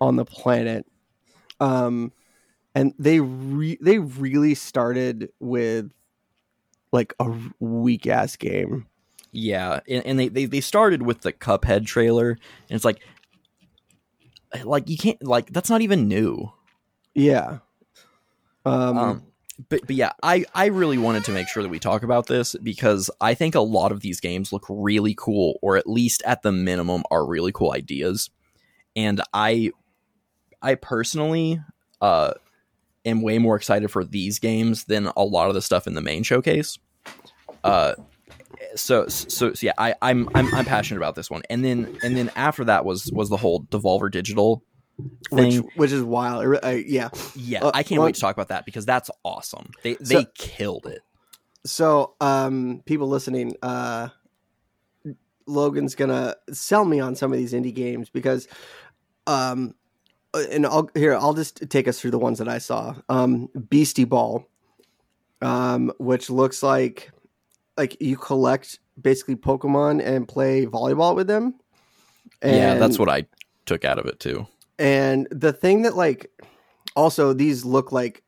on 0.00 0.16
the 0.16 0.24
planet 0.24 0.86
um 1.60 2.12
and 2.74 2.92
they 2.98 3.20
re- 3.20 3.78
they 3.80 3.98
really 3.98 4.54
started 4.54 5.30
with 5.40 5.90
like 6.92 7.14
a 7.20 7.30
weak 7.60 8.06
ass 8.06 8.36
game 8.36 8.86
Yeah, 9.32 9.80
and, 9.88 10.06
and 10.06 10.18
they, 10.18 10.28
they 10.28 10.46
they 10.46 10.60
started 10.62 11.02
with 11.02 11.20
the 11.20 11.32
Cuphead 11.32 11.84
trailer, 11.84 12.30
and 12.30 12.76
it's 12.76 12.86
like, 12.86 13.02
like 14.64 14.88
you 14.88 14.96
can't 14.96 15.22
like 15.22 15.52
that's 15.52 15.70
not 15.70 15.82
even 15.82 16.08
new. 16.08 16.52
yeah 17.14 17.58
um, 18.64 18.98
Um, 18.98 19.22
but 19.68 19.86
but 19.86 19.96
yeah, 19.96 20.12
I 20.22 20.44
I 20.54 20.66
really 20.66 20.98
wanted 20.98 21.24
to 21.24 21.32
make 21.32 21.48
sure 21.48 21.62
that 21.62 21.68
we 21.68 21.78
talk 21.78 22.02
about 22.02 22.26
this 22.26 22.54
because 22.62 23.10
I 23.20 23.34
think 23.34 23.54
a 23.54 23.60
lot 23.60 23.92
of 23.92 24.00
these 24.00 24.20
games 24.20 24.52
look 24.52 24.66
really 24.68 25.14
cool, 25.16 25.58
or 25.62 25.76
at 25.76 25.88
least 25.88 26.22
at 26.26 26.42
the 26.42 26.52
minimum 26.52 27.04
are 27.10 27.26
really 27.26 27.52
cool 27.52 27.72
ideas, 27.72 28.28
and 28.94 29.22
I 29.32 29.70
I 30.60 30.74
personally 30.74 31.60
uh 32.00 32.32
am 33.06 33.22
way 33.22 33.38
more 33.38 33.56
excited 33.56 33.90
for 33.90 34.04
these 34.04 34.38
games 34.38 34.84
than 34.84 35.06
a 35.16 35.24
lot 35.24 35.48
of 35.48 35.54
the 35.54 35.62
stuff 35.62 35.86
in 35.86 35.94
the 35.94 36.02
main 36.02 36.22
showcase. 36.22 36.78
Uh. 37.64 37.94
So, 38.74 39.06
so, 39.08 39.52
so 39.54 39.66
yeah, 39.66 39.72
I, 39.78 39.94
I'm, 40.02 40.28
I'm, 40.34 40.54
I'm 40.54 40.64
passionate 40.64 40.98
about 40.98 41.14
this 41.14 41.30
one, 41.30 41.42
and 41.50 41.64
then, 41.64 41.98
and 42.02 42.16
then 42.16 42.30
after 42.36 42.64
that 42.64 42.84
was, 42.84 43.10
was 43.12 43.28
the 43.28 43.36
whole 43.36 43.62
Devolver 43.64 44.10
Digital 44.10 44.62
which 45.30 45.54
thing. 45.56 45.70
which 45.76 45.92
is 45.92 46.02
wild 46.02 46.58
I- 46.62 46.84
yeah 46.86 47.10
Yeah, 47.34 47.64
Uh, 47.64 47.70
I 47.74 47.82
can't 47.82 47.98
well- 47.98 48.06
wait 48.06 48.14
to 48.14 48.20
talk 48.20 48.34
about 48.34 48.48
that 48.48 48.64
because 48.64 48.86
that's 48.86 49.10
awesome. 49.24 49.70
They 49.82 49.94
So- 49.96 50.04
they 50.04 50.26
killed 50.34 50.86
it. 50.86 51.02
so 51.66 52.14
um 52.20 52.80
people 52.86 53.06
listening 53.08 53.56
uh 53.62 54.08
logan's 55.46 55.94
gonna 55.94 56.34
sell 56.52 56.84
me 56.84 56.98
on 57.00 57.14
some 57.14 57.32
of 57.32 57.38
these 57.38 57.52
indie 57.52 57.74
games 57.74 58.08
because 58.08 58.48
um 59.26 59.74
uh, 60.34 60.44
and 60.50 60.64
i'll 60.66 60.88
here 60.94 61.14
i'll 61.14 61.34
just 61.34 61.68
take 61.70 61.86
us 61.88 62.00
through 62.00 62.10
the 62.10 62.18
ones 62.18 62.38
that 62.38 62.48
i 62.48 62.58
saw 62.58 62.94
um 63.08 63.48
beastie 63.68 64.04
ball 64.04 64.44
um 65.42 65.92
which 65.98 66.30
looks 66.30 66.62
like 66.62 67.10
like 67.76 67.96
you 68.00 68.16
collect 68.16 68.78
basically 69.00 69.36
pokemon 69.36 70.04
and 70.04 70.26
play 70.26 70.66
volleyball 70.66 71.14
with 71.14 71.26
them 71.26 71.54
yeah, 72.42 72.74
that's 72.74 72.98
what 72.98 73.08
I 73.08 73.26
took 73.64 73.84
out 73.84 73.98
of 73.98 74.06
it 74.06 74.20
too. 74.20 74.46
and 74.78 75.26
the 75.30 75.52
thing 75.52 75.82
that 75.82 75.96
like 75.96 76.30
also 76.94 77.32
these 77.32 77.64
look 77.64 77.92
like 77.92 78.22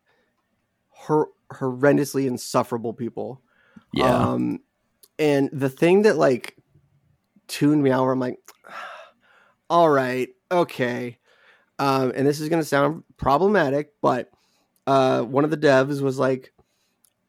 hor- 0.91 1.31
horrendously 1.53 2.27
insufferable 2.27 2.93
people 2.93 3.43
Yeah, 3.93 4.15
um, 4.15 4.61
and 5.19 5.51
the 5.53 5.69
thing 5.69 6.03
that 6.03 6.16
like 6.16 6.57
tuned 7.49 7.83
me 7.83 7.91
out, 7.91 8.05
where 8.05 8.12
I'm 8.12 8.20
like, 8.20 8.39
all 9.70 9.91
right, 9.91 10.29
okay. 10.51 11.18
Um, 11.81 12.12
and 12.15 12.27
this 12.27 12.41
is 12.41 12.49
going 12.49 12.62
to 12.62 12.68
sound 12.68 13.05
problematic, 13.17 13.93
but 14.01 14.31
uh, 14.86 15.23
one 15.23 15.44
of 15.44 15.51
the 15.51 15.57
devs 15.57 16.01
was 16.01 16.18
like, 16.18 16.52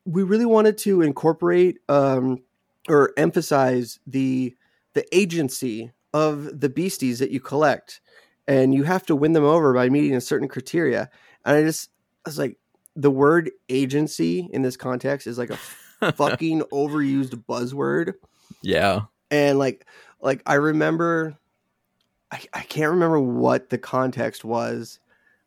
we 0.09 0.23
really 0.23 0.45
wanted 0.45 0.77
to 0.79 1.01
incorporate 1.01 1.79
um, 1.88 2.41
or 2.88 3.13
emphasize 3.17 3.99
the 4.07 4.55
the 4.93 5.05
agency 5.15 5.91
of 6.13 6.59
the 6.59 6.69
beasties 6.69 7.19
that 7.19 7.31
you 7.31 7.39
collect, 7.39 8.01
and 8.47 8.73
you 8.73 8.83
have 8.83 9.05
to 9.05 9.15
win 9.15 9.33
them 9.33 9.43
over 9.43 9.73
by 9.73 9.89
meeting 9.89 10.15
a 10.15 10.21
certain 10.21 10.47
criteria. 10.47 11.09
And 11.45 11.57
I 11.57 11.61
just 11.63 11.89
I 12.25 12.29
was 12.29 12.39
like, 12.39 12.57
the 12.95 13.11
word 13.11 13.51
agency 13.69 14.49
in 14.51 14.61
this 14.61 14.77
context 14.77 15.27
is 15.27 15.38
like 15.38 15.51
a 15.51 16.11
fucking 16.13 16.61
overused 16.71 17.43
buzzword. 17.47 18.13
Yeah, 18.61 19.01
and 19.31 19.59
like 19.59 19.85
like 20.21 20.41
i 20.45 20.55
remember 20.55 21.38
I, 22.31 22.41
I 22.53 22.61
can't 22.61 22.91
remember 22.91 23.19
what 23.19 23.69
the 23.69 23.77
context 23.77 24.43
was 24.43 24.99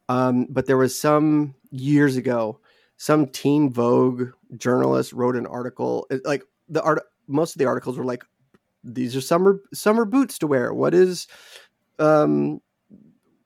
um 0.08 0.46
but 0.48 0.66
there 0.66 0.76
was 0.76 0.98
some 0.98 1.54
years 1.70 2.16
ago 2.16 2.60
some 2.96 3.26
teen 3.26 3.70
vogue 3.70 4.30
journalist 4.56 5.12
wrote 5.12 5.36
an 5.36 5.46
article 5.46 6.06
like 6.24 6.42
the 6.68 6.82
art 6.82 7.02
most 7.28 7.54
of 7.54 7.58
the 7.58 7.66
articles 7.66 7.96
were 7.96 8.04
like 8.04 8.22
these 8.84 9.14
are 9.16 9.20
summer 9.20 9.60
summer 9.72 10.04
boots 10.04 10.38
to 10.38 10.46
wear. 10.46 10.74
What 10.74 10.94
is 10.94 11.26
um 11.98 12.60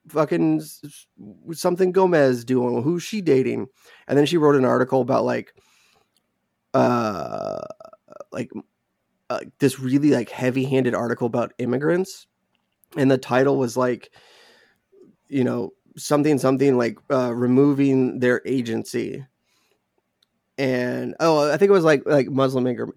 fucking 0.08 0.62
something 1.52 1.92
gomez 1.92 2.44
doing? 2.44 2.82
Who's 2.82 3.02
she 3.02 3.20
dating? 3.20 3.66
And 4.08 4.18
then 4.18 4.26
she 4.26 4.36
wrote 4.36 4.56
an 4.56 4.64
article 4.64 5.00
about 5.00 5.24
like 5.24 5.54
uh 6.74 7.60
like 8.32 8.50
uh, 9.28 9.40
this 9.58 9.80
really 9.80 10.10
like 10.10 10.30
heavy-handed 10.30 10.94
article 10.94 11.26
about 11.26 11.52
immigrants. 11.58 12.26
And 12.96 13.10
the 13.10 13.18
title 13.18 13.58
was 13.58 13.76
like 13.76 14.10
you 15.28 15.44
know 15.44 15.72
something 15.96 16.38
something 16.38 16.78
like 16.78 16.98
uh 17.10 17.34
removing 17.34 18.20
their 18.20 18.42
agency 18.46 19.26
and 20.58 21.14
oh 21.20 21.50
i 21.52 21.56
think 21.56 21.68
it 21.68 21.72
was 21.72 21.84
like 21.84 22.02
like 22.06 22.28
muslim 22.28 22.64
immig- 22.64 22.92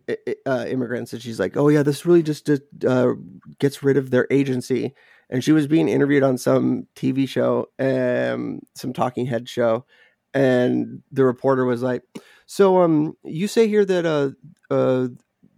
uh, 0.45 0.65
immigrants 0.67 1.13
and 1.13 1.21
she's 1.21 1.39
like 1.39 1.57
oh 1.57 1.67
yeah 1.67 1.83
this 1.83 2.05
really 2.05 2.23
just 2.23 2.49
uh, 2.87 3.13
gets 3.59 3.83
rid 3.83 3.97
of 3.97 4.11
their 4.11 4.27
agency 4.31 4.93
and 5.29 5.43
she 5.43 5.51
was 5.51 5.67
being 5.67 5.89
interviewed 5.89 6.23
on 6.23 6.37
some 6.37 6.87
tv 6.95 7.27
show 7.27 7.67
um 7.79 8.59
some 8.75 8.93
talking 8.93 9.25
head 9.25 9.49
show 9.49 9.85
and 10.33 11.01
the 11.11 11.25
reporter 11.25 11.65
was 11.65 11.81
like 11.81 12.03
so 12.45 12.81
um 12.81 13.15
you 13.23 13.47
say 13.47 13.67
here 13.67 13.83
that 13.83 14.05
uh 14.05 14.29
uh 14.73 15.07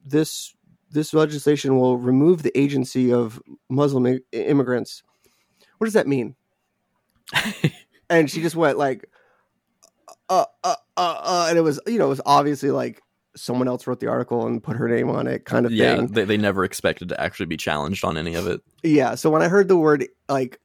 this 0.03 0.55
this 0.91 1.13
legislation 1.13 1.77
will 1.77 1.97
remove 1.97 2.43
the 2.43 2.57
agency 2.57 3.11
of 3.11 3.41
Muslim 3.69 4.05
i- 4.05 4.19
immigrants. 4.33 5.03
What 5.77 5.85
does 5.85 5.93
that 5.93 6.07
mean? 6.07 6.35
and 8.09 8.29
she 8.29 8.41
just 8.41 8.55
went 8.55 8.77
like, 8.77 9.05
uh, 10.31 10.45
uh, 10.63 10.75
uh, 10.97 11.21
uh, 11.21 11.45
and 11.49 11.57
it 11.57 11.61
was, 11.61 11.79
you 11.85 11.99
know, 11.99 12.05
it 12.05 12.09
was 12.09 12.21
obviously 12.25 12.71
like 12.71 13.01
someone 13.35 13.67
else 13.67 13.85
wrote 13.85 13.99
the 13.99 14.07
article 14.07 14.47
and 14.47 14.63
put 14.63 14.77
her 14.77 14.87
name 14.87 15.09
on 15.09 15.27
it, 15.27 15.45
kind 15.45 15.65
of 15.65 15.71
yeah. 15.71 15.97
thing. 15.97 16.07
They, 16.07 16.23
they 16.23 16.37
never 16.37 16.63
expected 16.63 17.09
to 17.09 17.21
actually 17.21 17.45
be 17.47 17.57
challenged 17.57 18.05
on 18.05 18.17
any 18.17 18.35
of 18.35 18.47
it. 18.47 18.61
Yeah. 18.81 19.15
So 19.15 19.29
when 19.29 19.41
I 19.41 19.49
heard 19.49 19.67
the 19.67 19.77
word 19.77 20.07
like 20.29 20.59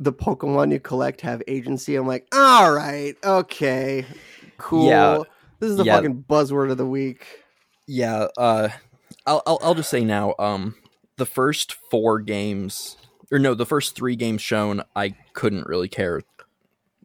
the 0.00 0.12
Pokemon 0.12 0.72
you 0.72 0.80
collect 0.80 1.20
have 1.22 1.42
agency, 1.46 1.94
I'm 1.94 2.06
like, 2.06 2.26
all 2.32 2.72
right, 2.72 3.16
okay, 3.24 4.04
cool. 4.58 4.88
Yeah. 4.88 5.22
This 5.60 5.70
is 5.70 5.76
the 5.76 5.84
Yeah. 5.84 5.96
fucking 5.96 6.24
buzzword 6.28 6.70
of 6.70 6.76
the 6.76 6.86
week. 6.86 7.26
Yeah, 7.86 8.26
uh, 8.36 8.68
I'll, 9.26 9.42
I'll 9.46 9.58
I'll 9.62 9.74
just 9.74 9.90
say 9.90 10.04
now, 10.04 10.34
um, 10.38 10.74
the 11.16 11.26
first 11.26 11.74
four 11.90 12.20
games, 12.20 12.96
or 13.32 13.38
no, 13.38 13.54
the 13.54 13.66
first 13.66 13.96
three 13.96 14.14
games 14.14 14.42
shown, 14.42 14.82
I 14.94 15.14
couldn't 15.32 15.66
really 15.66 15.88
care 15.88 16.22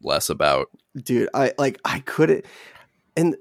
less 0.02 0.28
about. 0.30 0.68
Dude 1.02 1.28
i 1.34 1.52
like 1.58 1.80
i 1.84 1.98
couldn't 2.00 2.44
and 3.16 3.36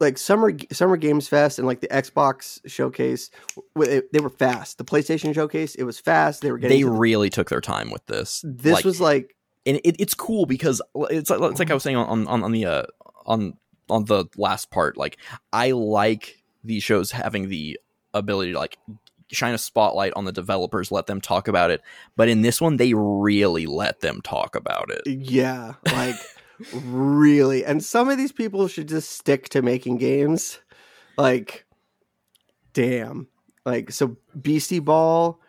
like 0.00 0.18
summer 0.18 0.52
summer 0.72 0.96
games 0.96 1.28
fest 1.28 1.58
and 1.58 1.66
like 1.66 1.80
the 1.80 1.88
xbox 1.88 2.60
showcase 2.66 3.30
they 3.76 4.20
were 4.20 4.30
fast 4.30 4.78
the 4.78 4.84
playstation 4.84 5.34
showcase 5.34 5.74
it 5.74 5.84
was 5.84 5.98
fast 5.98 6.42
they 6.42 6.50
were 6.50 6.58
getting 6.58 6.76
They 6.76 6.82
to 6.82 6.90
the- 6.90 6.96
really 6.96 7.30
took 7.30 7.48
their 7.48 7.60
time 7.60 7.90
with 7.90 8.04
this. 8.06 8.44
this 8.46 8.72
Like, 8.74 8.84
was 8.84 9.00
like 9.00 9.36
and 9.66 9.78
it, 9.84 9.96
it's 9.98 10.12
cool 10.14 10.44
because 10.46 10.82
it's 11.10 11.30
like, 11.30 11.40
it's 11.50 11.58
like 11.58 11.70
I 11.70 11.74
was 11.74 11.82
saying 11.82 11.96
on 11.96 12.26
on 12.26 12.42
on 12.42 12.52
the 12.52 12.66
uh, 12.66 12.82
on 13.24 13.56
on 13.88 14.04
the 14.04 14.26
last 14.36 14.70
part. 14.70 14.98
Like 14.98 15.16
I 15.54 15.70
like 15.70 16.42
these 16.62 16.82
shows 16.82 17.10
having 17.12 17.48
the 17.48 17.78
ability 18.12 18.52
to 18.52 18.58
like 18.58 18.76
shine 19.32 19.54
a 19.54 19.58
spotlight 19.58 20.12
on 20.16 20.26
the 20.26 20.32
developers, 20.32 20.92
let 20.92 21.06
them 21.06 21.20
talk 21.20 21.48
about 21.48 21.70
it. 21.70 21.80
But 22.14 22.28
in 22.28 22.42
this 22.42 22.60
one, 22.60 22.76
they 22.76 22.92
really 22.94 23.64
let 23.64 24.00
them 24.00 24.20
talk 24.22 24.54
about 24.54 24.90
it. 24.90 25.02
Yeah, 25.06 25.74
like 25.86 26.16
really. 26.72 27.64
And 27.64 27.84
some 27.84 28.08
of 28.08 28.16
these 28.18 28.32
people 28.32 28.68
should 28.68 28.88
just 28.88 29.10
stick 29.10 29.48
to 29.50 29.62
making 29.62 29.98
games. 29.98 30.58
Like, 31.16 31.66
damn. 32.72 33.28
Like, 33.64 33.92
so 33.92 34.16
Beastie 34.40 34.78
Ball, 34.78 35.40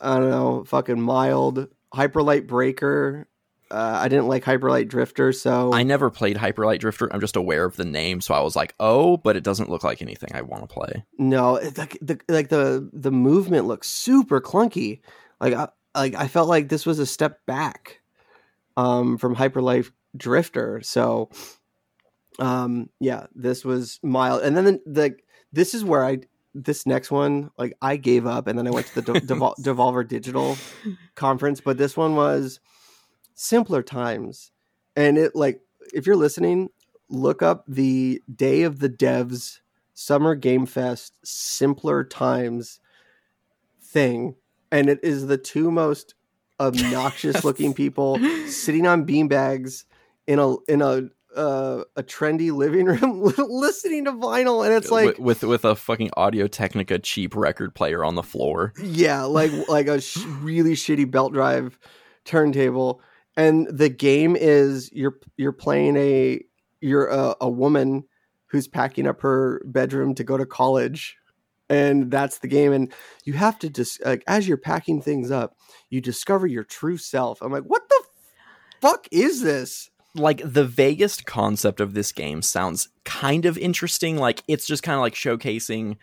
I 0.00 0.18
don't 0.18 0.30
know, 0.30 0.64
fucking 0.64 1.00
mild. 1.00 1.68
Hyperlight 1.94 2.46
Breaker. 2.46 3.28
Uh, 3.70 3.98
I 4.02 4.08
didn't 4.08 4.28
like 4.28 4.44
Hyperlight 4.44 4.88
Drifter, 4.88 5.32
so 5.32 5.72
I 5.72 5.82
never 5.82 6.10
played 6.10 6.36
Hyperlight 6.36 6.78
Drifter. 6.80 7.12
I'm 7.12 7.20
just 7.20 7.34
aware 7.34 7.64
of 7.64 7.76
the 7.76 7.84
name, 7.84 8.20
so 8.20 8.34
I 8.34 8.40
was 8.40 8.54
like, 8.54 8.74
"Oh," 8.78 9.16
but 9.16 9.36
it 9.36 9.42
doesn't 9.42 9.70
look 9.70 9.82
like 9.82 10.00
anything 10.02 10.30
I 10.34 10.42
want 10.42 10.68
to 10.68 10.72
play. 10.72 11.04
no, 11.18 11.54
like 11.76 11.98
the 12.00 12.20
like 12.28 12.50
the 12.50 12.88
the 12.92 13.10
movement 13.10 13.66
looks 13.66 13.88
super 13.88 14.40
clunky. 14.40 15.00
Like 15.40 15.54
I 15.54 15.68
like 15.94 16.14
I 16.14 16.28
felt 16.28 16.48
like 16.48 16.68
this 16.68 16.84
was 16.86 16.98
a 16.98 17.06
step 17.06 17.44
back 17.46 18.00
um 18.76 19.18
from 19.18 19.34
Hyperlight 19.34 19.90
Drifter. 20.16 20.80
So 20.82 21.30
um 22.38 22.90
yeah, 23.00 23.26
this 23.34 23.64
was 23.64 24.00
mild. 24.02 24.42
And 24.42 24.56
then 24.56 24.64
the, 24.64 24.80
the 24.86 25.16
this 25.52 25.74
is 25.74 25.84
where 25.84 26.04
I 26.04 26.18
this 26.54 26.86
next 26.86 27.10
one 27.10 27.50
like 27.58 27.76
I 27.82 27.96
gave 27.96 28.26
up 28.26 28.46
and 28.46 28.58
then 28.58 28.66
I 28.66 28.70
went 28.70 28.86
to 28.88 29.00
the 29.00 29.12
De- 29.12 29.20
Devol- 29.20 29.56
Devolver 29.60 30.06
Digital 30.06 30.56
conference, 31.14 31.60
but 31.60 31.78
this 31.78 31.96
one 31.96 32.14
was 32.16 32.60
simpler 33.34 33.82
times. 33.82 34.52
And 34.96 35.18
it 35.18 35.34
like 35.34 35.60
if 35.92 36.06
you're 36.06 36.16
listening, 36.16 36.70
look 37.08 37.42
up 37.42 37.64
the 37.66 38.22
Day 38.34 38.62
of 38.62 38.78
the 38.78 38.88
Devs 38.88 39.60
Summer 39.94 40.34
Game 40.34 40.66
Fest 40.66 41.18
Simpler 41.24 42.04
Times 42.04 42.80
thing 43.80 44.34
and 44.74 44.88
it 44.88 44.98
is 45.04 45.28
the 45.28 45.38
two 45.38 45.70
most 45.70 46.14
obnoxious 46.60 47.44
looking 47.44 47.74
people 47.74 48.18
sitting 48.46 48.86
on 48.86 49.06
beanbags 49.06 49.84
in 50.26 50.38
a 50.38 50.56
in 50.68 50.82
a 50.82 51.08
uh, 51.36 51.82
a 51.96 52.02
trendy 52.02 52.52
living 52.52 52.86
room 52.86 53.22
listening 53.38 54.04
to 54.04 54.12
vinyl 54.12 54.64
and 54.64 54.72
it's 54.72 54.90
like 54.90 55.18
with, 55.18 55.18
with 55.18 55.42
with 55.42 55.64
a 55.64 55.74
fucking 55.74 56.10
Audio 56.16 56.46
Technica 56.46 56.98
cheap 56.98 57.34
record 57.34 57.74
player 57.74 58.04
on 58.04 58.14
the 58.14 58.22
floor. 58.22 58.72
yeah 58.82 59.22
like 59.22 59.50
like 59.68 59.88
a 59.88 60.00
sh- 60.00 60.24
really 60.40 60.74
shitty 60.74 61.10
belt 61.10 61.32
drive 61.32 61.78
turntable 62.24 63.00
and 63.36 63.66
the 63.66 63.88
game 63.88 64.36
is 64.36 64.90
you're 64.92 65.18
you're 65.36 65.52
playing 65.52 65.96
a 65.96 66.40
you're 66.80 67.08
a, 67.08 67.34
a 67.40 67.50
woman 67.50 68.04
who's 68.46 68.68
packing 68.68 69.06
up 69.06 69.20
her 69.20 69.60
bedroom 69.64 70.14
to 70.14 70.22
go 70.22 70.36
to 70.36 70.46
college 70.46 71.16
and 71.68 72.10
that's 72.10 72.38
the 72.38 72.48
game 72.48 72.72
and 72.72 72.92
you 73.24 73.32
have 73.32 73.58
to 73.58 73.68
just 73.68 74.04
like 74.04 74.22
as 74.26 74.46
you're 74.46 74.56
packing 74.56 75.00
things 75.00 75.30
up 75.30 75.56
you 75.90 76.00
discover 76.00 76.46
your 76.46 76.62
true 76.62 76.96
self 76.96 77.42
i'm 77.42 77.50
like 77.50 77.64
what 77.64 77.82
the 77.88 78.02
fuck 78.80 79.08
is 79.10 79.42
this 79.42 79.90
like 80.14 80.40
the 80.44 80.64
vaguest 80.66 81.24
concept 81.26 81.80
of 81.80 81.94
this 81.94 82.12
game 82.12 82.42
sounds 82.42 82.88
kind 83.04 83.46
of 83.46 83.58
interesting. 83.58 84.16
Like 84.16 84.42
it's 84.48 84.66
just 84.66 84.82
kind 84.82 84.94
of 84.96 85.00
like 85.02 85.14
showcasing 85.14 85.96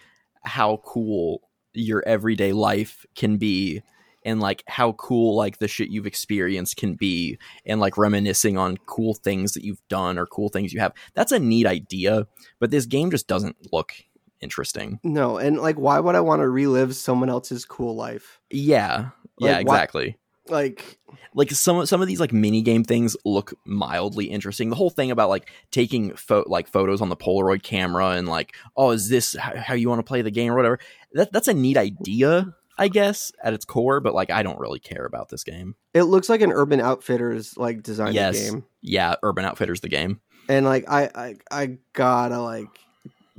how 0.44 0.82
cool 0.84 1.42
your 1.74 2.04
everyday 2.06 2.52
life 2.52 3.06
can 3.16 3.38
be 3.38 3.82
and 4.26 4.40
like 4.40 4.64
how 4.68 4.92
cool 4.94 5.36
like 5.36 5.58
the 5.58 5.68
shit 5.68 5.90
you've 5.90 6.06
experienced 6.06 6.76
can 6.78 6.96
be 6.96 7.38
and 7.66 7.80
like 7.80 7.98
reminiscing 7.98 8.58
on 8.58 8.78
cool 8.86 9.14
things 9.14 9.54
that 9.54 9.64
you've 9.64 9.82
done 9.88 10.18
or 10.18 10.26
cool 10.26 10.50
things 10.50 10.74
you 10.74 10.80
have. 10.80 10.94
That's 11.14 11.32
a 11.32 11.40
neat 11.40 11.66
idea 11.66 12.28
but 12.60 12.72
this 12.72 12.86
game 12.86 13.12
just 13.12 13.28
doesn't 13.28 13.56
look 13.72 13.94
interesting. 14.42 15.00
No 15.04 15.38
and 15.38 15.58
like 15.58 15.78
why 15.78 16.00
would 16.00 16.16
i 16.16 16.20
want 16.20 16.42
to 16.42 16.50
relive 16.50 16.96
someone 16.96 17.30
else's 17.30 17.64
cool 17.66 17.96
life? 17.96 18.40
Yeah. 18.50 19.10
Yeah 19.40 19.58
Like, 19.58 19.68
why- 19.68 19.76
exactly 19.76 20.18
like 20.50 21.00
like 21.34 21.52
some 21.52 21.86
some 21.86 22.02
of 22.02 22.08
these 22.08 22.20
like 22.20 22.34
mini 22.34 22.62
game 22.62 22.84
things 22.84 23.16
look 23.26 23.54
mildly 23.66 24.26
interesting. 24.26 24.70
The 24.70 24.76
whole 24.76 24.90
thing 24.90 25.12
about 25.12 25.30
like 25.30 25.50
taking 25.72 26.14
pho- 26.16 26.46
like 26.48 26.68
photos 26.68 27.02
on 27.02 27.10
the 27.10 27.16
Polaroid 27.16 27.64
camera 27.64 28.10
and 28.12 28.28
like, 28.28 28.56
oh, 28.76 28.92
is 28.92 29.08
this 29.10 29.36
how, 29.36 29.56
how 29.56 29.74
you 29.76 29.88
want 29.90 30.00
to 30.00 30.04
play 30.04 30.22
the 30.22 30.32
game 30.32 30.52
or 30.52 30.56
whatever? 30.56 30.80
That 31.14 31.32
that's 31.32 31.48
a 31.48 31.54
neat 31.54 31.78
idea, 31.78 32.56
I 32.78 32.88
guess, 32.88 33.32
at 33.44 33.54
its 33.54 33.66
core. 33.66 34.00
But 34.00 34.14
like, 34.14 34.30
I 34.32 34.44
don't 34.44 34.60
really 34.60 34.80
care 34.80 35.06
about 35.06 35.30
this 35.30 35.44
game. 35.44 35.76
it 35.94 36.04
looks 36.04 36.28
like 36.28 36.42
an 36.42 36.52
urban 36.52 36.82
outfitters 36.82 37.56
like 37.58 37.84
design 37.84 38.14
Yes. 38.14 38.50
game 38.50 38.66
Yeah, 38.82 39.16
Urban 39.24 39.46
Outfitters 39.46 39.82
the 39.82 39.90
game. 39.90 40.20
and 40.50 40.66
like 40.66 40.86
I, 40.90 41.10
I 41.14 41.36
i 41.52 41.78
gotta 41.94 42.40
like 42.42 42.68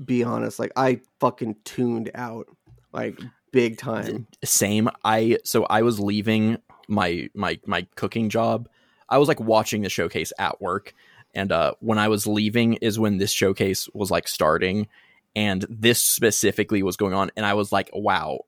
be 0.02 0.22
honest 0.24 0.58
like 0.58 0.70
i 0.76 1.00
fucking 1.20 1.56
tuned 1.64 2.10
out 2.14 2.46
like 2.92 3.18
big 3.52 3.76
time 3.76 4.26
Same. 4.44 4.88
I 5.04 5.38
so 5.44 5.64
I 5.64 5.82
was 5.82 5.98
leaving 6.00 6.58
my 6.88 7.28
my 7.34 7.58
my 7.66 7.86
cooking 7.94 8.28
job. 8.28 8.68
I 9.08 9.18
was 9.18 9.28
like 9.28 9.40
watching 9.40 9.82
the 9.82 9.88
showcase 9.88 10.32
at 10.38 10.60
work, 10.60 10.94
and 11.34 11.52
uh, 11.52 11.74
when 11.80 11.98
I 11.98 12.08
was 12.08 12.26
leaving 12.26 12.74
is 12.74 12.98
when 12.98 13.18
this 13.18 13.32
showcase 13.32 13.88
was 13.92 14.10
like 14.10 14.28
starting, 14.28 14.88
and 15.36 15.66
this 15.68 16.00
specifically 16.00 16.82
was 16.82 16.96
going 16.96 17.14
on, 17.14 17.30
and 17.36 17.46
I 17.46 17.54
was 17.54 17.72
like, 17.72 17.90
wow. 17.92 18.40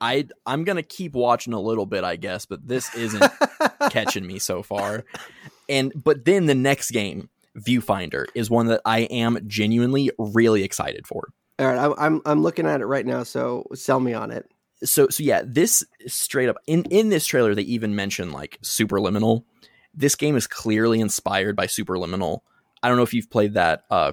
I 0.00 0.26
I'm 0.44 0.64
gonna 0.64 0.82
keep 0.82 1.14
watching 1.14 1.52
a 1.52 1.60
little 1.60 1.86
bit, 1.86 2.04
I 2.04 2.16
guess, 2.16 2.44
but 2.44 2.66
this 2.66 2.94
isn't 2.94 3.24
catching 3.90 4.26
me 4.26 4.38
so 4.38 4.62
far. 4.62 5.04
And 5.68 5.92
but 5.94 6.24
then 6.24 6.46
the 6.46 6.54
next 6.54 6.90
game, 6.90 7.30
Viewfinder, 7.56 8.26
is 8.34 8.50
one 8.50 8.66
that 8.66 8.82
I 8.84 9.02
am 9.02 9.38
genuinely 9.46 10.10
really 10.18 10.62
excited 10.64 11.06
for. 11.06 11.28
all 11.58 11.66
right 11.66 11.78
I'm, 11.78 11.94
I'm 11.96 12.22
i'm 12.26 12.42
looking 12.42 12.66
at 12.66 12.80
it 12.80 12.86
right 12.86 13.06
now 13.06 13.22
so 13.22 13.66
sell 13.74 14.00
me 14.00 14.12
on 14.12 14.30
it 14.30 14.50
so 14.82 15.08
so 15.08 15.22
yeah 15.22 15.42
this 15.44 15.84
straight 16.06 16.48
up 16.48 16.56
in 16.66 16.84
in 16.84 17.08
this 17.08 17.26
trailer 17.26 17.54
they 17.54 17.62
even 17.62 17.94
mention 17.94 18.32
like 18.32 18.58
superliminal 18.62 19.44
this 19.94 20.14
game 20.14 20.36
is 20.36 20.46
clearly 20.46 21.00
inspired 21.00 21.54
by 21.54 21.66
superliminal 21.66 22.40
i 22.82 22.88
don't 22.88 22.96
know 22.96 23.02
if 23.02 23.14
you've 23.14 23.30
played 23.30 23.54
that 23.54 23.84
uh 23.90 24.12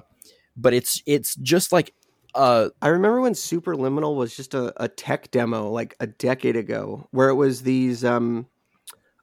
but 0.56 0.72
it's 0.72 1.02
it's 1.06 1.34
just 1.36 1.72
like 1.72 1.94
uh 2.34 2.68
i 2.80 2.88
remember 2.88 3.20
when 3.20 3.32
superliminal 3.32 4.16
was 4.16 4.34
just 4.36 4.54
a, 4.54 4.72
a 4.82 4.88
tech 4.88 5.30
demo 5.30 5.70
like 5.70 5.96
a 6.00 6.06
decade 6.06 6.56
ago 6.56 7.06
where 7.10 7.28
it 7.28 7.34
was 7.34 7.62
these 7.62 8.04
um 8.04 8.46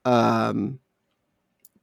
um 0.06 0.80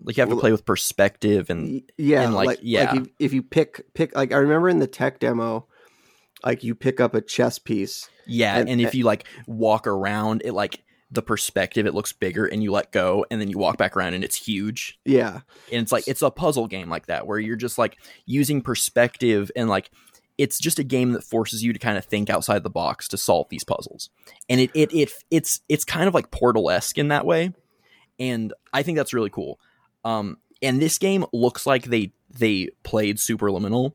like 0.02 0.17
you 0.17 0.20
have 0.20 0.28
to 0.28 0.36
play 0.36 0.52
with 0.52 0.65
perspective 0.65 1.49
and 1.49 1.83
yeah 1.97 2.23
and, 2.23 2.35
like, 2.35 2.47
like, 2.47 2.59
yeah. 2.62 2.97
if, 2.97 3.09
if 3.18 3.33
you 3.33 3.43
pick 3.43 3.93
pick 3.94 4.15
like 4.15 4.33
i 4.33 4.36
remember 4.36 4.68
in 4.68 4.78
the 4.78 4.86
tech 4.86 5.18
demo 5.18 5.67
like 6.44 6.62
you 6.62 6.74
pick 6.74 7.00
up 7.00 7.15
a 7.15 7.20
chess 7.20 7.58
piece 7.58 8.08
yeah 8.26 8.58
And- 8.58 8.68
and, 8.68 8.81
if 8.81 8.94
you 8.94 9.05
like 9.05 9.24
walk 9.47 9.86
around 9.86 10.42
it 10.44 10.52
like 10.52 10.82
the 11.10 11.23
perspective 11.23 11.86
it 11.86 11.94
looks 11.94 12.12
bigger 12.12 12.47
and 12.47 12.62
you 12.62 12.73
let 12.73 12.90
go 12.90 13.24
and 13.31 13.40
then 13.40 13.48
you 13.48 13.58
walk 13.58 13.78
back 13.78 13.97
around 13.97 14.15
and 14.15 14.24
it's 14.24 14.34
huge. 14.36 14.98
Yeah. 15.05 15.40
And 15.70 15.82
it's 15.82 15.92
like 15.92 16.08
it's 16.08 16.20
a 16.20 16.32
puzzle 16.32 16.66
game 16.66 16.89
like 16.89 17.06
that 17.06 17.28
where 17.28 17.39
you're 17.39 17.55
just 17.55 17.78
like 17.78 17.97
using 18.26 18.60
perspective 18.60 19.50
and 19.55 19.68
like 19.68 19.90
it's 20.36 20.58
just 20.58 20.81
a 20.81 20.84
game 20.84 21.12
that 21.12 21.23
forces 21.23 21.62
you 21.62 21.73
to 21.73 21.78
kind 21.78 21.97
of 21.97 22.05
think 22.05 22.28
outside 22.28 22.65
the 22.65 22.70
box 22.70 23.06
to 23.08 23.16
solve 23.16 23.47
these 23.50 23.62
puzzles. 23.62 24.10
And 24.48 24.60
it 24.60 24.70
it, 24.74 24.92
it 24.92 25.12
it's 25.31 25.60
it's 25.68 25.84
kind 25.84 26.08
of 26.08 26.12
like 26.15 26.32
portal-esque 26.32 26.98
in 26.98 27.08
that 27.08 27.24
way. 27.24 27.52
And 28.18 28.52
i 28.73 28.82
think 28.82 28.98
that's 28.98 29.15
really 29.15 29.31
cool. 29.31 29.60
Um 30.05 30.39
and 30.60 30.82
this 30.82 30.98
game 30.98 31.24
looks 31.32 31.66
like 31.66 31.84
they 31.84 32.12
they 32.36 32.70
played 32.82 33.18
superliminal 33.18 33.92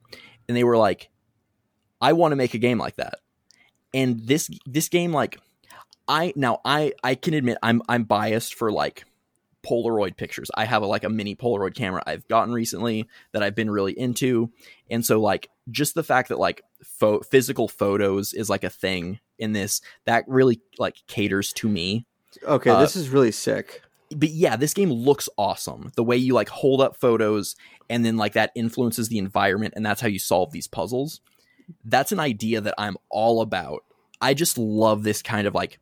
and 0.47 0.55
they 0.55 0.63
were 0.63 0.77
like 0.77 1.09
i 2.01 2.13
want 2.13 2.31
to 2.31 2.35
make 2.35 2.53
a 2.53 2.57
game 2.57 2.77
like 2.77 2.95
that 2.95 3.19
and 3.93 4.19
this 4.27 4.49
this 4.65 4.89
game 4.89 5.11
like 5.11 5.39
i 6.07 6.33
now 6.35 6.59
i 6.65 6.93
i 7.03 7.15
can 7.15 7.33
admit 7.33 7.57
i'm 7.63 7.81
i'm 7.87 8.03
biased 8.03 8.55
for 8.55 8.71
like 8.71 9.05
Polaroid 9.63 10.17
pictures. 10.17 10.49
I 10.55 10.65
have 10.65 10.81
a, 10.81 10.87
like 10.87 11.03
a 11.03 11.09
mini 11.09 11.35
Polaroid 11.35 11.75
camera 11.75 12.01
I've 12.05 12.27
gotten 12.27 12.53
recently 12.53 13.07
that 13.31 13.43
I've 13.43 13.55
been 13.55 13.69
really 13.69 13.97
into, 13.97 14.51
and 14.89 15.05
so 15.05 15.19
like 15.21 15.49
just 15.69 15.93
the 15.93 16.03
fact 16.03 16.29
that 16.29 16.39
like 16.39 16.63
pho- 16.83 17.21
physical 17.21 17.67
photos 17.67 18.33
is 18.33 18.49
like 18.49 18.63
a 18.63 18.69
thing 18.69 19.19
in 19.37 19.53
this 19.53 19.81
that 20.05 20.23
really 20.27 20.61
like 20.79 20.97
caters 21.07 21.53
to 21.53 21.69
me. 21.69 22.05
okay 22.43 22.71
Uh, 22.71 22.79
this 22.79 22.95
is 22.95 23.09
really 23.09 23.31
sick 23.31 23.81
But 24.13 24.29
yeah, 24.29 24.55
this 24.55 24.73
game 24.73 24.91
looks 24.91 25.29
awesome. 25.37 25.91
The 25.95 26.03
way 26.03 26.17
you 26.17 26.33
like 26.33 26.49
hold 26.49 26.81
up 26.81 26.95
photos 26.95 27.55
and 27.89 28.03
then 28.03 28.17
like 28.17 28.33
that 28.33 28.51
influences 28.55 29.09
the 29.09 29.19
environment, 29.19 29.73
and 29.75 29.85
that's 29.85 30.01
how 30.01 30.07
you 30.07 30.19
solve 30.19 30.51
these 30.51 30.67
puzzles. 30.67 31.21
That's 31.83 32.11
an 32.11 32.19
idea 32.19 32.61
that 32.61 32.75
I'm 32.77 32.97
all 33.09 33.41
about. 33.41 33.83
I 34.21 34.33
just 34.33 34.57
love 34.57 35.03
this 35.03 35.21
kind 35.21 35.47
of 35.47 35.55
like 35.55 35.79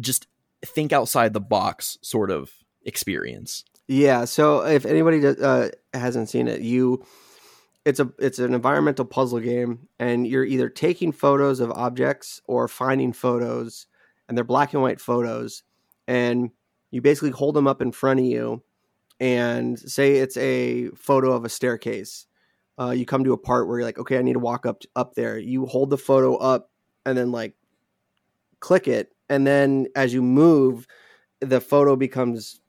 just 0.00 0.26
think 0.64 0.92
outside 0.92 1.32
the 1.32 1.40
box 1.40 1.98
sort 2.02 2.30
of 2.30 2.50
experience. 2.84 3.64
Yeah, 3.86 4.24
so 4.24 4.64
if 4.64 4.86
anybody 4.86 5.20
does, 5.20 5.38
uh, 5.38 5.70
hasn't 5.92 6.30
seen 6.30 6.48
it, 6.48 6.62
you 6.62 7.04
it's 7.84 8.00
a 8.00 8.10
it's 8.18 8.38
an 8.38 8.54
environmental 8.54 9.04
puzzle 9.04 9.40
game, 9.40 9.88
and 9.98 10.26
you're 10.26 10.44
either 10.44 10.68
taking 10.68 11.12
photos 11.12 11.60
of 11.60 11.70
objects 11.70 12.40
or 12.46 12.66
finding 12.66 13.12
photos, 13.12 13.86
and 14.28 14.36
they're 14.36 14.44
black 14.44 14.72
and 14.72 14.82
white 14.82 15.00
photos, 15.00 15.62
and 16.08 16.50
you 16.90 17.02
basically 17.02 17.30
hold 17.30 17.54
them 17.54 17.66
up 17.66 17.82
in 17.82 17.92
front 17.92 18.20
of 18.20 18.26
you, 18.26 18.62
and 19.20 19.78
say 19.78 20.16
it's 20.16 20.36
a 20.38 20.88
photo 20.90 21.32
of 21.32 21.44
a 21.44 21.50
staircase. 21.50 22.26
Uh, 22.78 22.90
you 22.90 23.06
come 23.06 23.22
to 23.24 23.32
a 23.32 23.38
part 23.38 23.68
where 23.68 23.78
you're 23.78 23.86
like, 23.86 23.98
okay, 23.98 24.18
I 24.18 24.22
need 24.22 24.32
to 24.32 24.38
walk 24.40 24.66
up 24.66 24.82
up 24.96 25.14
there. 25.14 25.38
You 25.38 25.66
hold 25.66 25.90
the 25.90 25.98
photo 25.98 26.36
up 26.36 26.70
and 27.06 27.16
then 27.16 27.30
like 27.30 27.54
click 28.60 28.88
it, 28.88 29.12
and 29.28 29.46
then 29.46 29.86
as 29.94 30.12
you 30.12 30.22
move, 30.22 30.86
the 31.40 31.60
photo 31.60 31.96
becomes 31.96 32.60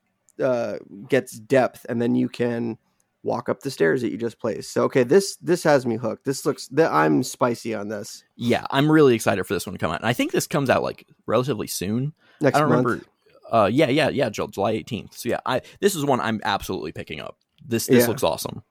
uh, 0.42 0.78
gets 1.10 1.40
depth, 1.40 1.86
and 1.90 2.02
then 2.02 2.16
you 2.16 2.30
can 2.30 2.78
walk 3.24 3.50
up 3.50 3.62
the 3.62 3.72
stairs 3.72 4.02
that 4.04 4.12
you 4.12 4.18
just 4.18 4.40
placed. 4.40 4.72
So 4.74 4.84
okay, 4.84 5.04
this 5.04 5.38
this 5.38 5.64
has 5.64 5.86
me 5.86 5.96
hooked. 5.96 6.26
This 6.26 6.46
looks 6.46 6.68
th- 6.68 6.90
I'm 6.90 7.24
spicy 7.24 7.74
on 7.74 7.88
this. 7.88 8.24
Yeah, 8.36 8.66
I'm 8.70 8.92
really 8.92 9.16
excited 9.16 9.44
for 9.46 9.54
this 9.54 9.66
one 9.66 9.74
to 9.74 9.80
come 9.80 9.92
out. 9.92 10.02
And 10.02 10.08
I 10.08 10.14
think 10.14 10.32
this 10.32 10.46
comes 10.48 10.70
out 10.70 10.84
like 10.84 11.08
relatively 11.26 11.68
soon. 11.68 12.14
Next 12.42 12.58
I 12.58 12.60
don't 12.60 12.70
month. 12.70 12.86
remember. 12.86 13.06
Uh, 13.52 13.70
yeah, 13.72 13.90
yeah, 13.90 14.10
yeah, 14.10 14.30
Ju- 14.30 14.48
July 14.50 14.74
18th. 14.74 15.14
So 15.16 15.30
yeah, 15.30 15.40
I 15.46 15.62
this 15.80 15.96
is 15.96 16.04
one 16.06 16.20
I'm 16.20 16.42
absolutely 16.44 16.92
picking 16.92 17.20
up. 17.22 17.38
This 17.66 17.88
this 17.88 18.02
Yeah. 18.04 18.08
looks 18.08 18.24
awesome. 18.24 18.64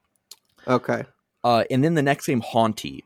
Okay. 0.68 1.04
Uh, 1.44 1.64
and 1.70 1.84
then 1.84 1.94
the 1.94 2.02
next 2.02 2.26
game, 2.26 2.40
Haunty. 2.40 3.04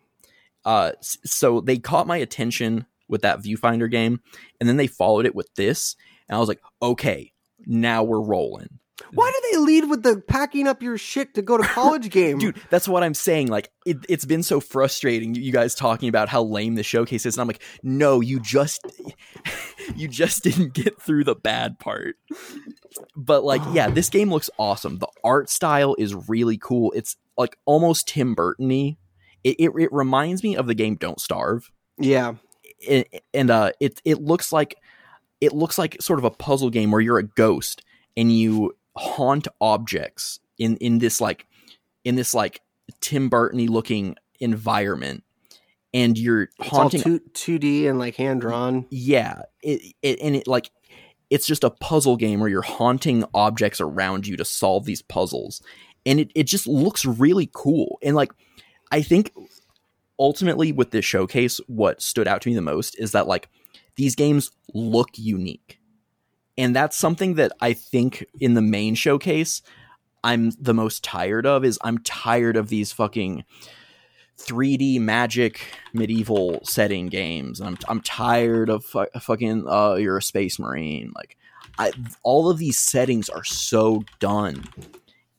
Uh, 0.65 0.93
so 1.01 1.61
they 1.61 1.79
caught 1.79 2.07
my 2.07 2.17
attention 2.17 2.87
with 3.09 3.23
that 3.23 3.41
viewfinder 3.41 3.91
game, 3.91 4.21
and 4.61 4.69
then 4.69 4.77
they 4.77 4.87
followed 4.87 5.27
it 5.27 5.35
with 5.35 5.53
this, 5.57 5.97
and 6.29 6.37
I 6.37 6.39
was 6.39 6.49
like, 6.49 6.61
okay, 6.81 7.33
now 7.67 8.05
we're 8.05 8.21
rolling. 8.21 8.79
Why 9.15 9.31
do 9.31 9.49
they 9.53 9.59
lead 9.65 9.89
with 9.89 10.03
the 10.03 10.21
packing 10.21 10.67
up 10.67 10.83
your 10.83 10.99
shit 10.99 11.35
to 11.35 11.43
go 11.43 11.57
to 11.57 11.63
college 11.63 12.11
game? 12.11 12.39
Dude, 12.39 12.61
that's 12.69 12.89
what 12.89 13.03
I'm 13.03 13.15
saying. 13.15 13.47
Like, 13.47 13.71
it, 13.87 13.99
it's 14.09 14.25
been 14.25 14.43
so 14.43 14.61
frustrating. 14.61 15.35
You 15.35 15.53
guys 15.53 15.75
talking 15.75 16.09
about 16.09 16.29
how 16.29 16.43
lame 16.43 16.75
the 16.75 16.83
showcase 16.83 17.25
is, 17.25 17.37
and 17.37 17.41
I'm 17.41 17.47
like, 17.47 17.63
no, 17.83 18.21
you 18.21 18.41
just, 18.41 18.81
you 19.97 20.09
just 20.09 20.43
didn't 20.43 20.75
get 20.75 21.01
through 21.01 21.25
the 21.25 21.37
bad 21.37 21.79
part. 21.79 22.17
But 23.17 23.45
like, 23.45 23.63
yeah, 23.73 23.89
this 23.89 24.09
game 24.09 24.31
looks 24.31 24.51
awesome. 24.59 24.99
The 24.99 25.09
art 25.23 25.49
style 25.49 25.95
is 25.97 26.15
really 26.29 26.59
cool. 26.59 26.93
It's 26.93 27.17
like 27.39 27.57
almost 27.65 28.09
Tim 28.09 28.35
Burton-y. 28.35 28.97
It, 29.45 29.57
it 29.59 29.71
it 29.79 29.93
reminds 29.93 30.43
me 30.43 30.57
of 30.57 30.67
the 30.67 30.75
game 30.75 30.97
Don't 30.97 31.21
Starve, 31.21 31.71
yeah. 31.97 32.35
and, 32.89 33.05
and 33.33 33.51
uh, 33.51 33.71
it 33.81 34.03
it 34.05 34.21
looks 34.21 34.53
like 34.53 34.75
it 35.41 35.53
looks 35.53 35.79
like 35.79 35.97
sort 36.03 36.19
of 36.19 36.25
a 36.25 36.31
puzzle 36.31 36.69
game 36.71 36.91
where 36.91 37.01
you're 37.01 37.19
a 37.19 37.23
ghost 37.23 37.83
and 38.17 38.37
you 38.37 38.77
haunt 38.97 39.47
objects 39.61 40.41
in 40.59 40.77
in 40.79 40.99
this 40.99 41.21
like 41.21 41.47
in 42.05 42.17
this 42.17 42.35
like 42.35 42.61
Tim 43.01 43.29
Burton-y 43.29 43.67
looking 43.71 44.17
environment, 44.41 45.23
and 45.95 46.19
you're 46.19 46.49
It's 46.59 46.69
haunting. 46.69 47.01
two 47.03 47.21
two 47.33 47.59
D 47.61 47.87
and 47.87 47.99
like 48.01 48.17
hand 48.17 48.41
drawn. 48.41 48.87
yeah, 48.91 49.43
it, 49.63 49.95
it 50.03 50.19
and 50.21 50.35
it 50.35 50.49
like 50.49 50.71
it's 51.31 51.47
just 51.47 51.63
a 51.63 51.71
puzzle 51.71 52.17
game 52.17 52.41
where 52.41 52.49
you're 52.49 52.63
haunting 52.63 53.25
objects 53.35 53.81
around 53.81 54.27
you 54.27 54.37
to 54.37 54.45
solve 54.45 54.85
these 54.85 55.03
puzzles, 55.03 55.63
and 56.09 56.19
it 56.19 56.33
it 56.35 56.45
just 56.45 56.67
looks 56.67 57.05
really 57.05 57.51
cool. 57.53 57.99
And 58.03 58.17
like, 58.17 58.33
I 58.91 59.03
think 59.03 59.33
ultimately 60.19 60.73
with 60.73 60.91
this 60.91 61.05
showcase, 61.05 61.61
what 61.69 62.03
stood 62.03 62.27
out 62.27 62.43
to 62.43 62.49
me 62.49 62.55
the 62.55 62.63
most 62.63 62.99
is 62.99 63.13
that 63.13 63.29
like 63.29 63.49
these 63.97 64.17
games 64.17 64.51
look 64.75 65.11
unique. 65.15 65.79
And 66.57 66.75
that's 66.75 66.97
something 66.97 67.35
that 67.35 67.53
I 67.61 67.75
think 67.75 68.27
in 68.41 68.55
the 68.55 68.63
main 68.63 68.97
showcase 68.97 69.63
I'm 70.25 70.51
the 70.61 70.75
most 70.75 71.05
tired 71.05 71.47
of 71.47 71.65
is 71.65 71.79
I'm 71.83 71.99
tired 71.99 72.57
of 72.57 72.69
these 72.69 72.91
fucking 72.91 73.45
3D 74.39 75.01
magic 75.01 75.61
medieval 75.93 76.61
setting 76.65 77.09
games. 77.09 77.61
I'm 77.61 77.77
I'm 77.89 78.01
tired 78.01 78.71
of 78.71 78.85
fu- 78.85 79.07
fucking 79.21 79.69
uh 79.69 79.95
you're 79.95 80.17
a 80.17 80.23
space 80.23 80.59
marine 80.59 81.13
like 81.15 81.37
I 81.79 81.93
all 82.23 82.51
of 82.51 82.59
these 82.59 82.79
settings 82.79 83.29
are 83.29 83.45
so 83.45 84.05
done. 84.19 84.65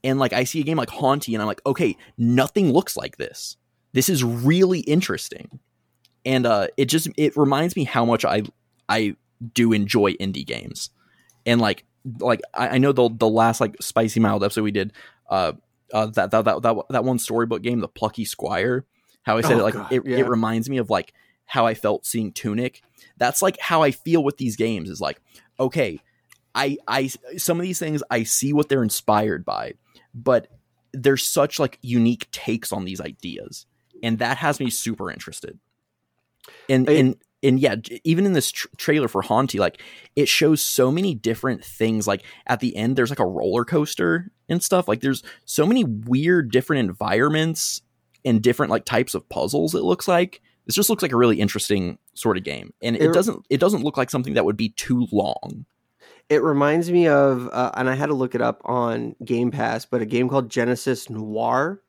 And 0.03 0.19
like 0.19 0.33
I 0.33 0.43
see 0.43 0.61
a 0.61 0.63
game 0.63 0.77
like 0.77 0.89
Haunty 0.89 1.35
and 1.35 1.41
I'm 1.41 1.47
like, 1.47 1.61
okay, 1.65 1.95
nothing 2.17 2.71
looks 2.71 2.95
like 2.95 3.17
this. 3.17 3.57
This 3.93 4.09
is 4.09 4.23
really 4.23 4.79
interesting. 4.81 5.59
And 6.25 6.45
uh 6.45 6.67
it 6.77 6.85
just 6.85 7.09
it 7.17 7.35
reminds 7.35 7.75
me 7.75 7.83
how 7.83 8.05
much 8.05 8.25
I 8.25 8.43
I 8.87 9.15
do 9.53 9.73
enjoy 9.73 10.13
indie 10.13 10.45
games. 10.45 10.89
And 11.45 11.59
like 11.59 11.85
like 12.19 12.41
I, 12.53 12.69
I 12.69 12.77
know 12.77 12.91
the 12.91 13.09
the 13.09 13.29
last 13.29 13.59
like 13.61 13.75
spicy 13.81 14.19
mild 14.19 14.43
episode 14.43 14.63
we 14.63 14.71
did 14.71 14.93
uh 15.29 15.53
uh 15.93 16.07
that 16.07 16.31
that 16.31 16.45
that 16.45 16.61
that, 16.61 16.75
that 16.89 17.03
one 17.03 17.19
storybook 17.19 17.61
game, 17.61 17.79
the 17.79 17.87
Plucky 17.87 18.25
Squire, 18.25 18.85
how 19.23 19.37
I 19.37 19.41
said 19.41 19.53
Oh, 19.53 19.59
it 19.59 19.63
like 19.63 19.73
God, 19.73 19.91
it, 19.91 20.05
yeah. 20.05 20.17
it 20.17 20.27
reminds 20.27 20.69
me 20.69 20.77
of 20.77 20.89
like 20.89 21.13
how 21.45 21.65
I 21.65 21.73
felt 21.73 22.05
seeing 22.05 22.31
Tunic. 22.31 22.81
That's 23.17 23.41
like 23.41 23.59
how 23.59 23.81
I 23.81 23.91
feel 23.91 24.23
with 24.23 24.37
these 24.37 24.55
games 24.55 24.89
is 24.89 25.01
like, 25.01 25.19
okay, 25.59 25.99
I 26.55 26.77
I 26.87 27.07
some 27.37 27.59
of 27.59 27.63
these 27.63 27.79
things 27.79 28.03
I 28.09 28.23
see 28.23 28.53
what 28.53 28.69
they're 28.69 28.83
inspired 28.83 29.45
by, 29.45 29.73
but 30.13 30.47
there's 30.93 31.25
such 31.25 31.59
like 31.59 31.77
unique 31.81 32.29
takes 32.31 32.71
on 32.71 32.85
these 32.85 32.99
ideas. 33.01 33.65
And 34.01 34.19
that 34.19 34.37
has 34.37 34.59
me 34.59 34.69
super 34.69 35.11
interested. 35.11 35.59
And 36.69 36.89
I- 36.89 36.93
and 36.93 37.15
and 37.41 37.57
yeah, 37.57 37.75
even 38.03 38.25
in 38.25 38.33
this 38.33 38.51
tr- 38.51 38.67
trailer 38.75 39.07
for 39.07 39.21
Haunty, 39.21 39.59
like 39.59 39.81
it 40.17 40.27
shows 40.27 40.61
so 40.61 40.91
many 40.91 41.15
different 41.15 41.63
things. 41.63 42.05
Like 42.05 42.23
at 42.47 42.59
the 42.59 42.75
end, 42.75 42.95
there's 42.97 43.09
like 43.11 43.19
a 43.19 43.25
roller 43.25 43.63
coaster 43.63 44.29
and 44.49 44.61
stuff. 44.61 44.87
Like 44.89 44.99
there's 44.99 45.23
so 45.45 45.65
many 45.65 45.85
weird 45.85 46.51
different 46.51 46.81
environments 46.89 47.81
and 48.25 48.41
different 48.41 48.71
like 48.71 48.83
types 48.83 49.13
of 49.15 49.27
puzzles. 49.29 49.73
It 49.73 49.83
looks 49.83 50.05
like 50.07 50.41
this 50.65 50.75
just 50.75 50.89
looks 50.89 51.01
like 51.01 51.13
a 51.13 51.17
really 51.17 51.39
interesting 51.39 51.97
sort 52.13 52.35
of 52.37 52.43
game, 52.43 52.73
and 52.81 52.95
it, 52.97 53.03
It- 53.03 53.13
doesn't 53.13 53.45
it 53.49 53.59
doesn't 53.61 53.83
look 53.83 53.95
like 53.95 54.09
something 54.09 54.33
that 54.33 54.43
would 54.45 54.57
be 54.57 54.69
too 54.69 55.07
long. 55.11 55.65
It 56.29 56.43
reminds 56.43 56.91
me 56.91 57.07
of, 57.07 57.49
uh, 57.51 57.71
and 57.75 57.89
I 57.89 57.95
had 57.95 58.05
to 58.07 58.13
look 58.13 58.35
it 58.35 58.41
up 58.41 58.61
on 58.65 59.15
Game 59.25 59.49
Pass, 59.51 59.85
but 59.85 60.01
a 60.01 60.05
game 60.05 60.29
called 60.29 60.49
Genesis 60.49 61.09
Noir, 61.09 61.81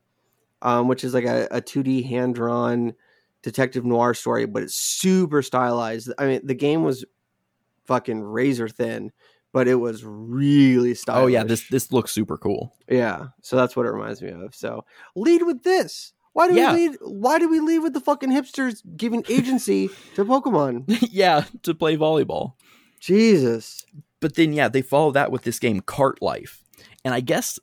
um, 0.63 0.89
which 0.89 1.05
is 1.05 1.13
like 1.13 1.25
a, 1.27 1.47
a 1.51 1.61
2D 1.61 2.07
hand 2.09 2.35
drawn 2.37 2.95
detective 3.43 3.85
noir 3.85 4.15
story, 4.15 4.47
but 4.47 4.63
it's 4.63 4.75
super 4.75 5.43
stylized. 5.43 6.11
I 6.19 6.27
mean, 6.27 6.41
the 6.45 6.55
game 6.55 6.85
was 6.85 7.05
fucking 7.87 8.23
razor 8.23 8.69
thin, 8.69 9.13
but 9.53 9.69
it 9.69 9.75
was 9.77 10.05
really 10.05 10.95
stylish. 10.95 11.23
Oh 11.25 11.27
yeah, 11.27 11.45
this 11.45 11.69
this 11.69 11.93
looks 11.93 12.13
super 12.13 12.37
cool. 12.39 12.75
yeah. 12.89 13.29
So 13.43 13.57
that's 13.57 13.75
what 13.77 13.85
it 13.87 13.91
reminds 13.91 14.23
me 14.23 14.31
of. 14.31 14.55
So 14.55 14.85
lead 15.17 15.43
with 15.43 15.63
this. 15.65 16.13
Why 16.33 16.49
do 16.49 16.55
Yeah. 16.55 16.73
we 16.75 16.89
lead? 16.89 16.99
Why 17.03 17.39
do 17.39 17.49
we 17.49 17.61
lead 17.61 17.81
with 17.81 17.93
the 17.93 18.01
fucking 18.01 18.31
hipsters 18.31 18.83
giving 18.97 19.25
agency 19.29 19.89
to 20.15 20.25
Pokemon? 20.25 20.85
yeah, 21.11 21.45
to 21.65 21.75
play 21.75 21.97
volleyball. 21.97 22.53
Jesus. 23.01 23.85
But 24.21 24.35
then 24.35 24.53
yeah 24.53 24.69
they 24.69 24.83
follow 24.83 25.11
that 25.11 25.33
with 25.33 25.43
this 25.43 25.59
game 25.59 25.81
cart 25.81 26.21
life. 26.23 26.63
And 27.05 27.15
i 27.15 27.21
guess 27.21 27.59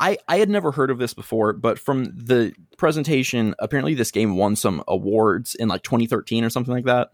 i 0.00 0.18
i 0.28 0.38
had 0.38 0.48
never 0.48 0.72
heard 0.72 0.90
of 0.90 0.98
this 0.98 1.14
before 1.14 1.52
but 1.52 1.78
from 1.78 2.04
the 2.04 2.54
presentation 2.76 3.54
apparently 3.58 3.94
this 3.94 4.10
game 4.10 4.36
won 4.36 4.56
some 4.56 4.82
awards 4.88 5.54
in 5.54 5.68
like 5.68 5.82
2013 5.82 6.44
or 6.44 6.50
something 6.50 6.74
like 6.74 6.86
that. 6.86 7.10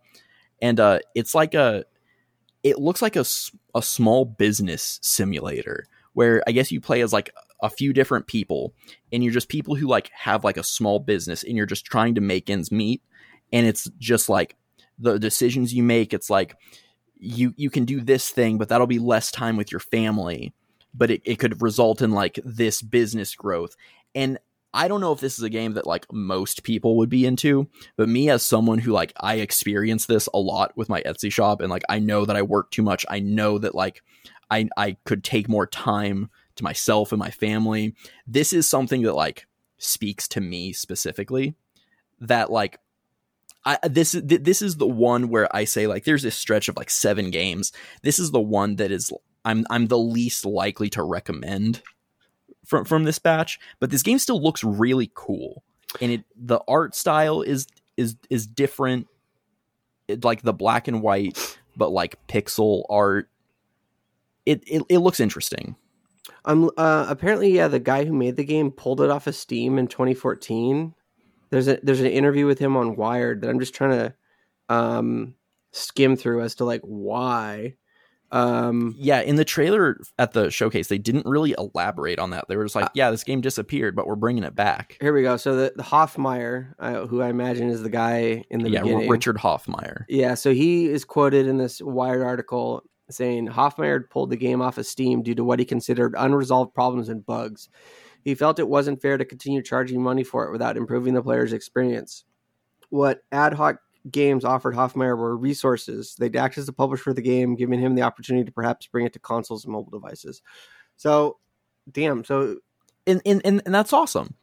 And 0.60 0.80
uh 0.80 1.00
it's 1.14 1.34
like 1.34 1.54
a 1.54 1.84
it 2.64 2.78
looks 2.78 3.02
like 3.02 3.16
a, 3.16 3.24
a 3.74 3.82
small 3.82 4.24
business 4.24 4.98
simulator 5.02 5.86
where 6.12 6.42
i 6.46 6.52
guess 6.52 6.72
you 6.72 6.80
play 6.80 7.00
as 7.00 7.12
like 7.12 7.30
a 7.62 7.70
few 7.70 7.92
different 7.92 8.26
people 8.26 8.72
and 9.12 9.22
you're 9.22 9.32
just 9.32 9.48
people 9.48 9.74
who 9.74 9.86
like 9.86 10.10
have 10.14 10.44
like 10.44 10.56
a 10.56 10.62
small 10.62 10.98
business 10.98 11.42
and 11.42 11.56
you're 11.56 11.66
just 11.66 11.84
trying 11.84 12.14
to 12.14 12.20
make 12.20 12.48
ends 12.48 12.70
meet. 12.70 13.02
And 13.52 13.66
it's 13.66 13.90
just 13.98 14.28
like 14.28 14.56
the 14.98 15.18
decisions 15.18 15.72
you 15.72 15.82
make 15.82 16.12
it's 16.12 16.30
like 16.30 16.56
you 17.20 17.54
you 17.56 17.70
can 17.70 17.84
do 17.84 18.00
this 18.00 18.30
thing 18.30 18.58
but 18.58 18.68
that'll 18.68 18.86
be 18.86 18.98
less 18.98 19.30
time 19.30 19.56
with 19.56 19.72
your 19.72 19.80
family 19.80 20.52
but 20.94 21.10
it, 21.10 21.22
it 21.24 21.38
could 21.38 21.60
result 21.60 22.00
in 22.00 22.10
like 22.12 22.40
this 22.44 22.80
business 22.80 23.34
growth. 23.34 23.76
And 24.14 24.38
i 24.74 24.86
don't 24.86 25.00
know 25.00 25.12
if 25.12 25.20
this 25.20 25.38
is 25.38 25.44
a 25.44 25.48
game 25.48 25.72
that 25.72 25.86
like 25.86 26.06
most 26.12 26.62
people 26.62 26.98
would 26.98 27.08
be 27.08 27.24
into 27.24 27.66
but 27.96 28.06
me 28.06 28.28
as 28.28 28.42
someone 28.42 28.78
who 28.78 28.92
like 28.92 29.14
i 29.18 29.36
experience 29.36 30.04
this 30.04 30.28
a 30.34 30.38
lot 30.38 30.76
with 30.76 30.90
my 30.90 31.00
etsy 31.04 31.32
shop 31.32 31.62
and 31.62 31.70
like 31.70 31.84
i 31.88 31.98
know 31.98 32.26
that 32.26 32.36
i 32.36 32.42
work 32.42 32.70
too 32.70 32.82
much 32.82 33.06
i 33.08 33.18
know 33.18 33.56
that 33.56 33.74
like 33.74 34.02
i 34.50 34.68
i 34.76 34.94
could 35.04 35.24
take 35.24 35.48
more 35.48 35.66
time 35.66 36.28
to 36.58 36.64
myself 36.64 37.12
and 37.12 37.18
my 37.18 37.30
family. 37.30 37.94
This 38.26 38.52
is 38.52 38.68
something 38.68 39.02
that 39.02 39.14
like 39.14 39.46
speaks 39.78 40.28
to 40.28 40.40
me 40.40 40.72
specifically 40.72 41.54
that 42.20 42.50
like 42.50 42.78
This 43.88 44.14
is 44.14 44.22
th- 44.26 44.42
this 44.42 44.62
is 44.62 44.76
the 44.76 44.86
one 44.86 45.28
where 45.28 45.54
I 45.54 45.64
say 45.64 45.86
like 45.86 46.04
there's 46.04 46.22
this 46.22 46.36
stretch 46.36 46.68
of 46.68 46.76
like 46.76 46.90
seven 46.90 47.30
games. 47.30 47.72
This 48.02 48.18
is 48.18 48.30
the 48.30 48.40
one 48.40 48.76
that 48.76 48.90
is 48.90 49.12
I'm 49.44 49.66
I'm 49.70 49.86
the 49.86 49.98
least 49.98 50.44
likely 50.44 50.90
to 50.90 51.02
recommend 51.02 51.82
from 52.64 52.84
from 52.84 53.04
this 53.04 53.18
batch, 53.18 53.58
but 53.80 53.90
this 53.90 54.02
game 54.02 54.18
still 54.18 54.42
looks 54.42 54.62
really 54.62 55.10
cool, 55.14 55.62
and 56.00 56.12
it 56.12 56.24
the 56.36 56.60
art 56.68 56.94
style 56.94 57.42
is 57.42 57.66
is 57.96 58.16
is 58.30 58.46
different, 58.46 59.06
it, 60.06 60.24
like 60.24 60.42
the 60.42 60.52
black 60.52 60.88
and 60.88 61.02
white, 61.02 61.58
but 61.76 61.90
like 61.90 62.18
pixel 62.28 62.84
art. 62.88 63.28
It 64.46 64.62
it, 64.66 64.82
it 64.88 64.98
looks 64.98 65.20
interesting. 65.20 65.76
Um. 66.44 66.70
Uh. 66.76 67.06
Apparently, 67.08 67.50
yeah. 67.50 67.68
The 67.68 67.80
guy 67.80 68.04
who 68.04 68.12
made 68.14 68.36
the 68.36 68.44
game 68.44 68.70
pulled 68.70 69.00
it 69.00 69.10
off 69.10 69.26
of 69.26 69.34
Steam 69.34 69.78
in 69.78 69.88
2014. 69.88 70.94
There's 71.50 71.68
a 71.68 71.78
there's 71.82 72.00
an 72.00 72.06
interview 72.06 72.46
with 72.46 72.58
him 72.58 72.76
on 72.76 72.96
Wired 72.96 73.42
that 73.42 73.50
I'm 73.50 73.60
just 73.60 73.74
trying 73.74 73.90
to 73.90 74.14
um 74.68 75.34
skim 75.72 76.16
through 76.16 76.42
as 76.42 76.54
to 76.56 76.64
like 76.64 76.82
why. 76.82 77.74
Um, 78.30 78.94
Yeah, 78.98 79.20
in 79.22 79.36
the 79.36 79.44
trailer 79.44 79.98
at 80.18 80.32
the 80.32 80.50
showcase, 80.50 80.88
they 80.88 80.98
didn't 80.98 81.24
really 81.24 81.54
elaborate 81.56 82.18
on 82.18 82.30
that. 82.30 82.44
They 82.46 82.56
were 82.56 82.64
just 82.64 82.76
like, 82.76 82.84
Uh, 82.84 82.90
"Yeah, 82.92 83.10
this 83.10 83.24
game 83.24 83.40
disappeared, 83.40 83.96
but 83.96 84.06
we're 84.06 84.16
bringing 84.16 84.44
it 84.44 84.54
back." 84.54 84.98
here 85.00 85.14
we 85.14 85.22
go. 85.22 85.38
So 85.38 85.56
the, 85.56 85.72
the 85.74 85.82
Hofmeier, 85.82 86.74
uh, 86.78 87.06
who 87.06 87.22
I 87.22 87.28
imagine 87.28 87.70
is 87.70 87.82
the 87.82 87.88
guy 87.88 88.44
in 88.50 88.62
the 88.62 88.68
yeah, 88.70 88.82
beginning. 88.82 89.08
Richard 89.08 89.36
Hofmeier. 89.38 90.04
Yeah, 90.08 90.34
so 90.34 90.52
he 90.52 90.88
is 90.90 91.06
quoted 91.06 91.46
in 91.46 91.56
this 91.56 91.80
Wired 91.80 92.22
article 92.22 92.82
saying 93.10 93.48
Hofmeier 93.48 94.08
pulled 94.10 94.28
the 94.28 94.36
game 94.36 94.60
off 94.60 94.76
of 94.76 94.86
Steam 94.86 95.22
due 95.22 95.34
to 95.34 95.44
what 95.44 95.58
he 95.58 95.64
considered 95.64 96.14
unresolved 96.18 96.74
problems 96.74 97.08
and 97.08 97.24
bugs. 97.24 97.70
He 98.28 98.34
felt 98.34 98.58
it 98.58 98.68
wasn't 98.68 99.00
fair 99.00 99.16
to 99.16 99.24
continue 99.24 99.62
charging 99.62 100.02
money 100.02 100.22
for 100.22 100.44
it 100.44 100.52
without 100.52 100.76
improving 100.76 101.14
the 101.14 101.22
player's 101.22 101.54
experience. 101.54 102.24
What 102.90 103.22
ad 103.32 103.54
hoc 103.54 103.78
games 104.10 104.44
offered 104.44 104.74
Hofmeier 104.74 105.16
were 105.16 105.34
resources. 105.34 106.14
They'd 106.14 106.36
act 106.36 106.58
as 106.58 106.66
the 106.66 106.74
publisher 106.74 107.04
for 107.04 107.14
the 107.14 107.22
game, 107.22 107.54
giving 107.54 107.80
him 107.80 107.94
the 107.94 108.02
opportunity 108.02 108.44
to 108.44 108.52
perhaps 108.52 108.86
bring 108.86 109.06
it 109.06 109.14
to 109.14 109.18
consoles 109.18 109.64
and 109.64 109.72
mobile 109.72 109.98
devices. 109.98 110.42
So, 110.98 111.38
damn. 111.90 112.22
So, 112.22 112.58
and 113.06 113.22
and 113.24 113.40
and, 113.46 113.62
and 113.64 113.74
that's 113.74 113.94
awesome 113.94 114.34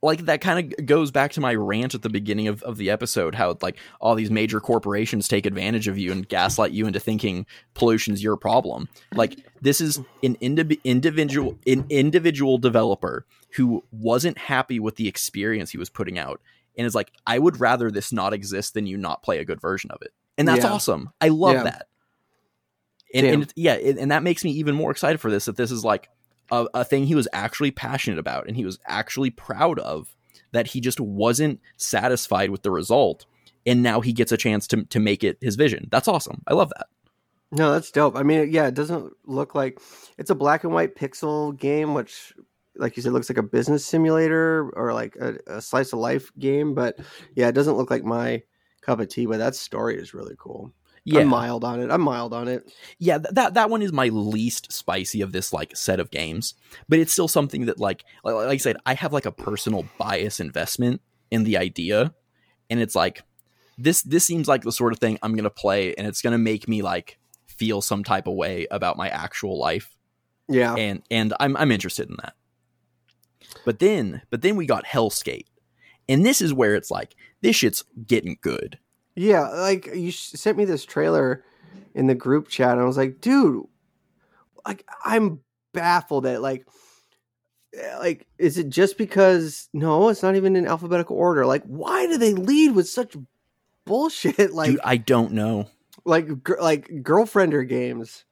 like 0.00 0.26
that 0.26 0.40
kind 0.40 0.72
of 0.78 0.86
goes 0.86 1.10
back 1.10 1.32
to 1.32 1.40
my 1.40 1.54
rant 1.54 1.94
at 1.94 2.02
the 2.02 2.08
beginning 2.08 2.46
of, 2.46 2.62
of 2.62 2.76
the 2.76 2.88
episode 2.88 3.34
how 3.34 3.56
like 3.62 3.76
all 4.00 4.14
these 4.14 4.30
major 4.30 4.60
corporations 4.60 5.26
take 5.26 5.44
advantage 5.44 5.88
of 5.88 5.98
you 5.98 6.12
and 6.12 6.28
gaslight 6.28 6.70
you 6.70 6.86
into 6.86 7.00
thinking 7.00 7.44
pollution's 7.74 8.22
your 8.22 8.36
problem. 8.36 8.88
Like 9.14 9.38
this 9.60 9.80
is 9.80 10.00
an 10.22 10.36
indi- 10.36 10.80
individual 10.84 11.58
an 11.66 11.84
individual 11.90 12.58
developer 12.58 13.26
who 13.56 13.82
wasn't 13.90 14.38
happy 14.38 14.78
with 14.78 14.96
the 14.96 15.08
experience 15.08 15.70
he 15.70 15.78
was 15.78 15.90
putting 15.90 16.18
out 16.18 16.40
and 16.76 16.86
is 16.86 16.94
like 16.94 17.10
i 17.26 17.38
would 17.38 17.58
rather 17.58 17.90
this 17.90 18.12
not 18.12 18.32
exist 18.32 18.74
than 18.74 18.86
you 18.86 18.96
not 18.96 19.22
play 19.22 19.38
a 19.38 19.44
good 19.44 19.60
version 19.60 19.90
of 19.90 20.00
it. 20.02 20.12
And 20.36 20.46
that's 20.46 20.64
Yeah. 20.64 20.72
awesome. 20.72 21.10
I 21.20 21.28
love 21.28 21.54
Yeah. 21.56 21.64
that. 21.64 21.88
And, 23.14 23.26
and 23.26 23.52
yeah 23.56 23.72
and 23.74 24.10
that 24.10 24.22
makes 24.22 24.44
me 24.44 24.50
even 24.52 24.74
more 24.74 24.90
excited 24.90 25.18
for 25.18 25.30
this 25.30 25.46
that 25.46 25.56
this 25.56 25.70
is 25.72 25.82
like 25.82 26.08
a, 26.50 26.66
a 26.74 26.84
thing 26.84 27.06
he 27.06 27.14
was 27.14 27.28
actually 27.32 27.70
passionate 27.70 28.18
about 28.18 28.46
and 28.46 28.56
he 28.56 28.64
was 28.64 28.78
actually 28.86 29.30
proud 29.30 29.78
of 29.78 30.16
that 30.52 30.68
he 30.68 30.80
just 30.80 31.00
wasn't 31.00 31.60
satisfied 31.76 32.50
with 32.50 32.62
the 32.62 32.70
result 32.70 33.26
and 33.66 33.82
now 33.82 34.00
he 34.00 34.12
gets 34.12 34.32
a 34.32 34.36
chance 34.36 34.66
to, 34.66 34.84
to 34.84 35.00
make 35.00 35.22
it 35.22 35.38
his 35.40 35.56
vision 35.56 35.88
that's 35.90 36.08
awesome 36.08 36.42
i 36.46 36.54
love 36.54 36.70
that 36.76 36.86
No, 37.50 37.72
that's 37.72 37.90
dope. 37.90 38.16
I 38.16 38.22
mean, 38.22 38.52
yeah, 38.52 38.66
it 38.66 38.74
doesn't 38.74 39.12
look 39.24 39.54
like 39.54 39.80
it's 40.18 40.30
a 40.30 40.34
black 40.34 40.64
and 40.64 40.72
white 40.72 40.94
pixel 40.94 41.56
game, 41.56 41.94
which, 41.94 42.34
like 42.76 42.94
you 42.96 43.02
said, 43.02 43.12
looks 43.12 43.30
like 43.30 43.38
a 43.38 43.42
business 43.42 43.86
simulator 43.86 44.70
or 44.76 44.92
like 44.92 45.16
a, 45.16 45.38
a 45.46 45.62
slice 45.62 45.94
of 45.94 45.98
life 45.98 46.30
game. 46.38 46.74
But 46.74 46.98
yeah, 47.34 47.48
it 47.48 47.54
doesn't 47.54 47.76
look 47.76 47.90
like 47.90 48.04
my 48.04 48.42
cup 48.82 49.00
of 49.00 49.08
tea. 49.08 49.24
But 49.24 49.38
that 49.38 49.54
story 49.54 49.96
is 49.98 50.12
really 50.12 50.34
cool. 50.38 50.74
Yeah 51.12 51.20
I'm 51.20 51.28
mild 51.28 51.64
on 51.64 51.80
it. 51.80 51.90
I'm 51.90 52.00
mild 52.02 52.32
on 52.34 52.48
it. 52.48 52.70
yeah 52.98 53.18
th- 53.18 53.34
that 53.34 53.54
that 53.54 53.70
one 53.70 53.82
is 53.82 53.92
my 53.92 54.08
least 54.08 54.72
spicy 54.72 55.20
of 55.22 55.32
this 55.32 55.52
like 55.52 55.76
set 55.76 56.00
of 56.00 56.10
games 56.10 56.54
but 56.88 56.98
it's 56.98 57.12
still 57.12 57.28
something 57.28 57.66
that 57.66 57.78
like 57.78 58.04
like, 58.24 58.34
like 58.34 58.48
i 58.48 58.56
said 58.56 58.76
i 58.86 58.94
have 58.94 59.12
like 59.12 59.26
a 59.26 59.32
personal 59.32 59.84
bias 59.98 60.40
investment 60.40 61.00
in 61.30 61.44
the 61.44 61.56
idea 61.56 62.12
and 62.70 62.80
it's 62.80 62.94
like 62.94 63.22
this 63.78 64.02
this 64.02 64.24
seems 64.26 64.48
like 64.48 64.62
the 64.62 64.72
sort 64.72 64.92
of 64.92 64.98
thing 64.98 65.18
i'm 65.22 65.34
gonna 65.36 65.50
play 65.50 65.94
and 65.94 66.06
it's 66.06 66.22
gonna 66.22 66.38
make 66.38 66.68
me 66.68 66.82
like 66.82 67.18
feel 67.46 67.80
some 67.80 68.04
type 68.04 68.26
of 68.26 68.34
way 68.34 68.66
about 68.70 68.96
my 68.96 69.08
actual 69.08 69.58
life 69.58 69.96
Yeah, 70.48 70.74
and 70.76 71.02
and 71.10 71.34
I'm 71.40 71.56
I'm 71.56 71.72
interested 71.72 72.08
in 72.08 72.16
that. 72.22 72.34
But 73.64 73.78
then 73.78 74.22
but 74.30 74.42
then 74.42 74.56
we 74.56 74.66
got 74.66 74.84
Helskate. 74.84 75.46
And 76.08 76.24
this 76.24 76.40
is 76.40 76.54
where 76.54 76.74
it's 76.74 76.90
like 76.90 77.14
this 77.42 77.56
shit's 77.56 77.84
getting 78.06 78.38
good. 78.40 78.78
Yeah. 79.18 79.48
Like 79.48 79.86
you 79.94 80.10
sent 80.12 80.56
me 80.56 80.64
this 80.64 80.84
trailer 80.84 81.44
in 81.94 82.06
the 82.06 82.14
group 82.14 82.48
chat, 82.48 82.72
and 82.72 82.80
I 82.80 82.84
was 82.84 82.96
like, 82.96 83.20
dude, 83.20 83.66
like 84.66 84.84
I'm 85.04 85.40
baffled 85.74 86.26
at 86.26 86.40
like. 86.42 86.66
eh, 87.74 87.96
Like, 87.98 88.26
is 88.38 88.58
it 88.58 88.68
just 88.68 88.96
because 88.98 89.68
no, 89.72 90.08
it's 90.08 90.22
not 90.22 90.36
even 90.36 90.56
in 90.56 90.66
alphabetical 90.66 91.16
order? 91.16 91.44
Like, 91.46 91.64
why 91.64 92.06
do 92.06 92.16
they 92.18 92.34
lead 92.34 92.74
with 92.74 92.88
such 92.88 93.16
bullshit? 93.84 94.52
Like, 94.54 94.70
Dude, 94.72 94.80
I 94.84 94.96
don't 94.98 95.32
know. 95.32 95.68
like 96.04 96.42
gr- 96.42 96.60
like 96.60 96.88
girlfriender 97.02 97.66
games. 97.68 98.24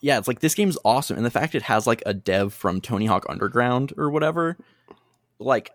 Yeah, 0.00 0.18
it's 0.18 0.28
like 0.28 0.38
this 0.40 0.54
game's 0.54 0.78
awesome 0.84 1.16
and 1.16 1.26
the 1.26 1.30
fact 1.30 1.56
it 1.56 1.62
has 1.62 1.86
like 1.86 2.02
a 2.06 2.14
dev 2.14 2.52
from 2.54 2.80
Tony 2.80 3.06
Hawk 3.06 3.26
Underground 3.28 3.92
or 3.96 4.10
whatever 4.10 4.56
like 5.40 5.70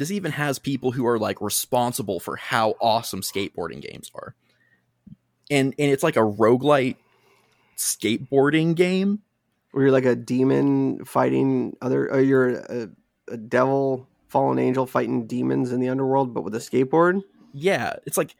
this 0.00 0.10
even 0.10 0.32
has 0.32 0.58
people 0.58 0.92
who 0.92 1.06
are 1.06 1.18
like 1.18 1.42
responsible 1.42 2.20
for 2.20 2.36
how 2.36 2.74
awesome 2.80 3.20
skateboarding 3.20 3.82
games 3.82 4.10
are. 4.14 4.34
And 5.50 5.74
and 5.78 5.90
it's 5.90 6.02
like 6.02 6.16
a 6.16 6.20
roguelite 6.20 6.96
skateboarding 7.76 8.74
game 8.74 9.20
Where 9.72 9.84
you're 9.84 9.92
like 9.92 10.06
a 10.06 10.16
demon 10.16 11.04
fighting 11.04 11.76
other, 11.82 12.10
or 12.10 12.20
you're 12.20 12.48
a, 12.48 12.88
a 13.28 13.36
devil, 13.36 14.08
fallen 14.28 14.58
angel 14.58 14.86
fighting 14.86 15.26
demons 15.26 15.70
in 15.70 15.80
the 15.80 15.90
underworld, 15.90 16.32
but 16.32 16.44
with 16.44 16.54
a 16.54 16.60
skateboard. 16.60 17.20
yeah, 17.52 17.92
it's 18.06 18.16
like 18.16 18.34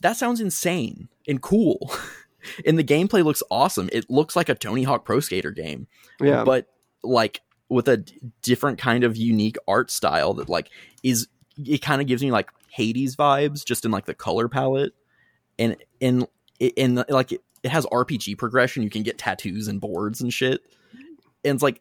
that 0.00 0.16
sounds 0.16 0.40
insane 0.40 1.10
and 1.28 1.42
cool. 1.42 1.92
and 2.66 2.78
the 2.78 2.84
gameplay 2.84 3.22
looks 3.22 3.42
awesome. 3.50 3.90
It 3.92 4.08
looks 4.08 4.34
like 4.34 4.48
a 4.48 4.54
Tony 4.54 4.84
Hawk 4.84 5.04
Pro 5.04 5.20
Skater 5.20 5.50
game, 5.50 5.88
Yeah, 6.22 6.42
but 6.44 6.68
like 7.02 7.42
with 7.68 7.88
a 7.88 8.04
different 8.42 8.78
kind 8.78 9.04
of 9.04 9.16
unique 9.16 9.56
art 9.66 9.90
style 9.90 10.34
that 10.34 10.48
like 10.48 10.70
is 11.02 11.28
it 11.56 11.82
kind 11.82 12.00
of 12.00 12.06
gives 12.06 12.22
me 12.22 12.30
like 12.30 12.50
Hades 12.68 13.16
vibes 13.16 13.64
just 13.64 13.84
in 13.84 13.90
like 13.90 14.06
the 14.06 14.14
color 14.14 14.48
palette 14.48 14.94
and 15.58 15.76
and 16.00 16.26
in 16.58 17.04
like 17.08 17.32
it, 17.32 17.42
it 17.62 17.70
has 17.70 17.86
RPG 17.86 18.38
progression. 18.38 18.82
You 18.82 18.90
can 18.90 19.02
get 19.02 19.18
tattoos 19.18 19.68
and 19.68 19.80
boards 19.80 20.20
and 20.20 20.32
shit. 20.32 20.60
And 21.44 21.54
it's 21.54 21.62
like 21.62 21.80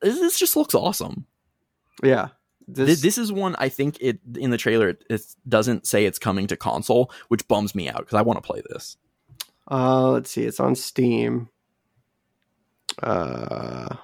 this, 0.00 0.38
just 0.38 0.56
looks 0.56 0.74
awesome. 0.74 1.26
yeah. 2.02 2.28
This, 2.68 2.88
This, 2.88 3.00
this 3.00 3.18
is 3.18 3.32
one 3.32 3.56
I 3.58 3.68
think 3.68 3.98
it 4.00 4.20
in 4.36 4.50
the 4.50 4.56
trailer 4.56 4.90
it, 4.90 5.04
it 5.10 5.20
doesn't 5.48 5.86
say 5.86 6.04
it's 6.04 6.18
coming 6.18 6.46
to 6.46 6.56
console, 6.56 7.10
which 7.28 7.46
bums 7.48 7.74
me 7.74 7.88
out 7.88 7.98
because 7.98 8.14
I 8.14 8.22
want 8.22 8.42
to 8.42 8.46
play 8.46 8.62
this. 8.70 8.96
uh, 9.70 10.10
let's 10.10 10.30
see, 10.30 10.44
it's 10.44 10.60
on 10.60 10.74
Steam. 10.74 11.48
Uh, 13.02 13.96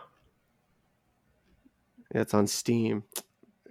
it's 2.11 2.35
on 2.35 2.47
Steam. 2.47 3.05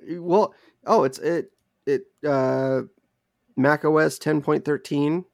Well, 0.10 0.53
oh, 0.86 1.03
it's 1.03 1.19
it 1.19 1.52
it 1.86 2.03
uh, 2.26 2.82
Mac 3.56 3.86
OS 3.86 4.18
ten 4.19 4.42
point 4.42 4.66
thirteen, 4.66 5.26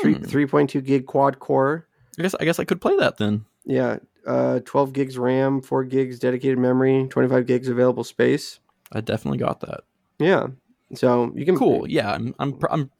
three 0.00 0.14
Hmm. 0.14 0.22
three 0.24 0.46
point 0.46 0.70
two 0.70 0.80
gig 0.80 1.06
quad 1.06 1.38
core. 1.38 1.86
I 2.18 2.22
guess 2.22 2.34
I 2.38 2.44
guess 2.44 2.58
I 2.58 2.64
could 2.64 2.80
play 2.80 2.96
that 2.96 3.16
then. 3.18 3.46
Yeah, 3.64 3.98
uh, 4.26 4.58
12 4.64 4.92
gigs 4.92 5.16
RAM, 5.16 5.62
4 5.62 5.84
gigs 5.84 6.18
dedicated 6.18 6.58
memory, 6.58 7.06
25 7.08 7.46
gigs 7.46 7.68
available 7.68 8.02
space. 8.02 8.58
I 8.90 9.00
definitely 9.00 9.38
got 9.38 9.60
that. 9.60 9.82
Yeah. 10.18 10.48
So 10.94 11.32
you 11.36 11.44
can 11.44 11.56
Cool. 11.56 11.88
Yeah, 11.88 12.12
I'm 12.12 12.34
I'm 12.38 12.58
I'm 12.70 12.90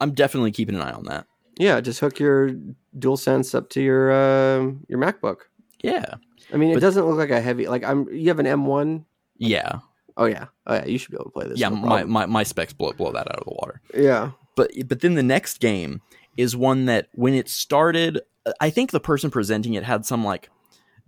I'm 0.00 0.10
definitely 0.12 0.50
keeping 0.52 0.74
an 0.74 0.82
eye 0.82 0.92
on 0.92 1.04
that. 1.04 1.26
Yeah, 1.58 1.80
just 1.80 2.00
hook 2.00 2.18
your 2.18 2.50
DualSense 2.98 3.54
up 3.54 3.70
to 3.70 3.80
your 3.80 4.10
uh, 4.10 4.72
your 4.88 4.98
MacBook. 4.98 5.42
Yeah. 5.82 6.16
I 6.52 6.56
mean, 6.58 6.76
it 6.76 6.80
doesn't 6.80 7.06
look 7.06 7.16
like 7.16 7.30
a 7.30 7.40
heavy 7.40 7.66
like 7.68 7.82
I'm. 7.84 8.08
You 8.12 8.28
have 8.28 8.38
an 8.38 8.46
M1. 8.46 9.04
Yeah. 9.38 9.78
Oh 10.16 10.24
yeah, 10.26 10.46
oh 10.66 10.74
yeah. 10.74 10.84
You 10.86 10.98
should 10.98 11.10
be 11.10 11.16
able 11.16 11.26
to 11.26 11.30
play 11.30 11.46
this. 11.48 11.58
yeah, 11.58 11.68
no 11.68 11.76
my, 11.76 12.04
my 12.04 12.26
my 12.26 12.42
specs 12.42 12.72
blow 12.72 12.92
blow 12.92 13.12
that 13.12 13.28
out 13.30 13.38
of 13.38 13.44
the 13.44 13.52
water. 13.54 13.80
yeah. 13.94 14.30
But 14.56 14.70
but 14.88 15.00
then 15.00 15.14
the 15.14 15.22
next 15.22 15.60
game 15.60 16.00
is 16.36 16.56
one 16.56 16.86
that 16.86 17.08
when 17.12 17.34
it 17.34 17.48
started, 17.48 18.20
I 18.60 18.70
think 18.70 18.90
the 18.90 19.00
person 19.00 19.30
presenting 19.30 19.74
it 19.74 19.82
had 19.84 20.06
some 20.06 20.24
like 20.24 20.48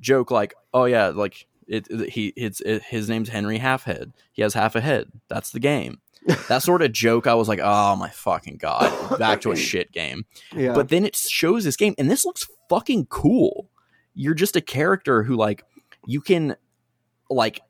joke 0.01 0.31
like, 0.31 0.55
"Oh 0.75 0.85
yeah, 0.85 1.09
like 1.09 1.47
it, 1.67 1.87
it- 1.91 2.11
he 2.11 2.33
it's 2.37 2.61
it, 2.61 2.83
his 2.83 3.09
name's 3.09 3.31
Henry 3.31 3.59
Halfhead. 3.59 4.13
He 4.33 4.43
has 4.43 4.53
half 4.55 4.77
a 4.77 4.81
head. 4.81 5.09
That's 5.29 5.51
the 5.51 5.61
game." 5.61 6.01
that 6.49 6.63
sort 6.63 6.83
of 6.83 6.93
joke, 6.93 7.27
I 7.27 7.35
was 7.35 7.49
like, 7.49 7.61
"Oh 7.63 7.97
my 7.97 8.11
fucking 8.11 8.59
god, 8.59 9.19
back 9.19 9.41
to 9.43 9.53
a 9.53 9.57
shit 9.71 9.93
game." 9.93 10.27
Yeah. 10.55 10.75
But 10.75 10.89
then 10.91 11.07
it 11.07 11.17
shows 11.17 11.65
this 11.65 11.77
game, 11.77 11.95
and 11.97 12.11
this 12.11 12.27
looks 12.27 12.47
fucking 12.69 13.07
cool. 13.07 13.71
You're 14.15 14.35
just 14.35 14.57
a 14.57 14.61
character 14.61 15.23
who, 15.23 15.37
like, 15.37 15.63
you 16.07 16.21
can, 16.21 16.57
like, 17.31 17.61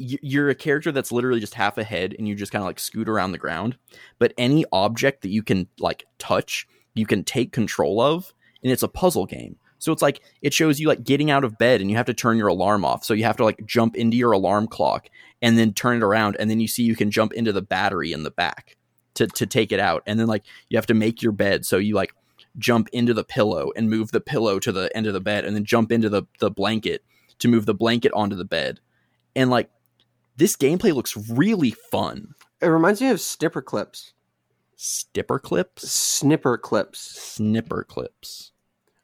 you're 0.00 0.48
a 0.48 0.54
character 0.54 0.90
that's 0.90 1.12
literally 1.12 1.40
just 1.40 1.54
half 1.54 1.78
a 1.78 1.84
head, 1.84 2.14
and 2.18 2.26
you 2.26 2.34
just 2.34 2.52
kind 2.52 2.62
of 2.62 2.66
like 2.66 2.80
scoot 2.80 3.08
around 3.08 3.32
the 3.32 3.38
ground. 3.38 3.76
But 4.18 4.32
any 4.38 4.64
object 4.72 5.22
that 5.22 5.30
you 5.30 5.42
can 5.42 5.68
like 5.78 6.06
touch, 6.18 6.66
you 6.94 7.06
can 7.06 7.24
take 7.24 7.52
control 7.52 8.00
of, 8.00 8.32
and 8.62 8.72
it's 8.72 8.82
a 8.82 8.88
puzzle 8.88 9.26
game. 9.26 9.56
So 9.78 9.92
it's 9.92 10.02
like 10.02 10.20
it 10.42 10.52
shows 10.52 10.78
you 10.78 10.88
like 10.88 11.04
getting 11.04 11.30
out 11.30 11.44
of 11.44 11.58
bed, 11.58 11.80
and 11.80 11.90
you 11.90 11.96
have 11.96 12.06
to 12.06 12.14
turn 12.14 12.38
your 12.38 12.48
alarm 12.48 12.84
off. 12.84 13.04
So 13.04 13.14
you 13.14 13.24
have 13.24 13.36
to 13.38 13.44
like 13.44 13.64
jump 13.66 13.96
into 13.96 14.16
your 14.16 14.32
alarm 14.32 14.68
clock, 14.68 15.08
and 15.42 15.58
then 15.58 15.72
turn 15.72 15.98
it 15.98 16.02
around, 16.02 16.36
and 16.38 16.50
then 16.50 16.60
you 16.60 16.68
see 16.68 16.82
you 16.82 16.96
can 16.96 17.10
jump 17.10 17.32
into 17.32 17.52
the 17.52 17.62
battery 17.62 18.12
in 18.12 18.22
the 18.22 18.30
back 18.30 18.76
to 19.14 19.26
to 19.26 19.46
take 19.46 19.72
it 19.72 19.80
out, 19.80 20.02
and 20.06 20.18
then 20.18 20.26
like 20.26 20.44
you 20.68 20.78
have 20.78 20.86
to 20.86 20.94
make 20.94 21.22
your 21.22 21.32
bed. 21.32 21.66
So 21.66 21.76
you 21.76 21.94
like 21.94 22.14
jump 22.58 22.88
into 22.92 23.14
the 23.14 23.24
pillow 23.24 23.70
and 23.76 23.88
move 23.88 24.10
the 24.10 24.20
pillow 24.20 24.58
to 24.58 24.72
the 24.72 24.94
end 24.96 25.06
of 25.06 25.12
the 25.12 25.20
bed 25.20 25.44
and 25.44 25.54
then 25.54 25.64
jump 25.64 25.92
into 25.92 26.08
the 26.08 26.24
the 26.40 26.50
blanket 26.50 27.04
to 27.38 27.48
move 27.48 27.66
the 27.66 27.74
blanket 27.74 28.12
onto 28.12 28.36
the 28.36 28.44
bed. 28.44 28.80
And 29.36 29.50
like 29.50 29.70
this 30.40 30.56
gameplay 30.56 30.94
looks 30.94 31.16
really 31.30 31.70
fun. 31.70 32.34
it 32.62 32.66
reminds 32.66 33.00
me 33.02 33.10
of 33.10 33.20
Snipper 33.20 33.60
Clips. 33.60 34.14
Stipper 34.74 35.38
clips, 35.38 35.90
Snipper 35.90 36.56
clips. 36.56 37.00
snipper 37.00 37.84
clips. 37.84 38.52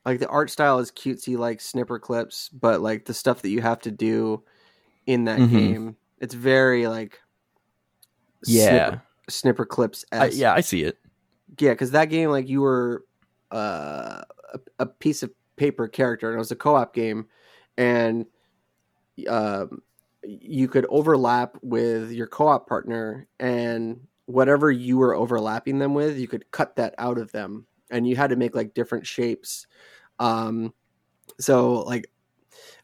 Like 0.06 0.18
the 0.20 0.28
art 0.28 0.50
style 0.50 0.78
is 0.78 0.90
cutesy, 0.90 1.36
like 1.36 1.60
snipper 1.60 1.98
clips, 1.98 2.48
but 2.48 2.80
like 2.80 3.04
the 3.04 3.12
stuff 3.12 3.42
that 3.42 3.50
you 3.50 3.60
have 3.60 3.80
to 3.80 3.90
do 3.90 4.42
in 5.06 5.24
that 5.24 5.40
Mhm. 5.40 5.50
game, 5.50 5.96
it's 6.18 6.32
very 6.32 6.86
like 6.86 7.20
Yeah, 8.46 8.86
snipper, 8.86 9.02
snipper 9.28 9.66
clips. 9.66 10.04
Yeah, 10.12 10.54
I 10.54 10.60
see 10.62 10.82
it. 10.84 10.96
yeah, 11.60 11.72
because 11.72 11.90
that 11.90 12.06
game, 12.06 12.30
like 12.30 12.48
you 12.48 12.62
were 12.62 13.04
uh, 13.50 14.22
a, 14.54 14.60
a 14.78 14.86
piece 14.86 15.22
of 15.22 15.30
paper 15.56 15.88
character, 15.88 16.28
and 16.30 16.36
it 16.36 16.38
was 16.38 16.52
a 16.52 16.56
co-op 16.56 16.94
game, 16.94 17.26
and 17.76 18.24
um, 19.28 19.82
you 20.26 20.68
could 20.68 20.86
overlap 20.90 21.56
with 21.62 22.10
your 22.12 22.26
co-op 22.26 22.68
partner, 22.68 23.28
and 23.40 24.00
whatever 24.26 24.70
you 24.70 24.98
were 24.98 25.14
overlapping 25.14 25.78
them 25.78 25.94
with, 25.94 26.18
you 26.18 26.28
could 26.28 26.50
cut 26.50 26.76
that 26.76 26.94
out 26.98 27.18
of 27.18 27.32
them, 27.32 27.66
and 27.90 28.06
you 28.08 28.16
had 28.16 28.30
to 28.30 28.36
make 28.36 28.54
like 28.54 28.74
different 28.74 29.06
shapes. 29.06 29.66
Um, 30.18 30.74
so 31.40 31.82
like. 31.82 32.10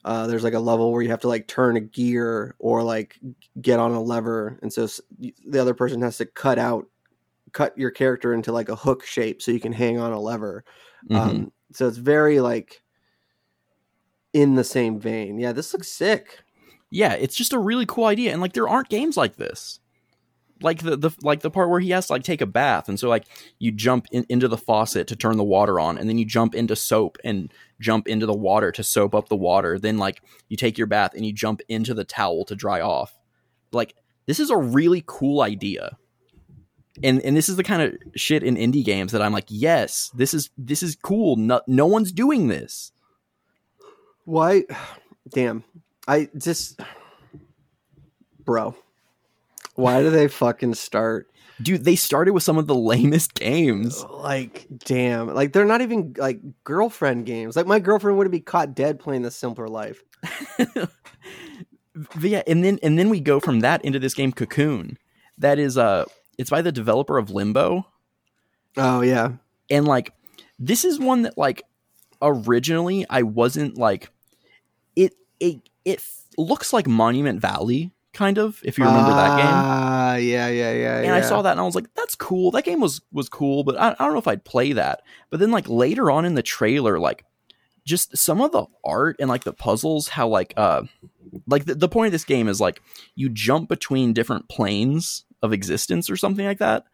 Uh, 0.04 0.26
there's 0.26 0.42
like 0.44 0.54
a 0.54 0.58
level 0.60 0.92
where 0.92 1.02
you 1.02 1.08
have 1.10 1.20
to 1.20 1.28
like 1.28 1.46
turn 1.46 1.76
a 1.76 1.80
gear 1.80 2.56
or 2.58 2.82
like 2.82 3.18
get 3.60 3.78
on 3.78 3.92
a 3.92 4.02
lever, 4.02 4.58
and 4.60 4.72
so 4.72 4.82
s- 4.84 5.00
the 5.20 5.58
other 5.60 5.74
person 5.74 6.02
has 6.02 6.18
to 6.18 6.26
cut 6.26 6.58
out 6.58 6.86
cut 7.52 7.76
your 7.78 7.90
character 7.90 8.34
into 8.34 8.52
like 8.52 8.68
a 8.68 8.76
hook 8.76 9.04
shape 9.04 9.40
so 9.40 9.52
you 9.52 9.60
can 9.60 9.72
hang 9.72 9.98
on 10.00 10.12
a 10.12 10.20
lever. 10.20 10.64
Mhm. 11.08 11.16
Um, 11.16 11.52
so 11.72 11.86
it's 11.88 11.98
very 11.98 12.40
like 12.40 12.82
in 14.32 14.54
the 14.54 14.64
same 14.64 14.98
vein. 14.98 15.38
Yeah, 15.38 15.52
this 15.52 15.72
looks 15.72 15.88
sick. 15.88 16.40
Yeah, 16.92 17.14
it's 17.14 17.34
just 17.34 17.54
a 17.54 17.58
really 17.58 17.86
cool 17.86 18.04
idea, 18.04 18.32
and 18.32 18.42
like 18.42 18.52
there 18.52 18.68
aren't 18.68 18.90
games 18.90 19.16
like 19.16 19.36
this. 19.36 19.80
Like 20.60 20.82
the, 20.82 20.94
the 20.94 21.10
like 21.22 21.40
the 21.40 21.50
part 21.50 21.70
where 21.70 21.80
he 21.80 21.90
has 21.90 22.06
to 22.06 22.12
like 22.12 22.22
take 22.22 22.42
a 22.42 22.46
bath, 22.46 22.86
and 22.86 23.00
so 23.00 23.08
like 23.08 23.24
you 23.58 23.72
jump 23.72 24.06
in, 24.12 24.26
into 24.28 24.46
the 24.46 24.58
faucet 24.58 25.08
to 25.08 25.16
turn 25.16 25.38
the 25.38 25.42
water 25.42 25.80
on, 25.80 25.96
and 25.96 26.06
then 26.06 26.18
you 26.18 26.26
jump 26.26 26.54
into 26.54 26.76
soap 26.76 27.16
and 27.24 27.50
jump 27.80 28.06
into 28.06 28.26
the 28.26 28.34
water 28.34 28.70
to 28.72 28.84
soap 28.84 29.14
up 29.14 29.30
the 29.30 29.36
water. 29.36 29.78
Then 29.78 29.96
like 29.96 30.22
you 30.50 30.56
take 30.58 30.76
your 30.76 30.86
bath 30.86 31.14
and 31.14 31.24
you 31.24 31.32
jump 31.32 31.62
into 31.66 31.94
the 31.94 32.04
towel 32.04 32.44
to 32.44 32.54
dry 32.54 32.82
off. 32.82 33.18
Like 33.72 33.94
this 34.26 34.38
is 34.38 34.50
a 34.50 34.56
really 34.58 35.02
cool 35.06 35.40
idea, 35.40 35.96
and 37.02 37.22
and 37.22 37.34
this 37.34 37.48
is 37.48 37.56
the 37.56 37.64
kind 37.64 37.82
of 37.82 37.94
shit 38.20 38.42
in 38.42 38.56
indie 38.56 38.84
games 38.84 39.12
that 39.12 39.22
I'm 39.22 39.32
like, 39.32 39.46
yes, 39.48 40.10
this 40.14 40.34
is 40.34 40.50
this 40.58 40.82
is 40.82 40.94
cool. 40.94 41.36
No, 41.36 41.62
no 41.66 41.86
one's 41.86 42.12
doing 42.12 42.48
this. 42.48 42.92
Why? 44.26 44.64
Damn. 45.32 45.64
I 46.06 46.28
just, 46.36 46.81
bro. 48.44 48.74
Why 49.74 50.02
do 50.02 50.10
they 50.10 50.28
fucking 50.28 50.74
start? 50.74 51.28
Dude, 51.60 51.84
they 51.84 51.97
started 51.97 52.32
with 52.32 52.42
some 52.42 52.58
of 52.58 52.66
the 52.66 52.74
lamest 52.74 53.34
games. 53.34 54.05
Like, 54.05 54.66
damn. 54.84 55.32
Like, 55.34 55.52
they're 55.52 55.64
not 55.64 55.81
even 55.81 56.14
like 56.18 56.40
girlfriend 56.64 57.26
games. 57.26 57.56
Like, 57.56 57.66
my 57.66 57.78
girlfriend 57.78 58.18
wouldn't 58.18 58.32
be 58.32 58.40
caught 58.40 58.74
dead 58.74 58.98
playing 58.98 59.22
The 59.22 59.31
Simpler 59.31 59.68
Life. 59.68 60.02
Yeah, 62.20 62.42
and 62.47 62.64
then 62.64 62.78
and 62.82 62.98
then 62.98 63.10
we 63.10 63.20
go 63.20 63.40
from 63.40 63.60
that 63.60 63.84
into 63.84 63.98
this 63.98 64.14
game 64.14 64.32
Cocoon. 64.32 64.97
That 65.39 65.58
is 65.58 65.76
uh 65.76 66.06
it's 66.39 66.50
by 66.50 66.62
the 66.62 66.72
developer 66.72 67.18
of 67.18 67.31
Limbo. 67.31 67.86
Oh, 68.76 69.02
yeah. 69.02 69.32
And 69.70 69.86
like 69.86 70.12
this 70.58 70.84
is 70.84 70.98
one 70.98 71.22
that 71.22 71.36
like 71.36 71.62
originally 72.22 73.05
I 73.10 73.22
wasn't 73.22 73.76
like 73.76 74.10
it 74.97 75.14
it 75.39 75.68
it 75.85 75.99
f- 75.99 76.23
looks 76.36 76.73
like 76.73 76.86
Monument 76.86 77.41
Valley 77.41 77.93
kind 78.12 78.39
of 78.39 78.61
if 78.65 78.78
you 78.78 78.85
remember 78.85 79.12
that 79.15 79.39
game. 79.39 79.47
Ah, 79.49 80.17
yeah, 80.17 80.49
yeah, 80.49 80.73
yeah. 80.73 80.99
And 80.99 81.12
I 81.12 81.20
saw 81.23 81.43
that 81.43 81.52
and 81.52 81.61
I 81.61 81.65
was 81.65 81.75
like, 81.75 81.93
that's 81.94 82.15
cool. 82.15 82.51
That 82.51 82.65
game 82.65 82.81
was 82.81 83.01
was 83.12 83.28
cool, 83.28 83.65
but 83.65 83.78
I, 83.78 83.91
I 83.91 84.05
don't 84.05 84.12
know 84.12 84.19
if 84.19 84.28
I'd 84.28 84.44
play 84.44 84.73
that. 84.75 85.02
But 85.31 85.41
then 85.41 85.51
like 85.51 85.69
later 85.69 86.11
on 86.11 86.25
in 86.25 86.35
the 86.35 86.43
trailer, 86.43 86.99
like 86.99 87.25
just 87.85 88.17
some 88.17 88.41
of 88.41 88.52
the 88.52 88.67
art 88.85 89.17
and 89.19 89.28
like 89.28 89.44
the 89.44 89.52
puzzles, 89.52 90.09
how 90.09 90.28
like 90.28 90.55
uh 90.57 90.83
like 91.47 91.65
the, 91.65 91.75
the 91.75 91.89
point 91.89 92.07
of 92.07 92.12
this 92.12 92.25
game 92.25 92.49
is 92.49 92.61
like 92.61 92.83
you 93.15 93.28
jump 93.28 93.69
between 93.69 94.12
different 94.12 94.49
planes 94.49 95.25
of 95.43 95.52
existence 95.52 96.11
or 96.11 96.17
something 96.17 96.44
like 96.44 96.59
that. 96.59 96.85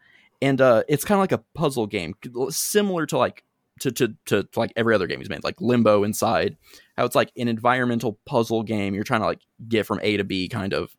And 0.41 0.61
uh 0.61 0.83
it's 0.87 1.03
kind 1.03 1.17
of 1.17 1.23
like 1.23 1.31
a 1.33 1.43
puzzle 1.53 1.85
game, 1.85 2.15
similar 2.49 3.05
to 3.07 3.17
like 3.17 3.43
to, 3.79 3.91
to 3.91 4.15
to 4.25 4.47
like 4.55 4.71
every 4.75 4.95
other 4.95 5.07
game 5.07 5.19
he's 5.19 5.29
made, 5.29 5.43
like 5.43 5.59
Limbo 5.59 6.03
inside. 6.03 6.57
How 6.97 7.05
it's 7.05 7.15
like 7.15 7.31
an 7.37 7.47
environmental 7.47 8.19
puzzle 8.25 8.63
game. 8.63 8.93
You're 8.93 9.03
trying 9.03 9.21
to 9.21 9.27
like 9.27 9.41
get 9.67 9.85
from 9.85 9.99
A 10.01 10.17
to 10.17 10.23
B 10.23 10.47
kind 10.47 10.73
of. 10.73 10.95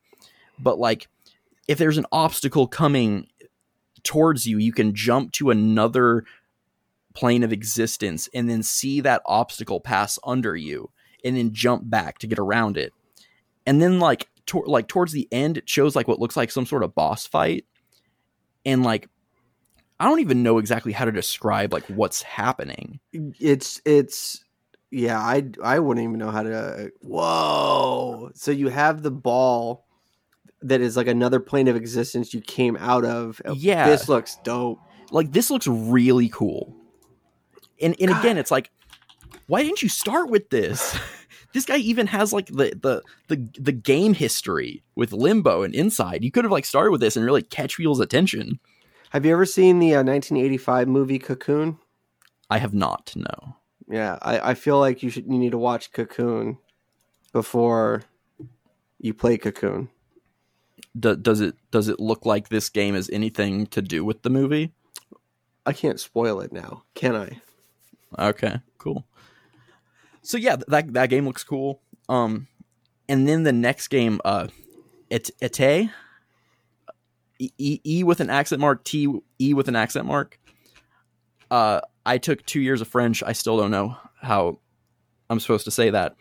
But 0.58 0.78
like 0.78 1.08
if 1.68 1.78
there's 1.78 1.98
an 1.98 2.06
obstacle 2.12 2.66
coming 2.66 3.28
towards 4.02 4.46
you, 4.46 4.58
you 4.58 4.72
can 4.72 4.94
jump 4.94 5.32
to 5.32 5.50
another 5.50 6.24
plane 7.14 7.42
of 7.42 7.52
existence 7.52 8.28
and 8.34 8.48
then 8.48 8.62
see 8.62 9.00
that 9.00 9.22
obstacle 9.26 9.80
pass 9.80 10.18
under 10.24 10.56
you 10.56 10.90
and 11.24 11.36
then 11.36 11.52
jump 11.52 11.88
back 11.88 12.18
to 12.18 12.26
get 12.26 12.38
around 12.38 12.76
it. 12.76 12.92
And 13.66 13.82
then 13.82 13.98
like 13.98 14.28
to- 14.46 14.64
like 14.66 14.88
towards 14.88 15.12
the 15.12 15.28
end 15.30 15.58
it 15.58 15.68
shows 15.68 15.94
like 15.94 16.08
what 16.08 16.18
looks 16.18 16.36
like 16.36 16.50
some 16.50 16.66
sort 16.66 16.82
of 16.82 16.94
boss 16.94 17.26
fight 17.26 17.64
and 18.64 18.82
like 18.82 19.08
I 20.00 20.06
don't 20.06 20.20
even 20.20 20.42
know 20.42 20.58
exactly 20.58 20.92
how 20.92 21.04
to 21.04 21.12
describe 21.12 21.72
like 21.72 21.84
what's 21.86 22.22
happening. 22.22 22.98
it's 23.12 23.80
it's 23.84 24.42
yeah 24.90 25.20
i 25.20 25.44
i 25.62 25.78
wouldn't 25.78 26.02
even 26.02 26.18
know 26.18 26.32
how 26.32 26.42
to 26.42 26.90
whoa 27.00 28.30
so 28.34 28.50
you 28.50 28.68
have 28.70 29.02
the 29.02 29.10
ball 29.10 29.86
that 30.62 30.80
is 30.80 30.96
like 30.96 31.06
another 31.06 31.38
plane 31.38 31.68
of 31.68 31.76
existence 31.76 32.34
you 32.34 32.40
came 32.40 32.76
out 32.78 33.04
of 33.04 33.40
Oh, 33.44 33.54
Yeah. 33.56 33.88
this 33.88 34.08
looks 34.08 34.36
dope 34.42 34.80
Like 35.12 35.30
this 35.32 35.48
looks 35.50 35.66
really 35.68 36.28
cool. 36.28 36.74
And 37.80 37.94
and 38.00 38.10
again 38.10 38.36
it's 38.36 38.50
like 38.50 38.70
why 39.46 39.62
didn't 39.62 39.82
you 39.82 39.88
start 39.88 40.28
with 40.30 40.50
this? 40.50 40.96
this 41.54 41.64
guy 41.64 41.76
even 41.76 42.06
has 42.08 42.32
like 42.32 42.46
the 42.46 42.72
the 42.80 43.02
the 43.28 43.48
the 43.60 43.72
game 43.72 44.14
history 44.14 44.82
with 44.96 45.12
Limbo 45.12 45.62
and 45.62 45.74
Inside. 45.74 46.22
You 46.24 46.30
could 46.30 46.44
have 46.44 46.52
like 46.52 46.64
started 46.64 46.90
with 46.90 47.00
this 47.00 47.16
and 47.16 47.24
really 47.24 47.42
catch 47.42 47.76
people's 47.76 48.00
attention. 48.00 48.58
Have 49.10 49.24
you 49.26 49.32
ever 49.32 49.46
seen 49.46 49.78
the 49.78 49.94
uh, 49.94 50.02
1985 50.02 50.88
movie 50.88 51.18
cocoon 51.18 51.78
I 52.52 52.58
have 52.58 52.74
not. 52.74 53.12
No. 53.14 53.56
yeah 53.88 54.18
i 54.22 54.50
i 54.50 54.54
feel 54.54 54.78
like 54.78 55.02
you 55.02 55.10
should 55.10 55.26
you 55.26 55.38
need 55.38 55.52
to 55.52 55.58
watch 55.58 55.92
cocoon 55.92 56.58
before 57.32 58.02
you 58.98 59.14
play 59.14 59.38
cocoon 59.38 59.88
Do, 60.98 61.14
does 61.16 61.40
it 61.40 61.54
does 61.70 61.88
it 61.88 62.00
look 62.00 62.26
like 62.26 62.48
this 62.48 62.68
game 62.68 62.94
has 62.94 63.08
anything 63.10 63.66
to 63.68 63.80
do 63.82 64.04
with 64.04 64.22
the 64.22 64.30
movie? 64.30 64.72
i 65.66 65.72
can't 65.72 66.00
spoil 66.00 66.40
it 66.40 66.52
now 66.52 66.82
can 66.94 67.14
i 67.16 67.40
Okay, 68.18 68.56
cool. 68.78 69.06
So 70.22 70.36
yeah, 70.36 70.56
that 70.66 70.92
that 70.94 71.10
game 71.10 71.26
looks 71.26 71.44
cool. 71.44 71.80
Um, 72.08 72.48
and 73.08 73.28
then 73.28 73.44
the 73.44 73.52
next 73.52 73.86
game, 73.86 74.20
uh, 74.24 74.48
et 75.12 75.30
Ete, 75.40 75.90
e, 77.40 77.80
e 77.84 78.04
with 78.04 78.20
an 78.20 78.30
accent 78.30 78.60
mark, 78.60 78.84
T 78.84 79.08
E 79.40 79.54
with 79.54 79.68
an 79.68 79.76
accent 79.76 80.06
mark. 80.06 80.38
Uh, 81.50 81.80
I 82.06 82.18
took 82.18 82.44
two 82.46 82.60
years 82.60 82.80
of 82.80 82.88
French. 82.88 83.22
I 83.22 83.32
still 83.32 83.56
don't 83.56 83.70
know 83.70 83.96
how 84.20 84.58
I'm 85.28 85.40
supposed 85.40 85.64
to 85.64 85.70
say 85.70 85.90
that, 85.90 86.16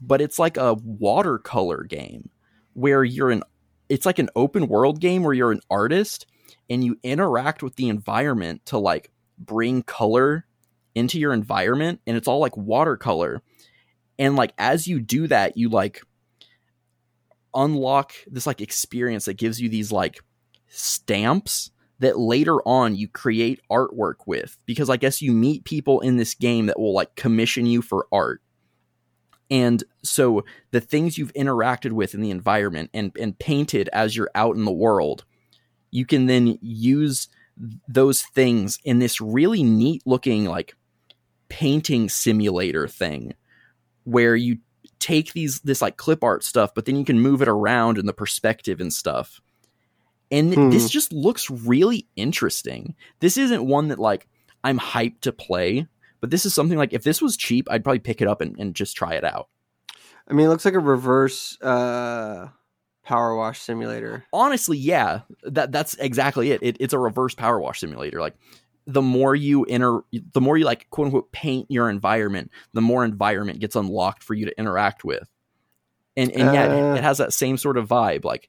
but 0.00 0.20
it's 0.20 0.38
like 0.38 0.56
a 0.56 0.74
watercolor 0.74 1.84
game 1.84 2.30
where 2.74 3.04
you're 3.04 3.30
an. 3.30 3.42
It's 3.88 4.06
like 4.06 4.18
an 4.18 4.30
open 4.34 4.68
world 4.68 5.00
game 5.00 5.22
where 5.22 5.34
you're 5.34 5.52
an 5.52 5.60
artist 5.70 6.26
and 6.70 6.82
you 6.82 6.98
interact 7.02 7.62
with 7.62 7.76
the 7.76 7.88
environment 7.88 8.64
to 8.66 8.78
like 8.78 9.10
bring 9.38 9.82
color 9.82 10.46
into 10.94 11.18
your 11.18 11.32
environment 11.32 12.00
and 12.06 12.16
it's 12.16 12.28
all 12.28 12.38
like 12.38 12.56
watercolor 12.56 13.42
and 14.18 14.36
like 14.36 14.52
as 14.58 14.86
you 14.86 15.00
do 15.00 15.26
that 15.26 15.56
you 15.56 15.68
like 15.68 16.02
unlock 17.54 18.12
this 18.26 18.46
like 18.46 18.60
experience 18.60 19.24
that 19.24 19.34
gives 19.34 19.60
you 19.60 19.68
these 19.68 19.90
like 19.90 20.20
stamps 20.72 21.70
that 21.98 22.18
later 22.18 22.60
on 22.66 22.96
you 22.96 23.06
create 23.08 23.60
artwork 23.70 24.26
with. 24.26 24.58
Because 24.66 24.90
i 24.90 24.96
guess 24.96 25.22
you 25.22 25.32
meet 25.32 25.64
people 25.64 26.00
in 26.00 26.16
this 26.16 26.34
game 26.34 26.66
that 26.66 26.78
will 26.78 26.94
like 26.94 27.14
commission 27.14 27.66
you 27.66 27.82
for 27.82 28.06
art. 28.12 28.42
And 29.50 29.84
so 30.02 30.44
the 30.70 30.80
things 30.80 31.18
you've 31.18 31.34
interacted 31.34 31.92
with 31.92 32.14
in 32.14 32.22
the 32.22 32.30
environment 32.30 32.90
and 32.94 33.12
and 33.18 33.38
painted 33.38 33.88
as 33.92 34.16
you're 34.16 34.30
out 34.34 34.56
in 34.56 34.64
the 34.64 34.72
world 34.72 35.24
you 35.92 36.04
can 36.04 36.26
then 36.26 36.58
use 36.60 37.28
those 37.86 38.22
things 38.22 38.80
in 38.84 38.98
this 38.98 39.20
really 39.20 39.62
neat 39.62 40.02
looking 40.04 40.46
like 40.46 40.74
painting 41.48 42.08
simulator 42.08 42.88
thing 42.88 43.34
where 44.04 44.34
you 44.34 44.58
take 44.98 45.32
these 45.34 45.60
this 45.60 45.82
like 45.82 45.96
clip 45.96 46.24
art 46.24 46.42
stuff 46.42 46.74
but 46.74 46.86
then 46.86 46.96
you 46.96 47.04
can 47.04 47.20
move 47.20 47.42
it 47.42 47.48
around 47.48 47.98
in 47.98 48.06
the 48.06 48.12
perspective 48.12 48.80
and 48.80 48.92
stuff 48.92 49.40
and 50.32 50.52
Hmm. 50.54 50.70
this 50.70 50.90
just 50.90 51.12
looks 51.12 51.48
really 51.48 52.08
interesting 52.16 52.96
this 53.20 53.36
isn't 53.36 53.64
one 53.64 53.88
that 53.88 53.98
like 54.00 54.26
i'm 54.64 54.78
hyped 54.80 55.20
to 55.20 55.32
play 55.32 55.86
but 56.20 56.30
this 56.30 56.44
is 56.46 56.52
something 56.54 56.78
like 56.78 56.92
if 56.92 57.04
this 57.04 57.22
was 57.22 57.36
cheap 57.36 57.68
i'd 57.70 57.84
probably 57.84 58.00
pick 58.00 58.20
it 58.20 58.26
up 58.26 58.40
and, 58.40 58.58
and 58.58 58.74
just 58.74 58.96
try 58.96 59.14
it 59.14 59.24
out 59.24 59.48
I 60.28 60.34
mean, 60.34 60.46
it 60.46 60.50
looks 60.50 60.64
like 60.64 60.74
a 60.74 60.78
reverse 60.80 61.60
uh 61.60 62.48
power 63.04 63.36
wash 63.36 63.60
simulator. 63.60 64.24
honestly, 64.32 64.78
yeah, 64.78 65.22
that 65.42 65.72
that's 65.72 65.94
exactly 65.94 66.52
it. 66.52 66.62
it. 66.62 66.76
It's 66.78 66.92
a 66.94 66.98
reverse 66.98 67.34
power 67.34 67.58
wash 67.60 67.80
simulator. 67.80 68.20
Like 68.20 68.36
the 68.86 69.02
more 69.02 69.34
you 69.34 69.64
enter, 69.64 70.02
the 70.32 70.40
more 70.40 70.56
you 70.56 70.64
like 70.64 70.88
quote 70.90 71.06
unquote 71.06 71.32
paint 71.32 71.66
your 71.70 71.90
environment, 71.90 72.52
the 72.72 72.80
more 72.80 73.04
environment 73.04 73.58
gets 73.58 73.74
unlocked 73.74 74.22
for 74.22 74.34
you 74.34 74.46
to 74.46 74.56
interact 74.58 75.04
with. 75.04 75.28
And 76.16 76.30
and 76.30 76.54
yeah, 76.54 76.66
Uh. 76.66 76.92
it, 76.94 76.98
it 76.98 77.02
has 77.02 77.18
that 77.18 77.32
same 77.34 77.56
sort 77.56 77.76
of 77.76 77.88
vibe. 77.88 78.24
Like 78.24 78.48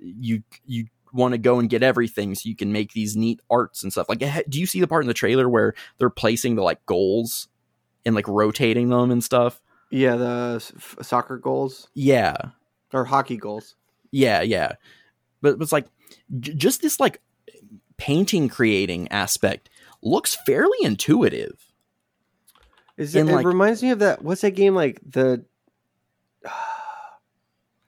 you 0.00 0.42
you 0.66 0.86
want 1.12 1.32
to 1.32 1.38
go 1.38 1.58
and 1.58 1.70
get 1.70 1.82
everything 1.82 2.34
so 2.34 2.48
you 2.48 2.54
can 2.56 2.70
make 2.72 2.92
these 2.92 3.16
neat 3.16 3.40
arts 3.50 3.82
and 3.82 3.90
stuff. 3.92 4.08
Like, 4.08 4.18
do 4.48 4.60
you 4.60 4.66
see 4.66 4.80
the 4.80 4.86
part 4.86 5.02
in 5.02 5.08
the 5.08 5.14
trailer 5.14 5.48
where 5.48 5.74
they're 5.98 6.10
placing 6.10 6.54
the 6.56 6.62
like 6.62 6.84
goals 6.86 7.48
and 8.04 8.14
like 8.14 8.28
rotating 8.28 8.90
them 8.90 9.10
and 9.10 9.24
stuff? 9.24 9.60
Yeah, 9.90 10.16
the 10.16 10.54
f- 10.76 10.96
soccer 11.00 11.38
goals 11.38 11.88
Yeah, 11.94 12.36
or 12.92 13.06
hockey 13.06 13.38
goals. 13.38 13.74
Yeah, 14.10 14.42
yeah. 14.42 14.72
But, 15.40 15.58
but 15.58 15.62
it's 15.62 15.72
like 15.72 15.86
j- 16.40 16.52
just 16.54 16.82
this 16.82 17.00
like 17.00 17.22
painting 17.96 18.48
creating 18.50 19.08
aspect 19.10 19.70
looks 20.02 20.34
fairly 20.46 20.76
intuitive. 20.82 21.72
Is 22.98 23.14
it, 23.14 23.20
And, 23.20 23.30
it 23.30 23.34
like- 23.36 23.46
reminds 23.46 23.82
me 23.82 23.90
of 23.92 24.00
that 24.00 24.22
what's 24.22 24.42
that 24.42 24.50
game 24.50 24.74
like 24.74 25.00
the 25.06 25.42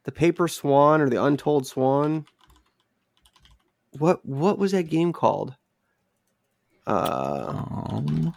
the 0.04 0.12
paper 0.12 0.48
swan 0.48 1.00
or 1.00 1.08
the 1.08 1.22
untold 1.22 1.66
swan? 1.66 2.24
What 3.98 4.24
what 4.24 4.58
was 4.58 4.72
that 4.72 4.84
game 4.84 5.12
called? 5.12 5.54
Uh 6.86 7.64
Um, 7.90 8.34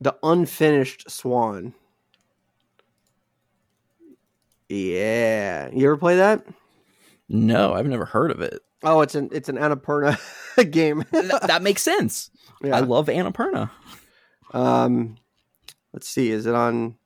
the 0.00 0.16
unfinished 0.22 1.10
swan. 1.10 1.74
Yeah. 4.68 5.68
You 5.72 5.86
ever 5.86 5.96
play 5.96 6.16
that? 6.16 6.44
no, 7.28 7.72
I've 7.72 7.86
never 7.86 8.04
heard 8.04 8.30
of 8.30 8.40
it. 8.40 8.60
Oh, 8.82 9.00
it's 9.00 9.14
an 9.14 9.28
it's 9.32 9.48
an 9.48 9.56
Annapurna 9.56 10.18
game. 10.70 11.04
Th- 11.12 11.24
that 11.46 11.62
makes 11.62 11.82
sense. 11.82 12.30
yeah. 12.62 12.76
I 12.76 12.80
love 12.80 13.06
Annapurna. 13.06 13.70
Um, 14.52 15.16
let's 15.92 16.08
see. 16.08 16.30
Is 16.30 16.46
it 16.46 16.54
on? 16.54 16.96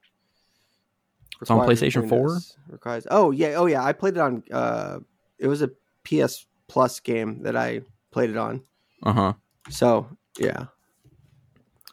It's 1.40 1.50
on 1.50 1.66
PlayStation 1.66 2.08
4? 2.08 2.38
Requires. 2.70 3.06
Oh 3.10 3.30
yeah. 3.30 3.54
Oh 3.56 3.66
yeah. 3.66 3.84
I 3.84 3.92
played 3.92 4.14
it 4.14 4.20
on. 4.20 4.42
Uh, 4.50 4.98
it 5.38 5.48
was 5.48 5.62
a 5.62 5.70
PS 6.04 6.46
Plus 6.68 7.00
game 7.00 7.42
that 7.42 7.56
I 7.56 7.82
played 8.10 8.30
it 8.30 8.36
on. 8.36 8.62
Uh 9.02 9.12
huh. 9.12 9.32
So 9.70 10.08
yeah. 10.38 10.66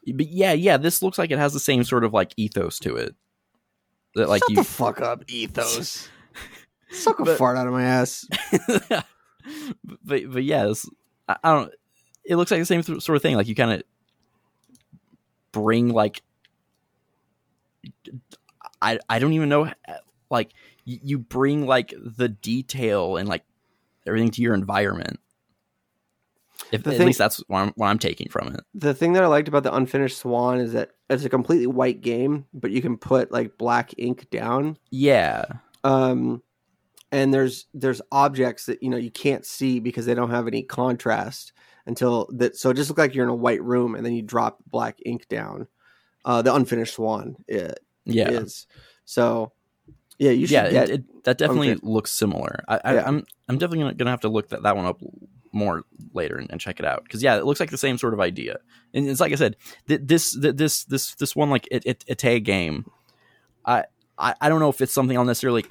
But 0.06 0.28
yeah, 0.30 0.54
yeah, 0.54 0.78
this 0.78 1.02
looks 1.02 1.18
like 1.18 1.32
it 1.32 1.38
has 1.40 1.54
the 1.54 1.60
same 1.60 1.84
sort 1.84 2.04
of 2.04 2.14
like 2.14 2.34
ethos 2.38 2.80
to 2.80 2.96
it. 2.96 3.16
That 4.16 4.30
like 4.30 4.42
Shut 4.44 4.50
you. 4.52 4.56
the 4.58 4.64
fuck 4.64 5.02
up, 5.02 5.24
ethos. 5.30 6.08
Suck 6.92 7.20
a 7.20 7.24
But- 7.26 7.38
fart 7.38 7.58
out 7.58 7.68
of 7.68 7.74
my 7.74 7.84
ass. 7.84 8.28
but 10.04 10.32
but 10.32 10.44
yeah, 10.44 10.72
I, 11.28 11.36
I 11.44 11.54
don't. 11.54 11.74
It 12.26 12.36
looks 12.38 12.52
like 12.52 12.60
the 12.62 12.66
same 12.66 12.82
th- 12.84 13.02
sort 13.02 13.16
of 13.18 13.22
thing. 13.22 13.36
Like 13.36 13.48
you 13.48 13.56
kind 13.56 13.72
of 13.74 13.84
bring 15.52 15.90
like 15.90 16.22
I 18.84 19.00
I 19.10 19.20
don't 19.20 19.34
even 19.34 19.50
know 19.50 19.72
like 20.30 20.52
you 20.86 21.18
bring 21.18 21.66
like 21.66 21.94
the 21.98 22.30
detail 22.30 23.18
and 23.18 23.28
like 23.28 23.44
everything 24.06 24.32
to 24.32 24.42
your 24.42 24.54
environment. 24.54 25.20
If 26.72 26.84
The 26.84 26.96
at 26.96 27.00
least 27.02 27.20
that's 27.20 27.38
what 27.48 27.60
I'm, 27.60 27.74
what 27.76 27.88
I'm 27.88 28.00
taking 28.00 28.30
from 28.30 28.50
it. 28.50 28.62
The 28.74 28.94
thing 28.94 29.14
that 29.14 29.24
I 29.24 29.28
liked 29.28 29.48
about 29.48 29.64
the 29.64 29.74
unfinished 29.74 30.18
swan 30.18 30.60
is 30.60 30.74
that 30.74 30.92
it's 31.10 31.26
a 31.26 31.30
completely 31.30 31.68
white 31.68 32.02
game, 32.02 32.46
but 32.54 32.72
you 32.72 32.82
can 32.82 32.98
put 32.98 33.32
like 33.32 33.58
black 33.58 33.94
ink 33.98 34.30
down. 34.30 34.78
Yeah, 34.90 35.46
um 35.84 36.42
and 37.14 37.32
there's 37.34 37.68
there's 37.74 38.02
objects 38.12 38.66
that 38.66 38.82
you 38.82 38.90
know 38.90 38.98
you 38.98 39.12
can't 39.12 39.46
see 39.46 39.80
because 39.80 40.06
they 40.06 40.16
don't 40.16 40.32
have 40.32 40.48
any 40.48 40.64
contrast 40.64 41.54
until 41.86 42.28
that 42.34 42.58
so 42.58 42.72
it 42.72 42.74
just 42.74 42.90
looks 42.90 42.98
like 42.98 43.14
you're 43.14 43.26
in 43.26 43.30
a 43.30 43.36
white 43.36 43.64
room 43.64 43.94
and 43.96 44.06
then 44.06 44.14
you 44.14 44.22
drop 44.22 44.58
black 44.68 44.98
ink 45.06 45.28
down 45.28 45.68
uh 46.26 46.42
the 46.42 46.54
unfinished 46.54 46.96
swan 46.96 47.36
it 47.48 47.80
yeah, 48.06 48.30
is 48.30 48.68
so 49.06 49.52
yeah 50.20 50.32
you 50.32 50.48
should 50.48 50.54
yeah. 50.54 50.70
get 50.70 50.90
It, 50.90 50.94
it, 51.00 51.24
that 51.24 51.38
definitely 51.38 51.72
Okay. 51.72 51.80
looks 51.84 52.12
similar. 52.12 52.64
I, 52.68 52.82
I, 52.84 52.94
Yeah. 52.96 53.04
I'm 53.08 53.26
I'm 53.48 53.58
definitely 53.58 53.80
gonna, 53.80 53.94
gonna 53.96 54.12
have 54.12 54.22
to 54.22 54.30
look 54.30 54.50
that, 54.50 54.64
that 54.64 54.76
one 54.76 54.86
up 54.86 55.00
more 55.52 55.84
later 56.14 56.38
and, 56.38 56.50
and 56.52 56.60
check 56.60 56.80
it 56.80 56.86
out 56.86 57.04
because 57.04 57.22
yeah, 57.22 57.38
it 57.38 57.46
looks 57.46 57.60
like 57.60 57.70
the 57.70 57.78
same 57.78 57.98
sort 57.98 58.14
of 58.14 58.20
idea. 58.20 58.58
And 58.94 59.08
it's 59.08 59.20
like 59.20 59.32
I 59.32 59.36
said, 59.36 59.56
th- 59.88 60.02
this 60.04 60.40
th- 60.40 60.56
this 60.56 60.84
this 60.86 61.16
this 61.16 61.36
one 61.36 61.50
like 61.50 61.68
it 61.72 61.84
it, 61.86 62.04
it 62.08 62.24
a 62.26 62.40
game. 62.40 62.86
I, 63.66 63.86
I 64.18 64.34
I 64.42 64.50
don't 64.50 64.60
know 64.60 64.70
if 64.70 64.82
it's 64.82 64.94
something 64.94 65.18
I'll 65.18 65.26
necessarily 65.26 65.66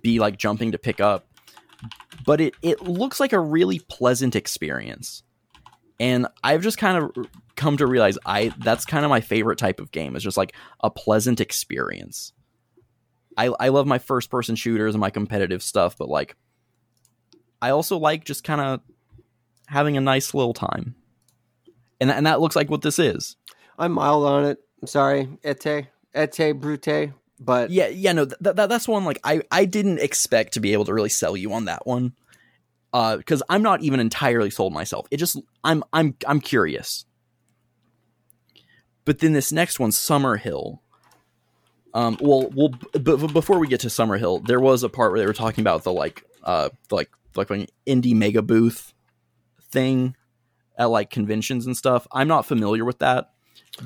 be 0.00 0.18
like 0.20 0.38
jumping 0.38 0.72
to 0.72 0.78
pick 0.78 1.00
up, 1.00 1.26
but 2.24 2.40
it 2.40 2.54
it 2.62 2.80
looks 2.82 3.20
like 3.20 3.32
a 3.32 3.40
really 3.40 3.80
pleasant 3.80 4.36
experience. 4.36 5.22
And 6.00 6.26
I've 6.42 6.62
just 6.62 6.78
kind 6.78 6.96
of 6.98 7.26
come 7.56 7.76
to 7.76 7.86
realize 7.86 8.18
I 8.26 8.52
that's 8.58 8.84
kind 8.84 9.04
of 9.04 9.10
my 9.10 9.20
favorite 9.20 9.58
type 9.58 9.80
of 9.80 9.90
game. 9.90 10.14
It's 10.16 10.24
just 10.24 10.36
like 10.36 10.54
a 10.82 10.90
pleasant 10.90 11.40
experience. 11.40 12.32
I 13.36 13.46
I 13.58 13.68
love 13.68 13.86
my 13.86 13.98
first 13.98 14.30
person 14.30 14.56
shooters 14.56 14.94
and 14.94 15.00
my 15.00 15.10
competitive 15.10 15.62
stuff, 15.62 15.96
but 15.98 16.08
like 16.08 16.36
I 17.60 17.70
also 17.70 17.96
like 17.98 18.24
just 18.24 18.44
kind 18.44 18.60
of 18.60 18.80
having 19.66 19.96
a 19.96 20.00
nice 20.00 20.34
little 20.34 20.54
time. 20.54 20.94
And 22.00 22.10
and 22.10 22.26
that 22.26 22.40
looks 22.40 22.56
like 22.56 22.70
what 22.70 22.82
this 22.82 22.98
is. 22.98 23.36
i'm 23.78 23.92
mild 23.92 24.24
on 24.24 24.44
it 24.44 24.58
i'm 24.82 24.86
sorry 24.88 25.28
ete 25.44 25.86
ete 26.14 26.60
brute 26.60 27.12
but 27.40 27.70
Yeah, 27.70 27.88
yeah, 27.88 28.12
no, 28.12 28.24
th- 28.26 28.38
th- 28.42 28.68
that's 28.68 28.86
one 28.86 29.04
like 29.04 29.18
I 29.24 29.42
I 29.50 29.64
didn't 29.64 29.98
expect 30.00 30.54
to 30.54 30.60
be 30.60 30.72
able 30.72 30.84
to 30.84 30.94
really 30.94 31.08
sell 31.08 31.36
you 31.36 31.52
on 31.52 31.64
that 31.64 31.86
one. 31.86 32.12
Uh 32.92 33.18
cuz 33.26 33.42
I'm 33.48 33.62
not 33.62 33.82
even 33.82 33.98
entirely 34.00 34.50
sold 34.50 34.72
myself. 34.72 35.06
It 35.10 35.16
just 35.16 35.38
I'm 35.64 35.82
I'm 35.92 36.14
I'm 36.26 36.40
curious. 36.40 37.04
But 39.04 39.18
then 39.18 39.32
this 39.32 39.52
next 39.52 39.80
one 39.80 39.92
Summer 39.92 40.36
Hill. 40.36 40.80
Um 41.94 42.16
well, 42.20 42.50
well 42.54 42.68
b- 42.68 42.98
b- 42.98 43.26
before 43.32 43.58
we 43.58 43.68
get 43.68 43.80
to 43.80 43.90
Summer 43.90 44.16
Hill, 44.16 44.40
there 44.40 44.60
was 44.60 44.82
a 44.82 44.88
part 44.88 45.12
where 45.12 45.20
they 45.20 45.26
were 45.26 45.32
talking 45.32 45.62
about 45.62 45.84
the 45.84 45.92
like 45.92 46.24
uh 46.42 46.70
like 46.90 47.10
like 47.36 47.50
an 47.50 47.66
indie 47.86 48.14
mega 48.14 48.42
booth 48.42 48.94
thing 49.70 50.16
at 50.78 50.86
like 50.86 51.10
conventions 51.10 51.66
and 51.66 51.76
stuff. 51.76 52.06
I'm 52.12 52.28
not 52.28 52.46
familiar 52.46 52.84
with 52.84 52.98
that 53.00 53.32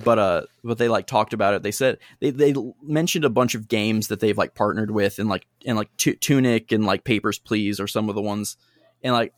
but 0.05 0.19
uh 0.19 0.43
but 0.65 0.79
they 0.79 0.89
like 0.89 1.07
talked 1.07 1.33
about 1.33 1.55
it 1.55 1.63
they 1.63 1.71
said 1.71 1.99
they 2.21 2.31
they 2.31 2.55
mentioned 2.83 3.25
a 3.25 3.31
bunch 3.31 3.55
of 3.55 3.69
games 3.69 4.09
that 4.09 4.21
they've 4.21 4.39
like 4.39 4.55
partnered 4.55 4.91
with 4.91 5.19
and 5.19 5.29
like 5.29 5.47
and 5.65 5.77
like 5.77 5.89
Tu- 5.97 6.17
tunic 6.17 6.73
and 6.73 6.85
like 6.85 7.05
papers 7.05 7.39
please 7.39 7.79
are 7.79 7.87
some 7.87 8.09
of 8.09 8.15
the 8.15 8.23
ones 8.23 8.57
and 9.03 9.13
like 9.13 9.33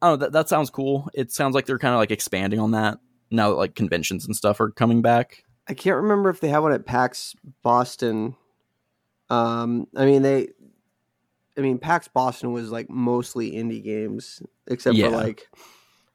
oh 0.00 0.16
that, 0.16 0.32
that 0.32 0.48
sounds 0.48 0.70
cool 0.70 1.08
it 1.12 1.30
sounds 1.30 1.54
like 1.54 1.66
they're 1.66 1.78
kind 1.78 1.94
of 1.94 1.98
like 1.98 2.10
expanding 2.10 2.58
on 2.58 2.70
that 2.70 2.98
now 3.30 3.50
that 3.50 3.56
like 3.56 3.74
conventions 3.74 4.26
and 4.26 4.34
stuff 4.36 4.60
are 4.60 4.70
coming 4.70 5.02
back 5.02 5.44
i 5.68 5.74
can't 5.74 5.96
remember 5.96 6.28
if 6.30 6.40
they 6.40 6.48
have 6.48 6.62
one 6.62 6.72
at 6.72 6.86
pax 6.86 7.34
boston 7.62 8.34
um 9.28 9.86
i 9.96 10.04
mean 10.04 10.22
they 10.22 10.48
i 11.56 11.60
mean 11.60 11.78
pax 11.78 12.08
boston 12.08 12.52
was 12.52 12.70
like 12.70 12.88
mostly 12.90 13.52
indie 13.52 13.82
games 13.82 14.42
except 14.66 14.96
Yeah. 14.96 15.08
for 15.08 15.16
like 15.16 15.48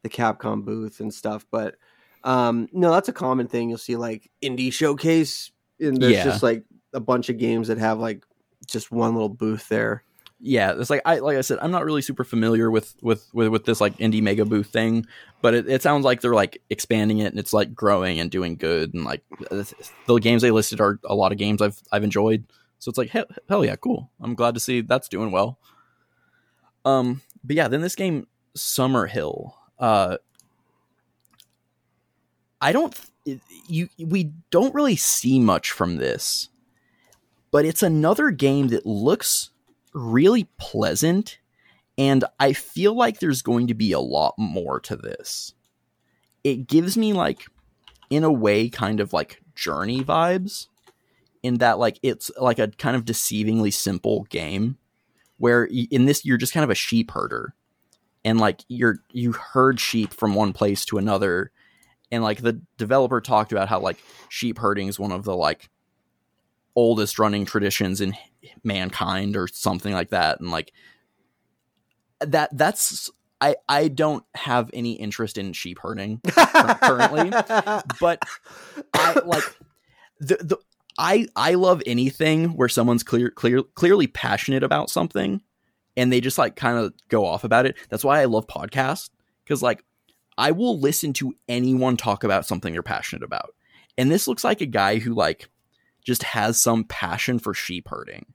the 0.04 0.10
capcom 0.10 0.64
booth 0.66 1.00
and 1.00 1.14
stuff 1.14 1.46
but 1.52 1.76
um 2.24 2.68
no 2.74 2.92
that's 2.92 3.10
a 3.10 3.14
common 3.14 3.48
thing 3.48 3.70
you'll 3.70 3.78
see 3.78 3.96
like 3.96 4.30
indie 4.42 4.72
showcase 4.74 5.52
and 5.80 6.02
there's 6.02 6.14
Yeah. 6.14 6.24
just 6.24 6.44
like 6.44 6.64
a 6.94 7.00
bunch 7.00 7.30
of 7.30 7.38
games 7.38 7.68
that 7.68 7.78
have 7.78 8.00
like 8.00 8.24
just 8.66 8.92
one 8.92 9.14
little 9.14 9.30
booth 9.30 9.68
there 9.70 10.04
yeah 10.40 10.74
it's 10.78 10.90
like 10.90 11.02
i 11.06 11.20
like 11.20 11.38
i 11.38 11.42
said 11.42 11.58
i'm 11.62 11.72
not 11.72 11.86
really 11.86 12.02
super 12.02 12.24
familiar 12.24 12.70
with 12.70 12.96
with 13.02 13.28
with, 13.34 13.48
with 13.48 13.66
this 13.66 13.80
like 13.80 13.96
indie 13.98 14.22
mega 14.22 14.44
booth 14.44 14.68
thing 14.68 15.06
but 15.42 15.54
it, 15.54 15.70
it 15.70 15.82
sounds 15.82 16.04
like 16.04 16.22
they're 16.22 16.34
like 16.34 16.62
expanding 16.70 17.20
it 17.20 17.28
and 17.28 17.40
it's 17.40 17.54
like 17.54 17.74
growing 17.74 18.20
and 18.20 18.32
doing 18.32 18.56
good 18.56 18.94
and 18.94 19.04
like 19.04 19.22
the 20.08 20.18
games 20.18 20.42
they 20.42 20.52
listed 20.52 20.82
are 20.82 21.00
a 21.06 21.16
lot 21.16 21.32
of 21.32 21.38
games 21.38 21.62
i've 21.62 21.82
i've 21.92 22.04
enjoyed. 22.04 22.46
So 22.80 22.90
it's 22.90 22.98
like 22.98 23.10
hell, 23.10 23.26
hell 23.48 23.64
yeah 23.64 23.76
cool. 23.76 24.12
I'm 24.20 24.36
glad 24.36 24.54
to 24.56 24.60
see 24.60 24.82
that's 24.82 25.08
doing 25.08 25.32
well. 25.32 25.60
Um 26.84 27.22
but 27.44 27.56
yeah 27.56 27.68
then 27.68 27.82
this 27.82 27.96
game 27.96 28.28
summer 28.56 29.06
hill 29.06 29.56
uh 29.80 30.18
i 32.62 32.72
don't 32.72 33.00
you 33.68 33.90
we 34.00 34.32
don't 34.50 34.74
really 34.74 34.96
see 34.96 35.40
much 35.40 35.72
from 35.72 35.98
this 35.98 36.50
but 37.52 37.66
it's 37.66 37.84
another 37.84 38.32
game 38.32 38.70
that 38.70 38.86
looks 38.86 39.52
really 39.96 40.44
pleasant 40.60 41.40
and 41.98 42.26
i 42.40 42.54
feel 42.54 42.94
like 42.94 43.20
there's 43.20 43.42
going 43.42 43.68
to 43.68 43.74
be 43.74 43.92
a 43.92 44.00
lot 44.00 44.36
more 44.38 44.80
to 44.82 44.96
this. 44.96 45.54
It 46.44 46.68
gives 46.68 46.96
me 46.98 47.14
like 47.14 47.48
in 48.10 48.24
a 48.24 48.32
way 48.32 48.70
kind 48.70 49.00
of 49.00 49.14
like 49.14 49.42
journey 49.56 50.04
vibes 50.04 50.68
in 51.42 51.60
that 51.60 51.80
like 51.80 52.00
it's 52.04 52.30
like 52.40 52.60
a 52.60 52.68
kind 52.68 52.96
of 52.96 53.06
deceivingly 53.06 53.74
simple 53.74 54.24
game 54.26 54.78
where 55.38 55.66
in 55.66 56.06
this 56.06 56.26
you're 56.26 56.38
just 56.38 56.54
kind 56.54 56.64
of 56.64 56.70
a 56.70 56.76
sheep 56.76 57.12
herder 57.12 57.54
and 58.24 58.40
like 58.40 58.62
you're 58.68 58.98
you 59.12 59.32
herd 59.32 59.80
sheep 59.80 60.14
from 60.14 60.36
one 60.36 60.54
place 60.54 60.86
to 60.86 60.98
another 60.98 61.52
and 62.12 62.24
like 62.24 62.42
the 62.42 62.62
developer 62.78 63.22
talked 63.22 63.52
about 63.52 63.70
how 63.70 63.80
like 63.80 63.98
sheep 64.30 64.58
herding 64.60 64.88
is 64.88 65.00
one 65.00 65.12
of 65.12 65.24
the 65.24 65.36
like 65.36 65.70
oldest 66.76 67.18
running 67.18 67.46
traditions 67.46 68.02
in 68.02 68.14
mankind 68.64 69.36
or 69.36 69.48
something 69.48 69.94
like 69.94 70.10
that 70.10 70.40
and 70.40 70.52
like 70.52 70.72
that 72.22 72.56
that's 72.58 73.10
I 73.42 73.56
I 73.68 73.88
don't 73.90 74.24
have 74.36 74.70
any 74.74 74.94
interest 74.94 75.38
in 75.38 75.54
sheep 75.54 75.80
herding 75.82 76.22
currently 76.30 77.30
but 78.00 78.24
I 78.94 79.22
like 79.26 79.44
the 80.20 80.38
the 80.38 80.58
I 80.98 81.28
I 81.36 81.56
love 81.56 81.82
anything 81.86 82.50
where 82.56 82.70
someone's 82.70 83.04
clear 83.04 83.30
clear 83.30 83.64
clearly 83.64 84.08
passionate 84.08 84.64
about 84.64 84.90
something 84.90 85.42
and 85.98 86.12
they 86.12 86.22
just 86.22 86.38
like 86.38 86.56
kind 86.56 86.78
of 86.78 86.94
go 87.10 87.26
off 87.26 87.44
about 87.44 87.66
it. 87.66 87.76
That's 87.90 88.04
why 88.04 88.22
I 88.22 88.26
love 88.26 88.48
podcasts 88.48 89.10
cuz 89.46 89.62
like 89.62 89.84
I 90.38 90.52
will 90.52 90.80
listen 90.80 91.14
to 91.14 91.34
anyone 91.48 91.98
talk 91.98 92.24
about 92.24 92.46
something 92.46 92.74
they're 92.74 92.84
passionate 92.84 93.24
about. 93.24 93.54
And 93.98 94.12
this 94.12 94.28
looks 94.28 94.44
like 94.44 94.62
a 94.62 94.66
guy 94.66 95.00
who 95.00 95.14
like 95.14 95.50
just 96.06 96.24
has 96.24 96.62
some 96.62 96.86
passion 96.86 97.40
for 97.40 97.54
sheep 97.54 97.90
herding 97.90 98.28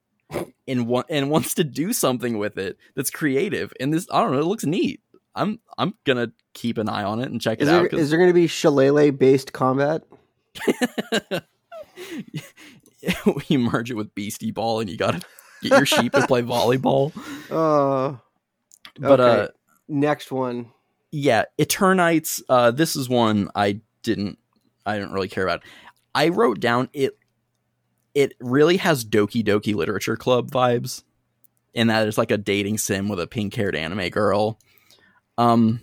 and 0.69 0.87
wa- 0.87 1.05
and 1.09 1.31
wants 1.31 1.55
to 1.55 1.65
do 1.65 1.93
something 1.95 2.37
with 2.37 2.59
it 2.59 2.77
that's 2.95 3.11
creative. 3.11 3.73
And 3.81 3.95
this 3.95 4.07
I 4.13 4.21
don't 4.21 4.33
know, 4.33 4.41
it 4.41 4.45
looks 4.45 4.67
neat. 4.67 5.01
I'm 5.35 5.61
I'm 5.79 5.95
going 6.05 6.19
to 6.19 6.33
keep 6.53 6.77
an 6.77 6.89
eye 6.89 7.05
on 7.05 7.21
it 7.21 7.31
and 7.31 7.41
check 7.41 7.61
Is 7.61 7.69
it 7.69 7.71
there, 7.71 7.81
out 7.81 7.93
is 7.95 8.11
there 8.11 8.19
going 8.19 8.29
to 8.31 8.35
be 8.35 8.47
shillelagh 8.49 9.13
based 9.13 9.53
combat? 9.55 10.03
you 13.49 13.59
merge 13.59 13.91
it 13.91 13.95
with 13.95 14.15
Beastie 14.15 14.51
Ball 14.51 14.81
and 14.81 14.91
you 14.91 14.97
gotta 14.97 15.21
get 15.63 15.73
your 15.73 15.87
sheep 15.87 16.13
to 16.13 16.27
play 16.27 16.43
volleyball. 16.43 17.13
Uh, 17.51 18.17
But 18.99 19.21
Okay. 19.21 19.43
uh 19.45 19.49
next 19.89 20.31
one. 20.33 20.73
yeah, 21.13 21.45
Eternights, 21.59 22.43
uh 22.49 22.71
this 22.73 22.97
is 22.97 23.09
one 23.09 23.49
I 23.55 23.81
didn't 24.03 24.39
I 24.85 24.99
didn't 24.99 25.13
really 25.13 25.29
care 25.29 25.45
about. 25.45 25.63
I 26.15 26.29
wrote 26.31 26.59
down 26.61 26.89
it 26.93 27.17
it 28.15 28.35
really 28.41 28.77
has 28.79 29.05
Doki 29.05 29.45
Doki 29.45 29.75
Literature 29.75 30.17
Club 30.17 30.51
vibes. 30.51 31.03
And 31.75 31.89
that 31.91 32.09
is 32.09 32.19
like 32.19 32.31
a 32.33 32.39
dating 32.39 32.79
sim 32.79 33.09
with 33.09 33.21
a 33.21 33.27
pink 33.29 33.55
haired 33.55 33.77
anime 33.77 34.09
girl. 34.09 34.59
Um 35.39 35.81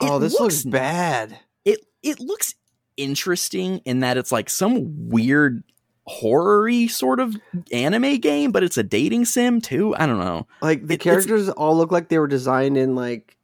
Oh, 0.00 0.18
this 0.18 0.38
looks, 0.38 0.62
bad. 0.62 1.38
it 1.64 1.80
it 2.02 2.20
looks 2.20 2.54
interesting 2.98 3.78
in 3.86 4.00
that 4.00 4.18
it's 4.18 4.30
like 4.30 4.50
some 4.50 5.08
weird 5.08 5.62
horror-y 6.08 6.86
sort 6.86 7.18
of 7.18 7.34
anime 7.72 8.18
game, 8.18 8.52
but 8.52 8.62
it's 8.62 8.76
a 8.76 8.82
dating 8.82 9.24
sim 9.24 9.60
too. 9.60 9.94
I 9.96 10.06
don't 10.06 10.18
know. 10.20 10.46
Like 10.62 10.86
the 10.86 10.94
It- 10.94 11.00
characters 11.00 11.48
all 11.48 11.76
look 11.76 11.90
like 11.90 12.08
they 12.10 12.18
were 12.18 12.28
designed 12.28 12.76
in 12.76 12.94
like 12.94 13.36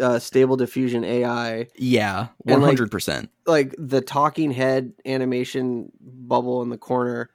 uh, 0.00 0.18
stable 0.20 0.56
diffusion 0.56 1.04
AI. 1.04 1.66
Yeah, 1.76 2.28
one 2.38 2.62
hundred 2.62 2.90
percent. 2.92 3.30
Like 3.46 3.74
the 3.76 4.00
talking 4.00 4.52
head 4.52 4.92
animation 5.04 5.90
bubble 6.00 6.62
in 6.62 6.70
the 6.70 6.78
corner 6.78 7.28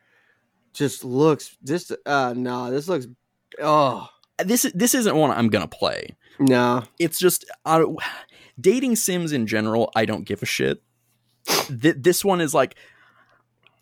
just 0.73 1.03
looks 1.03 1.55
this 1.61 1.91
uh 2.05 2.33
no, 2.35 2.71
this 2.71 2.87
looks 2.87 3.07
oh 3.61 4.07
This 4.43 4.63
this 4.75 4.93
isn't 4.95 5.15
one 5.15 5.31
I'm 5.31 5.49
gonna 5.49 5.67
play. 5.67 6.15
no. 6.39 6.83
It's 6.99 7.19
just 7.19 7.45
uh, 7.65 7.85
dating 8.59 8.95
sims 8.95 9.31
in 9.31 9.45
general. 9.47 9.91
I 9.95 10.05
don't 10.05 10.25
give 10.25 10.41
a 10.41 10.45
shit. 10.47 10.81
Th- 11.67 11.95
this 11.97 12.23
one 12.25 12.41
is 12.41 12.53
like. 12.53 12.75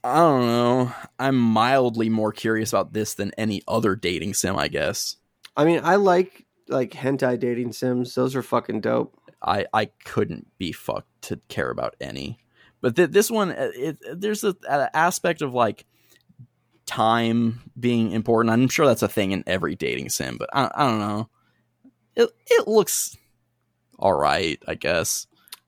I 0.03 0.15
don't 0.15 0.47
know. 0.47 0.91
I'm 1.19 1.37
mildly 1.37 2.09
more 2.09 2.31
curious 2.33 2.73
about 2.73 2.91
this 2.91 3.13
than 3.13 3.31
any 3.37 3.61
other 3.67 3.95
dating 3.95 4.33
sim, 4.33 4.57
I 4.57 4.67
guess. 4.67 5.17
I 5.55 5.63
mean, 5.63 5.79
I 5.83 5.95
like 5.97 6.45
like 6.67 6.89
hentai 6.91 7.39
dating 7.39 7.73
sims. 7.73 8.15
Those 8.15 8.35
are 8.35 8.41
fucking 8.41 8.81
dope. 8.81 9.15
I 9.43 9.67
I 9.73 9.85
couldn't 10.03 10.47
be 10.57 10.71
fucked 10.71 11.21
to 11.23 11.39
care 11.49 11.69
about 11.69 11.95
any. 12.01 12.39
But 12.81 12.95
th- 12.95 13.11
this 13.11 13.29
one, 13.29 13.51
uh, 13.51 13.69
it, 13.75 13.97
there's 14.19 14.43
a, 14.43 14.55
a 14.67 14.89
aspect 14.97 15.43
of 15.43 15.53
like 15.53 15.85
time 16.85 17.61
being 17.79 18.11
important. 18.11 18.51
I'm 18.51 18.67
sure 18.67 18.85
that's 18.85 19.03
a 19.03 19.07
thing 19.07 19.31
in 19.31 19.43
every 19.47 19.75
dating 19.75 20.09
sim, 20.09 20.37
but 20.37 20.49
I, 20.53 20.69
I 20.73 20.87
don't 20.87 20.99
know. 20.99 21.29
It 22.15 22.29
it 22.47 22.67
looks 22.67 23.17
all 24.01 24.13
right, 24.13 24.61
I 24.67 24.75
guess. 24.75 25.27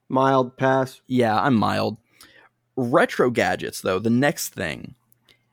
Mild 0.09 0.57
pass. 0.57 1.01
Yeah, 1.07 1.39
I'm 1.39 1.55
mild. 1.55 1.97
Retro 2.75 3.29
gadgets, 3.29 3.81
though, 3.81 3.99
the 3.99 4.09
next 4.09 4.49
thing. 4.49 4.95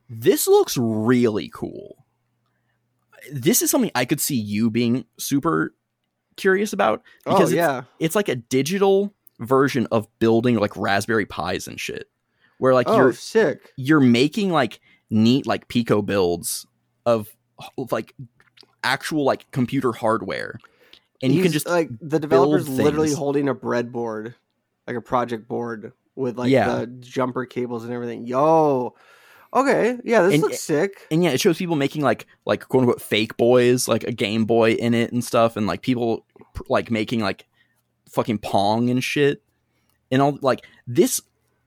This 0.08 0.48
looks 0.48 0.76
really 0.76 1.50
cool. 1.52 2.05
This 3.30 3.62
is 3.62 3.70
something 3.70 3.90
I 3.94 4.06
could 4.06 4.20
see 4.20 4.36
you 4.36 4.70
being 4.70 5.05
super 5.18 5.74
curious 6.36 6.72
about 6.72 7.02
Oh 7.26 7.32
because 7.32 7.52
it's, 7.52 7.56
yeah. 7.56 7.82
it's 7.98 8.16
like 8.16 8.28
a 8.28 8.36
digital 8.36 9.14
version 9.39 9.86
of 9.92 10.08
building 10.18 10.56
like 10.56 10.76
Raspberry 10.76 11.26
Pis 11.26 11.68
and 11.68 11.78
shit, 11.78 12.08
where 12.58 12.72
like 12.72 12.89
oh, 12.89 12.97
you're 12.97 13.12
sick. 13.12 13.72
you're 13.76 14.00
making 14.00 14.50
like 14.50 14.80
neat 15.10 15.47
like 15.47 15.68
Pico 15.68 16.00
builds 16.02 16.66
of 17.06 17.28
of, 17.76 17.92
like 17.92 18.14
actual 18.82 19.24
like 19.24 19.50
computer 19.50 19.92
hardware, 19.92 20.58
and 21.22 21.32
you 21.34 21.42
can 21.42 21.52
just 21.52 21.66
like 21.66 21.90
the 22.00 22.18
developer's 22.18 22.68
literally 22.68 23.12
holding 23.12 23.48
a 23.48 23.55
breadboard, 23.55 24.34
like 24.86 24.97
a 24.97 25.00
project 25.02 25.47
board 25.48 25.92
with 26.16 26.39
like 26.39 26.50
Yeah. 26.50 26.80
the 26.80 26.86
jumper 26.86 27.44
cables 27.47 27.84
and 27.84 27.92
everything. 27.92 28.26
Yo, 28.26 28.94
okay, 29.55 29.98
yeah, 30.05 30.22
this 30.22 30.34
And- 30.34 30.42
looks 30.42 30.60
sick. 30.60 31.06
and 31.10 31.22
yeah, 31.24 31.30
it 31.30 31.40
shows 31.40 31.58
people 31.58 31.76
making 31.76 32.02
like 32.02 32.26
like 32.47 32.66
quote 32.68 32.82
unquote 32.82 33.02
fake 33.02 33.36
boys, 33.36 33.89
like 33.89 34.05
a 34.05 34.12
Game 34.12 34.44
Boy 34.44 34.72
in 34.72 34.94
it 34.94 35.12
and 35.12 35.22
stuff, 35.24 35.56
and 35.56 35.66
like 35.66 35.82
people 35.82 36.24
pr- 36.55 36.62
like 36.68 36.90
making 36.90 37.20
like 37.20 37.47
fucking 38.10 38.39
Pong 38.39 38.89
and 38.90 39.02
shit, 39.05 39.42
and 40.10 40.20
all 40.22 40.39
like 40.42 40.64
this. 40.86 41.20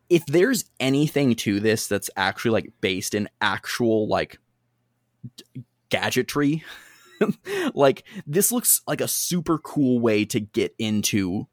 If 0.10 0.26
there's 0.26 0.66
anything 0.80 1.36
to 1.38 1.60
this 1.60 1.88
that's 1.88 2.10
actually 2.16 2.52
like 2.52 2.72
based 2.82 3.14
in 3.16 3.30
actual 3.42 4.08
like 4.08 4.40
d- 5.38 5.64
gadgetry, 5.90 6.64
like 7.74 8.04
this 8.28 8.52
looks 8.52 8.82
like 8.88 9.02
a 9.02 9.08
super 9.08 9.58
cool 9.58 10.00
way 10.00 10.26
to 10.26 10.40
get 10.40 10.76
into 10.78 11.48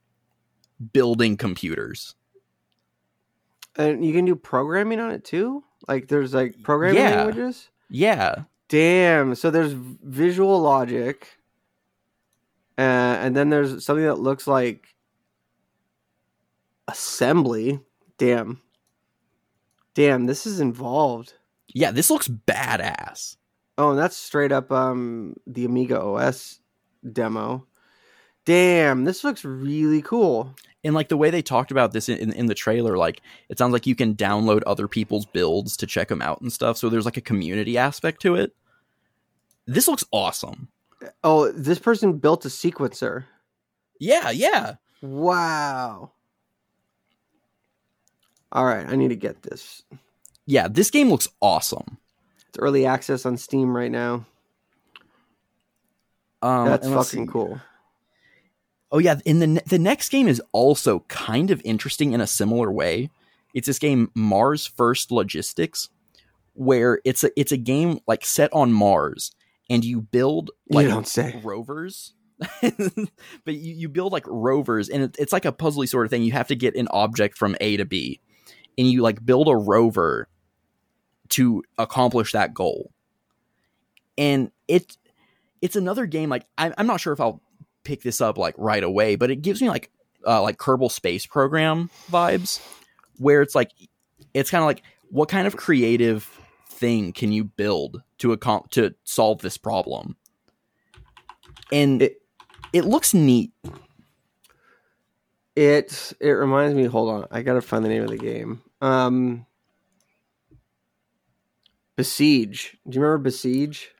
building 0.92 1.36
computers. 1.36 2.14
And 3.76 4.04
you 4.04 4.12
can 4.12 4.24
do 4.24 4.34
programming 4.34 4.98
on 5.00 5.10
it 5.12 5.24
too. 5.24 5.62
Like 5.88 6.08
there's 6.08 6.34
like 6.34 6.62
programming 6.62 6.98
Yeah. 7.02 7.16
languages. 7.24 7.68
Yeah, 7.88 8.42
Damn. 8.68 9.34
So 9.34 9.50
there's 9.50 9.72
visual 9.72 10.60
logic, 10.60 11.26
uh, 12.78 12.80
and 12.82 13.34
then 13.36 13.50
there's 13.50 13.84
something 13.84 14.04
that 14.04 14.20
looks 14.20 14.46
like 14.46 14.86
assembly. 16.88 17.80
Damn. 18.20 18.60
Damn, 19.94 20.26
this 20.26 20.46
is 20.46 20.60
involved. 20.60 21.34
yeah, 21.74 21.90
this 21.90 22.10
looks 22.10 22.28
badass. 22.28 23.36
Oh, 23.78 23.90
and 23.90 23.98
that's 23.98 24.16
straight 24.16 24.52
up 24.52 24.70
um 24.70 25.34
the 25.46 25.64
Amiga 25.64 26.00
OS 26.00 26.60
demo. 27.12 27.66
Damn, 28.44 29.04
this 29.04 29.24
looks 29.24 29.44
really 29.44 30.02
cool. 30.02 30.54
and 30.84 30.94
like 30.94 31.08
the 31.08 31.16
way 31.16 31.30
they 31.30 31.42
talked 31.42 31.70
about 31.70 31.92
this 31.92 32.08
in, 32.08 32.18
in, 32.18 32.32
in 32.32 32.46
the 32.46 32.54
trailer 32.54 32.96
like 32.98 33.20
it 33.48 33.58
sounds 33.58 33.72
like 33.72 33.86
you 33.86 33.94
can 33.94 34.14
download 34.14 34.62
other 34.66 34.86
people's 34.88 35.26
builds 35.26 35.76
to 35.78 35.86
check 35.86 36.08
them 36.08 36.22
out 36.22 36.40
and 36.40 36.52
stuff 36.52 36.76
so 36.78 36.88
there's 36.88 37.04
like 37.04 37.16
a 37.18 37.20
community 37.22 37.76
aspect 37.76 38.22
to 38.22 38.34
it 38.34 38.54
this 39.66 39.86
looks 39.88 40.04
awesome 40.12 40.68
Oh, 41.24 41.50
this 41.52 41.78
person 41.78 42.18
built 42.18 42.44
a 42.44 42.48
sequencer. 42.48 43.24
yeah 43.98 44.30
yeah 44.30 44.74
Wow. 45.02 46.12
All 48.52 48.64
right, 48.64 48.86
I 48.88 48.96
need 48.96 49.08
to 49.08 49.16
get 49.16 49.42
this. 49.42 49.82
yeah 50.46 50.66
this 50.68 50.90
game 50.90 51.08
looks 51.10 51.28
awesome 51.40 51.98
It's 52.48 52.58
early 52.58 52.84
access 52.86 53.24
on 53.26 53.36
Steam 53.36 53.76
right 53.76 53.90
now. 53.90 54.26
um, 56.42 56.66
That's 56.66 56.88
fucking 56.88 57.26
see. 57.26 57.32
cool. 57.32 57.60
oh 58.92 58.98
yeah 58.98 59.16
and 59.26 59.40
the, 59.42 59.46
ne- 59.46 59.62
the 59.66 59.78
next 59.78 60.08
game 60.08 60.26
is 60.28 60.42
also 60.52 61.00
kind 61.08 61.50
of 61.50 61.60
interesting 61.64 62.12
in 62.12 62.20
a 62.20 62.26
similar 62.26 62.70
way 62.72 63.10
it's 63.54 63.66
this 63.66 63.78
game 63.78 64.10
mars 64.14 64.66
first 64.66 65.10
logistics 65.12 65.88
where 66.54 67.00
it's 67.04 67.22
a 67.24 67.30
it's 67.40 67.52
a 67.52 67.56
game 67.56 68.00
like 68.08 68.24
set 68.24 68.52
on 68.52 68.72
mars 68.72 69.32
and 69.68 69.84
you 69.84 70.00
build 70.00 70.50
like 70.68 70.84
you 70.84 70.90
don't 70.90 71.06
say. 71.08 71.40
rovers 71.44 72.14
but 72.62 73.54
you, 73.54 73.74
you 73.74 73.88
build 73.88 74.12
like 74.12 74.24
rovers 74.26 74.88
and 74.88 75.02
it, 75.04 75.16
it's 75.18 75.32
like 75.32 75.44
a 75.44 75.52
puzzly 75.52 75.86
sort 75.88 76.06
of 76.06 76.10
thing 76.10 76.22
you 76.22 76.32
have 76.32 76.48
to 76.48 76.56
get 76.56 76.74
an 76.74 76.88
object 76.90 77.36
from 77.36 77.54
a 77.60 77.76
to 77.76 77.84
b 77.84 78.18
and 78.78 78.86
you 78.88 79.02
like 79.02 79.24
build 79.24 79.48
a 79.48 79.56
rover 79.56 80.28
to 81.30 81.62
accomplish 81.78 82.32
that 82.32 82.52
goal. 82.54 82.92
And 84.18 84.50
it 84.68 84.96
it's 85.62 85.76
another 85.76 86.06
game 86.06 86.30
like 86.30 86.46
I, 86.56 86.72
i'm 86.78 86.86
not 86.86 87.00
sure 87.00 87.12
if 87.12 87.20
i'll 87.20 87.42
pick 87.84 88.02
this 88.02 88.20
up 88.22 88.38
like 88.38 88.54
right 88.56 88.82
away 88.82 89.14
but 89.16 89.30
it 89.30 89.42
gives 89.42 89.60
me 89.60 89.68
like 89.68 89.90
uh, 90.26 90.40
like 90.40 90.56
kerbal 90.56 90.90
space 90.90 91.26
program 91.26 91.90
vibes 92.10 92.60
where 93.18 93.42
it's 93.42 93.54
like 93.54 93.70
it's 94.32 94.50
kind 94.50 94.62
of 94.62 94.66
like 94.66 94.82
what 95.10 95.28
kind 95.28 95.46
of 95.46 95.56
creative 95.56 96.24
thing 96.68 97.12
can 97.12 97.30
you 97.32 97.44
build 97.44 98.02
to 98.18 98.34
accom- 98.36 98.68
to 98.70 98.94
solve 99.04 99.40
this 99.42 99.56
problem? 99.58 100.16
And 101.72 102.02
It- 102.02 102.22
it 102.72 102.84
looks 102.84 103.12
neat 103.14 103.52
It 105.56 106.12
it 106.20 106.30
reminds 106.30 106.74
me. 106.76 106.84
Hold 106.84 107.10
on, 107.10 107.26
I 107.30 107.42
gotta 107.42 107.60
find 107.60 107.84
the 107.84 107.88
name 107.88 108.02
of 108.04 108.10
the 108.10 108.16
game. 108.18 108.62
Um, 108.80 109.46
Besiege. 111.96 112.76
Do 112.88 112.96
you 112.96 113.02
remember 113.02 113.24
Besiege? 113.24 113.90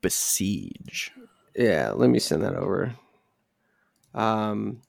Besiege. 0.00 1.12
Yeah, 1.54 1.92
let 1.94 2.08
me 2.10 2.18
send 2.18 2.42
that 2.42 2.54
over. 2.54 2.94
Um, 4.14 4.80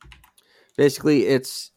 basically, 0.78 1.26
it's 1.28 1.72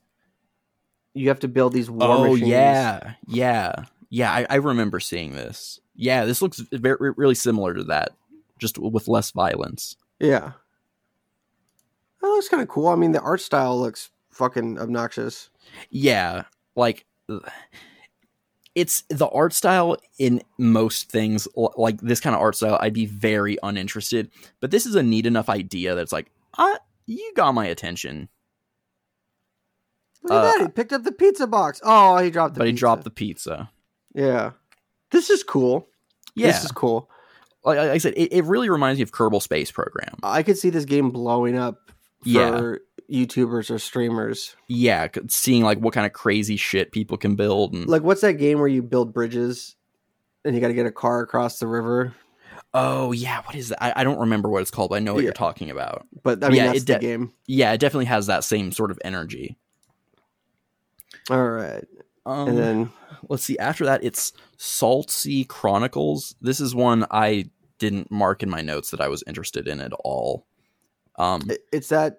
you 1.14 1.28
have 1.28 1.40
to 1.40 1.48
build 1.48 1.73
these 1.73 1.90
war 1.90 2.08
Oh 2.08 2.31
machines. 2.32 2.48
yeah, 2.48 3.14
yeah, 3.26 3.73
yeah. 4.10 4.32
I, 4.32 4.47
I 4.50 4.55
remember 4.56 5.00
seeing 5.00 5.32
this. 5.32 5.81
Yeah, 5.97 6.24
this 6.26 6.42
looks 6.42 6.58
very 6.73 7.12
really 7.16 7.34
similar 7.34 7.74
to 7.74 7.84
that, 7.84 8.10
just 8.58 8.78
with 8.78 9.08
less 9.08 9.31
violence. 9.31 9.97
yeah. 10.20 10.52
That 12.20 12.28
looks 12.31 12.48
kind 12.48 12.62
of 12.62 12.68
cool. 12.68 12.89
I 12.89 12.94
mean, 12.94 13.12
the 13.12 13.20
art 13.20 13.42
style 13.42 13.78
looks 13.78 14.08
fucking 14.34 14.78
obnoxious. 14.78 15.50
Yeah, 15.90 16.44
like 16.76 17.06
it's 18.74 19.04
the 19.08 19.28
art 19.28 19.52
style 19.52 19.96
in 20.18 20.42
most 20.58 21.08
things 21.10 21.46
like 21.76 22.00
this 22.00 22.20
kind 22.20 22.34
of 22.34 22.42
art 22.42 22.56
style 22.56 22.76
I'd 22.80 22.92
be 22.92 23.06
very 23.06 23.56
uninterested, 23.62 24.30
but 24.60 24.70
this 24.70 24.84
is 24.86 24.94
a 24.94 25.02
neat 25.02 25.26
enough 25.26 25.48
idea 25.48 25.94
that's 25.94 26.12
like, 26.12 26.30
uh, 26.58 26.74
you 27.06 27.32
got 27.36 27.52
my 27.52 27.66
attention. 27.66 28.28
Look 30.22 30.32
at 30.32 30.36
Uh, 30.38 30.42
that! 30.42 30.60
He 30.62 30.68
picked 30.68 30.92
up 30.92 31.02
the 31.04 31.12
pizza 31.12 31.46
box. 31.46 31.80
Oh, 31.84 32.16
he 32.18 32.30
dropped 32.30 32.54
the. 32.54 32.58
but 32.60 32.66
he 32.66 32.72
pizza. 32.72 32.80
dropped 32.80 33.04
the 33.04 33.10
pizza. 33.10 33.70
Yeah, 34.14 34.52
this 35.10 35.30
is 35.30 35.42
cool. 35.42 35.88
Yeah, 36.34 36.48
This 36.48 36.64
is 36.64 36.72
cool. 36.72 37.08
like, 37.64 37.78
like 37.78 37.90
I 37.90 37.98
said, 37.98 38.14
it, 38.16 38.32
it 38.32 38.44
really 38.44 38.68
reminds 38.68 38.98
me 38.98 39.02
of 39.04 39.12
Kerbal 39.12 39.40
Space 39.40 39.70
Program. 39.70 40.16
I 40.24 40.42
could 40.42 40.58
see 40.58 40.70
this 40.70 40.84
game 40.84 41.10
blowing 41.10 41.56
up 41.56 41.90
for 42.22 42.28
Yeah. 42.28 42.74
YouTubers 43.10 43.70
or 43.70 43.78
streamers. 43.78 44.57
Yeah, 44.68 45.08
seeing 45.28 45.62
like 45.62 45.78
what 45.78 45.94
kind 45.94 46.07
of 46.07 46.12
crazy 46.12 46.57
shit 46.57 46.92
people 46.92 47.16
can 47.16 47.36
build 47.36 47.73
and 47.74 47.86
Like, 47.86 48.02
what's 48.02 48.20
that 48.23 48.34
game 48.34 48.58
where 48.58 48.68
you 48.68 48.83
build 48.83 49.12
bridges 49.12 49.76
and 50.44 50.55
you 50.55 50.60
got 50.60 50.68
to 50.68 50.74
get 50.74 50.86
a 50.86 50.92
car 50.92 51.20
across 51.20 51.58
the 51.58 51.66
river? 51.66 52.15
oh 52.73 53.12
yeah, 53.12 53.41
what 53.42 53.55
is 53.55 53.68
that? 53.68 53.83
I, 53.83 54.00
I 54.00 54.05
don't 54.05 54.18
remember 54.18 54.49
what 54.49 54.62
it's 54.62 54.70
called, 54.70 54.91
but 54.91 54.97
I 54.97 54.99
know 55.00 55.15
what 55.15 55.20
Yeah. 55.20 55.26
you're 55.28 55.33
talking 55.33 55.70
about. 55.70 56.07
But 56.23 56.42
I 56.42 56.49
mean, 56.49 56.57
Yeah, 56.57 56.66
that's 56.66 56.78
it 56.83 56.86
the 56.86 56.94
de- 56.94 56.99
game. 57.00 57.33
Yeah, 57.47 57.73
it 57.73 57.78
definitely 57.78 58.07
has 58.07 58.26
that 58.26 58.42
same 58.44 58.73
sort 58.73 58.91
of 58.91 58.99
energy. 59.05 59.57
All 61.31 61.49
right, 61.49 61.84
Um, 62.26 62.49
and 62.49 62.58
then 62.58 62.92
let's 63.28 63.44
see 63.44 63.57
after 63.58 63.84
that 63.86 64.05
it's 64.05 64.33
salt 64.58 65.10
sea 65.10 65.44
chronicles 65.44 66.34
this 66.42 66.60
is 66.60 66.74
one 66.74 67.07
i 67.10 67.44
didn't 67.78 68.10
mark 68.10 68.42
in 68.42 68.50
my 68.50 68.60
notes 68.60 68.91
that 68.91 69.00
i 69.00 69.08
was 69.08 69.23
interested 69.26 69.66
in 69.68 69.81
at 69.81 69.92
all 70.05 70.44
um 71.16 71.41
it's 71.73 71.89
that 71.89 72.18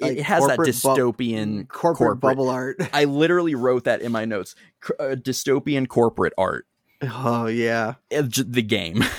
like, 0.00 0.18
it 0.18 0.22
has 0.22 0.46
that 0.46 0.56
corporate 0.56 0.66
bu- 0.66 0.72
dystopian 0.88 1.68
corporate, 1.68 1.96
corporate- 1.98 2.20
bubble 2.20 2.48
art. 2.48 2.76
i 2.92 3.04
literally 3.04 3.54
wrote 3.54 3.84
that 3.84 4.02
in 4.02 4.12
my 4.12 4.24
notes. 4.24 4.54
Uh, 5.00 5.14
dystopian 5.16 5.88
corporate 5.88 6.32
art. 6.38 6.66
Oh 7.02 7.46
yeah, 7.46 7.94
Uh, 8.16 8.22
j- 8.22 8.44
the 8.46 8.62
game. 8.62 9.02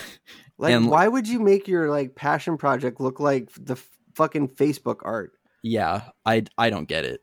Like 0.57 0.73
And- 0.73 0.89
why 0.89 1.05
would 1.09 1.27
you 1.27 1.39
make 1.41 1.67
your 1.67 1.89
like 1.89 2.15
passion 2.15 2.57
project 2.57 3.01
look 3.01 3.19
like 3.19 3.49
the 3.59 3.73
f- 3.73 3.89
fucking 4.13 4.49
Facebook 4.49 4.99
art? 5.03 5.33
yeah 5.63 6.03
i 6.25 6.43
i 6.57 6.69
don't 6.69 6.87
get 6.87 7.03
it. 7.03 7.21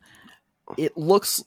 It 0.77 0.99
looks 0.99 1.43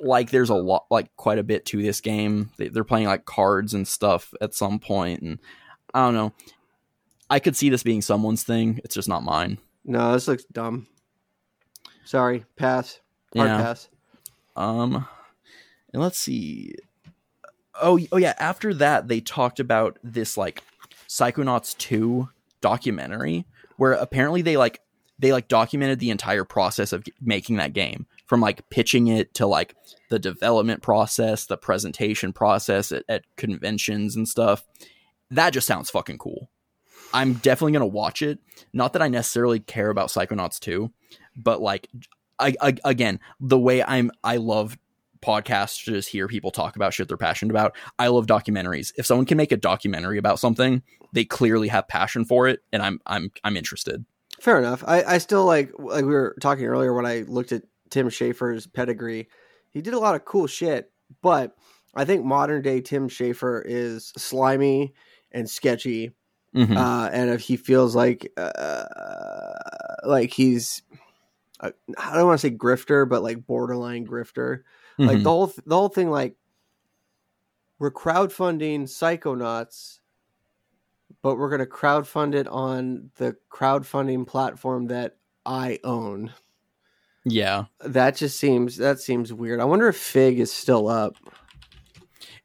like 0.00 0.30
there's 0.30 0.48
a 0.48 0.54
lot 0.54 0.86
like 0.90 1.14
quite 1.16 1.38
a 1.38 1.42
bit 1.42 1.66
to 1.66 1.82
this 1.82 2.00
game. 2.00 2.50
They, 2.56 2.68
they're 2.68 2.82
playing 2.84 3.08
like 3.08 3.26
cards 3.26 3.74
and 3.74 3.86
stuff 3.86 4.32
at 4.40 4.54
some 4.54 4.78
point 4.78 5.20
and 5.20 5.38
i 5.92 6.00
don't 6.00 6.14
know. 6.14 6.32
I 7.28 7.40
could 7.40 7.56
see 7.56 7.68
this 7.68 7.82
being 7.82 8.00
someone's 8.00 8.42
thing. 8.42 8.80
It's 8.82 8.94
just 8.94 9.08
not 9.08 9.22
mine. 9.22 9.58
No, 9.84 10.12
this 10.12 10.28
looks 10.28 10.44
dumb. 10.50 10.86
Sorry, 12.08 12.46
pass. 12.56 13.00
Hard 13.36 13.50
Yeah. 13.50 13.58
pass. 13.58 13.90
Um, 14.56 15.06
and 15.92 16.02
let's 16.02 16.18
see. 16.18 16.74
Oh, 17.82 18.00
oh 18.10 18.16
yeah. 18.16 18.32
After 18.38 18.72
that, 18.72 19.08
they 19.08 19.20
talked 19.20 19.60
about 19.60 19.98
this 20.02 20.38
like 20.38 20.62
Psychonauts 21.06 21.76
two 21.76 22.30
documentary 22.62 23.44
where 23.76 23.92
apparently 23.92 24.40
they 24.40 24.56
like 24.56 24.80
they 25.18 25.32
like 25.32 25.48
documented 25.48 25.98
the 25.98 26.08
entire 26.08 26.44
process 26.44 26.94
of 26.94 27.04
making 27.20 27.56
that 27.56 27.74
game 27.74 28.06
from 28.24 28.40
like 28.40 28.70
pitching 28.70 29.08
it 29.08 29.34
to 29.34 29.46
like 29.46 29.74
the 30.08 30.18
development 30.18 30.80
process, 30.80 31.44
the 31.44 31.58
presentation 31.58 32.32
process 32.32 32.90
at, 32.90 33.04
at 33.10 33.24
conventions 33.36 34.16
and 34.16 34.26
stuff. 34.26 34.64
That 35.30 35.52
just 35.52 35.66
sounds 35.66 35.90
fucking 35.90 36.16
cool. 36.16 36.48
I'm 37.12 37.34
definitely 37.34 37.72
gonna 37.72 37.86
watch 37.86 38.22
it. 38.22 38.38
Not 38.72 38.94
that 38.94 39.02
I 39.02 39.08
necessarily 39.08 39.60
care 39.60 39.90
about 39.90 40.08
Psychonauts 40.08 40.58
2, 40.58 40.90
but 41.38 41.60
like 41.62 41.88
I, 42.38 42.54
I 42.60 42.74
again, 42.84 43.20
the 43.40 43.58
way 43.58 43.82
I'm 43.82 44.10
I 44.22 44.36
love 44.36 44.76
podcasts 45.20 45.84
to 45.84 45.92
just 45.92 46.08
hear 46.10 46.28
people 46.28 46.50
talk 46.50 46.76
about 46.76 46.94
shit 46.94 47.08
they're 47.08 47.16
passionate 47.16 47.50
about. 47.50 47.74
I 47.98 48.08
love 48.08 48.26
documentaries. 48.26 48.92
If 48.96 49.06
someone 49.06 49.26
can 49.26 49.36
make 49.36 49.50
a 49.50 49.56
documentary 49.56 50.18
about 50.18 50.38
something, 50.38 50.82
they 51.12 51.24
clearly 51.24 51.68
have 51.68 51.88
passion 51.88 52.24
for 52.24 52.46
it 52.48 52.60
and 52.72 52.82
I'm 52.82 53.00
I'm 53.06 53.32
I'm 53.42 53.56
interested. 53.56 54.04
Fair 54.40 54.58
enough. 54.58 54.84
I, 54.86 55.02
I 55.02 55.18
still 55.18 55.44
like 55.44 55.72
like 55.78 56.04
we 56.04 56.12
were 56.14 56.36
talking 56.40 56.66
earlier 56.66 56.92
when 56.94 57.06
I 57.06 57.24
looked 57.26 57.50
at 57.52 57.62
Tim 57.90 58.08
Schafer's 58.08 58.66
pedigree. 58.66 59.28
He 59.70 59.82
did 59.82 59.94
a 59.94 59.98
lot 59.98 60.14
of 60.14 60.24
cool 60.24 60.46
shit, 60.46 60.92
but 61.22 61.56
I 61.96 62.04
think 62.04 62.24
modern 62.24 62.62
day 62.62 62.80
Tim 62.80 63.08
Schafer 63.08 63.62
is 63.64 64.12
slimy 64.16 64.94
and 65.32 65.50
sketchy, 65.50 66.12
Mhm. 66.54 66.76
uh, 66.76 67.10
and 67.12 67.30
if 67.30 67.40
he 67.40 67.56
feels 67.56 67.96
like 67.96 68.32
uh, 68.36 68.84
like 70.04 70.32
he's 70.32 70.82
I 71.60 71.72
don't 72.14 72.26
want 72.26 72.40
to 72.40 72.46
say 72.48 72.54
grifter, 72.54 73.08
but 73.08 73.22
like 73.22 73.46
borderline 73.46 74.06
grifter. 74.06 74.62
Like 74.98 75.18
Mhm. 75.18 75.22
the 75.24 75.30
whole 75.30 75.46
th- 75.48 75.64
the 75.66 75.76
whole 75.76 75.88
thing, 75.88 76.10
like 76.10 76.36
we're 77.78 77.90
crowdfunding 77.92 78.82
Psychonauts, 78.82 80.00
but 81.22 81.36
we're 81.36 81.48
going 81.48 81.60
to 81.60 81.66
crowdfund 81.66 82.34
it 82.34 82.48
on 82.48 83.10
the 83.16 83.36
crowdfunding 83.50 84.26
platform 84.26 84.88
that 84.88 85.16
I 85.46 85.78
own. 85.84 86.32
yeah. 87.24 87.64
That 87.80 88.16
just 88.16 88.38
seems 88.38 88.76
that 88.78 89.00
seems 89.00 89.32
weird. 89.32 89.60
I 89.60 89.64
wonder 89.64 89.86
if 89.88 89.96
Fig 89.96 90.40
is 90.40 90.52
still 90.52 90.88
up. 90.88 91.14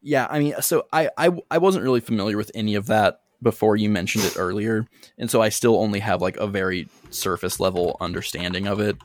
Yeah, 0.01 0.27
I 0.29 0.39
mean, 0.39 0.53
so 0.61 0.85
I, 0.91 1.09
I 1.17 1.31
I 1.49 1.57
wasn't 1.57 1.83
really 1.85 2.01
familiar 2.01 2.37
with 2.37 2.51
any 2.53 2.75
of 2.75 2.87
that 2.87 3.21
before 3.43 3.75
you 3.75 3.89
mentioned 3.89 4.23
it 4.25 4.37
earlier, 4.37 4.87
and 5.17 5.29
so 5.29 5.41
I 5.41 5.49
still 5.49 5.77
only 5.77 5.99
have 5.99 6.21
like 6.21 6.37
a 6.37 6.47
very 6.47 6.87
surface 7.09 7.59
level 7.59 7.97
understanding 7.99 8.67
of 8.67 8.79
it. 8.79 8.97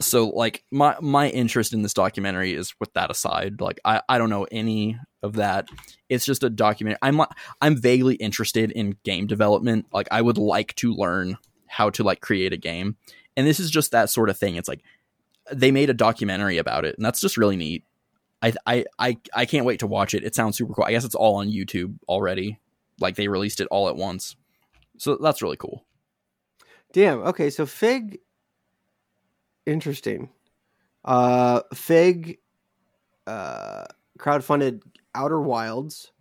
So 0.00 0.28
like 0.28 0.64
my 0.70 0.96
my 1.00 1.28
interest 1.28 1.72
in 1.72 1.82
this 1.82 1.94
documentary 1.94 2.54
is 2.54 2.74
with 2.80 2.92
that 2.94 3.10
aside. 3.10 3.60
Like 3.60 3.80
I, 3.84 4.02
I 4.08 4.18
don't 4.18 4.30
know 4.30 4.46
any 4.50 4.98
of 5.22 5.34
that. 5.34 5.68
It's 6.08 6.24
just 6.24 6.44
a 6.44 6.50
documentary. 6.50 6.98
I'm 7.02 7.20
I'm 7.60 7.76
vaguely 7.76 8.14
interested 8.16 8.70
in 8.70 8.96
game 9.04 9.26
development. 9.26 9.86
Like 9.92 10.08
I 10.10 10.22
would 10.22 10.38
like 10.38 10.74
to 10.76 10.92
learn 10.92 11.36
how 11.66 11.90
to 11.90 12.02
like 12.02 12.20
create 12.20 12.52
a 12.52 12.58
game. 12.58 12.96
And 13.36 13.46
this 13.46 13.60
is 13.60 13.70
just 13.70 13.90
that 13.90 14.08
sort 14.08 14.30
of 14.30 14.38
thing. 14.38 14.56
It's 14.56 14.68
like 14.68 14.82
they 15.52 15.70
made 15.70 15.90
a 15.90 15.94
documentary 15.94 16.58
about 16.58 16.84
it, 16.84 16.96
and 16.96 17.04
that's 17.04 17.20
just 17.20 17.36
really 17.36 17.56
neat. 17.56 17.84
I 18.42 18.54
I 18.66 18.84
I 18.98 19.18
I 19.34 19.46
can't 19.46 19.66
wait 19.66 19.80
to 19.80 19.86
watch 19.86 20.14
it. 20.14 20.24
It 20.24 20.34
sounds 20.34 20.56
super 20.56 20.72
cool. 20.72 20.84
I 20.84 20.92
guess 20.92 21.04
it's 21.04 21.14
all 21.14 21.36
on 21.36 21.48
YouTube 21.48 21.98
already. 22.08 22.58
Like 23.00 23.16
they 23.16 23.28
released 23.28 23.60
it 23.60 23.68
all 23.70 23.88
at 23.88 23.96
once. 23.96 24.36
So 24.98 25.16
that's 25.16 25.42
really 25.42 25.56
cool. 25.56 25.84
Damn. 26.92 27.20
Okay, 27.20 27.50
so 27.50 27.66
Fig. 27.66 28.18
Interesting. 29.66 30.30
Uh, 31.04 31.60
Fig. 31.74 32.38
Uh, 33.26 33.84
crowdfunded 34.18 34.82
Outer 35.14 35.40
Wilds. 35.40 36.12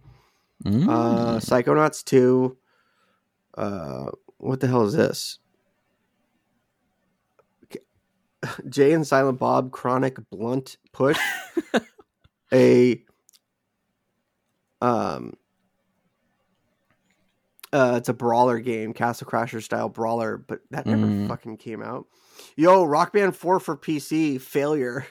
Mm. 0.64 0.90
Uh, 0.90 1.40
Psychonauts 1.40 2.04
two. 2.04 2.58
Uh, 3.58 4.08
what 4.38 4.60
the 4.60 4.68
hell 4.68 4.86
is 4.86 4.94
this? 4.94 5.40
Jay 8.70 8.94
and 8.94 9.06
Silent 9.06 9.40
Bob 9.40 9.72
Chronic 9.72 10.18
Blunt 10.30 10.78
Push. 10.92 11.20
a 12.54 13.02
um 14.82 15.34
uh 17.76 17.96
it's 17.98 18.10
a 18.10 18.14
brawler 18.14 18.60
game, 18.60 18.94
Castle 18.94 19.28
Crasher 19.28 19.62
style 19.62 19.90
brawler, 19.90 20.38
but 20.38 20.62
that 20.72 20.86
never 20.86 21.06
Mm. 21.06 21.28
fucking 21.28 21.58
came 21.58 21.82
out. 21.84 22.06
Yo, 22.56 22.84
Rock 22.86 23.14
Band 23.14 23.36
4 23.36 23.60
for 23.60 23.76
PC, 23.78 24.40
failure. 24.40 25.06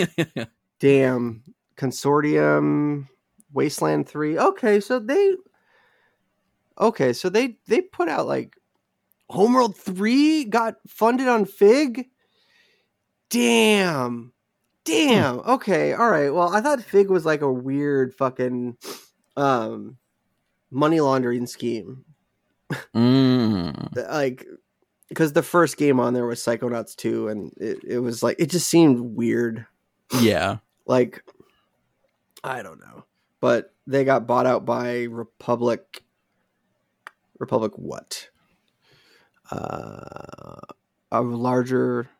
Damn. 0.80 1.42
Consortium 1.76 3.08
Wasteland 3.52 4.08
3. 4.08 4.38
Okay, 4.38 4.80
so 4.80 4.98
they 4.98 5.34
Okay, 6.78 7.12
so 7.12 7.28
they 7.28 7.58
they 7.68 7.80
put 7.80 8.08
out 8.08 8.26
like 8.26 8.56
Homeworld 9.30 9.76
3 9.76 10.44
got 10.44 10.76
funded 10.88 11.28
on 11.28 11.44
Fig. 11.44 12.06
Damn. 13.30 14.32
Damn. 14.84 15.38
Okay. 15.40 15.92
All 15.94 16.10
right. 16.10 16.30
Well, 16.30 16.48
I 16.52 16.60
thought 16.60 16.82
Fig 16.82 17.08
was 17.08 17.24
like 17.24 17.40
a 17.40 17.52
weird 17.52 18.14
fucking 18.14 18.76
um 19.36 19.96
money 20.72 21.00
laundering 21.00 21.46
scheme. 21.46 22.04
Mm. 22.94 23.94
Like 24.10 24.46
because 25.08 25.34
the 25.34 25.42
first 25.42 25.76
game 25.76 26.00
on 26.00 26.14
there 26.14 26.26
was 26.26 26.40
Psychonauts 26.40 26.96
2 26.96 27.28
and 27.28 27.52
it, 27.60 27.78
it 27.86 27.98
was 27.98 28.22
like 28.22 28.36
it 28.38 28.50
just 28.50 28.66
seemed 28.68 28.98
weird. 29.00 29.66
Yeah. 30.20 30.56
Like 30.84 31.22
I 32.42 32.62
don't 32.62 32.80
know. 32.80 33.04
but 33.38 33.72
they 33.86 34.04
got 34.04 34.26
bought 34.26 34.46
out 34.46 34.64
by 34.64 35.02
Republic. 35.04 36.02
Republic 37.38 37.72
what? 37.76 38.28
Uh, 39.50 40.56
a 41.12 41.22
larger 41.22 42.10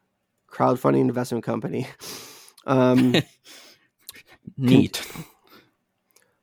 crowdfunding 0.48 1.00
investment 1.00 1.44
company. 1.44 1.88
Um, 2.64 3.16
Neat. 4.56 5.04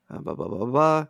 uh, 0.10 0.18
blah, 0.20 0.34
blah, 0.34 0.48
blah, 0.50 0.66
blah. 0.66 1.06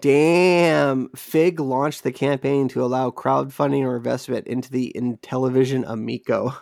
Damn, 0.00 1.08
Fig 1.10 1.60
launched 1.60 2.02
the 2.02 2.12
campaign 2.12 2.68
to 2.68 2.82
allow 2.82 3.10
crowdfunding 3.10 3.82
or 3.82 3.96
investment 3.96 4.46
into 4.46 4.70
the 4.70 4.92
Intellivision 4.96 5.84
Amico. 5.86 6.54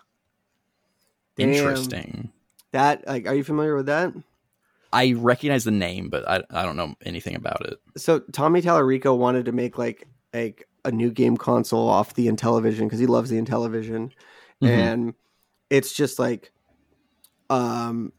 Damn. 1.37 1.51
Interesting. 1.51 2.31
That 2.73 3.07
like, 3.07 3.27
are 3.27 3.35
you 3.35 3.45
familiar 3.45 3.77
with 3.77 3.87
that? 3.87 4.13
I 4.93 5.13
recognize 5.13 5.65
the 5.65 5.71
name, 5.73 6.09
but 6.09 6.29
I, 6.29 6.43
I 6.51 6.63
don't 6.63 6.77
know 6.77 6.95
anything 7.05 7.35
about 7.35 7.67
it. 7.67 7.79
So 7.97 8.21
Tommy 8.33 8.63
Tallarico 8.63 9.17
wanted 9.17 9.47
to 9.47 9.53
make 9.53 9.77
like 9.79 10.07
like 10.33 10.69
a 10.85 10.93
new 10.93 11.11
game 11.11 11.37
console 11.37 11.89
off 11.89 12.15
the 12.15 12.29
Intellivision 12.29 12.83
because 12.83 12.99
he 12.99 13.07
loves 13.07 13.31
the 13.31 13.41
Intellivision, 13.41 14.13
Mhm. 14.63 14.69
and 14.69 15.15
it's 15.71 15.93
just 15.93 16.19
like, 16.19 16.53
um, 17.51 18.13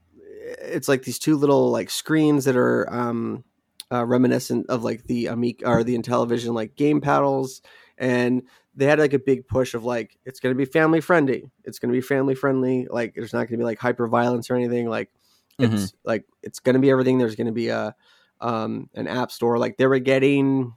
it's 0.61 0.87
like 0.87 1.03
these 1.03 1.19
two 1.19 1.37
little 1.37 1.71
like 1.71 1.89
screens 1.89 2.45
that 2.45 2.55
are 2.57 2.91
um 2.93 3.43
uh, 3.91 4.05
reminiscent 4.05 4.65
of 4.69 4.83
like 4.83 5.03
the 5.03 5.25
Amic 5.25 5.61
or 5.65 5.83
the 5.83 5.97
Intellivision 5.97 6.53
like 6.53 6.75
game 6.75 7.01
paddles, 7.01 7.61
and 7.97 8.43
they 8.75 8.85
had 8.85 8.99
like 8.99 9.13
a 9.13 9.19
big 9.19 9.47
push 9.47 9.73
of 9.73 9.85
like 9.85 10.17
it's 10.25 10.39
going 10.39 10.53
to 10.53 10.57
be 10.57 10.65
family 10.65 11.01
friendly, 11.01 11.49
it's 11.63 11.79
going 11.79 11.89
to 11.91 11.97
be 11.97 12.01
family 12.01 12.35
friendly, 12.35 12.87
like 12.89 13.15
there's 13.15 13.33
not 13.33 13.39
going 13.39 13.51
to 13.51 13.57
be 13.57 13.63
like 13.63 13.79
hyper 13.79 14.07
violence 14.07 14.49
or 14.49 14.55
anything. 14.55 14.89
Like 14.89 15.09
it's 15.57 15.93
like 16.03 16.25
it's 16.43 16.59
going 16.59 16.73
to 16.73 16.79
be 16.79 16.89
everything. 16.91 17.17
There's 17.17 17.35
going 17.35 17.47
to 17.47 17.53
be 17.53 17.69
a 17.69 17.95
um 18.41 18.89
an 18.95 19.07
app 19.07 19.31
store. 19.31 19.57
Like 19.57 19.77
they 19.77 19.87
were 19.87 19.99
getting 19.99 20.73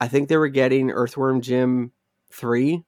i 0.00 0.08
think 0.08 0.28
they 0.28 0.36
were 0.36 0.48
getting 0.48 0.90
earthworm 0.90 1.40
jim 1.40 1.90
3 2.32 2.82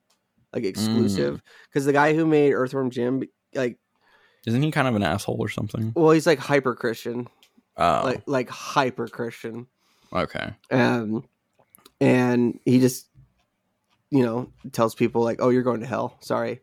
like 0.52 0.64
exclusive. 0.64 1.42
Because 1.68 1.84
the 1.84 1.92
guy 1.92 2.14
who 2.14 2.26
made 2.26 2.52
earthworm 2.52 2.90
jim 2.90 3.22
like 3.54 3.78
Isn't 4.46 4.62
he 4.62 4.70
kind 4.70 4.88
of 4.88 4.94
an 4.96 5.02
asshole 5.02 5.36
or 5.38 5.48
something? 5.48 5.92
well 5.94 6.10
he's 6.10 6.26
like 6.26 6.38
hyper 6.38 6.74
christian 6.74 7.28
Oh, 7.80 8.02
like 8.04 8.22
like 8.26 8.50
hyper 8.50 9.08
christian. 9.08 9.66
Okay. 10.12 10.52
um 10.70 11.24
and 12.00 12.60
he 12.64 12.78
just 12.78 13.08
you 14.10 14.22
know 14.22 14.52
tells 14.72 14.94
people 14.94 15.22
like 15.22 15.38
oh 15.40 15.48
you're 15.48 15.62
going 15.62 15.80
to 15.80 15.86
hell. 15.86 16.18
Sorry. 16.20 16.60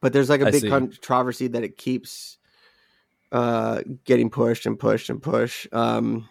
But 0.00 0.12
there's 0.12 0.30
like 0.30 0.40
a 0.40 0.46
I 0.46 0.50
big 0.50 0.62
see. 0.62 0.68
controversy 0.68 1.48
that 1.48 1.64
it 1.64 1.76
keeps 1.76 2.38
uh 3.30 3.82
getting 4.04 4.30
pushed 4.30 4.64
and 4.64 4.78
pushed 4.78 5.10
and 5.10 5.22
pushed. 5.22 5.68
Um 5.72 6.28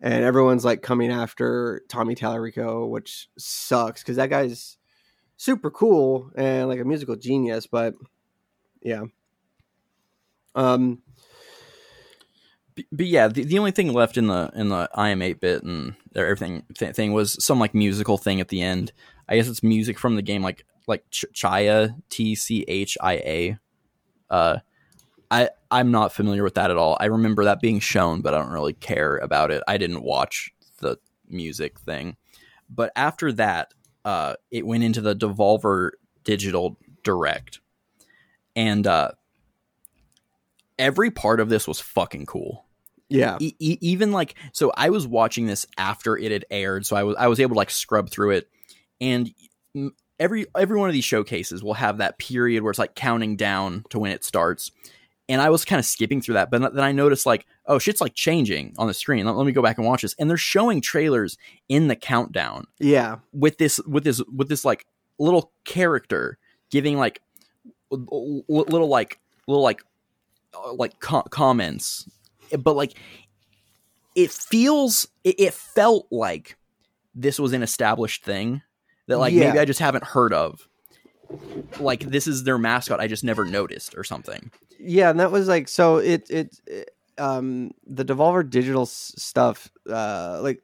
and 0.00 0.24
everyone's 0.24 0.64
like 0.64 0.82
coming 0.82 1.10
after 1.10 1.82
tommy 1.88 2.14
tallarico 2.14 2.88
which 2.88 3.28
sucks 3.38 4.02
because 4.02 4.16
that 4.16 4.28
guy's 4.30 4.76
super 5.36 5.70
cool 5.70 6.30
and 6.36 6.68
like 6.68 6.80
a 6.80 6.84
musical 6.84 7.16
genius 7.16 7.66
but 7.66 7.94
yeah. 8.82 9.02
Um 10.54 11.02
But 12.90 13.06
yeah, 13.06 13.28
the, 13.28 13.44
the 13.44 13.58
only 13.58 13.70
thing 13.70 13.92
left 13.92 14.16
in 14.16 14.26
the 14.26 14.50
in 14.54 14.68
the 14.68 14.88
I 14.94 15.10
am 15.10 15.22
eight 15.22 15.40
bit 15.40 15.62
and 15.62 15.94
everything 16.14 16.64
th- 16.74 16.94
thing 16.96 17.12
was 17.12 17.42
some 17.44 17.60
like 17.60 17.74
musical 17.74 18.18
thing 18.18 18.40
at 18.40 18.48
the 18.48 18.62
end. 18.62 18.92
I 19.28 19.36
guess 19.36 19.48
it's 19.48 19.62
music 19.62 19.98
from 19.98 20.16
the 20.16 20.22
game, 20.22 20.42
like 20.42 20.64
like 20.88 21.08
Ch- 21.10 21.26
Chaya 21.32 21.94
T 22.10 22.34
C 22.34 22.64
H 22.66 22.98
I 23.00 23.12
A. 23.14 23.58
Uh, 24.28 24.58
I 25.30 25.50
I'm 25.70 25.92
not 25.92 26.12
familiar 26.12 26.42
with 26.42 26.54
that 26.54 26.70
at 26.70 26.76
all. 26.76 26.96
I 26.98 27.06
remember 27.06 27.44
that 27.44 27.60
being 27.60 27.78
shown, 27.78 28.22
but 28.22 28.34
I 28.34 28.38
don't 28.38 28.52
really 28.52 28.74
care 28.74 29.18
about 29.18 29.52
it. 29.52 29.62
I 29.68 29.78
didn't 29.78 30.02
watch 30.02 30.52
the 30.80 30.98
music 31.28 31.78
thing. 31.78 32.16
But 32.68 32.90
after 32.96 33.30
that, 33.32 33.72
uh, 34.04 34.34
it 34.50 34.66
went 34.66 34.82
into 34.82 35.00
the 35.00 35.14
Devolver 35.14 35.92
Digital 36.24 36.76
Direct, 37.04 37.60
and 38.56 38.84
uh, 38.84 39.12
every 40.76 41.12
part 41.12 41.38
of 41.38 41.48
this 41.48 41.68
was 41.68 41.78
fucking 41.78 42.26
cool 42.26 42.63
yeah. 43.08 43.36
E- 43.40 43.54
e- 43.58 43.78
even 43.80 44.12
like 44.12 44.34
so 44.52 44.72
i 44.76 44.90
was 44.90 45.06
watching 45.06 45.46
this 45.46 45.66
after 45.78 46.16
it 46.16 46.32
had 46.32 46.44
aired 46.50 46.86
so 46.86 46.96
i 46.96 47.02
was 47.02 47.16
i 47.18 47.26
was 47.26 47.40
able 47.40 47.54
to 47.54 47.58
like 47.58 47.70
scrub 47.70 48.10
through 48.10 48.30
it. 48.30 48.48
And 49.00 49.32
every 50.18 50.46
every 50.56 50.78
one 50.78 50.88
of 50.88 50.92
these 50.92 51.04
showcases 51.04 51.62
will 51.62 51.74
have 51.74 51.98
that 51.98 52.18
period 52.18 52.62
where 52.62 52.70
it's 52.70 52.78
like 52.78 52.94
counting 52.94 53.36
down 53.36 53.84
to 53.90 53.98
when 53.98 54.12
it 54.12 54.24
starts. 54.24 54.70
And 55.28 55.40
i 55.40 55.50
was 55.50 55.64
kind 55.64 55.78
of 55.78 55.86
skipping 55.86 56.20
through 56.20 56.34
that 56.34 56.50
but 56.50 56.74
then 56.74 56.84
i 56.84 56.92
noticed 56.92 57.26
like 57.26 57.46
oh 57.66 57.78
shit's 57.78 58.00
like 58.00 58.14
changing 58.14 58.74
on 58.78 58.86
the 58.86 58.94
screen. 58.94 59.26
Let, 59.26 59.36
let 59.36 59.46
me 59.46 59.52
go 59.52 59.62
back 59.62 59.78
and 59.78 59.86
watch 59.86 60.02
this. 60.02 60.14
And 60.18 60.28
they're 60.28 60.36
showing 60.36 60.80
trailers 60.80 61.36
in 61.68 61.88
the 61.88 61.96
countdown 61.96 62.66
yeah. 62.78 63.16
with 63.32 63.58
this 63.58 63.80
with 63.86 64.04
this 64.04 64.22
with 64.32 64.48
this 64.48 64.64
like 64.64 64.86
little 65.18 65.52
character 65.64 66.38
giving 66.70 66.96
like 66.98 67.20
little 67.90 68.88
like 68.88 69.18
little 69.46 69.62
like 69.62 69.82
uh, 70.54 70.72
like 70.74 70.98
co- 71.00 71.22
comments 71.22 72.08
but 72.58 72.74
like 72.76 72.96
it 74.14 74.30
feels 74.30 75.08
it, 75.24 75.34
it 75.40 75.54
felt 75.54 76.06
like 76.10 76.56
this 77.14 77.38
was 77.38 77.52
an 77.52 77.62
established 77.62 78.24
thing 78.24 78.62
that 79.08 79.18
like 79.18 79.32
Yeah. 79.32 79.46
maybe 79.48 79.58
i 79.58 79.64
just 79.64 79.80
haven't 79.80 80.04
heard 80.04 80.32
of. 80.32 80.68
Like 81.80 82.00
this 82.00 82.26
is 82.26 82.44
their 82.44 82.58
mascot 82.58 83.00
i 83.00 83.06
just 83.06 83.24
never 83.24 83.44
noticed 83.44 83.94
or 83.96 84.04
something. 84.04 84.50
Yeah 84.78 85.10
and 85.10 85.18
that 85.20 85.30
was 85.32 85.48
like 85.48 85.68
so 85.68 85.96
it 85.98 86.28
it, 86.30 86.56
it 86.66 86.90
um 87.18 87.70
the 87.86 88.04
devolver 88.04 88.48
digital 88.48 88.82
s- 88.82 89.14
stuff 89.16 89.70
uh 89.88 90.40
like 90.42 90.62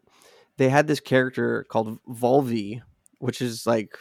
they 0.59 0.68
had 0.68 0.86
this 0.86 1.00
character 1.00 1.65
called 1.65 1.99
volvi 2.09 2.83
which 3.18 3.41
is 3.41 3.67
like 3.67 3.97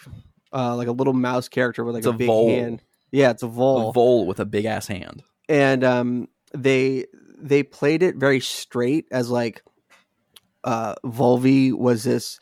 uh 0.52 0.76
like 0.76 0.88
a 0.88 0.92
little 0.92 1.14
mouse 1.14 1.48
character 1.48 1.84
with 1.84 1.96
like 1.96 2.00
It's 2.02 2.08
a, 2.08 2.12
a 2.12 2.14
big 2.14 2.30
hand. 2.30 2.84
Yeah 3.12 3.30
it's 3.32 3.44
a 3.44 3.48
a 3.48 3.50
vole 3.50 3.92
vole 3.94 4.26
with 4.28 4.40
a 4.40 4.46
big 4.46 4.66
ass 4.66 4.88
hand. 4.88 5.24
And 5.48 5.84
um 5.84 6.28
they 6.54 7.06
they 7.42 7.64
played 7.64 8.04
it 8.04 8.16
very 8.16 8.40
straight 8.40 9.06
as 9.12 9.30
like 9.30 9.64
uh 10.64 10.96
volvi 11.06 11.74
was 11.74 12.04
this 12.04 12.40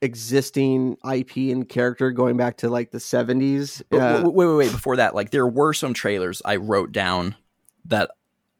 existing 0.00 0.96
ip 1.14 1.36
and 1.36 1.68
character 1.68 2.10
going 2.10 2.36
back 2.36 2.56
to 2.56 2.68
like 2.68 2.90
the 2.90 2.98
70s 2.98 3.82
uh, 3.92 4.22
wait, 4.24 4.34
wait, 4.34 4.56
wait. 4.56 4.72
Before 4.72 4.96
that, 4.96 5.14
like 5.14 5.30
there 5.30 5.46
were 5.46 5.72
some 5.72 5.94
trailers 5.94 6.42
I 6.44 6.56
wrote 6.56 6.90
down 6.90 7.36
that 7.84 8.10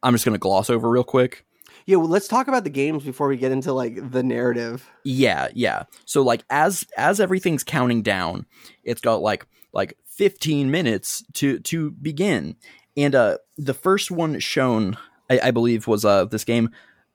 I'm 0.01 0.13
just 0.13 0.23
gonna 0.23 0.37
gloss 0.37 0.69
over 0.69 0.89
real 0.89 1.03
quick. 1.03 1.45
yeah 1.85 1.97
well 1.97 2.07
let's 2.07 2.29
talk 2.29 2.47
about 2.47 2.63
the 2.63 2.69
games 2.69 3.03
before 3.03 3.27
we 3.27 3.35
get 3.35 3.51
into 3.51 3.73
like 3.73 4.11
the 4.11 4.23
narrative 4.23 4.89
Yeah, 5.03 5.49
yeah. 5.53 5.83
So 6.05 6.21
like 6.21 6.43
as 6.49 6.85
as 6.97 7.19
everything's 7.19 7.63
counting 7.65 8.01
down, 8.03 8.45
it's 8.85 9.01
got 9.01 9.21
like 9.21 9.45
like 9.73 9.97
15 10.05 10.71
minutes 10.71 11.23
to 11.33 11.59
to 11.59 11.91
begin, 11.91 12.55
and 12.97 13.15
uh 13.15 13.37
the 13.57 13.73
first 13.73 14.11
one 14.11 14.39
shown, 14.39 14.97
I, 15.29 15.39
I 15.45 15.51
believe, 15.51 15.87
was 15.87 16.05
uh 16.05 16.25
this 16.25 16.43
game, 16.43 16.69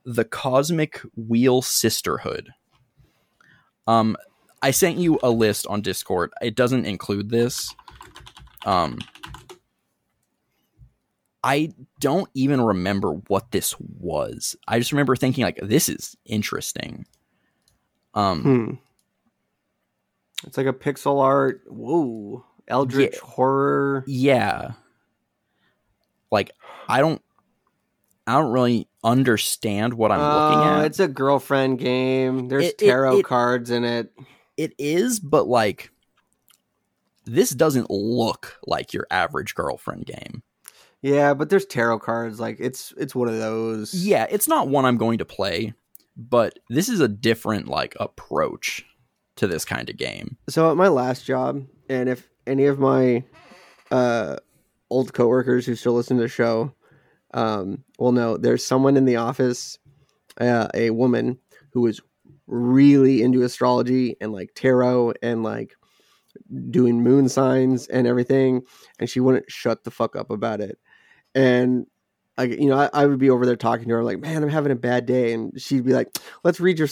the 0.05 0.25
Cosmic 0.25 1.01
Wheel 1.17 1.63
Sisterhood. 1.63 2.51
Um, 3.87 4.17
I 4.63 4.71
sent 4.73 4.99
you 4.99 5.19
a 5.23 5.31
list 5.31 5.67
on 5.69 5.81
Discord. 5.83 6.33
It 6.43 6.55
doesn't 6.57 6.85
include 6.85 7.31
this. 7.31 7.75
Um, 8.67 8.99
I 11.45 11.73
don't 12.01 12.29
even 12.35 12.61
remember 12.61 13.13
what 13.29 13.51
this 13.53 13.75
was. 13.79 14.57
I 14.67 14.79
just 14.79 14.93
remember 14.93 15.15
thinking 15.17 15.45
like 15.45 15.59
this 15.63 15.89
is 15.89 16.17
interesting. 16.25 17.07
Um, 18.15 18.43
Hmm. 18.43 18.75
It's 20.47 20.57
like 20.57 20.67
a 20.67 20.73
pixel 20.73 21.21
art. 21.23 21.63
Whoa. 21.69 22.45
Eldritch 22.67 23.15
Yeah. 23.15 23.21
horror. 23.23 24.05
yeah. 24.07 24.73
Like 26.31 26.51
I 26.89 27.01
don't 27.01 27.23
I 28.27 28.35
don't 28.35 28.53
really 28.53 28.89
understand 29.03 29.95
what 29.95 30.13
I'm 30.13 30.21
looking 30.21 30.59
Oh, 30.69 30.81
at. 30.81 30.85
It's 30.87 31.01
a 31.01 31.09
girlfriend 31.09 31.79
game. 31.79 32.49
There's 32.49 32.65
It- 32.67 32.83
it- 32.83 32.87
tarot 32.87 33.19
it- 33.21 33.25
cards 33.25 33.71
in 33.71 33.85
it. 33.85 34.13
It 34.57 34.75
is, 34.79 35.21
but 35.21 35.47
like 35.49 35.91
this 37.25 37.51
doesn't 37.51 37.91
look 37.91 38.59
like 38.67 38.93
your 38.93 39.07
average 39.11 39.55
girlfriend 39.55 40.07
game. 40.07 40.43
Yeah, 41.03 41.35
but 41.35 41.49
there's 41.51 41.67
tarot 41.67 42.01
cards. 42.01 42.41
Like 42.41 42.57
it's 42.59 42.93
it's 42.97 43.15
one 43.15 43.29
of 43.29 43.39
those. 43.39 43.95
Yeah, 43.95 44.27
it's 44.31 44.49
not 44.49 44.69
one 44.69 44.85
I'm 44.85 44.97
going 44.97 45.19
to 45.19 45.25
play, 45.25 45.75
but 46.17 46.59
this 46.69 46.89
is 46.89 47.01
a 47.01 47.09
different 47.09 47.69
like 47.69 47.97
approach 48.01 48.85
to 49.37 49.47
this 49.47 49.65
kind 49.65 49.89
of 49.89 49.97
game. 49.97 50.37
So 50.49 50.71
at 50.71 50.77
my 50.77 50.89
last 50.89 51.25
job, 51.25 51.65
and 51.89 52.09
if 52.09 52.29
any 52.47 52.65
of 52.67 52.79
my 52.81 53.23
uh 53.93 54.37
old 54.91 55.13
coworkers 55.13 55.67
who 55.67 55.75
still 55.75 55.95
listen 55.95 56.17
to 56.17 56.23
the 56.23 56.29
show 56.29 56.75
um 57.35 57.85
will 57.99 58.13
know 58.13 58.37
there's 58.37 58.65
someone 58.65 58.97
in 58.97 59.05
the 59.05 59.17
office, 59.17 59.79
uh, 60.41 60.69
a 60.75 60.91
woman 60.91 61.39
who 61.73 61.87
is 61.87 62.01
really 62.47 63.23
into 63.23 63.43
astrology 63.43 64.17
and 64.21 64.33
like 64.33 64.51
tarot 64.55 65.13
and 65.23 65.43
like 65.43 65.75
doing 66.71 67.03
moon 67.03 67.29
signs 67.29 67.87
and 67.89 68.07
everything 68.07 68.63
and 68.99 69.11
she 69.11 69.21
wouldn't 69.21 69.51
shut 69.51 69.85
the 69.85 69.91
fuck 69.91 70.17
up 70.17 70.31
about 70.31 70.61
it. 70.61 70.79
And 71.35 71.87
like 72.39 72.53
you 72.53 72.69
know, 72.69 72.79
I, 72.79 72.89
I 72.93 73.07
would 73.07 73.19
be 73.19 73.31
over 73.31 73.45
there 73.45 73.57
talking 73.57 73.89
to 73.89 73.95
her, 73.95 74.05
like, 74.05 74.21
man, 74.21 74.43
I'm 74.43 74.49
having 74.49 74.71
a 74.71 74.77
bad 74.77 75.07
day, 75.07 75.33
and 75.33 75.61
she'd 75.61 75.85
be 75.85 75.93
like, 75.93 76.09
let's 76.45 76.61
read 76.61 76.79
your 76.79 76.89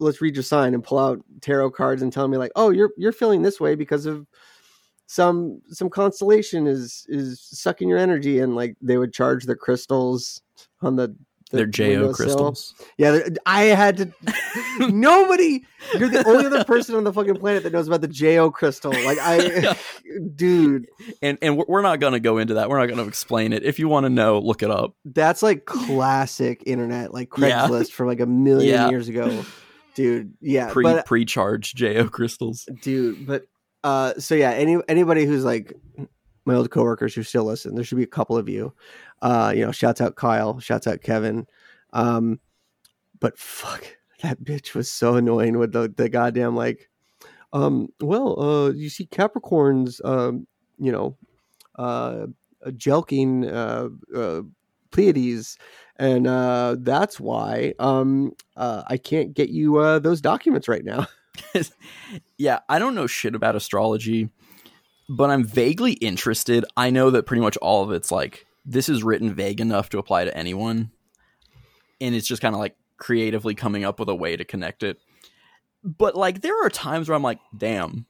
let's 0.00 0.22
read 0.22 0.34
your 0.34 0.42
sign 0.42 0.72
and 0.72 0.82
pull 0.82 0.98
out 0.98 1.20
tarot 1.42 1.72
cards 1.72 2.00
and 2.00 2.10
tell 2.10 2.26
me 2.26 2.38
like, 2.38 2.52
oh, 2.56 2.70
you're 2.70 2.90
you're 2.96 3.12
feeling 3.12 3.42
this 3.42 3.60
way 3.60 3.74
because 3.74 4.06
of 4.06 4.26
some 5.12 5.60
some 5.68 5.90
constellation 5.90 6.66
is 6.66 7.04
is 7.08 7.40
sucking 7.42 7.88
your 7.88 7.98
energy, 7.98 8.38
and 8.40 8.54
like 8.56 8.76
they 8.80 8.96
would 8.96 9.12
charge 9.12 9.44
their 9.44 9.56
crystals 9.56 10.40
on 10.80 10.96
the. 10.96 11.08
the 11.50 11.58
They're 11.58 11.66
Jo 11.66 12.12
crystals. 12.14 12.74
Yeah, 12.96 13.28
I 13.44 13.64
had 13.64 13.96
to. 13.98 14.12
nobody. 14.90 15.64
You're 15.98 16.08
the 16.08 16.26
only 16.26 16.46
other 16.46 16.64
person 16.64 16.94
on 16.94 17.04
the 17.04 17.12
fucking 17.12 17.36
planet 17.36 17.62
that 17.64 17.72
knows 17.74 17.88
about 17.88 18.00
the 18.00 18.08
Jo 18.08 18.50
crystal. 18.50 18.90
Like 18.92 19.18
I, 19.20 19.76
dude, 20.34 20.86
And 21.20 21.36
and 21.42 21.58
we're- 21.58 21.82
not 21.82 22.00
gonna 22.00 22.20
go 22.20 22.38
into 22.38 22.54
that. 22.54 22.70
We're 22.70 22.78
not 22.78 22.88
gonna 22.88 23.06
explain 23.06 23.52
it. 23.52 23.64
If 23.64 23.78
you 23.78 23.88
want 23.88 24.04
to 24.04 24.10
know, 24.10 24.38
look 24.38 24.62
it 24.62 24.70
up. 24.70 24.94
that's 25.04 25.42
like 25.42 25.66
classic 25.66 26.62
internet, 26.66 27.12
like 27.12 27.28
Yeah. 27.36 27.66
Craigslist 27.68 27.90
from 27.92 28.06
like 28.08 28.20
a 28.20 28.26
million 28.26 28.72
Yeah. 28.74 28.88
years 28.88 29.08
ago, 29.08 29.44
dude. 29.94 30.32
Yeah, 30.40 30.70
Pre 30.72 30.84
but 30.84 31.04
pre 31.06 31.24
charged 31.26 31.76
Jo 31.76 32.08
crystals. 32.08 32.66
dude, 32.80 33.26
but 33.26 33.44
uh, 33.84 34.14
so 34.18 34.34
yeah, 34.34 34.50
any 34.52 34.78
anybody 34.88 35.24
who's 35.24 35.44
like 35.44 35.72
my 36.44 36.54
old 36.54 36.70
coworkers 36.70 37.14
who 37.14 37.22
still 37.22 37.44
listen, 37.44 37.74
there 37.74 37.84
should 37.84 37.98
be 37.98 38.04
a 38.04 38.06
couple 38.06 38.36
of 38.36 38.48
you. 38.48 38.72
Uh, 39.22 39.52
you 39.54 39.64
know, 39.64 39.72
shouts 39.72 40.00
out 40.00 40.16
Kyle, 40.16 40.58
shouts 40.60 40.86
out 40.86 41.02
Kevin. 41.02 41.46
Um, 41.92 42.40
but 43.20 43.38
fuck, 43.38 43.84
that 44.22 44.42
bitch 44.42 44.74
was 44.74 44.90
so 44.90 45.16
annoying 45.16 45.58
with 45.58 45.72
the 45.72 45.92
the 45.96 46.08
goddamn 46.08 46.56
like, 46.56 46.88
um, 47.52 47.88
well, 48.00 48.40
uh, 48.40 48.70
you 48.70 48.88
see 48.88 49.06
Capricorns, 49.06 50.04
um, 50.04 50.46
you 50.78 50.92
know, 50.92 51.16
uh, 51.76 52.26
jelking, 52.66 53.46
uh, 53.52 54.18
uh, 54.18 54.42
Pleiades. 54.90 55.58
And 55.96 56.26
uh, 56.26 56.76
that's 56.78 57.20
why 57.20 57.74
um, 57.78 58.32
uh, 58.56 58.82
I 58.86 58.96
can't 58.96 59.34
get 59.34 59.50
you 59.50 59.76
uh, 59.78 59.98
those 59.98 60.20
documents 60.20 60.68
right 60.68 60.84
now. 60.84 61.06
yeah, 62.38 62.60
I 62.68 62.78
don't 62.78 62.94
know 62.94 63.06
shit 63.06 63.34
about 63.34 63.56
astrology, 63.56 64.30
but 65.08 65.30
I'm 65.30 65.44
vaguely 65.44 65.92
interested. 65.92 66.64
I 66.76 66.90
know 66.90 67.10
that 67.10 67.26
pretty 67.26 67.42
much 67.42 67.56
all 67.58 67.82
of 67.82 67.92
it's 67.92 68.10
like 68.10 68.46
this 68.64 68.88
is 68.88 69.02
written 69.02 69.34
vague 69.34 69.60
enough 69.60 69.88
to 69.90 69.98
apply 69.98 70.24
to 70.24 70.36
anyone, 70.36 70.90
and 72.00 72.14
it's 72.14 72.26
just 72.26 72.42
kind 72.42 72.54
of 72.54 72.60
like 72.60 72.76
creatively 72.96 73.54
coming 73.54 73.84
up 73.84 73.98
with 73.98 74.08
a 74.08 74.14
way 74.14 74.36
to 74.36 74.44
connect 74.44 74.82
it. 74.82 74.98
But 75.82 76.14
like, 76.14 76.40
there 76.40 76.64
are 76.64 76.70
times 76.70 77.08
where 77.08 77.16
I'm 77.16 77.22
like, 77.22 77.40
damn, 77.56 78.06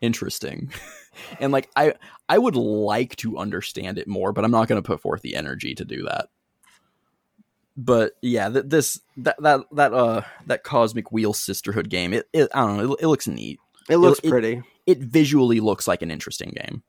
interesting, 0.00 0.72
and 1.40 1.52
like 1.52 1.70
I 1.76 1.94
I 2.28 2.38
would 2.38 2.56
like 2.56 3.16
to 3.16 3.38
understand 3.38 3.98
it 3.98 4.08
more, 4.08 4.32
but 4.32 4.44
I'm 4.44 4.50
not 4.50 4.68
going 4.68 4.80
to 4.80 4.86
put 4.86 5.00
forth 5.00 5.22
the 5.22 5.34
energy 5.34 5.74
to 5.74 5.84
do 5.84 6.04
that. 6.04 6.28
But 7.82 8.12
yeah, 8.20 8.50
th- 8.50 8.64
this 8.68 9.00
that 9.16 9.36
that 9.40 9.60
that 9.72 9.94
uh 9.94 10.22
that 10.46 10.64
cosmic 10.64 11.10
wheel 11.12 11.32
sisterhood 11.32 11.88
game, 11.88 12.12
it, 12.12 12.28
it 12.32 12.50
I 12.54 12.66
don't 12.66 12.76
know, 12.76 12.92
it, 12.92 13.00
it 13.02 13.06
looks 13.06 13.26
neat 13.26 13.58
It 13.88 13.96
looks 13.96 14.18
it- 14.22 14.28
pretty. 14.28 14.62
it 14.86 14.98
visually 14.98 15.60
looks 15.60 15.88
like 15.88 16.02
an 16.02 16.10
interesting 16.10 16.50
game. 16.50 16.82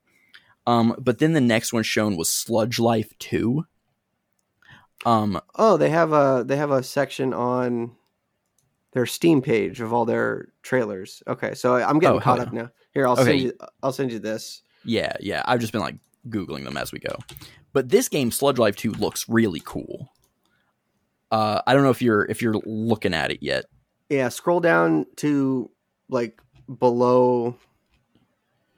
Um, 0.67 0.95
but 0.99 1.19
then 1.19 1.33
the 1.33 1.39
next 1.41 1.71
one 1.71 1.83
shown 1.83 2.17
was 2.17 2.29
Sludge 2.29 2.77
Life 2.79 3.13
Two. 3.19 3.65
Um, 5.05 5.39
Oh, 5.55 5.77
they 5.77 5.89
have 5.89 6.11
a 6.13 6.43
they 6.45 6.57
have 6.57 6.71
a 6.71 6.83
section 6.83 7.33
on 7.33 7.91
their 8.93 9.05
Steam 9.05 9.41
page 9.41 9.81
of 9.81 9.93
all 9.93 10.05
their 10.05 10.49
trailers. 10.61 11.23
Okay, 11.27 11.53
so 11.53 11.75
I'm 11.75 11.99
getting 11.99 12.17
Oh, 12.17 12.19
caught 12.21 12.39
up 12.39 12.51
now. 12.53 12.69
Here, 12.93 13.07
I'll 13.07 13.13
Okay. 13.13 13.23
send 13.23 13.39
you. 13.41 13.53
I'll 13.81 13.93
send 13.93 14.11
you 14.11 14.19
this. 14.19 14.61
yeah, 14.83 15.13
yeah, 15.19 15.41
I've 15.45 15.59
just 15.61 15.71
been 15.71 15.81
like 15.81 15.95
googling 16.29 16.65
them 16.65 16.75
as 16.77 16.91
we 16.91 16.99
go. 16.99 17.15
But 17.73 17.89
this 17.89 18.09
game, 18.09 18.31
Sludge 18.31 18.57
Life 18.59 18.75
Two, 18.75 18.91
looks 18.91 19.27
really 19.29 19.61
cool. 19.63 20.11
Uh, 21.31 21.61
I 21.65 21.73
don't 21.73 21.83
know 21.83 21.89
if 21.89 22.01
you're 22.01 22.25
if 22.25 22.41
you're 22.41 22.55
looking 22.65 23.13
at 23.13 23.31
it 23.31 23.39
yet. 23.41 23.65
Yeah, 24.09 24.29
scroll 24.29 24.59
down 24.59 25.05
to 25.17 25.71
like 26.09 26.41
below, 26.79 27.55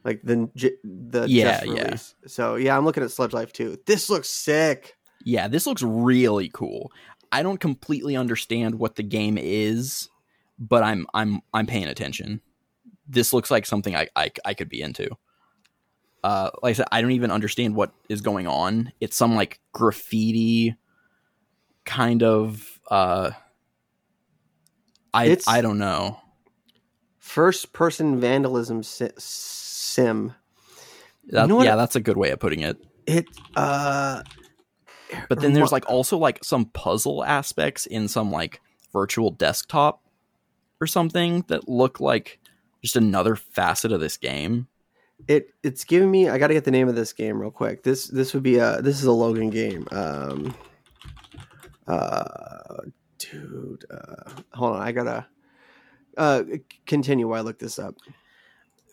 like 0.03 0.21
the 0.21 0.49
the 0.83 1.25
Yeah, 1.27 1.63
yeah. 1.63 1.97
So 2.27 2.55
yeah, 2.55 2.77
I'm 2.77 2.85
looking 2.85 3.03
at 3.03 3.11
Sludge 3.11 3.33
Life 3.33 3.51
too. 3.51 3.79
This 3.87 4.09
looks 4.09 4.29
sick. 4.29 4.95
Yeah, 5.25 5.47
this 5.47 5.65
looks 5.65 5.81
really 5.81 6.49
cool. 6.49 6.91
I 7.31 7.41
don't 7.41 7.59
completely 7.59 8.15
understand 8.15 8.75
what 8.75 8.95
the 8.95 9.03
game 9.03 9.39
is, 9.39 10.09
but 10.59 10.83
I'm 10.83 11.07
I'm 11.15 11.41
I'm 11.53 11.65
paying 11.65 11.87
attention. 11.87 12.41
This 13.07 13.33
looks 13.33 13.49
like 13.49 13.65
something 13.65 13.95
I 13.95 14.07
I, 14.15 14.31
I 14.45 14.53
could 14.53 14.69
be 14.69 14.81
into. 14.81 15.09
Uh, 16.23 16.51
like 16.61 16.71
I 16.71 16.73
said, 16.73 16.85
I 16.91 17.01
don't 17.01 17.11
even 17.11 17.31
understand 17.31 17.75
what 17.75 17.91
is 18.07 18.21
going 18.21 18.47
on. 18.47 18.93
It's 19.01 19.17
some 19.17 19.35
like 19.35 19.59
graffiti 19.73 20.75
kind 21.85 22.23
of 22.23 22.79
uh 22.89 23.31
I 25.13 25.25
It's- 25.25 25.47
I 25.47 25.61
don't 25.61 25.77
know. 25.77 26.19
First 27.19 27.73
person 27.73 28.19
vandalism 28.19 28.83
si- 28.83 29.09
sim. 29.17 30.33
That, 31.29 31.47
know 31.47 31.61
yeah, 31.63 31.73
I- 31.73 31.77
that's 31.77 31.95
a 31.95 32.01
good 32.01 32.17
way 32.17 32.31
of 32.31 32.39
putting 32.39 32.61
it. 32.61 32.77
It 33.07 33.25
uh 33.55 34.23
But 35.29 35.39
then 35.41 35.53
there's 35.53 35.71
like 35.71 35.87
also 35.89 36.17
like 36.17 36.43
some 36.43 36.65
puzzle 36.65 37.23
aspects 37.23 37.85
in 37.85 38.07
some 38.07 38.31
like 38.31 38.61
virtual 38.91 39.31
desktop 39.31 40.01
or 40.81 40.87
something 40.87 41.45
that 41.47 41.67
look 41.69 41.99
like 41.99 42.39
just 42.81 42.95
another 42.95 43.35
facet 43.35 43.91
of 43.91 43.99
this 43.99 44.17
game. 44.17 44.67
it 45.27 45.53
it's 45.63 45.85
giving 45.85 46.11
me 46.11 46.27
i 46.27 46.37
gotta 46.37 46.53
get 46.53 46.65
the 46.65 46.71
name 46.71 46.89
of 46.89 46.95
this 46.95 47.13
game 47.13 47.39
real 47.39 47.51
quick 47.51 47.83
this 47.83 48.07
this 48.07 48.33
would 48.33 48.43
be 48.43 48.57
a 48.57 48.81
this 48.81 48.99
is 48.99 49.05
a 49.05 49.11
logan 49.11 49.49
game 49.49 49.87
um 49.91 50.53
uh 51.87 52.77
dude 53.17 53.85
uh 53.91 54.29
hold 54.53 54.75
on 54.75 54.81
i 54.81 54.91
gotta 54.91 55.25
uh 56.17 56.43
continue 56.85 57.27
while 57.27 57.39
i 57.39 57.41
look 57.41 57.59
this 57.59 57.79
up 57.79 57.95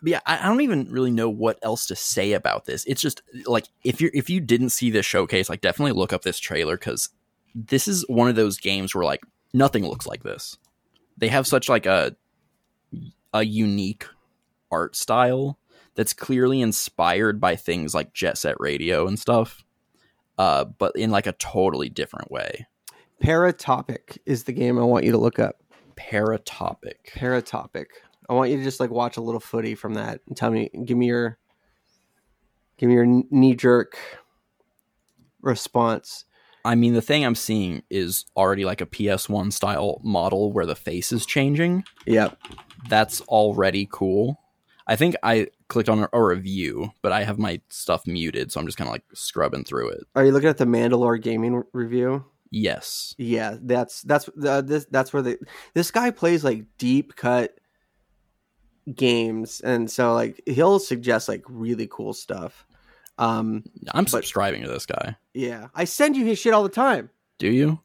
But 0.02 0.10
yeah, 0.12 0.20
I, 0.26 0.38
I 0.44 0.46
don't 0.48 0.62
even 0.62 0.90
really 0.90 1.10
know 1.10 1.28
what 1.28 1.58
else 1.62 1.86
to 1.88 1.96
say 1.96 2.32
about 2.32 2.64
this. 2.64 2.84
It's 2.86 3.02
just 3.02 3.22
like 3.46 3.66
if 3.84 4.00
you 4.00 4.10
if 4.14 4.30
you 4.30 4.40
didn't 4.40 4.70
see 4.70 4.90
this 4.90 5.04
showcase, 5.06 5.50
like 5.50 5.60
definitely 5.60 5.92
look 5.92 6.12
up 6.12 6.22
this 6.22 6.38
trailer 6.38 6.76
because 6.78 7.10
this 7.54 7.86
is 7.86 8.04
one 8.08 8.28
of 8.28 8.36
those 8.36 8.58
games 8.58 8.94
where 8.94 9.04
like 9.04 9.20
nothing 9.52 9.86
looks 9.86 10.06
like 10.06 10.22
this. 10.22 10.56
They 11.18 11.28
have 11.28 11.46
such 11.46 11.68
like 11.68 11.84
a 11.86 12.16
a 13.34 13.44
unique 13.44 14.06
art 14.70 14.96
style 14.96 15.58
that's 15.94 16.14
clearly 16.14 16.62
inspired 16.62 17.38
by 17.40 17.56
things 17.56 17.94
like 17.94 18.14
Jet 18.14 18.38
Set 18.38 18.56
Radio 18.58 19.06
and 19.06 19.18
stuff, 19.18 19.64
uh, 20.38 20.64
but 20.64 20.96
in 20.96 21.10
like 21.10 21.26
a 21.26 21.32
totally 21.32 21.90
different 21.90 22.30
way. 22.30 22.66
Paratopic 23.22 24.18
is 24.26 24.44
the 24.44 24.52
game 24.52 24.78
i 24.78 24.82
want 24.82 25.04
you 25.04 25.12
to 25.12 25.18
look 25.18 25.38
up 25.38 25.56
Paratopic. 25.96 26.94
paratopic 27.14 27.86
i 28.28 28.32
want 28.32 28.50
you 28.50 28.56
to 28.56 28.64
just 28.64 28.80
like 28.80 28.90
watch 28.90 29.16
a 29.16 29.20
little 29.20 29.40
footy 29.40 29.74
from 29.74 29.94
that 29.94 30.20
and 30.26 30.36
tell 30.36 30.50
me 30.50 30.70
give 30.84 30.96
me 30.96 31.06
your 31.06 31.38
give 32.78 32.88
me 32.88 32.94
your 32.94 33.06
knee 33.30 33.54
jerk 33.54 33.98
response 35.40 36.24
I 36.62 36.74
mean, 36.74 36.92
the 36.92 37.00
thing 37.00 37.24
I'm 37.24 37.36
seeing 37.36 37.84
is 37.88 38.26
already 38.36 38.66
like 38.66 38.82
a 38.82 38.86
PS1 38.86 39.50
style 39.54 39.98
model 40.04 40.52
where 40.52 40.66
the 40.66 40.76
face 40.76 41.10
is 41.10 41.24
changing. 41.24 41.84
yep 42.06 42.38
that's 42.88 43.20
already 43.22 43.88
cool. 43.90 44.40
I 44.86 44.96
think 44.96 45.14
I 45.22 45.48
clicked 45.68 45.88
on 45.88 46.00
a, 46.00 46.08
a 46.12 46.22
review, 46.22 46.90
but 47.02 47.12
I 47.12 47.22
have 47.22 47.38
my 47.38 47.60
stuff 47.68 48.06
muted, 48.06 48.50
so 48.50 48.58
I'm 48.58 48.66
just 48.66 48.78
kind 48.78 48.88
of 48.88 48.92
like 48.92 49.04
scrubbing 49.14 49.64
through 49.64 49.90
it. 49.90 50.00
are 50.16 50.24
you 50.24 50.32
looking 50.32 50.48
at 50.48 50.58
the 50.58 50.64
mandalore 50.64 51.20
gaming 51.20 51.62
review 51.72 52.24
Yes. 52.50 53.14
Yeah, 53.18 53.56
that's 53.60 54.02
that's 54.02 54.28
uh, 54.44 54.60
this 54.62 54.86
that's 54.90 55.12
where 55.12 55.22
the 55.22 55.38
this 55.74 55.90
guy 55.90 56.10
plays 56.10 56.42
like 56.44 56.64
deep 56.78 57.14
cut 57.16 57.54
games, 58.94 59.60
and 59.60 59.90
so 59.90 60.14
like 60.14 60.40
he'll 60.46 60.78
suggest 60.78 61.28
like 61.28 61.42
really 61.48 61.86
cool 61.90 62.12
stuff. 62.12 62.66
Um, 63.18 63.64
I'm 63.92 64.06
subscribing 64.06 64.62
to 64.62 64.68
this 64.68 64.86
guy. 64.86 65.16
yeah, 65.34 65.68
I 65.74 65.84
send 65.84 66.16
you 66.16 66.24
his 66.24 66.38
shit 66.38 66.54
all 66.54 66.62
the 66.62 66.68
time. 66.70 67.10
Do 67.38 67.48
you? 67.48 67.80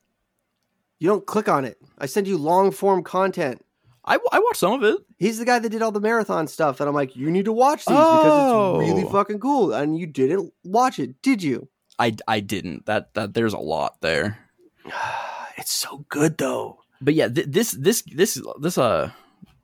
You 0.99 1.09
don't 1.09 1.25
click 1.25 1.49
on 1.49 1.65
it. 1.65 1.77
I 1.97 2.05
send 2.05 2.25
you 2.27 2.37
long 2.37 2.71
form 2.71 3.03
content. 3.03 3.61
I, 4.07 4.17
I 4.31 4.39
watched 4.39 4.59
some 4.59 4.71
of 4.73 4.83
it. 4.83 4.97
He's 5.17 5.39
the 5.39 5.45
guy 5.45 5.57
that 5.59 5.69
did 5.69 5.81
all 5.81 5.91
the 5.91 5.99
marathon 5.99 6.47
stuff, 6.47 6.79
and 6.79 6.87
I'm 6.87 6.95
like, 6.95 7.15
you 7.15 7.29
need 7.31 7.45
to 7.45 7.51
watch 7.53 7.79
these 7.85 7.97
because 7.97 8.81
it's 8.83 8.89
really 8.89 9.03
Oh. 9.03 9.09
fucking 9.11 9.39
cool. 9.39 9.73
And 9.73 9.97
you 9.97 10.05
didn't 10.07 10.53
watch 10.63 10.99
it, 10.99 11.21
did 11.21 11.43
you? 11.43 11.67
I, 11.99 12.15
I 12.27 12.39
didn't. 12.39 12.85
That 12.85 13.13
that 13.15 13.33
there's 13.33 13.53
a 13.53 13.57
lot 13.59 13.99
there. 14.01 14.37
it's 15.57 15.71
so 15.71 16.05
good 16.09 16.37
though. 16.37 16.79
But 17.01 17.13
yeah, 17.13 17.27
th- 17.27 17.47
this 17.49 17.71
this 17.71 18.03
this 18.03 18.41
this 18.61 18.77
uh 18.77 19.11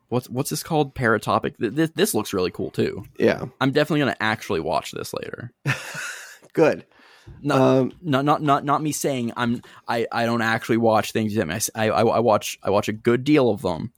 what's 0.08 0.28
what's 0.28 0.50
this 0.50 0.62
called? 0.62 0.94
Paratopic. 0.94 1.56
Th- 1.58 1.72
This 1.72 1.90
this 1.94 2.14
looks 2.14 2.32
really 2.32 2.50
cool 2.50 2.70
too. 2.70 3.04
Yeah, 3.18 3.44
I'm 3.60 3.72
definitely 3.72 4.00
gonna 4.00 4.16
actually 4.20 4.60
watch 4.60 4.92
this 4.92 5.12
later. 5.14 5.52
good. 6.52 6.84
Not 7.40 7.60
Um, 7.60 7.92
not 8.02 8.24
not 8.24 8.42
not 8.42 8.64
not 8.64 8.82
me 8.82 8.92
saying 8.92 9.32
I'm 9.36 9.62
I 9.86 10.06
I 10.10 10.26
don't 10.26 10.42
actually 10.42 10.78
watch 10.78 11.12
things. 11.12 11.36
I, 11.38 11.42
mean, 11.42 11.52
I 11.52 11.56
s- 11.56 11.70
I 11.74 11.86
I 11.88 12.18
watch 12.18 12.58
I 12.62 12.70
watch 12.70 12.88
a 12.88 12.92
good 12.92 13.22
deal 13.24 13.48
of 13.50 13.62
them. 13.62 13.92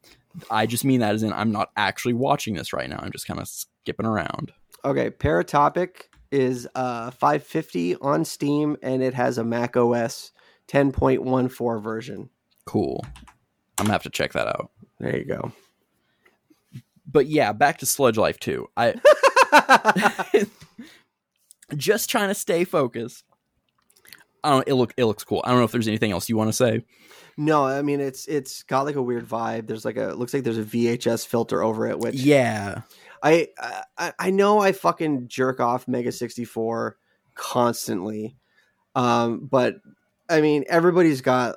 I 0.51 0.67
just 0.67 0.85
mean 0.85 1.01
that 1.01 1.15
as 1.15 1.23
in 1.23 1.33
I'm 1.33 1.51
not 1.53 1.71
actually 1.77 2.15
watching 2.15 2.55
this 2.55 2.73
right 2.73 2.89
now. 2.89 2.99
I'm 3.01 3.13
just 3.13 3.27
kind 3.27 3.41
of 3.41 3.49
skipping 3.49 4.05
around. 4.07 4.53
Okay, 4.85 5.11
Paratopic 5.11 6.03
is 6.31 6.69
uh 6.75 7.11
550 7.13 7.97
on 7.97 8.25
Steam 8.27 8.77
and 8.83 9.03
it 9.03 9.15
has 9.15 9.39
a 9.39 9.45
Mac 9.45 9.77
OS 9.77 10.33
10.14 10.69 11.83
version. 11.83 12.31
Cool. 12.67 13.05
I'm 13.79 13.85
gonna 13.87 13.93
have 13.93 14.03
to 14.05 14.11
check 14.11 14.33
that 14.33 14.47
out. 14.47 14.71
There 15.01 15.17
you 15.17 15.25
go. 15.25 15.53
But 17.07 17.27
yeah, 17.27 17.53
back 17.53 17.79
to 17.79 17.87
Sludge 17.87 18.17
Life 18.17 18.39
2. 18.41 18.67
I 18.77 18.95
just 21.77 22.09
trying 22.11 22.29
to 22.29 22.35
stay 22.35 22.65
focused. 22.65 23.25
I 24.43 24.51
don't. 24.51 24.69
It 24.69 24.75
look. 24.75 24.93
It 24.97 25.07
looks 25.07 25.25
cool. 25.25 25.41
I 25.45 25.49
don't 25.51 25.59
know 25.59 25.65
if 25.65 25.73
there's 25.73 25.89
anything 25.89 26.13
else 26.13 26.29
you 26.29 26.37
want 26.37 26.49
to 26.49 26.53
say. 26.53 26.85
No, 27.37 27.65
I 27.65 27.83
mean 27.83 28.01
it's 28.01 28.27
it's 28.27 28.63
got 28.63 28.83
like 28.85 28.95
a 28.97 29.03
weird 29.03 29.27
vibe. 29.27 29.67
There's 29.67 29.85
like 29.85 29.97
a 29.97 30.11
it 30.11 30.19
looks 30.19 30.33
like 30.35 30.45
there's 30.45 30.59
a 30.59 30.63
VHS 30.65 31.27
filter 31.27 31.63
over 31.63 31.87
it, 31.87 31.99
which 31.99 32.15
Yeah. 32.15 32.83
I 33.23 33.49
I 33.99 34.13
I 34.19 34.31
know 34.31 34.61
I 34.61 34.73
fucking 34.73 35.29
jerk 35.29 35.61
off 35.61 35.89
Mega 35.89 36.13
64 36.13 36.97
constantly. 37.35 38.37
Um, 38.95 39.49
but 39.51 39.77
I 40.29 40.41
mean 40.41 40.65
everybody's 40.69 41.21
got 41.21 41.57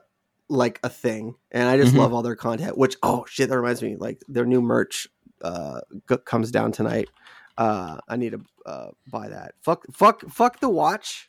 like 0.50 0.80
a 0.84 0.90
thing 0.90 1.36
and 1.52 1.68
I 1.68 1.78
just 1.78 1.94
Mhm. 1.94 1.98
love 2.00 2.14
all 2.14 2.22
their 2.22 2.36
content, 2.36 2.78
which 2.78 2.96
oh 3.04 3.26
shit, 3.28 3.50
that 3.50 3.58
reminds 3.58 3.82
me, 3.82 3.96
like 3.96 4.22
their 4.28 4.46
new 4.46 4.62
merch 4.62 5.08
uh 5.42 5.82
g- 6.10 6.18
comes 6.26 6.52
down 6.52 6.72
tonight. 6.72 7.10
Uh 7.58 7.98
I 8.08 8.16
need 8.18 8.32
to 8.32 8.42
uh 8.66 8.90
buy 9.12 9.30
that. 9.30 9.56
Fuck 9.62 9.86
fuck 9.94 10.22
fuck 10.30 10.60
the 10.60 10.70
watch. 10.70 11.28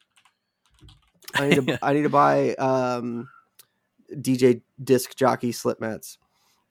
I 1.35 1.49
need 1.49 1.67
to 1.67 1.79
I 1.83 1.93
need 1.93 2.03
to 2.03 2.09
buy 2.09 2.55
um 2.55 3.29
DJ 4.13 4.63
disc 4.83 5.15
jockey 5.17 5.53
slip 5.53 5.81
mats. 5.81 6.19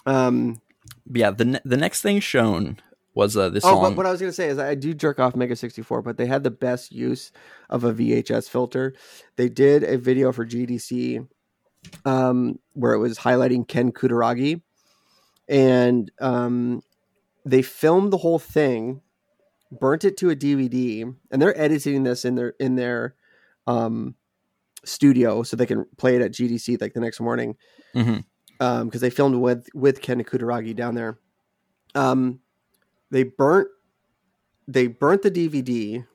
Um 0.05 0.61
yeah. 1.11 1.31
The 1.31 1.45
ne- 1.45 1.61
the 1.65 1.77
next 1.77 2.01
thing 2.01 2.19
shown 2.19 2.77
was 3.17 3.35
uh, 3.35 3.49
this 3.49 3.65
Oh, 3.65 3.69
song. 3.69 3.81
but 3.81 3.97
what 3.97 4.05
I 4.05 4.11
was 4.11 4.21
gonna 4.21 4.31
say 4.31 4.47
is 4.47 4.59
I 4.59 4.75
do 4.75 4.93
jerk 4.93 5.19
off 5.19 5.35
Mega 5.35 5.55
64, 5.55 6.01
but 6.03 6.17
they 6.17 6.27
had 6.27 6.43
the 6.43 6.51
best 6.51 6.91
use 6.91 7.31
of 7.69 7.83
a 7.83 7.93
VHS 7.93 8.47
filter. 8.47 8.93
They 9.35 9.49
did 9.49 9.83
a 9.83 9.97
video 9.97 10.31
for 10.31 10.45
GDC 10.45 11.27
um, 12.05 12.59
where 12.73 12.93
it 12.93 12.99
was 12.99 13.17
highlighting 13.19 13.67
Ken 13.67 13.91
Kutaragi, 13.91 14.61
and 15.49 16.11
um, 16.21 16.81
they 17.45 17.61
filmed 17.61 18.13
the 18.13 18.17
whole 18.17 18.39
thing, 18.39 19.01
burnt 19.71 20.05
it 20.05 20.15
to 20.17 20.29
a 20.29 20.35
DVD, 20.35 21.13
and 21.31 21.41
they're 21.41 21.59
editing 21.59 22.03
this 22.03 22.23
in 22.23 22.35
their 22.35 22.53
in 22.59 22.75
their 22.75 23.15
um, 23.65 24.15
studio 24.85 25.43
so 25.43 25.57
they 25.57 25.65
can 25.65 25.85
play 25.97 26.15
it 26.15 26.21
at 26.21 26.31
GDC 26.33 26.79
like 26.79 26.93
the 26.93 26.99
next 27.01 27.19
morning 27.19 27.55
because 27.93 29.01
they 29.01 29.09
filmed 29.09 29.35
with 29.35 29.67
with 29.73 30.01
Ken 30.01 30.23
Kutaragi 30.23 30.75
down 30.75 30.93
there. 30.95 31.17
Um, 31.95 32.41
they 33.11 33.23
burnt 33.23 33.67
they 34.67 34.87
burnt 34.87 35.21
the 35.21 35.31
DVD, 35.31 36.05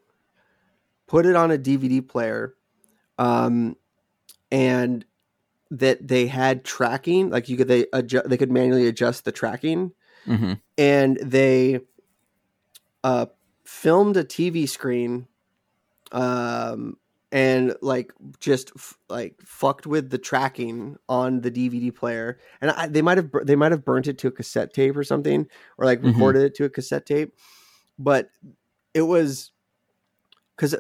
put 1.06 1.24
it 1.26 1.34
on 1.36 1.50
a 1.50 1.56
DVD 1.58 2.06
player, 2.06 2.54
um, 3.18 3.76
and 4.50 5.04
that 5.70 6.06
they 6.06 6.26
had 6.26 6.64
tracking 6.64 7.30
like 7.30 7.48
you 7.48 7.56
could 7.56 7.68
they 7.68 7.86
adjust 7.92 8.28
they 8.28 8.36
could 8.36 8.52
manually 8.52 8.86
adjust 8.88 9.24
the 9.24 9.32
tracking 9.32 9.92
Mhm. 10.26 10.60
and 10.76 11.16
they 11.16 11.80
uh 13.04 13.26
filmed 13.64 14.16
a 14.18 14.24
TV 14.24 14.68
screen 14.68 15.26
um 16.12 16.98
and 17.32 17.74
like 17.80 18.12
just 18.38 18.70
f- 18.76 18.98
like 19.08 19.34
fucked 19.44 19.86
with 19.86 20.10
the 20.10 20.18
tracking 20.18 20.96
on 21.08 21.40
the 21.40 21.50
DVD 21.50 21.92
player 21.94 22.38
and 22.60 22.70
I, 22.70 22.86
they 22.86 23.02
might 23.02 23.16
have 23.16 23.30
they 23.44 23.56
might 23.56 23.72
have 23.72 23.84
burnt 23.84 24.06
it 24.06 24.18
to 24.18 24.28
a 24.28 24.30
cassette 24.30 24.72
tape 24.74 24.96
or 24.96 25.02
something 25.02 25.48
or 25.78 25.86
like 25.86 26.00
Mhm. 26.00 26.12
recorded 26.12 26.42
it 26.42 26.54
to 26.56 26.64
a 26.64 26.70
cassette 26.70 27.06
tape 27.06 27.34
but 27.98 28.28
it 28.94 29.02
was 29.02 29.52
cuz 30.56 30.74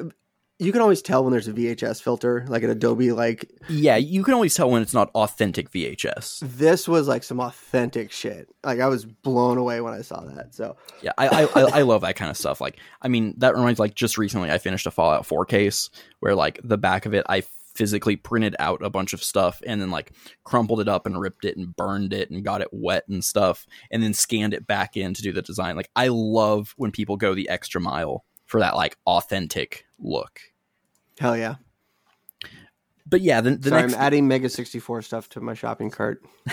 you 0.62 0.72
can 0.72 0.80
always 0.80 1.02
tell 1.02 1.24
when 1.24 1.32
there's 1.32 1.48
a 1.48 1.52
VHS 1.52 2.00
filter 2.02 2.44
like 2.48 2.62
an 2.62 2.70
Adobe 2.70 3.12
like 3.12 3.50
Yeah. 3.68 3.96
You 3.96 4.22
can 4.22 4.34
always 4.34 4.54
tell 4.54 4.70
when 4.70 4.82
it's 4.82 4.94
not 4.94 5.10
authentic 5.14 5.70
VHS. 5.70 6.40
this 6.56 6.86
was 6.88 7.08
like 7.08 7.24
some 7.24 7.40
authentic 7.40 8.12
shit 8.12 8.48
like 8.64 8.80
I 8.80 8.86
was 8.88 9.04
blown 9.04 9.58
away 9.58 9.80
when 9.80 9.92
I 9.94 10.02
saw 10.02 10.20
that 10.20 10.54
so 10.54 10.76
Yeah, 11.02 11.12
I, 11.18 11.28
I 11.28 11.42
I 11.42 11.78
I 11.78 11.82
love 11.82 12.02
that 12.02 12.16
kind 12.16 12.30
of 12.30 12.36
stuff. 12.36 12.60
Like, 12.60 12.78
I 13.02 13.08
mean, 13.08 13.34
that 13.38 13.54
reminds 13.54 13.80
like 13.80 13.94
just 13.94 14.18
recently 14.18 14.50
I 14.50 14.58
finished 14.58 14.86
a 14.86 14.90
Fallout 14.90 15.26
4 15.26 15.44
case 15.46 15.90
where 16.20 16.34
like 16.34 16.60
the 16.62 16.78
back 16.78 17.06
of 17.06 17.14
it 17.14 17.26
I 17.28 17.42
physically 17.74 18.16
printed 18.16 18.54
out 18.58 18.84
a 18.84 18.90
bunch 18.90 19.14
of 19.14 19.24
stuff 19.24 19.62
and 19.66 19.80
then 19.80 19.90
like 19.90 20.12
crumpled 20.44 20.78
it 20.80 20.88
up 20.88 21.06
and 21.06 21.18
ripped 21.18 21.44
it 21.44 21.56
and 21.56 21.74
burned 21.74 22.12
it 22.12 22.30
and 22.30 22.44
got 22.44 22.60
it 22.60 22.68
wet 22.70 23.04
and 23.08 23.24
stuff 23.24 23.66
and 23.90 24.02
then 24.02 24.12
scanned 24.12 24.52
it 24.52 24.66
back 24.66 24.94
in 24.96 25.14
to 25.14 25.22
do 25.22 25.32
the 25.32 25.40
design. 25.40 25.74
Like, 25.74 25.88
I 25.96 26.08
love 26.08 26.74
when 26.76 26.90
people 26.90 27.16
go 27.16 27.34
the 27.34 27.48
extra 27.48 27.80
mile 27.80 28.24
for 28.44 28.60
that 28.60 28.76
like 28.76 28.98
authentic 29.06 29.86
look. 29.98 30.40
Hell 31.22 31.36
yeah 31.36 31.54
But 33.06 33.20
yeah, 33.20 33.40
the, 33.40 33.56
the 33.56 33.68
Sorry, 33.68 33.82
next 33.82 33.94
I'm 33.94 34.00
adding 34.00 34.28
Mega 34.28 34.48
64 34.48 35.02
stuff 35.02 35.28
to 35.30 35.40
my 35.40 35.54
shopping 35.54 35.90
cart. 35.90 36.22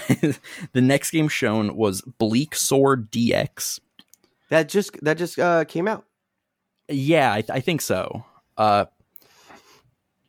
the 0.74 0.82
next 0.82 1.12
game 1.12 1.28
shown 1.28 1.76
was 1.76 2.02
Bleak 2.02 2.56
Sword 2.56 3.12
DX. 3.12 3.80
That 4.50 4.68
just 4.70 5.02
that 5.04 5.18
just 5.18 5.40
uh, 5.40 5.64
came 5.66 5.88
out. 5.88 6.06
Yeah, 6.88 7.32
I, 7.32 7.44
I 7.50 7.60
think 7.62 7.82
so. 7.82 8.26
Uh, 8.58 8.86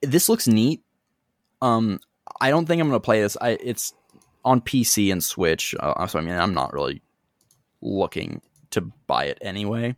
this 0.02 0.28
looks 0.28 0.46
neat. 0.46 0.82
Um, 1.62 2.00
I 2.40 2.50
don't 2.50 2.66
think 2.66 2.80
I'm 2.80 2.88
gonna 2.88 3.00
play 3.00 3.20
this. 3.22 3.36
I 3.40 3.50
it's 3.50 3.92
on 4.44 4.60
PC 4.60 5.10
and 5.10 5.24
Switch. 5.24 5.74
Uh, 5.78 6.06
so 6.06 6.18
I 6.18 6.22
mean, 6.22 6.34
I'm 6.34 6.54
not 6.54 6.72
really 6.72 7.02
looking 7.82 8.40
to 8.70 8.82
buy 9.06 9.24
it 9.24 9.38
anyway. 9.40 9.96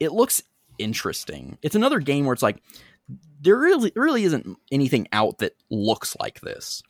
It 0.00 0.12
looks 0.12 0.42
interesting. 0.78 1.58
It's 1.62 1.76
another 1.76 1.98
game 1.98 2.24
where 2.24 2.32
it's 2.32 2.42
like 2.42 2.62
there 3.40 3.56
really 3.58 3.92
really 3.94 4.24
isn't 4.24 4.56
anything 4.72 5.06
out 5.12 5.38
that 5.38 5.52
looks 5.70 6.16
like 6.20 6.40
this 6.40 6.82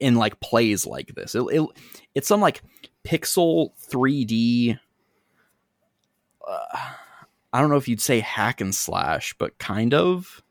in 0.00 0.14
like 0.14 0.38
plays 0.40 0.86
like 0.86 1.14
this. 1.14 1.34
It, 1.34 1.42
it 1.50 1.68
it's 2.14 2.28
some 2.28 2.40
like 2.40 2.62
pixel 3.04 3.70
3D. 3.90 4.78
Uh, 6.46 6.56
I 7.52 7.60
don't 7.60 7.70
know 7.70 7.76
if 7.76 7.88
you'd 7.88 8.00
say 8.00 8.20
hack 8.20 8.60
and 8.60 8.74
slash, 8.74 9.34
but 9.38 9.58
kind 9.58 9.94
of. 9.94 10.42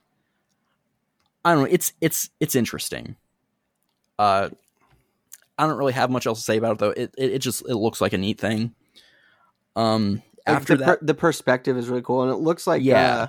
I 1.45 1.53
don't 1.53 1.63
know. 1.63 1.69
It's 1.71 1.93
it's 2.01 2.29
it's 2.39 2.55
interesting. 2.55 3.15
Uh, 4.19 4.49
I 5.57 5.65
don't 5.67 5.77
really 5.77 5.93
have 5.93 6.09
much 6.11 6.27
else 6.27 6.39
to 6.39 6.43
say 6.45 6.57
about 6.57 6.73
it 6.73 6.79
though. 6.79 6.89
It 6.89 7.13
it, 7.17 7.31
it 7.33 7.39
just 7.39 7.61
it 7.69 7.75
looks 7.75 8.01
like 8.01 8.13
a 8.13 8.17
neat 8.17 8.39
thing. 8.39 8.73
Um, 9.75 10.21
Like, 10.45 10.55
after 10.57 10.75
the, 10.75 10.85
that, 10.85 10.99
per- 10.99 11.05
the 11.05 11.13
perspective 11.13 11.77
is 11.77 11.87
really 11.87 12.01
cool, 12.01 12.23
and 12.23 12.31
it 12.31 12.37
looks 12.37 12.67
like 12.67 12.83
Yeah. 12.83 13.15
uh, 13.15 13.27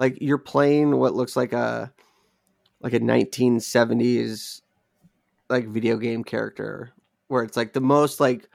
like 0.00 0.18
you're 0.20 0.38
playing 0.38 0.96
what 0.96 1.14
looks 1.14 1.36
like 1.36 1.52
a 1.52 1.92
like 2.80 2.94
a 2.94 3.00
1970s 3.00 4.62
like 5.48 5.68
video 5.68 5.96
game 5.98 6.24
character, 6.24 6.90
where 7.28 7.42
it's 7.44 7.56
like 7.56 7.72
the 7.72 7.80
most 7.80 8.18
like 8.20 8.48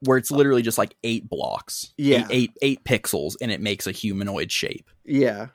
where 0.00 0.18
it's 0.18 0.30
literally 0.30 0.62
just 0.62 0.78
like 0.78 0.96
eight 1.04 1.28
blocks, 1.28 1.92
Yeah. 1.96 2.26
eight, 2.30 2.30
eight, 2.30 2.52
eight 2.62 2.84
pixels, 2.84 3.34
and 3.40 3.50
it 3.52 3.60
makes 3.60 3.86
a 3.86 3.92
humanoid 3.92 4.50
shape. 4.52 4.88
yeah, 5.04 5.48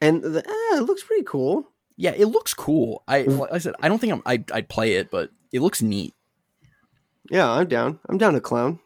and 0.00 0.22
the, 0.22 0.38
eh, 0.38 0.78
it 0.78 0.82
looks 0.84 1.02
pretty 1.04 1.24
cool. 1.24 1.68
Yeah, 1.98 2.12
it 2.12 2.26
looks 2.26 2.52
cool. 2.54 3.02
I 3.08 3.22
like 3.22 3.52
I 3.52 3.58
said, 3.58 3.74
I 3.80 3.88
don't 3.88 3.98
think 3.98 4.12
I'm, 4.14 4.22
I'd, 4.26 4.50
I'd 4.52 4.68
play 4.68 4.94
it, 4.96 5.10
but 5.10 5.30
it 5.52 5.60
looks 5.60 5.80
neat. 5.82 6.14
Yeah, 7.30 7.50
I'm 7.50 7.66
down. 7.68 7.98
I'm 8.08 8.18
down 8.18 8.34
to 8.34 8.40
clown. 8.40 8.78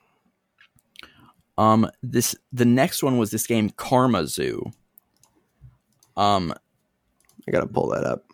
Um, 1.59 1.89
this 2.03 2.35
the 2.53 2.65
next 2.65 3.03
one 3.03 3.19
was 3.19 3.31
this 3.31 3.47
game 3.47 3.71
Karma 3.71 4.27
Zoo. 4.27 4.73
Um, 6.17 6.53
I 7.47 7.51
gotta 7.51 7.67
pull 7.67 7.89
that 7.91 8.05
up. 8.05 8.25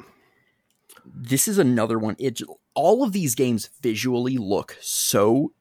this 1.05 1.49
is 1.49 1.59
another 1.59 1.99
one. 1.99 2.17
It 2.19 2.41
all 2.75 3.03
of 3.03 3.13
these 3.13 3.35
games 3.35 3.71
visually 3.81 4.37
look 4.37 4.77
so 4.81 5.53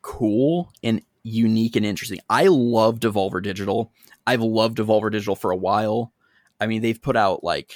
cool 0.00 0.72
and 0.82 1.02
unique 1.22 1.76
and 1.76 1.84
interesting. 1.86 2.18
I 2.30 2.46
love 2.46 2.98
Devolver 3.00 3.42
Digital. 3.42 3.92
I've 4.26 4.40
loved 4.42 4.78
Devolver 4.78 5.10
Digital 5.10 5.36
for 5.36 5.50
a 5.50 5.56
while. 5.56 6.12
I 6.60 6.66
mean, 6.66 6.80
they've 6.82 7.00
put 7.00 7.16
out 7.16 7.44
like 7.44 7.74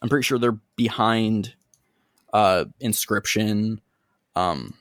I'm 0.00 0.08
pretty 0.08 0.24
sure 0.24 0.38
they're 0.38 0.58
behind 0.76 1.54
uh 2.32 2.64
Inscryption. 2.82 3.78
Um 4.36 4.74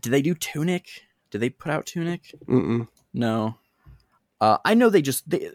did 0.00 0.10
they 0.12 0.22
do 0.22 0.34
Tunic? 0.34 1.02
Did 1.30 1.40
they 1.40 1.50
put 1.50 1.70
out 1.72 1.86
Tunic? 1.86 2.34
Mm-mm. 2.46 2.88
No. 3.12 3.56
Uh 4.40 4.58
I 4.64 4.74
know 4.74 4.88
they 4.90 5.02
just 5.02 5.28
they 5.28 5.50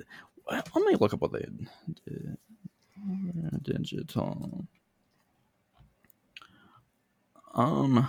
let 0.51 0.75
me 0.75 0.95
look 0.99 1.13
up 1.13 1.21
what 1.21 1.31
they 1.31 1.39
did. 2.07 2.37
Digital. 3.63 4.65
Um. 7.53 8.07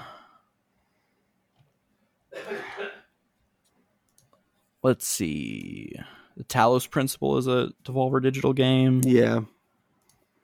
Let's 4.82 5.06
see. 5.06 5.92
The 6.36 6.44
Talos 6.44 6.88
Principle 6.88 7.36
is 7.36 7.46
a 7.46 7.70
Devolver 7.84 8.22
Digital 8.22 8.52
game. 8.54 9.02
Yeah, 9.04 9.40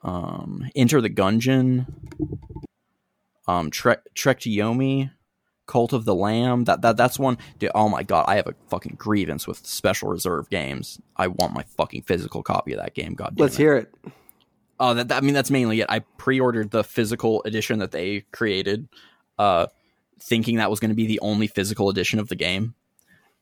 Um, 0.03 0.69
Enter 0.75 1.01
the 1.01 1.09
Gungeon. 1.09 1.87
Um, 3.47 3.71
Trek 3.71 4.01
Trek 4.13 4.39
to 4.41 4.49
Yomi. 4.49 5.09
Cult 5.67 5.93
of 5.93 6.05
the 6.05 6.15
Lamb. 6.15 6.63
That 6.63 6.81
that 6.81 6.97
that's 6.97 7.19
one. 7.19 7.37
Dude, 7.59 7.71
oh 7.75 7.89
my 7.89 8.03
god, 8.03 8.25
I 8.27 8.35
have 8.37 8.47
a 8.47 8.55
fucking 8.69 8.95
grievance 8.97 9.45
with 9.45 9.65
Special 9.65 10.09
Reserve 10.09 10.49
games. 10.49 10.99
I 11.15 11.27
want 11.27 11.53
my 11.53 11.63
fucking 11.77 12.03
physical 12.03 12.41
copy 12.41 12.73
of 12.73 12.79
that 12.79 12.93
game. 12.95 13.13
God 13.13 13.35
damn 13.35 13.43
Let's 13.43 13.55
it. 13.55 13.61
hear 13.61 13.75
it. 13.75 13.93
Oh, 14.79 14.93
that, 14.93 15.07
that- 15.09 15.17
I 15.17 15.25
mean, 15.25 15.33
that's 15.33 15.51
mainly 15.51 15.81
it. 15.81 15.87
I 15.89 15.99
pre-ordered 15.99 16.71
the 16.71 16.83
physical 16.83 17.41
edition 17.43 17.79
that 17.79 17.91
they 17.91 18.21
created, 18.31 18.87
uh, 19.39 19.67
thinking 20.21 20.57
that 20.57 20.69
was 20.69 20.79
going 20.79 20.89
to 20.89 20.95
be 20.95 21.07
the 21.07 21.19
only 21.19 21.47
physical 21.47 21.89
edition 21.89 22.19
of 22.19 22.27
the 22.29 22.35
game, 22.35 22.75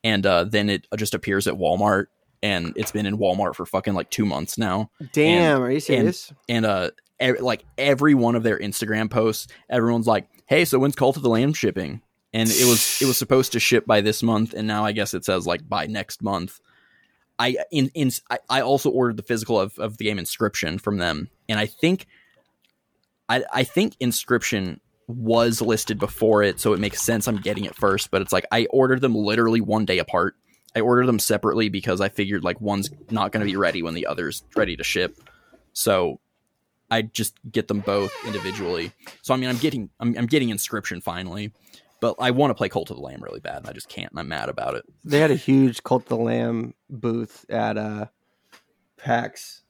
and 0.02 0.24
uh, 0.26 0.44
then 0.44 0.68
it 0.70 0.86
just 0.96 1.14
appears 1.14 1.46
at 1.46 1.54
Walmart, 1.54 2.06
and 2.42 2.72
it's 2.76 2.90
been 2.92 3.06
in 3.06 3.18
Walmart 3.18 3.54
for 3.54 3.66
fucking 3.66 3.94
like 3.94 4.10
two 4.10 4.24
months 4.26 4.56
now. 4.58 4.90
Damn, 5.12 5.62
are 5.62 5.70
you 5.70 5.80
serious? 5.80 6.32
And 6.48 6.64
uh, 6.64 6.90
ev- 7.20 7.40
like 7.40 7.64
every 7.76 8.14
one 8.14 8.34
of 8.34 8.42
their 8.42 8.58
Instagram 8.58 9.10
posts, 9.10 9.46
everyone's 9.68 10.06
like, 10.06 10.28
"Hey, 10.46 10.64
so 10.64 10.78
when's 10.78 10.94
Cult 10.96 11.16
of 11.18 11.22
the 11.22 11.28
Lamb 11.30 11.52
shipping?" 11.52 12.00
And 12.36 12.50
it 12.50 12.66
was 12.66 12.98
it 13.00 13.06
was 13.06 13.16
supposed 13.16 13.52
to 13.52 13.60
ship 13.60 13.86
by 13.86 14.02
this 14.02 14.22
month, 14.22 14.52
and 14.52 14.68
now 14.68 14.84
I 14.84 14.92
guess 14.92 15.14
it 15.14 15.24
says 15.24 15.46
like 15.46 15.66
by 15.66 15.86
next 15.86 16.22
month. 16.22 16.60
I 17.38 17.56
in 17.70 17.90
in 17.94 18.10
I, 18.28 18.38
I 18.50 18.60
also 18.60 18.90
ordered 18.90 19.16
the 19.16 19.22
physical 19.22 19.58
of, 19.58 19.78
of 19.78 19.96
the 19.96 20.04
game 20.04 20.18
Inscryption 20.18 20.78
from 20.78 20.98
them, 20.98 21.30
and 21.48 21.58
I 21.58 21.64
think 21.64 22.06
I 23.30 23.42
I 23.50 23.64
think 23.64 23.96
Inscryption 24.00 24.80
was 25.08 25.62
listed 25.62 25.98
before 25.98 26.42
it, 26.42 26.60
so 26.60 26.74
it 26.74 26.78
makes 26.78 27.00
sense 27.00 27.26
I'm 27.26 27.38
getting 27.38 27.64
it 27.64 27.74
first. 27.74 28.10
But 28.10 28.20
it's 28.20 28.34
like 28.34 28.44
I 28.52 28.66
ordered 28.66 29.00
them 29.00 29.14
literally 29.14 29.62
one 29.62 29.86
day 29.86 29.96
apart. 29.96 30.34
I 30.74 30.80
ordered 30.80 31.06
them 31.06 31.18
separately 31.18 31.70
because 31.70 32.02
I 32.02 32.10
figured 32.10 32.44
like 32.44 32.60
one's 32.60 32.90
not 33.08 33.32
going 33.32 33.46
to 33.46 33.50
be 33.50 33.56
ready 33.56 33.82
when 33.82 33.94
the 33.94 34.04
other's 34.04 34.44
ready 34.54 34.76
to 34.76 34.84
ship. 34.84 35.18
So 35.72 36.20
I 36.90 37.00
just 37.00 37.34
get 37.50 37.68
them 37.68 37.80
both 37.80 38.12
individually. 38.26 38.92
So 39.22 39.32
I 39.32 39.38
mean, 39.38 39.48
I'm 39.48 39.56
getting 39.56 39.88
I'm, 40.00 40.14
I'm 40.18 40.26
getting 40.26 40.50
Inscryption 40.50 41.02
finally, 41.02 41.54
but 42.06 42.22
I 42.22 42.30
want 42.30 42.50
to 42.50 42.54
play 42.54 42.68
Cult 42.68 42.90
of 42.90 42.96
the 42.96 43.02
Lamb 43.02 43.20
really 43.20 43.40
bad, 43.40 43.56
and 43.56 43.68
I 43.68 43.72
just 43.72 43.88
can't, 43.88 44.12
and 44.12 44.20
I'm 44.20 44.28
mad 44.28 44.48
about 44.48 44.76
it. 44.76 44.84
They 45.04 45.18
had 45.18 45.32
a 45.32 45.36
huge 45.36 45.82
Cult 45.82 46.02
of 46.04 46.08
the 46.08 46.16
Lamb 46.16 46.74
booth 46.88 47.44
at 47.50 47.76
uh, 47.76 48.06
PAX. 48.96 49.62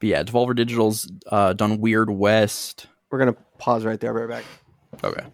But 0.00 0.08
yeah, 0.08 0.22
Devolver 0.22 0.54
Digital's 0.54 1.10
uh, 1.28 1.54
done 1.54 1.80
Weird 1.80 2.10
West. 2.10 2.88
We're 3.08 3.20
gonna 3.20 3.36
pause 3.56 3.86
right 3.86 3.98
there. 3.98 4.12
Right 4.12 4.28
back. 4.28 4.44
Okay. 5.02 5.24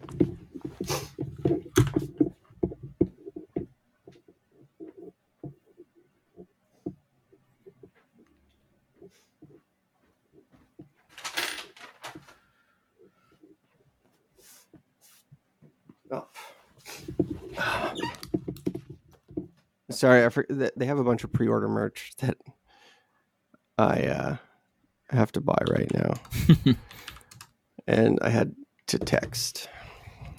Sorry, 20.01 20.25
I 20.25 20.31
for, 20.31 20.47
they 20.49 20.87
have 20.87 20.99
a 20.99 21.05
bunch 21.05 21.25
of 21.25 21.33
pre-order 21.35 21.69
merch 21.69 22.13
that 22.21 22.39
I 23.77 24.01
uh, 24.05 24.37
have 25.11 25.31
to 25.33 25.43
buy 25.43 25.59
right 25.69 25.93
now, 25.93 26.75
and 27.87 28.19
I 28.23 28.31
had 28.31 28.55
to 28.87 28.99
text. 28.99 29.69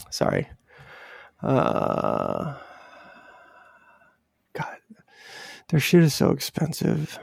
Sorry. 0.09 0.49
Uh, 1.43 2.55
God, 4.53 4.77
their 5.69 5.79
shit 5.79 6.01
is 6.01 6.15
so 6.15 6.31
expensive. 6.31 7.19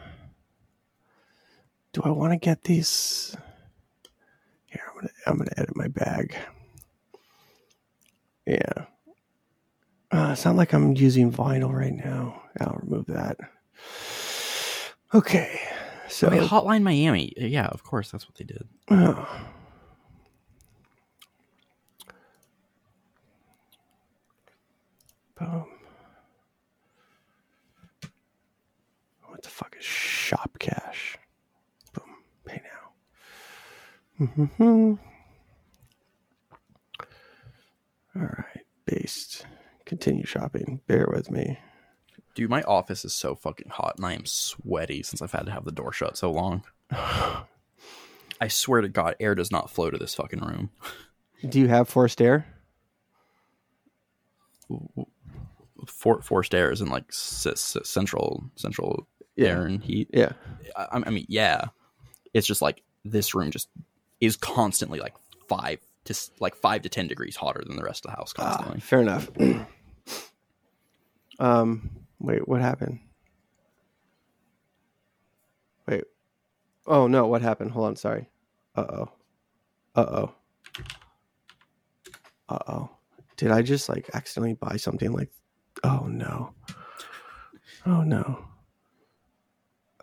Do 1.93 2.03
I 2.05 2.11
want 2.11 2.35
to 2.35 2.39
get 2.39 2.63
these? 2.63 3.37
Here, 4.67 4.83
I'm 4.87 4.95
gonna 4.95 5.11
I'm 5.27 5.39
gonna 5.39 5.51
edit 5.57 5.75
my 5.75 5.89
bag. 5.89 6.37
Yeah. 8.47 8.85
Uh, 10.29 10.33
it's 10.33 10.45
not 10.45 10.57
like 10.57 10.75
I'm 10.75 10.95
using 10.95 11.33
vinyl 11.33 11.73
right 11.73 11.95
now. 11.95 12.43
I'll 12.61 12.79
remove 12.83 13.07
that. 13.07 13.39
Okay. 15.15 15.59
So, 16.07 16.27
Okay, 16.27 16.41
Hotline 16.41 16.83
Miami. 16.83 17.33
Yeah, 17.39 17.67
of 17.69 17.83
course, 17.83 18.11
that's 18.11 18.29
what 18.29 18.35
they 18.37 18.45
did. 18.45 18.69
oh. 18.91 19.27
boom. 25.39 25.65
What 29.29 29.43
the 29.43 29.49
fuck 29.49 29.77
is 29.79 29.85
shop 29.87 30.59
cash? 30.59 31.17
Boom. 31.95 32.17
Pay 32.45 32.61
now. 34.21 34.27
Mm-hmm. 34.27 34.95
All 38.17 38.23
right. 38.23 38.65
Based. 38.85 39.47
Continue 39.89 40.25
shopping. 40.27 40.81
Bear 40.87 41.09
with 41.13 41.31
me. 41.31 41.59
Dude, 42.37 42.51
my 42.51 42.63
office 42.63 43.05
is 43.05 43.13
so 43.15 43.35
fucking 43.35 43.71
hot, 43.71 43.95
and 43.97 44.07
I 44.07 44.13
am 44.13 44.25
sweaty 44.27 45.03
since 45.03 45.21
I've 45.21 45.33
had 45.33 45.47
to 45.47 45.53
have 45.53 45.65
the 45.65 45.73
door 45.73 45.93
shut 45.93 46.17
so 46.17 46.31
long. 46.31 46.63
I 46.91 48.47
swear 48.49 48.81
to 48.83 48.89
God, 48.89 49.17
air 49.19 49.35
does 49.35 49.51
not 49.51 49.71
flow 49.71 49.91
to 49.91 49.99
this 49.99 50.15
fucking 50.15 50.39
room. 50.41 50.71
Do 51.49 51.59
you 51.59 51.67
have 51.69 51.89
forced 51.89 52.23
air? 52.23 52.47
For, 55.87 56.21
forced 56.23 56.55
air 56.55 56.71
is 56.71 56.81
in 56.81 56.89
like 56.89 57.05
s- 57.09 57.47
s- 57.47 57.77
central 57.85 58.45
central 58.57 59.07
air 59.39 59.63
and 59.65 59.83
heat. 59.83 60.11
Yeah. 60.13 60.33
I, 60.77 61.03
I 61.07 61.11
mean, 61.11 61.25
yeah, 61.29 61.67
it's 62.35 62.47
just 62.47 62.61
like 62.61 62.83
this 63.05 63.35
room 63.35 63.51
just 63.51 63.69
is 64.21 64.37
constantly 64.37 64.99
like 65.01 65.15
five 65.49 65.79
to 66.05 66.15
like 66.41 66.55
five 66.57 66.83
to 66.83 66.89
ten 66.89 67.07
degrees 67.07 67.37
hotter 67.37 67.63
than 67.67 67.77
the 67.77 67.85
rest 67.85 68.05
of 68.05 68.11
the 68.11 68.17
house 68.17 68.35
Ah, 68.39 68.43
constantly. 68.57 68.81
fair 68.81 69.01
enough. 69.01 69.31
um, 71.39 71.91
wait, 72.19 72.47
what 72.49 72.61
happened? 72.61 73.01
Wait. 75.87 76.05
Oh 76.87 77.07
no, 77.07 77.27
what 77.27 77.43
happened? 77.43 77.71
Hold 77.71 77.87
on, 77.87 77.97
sorry. 77.97 78.29
Uh 78.75 78.87
oh. 78.89 79.13
Uh 79.95 80.07
oh. 80.07 80.35
Uh 82.49 82.59
oh. 82.67 82.91
Did 83.37 83.51
I 83.51 83.63
just 83.63 83.89
like 83.89 84.11
accidentally 84.15 84.55
buy 84.55 84.77
something 84.77 85.13
like? 85.13 85.31
Oh 85.85 86.07
no. 86.09 86.55
Oh 87.87 88.03
no. 88.03 88.45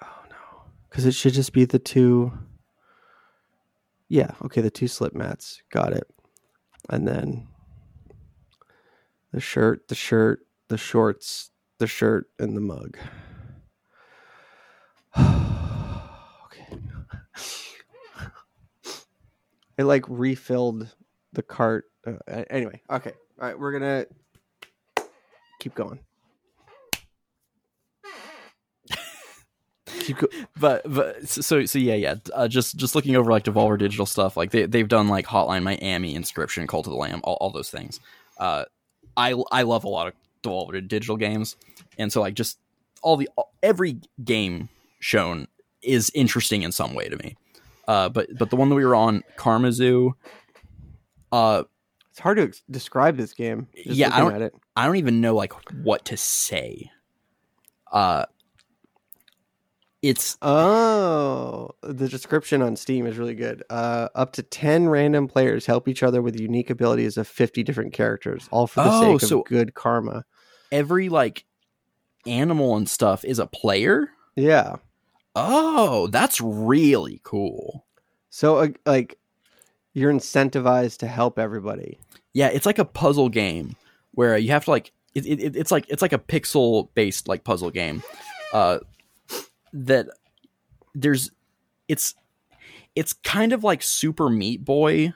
Oh 0.01 0.23
no. 0.29 0.61
Because 0.89 1.05
it 1.05 1.13
should 1.13 1.33
just 1.33 1.53
be 1.53 1.65
the 1.65 1.79
two. 1.79 2.31
Yeah. 4.07 4.31
Okay. 4.43 4.61
The 4.61 4.71
two 4.71 4.87
slip 4.87 5.13
mats. 5.13 5.61
Got 5.69 5.93
it. 5.93 6.07
And 6.89 7.07
then 7.07 7.47
the 9.31 9.41
shirt, 9.41 9.87
the 9.87 9.95
shirt, 9.95 10.44
the 10.67 10.77
shorts, 10.77 11.51
the 11.79 11.87
shirt, 11.87 12.29
and 12.39 12.55
the 12.55 12.61
mug. 12.61 12.97
okay. 15.17 16.79
I 19.77 19.81
like 19.83 20.05
refilled 20.07 20.93
the 21.33 21.43
cart. 21.43 21.85
Uh, 22.05 22.43
anyway, 22.49 22.81
okay. 22.89 23.13
All 23.39 23.47
right, 23.47 23.59
we're 23.59 23.77
going. 23.77 24.05
Keep 30.05 30.17
go- 30.17 30.27
but 30.59 30.81
but 30.85 31.27
so 31.27 31.65
so 31.65 31.79
yeah 31.79 31.95
yeah 31.95 32.15
uh, 32.33 32.47
just 32.47 32.75
just 32.75 32.95
looking 32.95 33.15
over 33.15 33.31
like 33.31 33.43
devolver 33.43 33.77
digital 33.77 34.05
stuff 34.05 34.37
like 34.37 34.51
they, 34.51 34.65
they've 34.65 34.87
done 34.87 35.07
like 35.07 35.25
hotline 35.25 35.63
miami 35.63 36.15
inscryption 36.15 36.67
cult 36.67 36.85
of 36.85 36.91
the 36.91 36.97
lamb 36.97 37.21
all, 37.23 37.37
all 37.41 37.49
those 37.49 37.69
things 37.69 37.99
uh 38.37 38.65
i 39.17 39.33
i 39.51 39.63
love 39.63 39.83
a 39.83 39.89
lot 39.89 40.07
of 40.07 40.13
devolver 40.45 40.85
digital 40.87 41.17
games 41.17 41.55
and 41.97 42.11
so 42.11 42.21
like 42.21 42.33
just 42.33 42.57
all 43.01 43.17
the 43.17 43.29
every 43.63 43.97
game 44.23 44.69
shown 44.99 45.47
is 45.81 46.11
interesting 46.15 46.61
in 46.63 46.71
some 46.71 46.93
way 46.93 47.07
to 47.09 47.17
me 47.17 47.35
uh 47.87 48.09
but 48.09 48.27
but 48.37 48.49
the 48.49 48.55
one 48.55 48.69
that 48.69 48.75
we 48.75 48.85
were 48.85 48.95
on 48.95 49.23
karma 49.35 49.71
zoo 49.71 50.15
uh 51.31 51.63
it's 52.11 52.19
hard 52.21 52.37
to 52.37 52.43
ex- 52.43 52.63
describe 52.71 53.17
this 53.17 53.33
game. 53.33 53.67
Just 53.75 53.97
Yeah, 53.97 54.09
I 54.15 54.19
don't-. 54.21 54.53
I 54.77 54.85
don't 54.85 54.95
even 54.95 55.19
know 55.19 55.35
like 55.35 55.51
what 55.83 56.05
to 56.05 56.15
say. 56.15 56.89
Uh 57.91 58.23
it's 60.01 60.37
Oh, 60.41 61.71
the 61.81 62.07
description 62.07 62.61
on 62.61 62.75
Steam 62.75 63.05
is 63.07 63.17
really 63.17 63.33
good. 63.35 63.63
Uh, 63.69 64.07
up 64.15 64.33
to 64.33 64.43
10 64.43 64.87
random 64.87 65.27
players 65.27 65.65
help 65.65 65.87
each 65.87 66.03
other 66.03 66.21
with 66.21 66.39
unique 66.39 66.69
abilities 66.69 67.17
of 67.17 67.27
50 67.27 67.63
different 67.63 67.91
characters, 67.91 68.47
all 68.51 68.67
for 68.67 68.83
the 68.83 68.89
Oh, 68.91 69.17
sake 69.17 69.27
so- 69.27 69.39
of 69.41 69.45
good 69.47 69.73
karma. 69.73 70.23
Every 70.71 71.09
like 71.09 71.45
animal 72.25 72.75
and 72.75 72.89
stuff 72.89 73.23
is 73.23 73.39
a 73.39 73.47
player. 73.47 74.09
Yeah. 74.35 74.77
Oh, 75.35 76.07
that's 76.07 76.39
really 76.39 77.19
cool. 77.23 77.85
So, 78.29 78.57
uh, 78.57 78.67
like, 78.85 79.17
you're 79.93 80.11
incentivized 80.11 80.97
to 80.99 81.07
help 81.07 81.39
everybody. 81.39 81.99
Yeah, 82.33 82.47
it's 82.47 82.65
like 82.65 82.79
a 82.79 82.85
puzzle 82.85 83.29
game 83.29 83.75
where 84.11 84.37
you 84.37 84.51
have 84.51 84.65
to 84.65 84.71
like 84.71 84.91
it, 85.13 85.25
it, 85.25 85.55
it's 85.55 85.71
like 85.71 85.85
it's 85.89 86.01
like 86.01 86.13
a 86.13 86.19
pixel 86.19 86.89
based 86.95 87.27
like 87.27 87.43
puzzle 87.43 87.71
game. 87.71 88.03
Uh 88.51 88.79
that 89.71 90.07
there's 90.93 91.31
it's 91.87 92.13
it's 92.95 93.13
kind 93.13 93.53
of 93.53 93.63
like 93.63 93.81
Super 93.81 94.29
Meat 94.29 94.65
Boy 94.65 95.13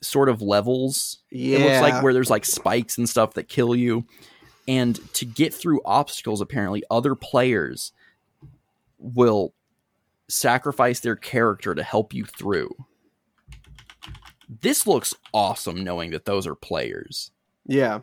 sort 0.00 0.28
of 0.28 0.42
levels. 0.42 1.18
Yeah. 1.30 1.58
It 1.58 1.62
looks 1.62 1.80
like 1.80 2.02
where 2.02 2.12
there's 2.12 2.30
like 2.30 2.44
spikes 2.44 2.98
and 2.98 3.08
stuff 3.08 3.34
that 3.34 3.48
kill 3.48 3.74
you. 3.74 4.04
And 4.68 5.00
to 5.14 5.24
get 5.24 5.54
through 5.54 5.80
obstacles, 5.84 6.40
apparently, 6.40 6.82
other 6.90 7.14
players 7.14 7.92
will 8.98 9.54
sacrifice 10.28 11.00
their 11.00 11.16
character 11.16 11.74
to 11.74 11.82
help 11.82 12.12
you 12.12 12.24
through. 12.24 12.74
This 14.48 14.86
looks 14.86 15.14
awesome 15.32 15.84
knowing 15.84 16.10
that 16.10 16.24
those 16.24 16.46
are 16.46 16.54
players. 16.54 17.30
Yeah. 17.66 18.00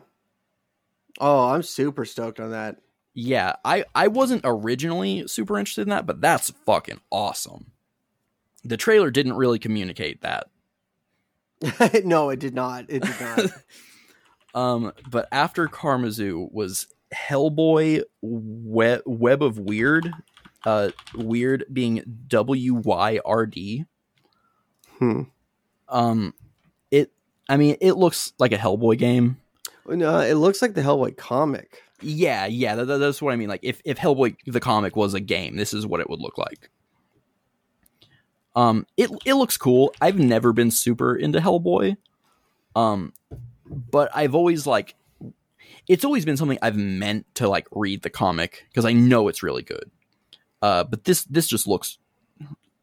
Oh, 1.20 1.48
I'm 1.48 1.62
super 1.62 2.04
stoked 2.04 2.40
on 2.40 2.50
that. 2.50 2.76
Yeah, 3.14 3.54
I, 3.64 3.84
I 3.94 4.08
wasn't 4.08 4.42
originally 4.44 5.28
super 5.28 5.58
interested 5.58 5.82
in 5.82 5.90
that, 5.90 6.06
but 6.06 6.20
that's 6.20 6.50
fucking 6.66 7.00
awesome. 7.10 7.70
The 8.64 8.76
trailer 8.76 9.10
didn't 9.10 9.34
really 9.34 9.58
communicate 9.58 10.22
that. 10.22 10.48
no, 12.04 12.30
it 12.30 12.40
did 12.40 12.54
not. 12.54 12.86
It 12.88 13.02
did 13.02 13.20
not. 13.20 13.38
Um, 14.54 14.92
but 15.10 15.26
after 15.32 15.66
KarmaZoo 15.66 16.52
was 16.52 16.86
Hellboy 17.12 18.02
We- 18.22 19.02
Web 19.04 19.42
of 19.42 19.56
Wyrd, 19.56 20.12
uh, 20.64 20.90
Weird 21.14 21.64
being 21.72 22.02
W 22.28 22.74
Y 22.74 23.20
R 23.24 23.46
D. 23.46 23.84
hmm. 24.98 25.22
Um, 25.88 26.34
it, 26.90 27.10
I 27.48 27.56
mean, 27.56 27.76
it 27.80 27.92
looks 27.92 28.32
like 28.38 28.52
a 28.52 28.56
Hellboy 28.56 28.98
game. 28.98 29.38
No, 29.86 30.18
it 30.20 30.34
looks 30.34 30.62
like 30.62 30.74
the 30.74 30.80
Hellboy 30.80 31.16
comic. 31.16 31.82
Yeah, 32.00 32.46
yeah, 32.46 32.74
that, 32.76 32.86
that's 32.86 33.20
what 33.20 33.32
I 33.32 33.36
mean. 33.36 33.48
Like, 33.48 33.60
if 33.62 33.80
if 33.84 33.98
Hellboy 33.98 34.36
the 34.46 34.60
comic 34.60 34.96
was 34.96 35.14
a 35.14 35.20
game, 35.20 35.56
this 35.56 35.74
is 35.74 35.86
what 35.86 36.00
it 36.00 36.08
would 36.08 36.20
look 36.20 36.38
like. 36.38 36.70
Um, 38.56 38.86
it 38.96 39.10
it 39.24 39.34
looks 39.34 39.56
cool. 39.56 39.92
I've 40.00 40.18
never 40.18 40.52
been 40.52 40.70
super 40.70 41.14
into 41.14 41.40
Hellboy, 41.40 41.96
um, 42.74 43.12
but 43.74 44.10
I've 44.14 44.34
always 44.34 44.66
like, 44.66 44.94
it's 45.88 46.04
always 46.04 46.24
been 46.24 46.36
something 46.36 46.58
I've 46.62 46.76
meant 46.76 47.26
to 47.36 47.48
like 47.48 47.66
read 47.72 48.02
the 48.02 48.10
comic 48.10 48.66
because 48.68 48.84
I 48.84 48.92
know 48.92 49.28
it's 49.28 49.42
really 49.42 49.62
good. 49.62 49.90
Uh, 50.62 50.84
but 50.84 51.04
this 51.04 51.24
this 51.24 51.46
just 51.46 51.66
looks 51.66 51.98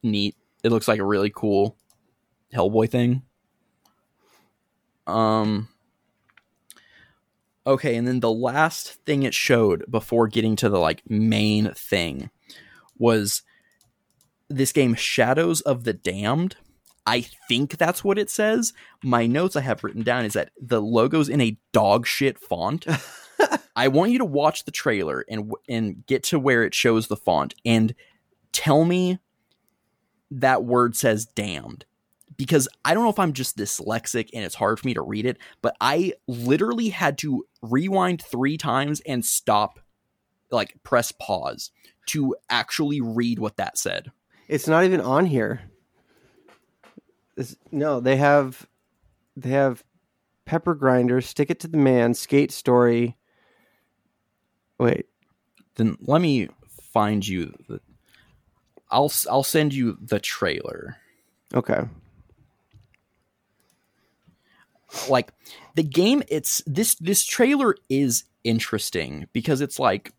neat. 0.04 0.36
It 0.64 0.72
looks 0.72 0.88
like 0.88 1.00
a 1.00 1.06
really 1.06 1.32
cool 1.34 1.78
Hellboy 2.54 2.90
thing. 2.90 3.24
Um. 5.08 5.70
Okay, 7.66 7.96
and 7.96 8.08
then 8.08 8.20
the 8.20 8.32
last 8.32 9.04
thing 9.06 9.24
it 9.24 9.34
showed 9.34 9.90
before 9.90 10.28
getting 10.28 10.56
to 10.58 10.70
the 10.70 10.80
like 10.80 11.10
main 11.10 11.74
thing 11.74 12.30
was 12.98 13.44
this 14.48 14.72
game 14.72 14.94
Shadows 14.96 15.62
of 15.62 15.84
the 15.84 15.94
Damned. 15.94 16.58
I 17.06 17.22
think 17.22 17.78
that's 17.78 18.04
what 18.04 18.20
it 18.20 18.30
says. 18.30 18.74
My 19.04 19.26
notes 19.26 19.56
I 19.56 19.62
have 19.62 19.84
written 19.84 20.04
down 20.04 20.26
is 20.26 20.34
that 20.34 20.52
the 20.62 20.82
logo's 20.82 21.30
in 21.30 21.42
a 21.42 21.58
dog 21.72 22.06
shit 22.06 22.38
font. 22.40 22.86
I 23.76 23.88
want 23.88 24.12
you 24.12 24.20
to 24.20 24.26
watch 24.26 24.66
the 24.66 24.72
trailer 24.72 25.26
and 25.28 25.52
and 25.68 26.06
get 26.06 26.24
to 26.26 26.40
where 26.40 26.64
it 26.64 26.76
shows 26.76 27.08
the 27.08 27.18
font 27.18 27.56
and 27.66 27.96
tell 28.52 28.86
me 28.86 29.20
that 30.30 30.64
word 30.64 30.96
says 30.96 31.26
damned 31.26 31.86
because 32.38 32.68
I 32.86 32.94
don't 32.94 33.04
know 33.04 33.10
if 33.10 33.20
I'm 33.20 33.34
just 33.34 33.58
dyslexic 33.58 34.30
and 34.34 34.44
it's 34.44 34.56
hard 34.56 34.80
for 34.80 34.88
me 34.88 34.94
to 34.94 35.02
read 35.02 35.26
it, 35.26 35.38
but 35.62 35.76
I 35.82 36.14
literally 36.28 36.90
had 36.90 37.18
to 37.20 37.46
rewind 37.62 38.22
3 38.22 38.58
times 38.58 39.02
and 39.02 39.26
stop 39.26 39.80
like 40.52 40.76
press 40.84 41.12
pause 41.12 41.72
to 42.08 42.36
actually 42.50 43.02
read 43.02 43.40
what 43.40 43.58
that 43.58 43.78
said. 43.78 44.12
It's 44.48 44.68
not 44.68 44.84
even 44.84 45.02
on 45.02 45.26
here. 45.26 45.71
It's, 47.38 47.56
no, 47.72 48.00
they 48.00 48.18
have 48.18 48.68
they 49.36 49.50
have 49.50 49.84
Pepper 50.46 50.74
Grinder, 50.76 51.22
Stick 51.22 51.50
It 51.50 51.60
to 51.62 51.68
the 51.68 51.78
Man, 51.78 52.14
Skate 52.14 52.52
Story. 52.52 53.16
Wait, 54.80 55.06
Then 55.76 55.96
let 56.02 56.22
me 56.22 56.50
find 56.92 57.26
you 57.28 57.54
the 57.70 57.80
I'll 58.90 59.12
I'll 59.30 59.44
send 59.44 59.74
you 59.74 59.98
the 60.02 60.20
trailer. 60.20 60.98
okay. 61.54 61.84
like 65.10 65.32
the 65.76 65.84
game 65.84 66.22
it's 66.28 66.62
this 66.66 66.96
this 66.96 67.24
trailer 67.24 67.76
is 67.88 68.26
interesting 68.44 69.26
because 69.32 69.62
it's 69.62 69.80
like 69.80 70.12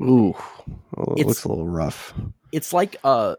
Ooh, 0.00 0.34
oh, 0.96 1.14
it 1.18 1.26
looks 1.26 1.44
a 1.44 1.48
little 1.48 1.68
rough. 1.68 2.14
it's 2.52 2.72
like 2.72 2.96
a 3.04 3.36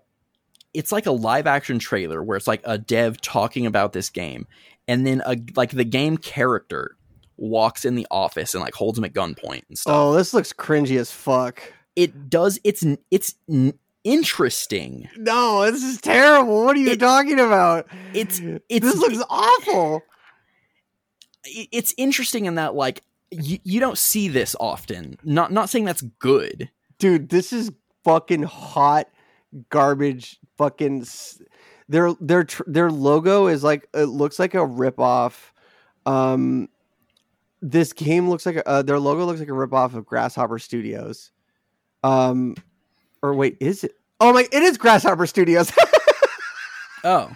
it's 0.73 0.91
like 0.91 1.05
a 1.05 1.11
live 1.11 1.47
action 1.47 1.79
trailer 1.79 2.21
where 2.23 2.37
it's 2.37 2.47
like 2.47 2.61
a 2.63 2.77
dev 2.77 3.19
talking 3.21 3.65
about 3.65 3.93
this 3.93 4.09
game 4.09 4.47
and 4.87 5.05
then 5.05 5.21
a 5.25 5.37
like 5.55 5.71
the 5.71 5.83
game 5.83 6.17
character 6.17 6.95
walks 7.37 7.85
in 7.85 7.95
the 7.95 8.05
office 8.11 8.53
and 8.53 8.61
like 8.61 8.73
holds 8.73 8.97
him 8.97 9.05
at 9.05 9.13
gunpoint 9.13 9.63
and 9.69 9.77
stuff 9.77 9.93
Oh, 9.95 10.13
this 10.13 10.33
looks 10.33 10.51
cringy 10.53 10.99
as 10.99 11.11
fuck. 11.11 11.61
it 11.95 12.29
does 12.29 12.59
it's 12.63 12.83
it's 13.11 13.35
n- 13.49 13.73
interesting 14.03 15.09
No, 15.17 15.69
this 15.71 15.83
is 15.83 15.99
terrible. 16.01 16.63
What 16.65 16.75
are 16.75 16.79
you 16.79 16.91
It- 16.91 16.99
talking 16.99 17.39
about? 17.39 17.87
it's 18.13 18.39
it's 18.69 18.85
this 18.85 18.97
looks 18.97 19.23
awful. 19.29 20.01
it's 21.45 21.93
interesting 21.97 22.45
in 22.45 22.55
that 22.55 22.75
like 22.75 23.01
you, 23.31 23.59
you 23.63 23.79
don't 23.79 23.97
see 23.97 24.27
this 24.27 24.55
often 24.59 25.17
not 25.23 25.51
not 25.51 25.69
saying 25.69 25.85
that's 25.85 26.01
good 26.01 26.69
dude 26.97 27.29
this 27.29 27.53
is 27.53 27.71
fucking 28.03 28.43
hot 28.43 29.07
garbage 29.69 30.39
fucking 30.57 31.05
their 31.87 32.13
their 32.19 32.45
their 32.67 32.91
logo 32.91 33.47
is 33.47 33.63
like 33.63 33.87
it 33.93 34.05
looks 34.05 34.39
like 34.39 34.53
a 34.53 34.65
rip 34.65 34.99
off 34.99 35.53
um 36.05 36.69
this 37.61 37.91
game 37.91 38.29
looks 38.29 38.45
like 38.45 38.55
a, 38.57 38.67
uh, 38.67 38.81
their 38.81 38.99
logo 38.99 39.25
looks 39.25 39.39
like 39.39 39.49
a 39.49 39.53
rip 39.53 39.73
off 39.73 39.95
of 39.95 40.05
grasshopper 40.05 40.59
studios 40.59 41.31
um 42.03 42.55
or 43.21 43.33
wait 43.33 43.57
is 43.59 43.83
it 43.83 43.93
oh 44.19 44.31
my 44.31 44.47
it 44.51 44.63
is 44.63 44.77
grasshopper 44.77 45.25
studios 45.25 45.71
oh 47.03 47.31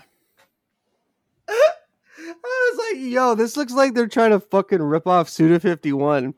I 2.46 2.72
was 2.72 2.96
like, 2.98 3.12
yo, 3.12 3.36
this 3.36 3.58
looks 3.58 3.74
like 3.74 3.94
they're 3.94 4.08
trying 4.08 4.32
to 4.32 4.40
fucking 4.40 4.82
rip 4.82 5.08
off 5.08 5.30
Suda 5.30 5.60
51. 5.60 6.34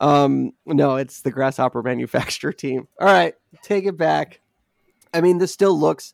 Um, 0.00 0.52
no, 0.66 0.96
it's 0.96 1.22
the 1.22 1.30
Grasshopper 1.30 1.82
manufacturer 1.82 2.52
team. 2.52 2.88
All 3.00 3.06
right, 3.06 3.34
take 3.62 3.84
it 3.84 3.96
back. 3.96 4.40
I 5.14 5.20
mean, 5.20 5.38
this 5.38 5.52
still 5.52 5.78
looks 5.78 6.12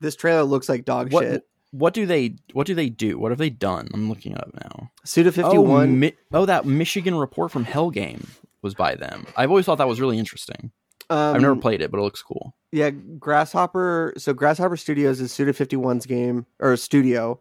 this 0.00 0.16
trailer 0.16 0.42
looks 0.42 0.68
like 0.68 0.84
dog 0.84 1.12
what 1.12 1.22
shit. 1.24 1.46
what 1.70 1.94
do 1.94 2.06
they 2.06 2.34
what 2.52 2.66
do 2.66 2.74
they 2.74 2.88
do 2.88 3.18
what 3.18 3.30
have 3.30 3.38
they 3.38 3.50
done 3.50 3.88
i'm 3.94 4.08
looking 4.08 4.32
it 4.32 4.38
up 4.38 4.50
now 4.54 4.90
Suda 5.04 5.28
Oh, 5.28 5.32
51. 5.32 5.98
Mi- 6.00 6.12
oh, 6.32 6.44
that 6.46 6.64
Michigan 6.66 7.14
report 7.14 7.50
from 7.52 7.64
Hell 7.64 7.90
Game 7.90 8.26
was 8.62 8.74
by 8.74 8.94
them. 8.96 9.26
I've 9.36 9.50
always 9.50 9.64
thought 9.66 9.78
that 9.78 9.88
was 9.88 10.00
really 10.00 10.18
interesting. 10.18 10.70
um, 11.10 11.34
I've 11.36 11.40
never 11.42 11.56
played 11.56 11.80
it, 11.82 11.90
but 11.90 11.98
it 11.98 12.02
looks 12.02 12.22
cool. 12.22 12.54
Yeah, 12.70 12.90
Grasshopper. 12.90 14.14
So 14.18 14.32
Grasshopper 14.32 14.76
Studios 14.76 15.20
is 15.20 15.32
Suda 15.32 15.52
51's 15.52 16.06
game 16.06 16.46
or 16.60 16.76
studio. 16.76 17.40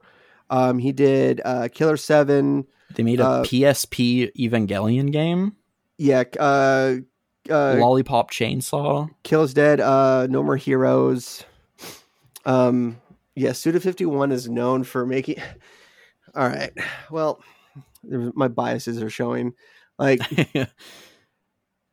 Um, 0.49 0.79
he 0.79 0.91
did 0.91 1.41
uh, 1.45 1.67
Killer 1.71 1.97
Seven. 1.97 2.65
They 2.95 3.03
made 3.03 3.19
a 3.19 3.27
Uh, 3.27 3.43
PSP 3.43 4.31
Evangelion 4.35 5.11
game, 5.11 5.55
Yeah, 5.97 6.23
uh, 6.39 6.95
uh, 7.49 7.75
Lollipop 7.79 8.31
Chainsaw. 8.31 9.09
Kills 9.23 9.53
Dead, 9.53 9.79
uh, 9.79 10.27
No 10.29 10.43
More 10.43 10.57
Heroes. 10.57 11.43
Um, 12.45 13.01
yeah, 13.35 13.51
Suda 13.53 13.79
51 13.79 14.31
is 14.31 14.49
known 14.49 14.83
for 14.83 15.05
making. 15.05 15.37
All 16.35 16.47
right. 16.47 16.71
Well, 17.09 17.41
my 18.03 18.47
biases 18.47 19.01
are 19.01 19.09
showing. 19.09 19.53
Like, 19.99 20.21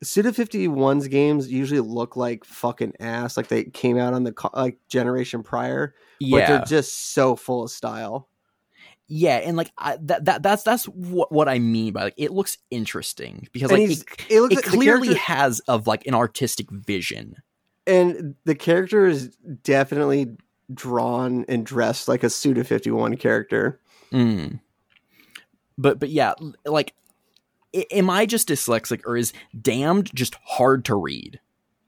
Suda 0.01 0.31
51's 0.31 1.07
games 1.09 1.51
usually 1.51 1.81
look 1.81 2.15
like 2.15 2.45
fucking 2.45 2.93
ass. 2.99 3.35
Like 3.35 3.49
they 3.49 3.65
came 3.65 3.97
out 3.97 4.13
on 4.13 4.23
the 4.23 4.31
co- 4.31 4.49
like 4.53 4.79
generation 4.87 5.43
prior, 5.43 5.93
but 6.21 6.27
yeah, 6.27 6.47
they're 6.47 6.65
just 6.65 7.13
so 7.13 7.35
full 7.35 7.63
of 7.63 7.71
style. 7.71 8.28
Yeah, 9.09 9.37
and 9.37 9.57
like 9.57 9.71
I, 9.77 9.97
that, 10.03 10.25
that 10.25 10.43
that's 10.43 10.63
that's 10.63 10.85
what 10.85 11.31
what 11.31 11.49
I 11.49 11.59
mean 11.59 11.91
by 11.93 12.03
like 12.03 12.13
it 12.17 12.31
looks 12.31 12.57
interesting 12.71 13.47
because 13.51 13.71
And 13.71 13.79
like 13.89 13.91
it, 13.91 14.25
It 14.29 14.41
looks 14.41 14.55
it 14.57 14.63
clearly 14.63 15.15
has 15.15 15.59
of 15.61 15.87
like 15.87 16.05
an 16.07 16.13
artistic 16.13 16.69
vision. 16.71 17.35
and 17.87 18.35
the 18.45 18.55
character 18.55 19.05
is 19.07 19.29
definitely 19.63 20.37
drawn 20.73 21.43
and 21.49 21.65
dressed 21.65 22.07
like 22.07 22.23
a 22.23 22.29
Suda 22.29 22.63
51 22.63 23.17
character. 23.17 23.79
Mm. 24.13 24.59
But 25.77 25.99
but 25.99 26.09
yeah, 26.09 26.33
like, 26.65 26.93
i- 27.75 27.85
am 27.91 28.09
I 28.09 28.25
just 28.25 28.47
dyslexic 28.49 29.01
or 29.05 29.17
is 29.17 29.33
"damned" 29.59 30.11
just 30.13 30.35
hard 30.43 30.85
to 30.85 30.95
read 30.95 31.39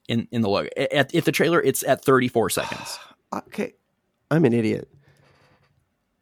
in 0.08 0.28
in 0.32 0.42
the 0.42 0.50
logo? 0.50 0.70
At, 0.92 1.14
if 1.14 1.26
the 1.26 1.32
trailer, 1.32 1.62
it's 1.62 1.84
at 1.84 2.04
thirty 2.04 2.28
four 2.28 2.50
seconds. 2.50 2.98
Okay, 3.34 3.74
I'm 4.30 4.44
an 4.44 4.52
idiot. 4.52 4.90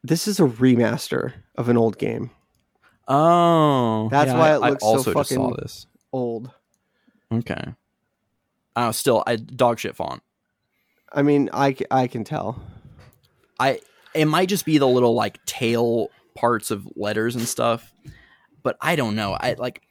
This 0.03 0.27
is 0.27 0.39
a 0.39 0.43
remaster 0.43 1.33
of 1.55 1.69
an 1.69 1.77
old 1.77 1.97
game. 1.97 2.31
Oh, 3.07 4.07
That's 4.09 4.31
why 4.31 4.51
I- 4.51 4.55
it 4.55 4.61
I 4.61 4.69
looks 4.69 4.83
so 4.83 4.87
also 4.87 5.13
just 5.13 5.29
saw 5.29 5.35
fucking- 5.49 5.57
this. 5.61 5.87
Old. 6.11 6.51
Okay. 7.31 7.75
Oh, 8.75 8.91
still, 8.91 9.23
I 9.27 9.35
dog 9.35 9.79
shit 9.79 9.95
font. 9.95 10.21
I 11.11 11.21
mean, 11.21 11.49
I, 11.53 11.75
I 11.91 12.07
can 12.07 12.23
tell. 12.23 12.61
I 13.59 13.79
it 14.13 14.25
might 14.25 14.47
just 14.49 14.65
be 14.65 14.77
the 14.77 14.87
little 14.87 15.13
like 15.15 15.43
tail 15.45 16.09
parts 16.35 16.71
of 16.71 16.87
letters 16.95 17.35
and 17.35 17.47
stuff. 17.47 17.93
But 18.63 18.77
I 18.81 18.95
don't 18.95 19.15
know. 19.15 19.33
I 19.33 19.53
like. 19.57 19.81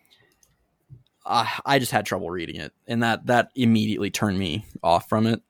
Uh, 1.27 1.47
I 1.67 1.79
just 1.79 1.93
had 1.93 2.07
trouble 2.07 2.31
reading 2.31 2.57
it, 2.57 2.73
and 2.87 3.03
that 3.03 3.27
that 3.27 3.51
immediately 3.55 4.11
turned 4.11 4.39
me 4.39 4.65
off 4.83 5.09
from 5.09 5.27
it. 5.27 5.43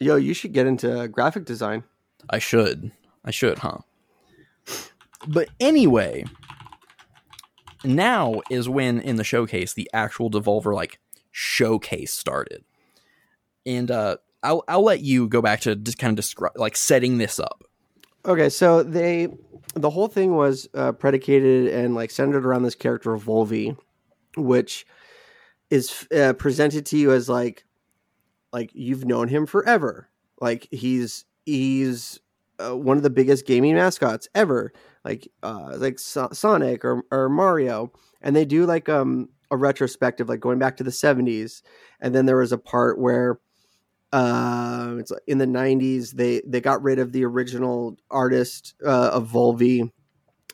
Yo, 0.00 0.16
you 0.16 0.32
should 0.32 0.52
get 0.52 0.66
into 0.66 1.06
graphic 1.08 1.44
design. 1.44 1.84
I 2.30 2.38
should. 2.38 2.90
I 3.24 3.30
should, 3.30 3.58
huh? 3.58 3.78
But 5.26 5.48
anyway, 5.60 6.24
now 7.84 8.40
is 8.50 8.68
when 8.68 9.00
in 9.00 9.16
the 9.16 9.24
showcase 9.24 9.74
the 9.74 9.90
actual 9.92 10.30
Devolver 10.30 10.74
like 10.74 10.98
showcase 11.30 12.12
started. 12.12 12.64
And 13.66 13.90
uh 13.90 14.16
I'll 14.42 14.64
I'll 14.68 14.84
let 14.84 15.00
you 15.00 15.28
go 15.28 15.42
back 15.42 15.60
to 15.62 15.74
just 15.76 15.98
kind 15.98 16.12
of 16.12 16.16
describe 16.16 16.52
like 16.56 16.76
setting 16.76 17.18
this 17.18 17.40
up. 17.40 17.64
Okay, 18.24 18.48
so 18.48 18.82
they 18.82 19.28
the 19.74 19.90
whole 19.90 20.08
thing 20.08 20.34
was 20.34 20.68
uh, 20.74 20.92
predicated 20.92 21.72
and 21.72 21.94
like 21.94 22.10
centered 22.10 22.44
around 22.44 22.62
this 22.62 22.74
character 22.74 23.16
Volvy, 23.16 23.76
which 24.36 24.86
is 25.70 26.06
uh, 26.16 26.32
presented 26.34 26.86
to 26.86 26.96
you 26.96 27.12
as 27.12 27.28
like 27.28 27.64
like 28.52 28.70
you've 28.74 29.04
known 29.04 29.28
him 29.28 29.46
forever. 29.46 30.08
Like 30.40 30.68
he's 30.70 31.24
he's 31.44 32.20
uh, 32.58 32.76
one 32.76 32.96
of 32.96 33.02
the 33.02 33.10
biggest 33.10 33.46
gaming 33.46 33.74
mascots 33.74 34.28
ever. 34.34 34.72
Like 35.04 35.28
uh 35.42 35.76
like 35.78 35.98
so- 35.98 36.30
Sonic 36.32 36.84
or 36.84 37.02
or 37.10 37.28
Mario, 37.28 37.92
and 38.20 38.34
they 38.36 38.44
do 38.44 38.66
like 38.66 38.88
um 38.88 39.28
a 39.50 39.56
retrospective 39.56 40.28
like 40.28 40.40
going 40.40 40.58
back 40.58 40.76
to 40.76 40.84
the 40.84 40.90
70s 40.90 41.62
and 42.00 42.14
then 42.14 42.26
there 42.26 42.36
was 42.36 42.52
a 42.52 42.58
part 42.58 42.98
where 42.98 43.40
uh, 44.12 44.96
it's 44.98 45.12
in 45.26 45.38
the 45.38 45.46
90s 45.46 46.12
they 46.12 46.42
they 46.46 46.60
got 46.60 46.82
rid 46.82 46.98
of 46.98 47.12
the 47.12 47.24
original 47.24 47.96
artist 48.10 48.74
uh, 48.84 49.10
of 49.12 49.28
Volvy. 49.28 49.90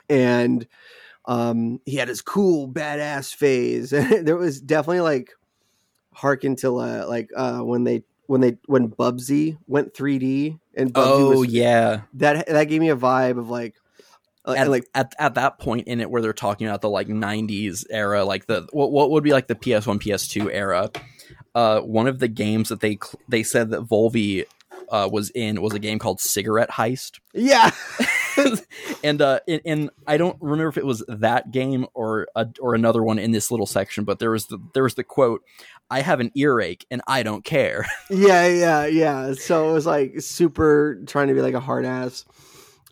And 0.08 0.66
um 1.26 1.80
he 1.86 1.96
had 1.96 2.08
his 2.08 2.22
cool 2.22 2.68
badass 2.68 3.34
phase. 3.34 3.90
There 4.22 4.36
was 4.36 4.60
definitely 4.60 5.00
like 5.02 5.30
harken 6.14 6.56
to 6.56 6.78
uh, 6.78 7.06
like 7.08 7.30
uh 7.36 7.60
when 7.60 7.84
they 7.84 8.04
when 8.26 8.40
they 8.40 8.56
when 8.66 8.88
Bubsy 8.90 9.58
went 9.66 9.94
3D 9.94 10.58
and 10.74 10.92
Bubsy 10.92 11.02
Oh 11.04 11.40
was, 11.40 11.48
yeah. 11.52 12.02
that 12.14 12.46
that 12.46 12.64
gave 12.64 12.80
me 12.80 12.90
a 12.90 12.96
vibe 12.96 13.38
of 13.38 13.50
like 13.50 13.74
uh, 14.46 14.54
At, 14.56 14.68
like 14.68 14.86
at 14.94 15.14
at 15.18 15.34
that 15.34 15.58
point 15.58 15.86
in 15.88 16.00
it 16.00 16.10
where 16.10 16.20
they're 16.20 16.32
talking 16.32 16.66
about 16.66 16.82
the 16.82 16.90
like 16.90 17.08
90s 17.08 17.84
era 17.90 18.24
like 18.24 18.46
the 18.46 18.66
what, 18.72 18.90
what 18.92 19.10
would 19.10 19.24
be 19.24 19.32
like 19.32 19.46
the 19.46 19.54
PS1 19.54 20.00
PS2 20.02 20.50
era 20.52 20.90
uh 21.54 21.80
one 21.80 22.06
of 22.06 22.18
the 22.18 22.28
games 22.28 22.68
that 22.68 22.80
they 22.80 22.98
cl- 23.02 23.20
they 23.28 23.42
said 23.42 23.70
that 23.70 23.82
Volvy 23.86 24.44
uh, 24.90 25.08
was 25.10 25.30
in 25.30 25.62
was 25.62 25.72
a 25.72 25.78
game 25.78 25.98
called 25.98 26.20
Cigarette 26.20 26.70
Heist 26.70 27.20
yeah 27.32 27.70
and 29.04 29.22
uh 29.22 29.40
and, 29.48 29.60
and 29.64 29.90
I 30.06 30.18
don't 30.18 30.36
remember 30.42 30.68
if 30.68 30.76
it 30.76 30.84
was 30.84 31.02
that 31.08 31.50
game 31.50 31.86
or 31.94 32.28
a, 32.36 32.46
or 32.60 32.74
another 32.74 33.02
one 33.02 33.18
in 33.18 33.30
this 33.30 33.50
little 33.50 33.66
section 33.66 34.04
but 34.04 34.18
there 34.18 34.30
was 34.30 34.46
the 34.46 34.58
there 34.74 34.82
was 34.82 34.94
the 34.94 35.04
quote 35.04 35.42
I 35.90 36.00
have 36.00 36.20
an 36.20 36.30
earache 36.34 36.86
and 36.90 37.02
I 37.06 37.22
don't 37.22 37.44
care. 37.44 37.86
Yeah 38.10 38.46
yeah 38.46 38.86
yeah. 38.86 39.34
So 39.34 39.70
it 39.70 39.72
was 39.72 39.86
like 39.86 40.20
super 40.20 41.00
trying 41.06 41.28
to 41.28 41.34
be 41.34 41.40
like 41.40 41.54
a 41.54 41.60
hard 41.60 41.84
ass. 41.84 42.24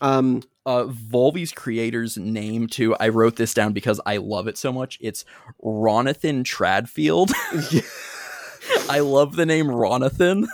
Um 0.01 0.43
uh 0.67 0.85
Volvy's 0.85 1.53
creator's 1.53 2.17
name 2.17 2.67
too 2.67 2.95
I 2.97 3.09
wrote 3.09 3.37
this 3.37 3.55
down 3.55 3.73
because 3.73 4.01
I 4.07 4.19
love 4.19 4.47
it 4.47 4.57
so 4.57 4.73
much. 4.73 4.99
It's 5.01 5.25
Ronathan 5.63 6.45
Tradfield. 6.45 7.33
I 8.89 9.01
love 9.01 9.37
the 9.37 9.47
name 9.47 9.67
Ronathan. 9.67 10.47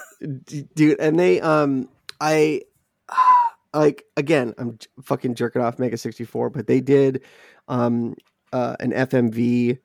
Dude 0.74 0.98
and 1.00 1.18
they 1.18 1.40
um 1.40 1.88
i 2.20 2.62
like 3.74 4.04
again 4.16 4.54
i'm 4.58 4.78
fucking 5.02 5.34
jerking 5.34 5.62
off 5.62 5.78
mega 5.78 5.96
64 5.96 6.50
but 6.50 6.66
they 6.66 6.80
did 6.80 7.22
um 7.68 8.16
uh 8.52 8.76
an 8.80 8.92
fmv 8.92 9.78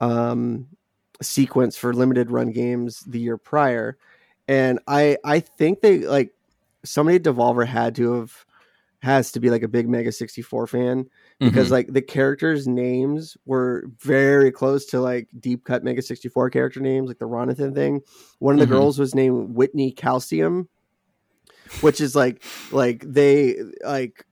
um 0.00 0.66
sequence 1.22 1.76
for 1.76 1.92
limited 1.94 2.30
run 2.30 2.50
games 2.52 3.00
the 3.00 3.18
year 3.20 3.36
prior. 3.38 3.96
And 4.46 4.78
i 4.86 5.16
i 5.24 5.40
think 5.40 5.80
they 5.80 5.98
like 6.00 6.32
somebody 6.84 7.16
at 7.16 7.22
devolver 7.22 7.66
had 7.66 7.94
to 7.94 8.12
have 8.12 8.44
has 9.00 9.32
to 9.32 9.40
be 9.40 9.50
like 9.50 9.62
a 9.62 9.68
big 9.68 9.88
mega 9.88 10.10
64 10.12 10.66
fan 10.66 11.06
because 11.38 11.70
like 11.70 11.92
the 11.92 12.00
characters 12.02 12.66
names 12.66 13.36
were 13.46 13.84
very 14.00 14.50
close 14.50 14.86
to 14.86 15.00
like 15.00 15.28
deep 15.40 15.64
cut 15.64 15.84
mega 15.84 16.00
64 16.02 16.50
character 16.50 16.80
names 16.80 17.08
like 17.08 17.18
the 17.18 17.26
ronathan 17.28 17.74
thing. 17.74 18.00
One 18.38 18.54
of 18.54 18.60
the 18.60 18.66
Mhm. 18.66 18.76
girls 18.76 18.98
was 18.98 19.14
named 19.14 19.54
whitney 19.54 19.92
calcium 19.92 20.68
which 21.80 22.00
is 22.00 22.14
like 22.14 22.42
like 22.70 23.04
they 23.06 23.56
like 23.84 24.24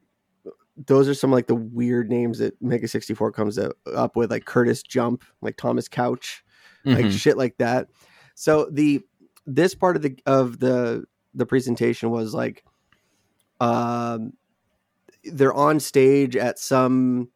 those 0.86 1.09
are 1.09 1.15
some 1.15 1.31
like 1.31 1.47
the 1.47 1.55
weird 1.55 2.09
names 2.11 2.39
that 2.39 2.61
mega 2.62 2.89
64 2.89 3.33
comes 3.33 3.59
up 3.59 4.17
with 4.17 4.31
like 4.31 4.44
curtis 4.47 4.83
jump 4.83 5.25
like 5.41 5.57
thomas 5.57 5.89
couch 5.89 6.44
like 6.85 7.07
Mhm. 7.07 7.19
shit 7.19 7.36
like 7.36 7.57
that 7.59 7.89
so 8.35 8.69
the 8.70 9.02
this 9.47 9.75
part 9.75 9.97
of 9.97 10.02
the 10.02 10.17
of 10.27 10.59
the 10.59 11.05
the 11.35 11.47
presentation 11.47 12.11
was 12.11 12.35
like 12.35 12.65
um 13.61 14.33
they're 15.25 15.55
on 15.55 15.81
stage 15.81 16.36
at 16.36 16.59
some 16.59 17.28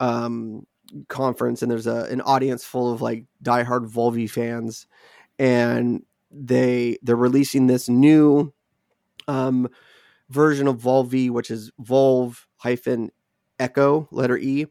um 0.00 0.66
conference 1.08 1.62
and 1.62 1.70
there's 1.70 1.86
a 1.86 2.04
an 2.10 2.20
audience 2.22 2.64
full 2.64 2.92
of 2.92 3.02
like 3.02 3.24
diehard 3.42 3.90
Volvy 3.90 4.28
fans 4.28 4.86
and 5.38 6.02
they 6.30 6.98
they're 7.02 7.16
releasing 7.16 7.66
this 7.66 7.88
new 7.88 8.52
um 9.28 9.68
version 10.30 10.66
of 10.66 10.78
Volvy 10.80 11.30
which 11.30 11.50
is 11.50 11.70
Volv 11.80 12.44
hyphen 12.56 13.10
Echo 13.60 14.08
letter 14.10 14.36
E 14.38 14.66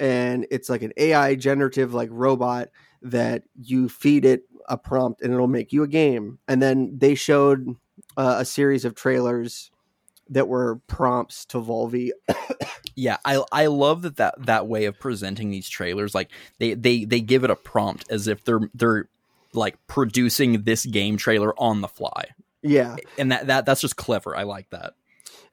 and 0.00 0.46
it's 0.50 0.68
like 0.68 0.82
an 0.82 0.92
AI 0.96 1.34
generative 1.34 1.92
like 1.94 2.08
robot 2.12 2.68
that 3.02 3.44
you 3.60 3.88
feed 3.88 4.24
it 4.24 4.42
a 4.68 4.76
prompt 4.76 5.22
and 5.22 5.32
it'll 5.32 5.46
make 5.46 5.72
you 5.72 5.82
a 5.82 5.88
game. 5.88 6.38
And 6.46 6.60
then 6.60 6.98
they 6.98 7.14
showed 7.14 7.76
uh, 8.16 8.36
a 8.38 8.44
series 8.44 8.84
of 8.84 8.94
trailers 8.94 9.70
that 10.30 10.48
were 10.48 10.80
prompts 10.86 11.44
to 11.46 11.58
Volvy. 11.58 12.10
Yeah 12.94 13.18
I 13.24 13.44
I 13.52 13.66
love 13.66 14.02
that, 14.02 14.16
that 14.16 14.46
that 14.46 14.66
way 14.66 14.86
of 14.86 14.98
presenting 14.98 15.50
these 15.50 15.68
trailers. 15.68 16.16
Like 16.16 16.30
they 16.58 16.74
they 16.74 17.04
they 17.04 17.20
give 17.20 17.44
it 17.44 17.50
a 17.50 17.54
prompt 17.54 18.10
as 18.10 18.26
if 18.26 18.42
they're 18.42 18.68
they're 18.74 19.08
like 19.52 19.78
producing 19.86 20.62
this 20.62 20.84
game 20.84 21.16
trailer 21.16 21.54
on 21.60 21.80
the 21.80 21.86
fly. 21.86 22.24
Yeah. 22.60 22.96
And 23.16 23.30
that 23.30 23.46
that 23.46 23.66
that's 23.66 23.80
just 23.80 23.96
clever. 23.96 24.36
I 24.36 24.42
like 24.42 24.70
that. 24.70 24.94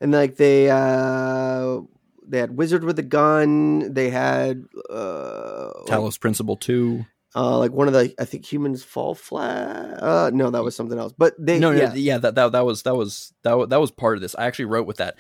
And 0.02 0.12
like 0.12 0.38
they 0.38 0.72
uh 0.72 1.82
they 2.28 2.40
had 2.40 2.58
wizard 2.58 2.84
with 2.84 2.98
a 2.98 3.04
gun. 3.04 3.94
They 3.94 4.10
had 4.10 4.66
uh 4.90 5.70
Talos 5.86 6.20
Principle 6.20 6.58
2 6.58 7.06
uh 7.36 7.58
like 7.58 7.72
one 7.72 7.88
of 7.88 7.94
the 7.94 8.14
i 8.20 8.26
think 8.26 8.52
humans 8.52 8.84
fall 8.84 9.14
flat 9.14 10.02
uh 10.02 10.32
no 10.34 10.50
that 10.50 10.64
was 10.64 10.76
something 10.76 10.98
else 10.98 11.14
but 11.18 11.34
they 11.38 11.60
no, 11.60 11.72
no, 11.72 11.78
yeah, 11.78 11.94
yeah, 11.94 12.18
that, 12.18 12.36
that 12.36 12.52
that 12.54 12.66
was 12.66 12.84
that 12.84 12.96
was 12.96 13.34
that 13.44 13.58
was, 13.58 13.70
that 13.70 13.80
was 13.80 13.92
part 13.92 14.16
of 14.16 14.22
this. 14.22 14.36
I 14.36 14.46
actually 14.46 14.66
wrote 14.66 14.88
with 14.88 14.98
that. 14.98 15.16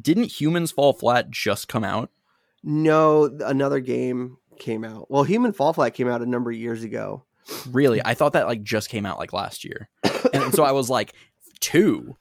Didn't 0.00 0.24
Humans 0.40 0.72
Fall 0.72 0.92
Flat 0.92 1.30
just 1.30 1.68
come 1.68 1.84
out? 1.84 2.10
no 2.62 3.24
another 3.44 3.78
game 3.78 4.38
came 4.58 4.84
out 4.84 5.10
well 5.10 5.22
human 5.24 5.52
fall 5.52 5.74
flat 5.74 5.92
came 5.92 6.08
out 6.08 6.22
a 6.22 6.26
number 6.26 6.50
of 6.50 6.56
years 6.56 6.82
ago 6.82 7.22
Really, 7.70 8.00
I 8.04 8.14
thought 8.14 8.32
that 8.32 8.46
like 8.46 8.62
just 8.62 8.88
came 8.88 9.04
out 9.04 9.18
like 9.18 9.32
last 9.32 9.64
year, 9.64 9.88
and 10.32 10.54
so 10.54 10.64
I 10.64 10.72
was 10.72 10.88
like, 10.88 11.12
two, 11.60 12.16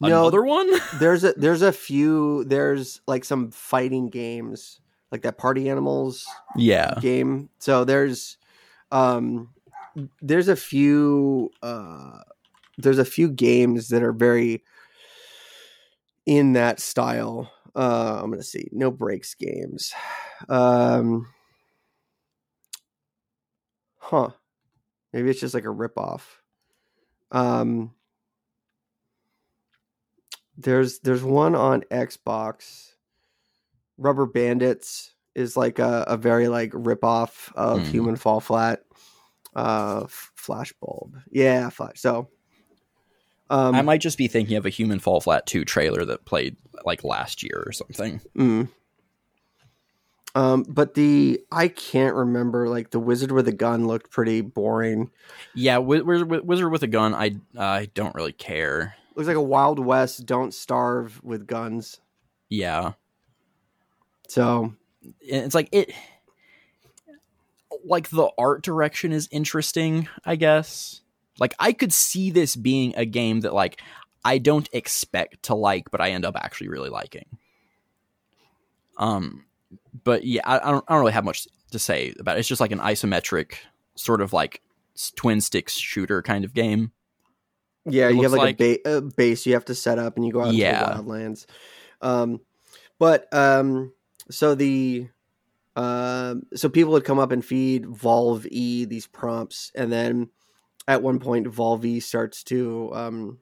No. 0.00 0.08
another 0.22 0.42
one. 0.42 0.68
there's 0.98 1.22
a 1.22 1.34
there's 1.34 1.62
a 1.62 1.72
few 1.72 2.42
there's 2.44 3.00
like 3.06 3.24
some 3.24 3.52
fighting 3.52 4.08
games 4.08 4.80
like 5.12 5.22
that 5.22 5.38
party 5.38 5.70
animals 5.70 6.26
yeah, 6.56 6.94
game. 7.00 7.48
So 7.60 7.84
there's 7.84 8.38
um 8.92 9.50
there's 10.20 10.48
a 10.48 10.56
few 10.56 11.50
uh 11.62 12.20
there's 12.78 12.98
a 12.98 13.04
few 13.04 13.30
games 13.30 13.88
that 13.88 14.02
are 14.02 14.12
very 14.12 14.62
in 16.26 16.54
that 16.54 16.80
style. 16.80 17.50
Uh 17.74 18.20
I'm 18.22 18.30
gonna 18.30 18.42
see. 18.42 18.68
No 18.72 18.90
Brakes 18.90 19.34
games. 19.34 19.92
Um 20.48 21.28
Huh. 23.98 24.30
Maybe 25.12 25.30
it's 25.30 25.40
just 25.40 25.54
like 25.54 25.64
a 25.64 25.68
ripoff. 25.68 26.22
Um 27.32 27.92
there's 30.56 31.00
there's 31.00 31.22
one 31.22 31.54
on 31.54 31.82
Xbox. 31.90 32.92
Rubber 33.98 34.26
Bandits 34.26 35.15
is 35.36 35.56
like 35.56 35.78
a, 35.78 36.04
a 36.08 36.16
very 36.16 36.48
like 36.48 36.72
ripoff 36.72 37.52
of 37.54 37.82
Hmm. 37.82 37.90
Human 37.92 38.16
Fall 38.16 38.40
Flat. 38.40 38.80
Uh, 39.54 40.02
F- 40.04 40.32
Flashbulb, 40.36 41.12
yeah, 41.30 41.70
Flash. 41.70 42.00
So, 42.00 42.28
um, 43.48 43.74
I 43.74 43.80
might 43.82 44.00
just 44.02 44.18
be 44.18 44.28
thinking 44.28 44.56
of 44.56 44.66
a 44.66 44.70
Human 44.70 44.98
Fall 44.98 45.20
Flat 45.20 45.46
two 45.46 45.64
trailer 45.64 46.04
that 46.04 46.24
played 46.26 46.56
like 46.84 47.04
last 47.04 47.42
year 47.42 47.62
or 47.64 47.72
something. 47.72 48.20
mm. 48.36 48.68
um, 50.34 50.64
but 50.68 50.92
the 50.94 51.40
I 51.50 51.68
can't 51.68 52.14
remember. 52.14 52.68
Like 52.68 52.90
the 52.90 52.98
Wizard 53.00 53.32
with 53.32 53.48
a 53.48 53.52
Gun 53.52 53.86
looked 53.86 54.10
pretty 54.10 54.42
boring. 54.42 55.10
Yeah, 55.54 55.76
Wi- 55.76 56.00
Wi- 56.00 56.40
Wizard 56.44 56.70
with 56.70 56.82
a 56.82 56.86
Gun. 56.88 57.14
I 57.14 57.36
I 57.58 57.86
don't 57.94 58.14
really 58.14 58.32
care. 58.32 58.94
Looks 59.14 59.26
like 59.28 59.36
a 59.36 59.42
Wild 59.42 59.78
West. 59.78 60.26
Don't 60.26 60.52
starve 60.52 61.22
with 61.24 61.46
guns. 61.46 62.00
Yeah, 62.50 62.92
So 64.28 64.74
it's 65.20 65.54
like 65.54 65.68
it 65.72 65.92
like 67.84 68.08
the 68.10 68.28
art 68.38 68.62
direction 68.62 69.12
is 69.12 69.28
interesting, 69.30 70.08
I 70.24 70.36
guess. 70.36 71.00
Like 71.38 71.54
I 71.58 71.72
could 71.72 71.92
see 71.92 72.30
this 72.30 72.56
being 72.56 72.94
a 72.96 73.04
game 73.04 73.40
that 73.40 73.54
like 73.54 73.80
I 74.24 74.38
don't 74.38 74.68
expect 74.72 75.44
to 75.44 75.54
like, 75.54 75.90
but 75.90 76.00
I 76.00 76.10
end 76.10 76.24
up 76.24 76.34
actually 76.36 76.68
really 76.68 76.88
liking. 76.90 77.26
Um, 78.98 79.44
but 80.04 80.24
yeah, 80.24 80.42
I, 80.44 80.56
I 80.58 80.70
don't. 80.70 80.84
I 80.88 80.92
don't 80.94 81.00
really 81.00 81.12
have 81.12 81.24
much 81.24 81.46
to 81.72 81.78
say 81.78 82.14
about 82.18 82.36
it. 82.36 82.40
It's 82.40 82.48
just 82.48 82.60
like 82.60 82.72
an 82.72 82.78
isometric 82.78 83.54
sort 83.94 84.20
of 84.20 84.32
like 84.32 84.62
twin 85.16 85.40
sticks 85.40 85.74
shooter 85.74 86.22
kind 86.22 86.44
of 86.44 86.54
game. 86.54 86.92
Yeah, 87.84 88.08
It 88.08 88.16
you 88.16 88.22
have 88.22 88.32
looks 88.32 88.42
like, 88.42 88.60
a, 88.60 88.78
ba- 88.78 88.96
a 88.96 89.00
base 89.00 89.46
you 89.46 89.52
have 89.54 89.66
to 89.66 89.74
set 89.74 89.98
up, 89.98 90.16
and 90.16 90.26
you 90.26 90.32
go 90.32 90.42
out 90.42 90.54
Yeah. 90.54 90.90
into 90.90 91.02
the 91.02 91.08
wildlands. 91.08 91.46
Um, 92.00 92.40
but 92.98 93.32
um, 93.32 93.92
so 94.30 94.54
the 94.54 95.08
um, 95.74 96.44
so 96.54 96.68
people 96.68 96.92
would 96.92 97.04
come 97.04 97.18
up 97.18 97.32
and 97.32 97.44
feed 97.44 97.84
Volve 97.84 98.48
these 98.88 99.06
prompts, 99.06 99.70
and 99.74 99.92
then 99.92 100.30
at 100.88 101.02
one 101.02 101.18
point 101.18 101.46
Volve 101.46 102.02
starts 102.02 102.42
to 102.44 102.90
um, 102.94 103.38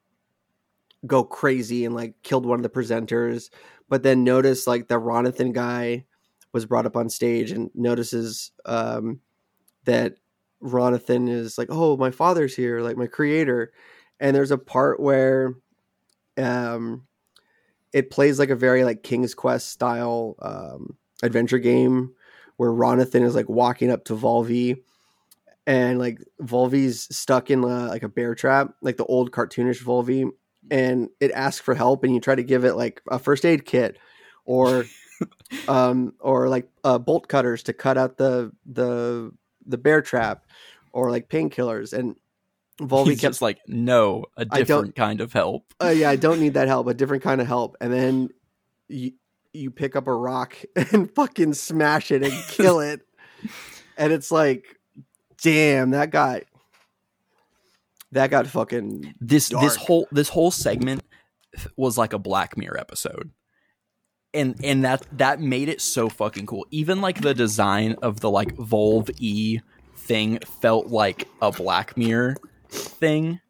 go 1.06 1.22
crazy 1.22 1.84
and 1.84 1.94
like 1.94 2.14
killed 2.22 2.46
one 2.46 2.58
of 2.58 2.62
the 2.62 2.68
presenters. 2.68 3.50
But 3.88 4.02
then 4.02 4.24
notice 4.24 4.66
like 4.66 4.88
the 4.88 5.00
Ronathan 5.00 5.52
guy 5.52 6.06
was 6.52 6.66
brought 6.66 6.86
up 6.86 6.96
on 6.96 7.08
stage 7.08 7.50
and 7.50 7.70
notices 7.74 8.52
um, 8.64 9.20
that 9.84 10.14
Ronathan 10.62 11.28
is 11.28 11.58
like, 11.58 11.68
oh, 11.70 11.96
my 11.96 12.10
father's 12.10 12.56
here, 12.56 12.80
like 12.80 12.96
my 12.96 13.06
creator 13.06 13.72
and 14.20 14.34
there's 14.34 14.50
a 14.50 14.58
part 14.58 15.00
where 15.00 15.54
um 16.38 17.06
it 17.94 18.10
plays 18.10 18.38
like 18.38 18.50
a 18.50 18.56
very 18.56 18.84
like 18.84 19.02
king's 19.02 19.34
quest 19.34 19.70
style 19.70 20.36
um 20.42 20.96
adventure 21.22 21.58
game 21.58 22.12
where 22.56 22.70
Ronathan 22.70 23.22
is 23.22 23.34
like 23.34 23.48
walking 23.48 23.90
up 23.90 24.04
to 24.04 24.16
Volvy 24.16 24.82
and 25.66 25.98
like 25.98 26.18
Volvy's 26.42 27.14
stuck 27.14 27.50
in 27.50 27.64
uh, 27.64 27.88
like 27.88 28.02
a 28.02 28.08
bear 28.08 28.34
trap 28.34 28.74
like 28.82 28.98
the 28.98 29.06
old 29.06 29.30
cartoonish 29.30 29.82
Volvy 29.82 30.28
and 30.70 31.08
it 31.20 31.30
asks 31.30 31.60
for 31.60 31.74
help 31.74 32.04
and 32.04 32.14
you 32.14 32.20
try 32.20 32.34
to 32.34 32.42
give 32.42 32.64
it 32.64 32.74
like 32.74 33.00
a 33.10 33.18
first 33.18 33.46
aid 33.46 33.64
kit 33.64 33.98
or 34.44 34.84
um 35.68 36.12
or 36.20 36.48
like 36.48 36.68
uh, 36.82 36.98
bolt 36.98 37.28
cutters 37.28 37.62
to 37.62 37.72
cut 37.72 37.96
out 37.96 38.18
the 38.18 38.52
the 38.66 39.32
the 39.66 39.78
bear 39.78 40.02
trap 40.02 40.44
or 40.92 41.10
like 41.10 41.28
painkillers. 41.28 41.92
And 41.92 42.16
Volvy 42.80 43.10
He's 43.10 43.20
kept 43.20 43.34
just 43.34 43.42
like 43.42 43.58
no, 43.68 44.24
a 44.36 44.44
different 44.44 44.96
kind 44.96 45.20
of 45.20 45.32
help. 45.32 45.72
oh 45.80 45.90
yeah, 45.90 46.10
I 46.10 46.16
don't 46.16 46.40
need 46.40 46.54
that 46.54 46.68
help, 46.68 46.88
a 46.88 46.94
different 46.94 47.22
kind 47.22 47.40
of 47.40 47.46
help. 47.46 47.76
And 47.80 47.92
then 47.92 48.30
you 48.88 49.12
you 49.52 49.70
pick 49.70 49.94
up 49.94 50.08
a 50.08 50.14
rock 50.14 50.56
and 50.76 51.10
fucking 51.14 51.54
smash 51.54 52.10
it 52.10 52.22
and 52.22 52.32
kill 52.48 52.80
it. 52.80 53.02
and 53.96 54.12
it's 54.12 54.30
like, 54.30 54.64
damn, 55.40 55.90
that 55.90 56.10
got 56.10 56.42
that 58.12 58.30
got 58.30 58.46
fucking 58.46 59.14
this 59.20 59.48
this 59.48 59.76
whole 59.76 60.08
this 60.10 60.28
whole 60.28 60.50
segment 60.50 61.02
was 61.76 61.96
like 61.96 62.12
a 62.12 62.18
Black 62.18 62.56
Mirror 62.56 62.78
episode. 62.78 63.30
And 64.32 64.56
and 64.64 64.84
that 64.84 65.06
that 65.12 65.40
made 65.40 65.68
it 65.68 65.80
so 65.80 66.08
fucking 66.08 66.46
cool. 66.46 66.66
Even 66.72 67.00
like 67.00 67.20
the 67.20 67.34
design 67.34 67.94
of 68.02 68.18
the 68.18 68.30
like 68.30 68.56
Volve 68.56 69.10
E 69.20 69.60
thing 69.96 70.40
felt 70.60 70.88
like 70.88 71.28
a 71.40 71.52
Black 71.52 71.96
Mirror 71.96 72.36
thing. 72.74 73.40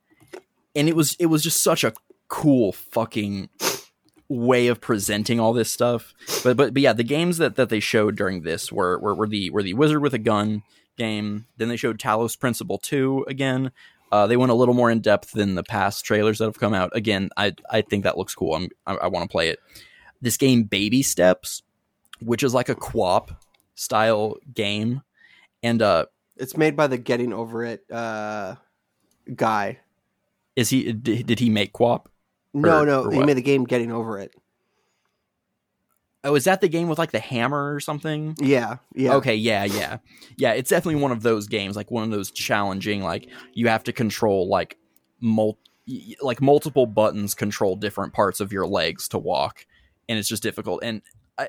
And 0.76 0.88
it 0.88 0.96
was 0.96 1.16
it 1.18 1.26
was 1.26 1.42
just 1.42 1.62
such 1.62 1.84
a 1.84 1.92
cool 2.28 2.72
fucking 2.72 3.48
way 4.28 4.66
of 4.68 4.80
presenting 4.80 5.38
all 5.38 5.52
this 5.52 5.70
stuff. 5.70 6.14
But 6.42 6.56
but 6.56 6.74
but 6.74 6.82
yeah, 6.82 6.92
the 6.92 7.04
games 7.04 7.38
that, 7.38 7.56
that 7.56 7.68
they 7.68 7.80
showed 7.80 8.16
during 8.16 8.42
this 8.42 8.72
were, 8.72 8.98
were 8.98 9.14
were 9.14 9.28
the 9.28 9.50
were 9.50 9.62
the 9.62 9.74
Wizard 9.74 10.02
with 10.02 10.14
a 10.14 10.18
Gun 10.18 10.62
game. 10.96 11.46
Then 11.56 11.68
they 11.68 11.76
showed 11.76 11.98
Talos 11.98 12.38
Principle 12.38 12.78
2 12.78 13.26
again. 13.28 13.72
Uh, 14.12 14.26
they 14.26 14.36
went 14.36 14.52
a 14.52 14.54
little 14.54 14.74
more 14.74 14.90
in 14.90 15.00
depth 15.00 15.32
than 15.32 15.56
the 15.56 15.64
past 15.64 16.04
trailers 16.04 16.38
that 16.38 16.44
have 16.44 16.58
come 16.58 16.74
out. 16.74 16.90
Again, 16.94 17.30
I 17.36 17.54
I 17.70 17.82
think 17.82 18.04
that 18.04 18.18
looks 18.18 18.34
cool. 18.34 18.54
I'm, 18.54 18.68
I, 18.86 18.94
I 18.94 19.06
want 19.08 19.28
to 19.28 19.32
play 19.32 19.48
it. 19.48 19.58
This 20.20 20.36
game, 20.36 20.64
Baby 20.64 21.02
Steps, 21.02 21.62
which 22.20 22.42
is 22.42 22.54
like 22.54 22.68
a 22.68 22.74
co-op 22.74 23.32
style 23.74 24.36
game, 24.52 25.02
and 25.62 25.82
uh, 25.82 26.06
it's 26.36 26.56
made 26.56 26.76
by 26.76 26.86
the 26.86 26.96
getting 26.96 27.32
over 27.32 27.64
it 27.64 27.90
uh 27.90 28.54
guy. 29.34 29.78
is 30.56 30.70
he 30.70 30.92
did, 30.92 31.38
he 31.38 31.50
make 31.50 31.72
co-op? 31.72 32.08
No, 32.52 32.80
Or- 32.82 32.86
no, 32.86 33.04
or 33.04 33.10
he 33.12 33.18
what? 33.18 33.26
made 33.26 33.36
the 33.36 33.42
game 33.42 33.64
getting 33.64 33.90
over 33.92 34.18
it. 34.18 34.32
Oh, 36.26 36.34
is 36.36 36.44
that 36.44 36.62
the 36.62 36.68
game 36.68 36.88
with 36.88 36.98
like 36.98 37.10
the 37.10 37.18
hammer 37.18 37.74
or 37.74 37.80
something? 37.80 38.34
Yeah, 38.40 38.76
yeah. 38.94 39.14
Okay, 39.16 39.34
yeah, 39.34 39.64
yeah. 39.64 39.98
Yeah, 40.36 40.52
it's 40.52 40.70
definitely 40.70 41.02
one 41.02 41.12
of 41.12 41.22
those 41.22 41.46
games, 41.48 41.76
like 41.76 41.90
one 41.90 42.02
of 42.04 42.10
those 42.10 42.30
challenging, 42.30 43.02
like 43.02 43.28
you 43.52 43.68
have 43.68 43.84
to 43.84 43.92
control 43.92 44.48
like 44.48 44.78
mul- 45.20 45.58
like 46.22 46.40
multiple 46.40 46.86
buttons 46.86 47.34
control 47.34 47.76
different 47.76 48.14
parts 48.14 48.40
of 48.40 48.52
your 48.52 48.66
legs 48.66 49.06
to 49.08 49.18
walk, 49.18 49.66
and 50.08 50.18
it's 50.18 50.28
just 50.28 50.42
difficult. 50.42 50.82
And 50.82 51.02
I, 51.36 51.48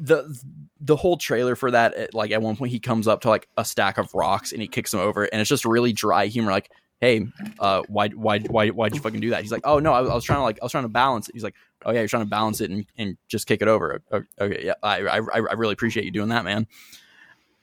the 0.00 0.36
the 0.80 0.96
whole 0.96 1.16
trailer 1.16 1.54
for 1.54 1.70
that, 1.70 2.12
like 2.12 2.32
at 2.32 2.42
one 2.42 2.56
point 2.56 2.72
he 2.72 2.80
comes 2.80 3.06
up 3.06 3.20
to 3.20 3.28
like 3.28 3.46
a 3.56 3.64
stack 3.64 3.98
of 3.98 4.12
rocks 4.14 4.50
and 4.50 4.60
he 4.60 4.66
kicks 4.66 4.90
them 4.90 5.00
over, 5.00 5.24
and 5.26 5.40
it's 5.40 5.48
just 5.50 5.64
really 5.64 5.92
dry 5.92 6.26
humor, 6.26 6.50
like. 6.50 6.70
Hey, 7.00 7.26
uh, 7.60 7.82
why, 7.88 8.08
why, 8.08 8.40
why, 8.40 8.68
why'd 8.68 8.94
you 8.94 9.00
fucking 9.00 9.20
do 9.20 9.30
that? 9.30 9.42
He's 9.42 9.52
like, 9.52 9.62
oh 9.64 9.78
no, 9.78 9.92
I, 9.92 10.00
was- 10.00 10.10
I 10.10 10.14
was 10.14 10.24
trying 10.24 10.38
to 10.38 10.42
like, 10.42 10.58
I 10.60 10.64
was 10.64 10.72
trying 10.72 10.84
to 10.84 10.88
balance 10.88 11.28
it. 11.28 11.34
He's 11.34 11.44
like, 11.44 11.54
oh 11.84 11.92
yeah, 11.92 12.00
you're 12.00 12.08
trying 12.08 12.24
to 12.24 12.28
balance 12.30 12.60
it 12.60 12.70
and, 12.70 12.84
and 12.96 13.16
just 13.28 13.46
kick 13.46 13.62
it 13.62 13.68
over. 13.68 14.02
Okay, 14.12 14.64
yeah, 14.64 14.74
I, 14.82 15.02
I, 15.02 15.16
I 15.18 15.22
I 15.38 15.52
really 15.54 15.72
appreciate 15.74 16.04
you 16.04 16.10
doing 16.10 16.30
that, 16.30 16.44
man 16.44 16.66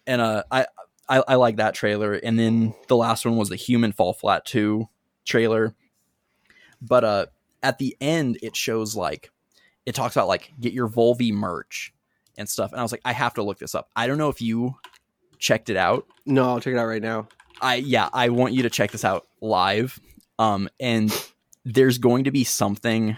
and 0.08 0.22
uh, 0.22 0.44
I, 0.52 0.68
I 1.10 1.24
I 1.30 1.36
like 1.36 1.56
that 1.58 1.74
trailer. 1.74 2.14
And 2.14 2.38
then 2.38 2.76
the 2.88 2.96
last 2.96 3.26
one 3.26 3.38
was 3.38 3.50
the 3.50 3.56
Human 3.56 3.92
Fall 3.92 4.14
Flat 4.14 4.46
Two 4.46 4.88
trailer. 5.26 5.74
But 6.82 7.04
uh, 7.04 7.26
at 7.64 7.80
the 7.80 7.98
end, 8.00 8.38
it 8.44 8.56
shows 8.56 8.96
like 8.96 9.32
it 9.88 9.96
talks 9.96 10.16
about 10.16 10.28
like 10.28 10.54
get 10.60 10.74
your 10.74 10.88
Volvy 10.88 11.32
merch 11.34 11.92
and 12.38 12.48
stuff. 12.48 12.72
And 12.72 12.80
I 12.80 12.84
was 12.84 12.92
like, 12.92 13.02
I 13.04 13.14
have 13.14 13.34
to 13.36 13.44
look 13.44 13.58
this 13.58 13.74
up. 13.74 13.90
I 13.96 14.06
don't 14.06 14.20
know 14.20 14.30
if 14.30 14.42
you 14.42 14.76
checked 15.40 15.70
it 15.72 15.78
out. 15.78 16.06
No, 16.26 16.50
I'll 16.50 16.60
check 16.60 16.74
it 16.74 16.78
out 16.78 16.86
right 16.86 17.02
now. 17.02 17.28
I 17.62 17.76
yeah, 17.76 18.10
I 18.14 18.30
want 18.30 18.54
you 18.54 18.64
to 18.64 18.70
check 18.70 18.92
this 18.92 19.06
out 19.06 19.28
live. 19.42 20.00
Um, 20.38 20.70
and 20.80 21.12
there's 21.64 21.98
going 21.98 22.26
to 22.26 22.32
be 22.32 22.44
something 22.44 23.18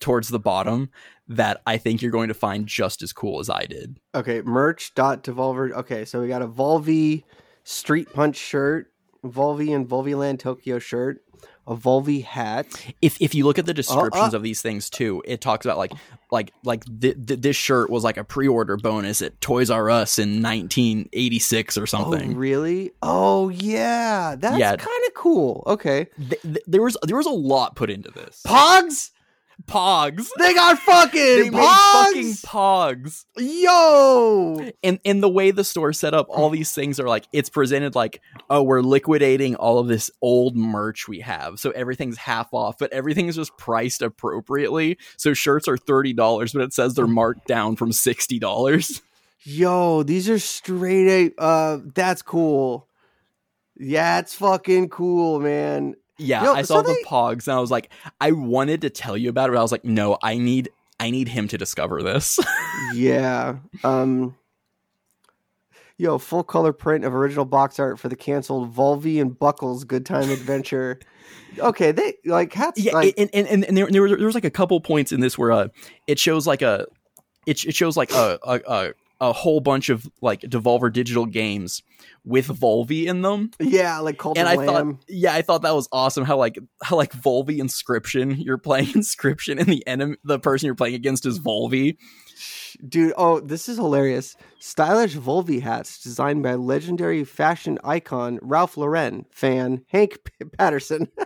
towards 0.00 0.28
the 0.28 0.38
bottom 0.38 0.90
that 1.28 1.60
I 1.66 1.76
think 1.76 2.00
you're 2.00 2.10
going 2.10 2.28
to 2.28 2.34
find 2.34 2.66
just 2.66 3.02
as 3.02 3.12
cool 3.12 3.40
as 3.40 3.50
I 3.50 3.64
did. 3.64 3.98
Okay, 4.14 4.42
merch 4.42 4.94
dot 4.94 5.22
devolver. 5.22 5.72
Okay, 5.72 6.04
so 6.04 6.20
we 6.20 6.28
got 6.28 6.42
a 6.42 6.48
Volvy 6.48 7.24
Street 7.64 8.12
Punch 8.12 8.36
shirt, 8.36 8.90
Volvy 9.24 9.74
and 9.74 9.88
Volvyland 9.88 10.38
Tokyo 10.38 10.78
shirt, 10.78 11.22
a 11.68 11.76
Volvy 11.76 12.24
hat. 12.24 12.66
if 13.02 13.20
if 13.20 13.34
you 13.34 13.44
look 13.44 13.58
at 13.58 13.66
the 13.66 13.74
descriptions 13.74 14.34
uh. 14.34 14.36
of 14.36 14.42
these 14.42 14.60
things 14.62 14.88
too, 14.90 15.22
it 15.26 15.40
talks 15.40 15.64
about 15.66 15.78
like 15.78 15.92
like 16.32 16.52
like 16.64 16.82
th- 17.00 17.16
th- 17.26 17.40
this 17.40 17.56
shirt 17.56 17.90
was 17.90 18.02
like 18.02 18.16
a 18.16 18.24
pre-order 18.24 18.76
bonus 18.76 19.22
at 19.22 19.40
Toys 19.40 19.70
R 19.70 19.88
Us 19.90 20.18
in 20.18 20.42
1986 20.42 21.76
or 21.78 21.82
Oh, 21.82 21.84
something. 21.84 22.36
really? 22.36 22.92
Oh, 23.02 23.48
yeah. 23.50 24.34
That's 24.38 24.58
Yeah. 24.58 24.76
kind 24.76 25.02
of 25.06 25.14
cool. 25.14 25.62
Okay. 25.66 26.06
Th- 26.28 26.58
there 26.66 26.82
was 26.82 26.96
there 27.02 27.16
was 27.16 27.26
a 27.26 27.30
lot 27.30 27.76
put 27.76 27.90
into 27.90 28.10
this. 28.10 28.42
Pogs? 28.46 29.10
Pogs. 29.66 30.28
They 30.38 30.54
got 30.54 30.78
fucking 30.78 31.20
They 31.20 31.50
made 31.50 31.60
Pogs. 31.60 32.04
fucking 32.06 32.32
Pogs. 32.34 33.24
Yo. 33.36 34.70
And 34.82 34.98
and 35.04 35.22
the 35.22 35.28
way 35.28 35.50
the 35.50 35.64
store 35.64 35.92
set 35.92 36.14
up, 36.14 36.26
all 36.30 36.48
these 36.50 36.72
things 36.72 36.98
are 36.98 37.08
like 37.08 37.26
it's 37.32 37.50
presented 37.50 37.94
like, 37.94 38.22
oh, 38.48 38.62
we're 38.62 38.80
liquidating 38.80 39.56
all 39.56 39.78
of 39.78 39.88
this 39.88 40.10
old 40.22 40.56
merch 40.56 41.06
we 41.08 41.20
have. 41.20 41.58
So 41.58 41.70
everything's 41.72 42.16
half 42.16 42.54
off, 42.54 42.78
but 42.78 42.92
everything 42.92 43.26
is 43.28 43.36
just 43.36 43.56
priced 43.58 44.00
appropriately. 44.00 44.96
So 45.16 45.34
shirts 45.34 45.68
are 45.68 45.76
thirty 45.76 46.12
dollars, 46.14 46.52
but 46.52 46.62
it 46.62 46.72
says 46.72 46.94
they're 46.94 47.06
marked 47.06 47.46
down 47.46 47.76
from 47.76 47.92
sixty 47.92 48.38
dollars. 48.38 49.02
Yo, 49.42 50.02
these 50.02 50.28
are 50.28 50.38
straight 50.38 51.30
A. 51.38 51.40
Uh, 51.40 51.78
that's 51.94 52.22
cool. 52.22 52.88
Yeah, 53.76 54.18
it's 54.18 54.34
fucking 54.34 54.88
cool, 54.88 55.40
man. 55.40 55.94
Yeah, 56.18 56.44
Yo, 56.44 56.52
I 56.52 56.62
so 56.62 56.74
saw 56.76 56.82
the 56.82 56.92
they- 56.92 57.04
pogs 57.08 57.46
and 57.46 57.56
I 57.56 57.60
was 57.60 57.70
like, 57.70 57.90
I 58.20 58.32
wanted 58.32 58.80
to 58.82 58.90
tell 58.90 59.16
you 59.16 59.28
about 59.30 59.48
it, 59.48 59.52
but 59.52 59.58
I 59.58 59.62
was 59.62 59.72
like, 59.72 59.84
no, 59.84 60.18
I 60.22 60.38
need 60.38 60.68
I 61.00 61.10
need 61.10 61.28
him 61.28 61.46
to 61.48 61.58
discover 61.58 62.02
this. 62.02 62.38
yeah. 62.94 63.56
Um 63.84 64.34
Yo, 66.00 66.16
full 66.18 66.44
color 66.44 66.72
print 66.72 67.04
of 67.04 67.12
original 67.14 67.44
box 67.44 67.78
art 67.80 67.98
for 67.98 68.08
the 68.08 68.14
canceled 68.16 68.72
Volvy 68.74 69.20
and 69.20 69.36
Buckles 69.36 69.82
Good 69.82 70.06
Time 70.06 70.30
Adventure. 70.30 71.00
Okay, 71.58 71.90
they 71.90 72.14
like 72.24 72.52
hats 72.52 72.80
yeah, 72.80 72.92
like 72.92 73.14
and, 73.18 73.28
and, 73.32 73.48
and, 73.48 73.64
and 73.64 73.76
there, 73.76 73.88
there, 73.90 74.02
was, 74.02 74.12
there 74.12 74.26
was 74.26 74.34
like 74.34 74.44
a 74.44 74.50
couple 74.50 74.80
points 74.80 75.10
in 75.10 75.20
this 75.20 75.36
where 75.36 75.50
uh, 75.50 75.68
it 76.06 76.18
shows 76.20 76.46
like 76.46 76.62
a 76.62 76.86
it, 77.46 77.64
it 77.64 77.74
shows 77.74 77.96
like 77.96 78.12
a, 78.12 78.38
a, 78.44 78.60
a 78.68 78.92
a 79.20 79.32
whole 79.32 79.60
bunch 79.60 79.88
of 79.88 80.08
like 80.22 80.40
Devolver 80.42 80.92
Digital 80.92 81.26
games 81.26 81.82
with 82.24 82.48
Volvy 82.48 83.06
in 83.06 83.22
them. 83.22 83.50
Yeah, 83.60 83.98
like 83.98 84.18
Cult 84.18 84.38
and 84.38 84.48
I 84.48 84.54
Lamb. 84.54 84.96
thought, 84.96 85.04
yeah, 85.08 85.34
I 85.34 85.42
thought 85.42 85.62
that 85.62 85.74
was 85.74 85.88
awesome. 85.92 86.24
How 86.24 86.36
like 86.36 86.58
how 86.82 86.96
like 86.96 87.12
Volvy 87.12 87.58
Inscryption, 87.58 88.36
you're 88.44 88.58
playing 88.58 88.86
Inscryption, 88.88 89.58
and 89.58 89.66
the 89.66 89.86
enemy, 89.86 90.16
the 90.24 90.38
person 90.38 90.66
you're 90.66 90.74
playing 90.74 90.94
against 90.94 91.26
is 91.26 91.38
Volvy. 91.38 91.96
Dude, 92.86 93.12
oh, 93.16 93.40
this 93.40 93.68
is 93.68 93.76
hilarious. 93.76 94.36
Stylish 94.60 95.16
Volvi 95.16 95.60
hats 95.60 96.00
designed 96.00 96.42
by 96.42 96.54
legendary 96.54 97.24
fashion 97.24 97.78
icon 97.82 98.38
Ralph 98.42 98.76
Lauren 98.76 99.26
fan 99.30 99.84
Hank 99.88 100.18
Patterson. 100.56 101.08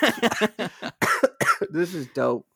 this 1.70 1.94
is 1.94 2.08
dope. 2.08 2.46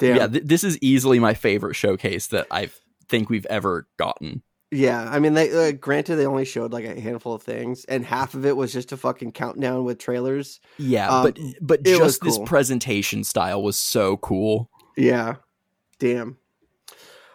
Damn. 0.00 0.16
Yeah, 0.16 0.26
th- 0.26 0.44
this 0.44 0.64
is 0.64 0.78
easily 0.80 1.18
my 1.18 1.34
favorite 1.34 1.74
showcase 1.76 2.28
that 2.28 2.46
I 2.50 2.70
think 3.08 3.28
we've 3.28 3.46
ever 3.46 3.86
gotten. 3.98 4.42
Yeah, 4.72 5.06
I 5.10 5.18
mean, 5.18 5.34
they 5.34 5.68
uh, 5.68 5.72
granted 5.72 6.16
they 6.16 6.26
only 6.26 6.46
showed 6.46 6.72
like 6.72 6.86
a 6.86 6.98
handful 6.98 7.34
of 7.34 7.42
things, 7.42 7.84
and 7.84 8.04
half 8.04 8.34
of 8.34 8.46
it 8.46 8.56
was 8.56 8.72
just 8.72 8.92
a 8.92 8.96
fucking 8.96 9.32
countdown 9.32 9.84
with 9.84 9.98
trailers. 9.98 10.60
Yeah, 10.78 11.10
Um, 11.10 11.22
but 11.24 11.38
but 11.60 11.82
just 11.84 12.22
this 12.22 12.38
presentation 12.38 13.24
style 13.24 13.62
was 13.62 13.76
so 13.76 14.16
cool. 14.18 14.70
Yeah, 14.96 15.36
damn. 15.98 16.38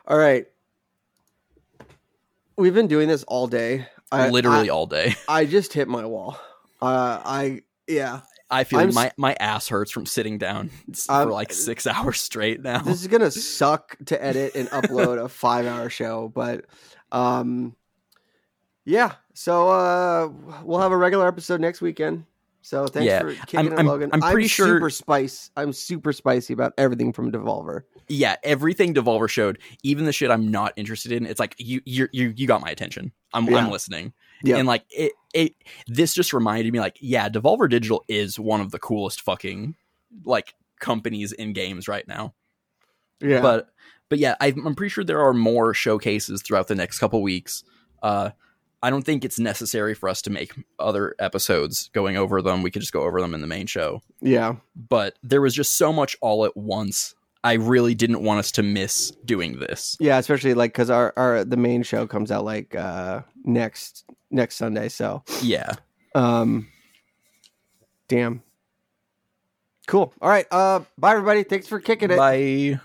All 0.07 0.17
right, 0.17 0.47
we've 2.57 2.73
been 2.73 2.87
doing 2.87 3.09
this 3.09 3.23
all 3.25 3.47
day. 3.47 3.85
I, 4.11 4.29
literally 4.29 4.69
I, 4.69 4.73
all 4.73 4.87
day. 4.87 5.15
I 5.27 5.45
just 5.45 5.73
hit 5.73 5.87
my 5.87 6.05
wall. 6.05 6.39
Uh, 6.81 7.21
I 7.23 7.61
yeah. 7.85 8.21
I 8.49 8.63
feel 8.63 8.79
I'm 8.79 8.93
my 8.93 9.11
my 9.17 9.35
ass 9.39 9.67
hurts 9.67 9.91
from 9.91 10.05
sitting 10.05 10.37
down 10.37 10.69
I'm- 11.09 11.27
for 11.27 11.31
like 11.33 11.51
six 11.53 11.87
hours 11.87 12.21
straight 12.21 12.61
now. 12.61 12.79
This 12.79 13.01
is 13.01 13.07
gonna 13.07 13.31
suck 13.59 13.97
to 14.05 14.23
edit 14.23 14.53
and 14.55 14.69
upload 14.69 15.23
a 15.23 15.27
five-hour 15.29 15.89
show, 15.89 16.29
but 16.33 16.65
um, 17.11 17.75
yeah. 18.85 19.13
So 19.33 19.69
uh, 19.69 20.29
we'll 20.63 20.79
have 20.79 20.91
a 20.91 20.97
regular 20.97 21.27
episode 21.27 21.59
next 21.59 21.81
weekend. 21.81 22.25
So 22.61 22.87
thanks 22.87 23.05
Yeah, 23.05 23.19
for 23.19 23.33
kicking 23.33 23.59
I'm- 23.59 23.67
it, 23.73 23.75
I'm- 23.77 23.85
Logan. 23.85 24.09
I'm 24.13 24.21
pretty 24.21 24.47
sure- 24.47 24.67
super 24.67 24.89
spice. 24.89 25.51
I'm 25.55 25.71
super 25.73 26.11
spicy 26.13 26.53
about 26.53 26.73
everything 26.77 27.13
from 27.13 27.31
Devolver. 27.31 27.81
yeah, 28.07 28.35
everything 28.43 28.93
Devolver 28.93 29.29
showed, 29.29 29.59
even 29.83 30.05
the 30.05 30.13
shit 30.13 30.31
I'm 30.31 30.49
not 30.49 30.73
interested 30.75 31.11
in, 31.11 31.25
it's 31.25 31.39
like 31.39 31.55
you 31.57 31.81
you 31.85 32.07
you 32.11 32.33
you 32.35 32.47
got 32.47 32.61
my 32.61 32.69
attention. 32.69 33.11
I'm 33.33 33.45
Yeah. 33.45 33.57
I'm 33.57 33.69
listening. 33.71 34.13
Yeah. 34.45 34.57
And 34.57 34.67
like 34.67 34.85
it 34.89 35.13
it 35.33 35.55
this 35.87 36.13
just 36.13 36.33
reminded 36.33 36.71
me 36.71 36.79
like 36.79 36.97
yeah, 37.01 37.29
Devolver 37.29 37.69
Digital 37.69 38.03
is 38.07 38.39
one 38.39 38.61
of 38.61 38.71
the 38.71 38.79
coolest 38.79 39.21
fucking 39.21 39.75
like 40.23 40.53
companies 40.79 41.31
in 41.31 41.53
games 41.53 41.87
right 41.87 42.07
now. 42.07 42.33
Yeah, 43.19 43.41
But 43.41 43.69
but 44.09 44.19
yeah, 44.19 44.35
I'm 44.39 44.75
pretty 44.75 44.89
sure 44.89 45.03
there 45.03 45.25
are 45.25 45.33
more 45.33 45.73
showcases 45.73 46.41
throughout 46.41 46.67
the 46.67 46.75
next 46.75 46.99
couple 46.99 47.21
weeks. 47.21 47.63
Uh, 48.03 48.31
I 48.83 48.91
don't 48.91 49.01
think 49.01 49.25
it's 49.25 49.39
necessary 49.39 49.95
for 49.95 50.09
us 50.09 50.21
to 50.23 50.29
make 50.29 50.53
other 50.77 51.15
episodes 51.17 51.89
going 51.93 52.17
over 52.17 52.39
them. 52.41 52.61
We 52.61 52.69
could 52.69 52.83
just 52.83 52.93
go 52.93 53.01
over 53.01 53.19
them 53.19 53.33
in 53.33 53.41
the 53.41 53.47
main 53.47 53.65
show. 53.65 54.03
yeah, 54.21 54.57
But 54.75 55.17
there 55.23 55.41
was 55.41 55.55
just 55.55 55.75
so 55.75 55.91
much 55.91 56.15
all 56.21 56.45
at 56.45 56.55
once. 56.55 57.14
I 57.45 57.53
really 57.53 57.93
didn't 57.95 58.23
want 58.23 58.39
us 58.39 58.51
to 58.53 58.63
miss 58.63 59.11
doing 59.23 59.59
this. 59.59 59.95
yeah. 59.99 60.17
Especially 60.17 60.53
like 60.53 60.71
because 60.73 60.89
our 60.89 61.13
our 61.15 61.45
the 61.45 61.57
main 61.57 61.83
show 61.83 62.07
comes 62.07 62.31
out 62.31 62.43
like 62.43 62.75
uh 62.75 63.21
next 63.43 64.03
next 64.31 64.55
Sunday. 64.55 64.89
So 64.89 65.23
Yeah. 65.41 65.73
um, 66.15 66.67
damn. 68.07 68.41
Cool. 69.87 70.11
All 70.19 70.29
right. 70.29 70.47
Uh, 70.51 70.81
bye 70.97 71.11
everybody. 71.11 71.43
Thanks 71.43 71.67
for 71.67 71.79
kicking 71.79 72.09
it. 72.11 72.17
Bye. 72.17 72.79